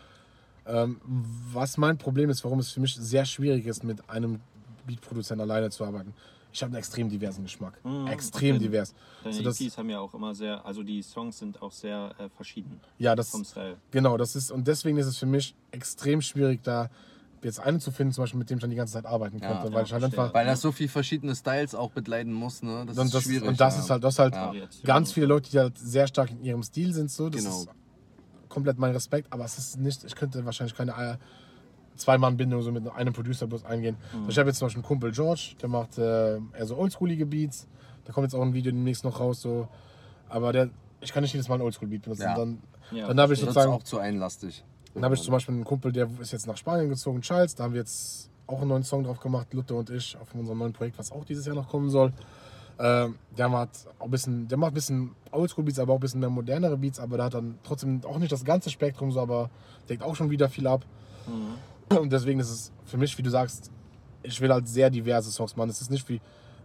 Ähm, 0.65 1.01
was 1.51 1.77
mein 1.77 1.97
Problem 1.97 2.29
ist, 2.29 2.43
warum 2.43 2.59
es 2.59 2.71
für 2.71 2.81
mich 2.81 2.95
sehr 2.95 3.25
schwierig 3.25 3.65
ist, 3.65 3.83
mit 3.83 4.09
einem 4.09 4.41
Beatproduzenten 4.85 5.41
alleine 5.41 5.69
zu 5.69 5.85
arbeiten. 5.85 6.13
Ich 6.57 6.63
habe 6.63 6.71
einen 6.71 6.79
extrem 6.79 7.07
diversen 7.07 7.43
Geschmack. 7.43 7.79
Mhm, 7.85 8.07
extrem 8.07 8.55
okay. 8.55 8.65
divers. 8.65 8.95
Deine 9.23 9.35
So, 9.35 9.43
das- 9.43 9.61
EPs 9.61 9.77
haben 9.77 9.91
ja 9.91 9.99
auch 9.99 10.11
immer 10.15 10.33
sehr, 10.33 10.65
also 10.65 10.81
die 10.81 11.03
Songs 11.03 11.37
sind 11.37 11.61
auch 11.61 11.71
sehr 11.71 12.15
äh, 12.17 12.29
verschieden 12.29 12.81
Ja, 12.97 13.15
das, 13.15 13.29
vom 13.29 13.45
Style. 13.45 13.77
Genau, 13.91 14.17
das 14.17 14.35
ist, 14.35 14.49
und 14.49 14.67
deswegen 14.67 14.97
ist 14.97 15.05
es 15.05 15.17
für 15.19 15.27
mich 15.27 15.53
extrem 15.69 16.19
schwierig, 16.19 16.63
da 16.63 16.89
jetzt 17.43 17.59
einen 17.59 17.79
zu 17.79 17.91
finden, 17.91 18.11
zum 18.11 18.23
Beispiel, 18.23 18.39
mit 18.39 18.49
dem 18.49 18.57
ich 18.57 18.61
dann 18.61 18.71
die 18.71 18.75
ganze 18.75 18.93
Zeit 18.93 19.05
arbeiten 19.05 19.37
Ja, 19.37 19.49
könnte. 19.49 19.67
ja, 19.67 19.73
weil 19.75 19.85
ich 19.85 19.93
halt 19.93 20.03
einfach. 20.03 20.33
Weil 20.33 20.47
er 20.47 20.55
so 20.57 20.71
viel 20.71 20.87
verschiedene 20.87 21.35
Styles 21.35 21.75
auch 21.75 21.91
begleiten 21.91 22.33
muss, 22.33 22.63
ne? 22.63 22.85
Das 22.87 22.97
Und 22.97 23.05
ist 23.05 23.13
das, 23.13 23.23
schwierig. 23.25 23.47
und 23.47 23.61
das 23.61 23.75
ja. 23.75 23.81
ist 23.83 23.89
halt, 23.91 24.03
das 24.03 24.17
halt 24.17 24.33
Ja. 24.33 24.51
Ganz 24.83 25.11
viele 25.11 25.27
Leute, 25.27 25.51
die 25.51 25.59
halt 25.59 25.77
sehr 25.77 26.07
stark 26.07 26.31
in 26.31 26.41
ihrem 26.43 26.63
Stil 26.63 26.91
sind, 26.91 27.11
so. 27.11 27.29
Das 27.29 27.43
Genau. 27.43 27.61
ist 27.61 27.69
komplett 28.49 28.79
mein 28.79 28.93
Respekt, 28.93 29.31
aber 29.31 29.45
es 29.45 29.59
ist 29.59 29.77
nicht, 29.77 30.03
ich 30.03 30.15
könnte 30.15 30.43
wahrscheinlich 30.43 30.75
keine 30.75 30.93
äh, 30.93 31.17
Zwei-Mann-Bindung 31.97 32.61
so 32.61 32.71
mit 32.71 32.87
einem 32.89 33.13
Producer 33.13 33.47
bloß 33.47 33.65
eingehen. 33.65 33.97
Mhm. 34.13 34.29
Ich 34.29 34.37
habe 34.37 34.49
jetzt 34.49 34.59
zum 34.59 34.67
Beispiel 34.67 34.81
einen 34.81 34.87
Kumpel 34.87 35.11
George, 35.11 35.55
der 35.61 35.69
macht 35.69 35.97
äh, 35.97 36.35
eher 36.37 36.65
so 36.65 36.77
oldschoolige 36.77 37.25
Beats. 37.25 37.67
Da 38.05 38.13
kommt 38.13 38.25
jetzt 38.25 38.33
auch 38.33 38.41
ein 38.41 38.53
Video 38.53 38.71
demnächst 38.71 39.03
noch 39.03 39.19
raus, 39.19 39.41
so. 39.41 39.67
Aber 40.29 40.53
der, 40.53 40.69
ich 41.01 41.11
kann 41.11 41.23
nicht 41.23 41.33
jedes 41.33 41.47
Mal 41.49 41.55
einen 41.55 41.63
Oldschool-Beat 41.63 42.03
benutzen. 42.03 42.23
Ja. 42.23 42.35
Dann, 42.35 42.59
Ja, 42.91 43.07
dann 43.07 43.19
habe 43.19 43.33
ich 43.33 43.39
sozusagen 43.39 43.71
auch 43.71 43.83
zu 43.83 43.99
einlastig. 43.99 44.63
Dann 44.93 45.03
habe 45.03 45.15
ich 45.15 45.21
zum 45.21 45.31
Beispiel 45.31 45.53
einen 45.53 45.63
Kumpel, 45.63 45.91
der 45.91 46.09
ist 46.19 46.31
jetzt 46.31 46.47
nach 46.47 46.57
Spanien 46.57 46.89
gezogen, 46.89 47.21
Charles. 47.21 47.53
Da 47.53 47.65
haben 47.65 47.73
wir 47.73 47.81
jetzt 47.81 48.29
auch 48.47 48.59
einen 48.59 48.69
neuen 48.69 48.83
Song 48.83 49.03
drauf 49.03 49.19
gemacht, 49.19 49.53
Luther 49.53 49.75
und 49.75 49.89
ich, 49.89 50.17
auf 50.17 50.33
unserem 50.33 50.57
neuen 50.57 50.73
Projekt, 50.73 50.97
was 50.97 51.11
auch 51.11 51.25
dieses 51.25 51.45
Jahr 51.45 51.55
noch 51.55 51.67
kommen 51.67 51.89
soll. 51.89 52.13
Ähm, 52.79 53.15
der 53.37 53.49
macht 53.49 53.87
auch 53.99 54.05
ein 54.05 54.11
bisschen, 54.11 54.47
der 54.47 54.57
macht 54.57 54.71
ein 54.71 54.75
bisschen 54.75 55.11
Oldschool-Beats, 55.31 55.79
aber 55.79 55.93
auch 55.93 55.97
ein 55.97 56.01
bisschen 56.01 56.19
mehr 56.19 56.29
modernere 56.29 56.77
Beats, 56.77 56.99
aber 56.99 57.17
der 57.17 57.25
hat 57.25 57.33
dann 57.33 57.57
trotzdem 57.63 58.01
auch 58.05 58.19
nicht 58.19 58.31
das 58.31 58.45
ganze 58.45 58.69
Spektrum, 58.69 59.11
so, 59.11 59.19
aber 59.19 59.49
deckt 59.89 60.03
auch 60.03 60.15
schon 60.15 60.29
wieder 60.29 60.47
viel 60.47 60.67
ab. 60.67 60.85
Mhm. 61.27 61.55
Und 61.99 62.11
deswegen 62.11 62.39
ist 62.39 62.49
es 62.49 62.71
für 62.85 62.97
mich, 62.97 63.17
wie 63.17 63.21
du 63.23 63.29
sagst, 63.29 63.71
ich 64.23 64.39
will 64.41 64.51
halt 64.51 64.67
sehr 64.67 64.89
diverse 64.89 65.31
Songs 65.31 65.55
machen. 65.55 65.69
Es 65.69 65.81
ist 65.81 65.91
nicht 65.91 66.07
wie, 66.09 66.19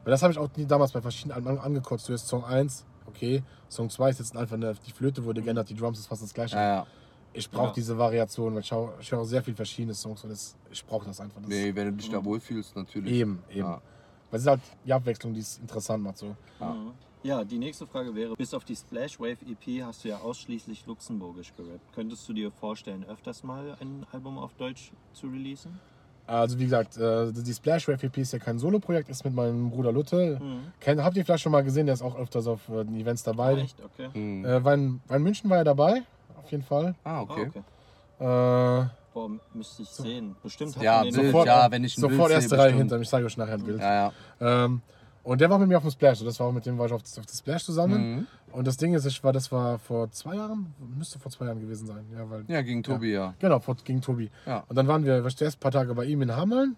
weil 0.05 0.11
das 0.11 0.23
habe 0.23 0.33
ich 0.33 0.39
auch 0.39 0.49
nie 0.57 0.67
damals 0.67 0.93
bei 0.93 1.01
verschiedenen 1.01 1.35
Alben 1.37 1.49
an- 1.49 1.59
angekotzt. 1.59 2.09
Du 2.09 2.13
hast 2.13 2.27
Song 2.27 2.45
1, 2.45 2.85
okay, 3.07 3.43
Song 3.69 3.89
2 3.89 4.11
ist 4.11 4.19
jetzt 4.19 4.37
einfach 4.37 4.57
eine, 4.57 4.75
die 4.87 4.93
Flöte 4.93 5.25
wurde 5.25 5.43
geändert, 5.43 5.69
die 5.71 5.75
Drums 5.75 5.99
ist 5.99 6.07
fast 6.07 6.23
das 6.23 6.35
gleiche. 6.35 6.57
Ja, 6.57 6.63
ja. 6.77 6.87
Ich 7.35 7.49
brauche 7.51 7.69
Ja. 7.69 7.73
diese 7.75 7.97
Variation, 7.97 8.55
weil 8.55 8.61
ich, 8.61 8.73
ich 9.01 9.11
höre 9.13 9.21
auch 9.21 9.25
sehr 9.25 9.43
viel 9.43 9.55
verschiedene 9.55 9.95
Songs 9.95 10.23
und 10.25 10.31
das, 10.31 10.55
ich 10.71 10.85
brauche 10.85 11.07
das 11.07 11.19
einfach. 11.21 11.41
Das 11.41 11.49
Nee, 11.49 11.75
wenn 11.75 11.87
du 11.87 11.93
dich 11.93 12.11
da 12.11 12.23
wohlfühlst, 12.23 12.77
natürlich. 12.77 13.13
Eben, 13.13 13.43
eben. 13.49 13.61
Ja. 13.61 13.81
Weil 14.31 14.39
es 14.39 14.43
ist 14.43 14.49
halt 14.49 14.61
die 14.85 14.93
Abwechslung, 14.93 15.33
die 15.33 15.41
es 15.41 15.59
interessant 15.59 16.03
macht. 16.03 16.19
So. 16.19 16.35
Ja. 17.23 17.43
Mhm. 17.43 17.49
Die 17.49 17.59
nächste 17.59 17.87
Frage 17.87 18.15
wäre, 18.15 18.35
bis 18.37 18.53
auf 18.55 18.65
die 18.65 18.77
Splash 18.77 19.19
Wave 19.21 19.37
EP 19.47 19.83
hast 19.85 20.05
du 20.05 20.09
ja 20.09 20.19
ausschließlich 20.19 20.87
luxemburgisch 20.87 21.53
gerappt. 21.57 21.93
Könntest 21.95 22.29
du 22.29 22.33
dir 22.33 22.51
vorstellen, 22.51 23.05
öfters 23.09 23.43
mal 23.45 23.77
ein 23.81 24.07
Album 24.13 24.39
auf 24.39 24.55
Deutsch 24.55 24.93
zu 25.13 25.27
releasen? 25.29 25.79
Also 26.27 26.59
wie 26.59 26.65
gesagt, 26.65 26.97
äh, 26.99 27.33
die 27.33 27.53
Splash 27.53 27.89
Rap 27.89 28.03
EP 28.03 28.17
ist 28.19 28.33
ja 28.33 28.39
kein 28.39 28.59
Solo-Projekt, 28.59 29.09
ist 29.11 29.25
mit 29.25 29.35
meinem 29.35 29.71
Bruder 29.71 29.93
Lutte. 29.93 30.39
Mhm. 30.41 31.03
Habt 31.03 31.17
ihr 31.17 31.25
vielleicht 31.25 31.43
schon 31.43 31.53
mal 31.53 31.65
gesehen, 31.65 31.87
der 31.87 31.95
ist 31.95 32.03
auch 32.03 32.17
öfters 32.17 32.47
auf 32.47 32.69
äh, 32.69 32.85
den 32.85 32.95
Events 33.01 33.25
dabei. 33.25 33.55
Echt? 33.57 33.77
Okay. 33.83 34.09
Hm. 34.13 34.45
Äh, 34.45 34.65
war, 34.65 34.75
in, 34.75 35.01
war 35.09 35.17
in 35.17 35.23
München 35.25 35.51
war 35.51 35.59
er 35.59 35.65
dabei, 35.65 36.03
auf 36.41 36.51
jeden 36.51 36.63
Fall. 36.63 36.95
Ah, 37.03 37.19
Ah, 37.19 37.23
okay. 37.23 37.49
okay. 37.49 37.63
Äh, 38.21 38.89
Boah, 39.13 39.31
müsste 39.53 39.83
ich 39.83 39.89
sehen. 39.89 40.37
Bestimmt 40.43 40.77
hat 40.77 40.83
Ja, 40.83 41.03
Bild, 41.03 41.15
Sofort- 41.15 41.47
ja, 41.47 41.71
wenn 41.71 41.85
ich 41.85 41.99
ein 41.99 42.01
sofort 42.01 42.19
Bild 42.29 42.31
erste 42.31 42.49
sehe, 42.51 42.59
Reihe 42.59 42.67
bestimmt. 42.69 42.81
hinter 42.83 42.97
mir, 42.97 43.03
ich 43.03 43.09
zeige 43.11 43.27
euch 43.27 43.37
nachher 43.37 43.55
ein 43.55 43.65
Bild. 43.65 43.81
Ja, 43.81 44.13
ja. 44.41 44.65
Ähm, 44.65 44.81
und 45.25 45.41
der 45.41 45.51
war 45.51 45.59
mit 45.59 45.69
mir 45.69 45.77
auf 45.77 45.83
dem 45.83 45.91
Splash, 45.91 46.19
so 46.19 46.25
das 46.25 46.39
war 46.41 46.49
auch 46.49 46.53
mit 46.53 46.67
dem 46.67 46.79
war 46.79 46.87
ich 46.87 46.93
auf, 46.93 47.03
auf 47.03 47.27
das 47.27 47.39
Splash 47.39 47.65
zusammen. 47.65 48.17
Mhm. 48.17 48.27
Und 48.53 48.67
das 48.67 48.77
Ding 48.77 48.93
ist, 48.95 49.07
ich 49.07 49.23
war, 49.23 49.33
das 49.33 49.51
war 49.51 49.79
vor 49.79 50.11
zwei 50.11 50.37
Jahren, 50.37 50.75
müsste 50.97 51.19
vor 51.19 51.31
zwei 51.31 51.47
Jahren 51.47 51.61
gewesen 51.61 51.87
sein. 51.87 52.05
Ja, 52.13 52.29
weil, 52.29 52.45
Ja, 52.49 52.61
gegen 52.63 52.83
Tobi, 52.83 53.13
ja. 53.13 53.35
Genau, 53.39 53.61
vor, 53.61 53.77
gegen 53.83 54.01
Tobi. 54.01 54.31
Ja. 54.47 54.65
Und 54.69 54.77
dann 54.77 54.89
waren 54.89 55.05
wir, 55.05 55.23
war 55.23 55.29
ich 55.29 55.37
zuerst 55.37 55.59
ein 55.59 55.61
paar 55.61 55.71
Tage 55.71 55.95
bei 55.95 56.05
ihm 56.05 56.23
in 56.23 56.35
Hameln. 56.35 56.77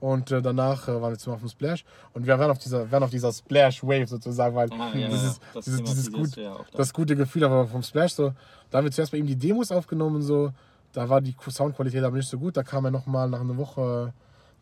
Und 0.00 0.30
äh, 0.30 0.42
danach 0.42 0.86
äh, 0.86 1.00
waren 1.00 1.12
wir 1.12 1.18
zum 1.18 1.32
auf 1.32 1.40
dem 1.40 1.48
Splash. 1.48 1.84
Und 2.12 2.26
wir 2.26 2.38
waren 2.38 2.50
auf 2.50 2.58
dieser, 2.58 2.90
waren 2.92 3.02
auf 3.02 3.10
dieser 3.10 3.32
Splash-Wave 3.32 4.06
sozusagen, 4.06 4.54
weil 4.54 4.70
Ah, 4.72 4.94
ja, 4.94 5.08
dieses, 5.08 5.40
ja. 5.54 5.60
Dieses, 5.60 5.82
dieses, 5.82 6.12
gut, 6.12 6.36
ja 6.36 6.58
das 6.76 6.92
gute 6.92 7.16
Gefühl 7.16 7.44
aber 7.44 7.66
vom 7.66 7.82
Splash. 7.82 8.12
So. 8.12 8.34
Da 8.70 8.78
haben 8.78 8.84
wir 8.84 8.92
zuerst 8.92 9.12
bei 9.12 9.18
ihm 9.18 9.26
die 9.26 9.36
Demos 9.36 9.72
aufgenommen. 9.72 10.20
So. 10.20 10.52
Da 10.92 11.08
war 11.08 11.20
die 11.22 11.34
Soundqualität 11.48 12.04
aber 12.04 12.16
nicht 12.16 12.28
so 12.28 12.38
gut. 12.38 12.56
Da 12.56 12.62
kam 12.62 12.84
er 12.84 12.90
nochmal 12.90 13.28
nach 13.30 13.40
einer 13.40 13.56
Woche 13.56 14.12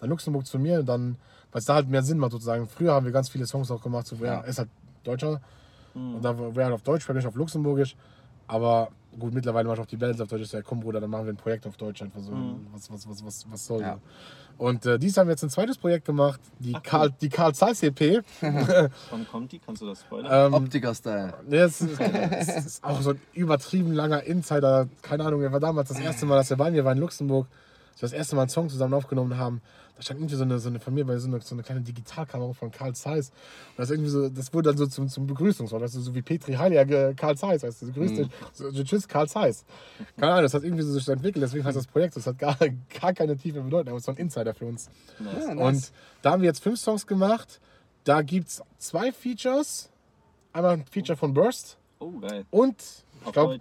nach 0.00 0.08
Luxemburg 0.08 0.46
zu 0.46 0.58
mir. 0.58 0.80
Und 0.80 0.86
dann, 0.86 1.16
weil 1.52 1.58
es 1.60 1.64
da 1.66 1.74
halt 1.74 1.88
mehr 1.88 2.02
Sinn 2.02 2.18
macht 2.18 2.32
sozusagen. 2.32 2.66
Früher 2.66 2.92
haben 2.94 3.06
wir 3.06 3.12
ganz 3.12 3.28
viele 3.28 3.46
Songs 3.46 3.70
auch 3.70 3.82
gemacht. 3.82 4.06
So, 4.06 4.16
ja. 4.16 4.24
Ja. 4.24 4.40
Ist 4.40 4.58
halt 4.58 4.68
Deutscher. 5.04 5.40
Mhm. 5.94 6.16
Und 6.16 6.24
da 6.24 6.36
war 6.38 6.56
er 6.56 6.64
halt 6.64 6.74
auf 6.74 6.82
Deutsch, 6.82 7.08
ich 7.08 7.26
auf 7.26 7.34
Luxemburgisch. 7.34 7.94
Aber 8.48 8.88
gut, 9.18 9.32
mittlerweile 9.34 9.66
mache 9.68 9.76
ich 9.76 9.82
auch 9.82 9.86
die 9.86 9.96
Battles 9.96 10.20
auf 10.20 10.28
Deutsch. 10.28 10.42
Ich 10.42 10.48
sage, 10.48 10.64
komm 10.66 10.80
Bruder, 10.80 11.00
dann 11.00 11.10
machen 11.10 11.26
wir 11.26 11.32
ein 11.32 11.36
Projekt 11.36 11.66
auf 11.66 11.76
Deutsch. 11.76 12.02
Einfach 12.02 12.20
so, 12.20 12.32
Mhm. 12.32 12.66
was, 12.72 12.90
was, 12.90 13.08
was, 13.08 13.24
was, 13.24 13.46
was 13.50 13.66
soll 13.66 13.80
Ja. 13.80 13.98
Und 14.58 14.84
äh, 14.84 14.98
dies 14.98 15.16
haben 15.16 15.26
wir 15.28 15.32
jetzt 15.32 15.42
ein 15.42 15.50
zweites 15.50 15.78
Projekt 15.78 16.04
gemacht, 16.04 16.38
die 16.58 16.74
Ach, 16.74 16.82
Karl, 16.82 17.10
die 17.20 17.28
Karl 17.30 17.54
Zeiss 17.54 17.82
EP. 17.82 18.22
Wann 18.40 19.26
kommt 19.30 19.50
die? 19.52 19.58
Kannst 19.58 19.80
du 19.82 19.86
das 19.86 20.00
spoilern? 20.00 20.46
ähm, 20.48 20.54
Optiker-Style. 20.54 21.34
Nee, 21.48 21.56
es 21.56 21.80
ist, 21.80 21.98
es 22.00 22.66
ist 22.66 22.84
auch 22.84 23.00
so 23.00 23.10
ein 23.10 23.20
übertrieben 23.32 23.92
langer 23.92 24.22
Insider. 24.24 24.88
Keine 25.00 25.24
Ahnung, 25.24 25.42
er 25.42 25.52
war 25.52 25.60
damals 25.60 25.88
das 25.88 25.98
erste 25.98 26.26
Mal, 26.26 26.36
dass 26.36 26.50
er 26.50 26.58
bei 26.58 26.70
mir 26.70 26.84
war 26.84 26.92
in 26.92 26.98
Luxemburg. 26.98 27.46
Als 27.92 28.02
wir 28.02 28.08
das 28.08 28.12
erste 28.12 28.36
Mal 28.36 28.42
einen 28.42 28.50
Song 28.50 28.68
zusammen 28.68 28.94
aufgenommen 28.94 29.36
haben. 29.38 29.62
Da 29.96 30.02
stand 30.02 30.20
irgendwie 30.20 30.34
so 30.36 30.42
eine, 30.42 30.58
so 30.58 30.68
eine 30.68 30.80
von 30.80 30.94
mir 30.94 31.04
bei 31.04 31.18
so 31.18 31.28
eine, 31.28 31.40
so 31.40 31.54
eine 31.54 31.62
kleine 31.62 31.82
Digitalkamera 31.82 32.52
von 32.54 32.70
Karl 32.70 32.94
Zeiss. 32.94 33.28
Und 33.30 33.78
das, 33.78 33.90
irgendwie 33.90 34.10
so, 34.10 34.28
das 34.28 34.52
wurde 34.54 34.70
dann 34.70 34.78
so 34.78 34.86
zum, 34.86 35.08
zum 35.08 35.26
Begrüßungswort. 35.26 35.82
Weißt 35.82 35.94
du, 35.96 36.00
so 36.00 36.14
wie 36.14 36.22
Petri 36.22 36.54
Heiliger 36.54 37.14
Karl 37.14 37.36
Zeiss. 37.36 37.62
Weißt 37.62 37.82
du, 37.82 37.92
grüß 37.92 38.14
dich. 38.14 38.28
So, 38.52 38.70
tschüss, 38.84 39.06
Karl 39.06 39.28
Zeiss. 39.28 39.64
Keine 40.16 40.32
Ahnung, 40.32 40.44
das 40.44 40.54
hat 40.54 40.62
irgendwie 40.64 40.82
so 40.82 40.92
sich 40.92 41.06
entwickelt. 41.08 41.42
Deswegen 41.42 41.64
heißt 41.64 41.76
das 41.76 41.86
Projekt. 41.86 42.16
Das 42.16 42.26
hat 42.26 42.38
gar, 42.38 42.56
gar 43.00 43.12
keine 43.12 43.36
tiefe 43.36 43.60
Bedeutung. 43.60 43.88
Aber 43.88 43.96
es 43.98 44.02
ist 44.02 44.06
so 44.06 44.12
ein 44.12 44.18
Insider 44.18 44.54
für 44.54 44.66
uns. 44.66 44.88
Nice. 45.18 45.46
Ja, 45.46 45.52
Und 45.66 45.92
da 46.22 46.30
haben 46.32 46.42
wir 46.42 46.48
jetzt 46.48 46.62
fünf 46.62 46.78
Songs 46.80 47.06
gemacht. 47.06 47.60
Da 48.04 48.22
gibt 48.22 48.48
es 48.48 48.62
zwei 48.78 49.12
Features. 49.12 49.90
Einmal 50.52 50.72
ein 50.72 50.84
Feature 50.86 51.16
von 51.16 51.32
Burst 51.32 51.78
Oh, 51.98 52.10
geil. 52.18 52.44
und, 52.50 52.82
ich 53.24 53.32
glaube, 53.32 53.58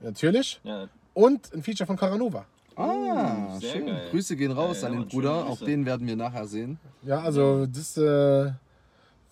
natürlich, 0.00 0.60
Ja, 0.62 0.88
und 1.14 1.52
ein 1.54 1.62
Feature 1.62 1.86
von 1.86 1.96
Caranova. 1.96 2.44
Ah, 2.78 3.58
sehr 3.58 3.72
schön. 3.72 3.86
geil. 3.86 4.08
Grüße 4.10 4.36
gehen 4.36 4.52
raus 4.52 4.82
Ja, 4.82 4.88
an 4.88 4.94
den 4.94 5.08
Bruder. 5.08 5.46
Auch 5.46 5.58
den 5.58 5.84
werden 5.84 6.06
wir 6.06 6.16
nachher 6.16 6.46
sehen. 6.46 6.78
Ja, 7.02 7.20
also 7.20 7.66
das 7.66 7.96
äh, 7.96 8.52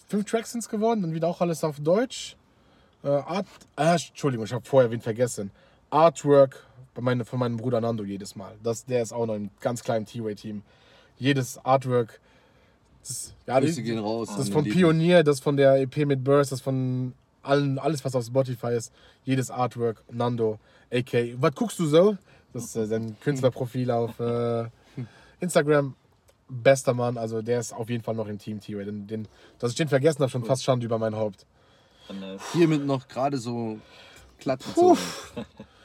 fünf 0.08 0.24
Tracks 0.24 0.52
sind 0.52 0.60
es 0.60 0.68
geworden 0.68 1.04
und 1.04 1.14
wieder 1.14 1.28
auch 1.28 1.40
alles 1.40 1.62
auf 1.62 1.78
Deutsch. 1.80 2.36
Äh, 3.04 3.08
Art, 3.08 3.46
ah, 3.76 3.92
Entschuldigung, 3.94 4.46
ich 4.46 4.52
habe 4.52 4.64
vorher 4.64 4.90
wen 4.90 5.00
vergessen. 5.00 5.50
Artwork 5.90 6.64
bei 6.94 7.02
meine, 7.02 7.24
von 7.24 7.38
meinem 7.38 7.56
Bruder 7.56 7.80
Nando 7.80 8.02
jedes 8.04 8.34
Mal. 8.36 8.54
Das, 8.62 8.84
der 8.84 9.02
ist 9.02 9.12
auch 9.12 9.26
noch 9.26 9.34
im 9.36 9.50
ganz 9.60 9.82
kleinen 9.82 10.06
T-Way-Team. 10.06 10.62
Jedes 11.18 11.58
Artwork, 11.64 12.20
Das, 13.06 13.32
ja, 13.46 13.60
Grüße 13.60 13.76
die- 13.76 13.82
gehen 13.84 13.98
raus. 13.98 14.30
Das 14.36 14.48
von. 14.48 14.64
Pionier, 14.64 15.22
das 15.22 15.38
von 15.40 15.56
der 15.56 15.76
EP 15.80 16.04
mit 16.04 16.24
Burst, 16.24 16.50
das 16.52 16.60
von 16.60 17.12
allen, 17.42 17.78
alles, 17.78 18.04
was 18.04 18.14
auf 18.16 18.24
Spotify 18.24 18.72
ist. 18.74 18.92
Jedes 19.24 19.50
Artwork, 19.52 20.02
Nando, 20.10 20.58
AK. 20.92 21.36
Was 21.40 21.54
guckst 21.54 21.78
du 21.78 21.86
so? 21.86 22.16
Das 22.56 22.64
ist 22.64 22.76
äh, 22.76 22.86
sein 22.86 23.16
Künstlerprofil 23.20 23.90
auf 23.90 24.18
äh, 24.18 24.64
Instagram. 25.40 25.94
Bester 26.48 26.94
Mann, 26.94 27.18
also 27.18 27.42
der 27.42 27.58
ist 27.58 27.72
auf 27.72 27.90
jeden 27.90 28.04
Fall 28.04 28.14
noch 28.14 28.28
im 28.28 28.38
Team 28.38 28.60
T-Way. 28.60 28.84
Den, 28.84 29.06
den, 29.08 29.28
dass 29.58 29.72
ich 29.72 29.76
den 29.76 29.88
vergessen 29.88 30.20
habe, 30.20 30.30
schon 30.30 30.44
fast 30.44 30.62
Schande 30.62 30.86
über 30.86 30.96
mein 30.96 31.16
Haupt. 31.16 31.44
Dann, 32.06 32.22
äh, 32.22 32.38
Hiermit 32.52 32.86
noch 32.86 33.08
gerade 33.08 33.36
so 33.38 33.78
glatt 34.38 34.64
gezogen. 34.64 34.98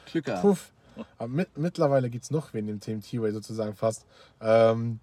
Glück 0.06 0.24
gehabt. 0.24 0.42
Puff. 0.42 0.72
Aber 1.18 1.28
mit, 1.28 1.58
mittlerweile 1.58 2.10
gibt 2.10 2.24
es 2.24 2.30
noch 2.30 2.54
wen 2.54 2.68
im 2.68 2.80
Team 2.80 3.02
T-Way 3.02 3.32
sozusagen 3.32 3.74
fast. 3.74 4.06
Ähm, 4.40 5.00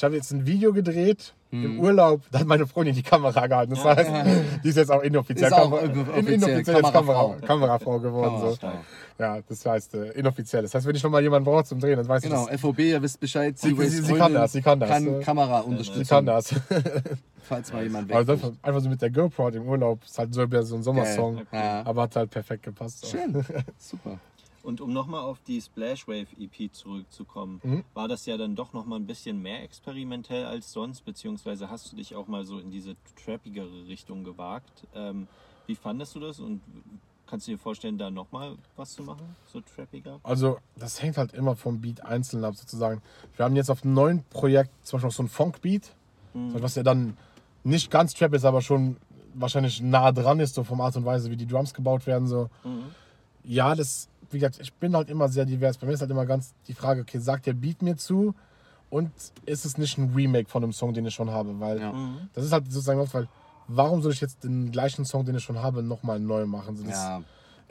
ich 0.00 0.04
habe 0.04 0.14
jetzt 0.16 0.30
ein 0.32 0.46
Video 0.46 0.72
gedreht 0.72 1.34
im 1.50 1.74
Mhm. 1.74 1.80
Urlaub. 1.80 2.22
Da 2.32 2.38
hat 2.38 2.46
meine 2.46 2.66
Freundin 2.66 2.94
die 2.94 3.02
Kamera 3.02 3.46
gehalten. 3.46 3.74
Das 3.74 3.84
heißt, 3.84 4.10
die 4.64 4.68
ist 4.70 4.76
jetzt 4.76 4.90
auch 4.90 5.02
inoffiziell, 5.02 5.48
Ist 5.48 5.52
auch 5.52 5.82
in, 5.82 5.90
inoffiziell 5.90 6.56
jetzt 6.56 6.66
Kamerafrau. 6.70 6.92
Kamera, 7.34 7.46
Kamerafrau 7.46 7.98
geworden. 8.00 8.56
So. 8.58 8.68
Ja, 9.18 9.40
das 9.46 9.66
heißt 9.66 9.94
äh, 9.96 10.12
inoffiziell. 10.12 10.62
Das 10.62 10.74
heißt, 10.74 10.86
wenn 10.86 10.96
ich 10.96 11.02
noch 11.02 11.10
mal 11.10 11.20
jemanden 11.20 11.44
brauche 11.44 11.64
zum 11.64 11.80
Drehen, 11.80 11.98
dann 11.98 12.08
weiß 12.08 12.22
Genau, 12.22 12.48
ich, 12.50 12.58
FOB, 12.58 12.78
ihr 12.78 13.02
wisst 13.02 13.20
Bescheid. 13.20 13.58
Sie- 13.58 13.74
sie- 13.76 13.88
sie 13.88 14.00
Freundin 14.00 14.18
kann 14.18 14.32
das, 14.32 14.52
sie 14.52 14.62
kann 14.62 14.80
das. 14.80 14.88
Kann 14.88 15.06
Äh, 15.06 15.22
Kamera 15.22 15.56
das, 15.58 15.64
sie 15.64 15.70
unterstützen, 15.70 16.08
kann 16.08 16.24
das. 16.26 16.54
falls 17.42 17.70
mal 17.74 17.82
jemand 17.82 18.08
weg 18.08 18.16
Aber 18.16 18.24
das, 18.24 18.40
einfach 18.62 18.80
so 18.80 18.88
mit 18.88 19.02
der 19.02 19.10
GoPro 19.10 19.48
im 19.50 19.68
Urlaub, 19.68 20.02
ist 20.02 20.18
halt 20.18 20.32
so, 20.32 20.46
so 20.62 20.76
ein 20.76 20.82
Sommersong. 20.82 21.42
Ja. 21.52 21.82
Aber 21.84 22.02
hat 22.02 22.16
halt 22.16 22.30
perfekt 22.30 22.62
gepasst. 22.62 23.06
Schön, 23.06 23.44
super. 23.78 24.18
Und 24.62 24.80
um 24.80 24.92
nochmal 24.92 25.20
auf 25.22 25.38
die 25.46 25.60
Splash 25.60 26.06
Wave 26.06 26.26
EP 26.38 26.72
zurückzukommen, 26.72 27.60
Mhm. 27.62 27.84
war 27.94 28.08
das 28.08 28.26
ja 28.26 28.36
dann 28.36 28.56
doch 28.56 28.72
nochmal 28.72 28.98
ein 29.00 29.06
bisschen 29.06 29.40
mehr 29.40 29.62
experimentell 29.62 30.44
als 30.44 30.72
sonst, 30.72 31.04
beziehungsweise 31.04 31.70
hast 31.70 31.90
du 31.92 31.96
dich 31.96 32.14
auch 32.14 32.26
mal 32.26 32.44
so 32.44 32.58
in 32.58 32.70
diese 32.70 32.96
trappigere 33.24 33.86
Richtung 33.86 34.24
gewagt. 34.24 34.86
Ähm, 34.94 35.26
wie 35.66 35.74
fandest 35.74 36.14
du 36.14 36.20
das 36.20 36.40
und 36.40 36.60
kannst 37.26 37.46
du 37.46 37.52
dir 37.52 37.58
vorstellen, 37.58 37.96
da 37.96 38.10
nochmal 38.10 38.56
was 38.76 38.92
zu 38.94 39.02
machen, 39.04 39.36
so 39.52 39.60
trappiger? 39.60 40.18
Also, 40.24 40.58
das 40.76 41.00
hängt 41.00 41.16
halt 41.16 41.32
immer 41.32 41.54
vom 41.56 41.80
Beat 41.80 42.04
einzeln 42.04 42.44
ab, 42.44 42.56
sozusagen. 42.56 43.00
Wir 43.36 43.44
haben 43.44 43.54
jetzt 43.56 43.70
auf 43.70 43.84
einem 43.84 43.94
neuen 43.94 44.24
Projekt 44.30 44.70
zum 44.84 44.96
Beispiel 44.96 45.08
noch 45.08 45.14
so 45.14 45.22
ein 45.22 45.28
Funk-Beat, 45.28 45.94
was 46.34 46.74
ja 46.74 46.82
dann 46.82 47.16
nicht 47.64 47.90
ganz 47.90 48.14
Trap 48.14 48.34
ist, 48.34 48.44
aber 48.44 48.62
schon 48.62 48.96
wahrscheinlich 49.34 49.80
nah 49.80 50.10
dran 50.12 50.40
ist, 50.40 50.54
so 50.56 50.64
vom 50.64 50.80
Art 50.80 50.96
und 50.96 51.04
Weise, 51.04 51.30
wie 51.30 51.36
die 51.36 51.46
Drums 51.46 51.72
gebaut 51.72 52.06
werden. 52.06 52.26
So. 52.26 52.50
Ja, 53.44 53.74
das, 53.76 54.08
wie 54.30 54.38
gesagt, 54.38 54.58
ich 54.60 54.72
bin 54.74 54.94
halt 54.94 55.10
immer 55.10 55.28
sehr 55.28 55.44
divers. 55.46 55.78
Bei 55.78 55.86
mir 55.86 55.92
ist 55.94 56.00
halt 56.00 56.10
immer 56.10 56.26
ganz 56.26 56.54
die 56.68 56.74
Frage, 56.74 57.02
okay, 57.02 57.18
sagt 57.18 57.46
der 57.46 57.52
Beat 57.54 57.82
mir 57.82 57.96
zu 57.96 58.34
und 58.90 59.10
ist 59.46 59.64
es 59.64 59.78
nicht 59.78 59.98
ein 59.98 60.12
Remake 60.14 60.48
von 60.48 60.62
einem 60.62 60.72
Song, 60.72 60.94
den 60.94 61.06
ich 61.06 61.14
schon 61.14 61.30
habe? 61.30 61.58
Weil 61.60 61.80
Ja. 61.80 61.92
das 62.34 62.44
ist 62.44 62.52
halt 62.52 62.64
sozusagen 62.70 63.00
oft, 63.00 63.14
weil 63.14 63.28
warum 63.68 64.02
soll 64.02 64.12
ich 64.12 64.20
jetzt 64.20 64.42
den 64.44 64.70
gleichen 64.72 65.04
Song, 65.04 65.24
den 65.24 65.34
ich 65.36 65.44
schon 65.44 65.58
habe, 65.60 65.82
nochmal 65.82 66.18
neu 66.20 66.46
machen? 66.46 66.76
Das, 66.84 66.94
Ja. 66.96 67.22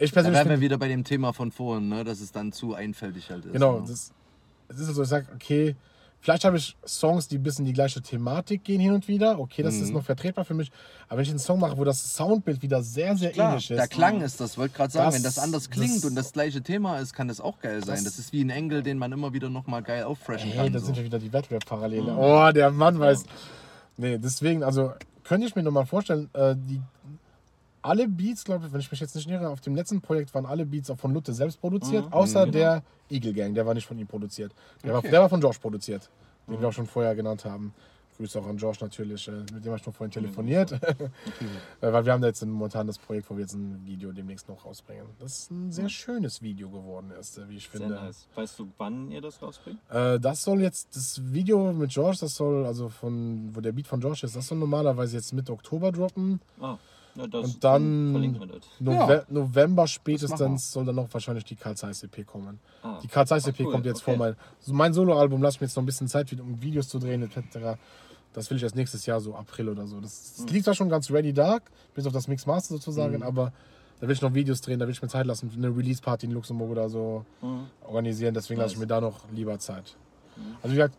Ich 0.02 0.12
Da 0.12 0.16
persönlich 0.16 0.38
wären 0.38 0.48
find- 0.48 0.60
wir 0.62 0.66
wieder 0.66 0.78
bei 0.78 0.88
dem 0.88 1.04
Thema 1.04 1.34
von 1.34 1.52
vorhin, 1.52 1.90
ne? 1.90 2.06
dass 2.06 2.22
es 2.22 2.32
dann 2.32 2.54
zu 2.54 2.74
einfältig 2.74 3.30
halt 3.32 3.44
ist. 3.46 3.52
Genau, 3.52 3.80
ne? 3.82 3.86
das, 3.88 4.14
es 4.70 4.80
ist 4.80 4.86
halt 4.88 4.96
so, 4.96 5.04
ich 5.04 5.10
sage, 5.10 5.28
okay, 5.36 5.76
vielleicht 6.22 6.44
habe 6.46 6.58
ich 6.58 6.76
Songs, 6.86 7.28
die 7.28 7.38
ein 7.38 7.44
bisschen 7.44 7.66
die 7.66 7.74
gleiche 7.74 8.02
Thematik 8.02 8.64
gehen 8.64 8.80
hin 8.80 8.92
und 8.94 9.08
wieder. 9.08 9.40
Okay, 9.40 9.64
das 9.64 9.76
Mhm. 9.76 9.84
ist 9.84 9.94
noch 9.94 10.04
vertretbar 10.04 10.46
für 10.46 10.54
mich. 10.54 10.72
Aber 11.08 11.18
wenn 11.18 11.24
ich 11.24 11.30
einen 11.30 11.40
Song 11.40 11.60
mache, 11.60 11.78
wo 11.78 11.84
das 11.84 12.16
Soundbild 12.16 12.62
wieder 12.62 12.84
sehr, 12.84 13.16
sehr 13.18 13.32
Klar, 13.32 13.52
ähnlich 13.52 13.72
ist. 13.72 13.78
der 13.78 13.88
Klang 13.88 14.22
ist 14.22 14.40
das, 14.40 14.58
wollte 14.58 14.76
gerade 14.76 14.92
sagen, 14.92 15.06
Das- 15.08 15.16
wenn 15.16 15.24
das 15.24 15.40
anders 15.40 15.70
klingt 15.70 15.98
das- 15.98 16.06
und 16.06 16.16
das 16.16 16.32
gleiche 16.34 16.62
Thema 16.62 17.00
ist, 17.00 17.14
kann 17.14 17.28
das 17.28 17.40
auch 17.42 17.60
geil 17.60 17.84
sein. 17.84 17.96
Das- 17.96 18.04
Das, 18.04 18.20
ist 18.20 18.34
wie 18.34 18.42
ein 18.44 18.50
Engel, 18.50 18.84
den 18.84 18.98
man 18.98 19.12
immer 19.12 19.34
wieder 19.34 19.50
nochmal 19.50 19.82
geil 19.84 20.04
auffreshen 20.04 20.50
Hey, 20.52 20.66
kann. 20.66 20.74
da 20.74 20.80
so. 20.80 20.88
sind 20.88 20.98
ja 20.98 21.04
wieder 21.04 21.20
die 21.20 21.32
Wettbewerb-Parallele. 21.32 22.16
Oh, 22.18 22.52
der 22.52 22.72
Mann 22.72 23.00
weiß. 23.00 23.24
Nee, 23.98 24.18
deswegen, 24.18 24.64
also 24.64 24.94
könnte 25.24 25.46
ich 25.48 25.56
mir 25.56 25.64
nochmal 25.64 25.86
vorstellen, 25.86 26.30
äh, 26.34 26.56
die 26.58 26.82
alle 27.82 28.08
Beats, 28.08 28.44
glaube 28.44 28.68
ich, 28.68 28.74
wenn 28.74 28.80
ich 28.80 28.92
mich 28.92 29.00
jetzt 29.00 29.16
nicht 29.16 29.30
irre, 29.30 29.50
auf 29.50 29.62
dem 29.62 29.76
letzten 29.76 30.02
Projekt 30.02 30.34
waren 30.34 30.46
alle 30.46 30.66
Beats 30.66 30.90
auch 30.90 31.00
von 31.00 31.14
Lutte 31.14 31.34
selbst 31.34 31.60
produziert, 31.62 32.12
außer 32.12 32.46
der 32.48 32.84
Eagle 33.10 33.34
Gang, 33.34 33.54
der 33.54 33.66
war 33.66 33.74
nicht 33.74 33.88
von 33.88 33.98
ihm 33.98 34.08
produziert. 34.08 34.54
Der, 34.84 34.94
war, 34.94 35.02
der 35.02 35.22
war 35.22 35.30
von 35.30 35.42
Josh 35.42 35.60
produziert, 35.60 36.10
den 36.48 36.60
wir 36.60 36.68
auch 36.68 36.74
schon 36.74 36.88
vorher 36.88 37.16
genannt 37.16 37.46
haben. 37.46 37.74
Grüße 38.20 38.38
auch 38.38 38.48
an 38.48 38.58
Josh 38.58 38.82
natürlich, 38.82 39.30
äh, 39.30 39.32
mit 39.32 39.64
dem 39.64 39.68
habe 39.68 39.78
ich 39.78 39.86
noch 39.86 39.96
vorhin 39.96 40.12
telefoniert. 40.12 40.74
Äh, 41.82 41.94
Weil 41.94 42.06
wir 42.06 42.12
haben 42.12 42.22
da 42.22 42.28
jetzt 42.28 42.42
ein 42.42 42.50
momentanes 42.50 42.98
Projekt, 42.98 43.30
wo 43.30 43.36
wir 43.36 43.42
jetzt 43.42 43.54
ein 43.54 43.86
Video 43.86 44.12
demnächst 44.12 44.50
noch 44.50 44.66
rausbringen. 44.66 45.06
Das 45.20 45.40
ist 45.40 45.52
ein 45.52 45.72
sehr 45.72 45.88
schönes 45.88 46.42
Video 46.42 46.70
geworden 46.70 47.12
ist, 47.18 47.38
äh, 47.38 47.48
wie 47.48 47.56
ich 47.56 47.70
Sehr 47.70 47.80
finde. 47.80 47.96
nice. 47.96 48.28
Weißt 48.36 48.60
du, 48.60 48.68
wann 48.78 49.10
ihr 49.12 49.22
das 49.22 49.42
rausbringt? 49.42 49.80
Das 49.90 50.44
soll 50.44 50.62
jetzt, 50.62 50.96
das 50.96 51.22
Video 51.32 51.72
mit 51.72 51.92
George, 51.92 52.18
das 52.20 52.36
soll, 52.36 52.66
also 52.66 52.90
von, 52.90 53.56
wo 53.56 53.62
der 53.62 53.72
Beat 53.72 53.88
von 53.88 54.02
George 54.02 54.22
ist, 54.24 54.36
das 54.36 54.48
soll 54.48 54.58
normalerweise 54.58 55.16
jetzt 55.16 55.32
Mitte 55.32 55.54
Oktober 55.54 55.92
droppen. 55.94 56.42
Ah, 56.60 56.78
ja, 57.16 57.28
das 57.28 57.46
Und 57.46 57.64
dann-. 57.64 58.12
Nove 58.80 59.26
November 59.30 59.88
spätestens 59.88 60.72
soll 60.72 60.86
dann 60.86 60.96
noch 60.96 61.08
wahrscheinlich 61.14 61.44
die 61.46 61.56
Karl 61.56 61.76
Zeiss 61.76 62.04
EP 62.04 62.26
kommen. 62.26 62.60
Ah. 62.84 63.00
Die 63.02 63.08
Karl 63.08 63.28
Zeiss 63.28 63.48
EP 63.48 63.56
Ach, 63.56 63.66
cool, 63.66 63.72
kommt 63.72 63.86
jetzt 63.86 64.02
okay. 64.02 64.16
vor 64.16 64.18
mein, 64.18 64.36
so 64.60 64.74
mein 64.74 64.94
Soloalbum, 64.94 65.42
lass 65.42 65.60
mir 65.60 65.68
jetzt 65.68 65.76
noch 65.76 65.84
ein 65.84 65.86
bisschen 65.86 66.08
Zeit, 66.08 66.32
um 66.40 66.62
Videos 66.62 66.88
zu 66.88 67.00
drehen 67.00 67.24
etc. 67.24 67.78
Das 68.34 68.50
will 68.50 68.58
ich 68.58 68.64
erst 68.64 68.76
nächstes 68.76 69.06
Jahr, 69.06 69.20
so 69.20 69.36
April 69.36 69.70
oder 69.70 69.88
so. 69.88 70.00
Das, 70.00 70.36
Mhm. 70.38 70.44
das 70.46 70.54
liegt 70.54 70.66
zwar 70.66 70.76
schon 70.76 70.90
ganz 70.90 71.10
ready 71.12 71.34
dark, 71.34 71.64
bis 71.96 72.06
auf 72.06 72.14
das 72.14 72.28
Mix 72.28 72.46
Master 72.46 72.76
sozusagen, 72.76 73.24
aber 73.24 73.52
da 74.00 74.08
will 74.08 74.14
ich 74.14 74.22
noch 74.22 74.34
Videos 74.34 74.62
drehen, 74.62 74.80
da 74.80 74.86
will 74.86 74.94
ich 74.94 75.02
mir 75.02 75.08
Zeit 75.10 75.26
lassen, 75.26 75.52
eine 75.56 75.76
Release-Party 75.76 76.28
in 76.28 76.32
Luxemburg 76.34 76.70
oder 76.72 76.90
so 76.90 77.26
Mhm. 77.42 77.66
organisieren, 77.86 78.34
deswegen 78.34 78.60
lasse 78.62 78.74
ich 78.74 78.80
Nice. 78.80 78.82
mir 78.82 78.88
da 78.88 79.02
noch 79.02 79.30
lieber 79.32 79.58
Zeit. 79.60 79.98
Also 80.62 80.74
wie 80.74 80.78
gesagt, 80.78 80.96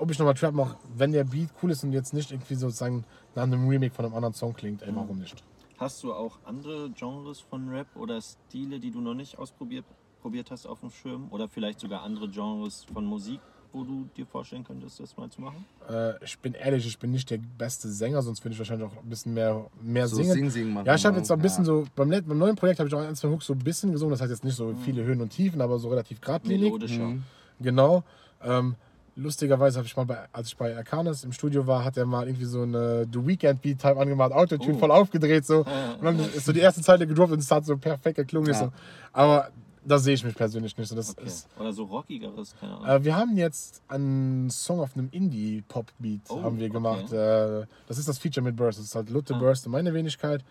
ob 0.00 0.10
ich 0.10 0.18
nochmal 0.18 0.34
Trap 0.34 0.54
mache, 0.54 0.76
wenn 0.96 1.12
der 1.12 1.24
Beat 1.24 1.50
cool 1.62 1.70
ist 1.70 1.84
und 1.84 1.92
jetzt 1.92 2.14
nicht 2.14 2.30
irgendwie 2.30 2.54
sozusagen 2.54 3.04
nach 3.34 3.42
einem 3.42 3.68
Remake 3.68 3.94
von 3.94 4.04
einem 4.04 4.14
anderen 4.14 4.34
Song 4.34 4.54
klingt, 4.54 4.82
ey, 4.82 4.94
warum 4.94 5.18
nicht? 5.18 5.44
Hast 5.78 6.02
du 6.02 6.12
auch 6.12 6.38
andere 6.44 6.90
Genres 6.90 7.40
von 7.40 7.68
Rap 7.68 7.86
oder 7.94 8.20
Stile, 8.20 8.80
die 8.80 8.90
du 8.90 9.00
noch 9.00 9.14
nicht 9.14 9.38
ausprobiert 9.38 9.84
probiert 10.20 10.50
hast 10.50 10.66
auf 10.66 10.80
dem 10.80 10.90
Schirm? 10.90 11.28
Oder 11.30 11.48
vielleicht 11.48 11.80
sogar 11.80 12.02
andere 12.02 12.28
Genres 12.28 12.84
von 12.92 13.04
Musik, 13.04 13.40
wo 13.72 13.84
du 13.84 14.06
dir 14.16 14.26
vorstellen 14.26 14.64
könntest, 14.64 15.00
das 15.00 15.16
mal 15.16 15.30
zu 15.30 15.40
machen? 15.40 15.64
Äh, 15.88 16.22
ich 16.22 16.38
bin 16.38 16.54
ehrlich, 16.54 16.86
ich 16.86 16.98
bin 16.98 17.10
nicht 17.10 17.30
der 17.30 17.38
beste 17.38 17.88
Sänger, 17.88 18.20
sonst 18.22 18.44
würde 18.44 18.52
ich 18.52 18.58
wahrscheinlich 18.58 18.86
auch 18.86 18.96
ein 18.96 19.08
bisschen 19.08 19.32
mehr, 19.32 19.66
mehr 19.80 20.06
so 20.08 20.16
singen. 20.16 20.32
Sing 20.32 20.50
Sing. 20.50 20.84
Ja, 20.84 20.94
ich 20.94 21.04
habe 21.04 21.14
ne? 21.14 21.20
jetzt 21.20 21.30
auch 21.30 21.36
ein 21.36 21.42
bisschen 21.42 21.64
Ja. 21.64 21.66
so, 21.66 21.86
beim, 21.94 22.10
beim 22.10 22.38
neuen 22.38 22.56
Projekt 22.56 22.78
habe 22.80 22.88
ich 22.88 22.94
auch 22.94 23.00
ein, 23.00 23.16
zwei 23.16 23.28
Hooks 23.28 23.46
so 23.46 23.54
ein 23.54 23.58
bisschen 23.58 23.92
gesungen, 23.92 24.12
das 24.12 24.20
heißt 24.20 24.30
jetzt 24.30 24.44
nicht 24.44 24.56
so 24.56 24.74
viele 24.74 25.02
Höhen 25.04 25.20
und 25.20 25.30
Tiefen, 25.30 25.60
aber 25.60 25.78
so 25.78 25.88
relativ 25.88 26.20
geradlinig. 26.20 26.64
Melodischer. 26.64 27.08
Mhm. 27.08 27.22
Genau. 27.60 28.04
Ähm, 28.42 28.76
lustigerweise 29.20 29.78
habe 29.78 29.86
ich 29.86 29.96
mal, 29.96 30.04
bei, 30.06 30.18
als 30.32 30.48
ich 30.48 30.56
bei 30.56 30.76
Arcanis 30.76 31.24
im 31.24 31.32
Studio 31.32 31.66
war, 31.66 31.84
hat 31.84 31.96
er 31.96 32.06
mal 32.06 32.26
irgendwie 32.26 32.46
so 32.46 32.62
eine 32.62 33.06
The 33.12 33.26
Weekend 33.26 33.60
Beat 33.62 33.78
Type 33.80 33.96
angemacht, 34.00 34.32
Autotune 34.32 34.74
Oh. 34.74 34.78
voll 34.78 34.90
aufgedreht 34.90 35.44
so. 35.46 35.58
Und 35.60 36.02
dann 36.04 36.18
ist 36.18 36.46
so 36.46 36.52
die 36.52 36.60
erste 36.60 36.80
Zeile 36.82 37.06
gedroppt 37.06 37.32
und 37.32 37.38
es 37.40 37.50
hat 37.50 37.64
so 37.64 37.76
perfekt 37.76 38.16
geklungen. 38.16 38.52
Ja. 38.52 38.58
So. 38.58 38.72
Aber 39.12 39.50
da 39.84 39.98
sehe 39.98 40.14
ich 40.14 40.24
mich 40.24 40.34
persönlich 40.34 40.76
nicht. 40.76 40.88
So, 40.88 40.94
das 40.96 41.10
Okay. 41.10 41.26
ist, 41.26 41.48
Oder 41.58 41.72
so 41.72 41.84
rockigeres, 41.84 42.54
keine 42.60 42.74
Ahnung. 42.76 42.86
äh, 42.88 43.04
wir 43.04 43.16
haben 43.16 43.36
jetzt 43.36 43.82
einen 43.88 44.50
Song 44.50 44.80
auf 44.80 44.94
einem 44.96 45.08
Indie-Pop-Beat 45.10 46.20
Oh, 46.28 46.42
haben 46.42 46.58
wir 46.58 46.66
okay. 46.66 46.72
gemacht. 46.72 47.12
Äh, 47.12 47.66
das 47.88 47.98
ist 47.98 48.08
das 48.08 48.18
Feature 48.18 48.44
mit 48.44 48.56
Burst. 48.56 48.78
Das 48.78 48.86
ist 48.86 48.94
halt 48.94 49.10
Lutte 49.10 49.34
Ah. 49.34 49.38
Burst 49.38 49.66
und 49.66 49.72
meine 49.72 49.94
Wenigkeit. 49.94 50.44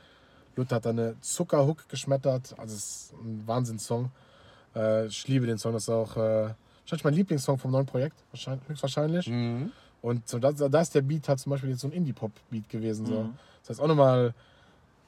Lutte 0.55 0.75
hat 0.75 0.85
da 0.85 0.89
eine 0.89 1.15
Zuckerhook 1.21 1.87
geschmettert. 1.89 2.55
Also 2.57 2.75
es 2.75 2.83
ist 3.11 3.13
ein 3.13 3.43
Wahnsinnssong. 3.45 4.11
Äh, 4.75 5.05
ich 5.05 5.27
liebe 5.27 5.45
den 5.45 5.57
Song. 5.57 5.73
Das 5.73 5.83
ist 5.83 5.89
auch 5.89 6.17
äh, 6.17 6.49
wahrscheinlich 6.91 7.03
mein 7.03 7.13
Lieblingssong 7.13 7.57
vom 7.57 7.71
neuen 7.71 7.85
Projekt. 7.85 8.17
Wahrscheinlich, 8.31 8.67
höchstwahrscheinlich. 8.67 9.27
Mhm. 9.27 9.71
Und 10.01 10.27
so, 10.27 10.39
da, 10.39 10.51
da 10.51 10.81
ist 10.81 10.95
der 10.95 11.01
Beat 11.01 11.27
halt 11.27 11.39
zum 11.39 11.51
Beispiel 11.51 11.69
jetzt 11.69 11.81
so 11.81 11.87
ein 11.87 11.93
Indie-Pop-Beat 11.93 12.69
gewesen. 12.69 13.05
So. 13.05 13.23
Mhm. 13.23 13.33
Das 13.61 13.71
heißt 13.71 13.81
auch 13.81 13.87
nochmal, 13.87 14.33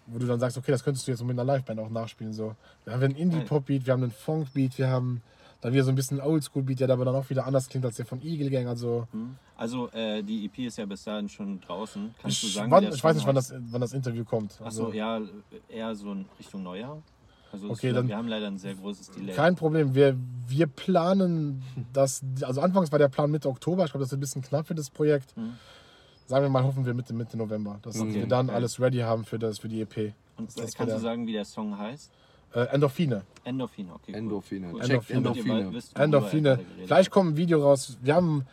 wo 0.07 0.19
du 0.19 0.27
dann 0.27 0.39
sagst, 0.39 0.57
okay, 0.57 0.71
das 0.71 0.83
könntest 0.83 1.07
du 1.07 1.11
jetzt 1.11 1.23
mit 1.23 1.39
einer 1.39 1.51
Liveband 1.53 1.79
auch 1.79 1.89
nachspielen. 1.89 2.33
So. 2.33 2.55
Da 2.85 2.93
haben 2.93 3.01
wir 3.01 3.07
einen 3.07 3.17
Indie-Pop-Beat, 3.17 3.85
wir 3.85 3.93
haben 3.93 4.03
einen 4.03 4.11
Funk-Beat, 4.11 4.77
wir 4.77 4.89
haben 4.89 5.21
dann 5.61 5.73
wieder 5.73 5.83
so 5.83 5.91
ein 5.91 5.95
bisschen 5.95 6.19
Oldschool-Beat, 6.19 6.79
der 6.79 6.89
aber 6.89 7.05
dann 7.05 7.15
auch 7.15 7.29
wieder 7.29 7.45
anders 7.45 7.69
klingt 7.69 7.85
als 7.85 7.95
der 7.95 8.05
von 8.05 8.21
Eagle 8.21 8.49
Gang. 8.49 8.67
Also 8.67 9.07
Hm? 9.11 9.35
Also 9.61 9.91
äh, 9.91 10.23
die 10.23 10.45
EP 10.45 10.57
ist 10.57 10.79
ja 10.79 10.87
bis 10.87 11.03
dahin 11.03 11.29
schon 11.29 11.61
draußen. 11.61 12.15
Kannst 12.19 12.41
du 12.41 12.47
ich, 12.47 12.53
sagen, 12.55 12.71
wie 12.71 12.71
wann, 12.71 12.83
ich 12.85 13.03
weiß 13.03 13.15
nicht, 13.15 13.27
wann 13.27 13.35
das, 13.35 13.53
wann 13.69 13.79
das 13.79 13.93
Interview 13.93 14.25
kommt. 14.25 14.53
Achso, 14.53 14.85
Also, 14.85 14.91
ja, 14.91 15.21
eher 15.69 15.93
so 15.93 16.11
in 16.13 16.25
Richtung 16.39 16.63
Neujahr. 16.63 16.97
Also 17.51 17.69
Okay, 17.69 17.91
dann- 17.91 18.07
wir 18.07 18.15
haben 18.17 18.27
leider 18.27 18.47
ein 18.47 18.57
sehr 18.57 18.75
großes 18.75 19.11
Delay. 19.11 19.35
Kein 19.35 19.55
Problem. 19.55 19.93
Wir, 19.93 20.15
wir 20.47 20.67
planen 20.67 21.61
das, 21.93 22.21
also 22.41 22.61
anfangs 22.61 22.91
war 22.91 22.99
der 22.99 23.09
Plan 23.09 23.29
Mitte 23.29 23.49
Oktober. 23.49 23.83
Ich 23.85 23.91
glaube, 23.91 24.03
das 24.03 24.09
ist 24.09 24.17
ein 24.17 24.19
bisschen 24.21 24.41
knapp 24.41 24.67
für 24.67 24.75
das 24.75 24.89
Projekt. 24.89 25.35
Mhm. 25.35 25.53
Sagen 26.27 26.45
wir 26.45 26.49
mal, 26.49 26.63
hoffen 26.63 26.85
wir 26.85 26.93
Mitte, 26.93 27.13
Mitte 27.13 27.35
November, 27.37 27.79
dass 27.81 27.99
Okay, 27.99 28.13
wir 28.13 28.25
dann 28.27 28.47
geil. 28.47 28.55
alles 28.55 28.79
ready 28.79 28.99
haben 28.99 29.25
für, 29.25 29.37
das, 29.37 29.59
für 29.59 29.67
die 29.67 29.81
EP. 29.81 30.13
Und 30.37 30.47
das 30.55 30.55
ist 30.65 30.75
kannst 30.77 30.87
wieder- 30.91 30.95
du 30.97 31.03
sagen, 31.03 31.27
wie 31.27 31.33
der 31.33 31.43
Song 31.45 31.77
heißt? 31.77 32.09
Äh, 32.53 32.61
Endorphine. 32.73 33.23
Endorphine, 33.43 33.93
okay. 33.93 34.13
Endorphine. 34.13 34.67
Cool. 34.73 34.81
Endorphine. 34.81 35.17
Endorphine. 35.17 35.73
Endorphine. 35.95 36.59
Vielleicht 36.85 37.11
kommt 37.11 37.31
ein 37.33 37.37
Video 37.37 37.61
raus. 37.61 37.97
Wir 38.01 38.15
haben 38.15 38.45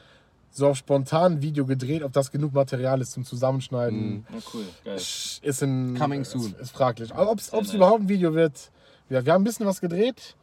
so 0.51 0.69
auf 0.69 0.77
spontan 0.77 1.35
ein 1.35 1.43
Video 1.43 1.67
gedreht, 1.67 2.03
ob 2.03 2.13
das 2.13 2.31
genug 2.31 2.53
Material 2.53 3.01
ist 3.01 3.13
zum 3.13 3.25
Zusammenschneiden. 3.25 4.25
Ja, 4.33 4.39
cool, 4.55 4.65
geil. 4.85 4.97
Ist 4.97 5.63
in, 5.63 5.97
Coming 5.99 6.23
ist, 6.23 6.31
soon. 6.31 6.55
Ist 6.61 6.71
fraglich. 6.71 7.15
Aber 7.15 7.31
ob 7.31 7.39
es 7.39 7.53
nice. 7.53 7.75
überhaupt 7.75 8.03
ein 8.03 8.09
Video 8.09 8.35
wird. 8.35 8.71
Ja, 9.11 9.25
wir 9.25 9.33
haben 9.33 9.43
ein 9.43 9.45
bisschen 9.45 9.67
was 9.67 9.81
gedreht. 9.81 10.37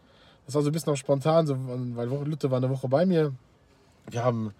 Das 0.45 0.55
war 0.55 0.61
so 0.61 0.69
ein 0.69 0.73
bisschen 0.73 0.93
auch 0.93 0.97
spontan, 0.97 1.47
so, 1.47 1.55
weil 1.95 2.07
Lütte 2.27 2.51
war 2.51 2.57
eine 2.57 2.69
Woche 2.69 2.87
bei 2.87 3.05
mir. 3.05 3.33
Wir 4.09 4.23
haben 4.23 4.53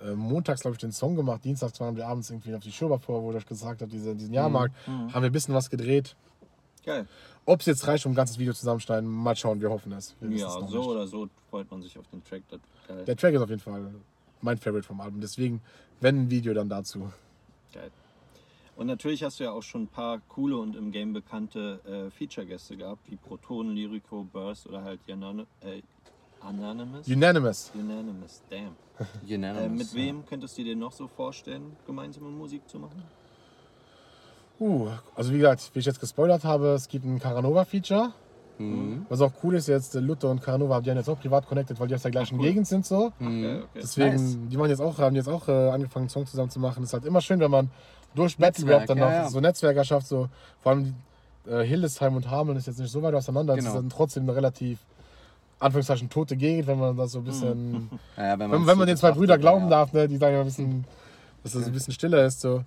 äh, 0.00 0.12
montags, 0.14 0.60
glaube 0.60 0.74
ich, 0.76 0.80
den 0.80 0.92
Song 0.92 1.16
gemacht. 1.16 1.44
Dienstags 1.44 1.80
waren 1.80 1.96
wir 1.96 2.06
abends 2.06 2.30
irgendwie 2.30 2.54
auf 2.54 2.62
die 2.62 2.70
Schirber 2.70 2.98
vor, 2.98 3.22
wo 3.22 3.32
ich 3.32 3.46
gesagt 3.46 3.82
habe, 3.82 3.90
diese, 3.90 4.14
diesen 4.14 4.32
Jahrmarkt. 4.32 4.74
Haben 4.86 5.12
wir 5.12 5.22
ein 5.22 5.32
bisschen 5.32 5.54
was 5.54 5.70
gedreht. 5.70 6.14
Geil. 6.84 7.06
Ob 7.44 7.60
es 7.60 7.66
jetzt 7.66 7.86
reicht, 7.86 8.06
um 8.06 8.12
ein 8.12 8.14
ganzes 8.14 8.38
Video 8.38 8.52
zusammenschneiden, 8.52 9.08
mal 9.08 9.34
schauen, 9.34 9.60
wir 9.60 9.70
hoffen 9.70 9.92
es. 9.92 10.14
Wir 10.20 10.38
Ja, 10.38 10.50
so 10.50 10.60
nicht. 10.60 10.74
oder 10.74 11.06
so 11.06 11.28
freut 11.50 11.70
man 11.70 11.82
sich 11.82 11.98
auf 11.98 12.06
den 12.08 12.22
Track. 12.22 12.42
Der 13.06 13.16
Track 13.16 13.34
ist 13.34 13.40
auf 13.40 13.48
jeden 13.48 13.60
Fall 13.60 13.94
mein 14.40 14.56
Favorite 14.58 14.86
vom 14.86 15.00
Album. 15.00 15.20
Deswegen, 15.20 15.60
wenn 16.00 16.22
ein 16.22 16.30
Video, 16.30 16.54
dann 16.54 16.68
dazu. 16.68 17.10
Geil. 17.72 17.90
Und 18.78 18.86
natürlich 18.86 19.24
hast 19.24 19.40
du 19.40 19.44
ja 19.44 19.50
auch 19.50 19.64
schon 19.64 19.82
ein 19.82 19.86
paar 19.88 20.20
coole 20.28 20.56
und 20.56 20.76
im 20.76 20.92
Game 20.92 21.12
bekannte 21.12 21.80
äh, 21.84 22.10
Feature-Gäste 22.12 22.76
gehabt, 22.76 23.10
wie 23.10 23.16
Proton, 23.16 23.74
Lyrico, 23.74 24.22
Burst 24.32 24.68
oder 24.68 24.84
halt 24.84 25.00
die 25.08 25.14
Anon 25.14 25.40
äh, 25.62 25.82
Anonymous? 26.40 27.08
Unanimous. 27.08 27.72
Unanimous, 27.74 28.40
damn. 28.48 28.76
Unanimous, 29.28 29.64
Äh, 29.64 29.68
mit 29.68 29.88
ja. 29.88 29.94
wem 29.94 30.24
könntest 30.24 30.56
du 30.58 30.62
dir 30.62 30.76
noch 30.76 30.92
so 30.92 31.08
vorstellen, 31.08 31.76
gemeinsame 31.88 32.28
Musik 32.28 32.68
zu 32.68 32.78
machen? 32.78 33.02
Uh, 34.60 34.90
also 35.16 35.32
wie 35.32 35.38
gesagt, 35.38 35.70
wie 35.74 35.80
ich 35.80 35.86
jetzt 35.86 35.98
gespoilert 35.98 36.44
habe, 36.44 36.68
es 36.68 36.86
gibt 36.86 37.04
ein 37.04 37.18
Caranova-Feature. 37.18 38.12
Mhm. 38.58 39.06
Was 39.08 39.20
auch 39.20 39.32
cool 39.42 39.56
ist 39.56 39.66
jetzt, 39.66 39.94
Luther 39.94 40.30
und 40.30 40.40
Caranova, 40.40 40.80
die 40.80 40.90
haben 40.90 40.98
jetzt 40.98 41.08
auch 41.08 41.18
privat 41.18 41.48
connected, 41.48 41.78
weil 41.80 41.88
die 41.88 41.96
aus 41.96 42.02
der 42.02 42.12
gleichen 42.12 42.36
Ach, 42.36 42.40
cool. 42.40 42.46
Gegend 42.46 42.68
sind 42.68 42.86
so. 42.86 43.12
Geil, 43.18 43.62
okay. 43.64 43.80
Deswegen, 43.82 44.14
Nice. 44.14 44.38
die 44.50 44.56
machen 44.56 44.70
jetzt 44.70 44.80
auch, 44.80 44.98
haben 44.98 45.16
jetzt 45.16 45.28
auch 45.28 45.48
äh, 45.48 45.70
angefangen, 45.70 46.04
einen 46.04 46.10
Song 46.10 46.26
zusammen 46.26 46.50
zu 46.50 46.60
machen. 46.60 46.84
ist 46.84 46.92
halt 46.92 47.04
immer 47.04 47.20
schön, 47.20 47.40
wenn 47.40 47.50
man 47.50 47.70
durch 48.14 48.36
Battle 48.36 48.64
Rap 48.66 48.80
Netzwerk, 48.80 48.86
dann 48.86 48.98
ja, 48.98 49.04
noch 49.04 49.10
ja. 49.12 49.28
so 49.30 49.40
Netzwerke 49.40 49.84
schafft. 49.84 50.06
So. 50.06 50.28
Vor 50.62 50.72
allem 50.72 50.94
äh, 51.46 51.62
Hildesheim 51.62 52.16
und 52.16 52.30
Hameln 52.30 52.56
ist 52.58 52.66
jetzt 52.66 52.78
nicht 52.78 52.90
so 52.90 53.02
weit 53.02 53.14
auseinander. 53.14 53.54
Es 53.54 53.58
Genau. 53.60 53.70
ist 53.70 53.76
dann 53.76 53.90
trotzdem 53.90 54.24
eine 54.24 54.34
relativ, 54.34 54.78
Anführungszeichen, 55.60 56.08
tote 56.10 56.36
Gegend, 56.36 56.66
wenn 56.66 56.78
man 56.78 56.96
das 56.96 57.12
so 57.12 57.18
ein 57.18 57.24
bisschen. 57.24 57.90
Ja, 58.16 58.26
ja, 58.26 58.38
wenn, 58.38 58.50
wenn 58.50 58.60
so 58.60 58.74
man 58.76 58.86
den 58.86 58.96
zwei 58.96 59.08
betrachtet, 59.08 59.18
Brüder 59.18 59.38
glauben 59.38 59.64
ja. 59.64 59.70
darf, 59.70 59.92
ne, 59.92 60.08
die 60.08 60.16
sagen 60.16 60.34
ja 60.34 60.40
ein 60.40 60.46
bisschen, 60.46 60.84
dass 61.42 61.52
das 61.52 61.66
ein 61.66 61.72
bisschen 61.72 61.94
stiller 61.94 62.24
ist. 62.24 62.40
So. 62.40 62.64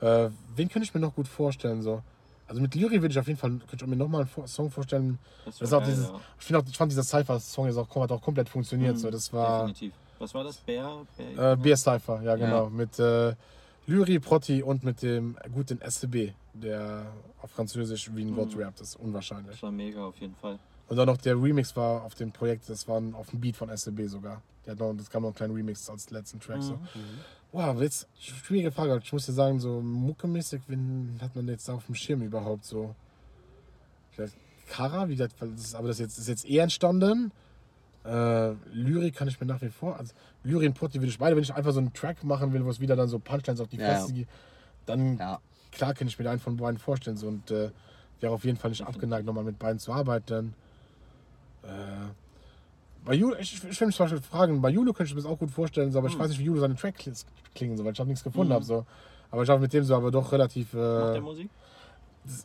Äh, 0.00 0.30
wen 0.54 0.68
könnte 0.68 0.84
ich 0.84 0.94
mir 0.94 1.00
noch 1.00 1.14
gut 1.14 1.28
vorstellen? 1.28 1.82
So? 1.82 2.02
Also 2.46 2.60
mit 2.62 2.74
Lyri 2.74 3.02
würde 3.02 3.12
ich 3.12 3.18
auf 3.18 3.26
jeden 3.26 3.38
Fall, 3.38 3.50
könnte 3.68 3.84
ich 3.84 3.86
mir 3.86 3.96
noch 3.96 4.08
mal 4.08 4.26
einen 4.36 4.48
Song 4.48 4.70
vorstellen. 4.70 5.18
Das 5.44 5.58
Das 5.58 5.70
geil, 5.70 5.82
dieses, 5.86 6.08
ja. 6.08 6.20
ich, 6.38 6.44
finde 6.46 6.60
auch, 6.60 6.64
ich 6.66 6.76
fand 6.76 6.90
dieser 6.90 7.02
Cypher-Song 7.02 7.66
jetzt 7.66 7.76
auch, 7.76 7.94
hat 7.96 8.10
auch 8.12 8.22
komplett 8.22 8.48
funktioniert. 8.48 8.94
Mhm, 8.94 9.00
So. 9.00 9.10
Das 9.10 9.32
war. 9.32 9.66
Definitiv. 9.66 9.92
Was 10.18 10.34
war 10.34 10.44
das? 10.44 10.56
Bär? 10.56 10.90
Bär 11.16 11.52
Äh, 11.52 11.56
BS 11.56 11.82
Cypher, 11.82 12.22
ja 12.22 12.34
genau. 12.36 12.68
Mit 12.70 12.98
äh, 12.98 13.34
Lyri, 13.88 14.18
Protti 14.18 14.62
und 14.62 14.84
mit 14.84 15.00
dem 15.00 15.36
guten 15.54 15.80
SCB, 15.80 16.32
der 16.52 17.10
auf 17.40 17.50
Französisch 17.50 18.14
wie 18.14 18.22
ein 18.22 18.36
Wort 18.36 18.54
Mhm. 18.54 18.62
rappt. 18.62 18.80
Das 18.80 18.90
ist 18.90 18.96
unwahrscheinlich. 18.96 19.52
Das 19.52 19.62
war 19.62 19.72
mega 19.72 20.04
auf 20.04 20.16
jeden 20.18 20.34
Fall. 20.34 20.58
Und 20.88 20.96
dann 20.98 21.06
noch 21.06 21.16
der 21.16 21.34
Remix 21.42 21.74
war 21.74 22.02
auf 22.04 22.14
dem 22.14 22.30
Projekt, 22.30 22.68
das 22.68 22.86
war 22.86 23.02
auf 23.14 23.30
dem 23.30 23.40
Beat 23.40 23.56
von 23.56 23.70
SCB 23.70 24.06
sogar. 24.08 24.42
Der 24.66 24.72
hat 24.72 24.78
noch, 24.78 24.94
das 24.94 25.08
kam 25.08 25.22
noch 25.22 25.30
ein 25.30 25.34
kleiner 25.34 25.54
Remix 25.54 25.88
als 25.88 26.10
letzten 26.10 26.38
Track. 26.38 26.62
So. 26.62 26.74
Mhm. 26.74 26.80
Wow, 27.52 27.80
jetzt 27.80 28.06
schwierige 28.18 28.70
Frage. 28.70 29.00
Ich 29.02 29.10
muss 29.12 29.24
dir 29.24 29.32
sagen, 29.32 29.58
so 29.58 29.80
muckemäßig, 29.80 30.60
wen 30.66 31.18
hat 31.22 31.34
man 31.34 31.48
jetzt 31.48 31.68
auf 31.70 31.86
dem 31.86 31.94
Schirm 31.94 32.20
überhaupt 32.20 32.66
so? 32.66 32.94
Vielleicht 34.10 34.34
Kara, 34.68 35.08
wie 35.08 35.16
das, 35.16 35.30
weil 35.38 35.52
das 35.52 35.60
ist, 35.62 35.74
aber 35.74 35.88
das 35.88 35.98
jetzt, 35.98 36.18
ist 36.18 36.28
jetzt 36.28 36.44
eher 36.44 36.64
entstanden. 36.64 37.32
Äh, 38.04 38.52
Lyrik 38.72 39.14
kann 39.16 39.28
ich 39.28 39.40
mir 39.40 39.46
nach 39.46 39.60
wie 39.60 39.68
vor. 39.70 39.96
Also 39.98 40.14
Lyrik 40.44 40.68
und 40.68 40.74
Protti 40.74 40.98
würde 41.00 41.08
ich 41.10 41.18
beide, 41.18 41.36
wenn 41.36 41.42
ich 41.42 41.54
einfach 41.54 41.72
so 41.72 41.80
einen 41.80 41.92
Track 41.92 42.24
machen 42.24 42.52
will, 42.52 42.64
wo 42.64 42.70
es 42.70 42.80
wieder 42.80 42.96
dann 42.96 43.08
so 43.08 43.18
Punchlines 43.18 43.60
auf 43.60 43.68
die 43.68 43.76
Ja. 43.78 43.84
Fresse 43.86 44.12
gibt, 44.12 44.30
dann 44.86 45.18
Ja. 45.18 45.40
klar 45.72 45.94
kann 45.94 46.08
ich 46.08 46.18
mir 46.18 46.28
einen 46.30 46.40
von 46.40 46.56
beiden 46.56 46.78
vorstellen. 46.78 47.16
So, 47.16 47.28
und 47.28 47.50
äh, 47.50 47.70
wäre 48.20 48.32
auf 48.32 48.44
jeden 48.44 48.58
Fall 48.58 48.70
nicht 48.70 48.82
abgeneigt, 48.86 49.26
nochmal 49.26 49.44
mit 49.44 49.58
beiden 49.58 49.78
zu 49.78 49.92
arbeiten. 49.92 50.54
Äh, 51.62 51.68
bei 53.04 53.14
Julu, 53.14 53.36
ich, 53.38 53.54
ich 53.64 53.80
will 53.80 53.86
mich 53.88 53.96
zum 53.96 54.04
Beispiel 54.04 54.20
fragen, 54.22 54.60
bei 54.60 54.70
Julu 54.70 54.92
könnte 54.92 55.10
ich 55.10 55.14
mir 55.14 55.22
das 55.22 55.30
auch 55.30 55.38
gut 55.38 55.50
vorstellen, 55.50 55.92
so, 55.92 55.98
aber 55.98 56.08
ich 56.08 56.14
Hm. 56.14 56.20
weiß 56.20 56.28
nicht, 56.30 56.38
wie 56.40 56.44
Julu 56.44 56.60
seine 56.60 56.76
Track 56.76 56.96
klingen, 57.54 57.76
so, 57.76 57.84
weil 57.84 57.92
ich 57.92 57.98
habe 58.00 58.08
nichts 58.08 58.24
gefunden 58.24 58.50
Mhm. 58.50 58.54
habe. 58.54 58.64
So. 58.64 58.86
Aber 59.30 59.42
ich 59.42 59.48
habe 59.48 59.60
mit 59.60 59.72
dem 59.72 59.84
so 59.84 59.94
aber 59.94 60.10
doch 60.10 60.32
relativ. 60.32 60.72
Macht 60.72 60.82
Äh, 61.10 61.12
der 61.12 61.20
Musik? 61.22 61.50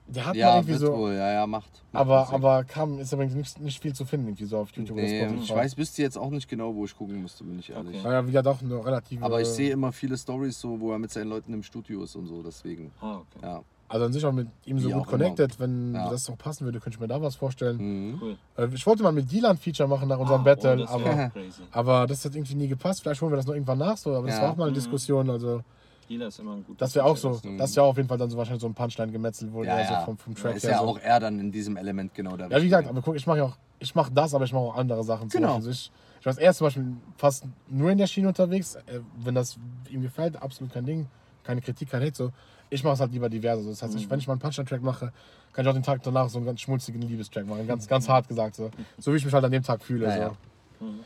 Der 0.08 0.26
hat 0.26 0.34
mal 0.34 0.40
Ja, 0.40 0.56
irgendwie 0.56 0.72
wird 0.72 0.80
so. 0.82 0.94
wohl, 0.98 1.14
ja, 1.14 1.32
ja, 1.34 1.48
macht. 1.48 1.70
macht 1.92 2.02
Aber, 2.02 2.30
aber 2.34 2.64
kam, 2.64 3.00
ist 3.00 3.12
übrigens 3.14 3.36
nicht, 3.36 3.60
nicht 3.60 3.82
viel 3.82 3.94
zu 3.94 4.06
finden, 4.06 4.28
irgendwie 4.28 4.46
so 4.46 4.58
auf 4.58 4.70
YouTube 4.72 4.98
Nee, 4.98 5.26
oder 5.26 5.36
ich 5.36 5.54
weiß, 5.54 5.78
wüsste 5.78 6.02
jetzt 6.02 6.18
auch 6.18 6.30
nicht 6.30 6.48
genau, 6.50 6.74
wo 6.76 6.86
ich 6.86 6.96
gucken 6.98 7.22
müsste, 7.22 7.44
bin 7.44 7.60
ich 7.60 7.70
ehrlich. 7.72 7.96
Okay. 8.00 8.08
Naja, 8.08 8.24
wie 8.24 8.32
gesagt, 8.32 8.48
auch 8.48 8.62
eine 8.62 8.86
relative. 8.86 9.24
Aber 9.24 9.42
ich 9.42 9.48
sehe 9.48 9.72
immer 9.72 9.92
viele 9.92 10.18
Stories 10.18 10.60
so, 10.60 10.80
wo 10.80 10.92
er 10.92 11.00
mit 11.00 11.12
seinen 11.12 11.30
Leuten 11.30 11.54
im 11.54 11.64
Studio 11.64 12.04
ist 12.04 12.16
und 12.16 12.28
so, 12.28 12.42
deswegen. 12.44 12.92
Ah, 13.02 13.18
okay. 13.18 13.40
Ja. 13.42 13.62
Also 13.90 14.06
an 14.06 14.14
sich 14.14 14.26
auch 14.26 14.32
mit 14.32 14.48
ihm 14.66 14.80
so 14.80 14.90
Wie 14.90 14.94
gut 14.94 15.06
connected, 15.06 15.60
wenn 15.60 15.94
Ja. 15.94 16.10
das 16.10 16.28
auch 16.28 16.38
passen 16.38 16.66
würde, 16.66 16.80
könnte 16.80 16.96
ich 16.96 17.00
mir 17.00 17.08
da 17.08 17.22
was 17.22 17.36
vorstellen. 17.36 17.78
Mhm. 18.14 18.20
Cool. 18.20 18.38
Äh, 18.58 18.68
ich 18.74 18.86
wollte 18.88 19.04
mal 19.04 19.12
mit 19.12 19.32
Dylan 19.32 19.56
Feature 19.58 19.88
machen 19.88 20.08
nach 20.10 20.18
unserem 20.18 20.42
Ah, 20.42 20.44
Battle, 20.44 20.74
oh, 20.74 20.78
das 20.78 20.90
aber. 20.90 21.32
Aber 21.72 22.08
das 22.08 22.26
hat 22.26 22.34
irgendwie 22.34 22.56
nie 22.56 22.68
gepasst. 22.68 23.02
Vielleicht 23.02 23.22
holen 23.22 23.32
wir 23.32 23.36
das 23.38 23.46
noch 23.46 23.54
irgendwann 23.54 23.78
nach, 23.78 23.98
so. 23.98 24.16
aber 24.16 24.26
das 24.28 24.38
Ja. 24.38 24.44
war 24.44 24.52
auch 24.54 24.56
mal 24.58 24.64
eine 24.64 24.72
Mhm. 24.72 24.76
Diskussion. 24.76 25.30
Also, 25.30 25.62
Dealer 26.08 26.28
ist 26.28 26.40
immer 26.40 26.54
ein 26.54 26.64
guter 26.64 26.80
das 26.80 26.96
wäre 26.96 27.06
auch 27.06 27.18
so. 27.18 27.40
Das 27.58 27.76
wäre 27.76 27.86
auf 27.86 27.98
jeden 27.98 28.10
Fall 28.10 28.18
dann 28.18 28.30
so 28.30 28.38
wahrscheinlich 28.38 28.62
so 28.62 28.68
ein 28.68 28.74
Punchline-Gemetzel, 28.74 29.52
wo 29.54 29.64
Ja, 29.64 29.78
er 29.78 29.88
so 29.88 29.94
ja. 29.94 30.00
vom, 30.02 30.18
vom 30.18 30.34
Da 30.36 30.42
Track 30.42 30.56
ist 30.58 30.64
her 30.64 30.72
ja 30.72 30.78
so. 30.80 30.86
auch 30.86 31.00
er 31.00 31.20
dann 31.20 31.40
in 31.40 31.52
diesem 31.52 31.78
Element 31.78 32.14
genau 32.14 32.36
der 32.38 32.50
Ja, 32.50 32.58
wie 32.60 32.66
gesagt, 32.66 32.88
aber 32.88 33.02
guck, 33.02 33.16
ich 33.16 33.26
mache 33.28 33.38
ja 33.40 33.44
auch, 33.46 33.58
ich 33.80 33.94
mache 33.96 34.12
das, 34.12 34.34
aber 34.34 34.46
ich 34.46 34.54
mache 34.54 34.64
auch 34.64 34.76
andere 34.76 35.04
Sachen. 35.04 35.30
Genau. 35.30 35.56
Beispiel. 35.56 35.72
Ich, 35.72 35.92
ich 36.20 36.26
war 36.26 36.38
erst 36.40 36.58
zum 36.60 36.68
Beispiel 36.68 36.86
fast 37.18 37.46
nur 37.70 37.92
in 37.92 37.98
der 37.98 38.08
Schiene 38.08 38.28
unterwegs. 38.30 38.76
Äh, 38.76 39.00
Wenn 39.24 39.36
das 39.36 39.58
ihm 39.90 40.02
gefällt, 40.02 40.42
absolut 40.42 40.74
kein 40.74 40.86
Ding. 40.86 41.08
Keine 41.44 41.60
Kritik, 41.62 41.90
kein 41.90 42.02
Hate. 42.02 42.16
So. 42.16 42.32
Ich 42.70 42.84
mache 42.84 42.94
es 42.94 43.00
halt 43.02 43.12
lieber 43.12 43.30
divers. 43.30 43.58
Also 43.58 43.70
das 43.72 43.84
heißt, 43.84 43.96
ich, 43.96 44.10
wenn 44.10 44.20
ich 44.20 44.28
mal 44.28 44.34
einen 44.34 44.40
Punchline-Track 44.42 44.82
mache, 44.82 45.12
kann 45.52 45.66
ich 45.66 45.70
auch 45.70 45.74
den 45.74 45.84
Tag 45.84 46.02
danach 46.04 46.30
so 46.30 46.38
einen 46.38 46.46
ganz 46.46 46.62
schmutzigen 46.62 47.02
Liebestrack 47.02 47.46
machen. 47.46 47.68
Ganz, 47.68 47.88
ganz 47.88 48.08
hart 48.08 48.28
gesagt. 48.28 48.56
So. 48.56 48.72
so 48.98 49.12
wie 49.14 49.18
ich 49.18 49.26
mich 49.26 49.34
halt 49.34 49.44
an 49.44 49.52
dem 49.52 49.64
Tag 49.64 49.84
fühle. 49.84 50.06
Ja, 50.08 50.16
so. 50.16 50.22
ja. 50.22 50.32
Mhm. 50.80 51.00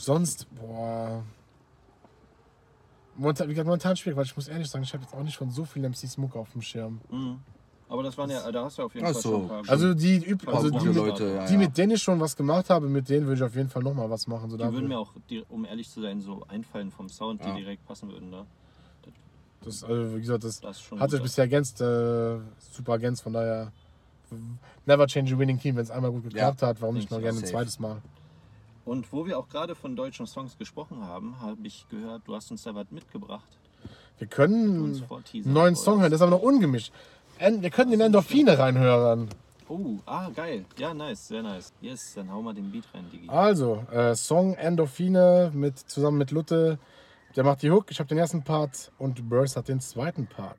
Sonst, 0.00 0.46
boah. 0.56 1.22
Momentan, 3.18 3.48
wie 3.48 3.52
gesagt, 3.52 3.66
momentan 3.66 3.96
schwierig, 3.96 4.16
weil 4.16 4.24
ich 4.24 4.36
muss 4.36 4.46
ehrlich 4.46 4.70
sagen, 4.70 4.84
ich 4.84 4.92
habe 4.94 5.02
jetzt 5.02 5.12
auch 5.12 5.22
nicht 5.24 5.36
von 5.36 5.50
so 5.50 5.64
vielen 5.64 5.86
MCs 5.90 6.16
Mucke 6.18 6.38
auf 6.38 6.52
dem 6.52 6.62
Schirm. 6.62 7.00
Mhm. 7.10 7.40
Aber 7.90 8.02
das 8.02 8.16
waren 8.16 8.30
ja, 8.30 8.50
da 8.52 8.64
hast 8.64 8.78
du 8.78 8.82
auf 8.84 8.94
jeden 8.94 9.06
Ach 9.06 9.12
Fall 9.12 9.22
so. 9.22 9.30
schon 9.32 9.42
ein 9.42 9.48
paar. 9.48 9.62
Also 9.66 9.94
die, 9.94 10.20
üb- 10.20 10.46
also 10.48 10.70
die, 10.70 10.86
mit, 10.86 10.94
Leute, 10.94 11.24
ja, 11.34 11.46
die 11.46 11.54
ja. 11.54 11.58
mit 11.58 11.76
denen 11.76 11.92
ich 11.92 12.02
schon 12.02 12.20
was 12.20 12.36
gemacht 12.36 12.68
habe, 12.70 12.86
mit 12.88 13.08
denen 13.08 13.26
würde 13.26 13.36
ich 13.38 13.42
auf 13.42 13.56
jeden 13.56 13.70
Fall 13.70 13.82
nochmal 13.82 14.08
was 14.08 14.26
machen. 14.26 14.50
So 14.50 14.56
die 14.56 14.62
da- 14.62 14.72
würden 14.72 14.88
mir 14.88 14.98
auch, 14.98 15.12
die, 15.30 15.42
um 15.48 15.64
ehrlich 15.64 15.88
zu 15.90 16.00
sein, 16.02 16.20
so 16.20 16.44
einfallen 16.48 16.90
vom 16.92 17.08
Sound, 17.08 17.42
die 17.42 17.48
Ja. 17.48 17.54
direkt 17.56 17.84
passen 17.86 18.10
würden 18.10 18.30
da. 18.30 18.46
das, 19.64 19.82
also 19.82 20.14
wie 20.16 20.20
gesagt, 20.20 20.44
das 20.44 20.60
Das 20.60 20.90
hat 20.98 21.10
sich 21.10 21.22
bisher 21.22 21.44
ergänzt, 21.44 21.80
äh, 21.80 22.38
super 22.70 22.92
ergänzt, 22.92 23.22
von 23.22 23.32
daher 23.32 23.72
never 24.86 25.06
change 25.06 25.34
a 25.34 25.38
winning 25.38 25.58
team, 25.58 25.74
wenn 25.76 25.82
es 25.82 25.90
einmal 25.90 26.12
gut 26.12 26.24
geklappt 26.24 26.62
hat, 26.62 26.80
warum 26.82 26.94
nicht 26.94 27.10
noch 27.10 27.20
gerne 27.20 27.38
ein 27.38 27.44
zweites 27.44 27.78
Mal. 27.80 28.02
Und 28.88 29.12
wo 29.12 29.26
wir 29.26 29.38
auch 29.38 29.50
gerade 29.50 29.74
von 29.74 29.96
deutschen 29.96 30.26
Songs 30.26 30.56
gesprochen 30.56 31.04
haben, 31.04 31.42
habe 31.42 31.58
ich 31.66 31.86
gehört, 31.90 32.22
du 32.24 32.34
hast 32.34 32.50
uns 32.50 32.62
da 32.62 32.74
was 32.74 32.90
mitgebracht. 32.90 33.46
Wir 34.16 34.26
können 34.26 35.02
einen 35.04 35.52
neuen 35.52 35.76
Song 35.76 36.00
hören, 36.00 36.10
das 36.10 36.20
ist 36.20 36.22
aber 36.22 36.30
noch 36.30 36.42
ungemischt. 36.42 36.90
Wir 37.38 37.68
können 37.68 37.90
den 37.90 38.00
Endorphine 38.00 38.58
reinhören. 38.58 39.28
Oh, 39.68 39.98
ah, 40.06 40.30
geil. 40.34 40.64
Ja, 40.78 40.94
nice, 40.94 41.28
sehr 41.28 41.42
nice. 41.42 41.70
Yes, 41.82 42.14
dann 42.14 42.32
hau 42.32 42.40
mal 42.40 42.54
den 42.54 42.72
Beat 42.72 42.84
rein, 42.94 43.04
Digi. 43.12 43.28
Also, 43.28 43.84
äh, 43.92 44.14
Song 44.16 44.54
Endorphine 44.54 45.52
mit, 45.54 45.78
zusammen 45.78 46.16
mit 46.16 46.30
Lutte. 46.30 46.78
Der 47.36 47.44
macht 47.44 47.60
die 47.60 47.70
Hook, 47.70 47.90
ich 47.90 47.98
habe 47.98 48.08
den 48.08 48.16
ersten 48.16 48.42
Part 48.42 48.90
und 48.96 49.28
Burst 49.28 49.58
hat 49.58 49.68
den 49.68 49.80
zweiten 49.80 50.26
Part. 50.26 50.56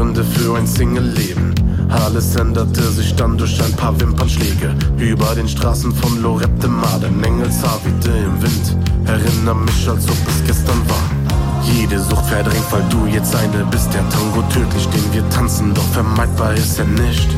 Gründe 0.00 0.24
für 0.24 0.56
ein 0.56 0.66
Single-Leben. 0.66 1.54
Alles 1.90 2.34
änderte 2.34 2.90
sich 2.90 3.14
dann 3.16 3.36
durch 3.36 3.62
ein 3.62 3.72
paar 3.74 4.00
Wimpernschläge. 4.00 4.74
Über 4.96 5.34
den 5.34 5.46
Straßen 5.46 5.94
von 5.94 6.22
Lorette 6.22 6.68
Maden, 6.68 7.22
Engelshaar 7.22 7.78
wieder 7.84 8.16
im 8.16 8.40
Wind. 8.40 8.76
Erinnere 9.04 9.56
mich, 9.56 9.86
als 9.86 10.08
ob 10.08 10.16
es 10.26 10.42
gestern 10.46 10.80
war. 10.88 11.02
Jede 11.64 12.00
Sucht 12.00 12.24
verdrängt, 12.24 12.64
weil 12.70 12.82
du 12.88 13.04
jetzt 13.14 13.36
eine 13.36 13.62
bist. 13.70 13.92
Der 13.92 14.08
Tango 14.08 14.40
tödlich, 14.54 14.88
den 14.88 15.12
wir 15.12 15.28
tanzen, 15.28 15.74
doch 15.74 15.88
vermeidbar 15.92 16.54
ist 16.54 16.78
er 16.78 16.86
nicht. 16.86 17.28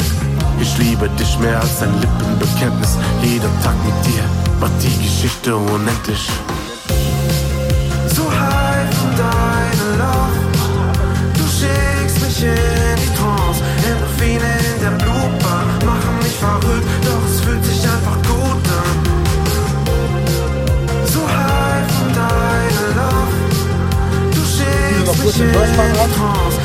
Ich 0.60 0.78
liebe 0.78 1.08
dich 1.18 1.36
mehr 1.40 1.60
als 1.60 1.82
ein 1.82 1.92
Lippenbekenntnis. 2.00 2.96
Jeder 3.24 3.50
Tag 3.64 3.74
mit 3.84 4.06
dir 4.06 4.22
macht 4.60 4.80
die 4.80 5.02
Geschichte 5.02 5.56
unendlich. 5.56 6.28
So 8.06 8.22
high 8.30 8.94
von 8.94 9.10
deiner 9.16 9.98
Love. 9.98 10.38
Du 11.34 11.42
schickst 11.42 11.91
in 12.40 12.96
die 12.96 13.12
Trance, 13.18 13.62
Endorphine 13.86 14.50
in 14.70 14.80
der 14.80 14.94
Blutbahn, 15.02 15.66
machen 15.84 16.16
mich 16.22 16.36
verrückt, 16.38 16.86
doch 17.04 17.24
es 17.28 17.40
fühlt 17.40 17.64
sich 17.64 17.82
einfach 17.84 18.18
gut 18.22 18.64
an. 18.80 18.96
So 21.06 21.20
high 21.28 21.86
von 21.92 22.08
deiner 22.20 22.88
Love, 22.98 23.36
du 24.34 24.42
schickst 24.54 25.16
mich 25.24 25.40
in 25.40 25.52
die 25.52 26.08
Trance, 26.16 26.56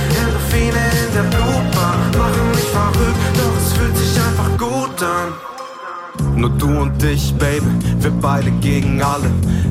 du 6.68 6.82
und 6.82 7.02
ich, 7.04 7.34
Baby, 7.36 7.66
wir 8.00 8.12
beide 8.12 8.52
gegen 8.60 9.02
alle. 9.02 9.30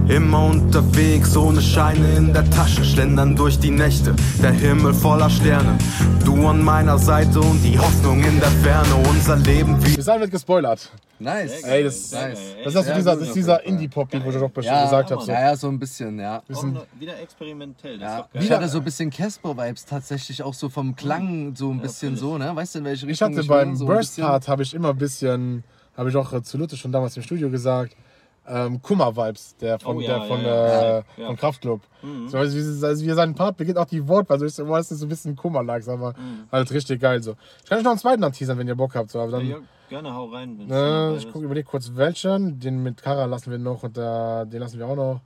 Immer 0.09 0.47
unterwegs, 0.47 1.37
ohne 1.37 1.61
Scheine 1.61 2.09
in 2.17 2.33
der 2.33 2.49
Tasche, 2.51 2.85
schlendern 2.85 3.35
durch 3.37 3.59
die 3.59 3.71
Nächte, 3.71 4.15
der 4.43 4.53
Himmel 4.53 4.95
voller 4.95 5.29
Sterne. 5.29 5.77
Du 6.25 6.47
an 6.47 6.63
meiner 6.63 6.99
Seite 6.99 7.41
und 7.41 7.63
die 7.63 7.79
Hoffnung 7.79 8.23
in 8.23 8.39
der 8.41 8.51
Ferne, 8.63 8.95
unser 9.11 9.37
Leben 9.37 9.77
wie 9.85 9.97
Bis 9.97 10.07
wird 10.07 10.31
gespoilert. 10.31 10.91
Nice. 11.19 11.63
Ey, 11.63 11.83
das, 11.85 12.13
nice. 12.13 12.39
das 12.65 12.75
ist, 12.75 12.77
also 12.77 12.91
Ja, 12.91 12.97
dieser, 12.97 13.17
das 13.17 13.29
ist 13.29 13.35
dieser. 13.37 13.65
Indie-Pop-Beat, 13.65 14.25
wo 14.25 14.29
ich 14.31 14.37
doch 14.37 14.63
Ja, 14.63 14.85
gesagt 14.85 15.11
habe. 15.11 15.23
So. 15.23 15.33
Ja, 15.33 15.41
ja, 15.41 15.57
so 15.57 15.69
ein 15.69 15.79
bisschen, 15.79 16.19
ja. 16.21 16.43
Noch 16.49 16.87
wieder 17.01 17.19
experimentell. 17.21 17.99
Das 17.99 18.03
Ja. 18.09 18.17
ist 18.19 18.25
doch 18.25 18.33
geil. 18.33 18.43
Ich 18.45 18.51
hatte 18.53 18.69
so 18.69 18.79
ein 18.79 18.85
bisschen 18.85 19.11
Casper-Vibes 19.11 19.87
tatsächlich 19.87 20.43
auch 20.43 20.53
so 20.55 20.69
vom 20.69 20.95
Klang, 20.95 21.55
so 21.57 21.71
ein 21.71 21.81
bisschen 21.81 22.17
so, 22.17 22.37
ne? 22.39 22.55
Weißt 22.55 22.75
du, 22.75 22.81
in 22.81 22.85
welche 22.85 23.07
Ich 23.07 23.13
Richtung 23.13 23.29
hatte 23.29 23.39
will? 23.39 23.47
beim 23.49 23.77
so 23.77 23.87
bisschen- 23.87 24.23
Burst-Part, 24.25 24.49
habe 24.49 24.63
ich 24.63 24.75
immer 24.75 24.91
ein 24.91 24.99
bisschen, 24.99 25.65
habe 25.97 26.11
ich 26.11 26.17
auch 26.17 26.41
zu 26.43 26.59
Luthe 26.59 26.77
schon 26.77 26.93
damals 26.93 27.17
im 27.17 27.23
Studio 27.23 27.51
gesagt, 27.51 27.97
ähm, 28.49 28.81
Kummer-Vibes, 28.81 29.57
der 29.57 29.79
von, 29.81 29.97
Oh 29.97 30.01
ja, 30.01 30.19
der 30.21 30.29
von, 30.29 30.41
ja, 30.41 30.47
ja. 30.47 30.99
äh, 30.99 31.03
von 31.27 31.37
Kraftklub. 31.37 31.81
Mhm. 32.03 32.29
So, 32.29 32.39
also, 32.39 32.57
wie, 32.57 32.85
also 32.87 33.05
wie 33.05 33.11
sein 33.11 33.35
Part 33.35 33.57
beginnt 33.57 33.77
auch 33.77 33.87
die 33.87 34.07
Wortwahl, 34.07 34.41
ich 34.45 34.55
so, 34.55 34.69
weiß, 34.69 34.89
so 34.91 35.05
ein 35.05 35.09
bisschen 35.09 35.35
Kummer 35.35 35.65
lag, 35.65 35.87
aber 35.89 36.13
Mhm. 36.13 36.45
halt 36.53 36.71
richtig 36.71 37.01
geil 37.01 37.21
so. 37.23 37.35
Ich 37.65 37.69
kann 37.69 37.79
euch 37.79 37.85
noch 37.85 37.91
einen 37.91 37.99
zweiten 38.01 38.23
anteasern, 38.23 38.57
wenn 38.59 38.69
ihr 38.69 38.77
Bock 38.77 38.95
habt. 38.95 39.11
So, 39.11 39.19
aber 39.21 39.33
dann, 39.33 39.49
Ja, 39.49 39.57
gerne 39.89 40.15
hau 40.15 40.27
rein. 40.27 40.61
äh, 40.71 41.17
ich 41.17 41.25
ist. 41.25 41.33
gucke, 41.33 41.45
überleg 41.45 41.67
kurz 41.67 41.91
welchen. 41.97 42.61
Den 42.61 42.85
mit 42.85 43.03
Kara 43.03 43.25
lassen 43.25 43.51
wir 43.51 43.59
noch 43.59 43.83
und 43.83 43.99
äh, 43.99 44.47
den 44.47 44.61
lassen 44.61 44.79
wir 44.79 44.87
auch 44.87 44.97
noch. 44.97 45.21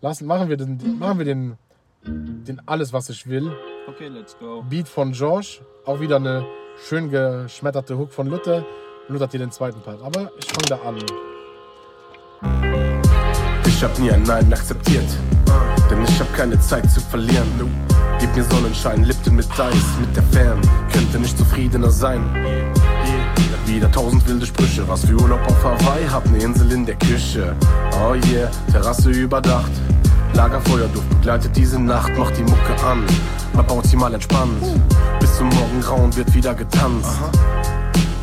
Lassen, 0.00 0.26
machen 0.26 0.48
wir 0.48 0.56
den, 0.56 0.98
machen 0.98 1.18
wir 1.18 1.26
den, 1.26 1.58
den 2.06 2.62
Alles, 2.66 2.92
was 2.94 3.10
ich 3.10 3.26
will. 3.28 3.52
Okay, 3.88 4.08
let's 4.08 4.38
go. 4.38 4.62
Beat 4.70 4.88
von 4.88 5.12
Josh. 5.12 5.60
Auch 5.84 6.00
wieder 6.00 6.16
eine 6.16 6.46
schön 6.86 7.10
geschmetterte 7.10 7.98
Hook 7.98 8.12
von 8.12 8.28
Luther. 8.28 8.64
Luther 9.08 9.24
hat 9.24 9.30
hier 9.30 9.40
den 9.40 9.50
zweiten 9.50 9.80
Part. 9.80 10.02
Aber 10.02 10.30
ich 10.38 10.46
fange 10.46 10.68
da 10.68 10.78
an. 10.86 10.96
Ich 13.66 13.82
hab 13.82 13.98
nie 13.98 14.10
ein 14.10 14.22
Nein 14.24 14.52
akzeptiert, 14.52 15.06
denn 15.90 16.04
ich 16.04 16.20
hab 16.20 16.34
keine 16.34 16.60
Zeit 16.60 16.90
zu 16.90 17.00
verlieren. 17.00 17.46
Gib 18.20 18.34
mir 18.36 18.44
Sonnenschein, 18.44 19.04
Lipton 19.04 19.36
mit 19.36 19.48
Eis, 19.58 19.74
mit 20.00 20.14
der 20.16 20.24
Fern, 20.24 20.60
könnte 20.92 21.18
nicht 21.20 21.38
zufriedener 21.38 21.90
sein. 21.90 22.22
Wieder 23.66 23.90
tausend 23.92 24.26
wilde 24.26 24.46
Sprüche, 24.46 24.86
was 24.88 25.04
für 25.04 25.14
Urlaub 25.14 25.40
auf 25.46 25.62
Hawaii, 25.62 26.06
hab 26.06 26.28
ne 26.30 26.38
Insel 26.38 26.72
in 26.72 26.84
der 26.84 26.96
Küche. 26.96 27.54
Oh 28.02 28.14
yeah, 28.30 28.50
Terrasse 28.72 29.10
überdacht. 29.10 29.70
Lagerfeuerduft 30.34 31.08
begleitet 31.10 31.56
diese 31.56 31.78
Nacht, 31.78 32.16
macht 32.16 32.36
die 32.36 32.42
Mucke 32.42 32.74
an, 32.84 33.04
aber 33.56 33.76
maximal 33.76 34.12
entspannt. 34.12 34.62
Bis 35.20 35.36
zum 35.36 35.48
Morgengrauen 35.50 36.14
wird 36.16 36.34
wieder 36.34 36.54
getanzt. 36.54 37.20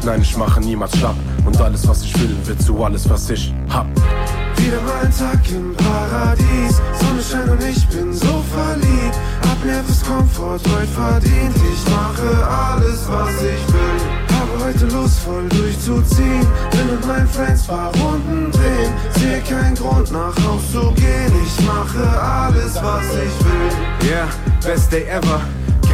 Nein, 0.06 0.22
ich 0.22 0.38
mache 0.38 0.60
niemals 0.60 0.96
schlapp 0.96 1.16
und 1.46 1.60
alles, 1.60 1.88
was 1.88 2.04
ich 2.04 2.14
will, 2.20 2.38
wird 2.44 2.62
zu 2.62 2.84
alles, 2.84 3.10
was 3.10 3.28
ich 3.32 3.52
hab. 3.70 3.88
Wieder 4.56 4.80
mal 4.82 5.02
ein 5.04 5.12
Tag 5.12 5.40
im 5.50 5.76
Paradies, 5.76 6.80
Sonnenschein 7.00 7.50
und 7.50 7.64
ich 7.64 7.88
bin 7.88 8.14
so 8.14 8.44
verliebt. 8.54 9.18
Hab 9.50 9.66
mir 9.66 9.84
fürs 9.84 10.06
Komfort 10.06 10.60
heute 10.72 10.88
verdient, 10.88 11.56
ich 11.56 11.92
mache 11.92 12.48
alles, 12.48 13.08
was 13.10 13.34
ich 13.42 13.74
will. 13.74 14.38
Habe 14.38 14.66
heute 14.66 14.86
Lust, 14.96 15.20
voll 15.22 15.50
durchzuziehen, 15.50 16.46
bin 16.70 16.86
mit 16.92 17.08
meinen 17.08 17.28
Friends 17.28 17.64
paar 17.64 17.92
Runden 17.96 18.52
drehen. 18.52 18.94
Sehe 19.20 19.42
keinen 19.42 19.74
Grund, 19.74 20.12
nach 20.12 20.36
Haus 20.46 20.72
zu 20.72 20.92
gehen, 20.92 21.34
ich 21.44 21.66
mache 21.66 22.08
alles, 22.22 22.76
was 22.76 23.06
ich 23.06 23.46
will. 23.46 24.08
Yeah, 24.08 24.28
best 24.62 24.92
day 24.92 25.06
ever. 25.06 25.42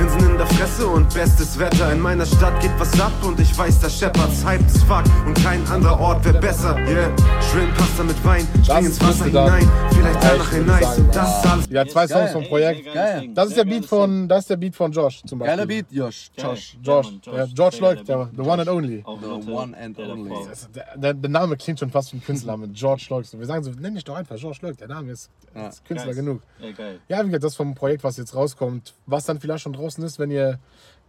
Grinsen 0.02 0.32
in 0.32 0.38
der 0.38 0.48
Fresse 0.48 0.88
und 0.88 1.14
bestes 1.14 1.60
Wetter. 1.60 1.92
In 1.94 2.00
meiner 2.00 2.26
Stadt 2.26 2.60
geht 2.60 2.72
was 2.80 3.00
ab 3.00 3.12
und 3.24 3.40
ich 3.40 3.56
weiß, 3.56 3.82
dass 3.82 4.00
Shepherds 4.00 4.44
hyped 4.44 4.66
as 4.66 4.82
fuck 4.84 5.04
und 5.28 5.36
kein 5.44 5.64
anderer 5.68 6.00
Ort 6.00 6.26
wäre 6.26 6.40
besser. 6.40 6.76
Yeah, 6.88 7.16
Shrimp-Pasta 7.52 8.04
mit 8.04 8.26
Wein, 8.26 8.48
spring 8.64 8.86
ins 8.86 9.00
Wasser 9.00 9.26
hinein. 9.26 9.70
Vielleicht 9.92 10.24
danach 10.24 10.52
ich 10.52 10.58
hinein. 10.58 10.82
sagen. 10.84 11.10
Das 11.14 11.38
ist 11.46 11.52
alles. 11.52 11.66
Ja, 11.70 11.86
zwei 11.86 12.08
Geil. 12.08 12.18
Songs 12.18 12.32
vom 12.32 12.44
Projekt. 12.46 12.92
Geil. 12.92 13.30
Das 13.36 13.50
ist 13.50 13.58
der 13.58 13.66
Beat 13.66 13.86
von, 13.86 14.28
das 14.28 14.40
ist 14.40 14.50
der 14.50 14.58
Beat 14.58 14.76
von 14.76 14.92
Josh 14.92 15.22
zum 15.24 15.38
Beispiel. 15.38 15.56
Geiler 15.56 15.68
Beat, 15.68 15.86
Josh. 15.92 16.32
Josh. 16.36 16.78
Ja, 16.84 16.94
Josh, 17.02 17.12
ja, 17.28 17.46
George 17.54 17.76
sehr 17.78 17.82
Lloyd, 17.96 18.08
der, 18.10 18.30
the 18.36 18.42
one 18.42 18.62
and 18.62 18.70
only. 18.70 19.04
The 19.46 19.52
one 19.52 19.78
and 19.78 20.00
only. 20.00 20.34
Das- 20.50 20.68
Der, 20.74 20.86
der, 20.98 21.14
der 21.14 21.30
Name 21.30 21.58
klingt 21.58 21.80
schon 21.80 21.92
fast 21.92 22.12
wie 22.14 22.18
ein 22.18 22.24
Künstlername. 22.24 22.70
George 22.70 23.06
Lloyd. 23.10 23.28
Wir 23.38 23.46
sagen 23.46 23.64
so, 23.64 23.70
nenn 23.80 23.94
dich 23.94 24.04
doch 24.04 24.16
einfach 24.16 24.36
George 24.38 24.58
Lloyd. 24.64 24.80
Der 24.80 24.88
Name 24.88 25.12
ist, 25.12 25.30
Ja. 25.54 25.68
ist 25.68 25.86
Künstler 25.86 26.14
Geil. 26.14 26.24
genug. 26.24 26.42
Ja, 26.60 26.72
geil. 26.72 27.00
Ja, 27.08 27.20
wie 27.22 27.26
gesagt, 27.28 27.44
das 27.44 27.56
vom 27.56 27.76
Projekt, 27.76 28.04
was 28.04 28.18
jetzt 28.18 28.34
rauskommt, 28.34 28.96
was 29.06 29.26
dann 29.26 29.40
vielleicht 29.40 29.62
schon 29.62 29.74
draußen 29.74 29.91
ist, 30.00 30.20
wenn 30.20 30.32
ihr 30.32 30.60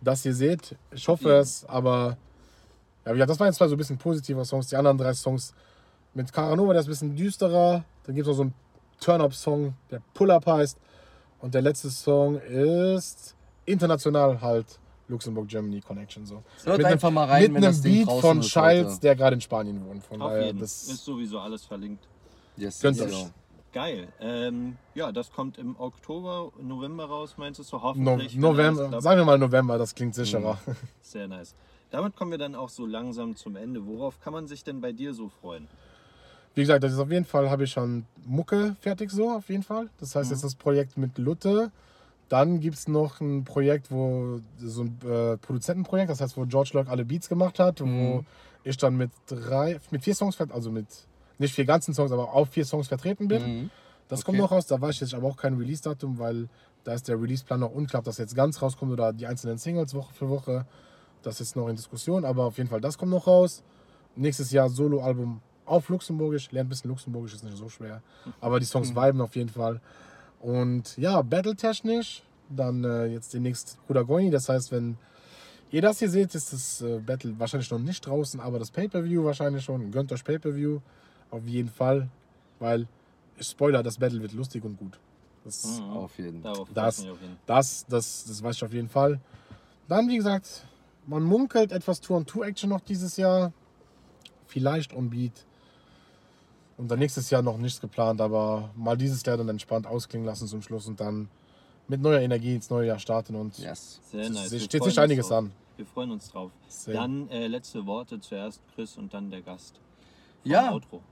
das 0.00 0.22
hier 0.22 0.34
seht. 0.34 0.76
Ich 0.90 1.06
hoffe 1.08 1.30
es, 1.32 1.64
aber 1.66 2.16
ja, 3.04 3.10
wie 3.12 3.14
gesagt, 3.14 3.30
das 3.30 3.40
waren 3.40 3.46
jetzt 3.48 3.56
zwei 3.58 3.68
so 3.68 3.74
ein 3.74 3.78
bisschen 3.78 3.98
positiver 3.98 4.44
Songs. 4.44 4.68
Die 4.68 4.76
anderen 4.76 4.98
drei 4.98 5.12
Songs 5.14 5.54
mit 6.14 6.32
Caranova, 6.32 6.72
der 6.72 6.80
ist 6.80 6.86
ein 6.86 6.90
bisschen 6.90 7.16
düsterer. 7.16 7.84
Dann 8.04 8.14
gibt 8.14 8.26
es 8.26 8.28
noch 8.30 8.36
so 8.36 8.42
einen 8.42 8.54
Turn-Up-Song, 9.00 9.74
der 9.90 10.00
Pull-Up 10.14 10.46
heißt. 10.46 10.76
Und 11.40 11.54
der 11.54 11.62
letzte 11.62 11.90
Song 11.90 12.38
ist 12.40 13.34
international 13.64 14.40
halt 14.40 14.66
Luxemburg-Germany 15.08 15.80
Connection. 15.80 16.24
So. 16.26 16.42
Hört 16.64 16.78
Mit 16.78 16.86
einem- 16.86 16.94
einfach 16.94 17.10
mal 17.10 17.24
rein, 17.28 17.42
Mit 17.42 17.50
wenn 17.54 17.56
einem 17.64 17.72
das 17.72 17.80
Ding 17.82 17.94
Beat 17.98 18.06
draußen 18.08 18.20
von 18.22 18.40
ist, 18.40 18.48
Childs, 18.48 19.00
der 19.00 19.16
gerade 19.16 19.34
in 19.34 19.40
Spanien 19.40 19.84
wohnt. 19.86 20.04
Von 20.04 20.22
Auf 20.22 20.30
daher, 20.30 20.46
jeden. 20.46 20.62
Ist 20.62 20.90
das 20.90 21.04
sowieso 21.04 21.38
alles 21.38 21.64
verlinkt. 21.64 22.06
Yes, 22.56 22.80
Gönnt 22.80 22.98
yes. 22.98 23.30
Geil. 23.72 24.08
Ähm, 24.20 24.76
ja, 24.94 25.12
das 25.12 25.32
kommt 25.32 25.56
im 25.56 25.78
Oktober, 25.80 26.52
November 26.60 27.06
raus, 27.06 27.36
meinst 27.38 27.58
du 27.58 27.62
so 27.62 27.78
no 27.78 27.82
hoffentlich? 27.82 28.18
alles 28.18 28.34
November, 28.34 28.88
klappt. 28.88 29.02
sagen 29.02 29.20
wir 29.20 29.24
mal 29.24 29.38
November, 29.38 29.78
das 29.78 29.94
klingt 29.94 30.14
sicherer. 30.14 30.58
Sehr 31.00 31.26
nice. 31.26 31.54
Damit 31.90 32.14
kommen 32.14 32.30
wir 32.30 32.38
dann 32.38 32.54
auch 32.54 32.68
so 32.68 32.84
langsam 32.86 33.34
zum 33.34 33.56
Ende. 33.56 33.86
Worauf 33.86 34.20
kann 34.20 34.32
man 34.34 34.46
sich 34.46 34.62
denn 34.62 34.80
bei 34.80 34.92
dir 34.92 35.14
so 35.14 35.28
freuen? 35.28 35.68
Wie 36.54 36.60
gesagt, 36.60 36.84
das 36.84 36.92
ist 36.92 36.98
auf 36.98 37.10
jeden 37.10 37.24
Fall, 37.24 37.50
habe 37.50 37.64
ich 37.64 37.70
schon 37.70 38.04
Mucke 38.26 38.76
fertig 38.80 39.10
so, 39.10 39.30
auf 39.30 39.48
jeden 39.48 39.62
Fall. 39.62 39.88
Das 39.98 40.14
heißt, 40.14 40.30
jetzt 40.30 40.44
das 40.44 40.54
Projekt 40.54 40.98
mit 40.98 41.16
Lutte. 41.16 41.70
Dann 42.28 42.60
gibt 42.60 42.76
es 42.76 42.88
noch 42.88 43.20
ein 43.20 43.44
Projekt, 43.44 43.90
wo 43.90 44.40
so 44.58 44.82
ein 44.82 44.98
äh, 45.04 45.36
Produzentenprojekt, 45.38 46.10
das 46.10 46.20
heißt, 46.20 46.36
wo 46.36 46.44
George 46.44 46.70
Lloyd 46.74 46.88
alle 46.88 47.04
Beats 47.04 47.28
gemacht 47.28 47.58
hat, 47.58 47.80
wo 47.80 48.24
ich 48.64 48.76
dann 48.76 48.96
mit 48.96 49.10
drei, 49.26 49.80
mit 49.90 50.02
vier 50.02 50.14
Songs, 50.14 50.38
also 50.40 50.70
mit 50.70 50.86
nicht 51.42 51.54
vier 51.54 51.64
ganzen 51.66 51.92
Songs, 51.94 52.10
aber 52.12 52.32
auf 52.32 52.48
vier 52.48 52.64
Songs 52.64 52.88
vertreten 52.88 53.28
bin. 53.28 53.42
Mhm. 53.62 53.70
Das 54.08 54.24
kommt 54.24 54.36
Okay. 54.36 54.42
noch 54.42 54.50
raus, 54.52 54.66
da 54.66 54.80
weiß 54.80 54.94
ich 54.96 55.00
jetzt 55.02 55.14
aber 55.14 55.26
auch 55.28 55.36
kein 55.36 55.54
Release-Datum, 55.56 56.18
weil 56.18 56.48
da 56.84 56.92
ist 56.94 57.08
der 57.08 57.20
Release-Plan 57.20 57.60
noch 57.60 57.72
unklar, 57.72 58.00
ob 58.00 58.04
das 58.04 58.18
jetzt 58.18 58.34
ganz 58.34 58.60
rauskommt 58.60 58.92
oder 58.92 59.12
die 59.12 59.26
einzelnen 59.26 59.58
Singles 59.58 59.94
Woche 59.94 60.12
für 60.12 60.28
Woche. 60.28 60.66
Das 61.22 61.40
ist 61.40 61.54
noch 61.56 61.68
in 61.68 61.76
Diskussion, 61.76 62.24
aber 62.24 62.44
auf 62.46 62.58
jeden 62.58 62.68
Fall, 62.68 62.80
das 62.80 62.98
kommt 62.98 63.12
noch 63.12 63.26
raus. 63.26 63.62
Nächstes 64.16 64.50
Jahr 64.50 64.68
Solo-Album 64.68 65.40
auf 65.64 65.88
Luxemburgisch, 65.88 66.50
lernt 66.50 66.66
ein 66.66 66.70
bisschen 66.70 66.90
Luxemburgisch, 66.90 67.34
ist 67.34 67.44
nicht 67.44 67.56
so 67.56 67.68
schwer. 67.68 68.02
Aber 68.40 68.58
die 68.58 68.66
Songs 68.66 68.94
viben 68.94 69.20
auf 69.20 69.34
jeden 69.36 69.48
Fall. 69.48 69.80
Und 70.40 70.96
ja, 70.98 71.22
battle-technisch, 71.22 72.22
dann 72.50 72.84
äh, 72.84 73.06
jetzt 73.06 73.32
demnächst 73.32 73.78
Rudagoini, 73.88 74.30
das 74.30 74.48
heißt, 74.48 74.72
wenn 74.72 74.98
ihr 75.70 75.80
das 75.80 76.00
hier 76.00 76.10
seht, 76.10 76.34
ist 76.34 76.52
das 76.52 76.82
äh, 76.82 76.98
Battle 76.98 77.38
wahrscheinlich 77.38 77.70
noch 77.70 77.78
nicht 77.78 78.04
draußen, 78.04 78.40
aber 78.40 78.58
das 78.58 78.70
Pay-Per-View 78.72 79.24
wahrscheinlich 79.24 79.64
schon. 79.64 79.90
Gönnt 79.92 80.12
euch 80.12 80.24
Pay-Per-View, 80.24 80.80
auf 81.32 81.44
jeden 81.46 81.68
Fall, 81.68 82.08
weil, 82.60 82.86
ich 83.36 83.46
spoiler, 83.48 83.82
das 83.82 83.98
Battle 83.98 84.20
wird 84.22 84.32
lustig 84.32 84.62
und 84.64 84.76
gut. 84.78 84.98
Das, 85.44 85.80
Mhm. 85.80 85.90
Auf 85.96 86.16
jeden 86.18 86.42
Fall. 86.42 86.52
Das- 86.72 87.04
das, 87.46 87.84
das, 87.88 88.24
das 88.28 88.42
weiß 88.42 88.56
ich 88.56 88.64
auf 88.64 88.72
jeden 88.72 88.88
Fall. 88.88 89.18
Dann, 89.88 90.08
wie 90.08 90.16
gesagt, 90.16 90.64
man 91.06 91.24
munkelt 91.24 91.72
etwas 91.72 92.00
Tour-on-Tour-Action 92.00 92.70
noch 92.70 92.80
dieses 92.80 93.16
Jahr. 93.16 93.52
Vielleicht 94.46 94.94
on 94.94 95.10
Beat. 95.10 95.44
Und 96.76 96.88
dann 96.90 96.98
nächstes 96.98 97.30
Jahr 97.30 97.42
noch 97.42 97.58
nichts 97.58 97.80
geplant, 97.80 98.20
aber 98.20 98.70
mal 98.76 98.96
dieses 98.96 99.24
Jahr 99.24 99.36
dann 99.36 99.48
entspannt 99.48 99.86
ausklingen 99.86 100.26
lassen 100.26 100.46
zum 100.46 100.62
Schluss 100.62 100.86
und 100.86 101.00
dann 101.00 101.28
mit 101.88 102.00
neuer 102.00 102.20
Energie 102.20 102.54
ins 102.54 102.70
neue 102.70 102.86
Jahr 102.88 102.98
starten 102.98 103.34
und 103.34 103.58
Yes. 103.58 104.00
Sehr 104.10 104.20
es 104.22 104.30
nice. 104.30 104.52
Wir 104.52 104.60
steht 104.60 104.84
sich 104.84 104.98
einiges 104.98 105.28
drauf. 105.28 105.38
an. 105.38 105.52
Wir 105.76 105.86
freuen 105.86 106.10
uns 106.12 106.30
drauf. 106.30 106.50
Sehr. 106.68 106.94
Dann 106.94 107.28
äh, 107.30 107.46
letzte 107.48 107.84
Worte 107.86 108.20
zuerst 108.20 108.60
Chris 108.74 108.96
und 108.96 109.12
dann 109.12 109.30
der 109.30 109.42
Gast. 109.42 109.80
Ja. 110.44 110.70
Outro. 110.72 111.02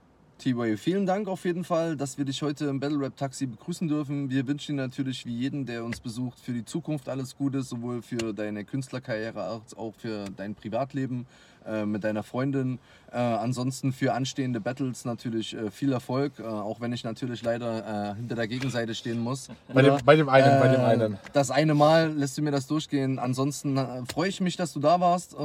T-Way, 0.41 0.79
vielen 0.79 1.05
Dank 1.05 1.29
auf 1.29 1.45
jeden 1.45 1.65
Fall, 1.65 1.97
dass 1.97 2.17
wir 2.17 2.25
dich 2.25 2.41
heute 2.41 2.65
im 2.65 2.81
Battle 2.81 2.99
Rap 2.99 3.15
Taxi 3.15 3.45
begrüßen 3.45 3.89
dürfen. 3.89 4.31
Wir 4.31 4.47
wünschen 4.47 4.77
dir 4.77 4.83
natürlich 4.83 5.27
wie 5.27 5.37
jeden, 5.37 5.67
der 5.67 5.85
uns 5.85 6.01
besucht, 6.01 6.41
für 6.41 6.53
die 6.53 6.65
Zukunft 6.65 7.11
alles 7.11 7.37
Gute, 7.37 7.61
sowohl 7.61 8.01
für 8.01 8.33
deine 8.33 8.65
Künstlerkarriere 8.65 9.43
als 9.43 9.77
auch 9.77 9.95
für 9.95 10.25
dein 10.35 10.55
Privatleben 10.55 11.27
äh, 11.67 11.85
mit 11.85 12.05
deiner 12.05 12.23
Freundin. 12.23 12.79
Äh, 13.13 13.19
ansonsten 13.19 13.93
für 13.93 14.15
anstehende 14.15 14.61
Battles 14.61 15.05
natürlich 15.05 15.55
äh, 15.55 15.71
viel 15.71 15.93
Erfolg, 15.93 16.39
äh, 16.39 16.43
auch 16.45 16.81
wenn 16.81 16.95
ich 16.95 17.05
natürlich 17.05 17.43
leider 17.43 18.13
äh, 18.13 18.15
hinter 18.17 18.35
der 18.35 18.49
Gegenseite 18.49 18.95
stehen 18.95 19.21
muss. 19.21 19.51
Bei 19.73 19.83
dem, 19.83 19.99
bei 20.03 20.17
dem 20.17 20.31
einen, 20.31 20.59
bei 20.59 20.69
dem 20.69 20.81
Äh, 20.81 20.85
einen. 20.85 21.19
Das 21.35 21.51
eine 21.51 21.75
Mal 21.75 22.15
lässt 22.15 22.39
du 22.39 22.43
mir 22.43 22.51
das 22.51 22.67
durchgehen. 22.67 23.19
Ansonsten 23.19 23.79
freue 24.11 24.31
ich 24.31 24.41
mich, 24.41 24.57
dass 24.57 24.73
du 24.73 24.81
da 24.81 25.01
warst. 25.01 25.37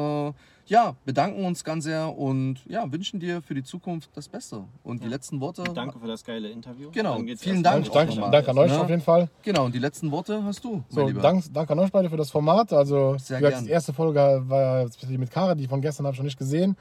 Ja, 0.68 0.96
bedanken 1.06 1.46
uns 1.46 1.64
ganz 1.64 1.84
sehr 1.84 2.18
und 2.18 2.58
ja, 2.68 2.92
wünschen 2.92 3.20
dir 3.20 3.42
für 3.44 3.54
die 3.54 3.64
Zukunft 3.64 4.10
das 4.16 4.28
Beste. 4.28 4.64
Und 4.84 5.04
die 5.04 5.08
letzten 5.08 5.40
Worte. 5.40 5.64
Danke 5.64 6.00
für 6.00 6.08
das 6.08 6.24
geile 6.24 6.50
Interview. 6.50 6.90
Genau. 6.92 7.20
Vielen 7.38 7.62
Dank. 7.62 7.92
Danke, 7.92 8.16
danke 8.32 8.50
an 8.50 8.58
euch 8.58 8.72
Ne? 8.72 8.80
auf 8.82 8.90
jeden 8.90 9.02
Fall. 9.02 9.30
Genau, 9.44 9.66
und 9.66 9.76
die 9.76 9.80
letzten 9.80 10.10
Worte 10.12 10.44
hast 10.44 10.64
du. 10.64 10.84
So, 10.90 11.02
mein 11.02 11.08
Lieber. 11.10 11.22
dank, 11.22 11.44
danke 11.54 11.74
an 11.74 11.80
euch 11.80 11.92
beide 11.92 12.10
für 12.10 12.18
das 12.18 12.32
Format. 12.32 12.74
Also, 12.74 13.16
Sehr 13.20 13.40
wie 13.40 13.44
gesagt, 13.44 13.68
die 13.68 13.70
erste 13.72 13.94
Folge 13.94 14.44
war 14.48 14.88
mit 15.08 15.32
Kara, 15.32 15.54
die 15.54 15.68
von 15.68 15.82
gestern 15.82 16.08
habe 16.08 16.16
ich 16.16 16.20
noch 16.20 16.26
nicht 16.26 16.40
gesehen. 16.40 16.76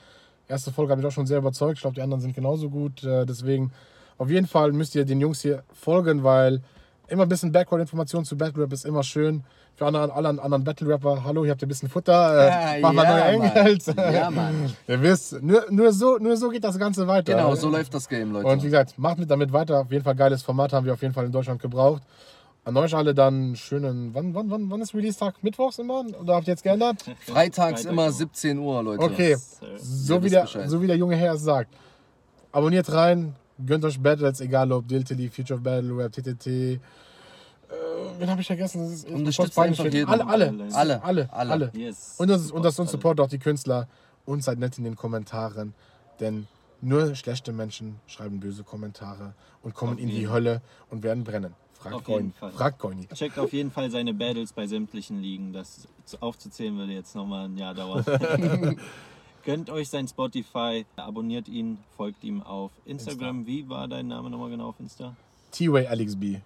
Erste 0.49 0.73
Folge 0.73 0.93
hat 0.93 0.99
mich 0.99 1.07
auch 1.07 1.13
schon 1.13 1.27
sehr 1.27 1.39
überzeugt. 1.39 1.75
Ich 1.77 1.81
glaube, 1.83 1.95
die 1.95 2.03
anderen 2.03 2.21
sind 2.23 2.35
genauso 2.35 2.71
gut. 2.71 3.05
Äh, 3.05 3.27
deswegen 3.27 3.71
auf 4.17 4.31
jeden 4.31 4.47
Fall 4.47 4.73
müsst 4.73 4.95
ihr 4.95 5.05
den 5.05 5.21
Jungs 5.21 5.43
hier 5.43 5.63
folgen, 5.73 6.23
weil 6.23 6.63
immer 7.09 7.25
ein 7.25 7.29
bisschen 7.29 7.53
Background-Information 7.53 8.25
zu 8.25 8.37
Battle 8.37 8.63
Rap 8.63 8.73
ist 8.73 8.85
immer 8.85 9.03
schön. 9.03 9.45
Für 9.77 9.87
alle, 9.87 10.13
alle 10.15 10.29
anderen 10.29 10.63
Battle 10.63 10.89
Rapper, 10.89 11.25
hallo, 11.25 11.45
ihr 11.45 11.51
habt 11.51 11.63
ein 11.63 11.69
bisschen 11.69 11.89
Futter. 11.89 12.77
Äh, 12.77 12.81
mach 12.81 12.93
mal 12.93 13.05
ja, 13.05 13.33
neue 13.33 13.39
Mann. 13.39 13.57
Engels. 13.57 13.87
Ja, 13.87 14.31
Mann. 14.31 14.73
Ihr 14.87 15.03
wisst, 15.03 15.43
nur, 15.43 15.65
nur, 15.69 15.93
so, 15.93 16.17
nur 16.19 16.37
so 16.37 16.49
geht 16.51 16.63
das 16.63 16.79
Ganze 16.79 17.09
weiter. 17.09 17.35
Genau, 17.35 17.57
so 17.57 17.69
läuft 17.69 17.93
das 17.93 18.09
Game, 18.09 18.33
Leute. 18.33 18.47
Und 18.47 18.63
wie 18.63 18.67
gesagt, 18.67 18.97
macht 18.99 19.19
mit 19.19 19.29
damit 19.29 19.53
weiter. 19.53 19.81
Auf 19.81 19.91
jeden 19.91 20.05
Fall 20.05 20.15
geiles 20.15 20.43
Format 20.43 20.73
haben 20.73 20.87
wir 20.87 20.93
auf 20.93 21.03
jeden 21.03 21.13
Fall 21.13 21.25
in 21.25 21.33
Deutschland 21.33 21.61
gebraucht. 21.61 22.03
An 22.63 22.77
euch 22.77 22.95
alle 22.95 23.15
dann 23.15 23.35
einen 23.35 23.57
schönen. 23.57 24.15
Wann, 24.15 24.33
wann, 24.33 24.49
wann, 24.49 24.71
wann 24.71 24.81
ist 24.81 24.95
Release-Tag? 24.95 25.43
Mittwochs 25.43 25.81
immer? 25.81 26.05
Oder 26.21 26.37
habt 26.37 26.47
ihr 26.47 26.53
jetzt 26.53 26.63
geändert? 26.63 27.03
Freitags 27.27 27.83
Freitag 27.83 27.93
immer 27.93 28.05
auch. 28.05 28.13
17 28.13 28.59
Uhr, 28.59 28.83
Leute. 28.83 29.03
Okay. 29.03 29.37
So 29.77 30.23
wie, 30.23 30.31
der, 30.31 30.43
Bescheid. 30.43 30.71
so 30.71 30.81
wie 30.81 30.87
der 30.87 30.97
junge 30.97 31.17
Herr 31.17 31.35
es 31.35 31.43
sagt. 31.43 31.75
Abonniert 32.53 32.91
rein, 32.93 33.35
gönnt 33.67 33.85
euch 33.85 34.01
Battles, 34.01 34.41
egal 34.41 34.71
ob 34.71 34.87
Diltily, 34.87 35.29
Future 35.29 35.59
of 35.59 35.65
Battle 35.65 35.97
Rap, 35.97 36.13
TTT. 36.13 36.81
Äh, 37.75 38.21
wen 38.21 38.31
habe 38.31 38.41
ich 38.41 38.47
vergessen? 38.47 38.83
Das 38.83 38.93
ist, 38.93 39.09
Unterstützt 39.09 39.59
einfach 39.59 39.85
jeden. 39.85 40.09
Alle, 40.09 40.27
alle, 40.27 40.69
Alle. 40.75 41.03
alle, 41.03 41.33
alle. 41.33 41.71
Yes. 41.75 42.15
Und 42.19 42.29
das, 42.29 42.51
und 42.51 42.63
das 42.65 42.79
uns 42.79 42.89
Alle. 42.91 42.93
support 42.99 43.21
auch 43.21 43.29
die 43.29 43.39
Künstler. 43.39 43.89
Und 44.27 44.43
seid 44.43 44.59
nett 44.59 44.79
in 44.79 44.85
den 44.85 44.97
Kommentaren. 44.97 45.75
Denn 46.21 46.47
nur 46.81 47.15
schlechte 47.15 47.53
Menschen 47.53 48.01
schreiben 48.07 48.41
böse 48.41 48.65
Kommentare 48.65 49.35
und 49.63 49.75
kommen 49.75 49.95
Auf 49.95 49.99
in 50.01 50.09
die. 50.09 50.29
Hölle 50.29 50.63
und 50.91 51.03
werden 51.03 51.25
brennen. 51.25 51.53
Auf 51.81 51.91
Fragt 51.91 52.05
Goini. 52.07 52.33
Fall. 52.39 52.51
Fragt 52.53 52.79
Goini. 52.79 53.07
Checkt 53.09 53.39
auf 53.39 53.53
jeden 53.53 53.71
Fall 53.71 53.91
seine 53.91 54.15
Battles 54.15 54.55
bei 54.55 54.67
sämtlichen 54.67 55.21
Ligen. 55.21 55.53
Das 55.53 55.87
zu- 56.07 56.23
aufzuzählen 56.23 56.75
würde 56.79 56.93
jetzt 56.95 57.15
nochmal 57.15 57.45
ein 57.47 57.59
Jahr 57.59 57.75
dauern. 57.75 58.03
Gönnt 59.45 59.69
euch 59.69 59.91
sein 59.91 60.09
Spotify, 60.09 60.87
abonniert 60.97 61.49
ihn, 61.49 61.77
folgt 61.99 62.25
ihm 62.25 62.43
auf 62.43 62.71
Instagram. 62.87 63.47
Wie 63.47 63.69
war 63.69 63.87
dein 63.89 64.09
Name 64.09 64.31
nochmal 64.31 64.49
genau 64.49 64.69
auf 64.71 64.81
Insta? 64.81 65.15
T-Way 65.51 65.87
LXB. 65.95 66.37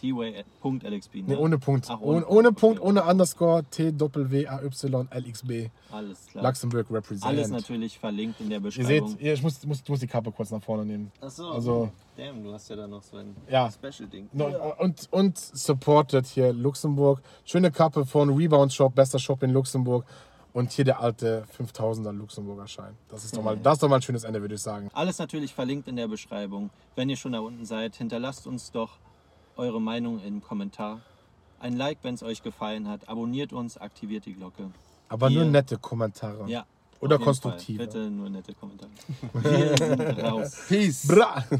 tway.lxb. 0.00 1.14
Ne? 1.16 1.22
Nee, 1.26 1.34
ohne 1.36 1.58
Punkt. 1.58 1.86
Ach, 1.90 2.00
ohne, 2.00 2.24
ohne 2.26 2.38
ohne 2.48 2.52
Punkt, 2.52 2.80
ohne 2.80 3.04
Underscore, 3.04 3.64
T-W-A-Y-L-X-B. 3.70 5.68
Alles 5.90 6.26
klar. 6.26 6.44
Luxemburg 6.44 6.90
represent. 6.90 7.24
Alles 7.26 7.48
natürlich 7.50 7.98
verlinkt 7.98 8.40
in 8.40 8.48
der 8.48 8.58
Ihr 8.58 8.62
Beschreibung. 8.62 9.08
seht, 9.10 9.20
ihr- 9.20 9.32
ich 9.34 9.42
muss, 9.42 9.64
muss, 9.66 9.86
muss 9.88 10.00
die 10.00 10.06
Kappe 10.06 10.30
kurz 10.32 10.50
nach 10.50 10.62
vorne 10.62 10.84
nehmen. 10.84 11.10
Achso, 11.20 11.50
Also- 11.50 11.90
damn, 12.16 12.42
du 12.42 12.52
hast 12.52 12.68
ja 12.70 12.76
da 12.76 12.86
noch 12.86 13.02
so 13.02 13.16
ein 13.16 13.34
Ja. 13.50 13.70
Special-Ding. 13.70 14.28
No, 14.32 14.46
und, 14.78 15.08
und 15.10 15.38
supportet 15.38 16.26
hier 16.26 16.52
Luxemburg. 16.52 17.20
Schöne 17.44 17.70
Kappe 17.70 18.04
von 18.06 18.30
Rebound 18.30 18.72
Shop, 18.72 18.94
bester 18.94 19.18
Shop 19.18 19.42
in 19.42 19.50
Luxemburg. 19.52 20.04
Und 20.54 20.72
hier 20.72 20.84
der 20.86 21.00
alte 21.00 21.44
5000er 21.56 22.10
Luxemburger 22.10 22.66
Schein. 22.66 22.94
Das 23.08 23.24
ist 23.24 23.36
doch 23.36 23.42
mal, 23.42 23.56
das 23.58 23.74
ist 23.74 23.82
doch 23.82 23.88
mal 23.88 23.96
ein 23.96 24.02
schönes 24.02 24.24
Ende, 24.24 24.40
würde 24.40 24.54
ich 24.56 24.62
sagen. 24.62 24.88
Alles 24.92 25.18
natürlich 25.18 25.52
verlinkt 25.54 25.86
in 25.88 25.96
der 25.96 26.08
Beschreibung. 26.08 26.70
Wenn 26.96 27.08
ihr 27.10 27.16
schon 27.16 27.32
da 27.32 27.40
unten 27.40 27.64
seid, 27.66 27.94
hinterlasst 27.96 28.46
uns 28.46 28.72
doch 28.72 28.98
eure 29.58 29.80
Meinung 29.80 30.22
im 30.24 30.40
Kommentar. 30.42 31.00
Ein 31.60 31.76
Like, 31.76 31.98
wenn 32.02 32.14
es 32.14 32.22
euch 32.22 32.42
gefallen 32.42 32.88
hat. 32.88 33.08
Abonniert 33.08 33.52
uns, 33.52 33.76
aktiviert 33.76 34.24
die 34.24 34.34
Glocke. 34.34 34.70
Aber 35.08 35.28
Hier. 35.28 35.42
nur 35.42 35.50
nette 35.50 35.76
Kommentare. 35.76 36.48
Ja. 36.48 36.64
Oder. 37.00 37.18
Fall. 37.20 37.56
Bitte 37.68 38.10
nur 38.10 38.30
nette 38.30 38.54
Kommentare. 38.54 38.90
Wir 39.32 39.76
sind 39.76 40.22
raus. 40.22 40.64
Peace. 40.68 41.06
Bra. 41.06 41.44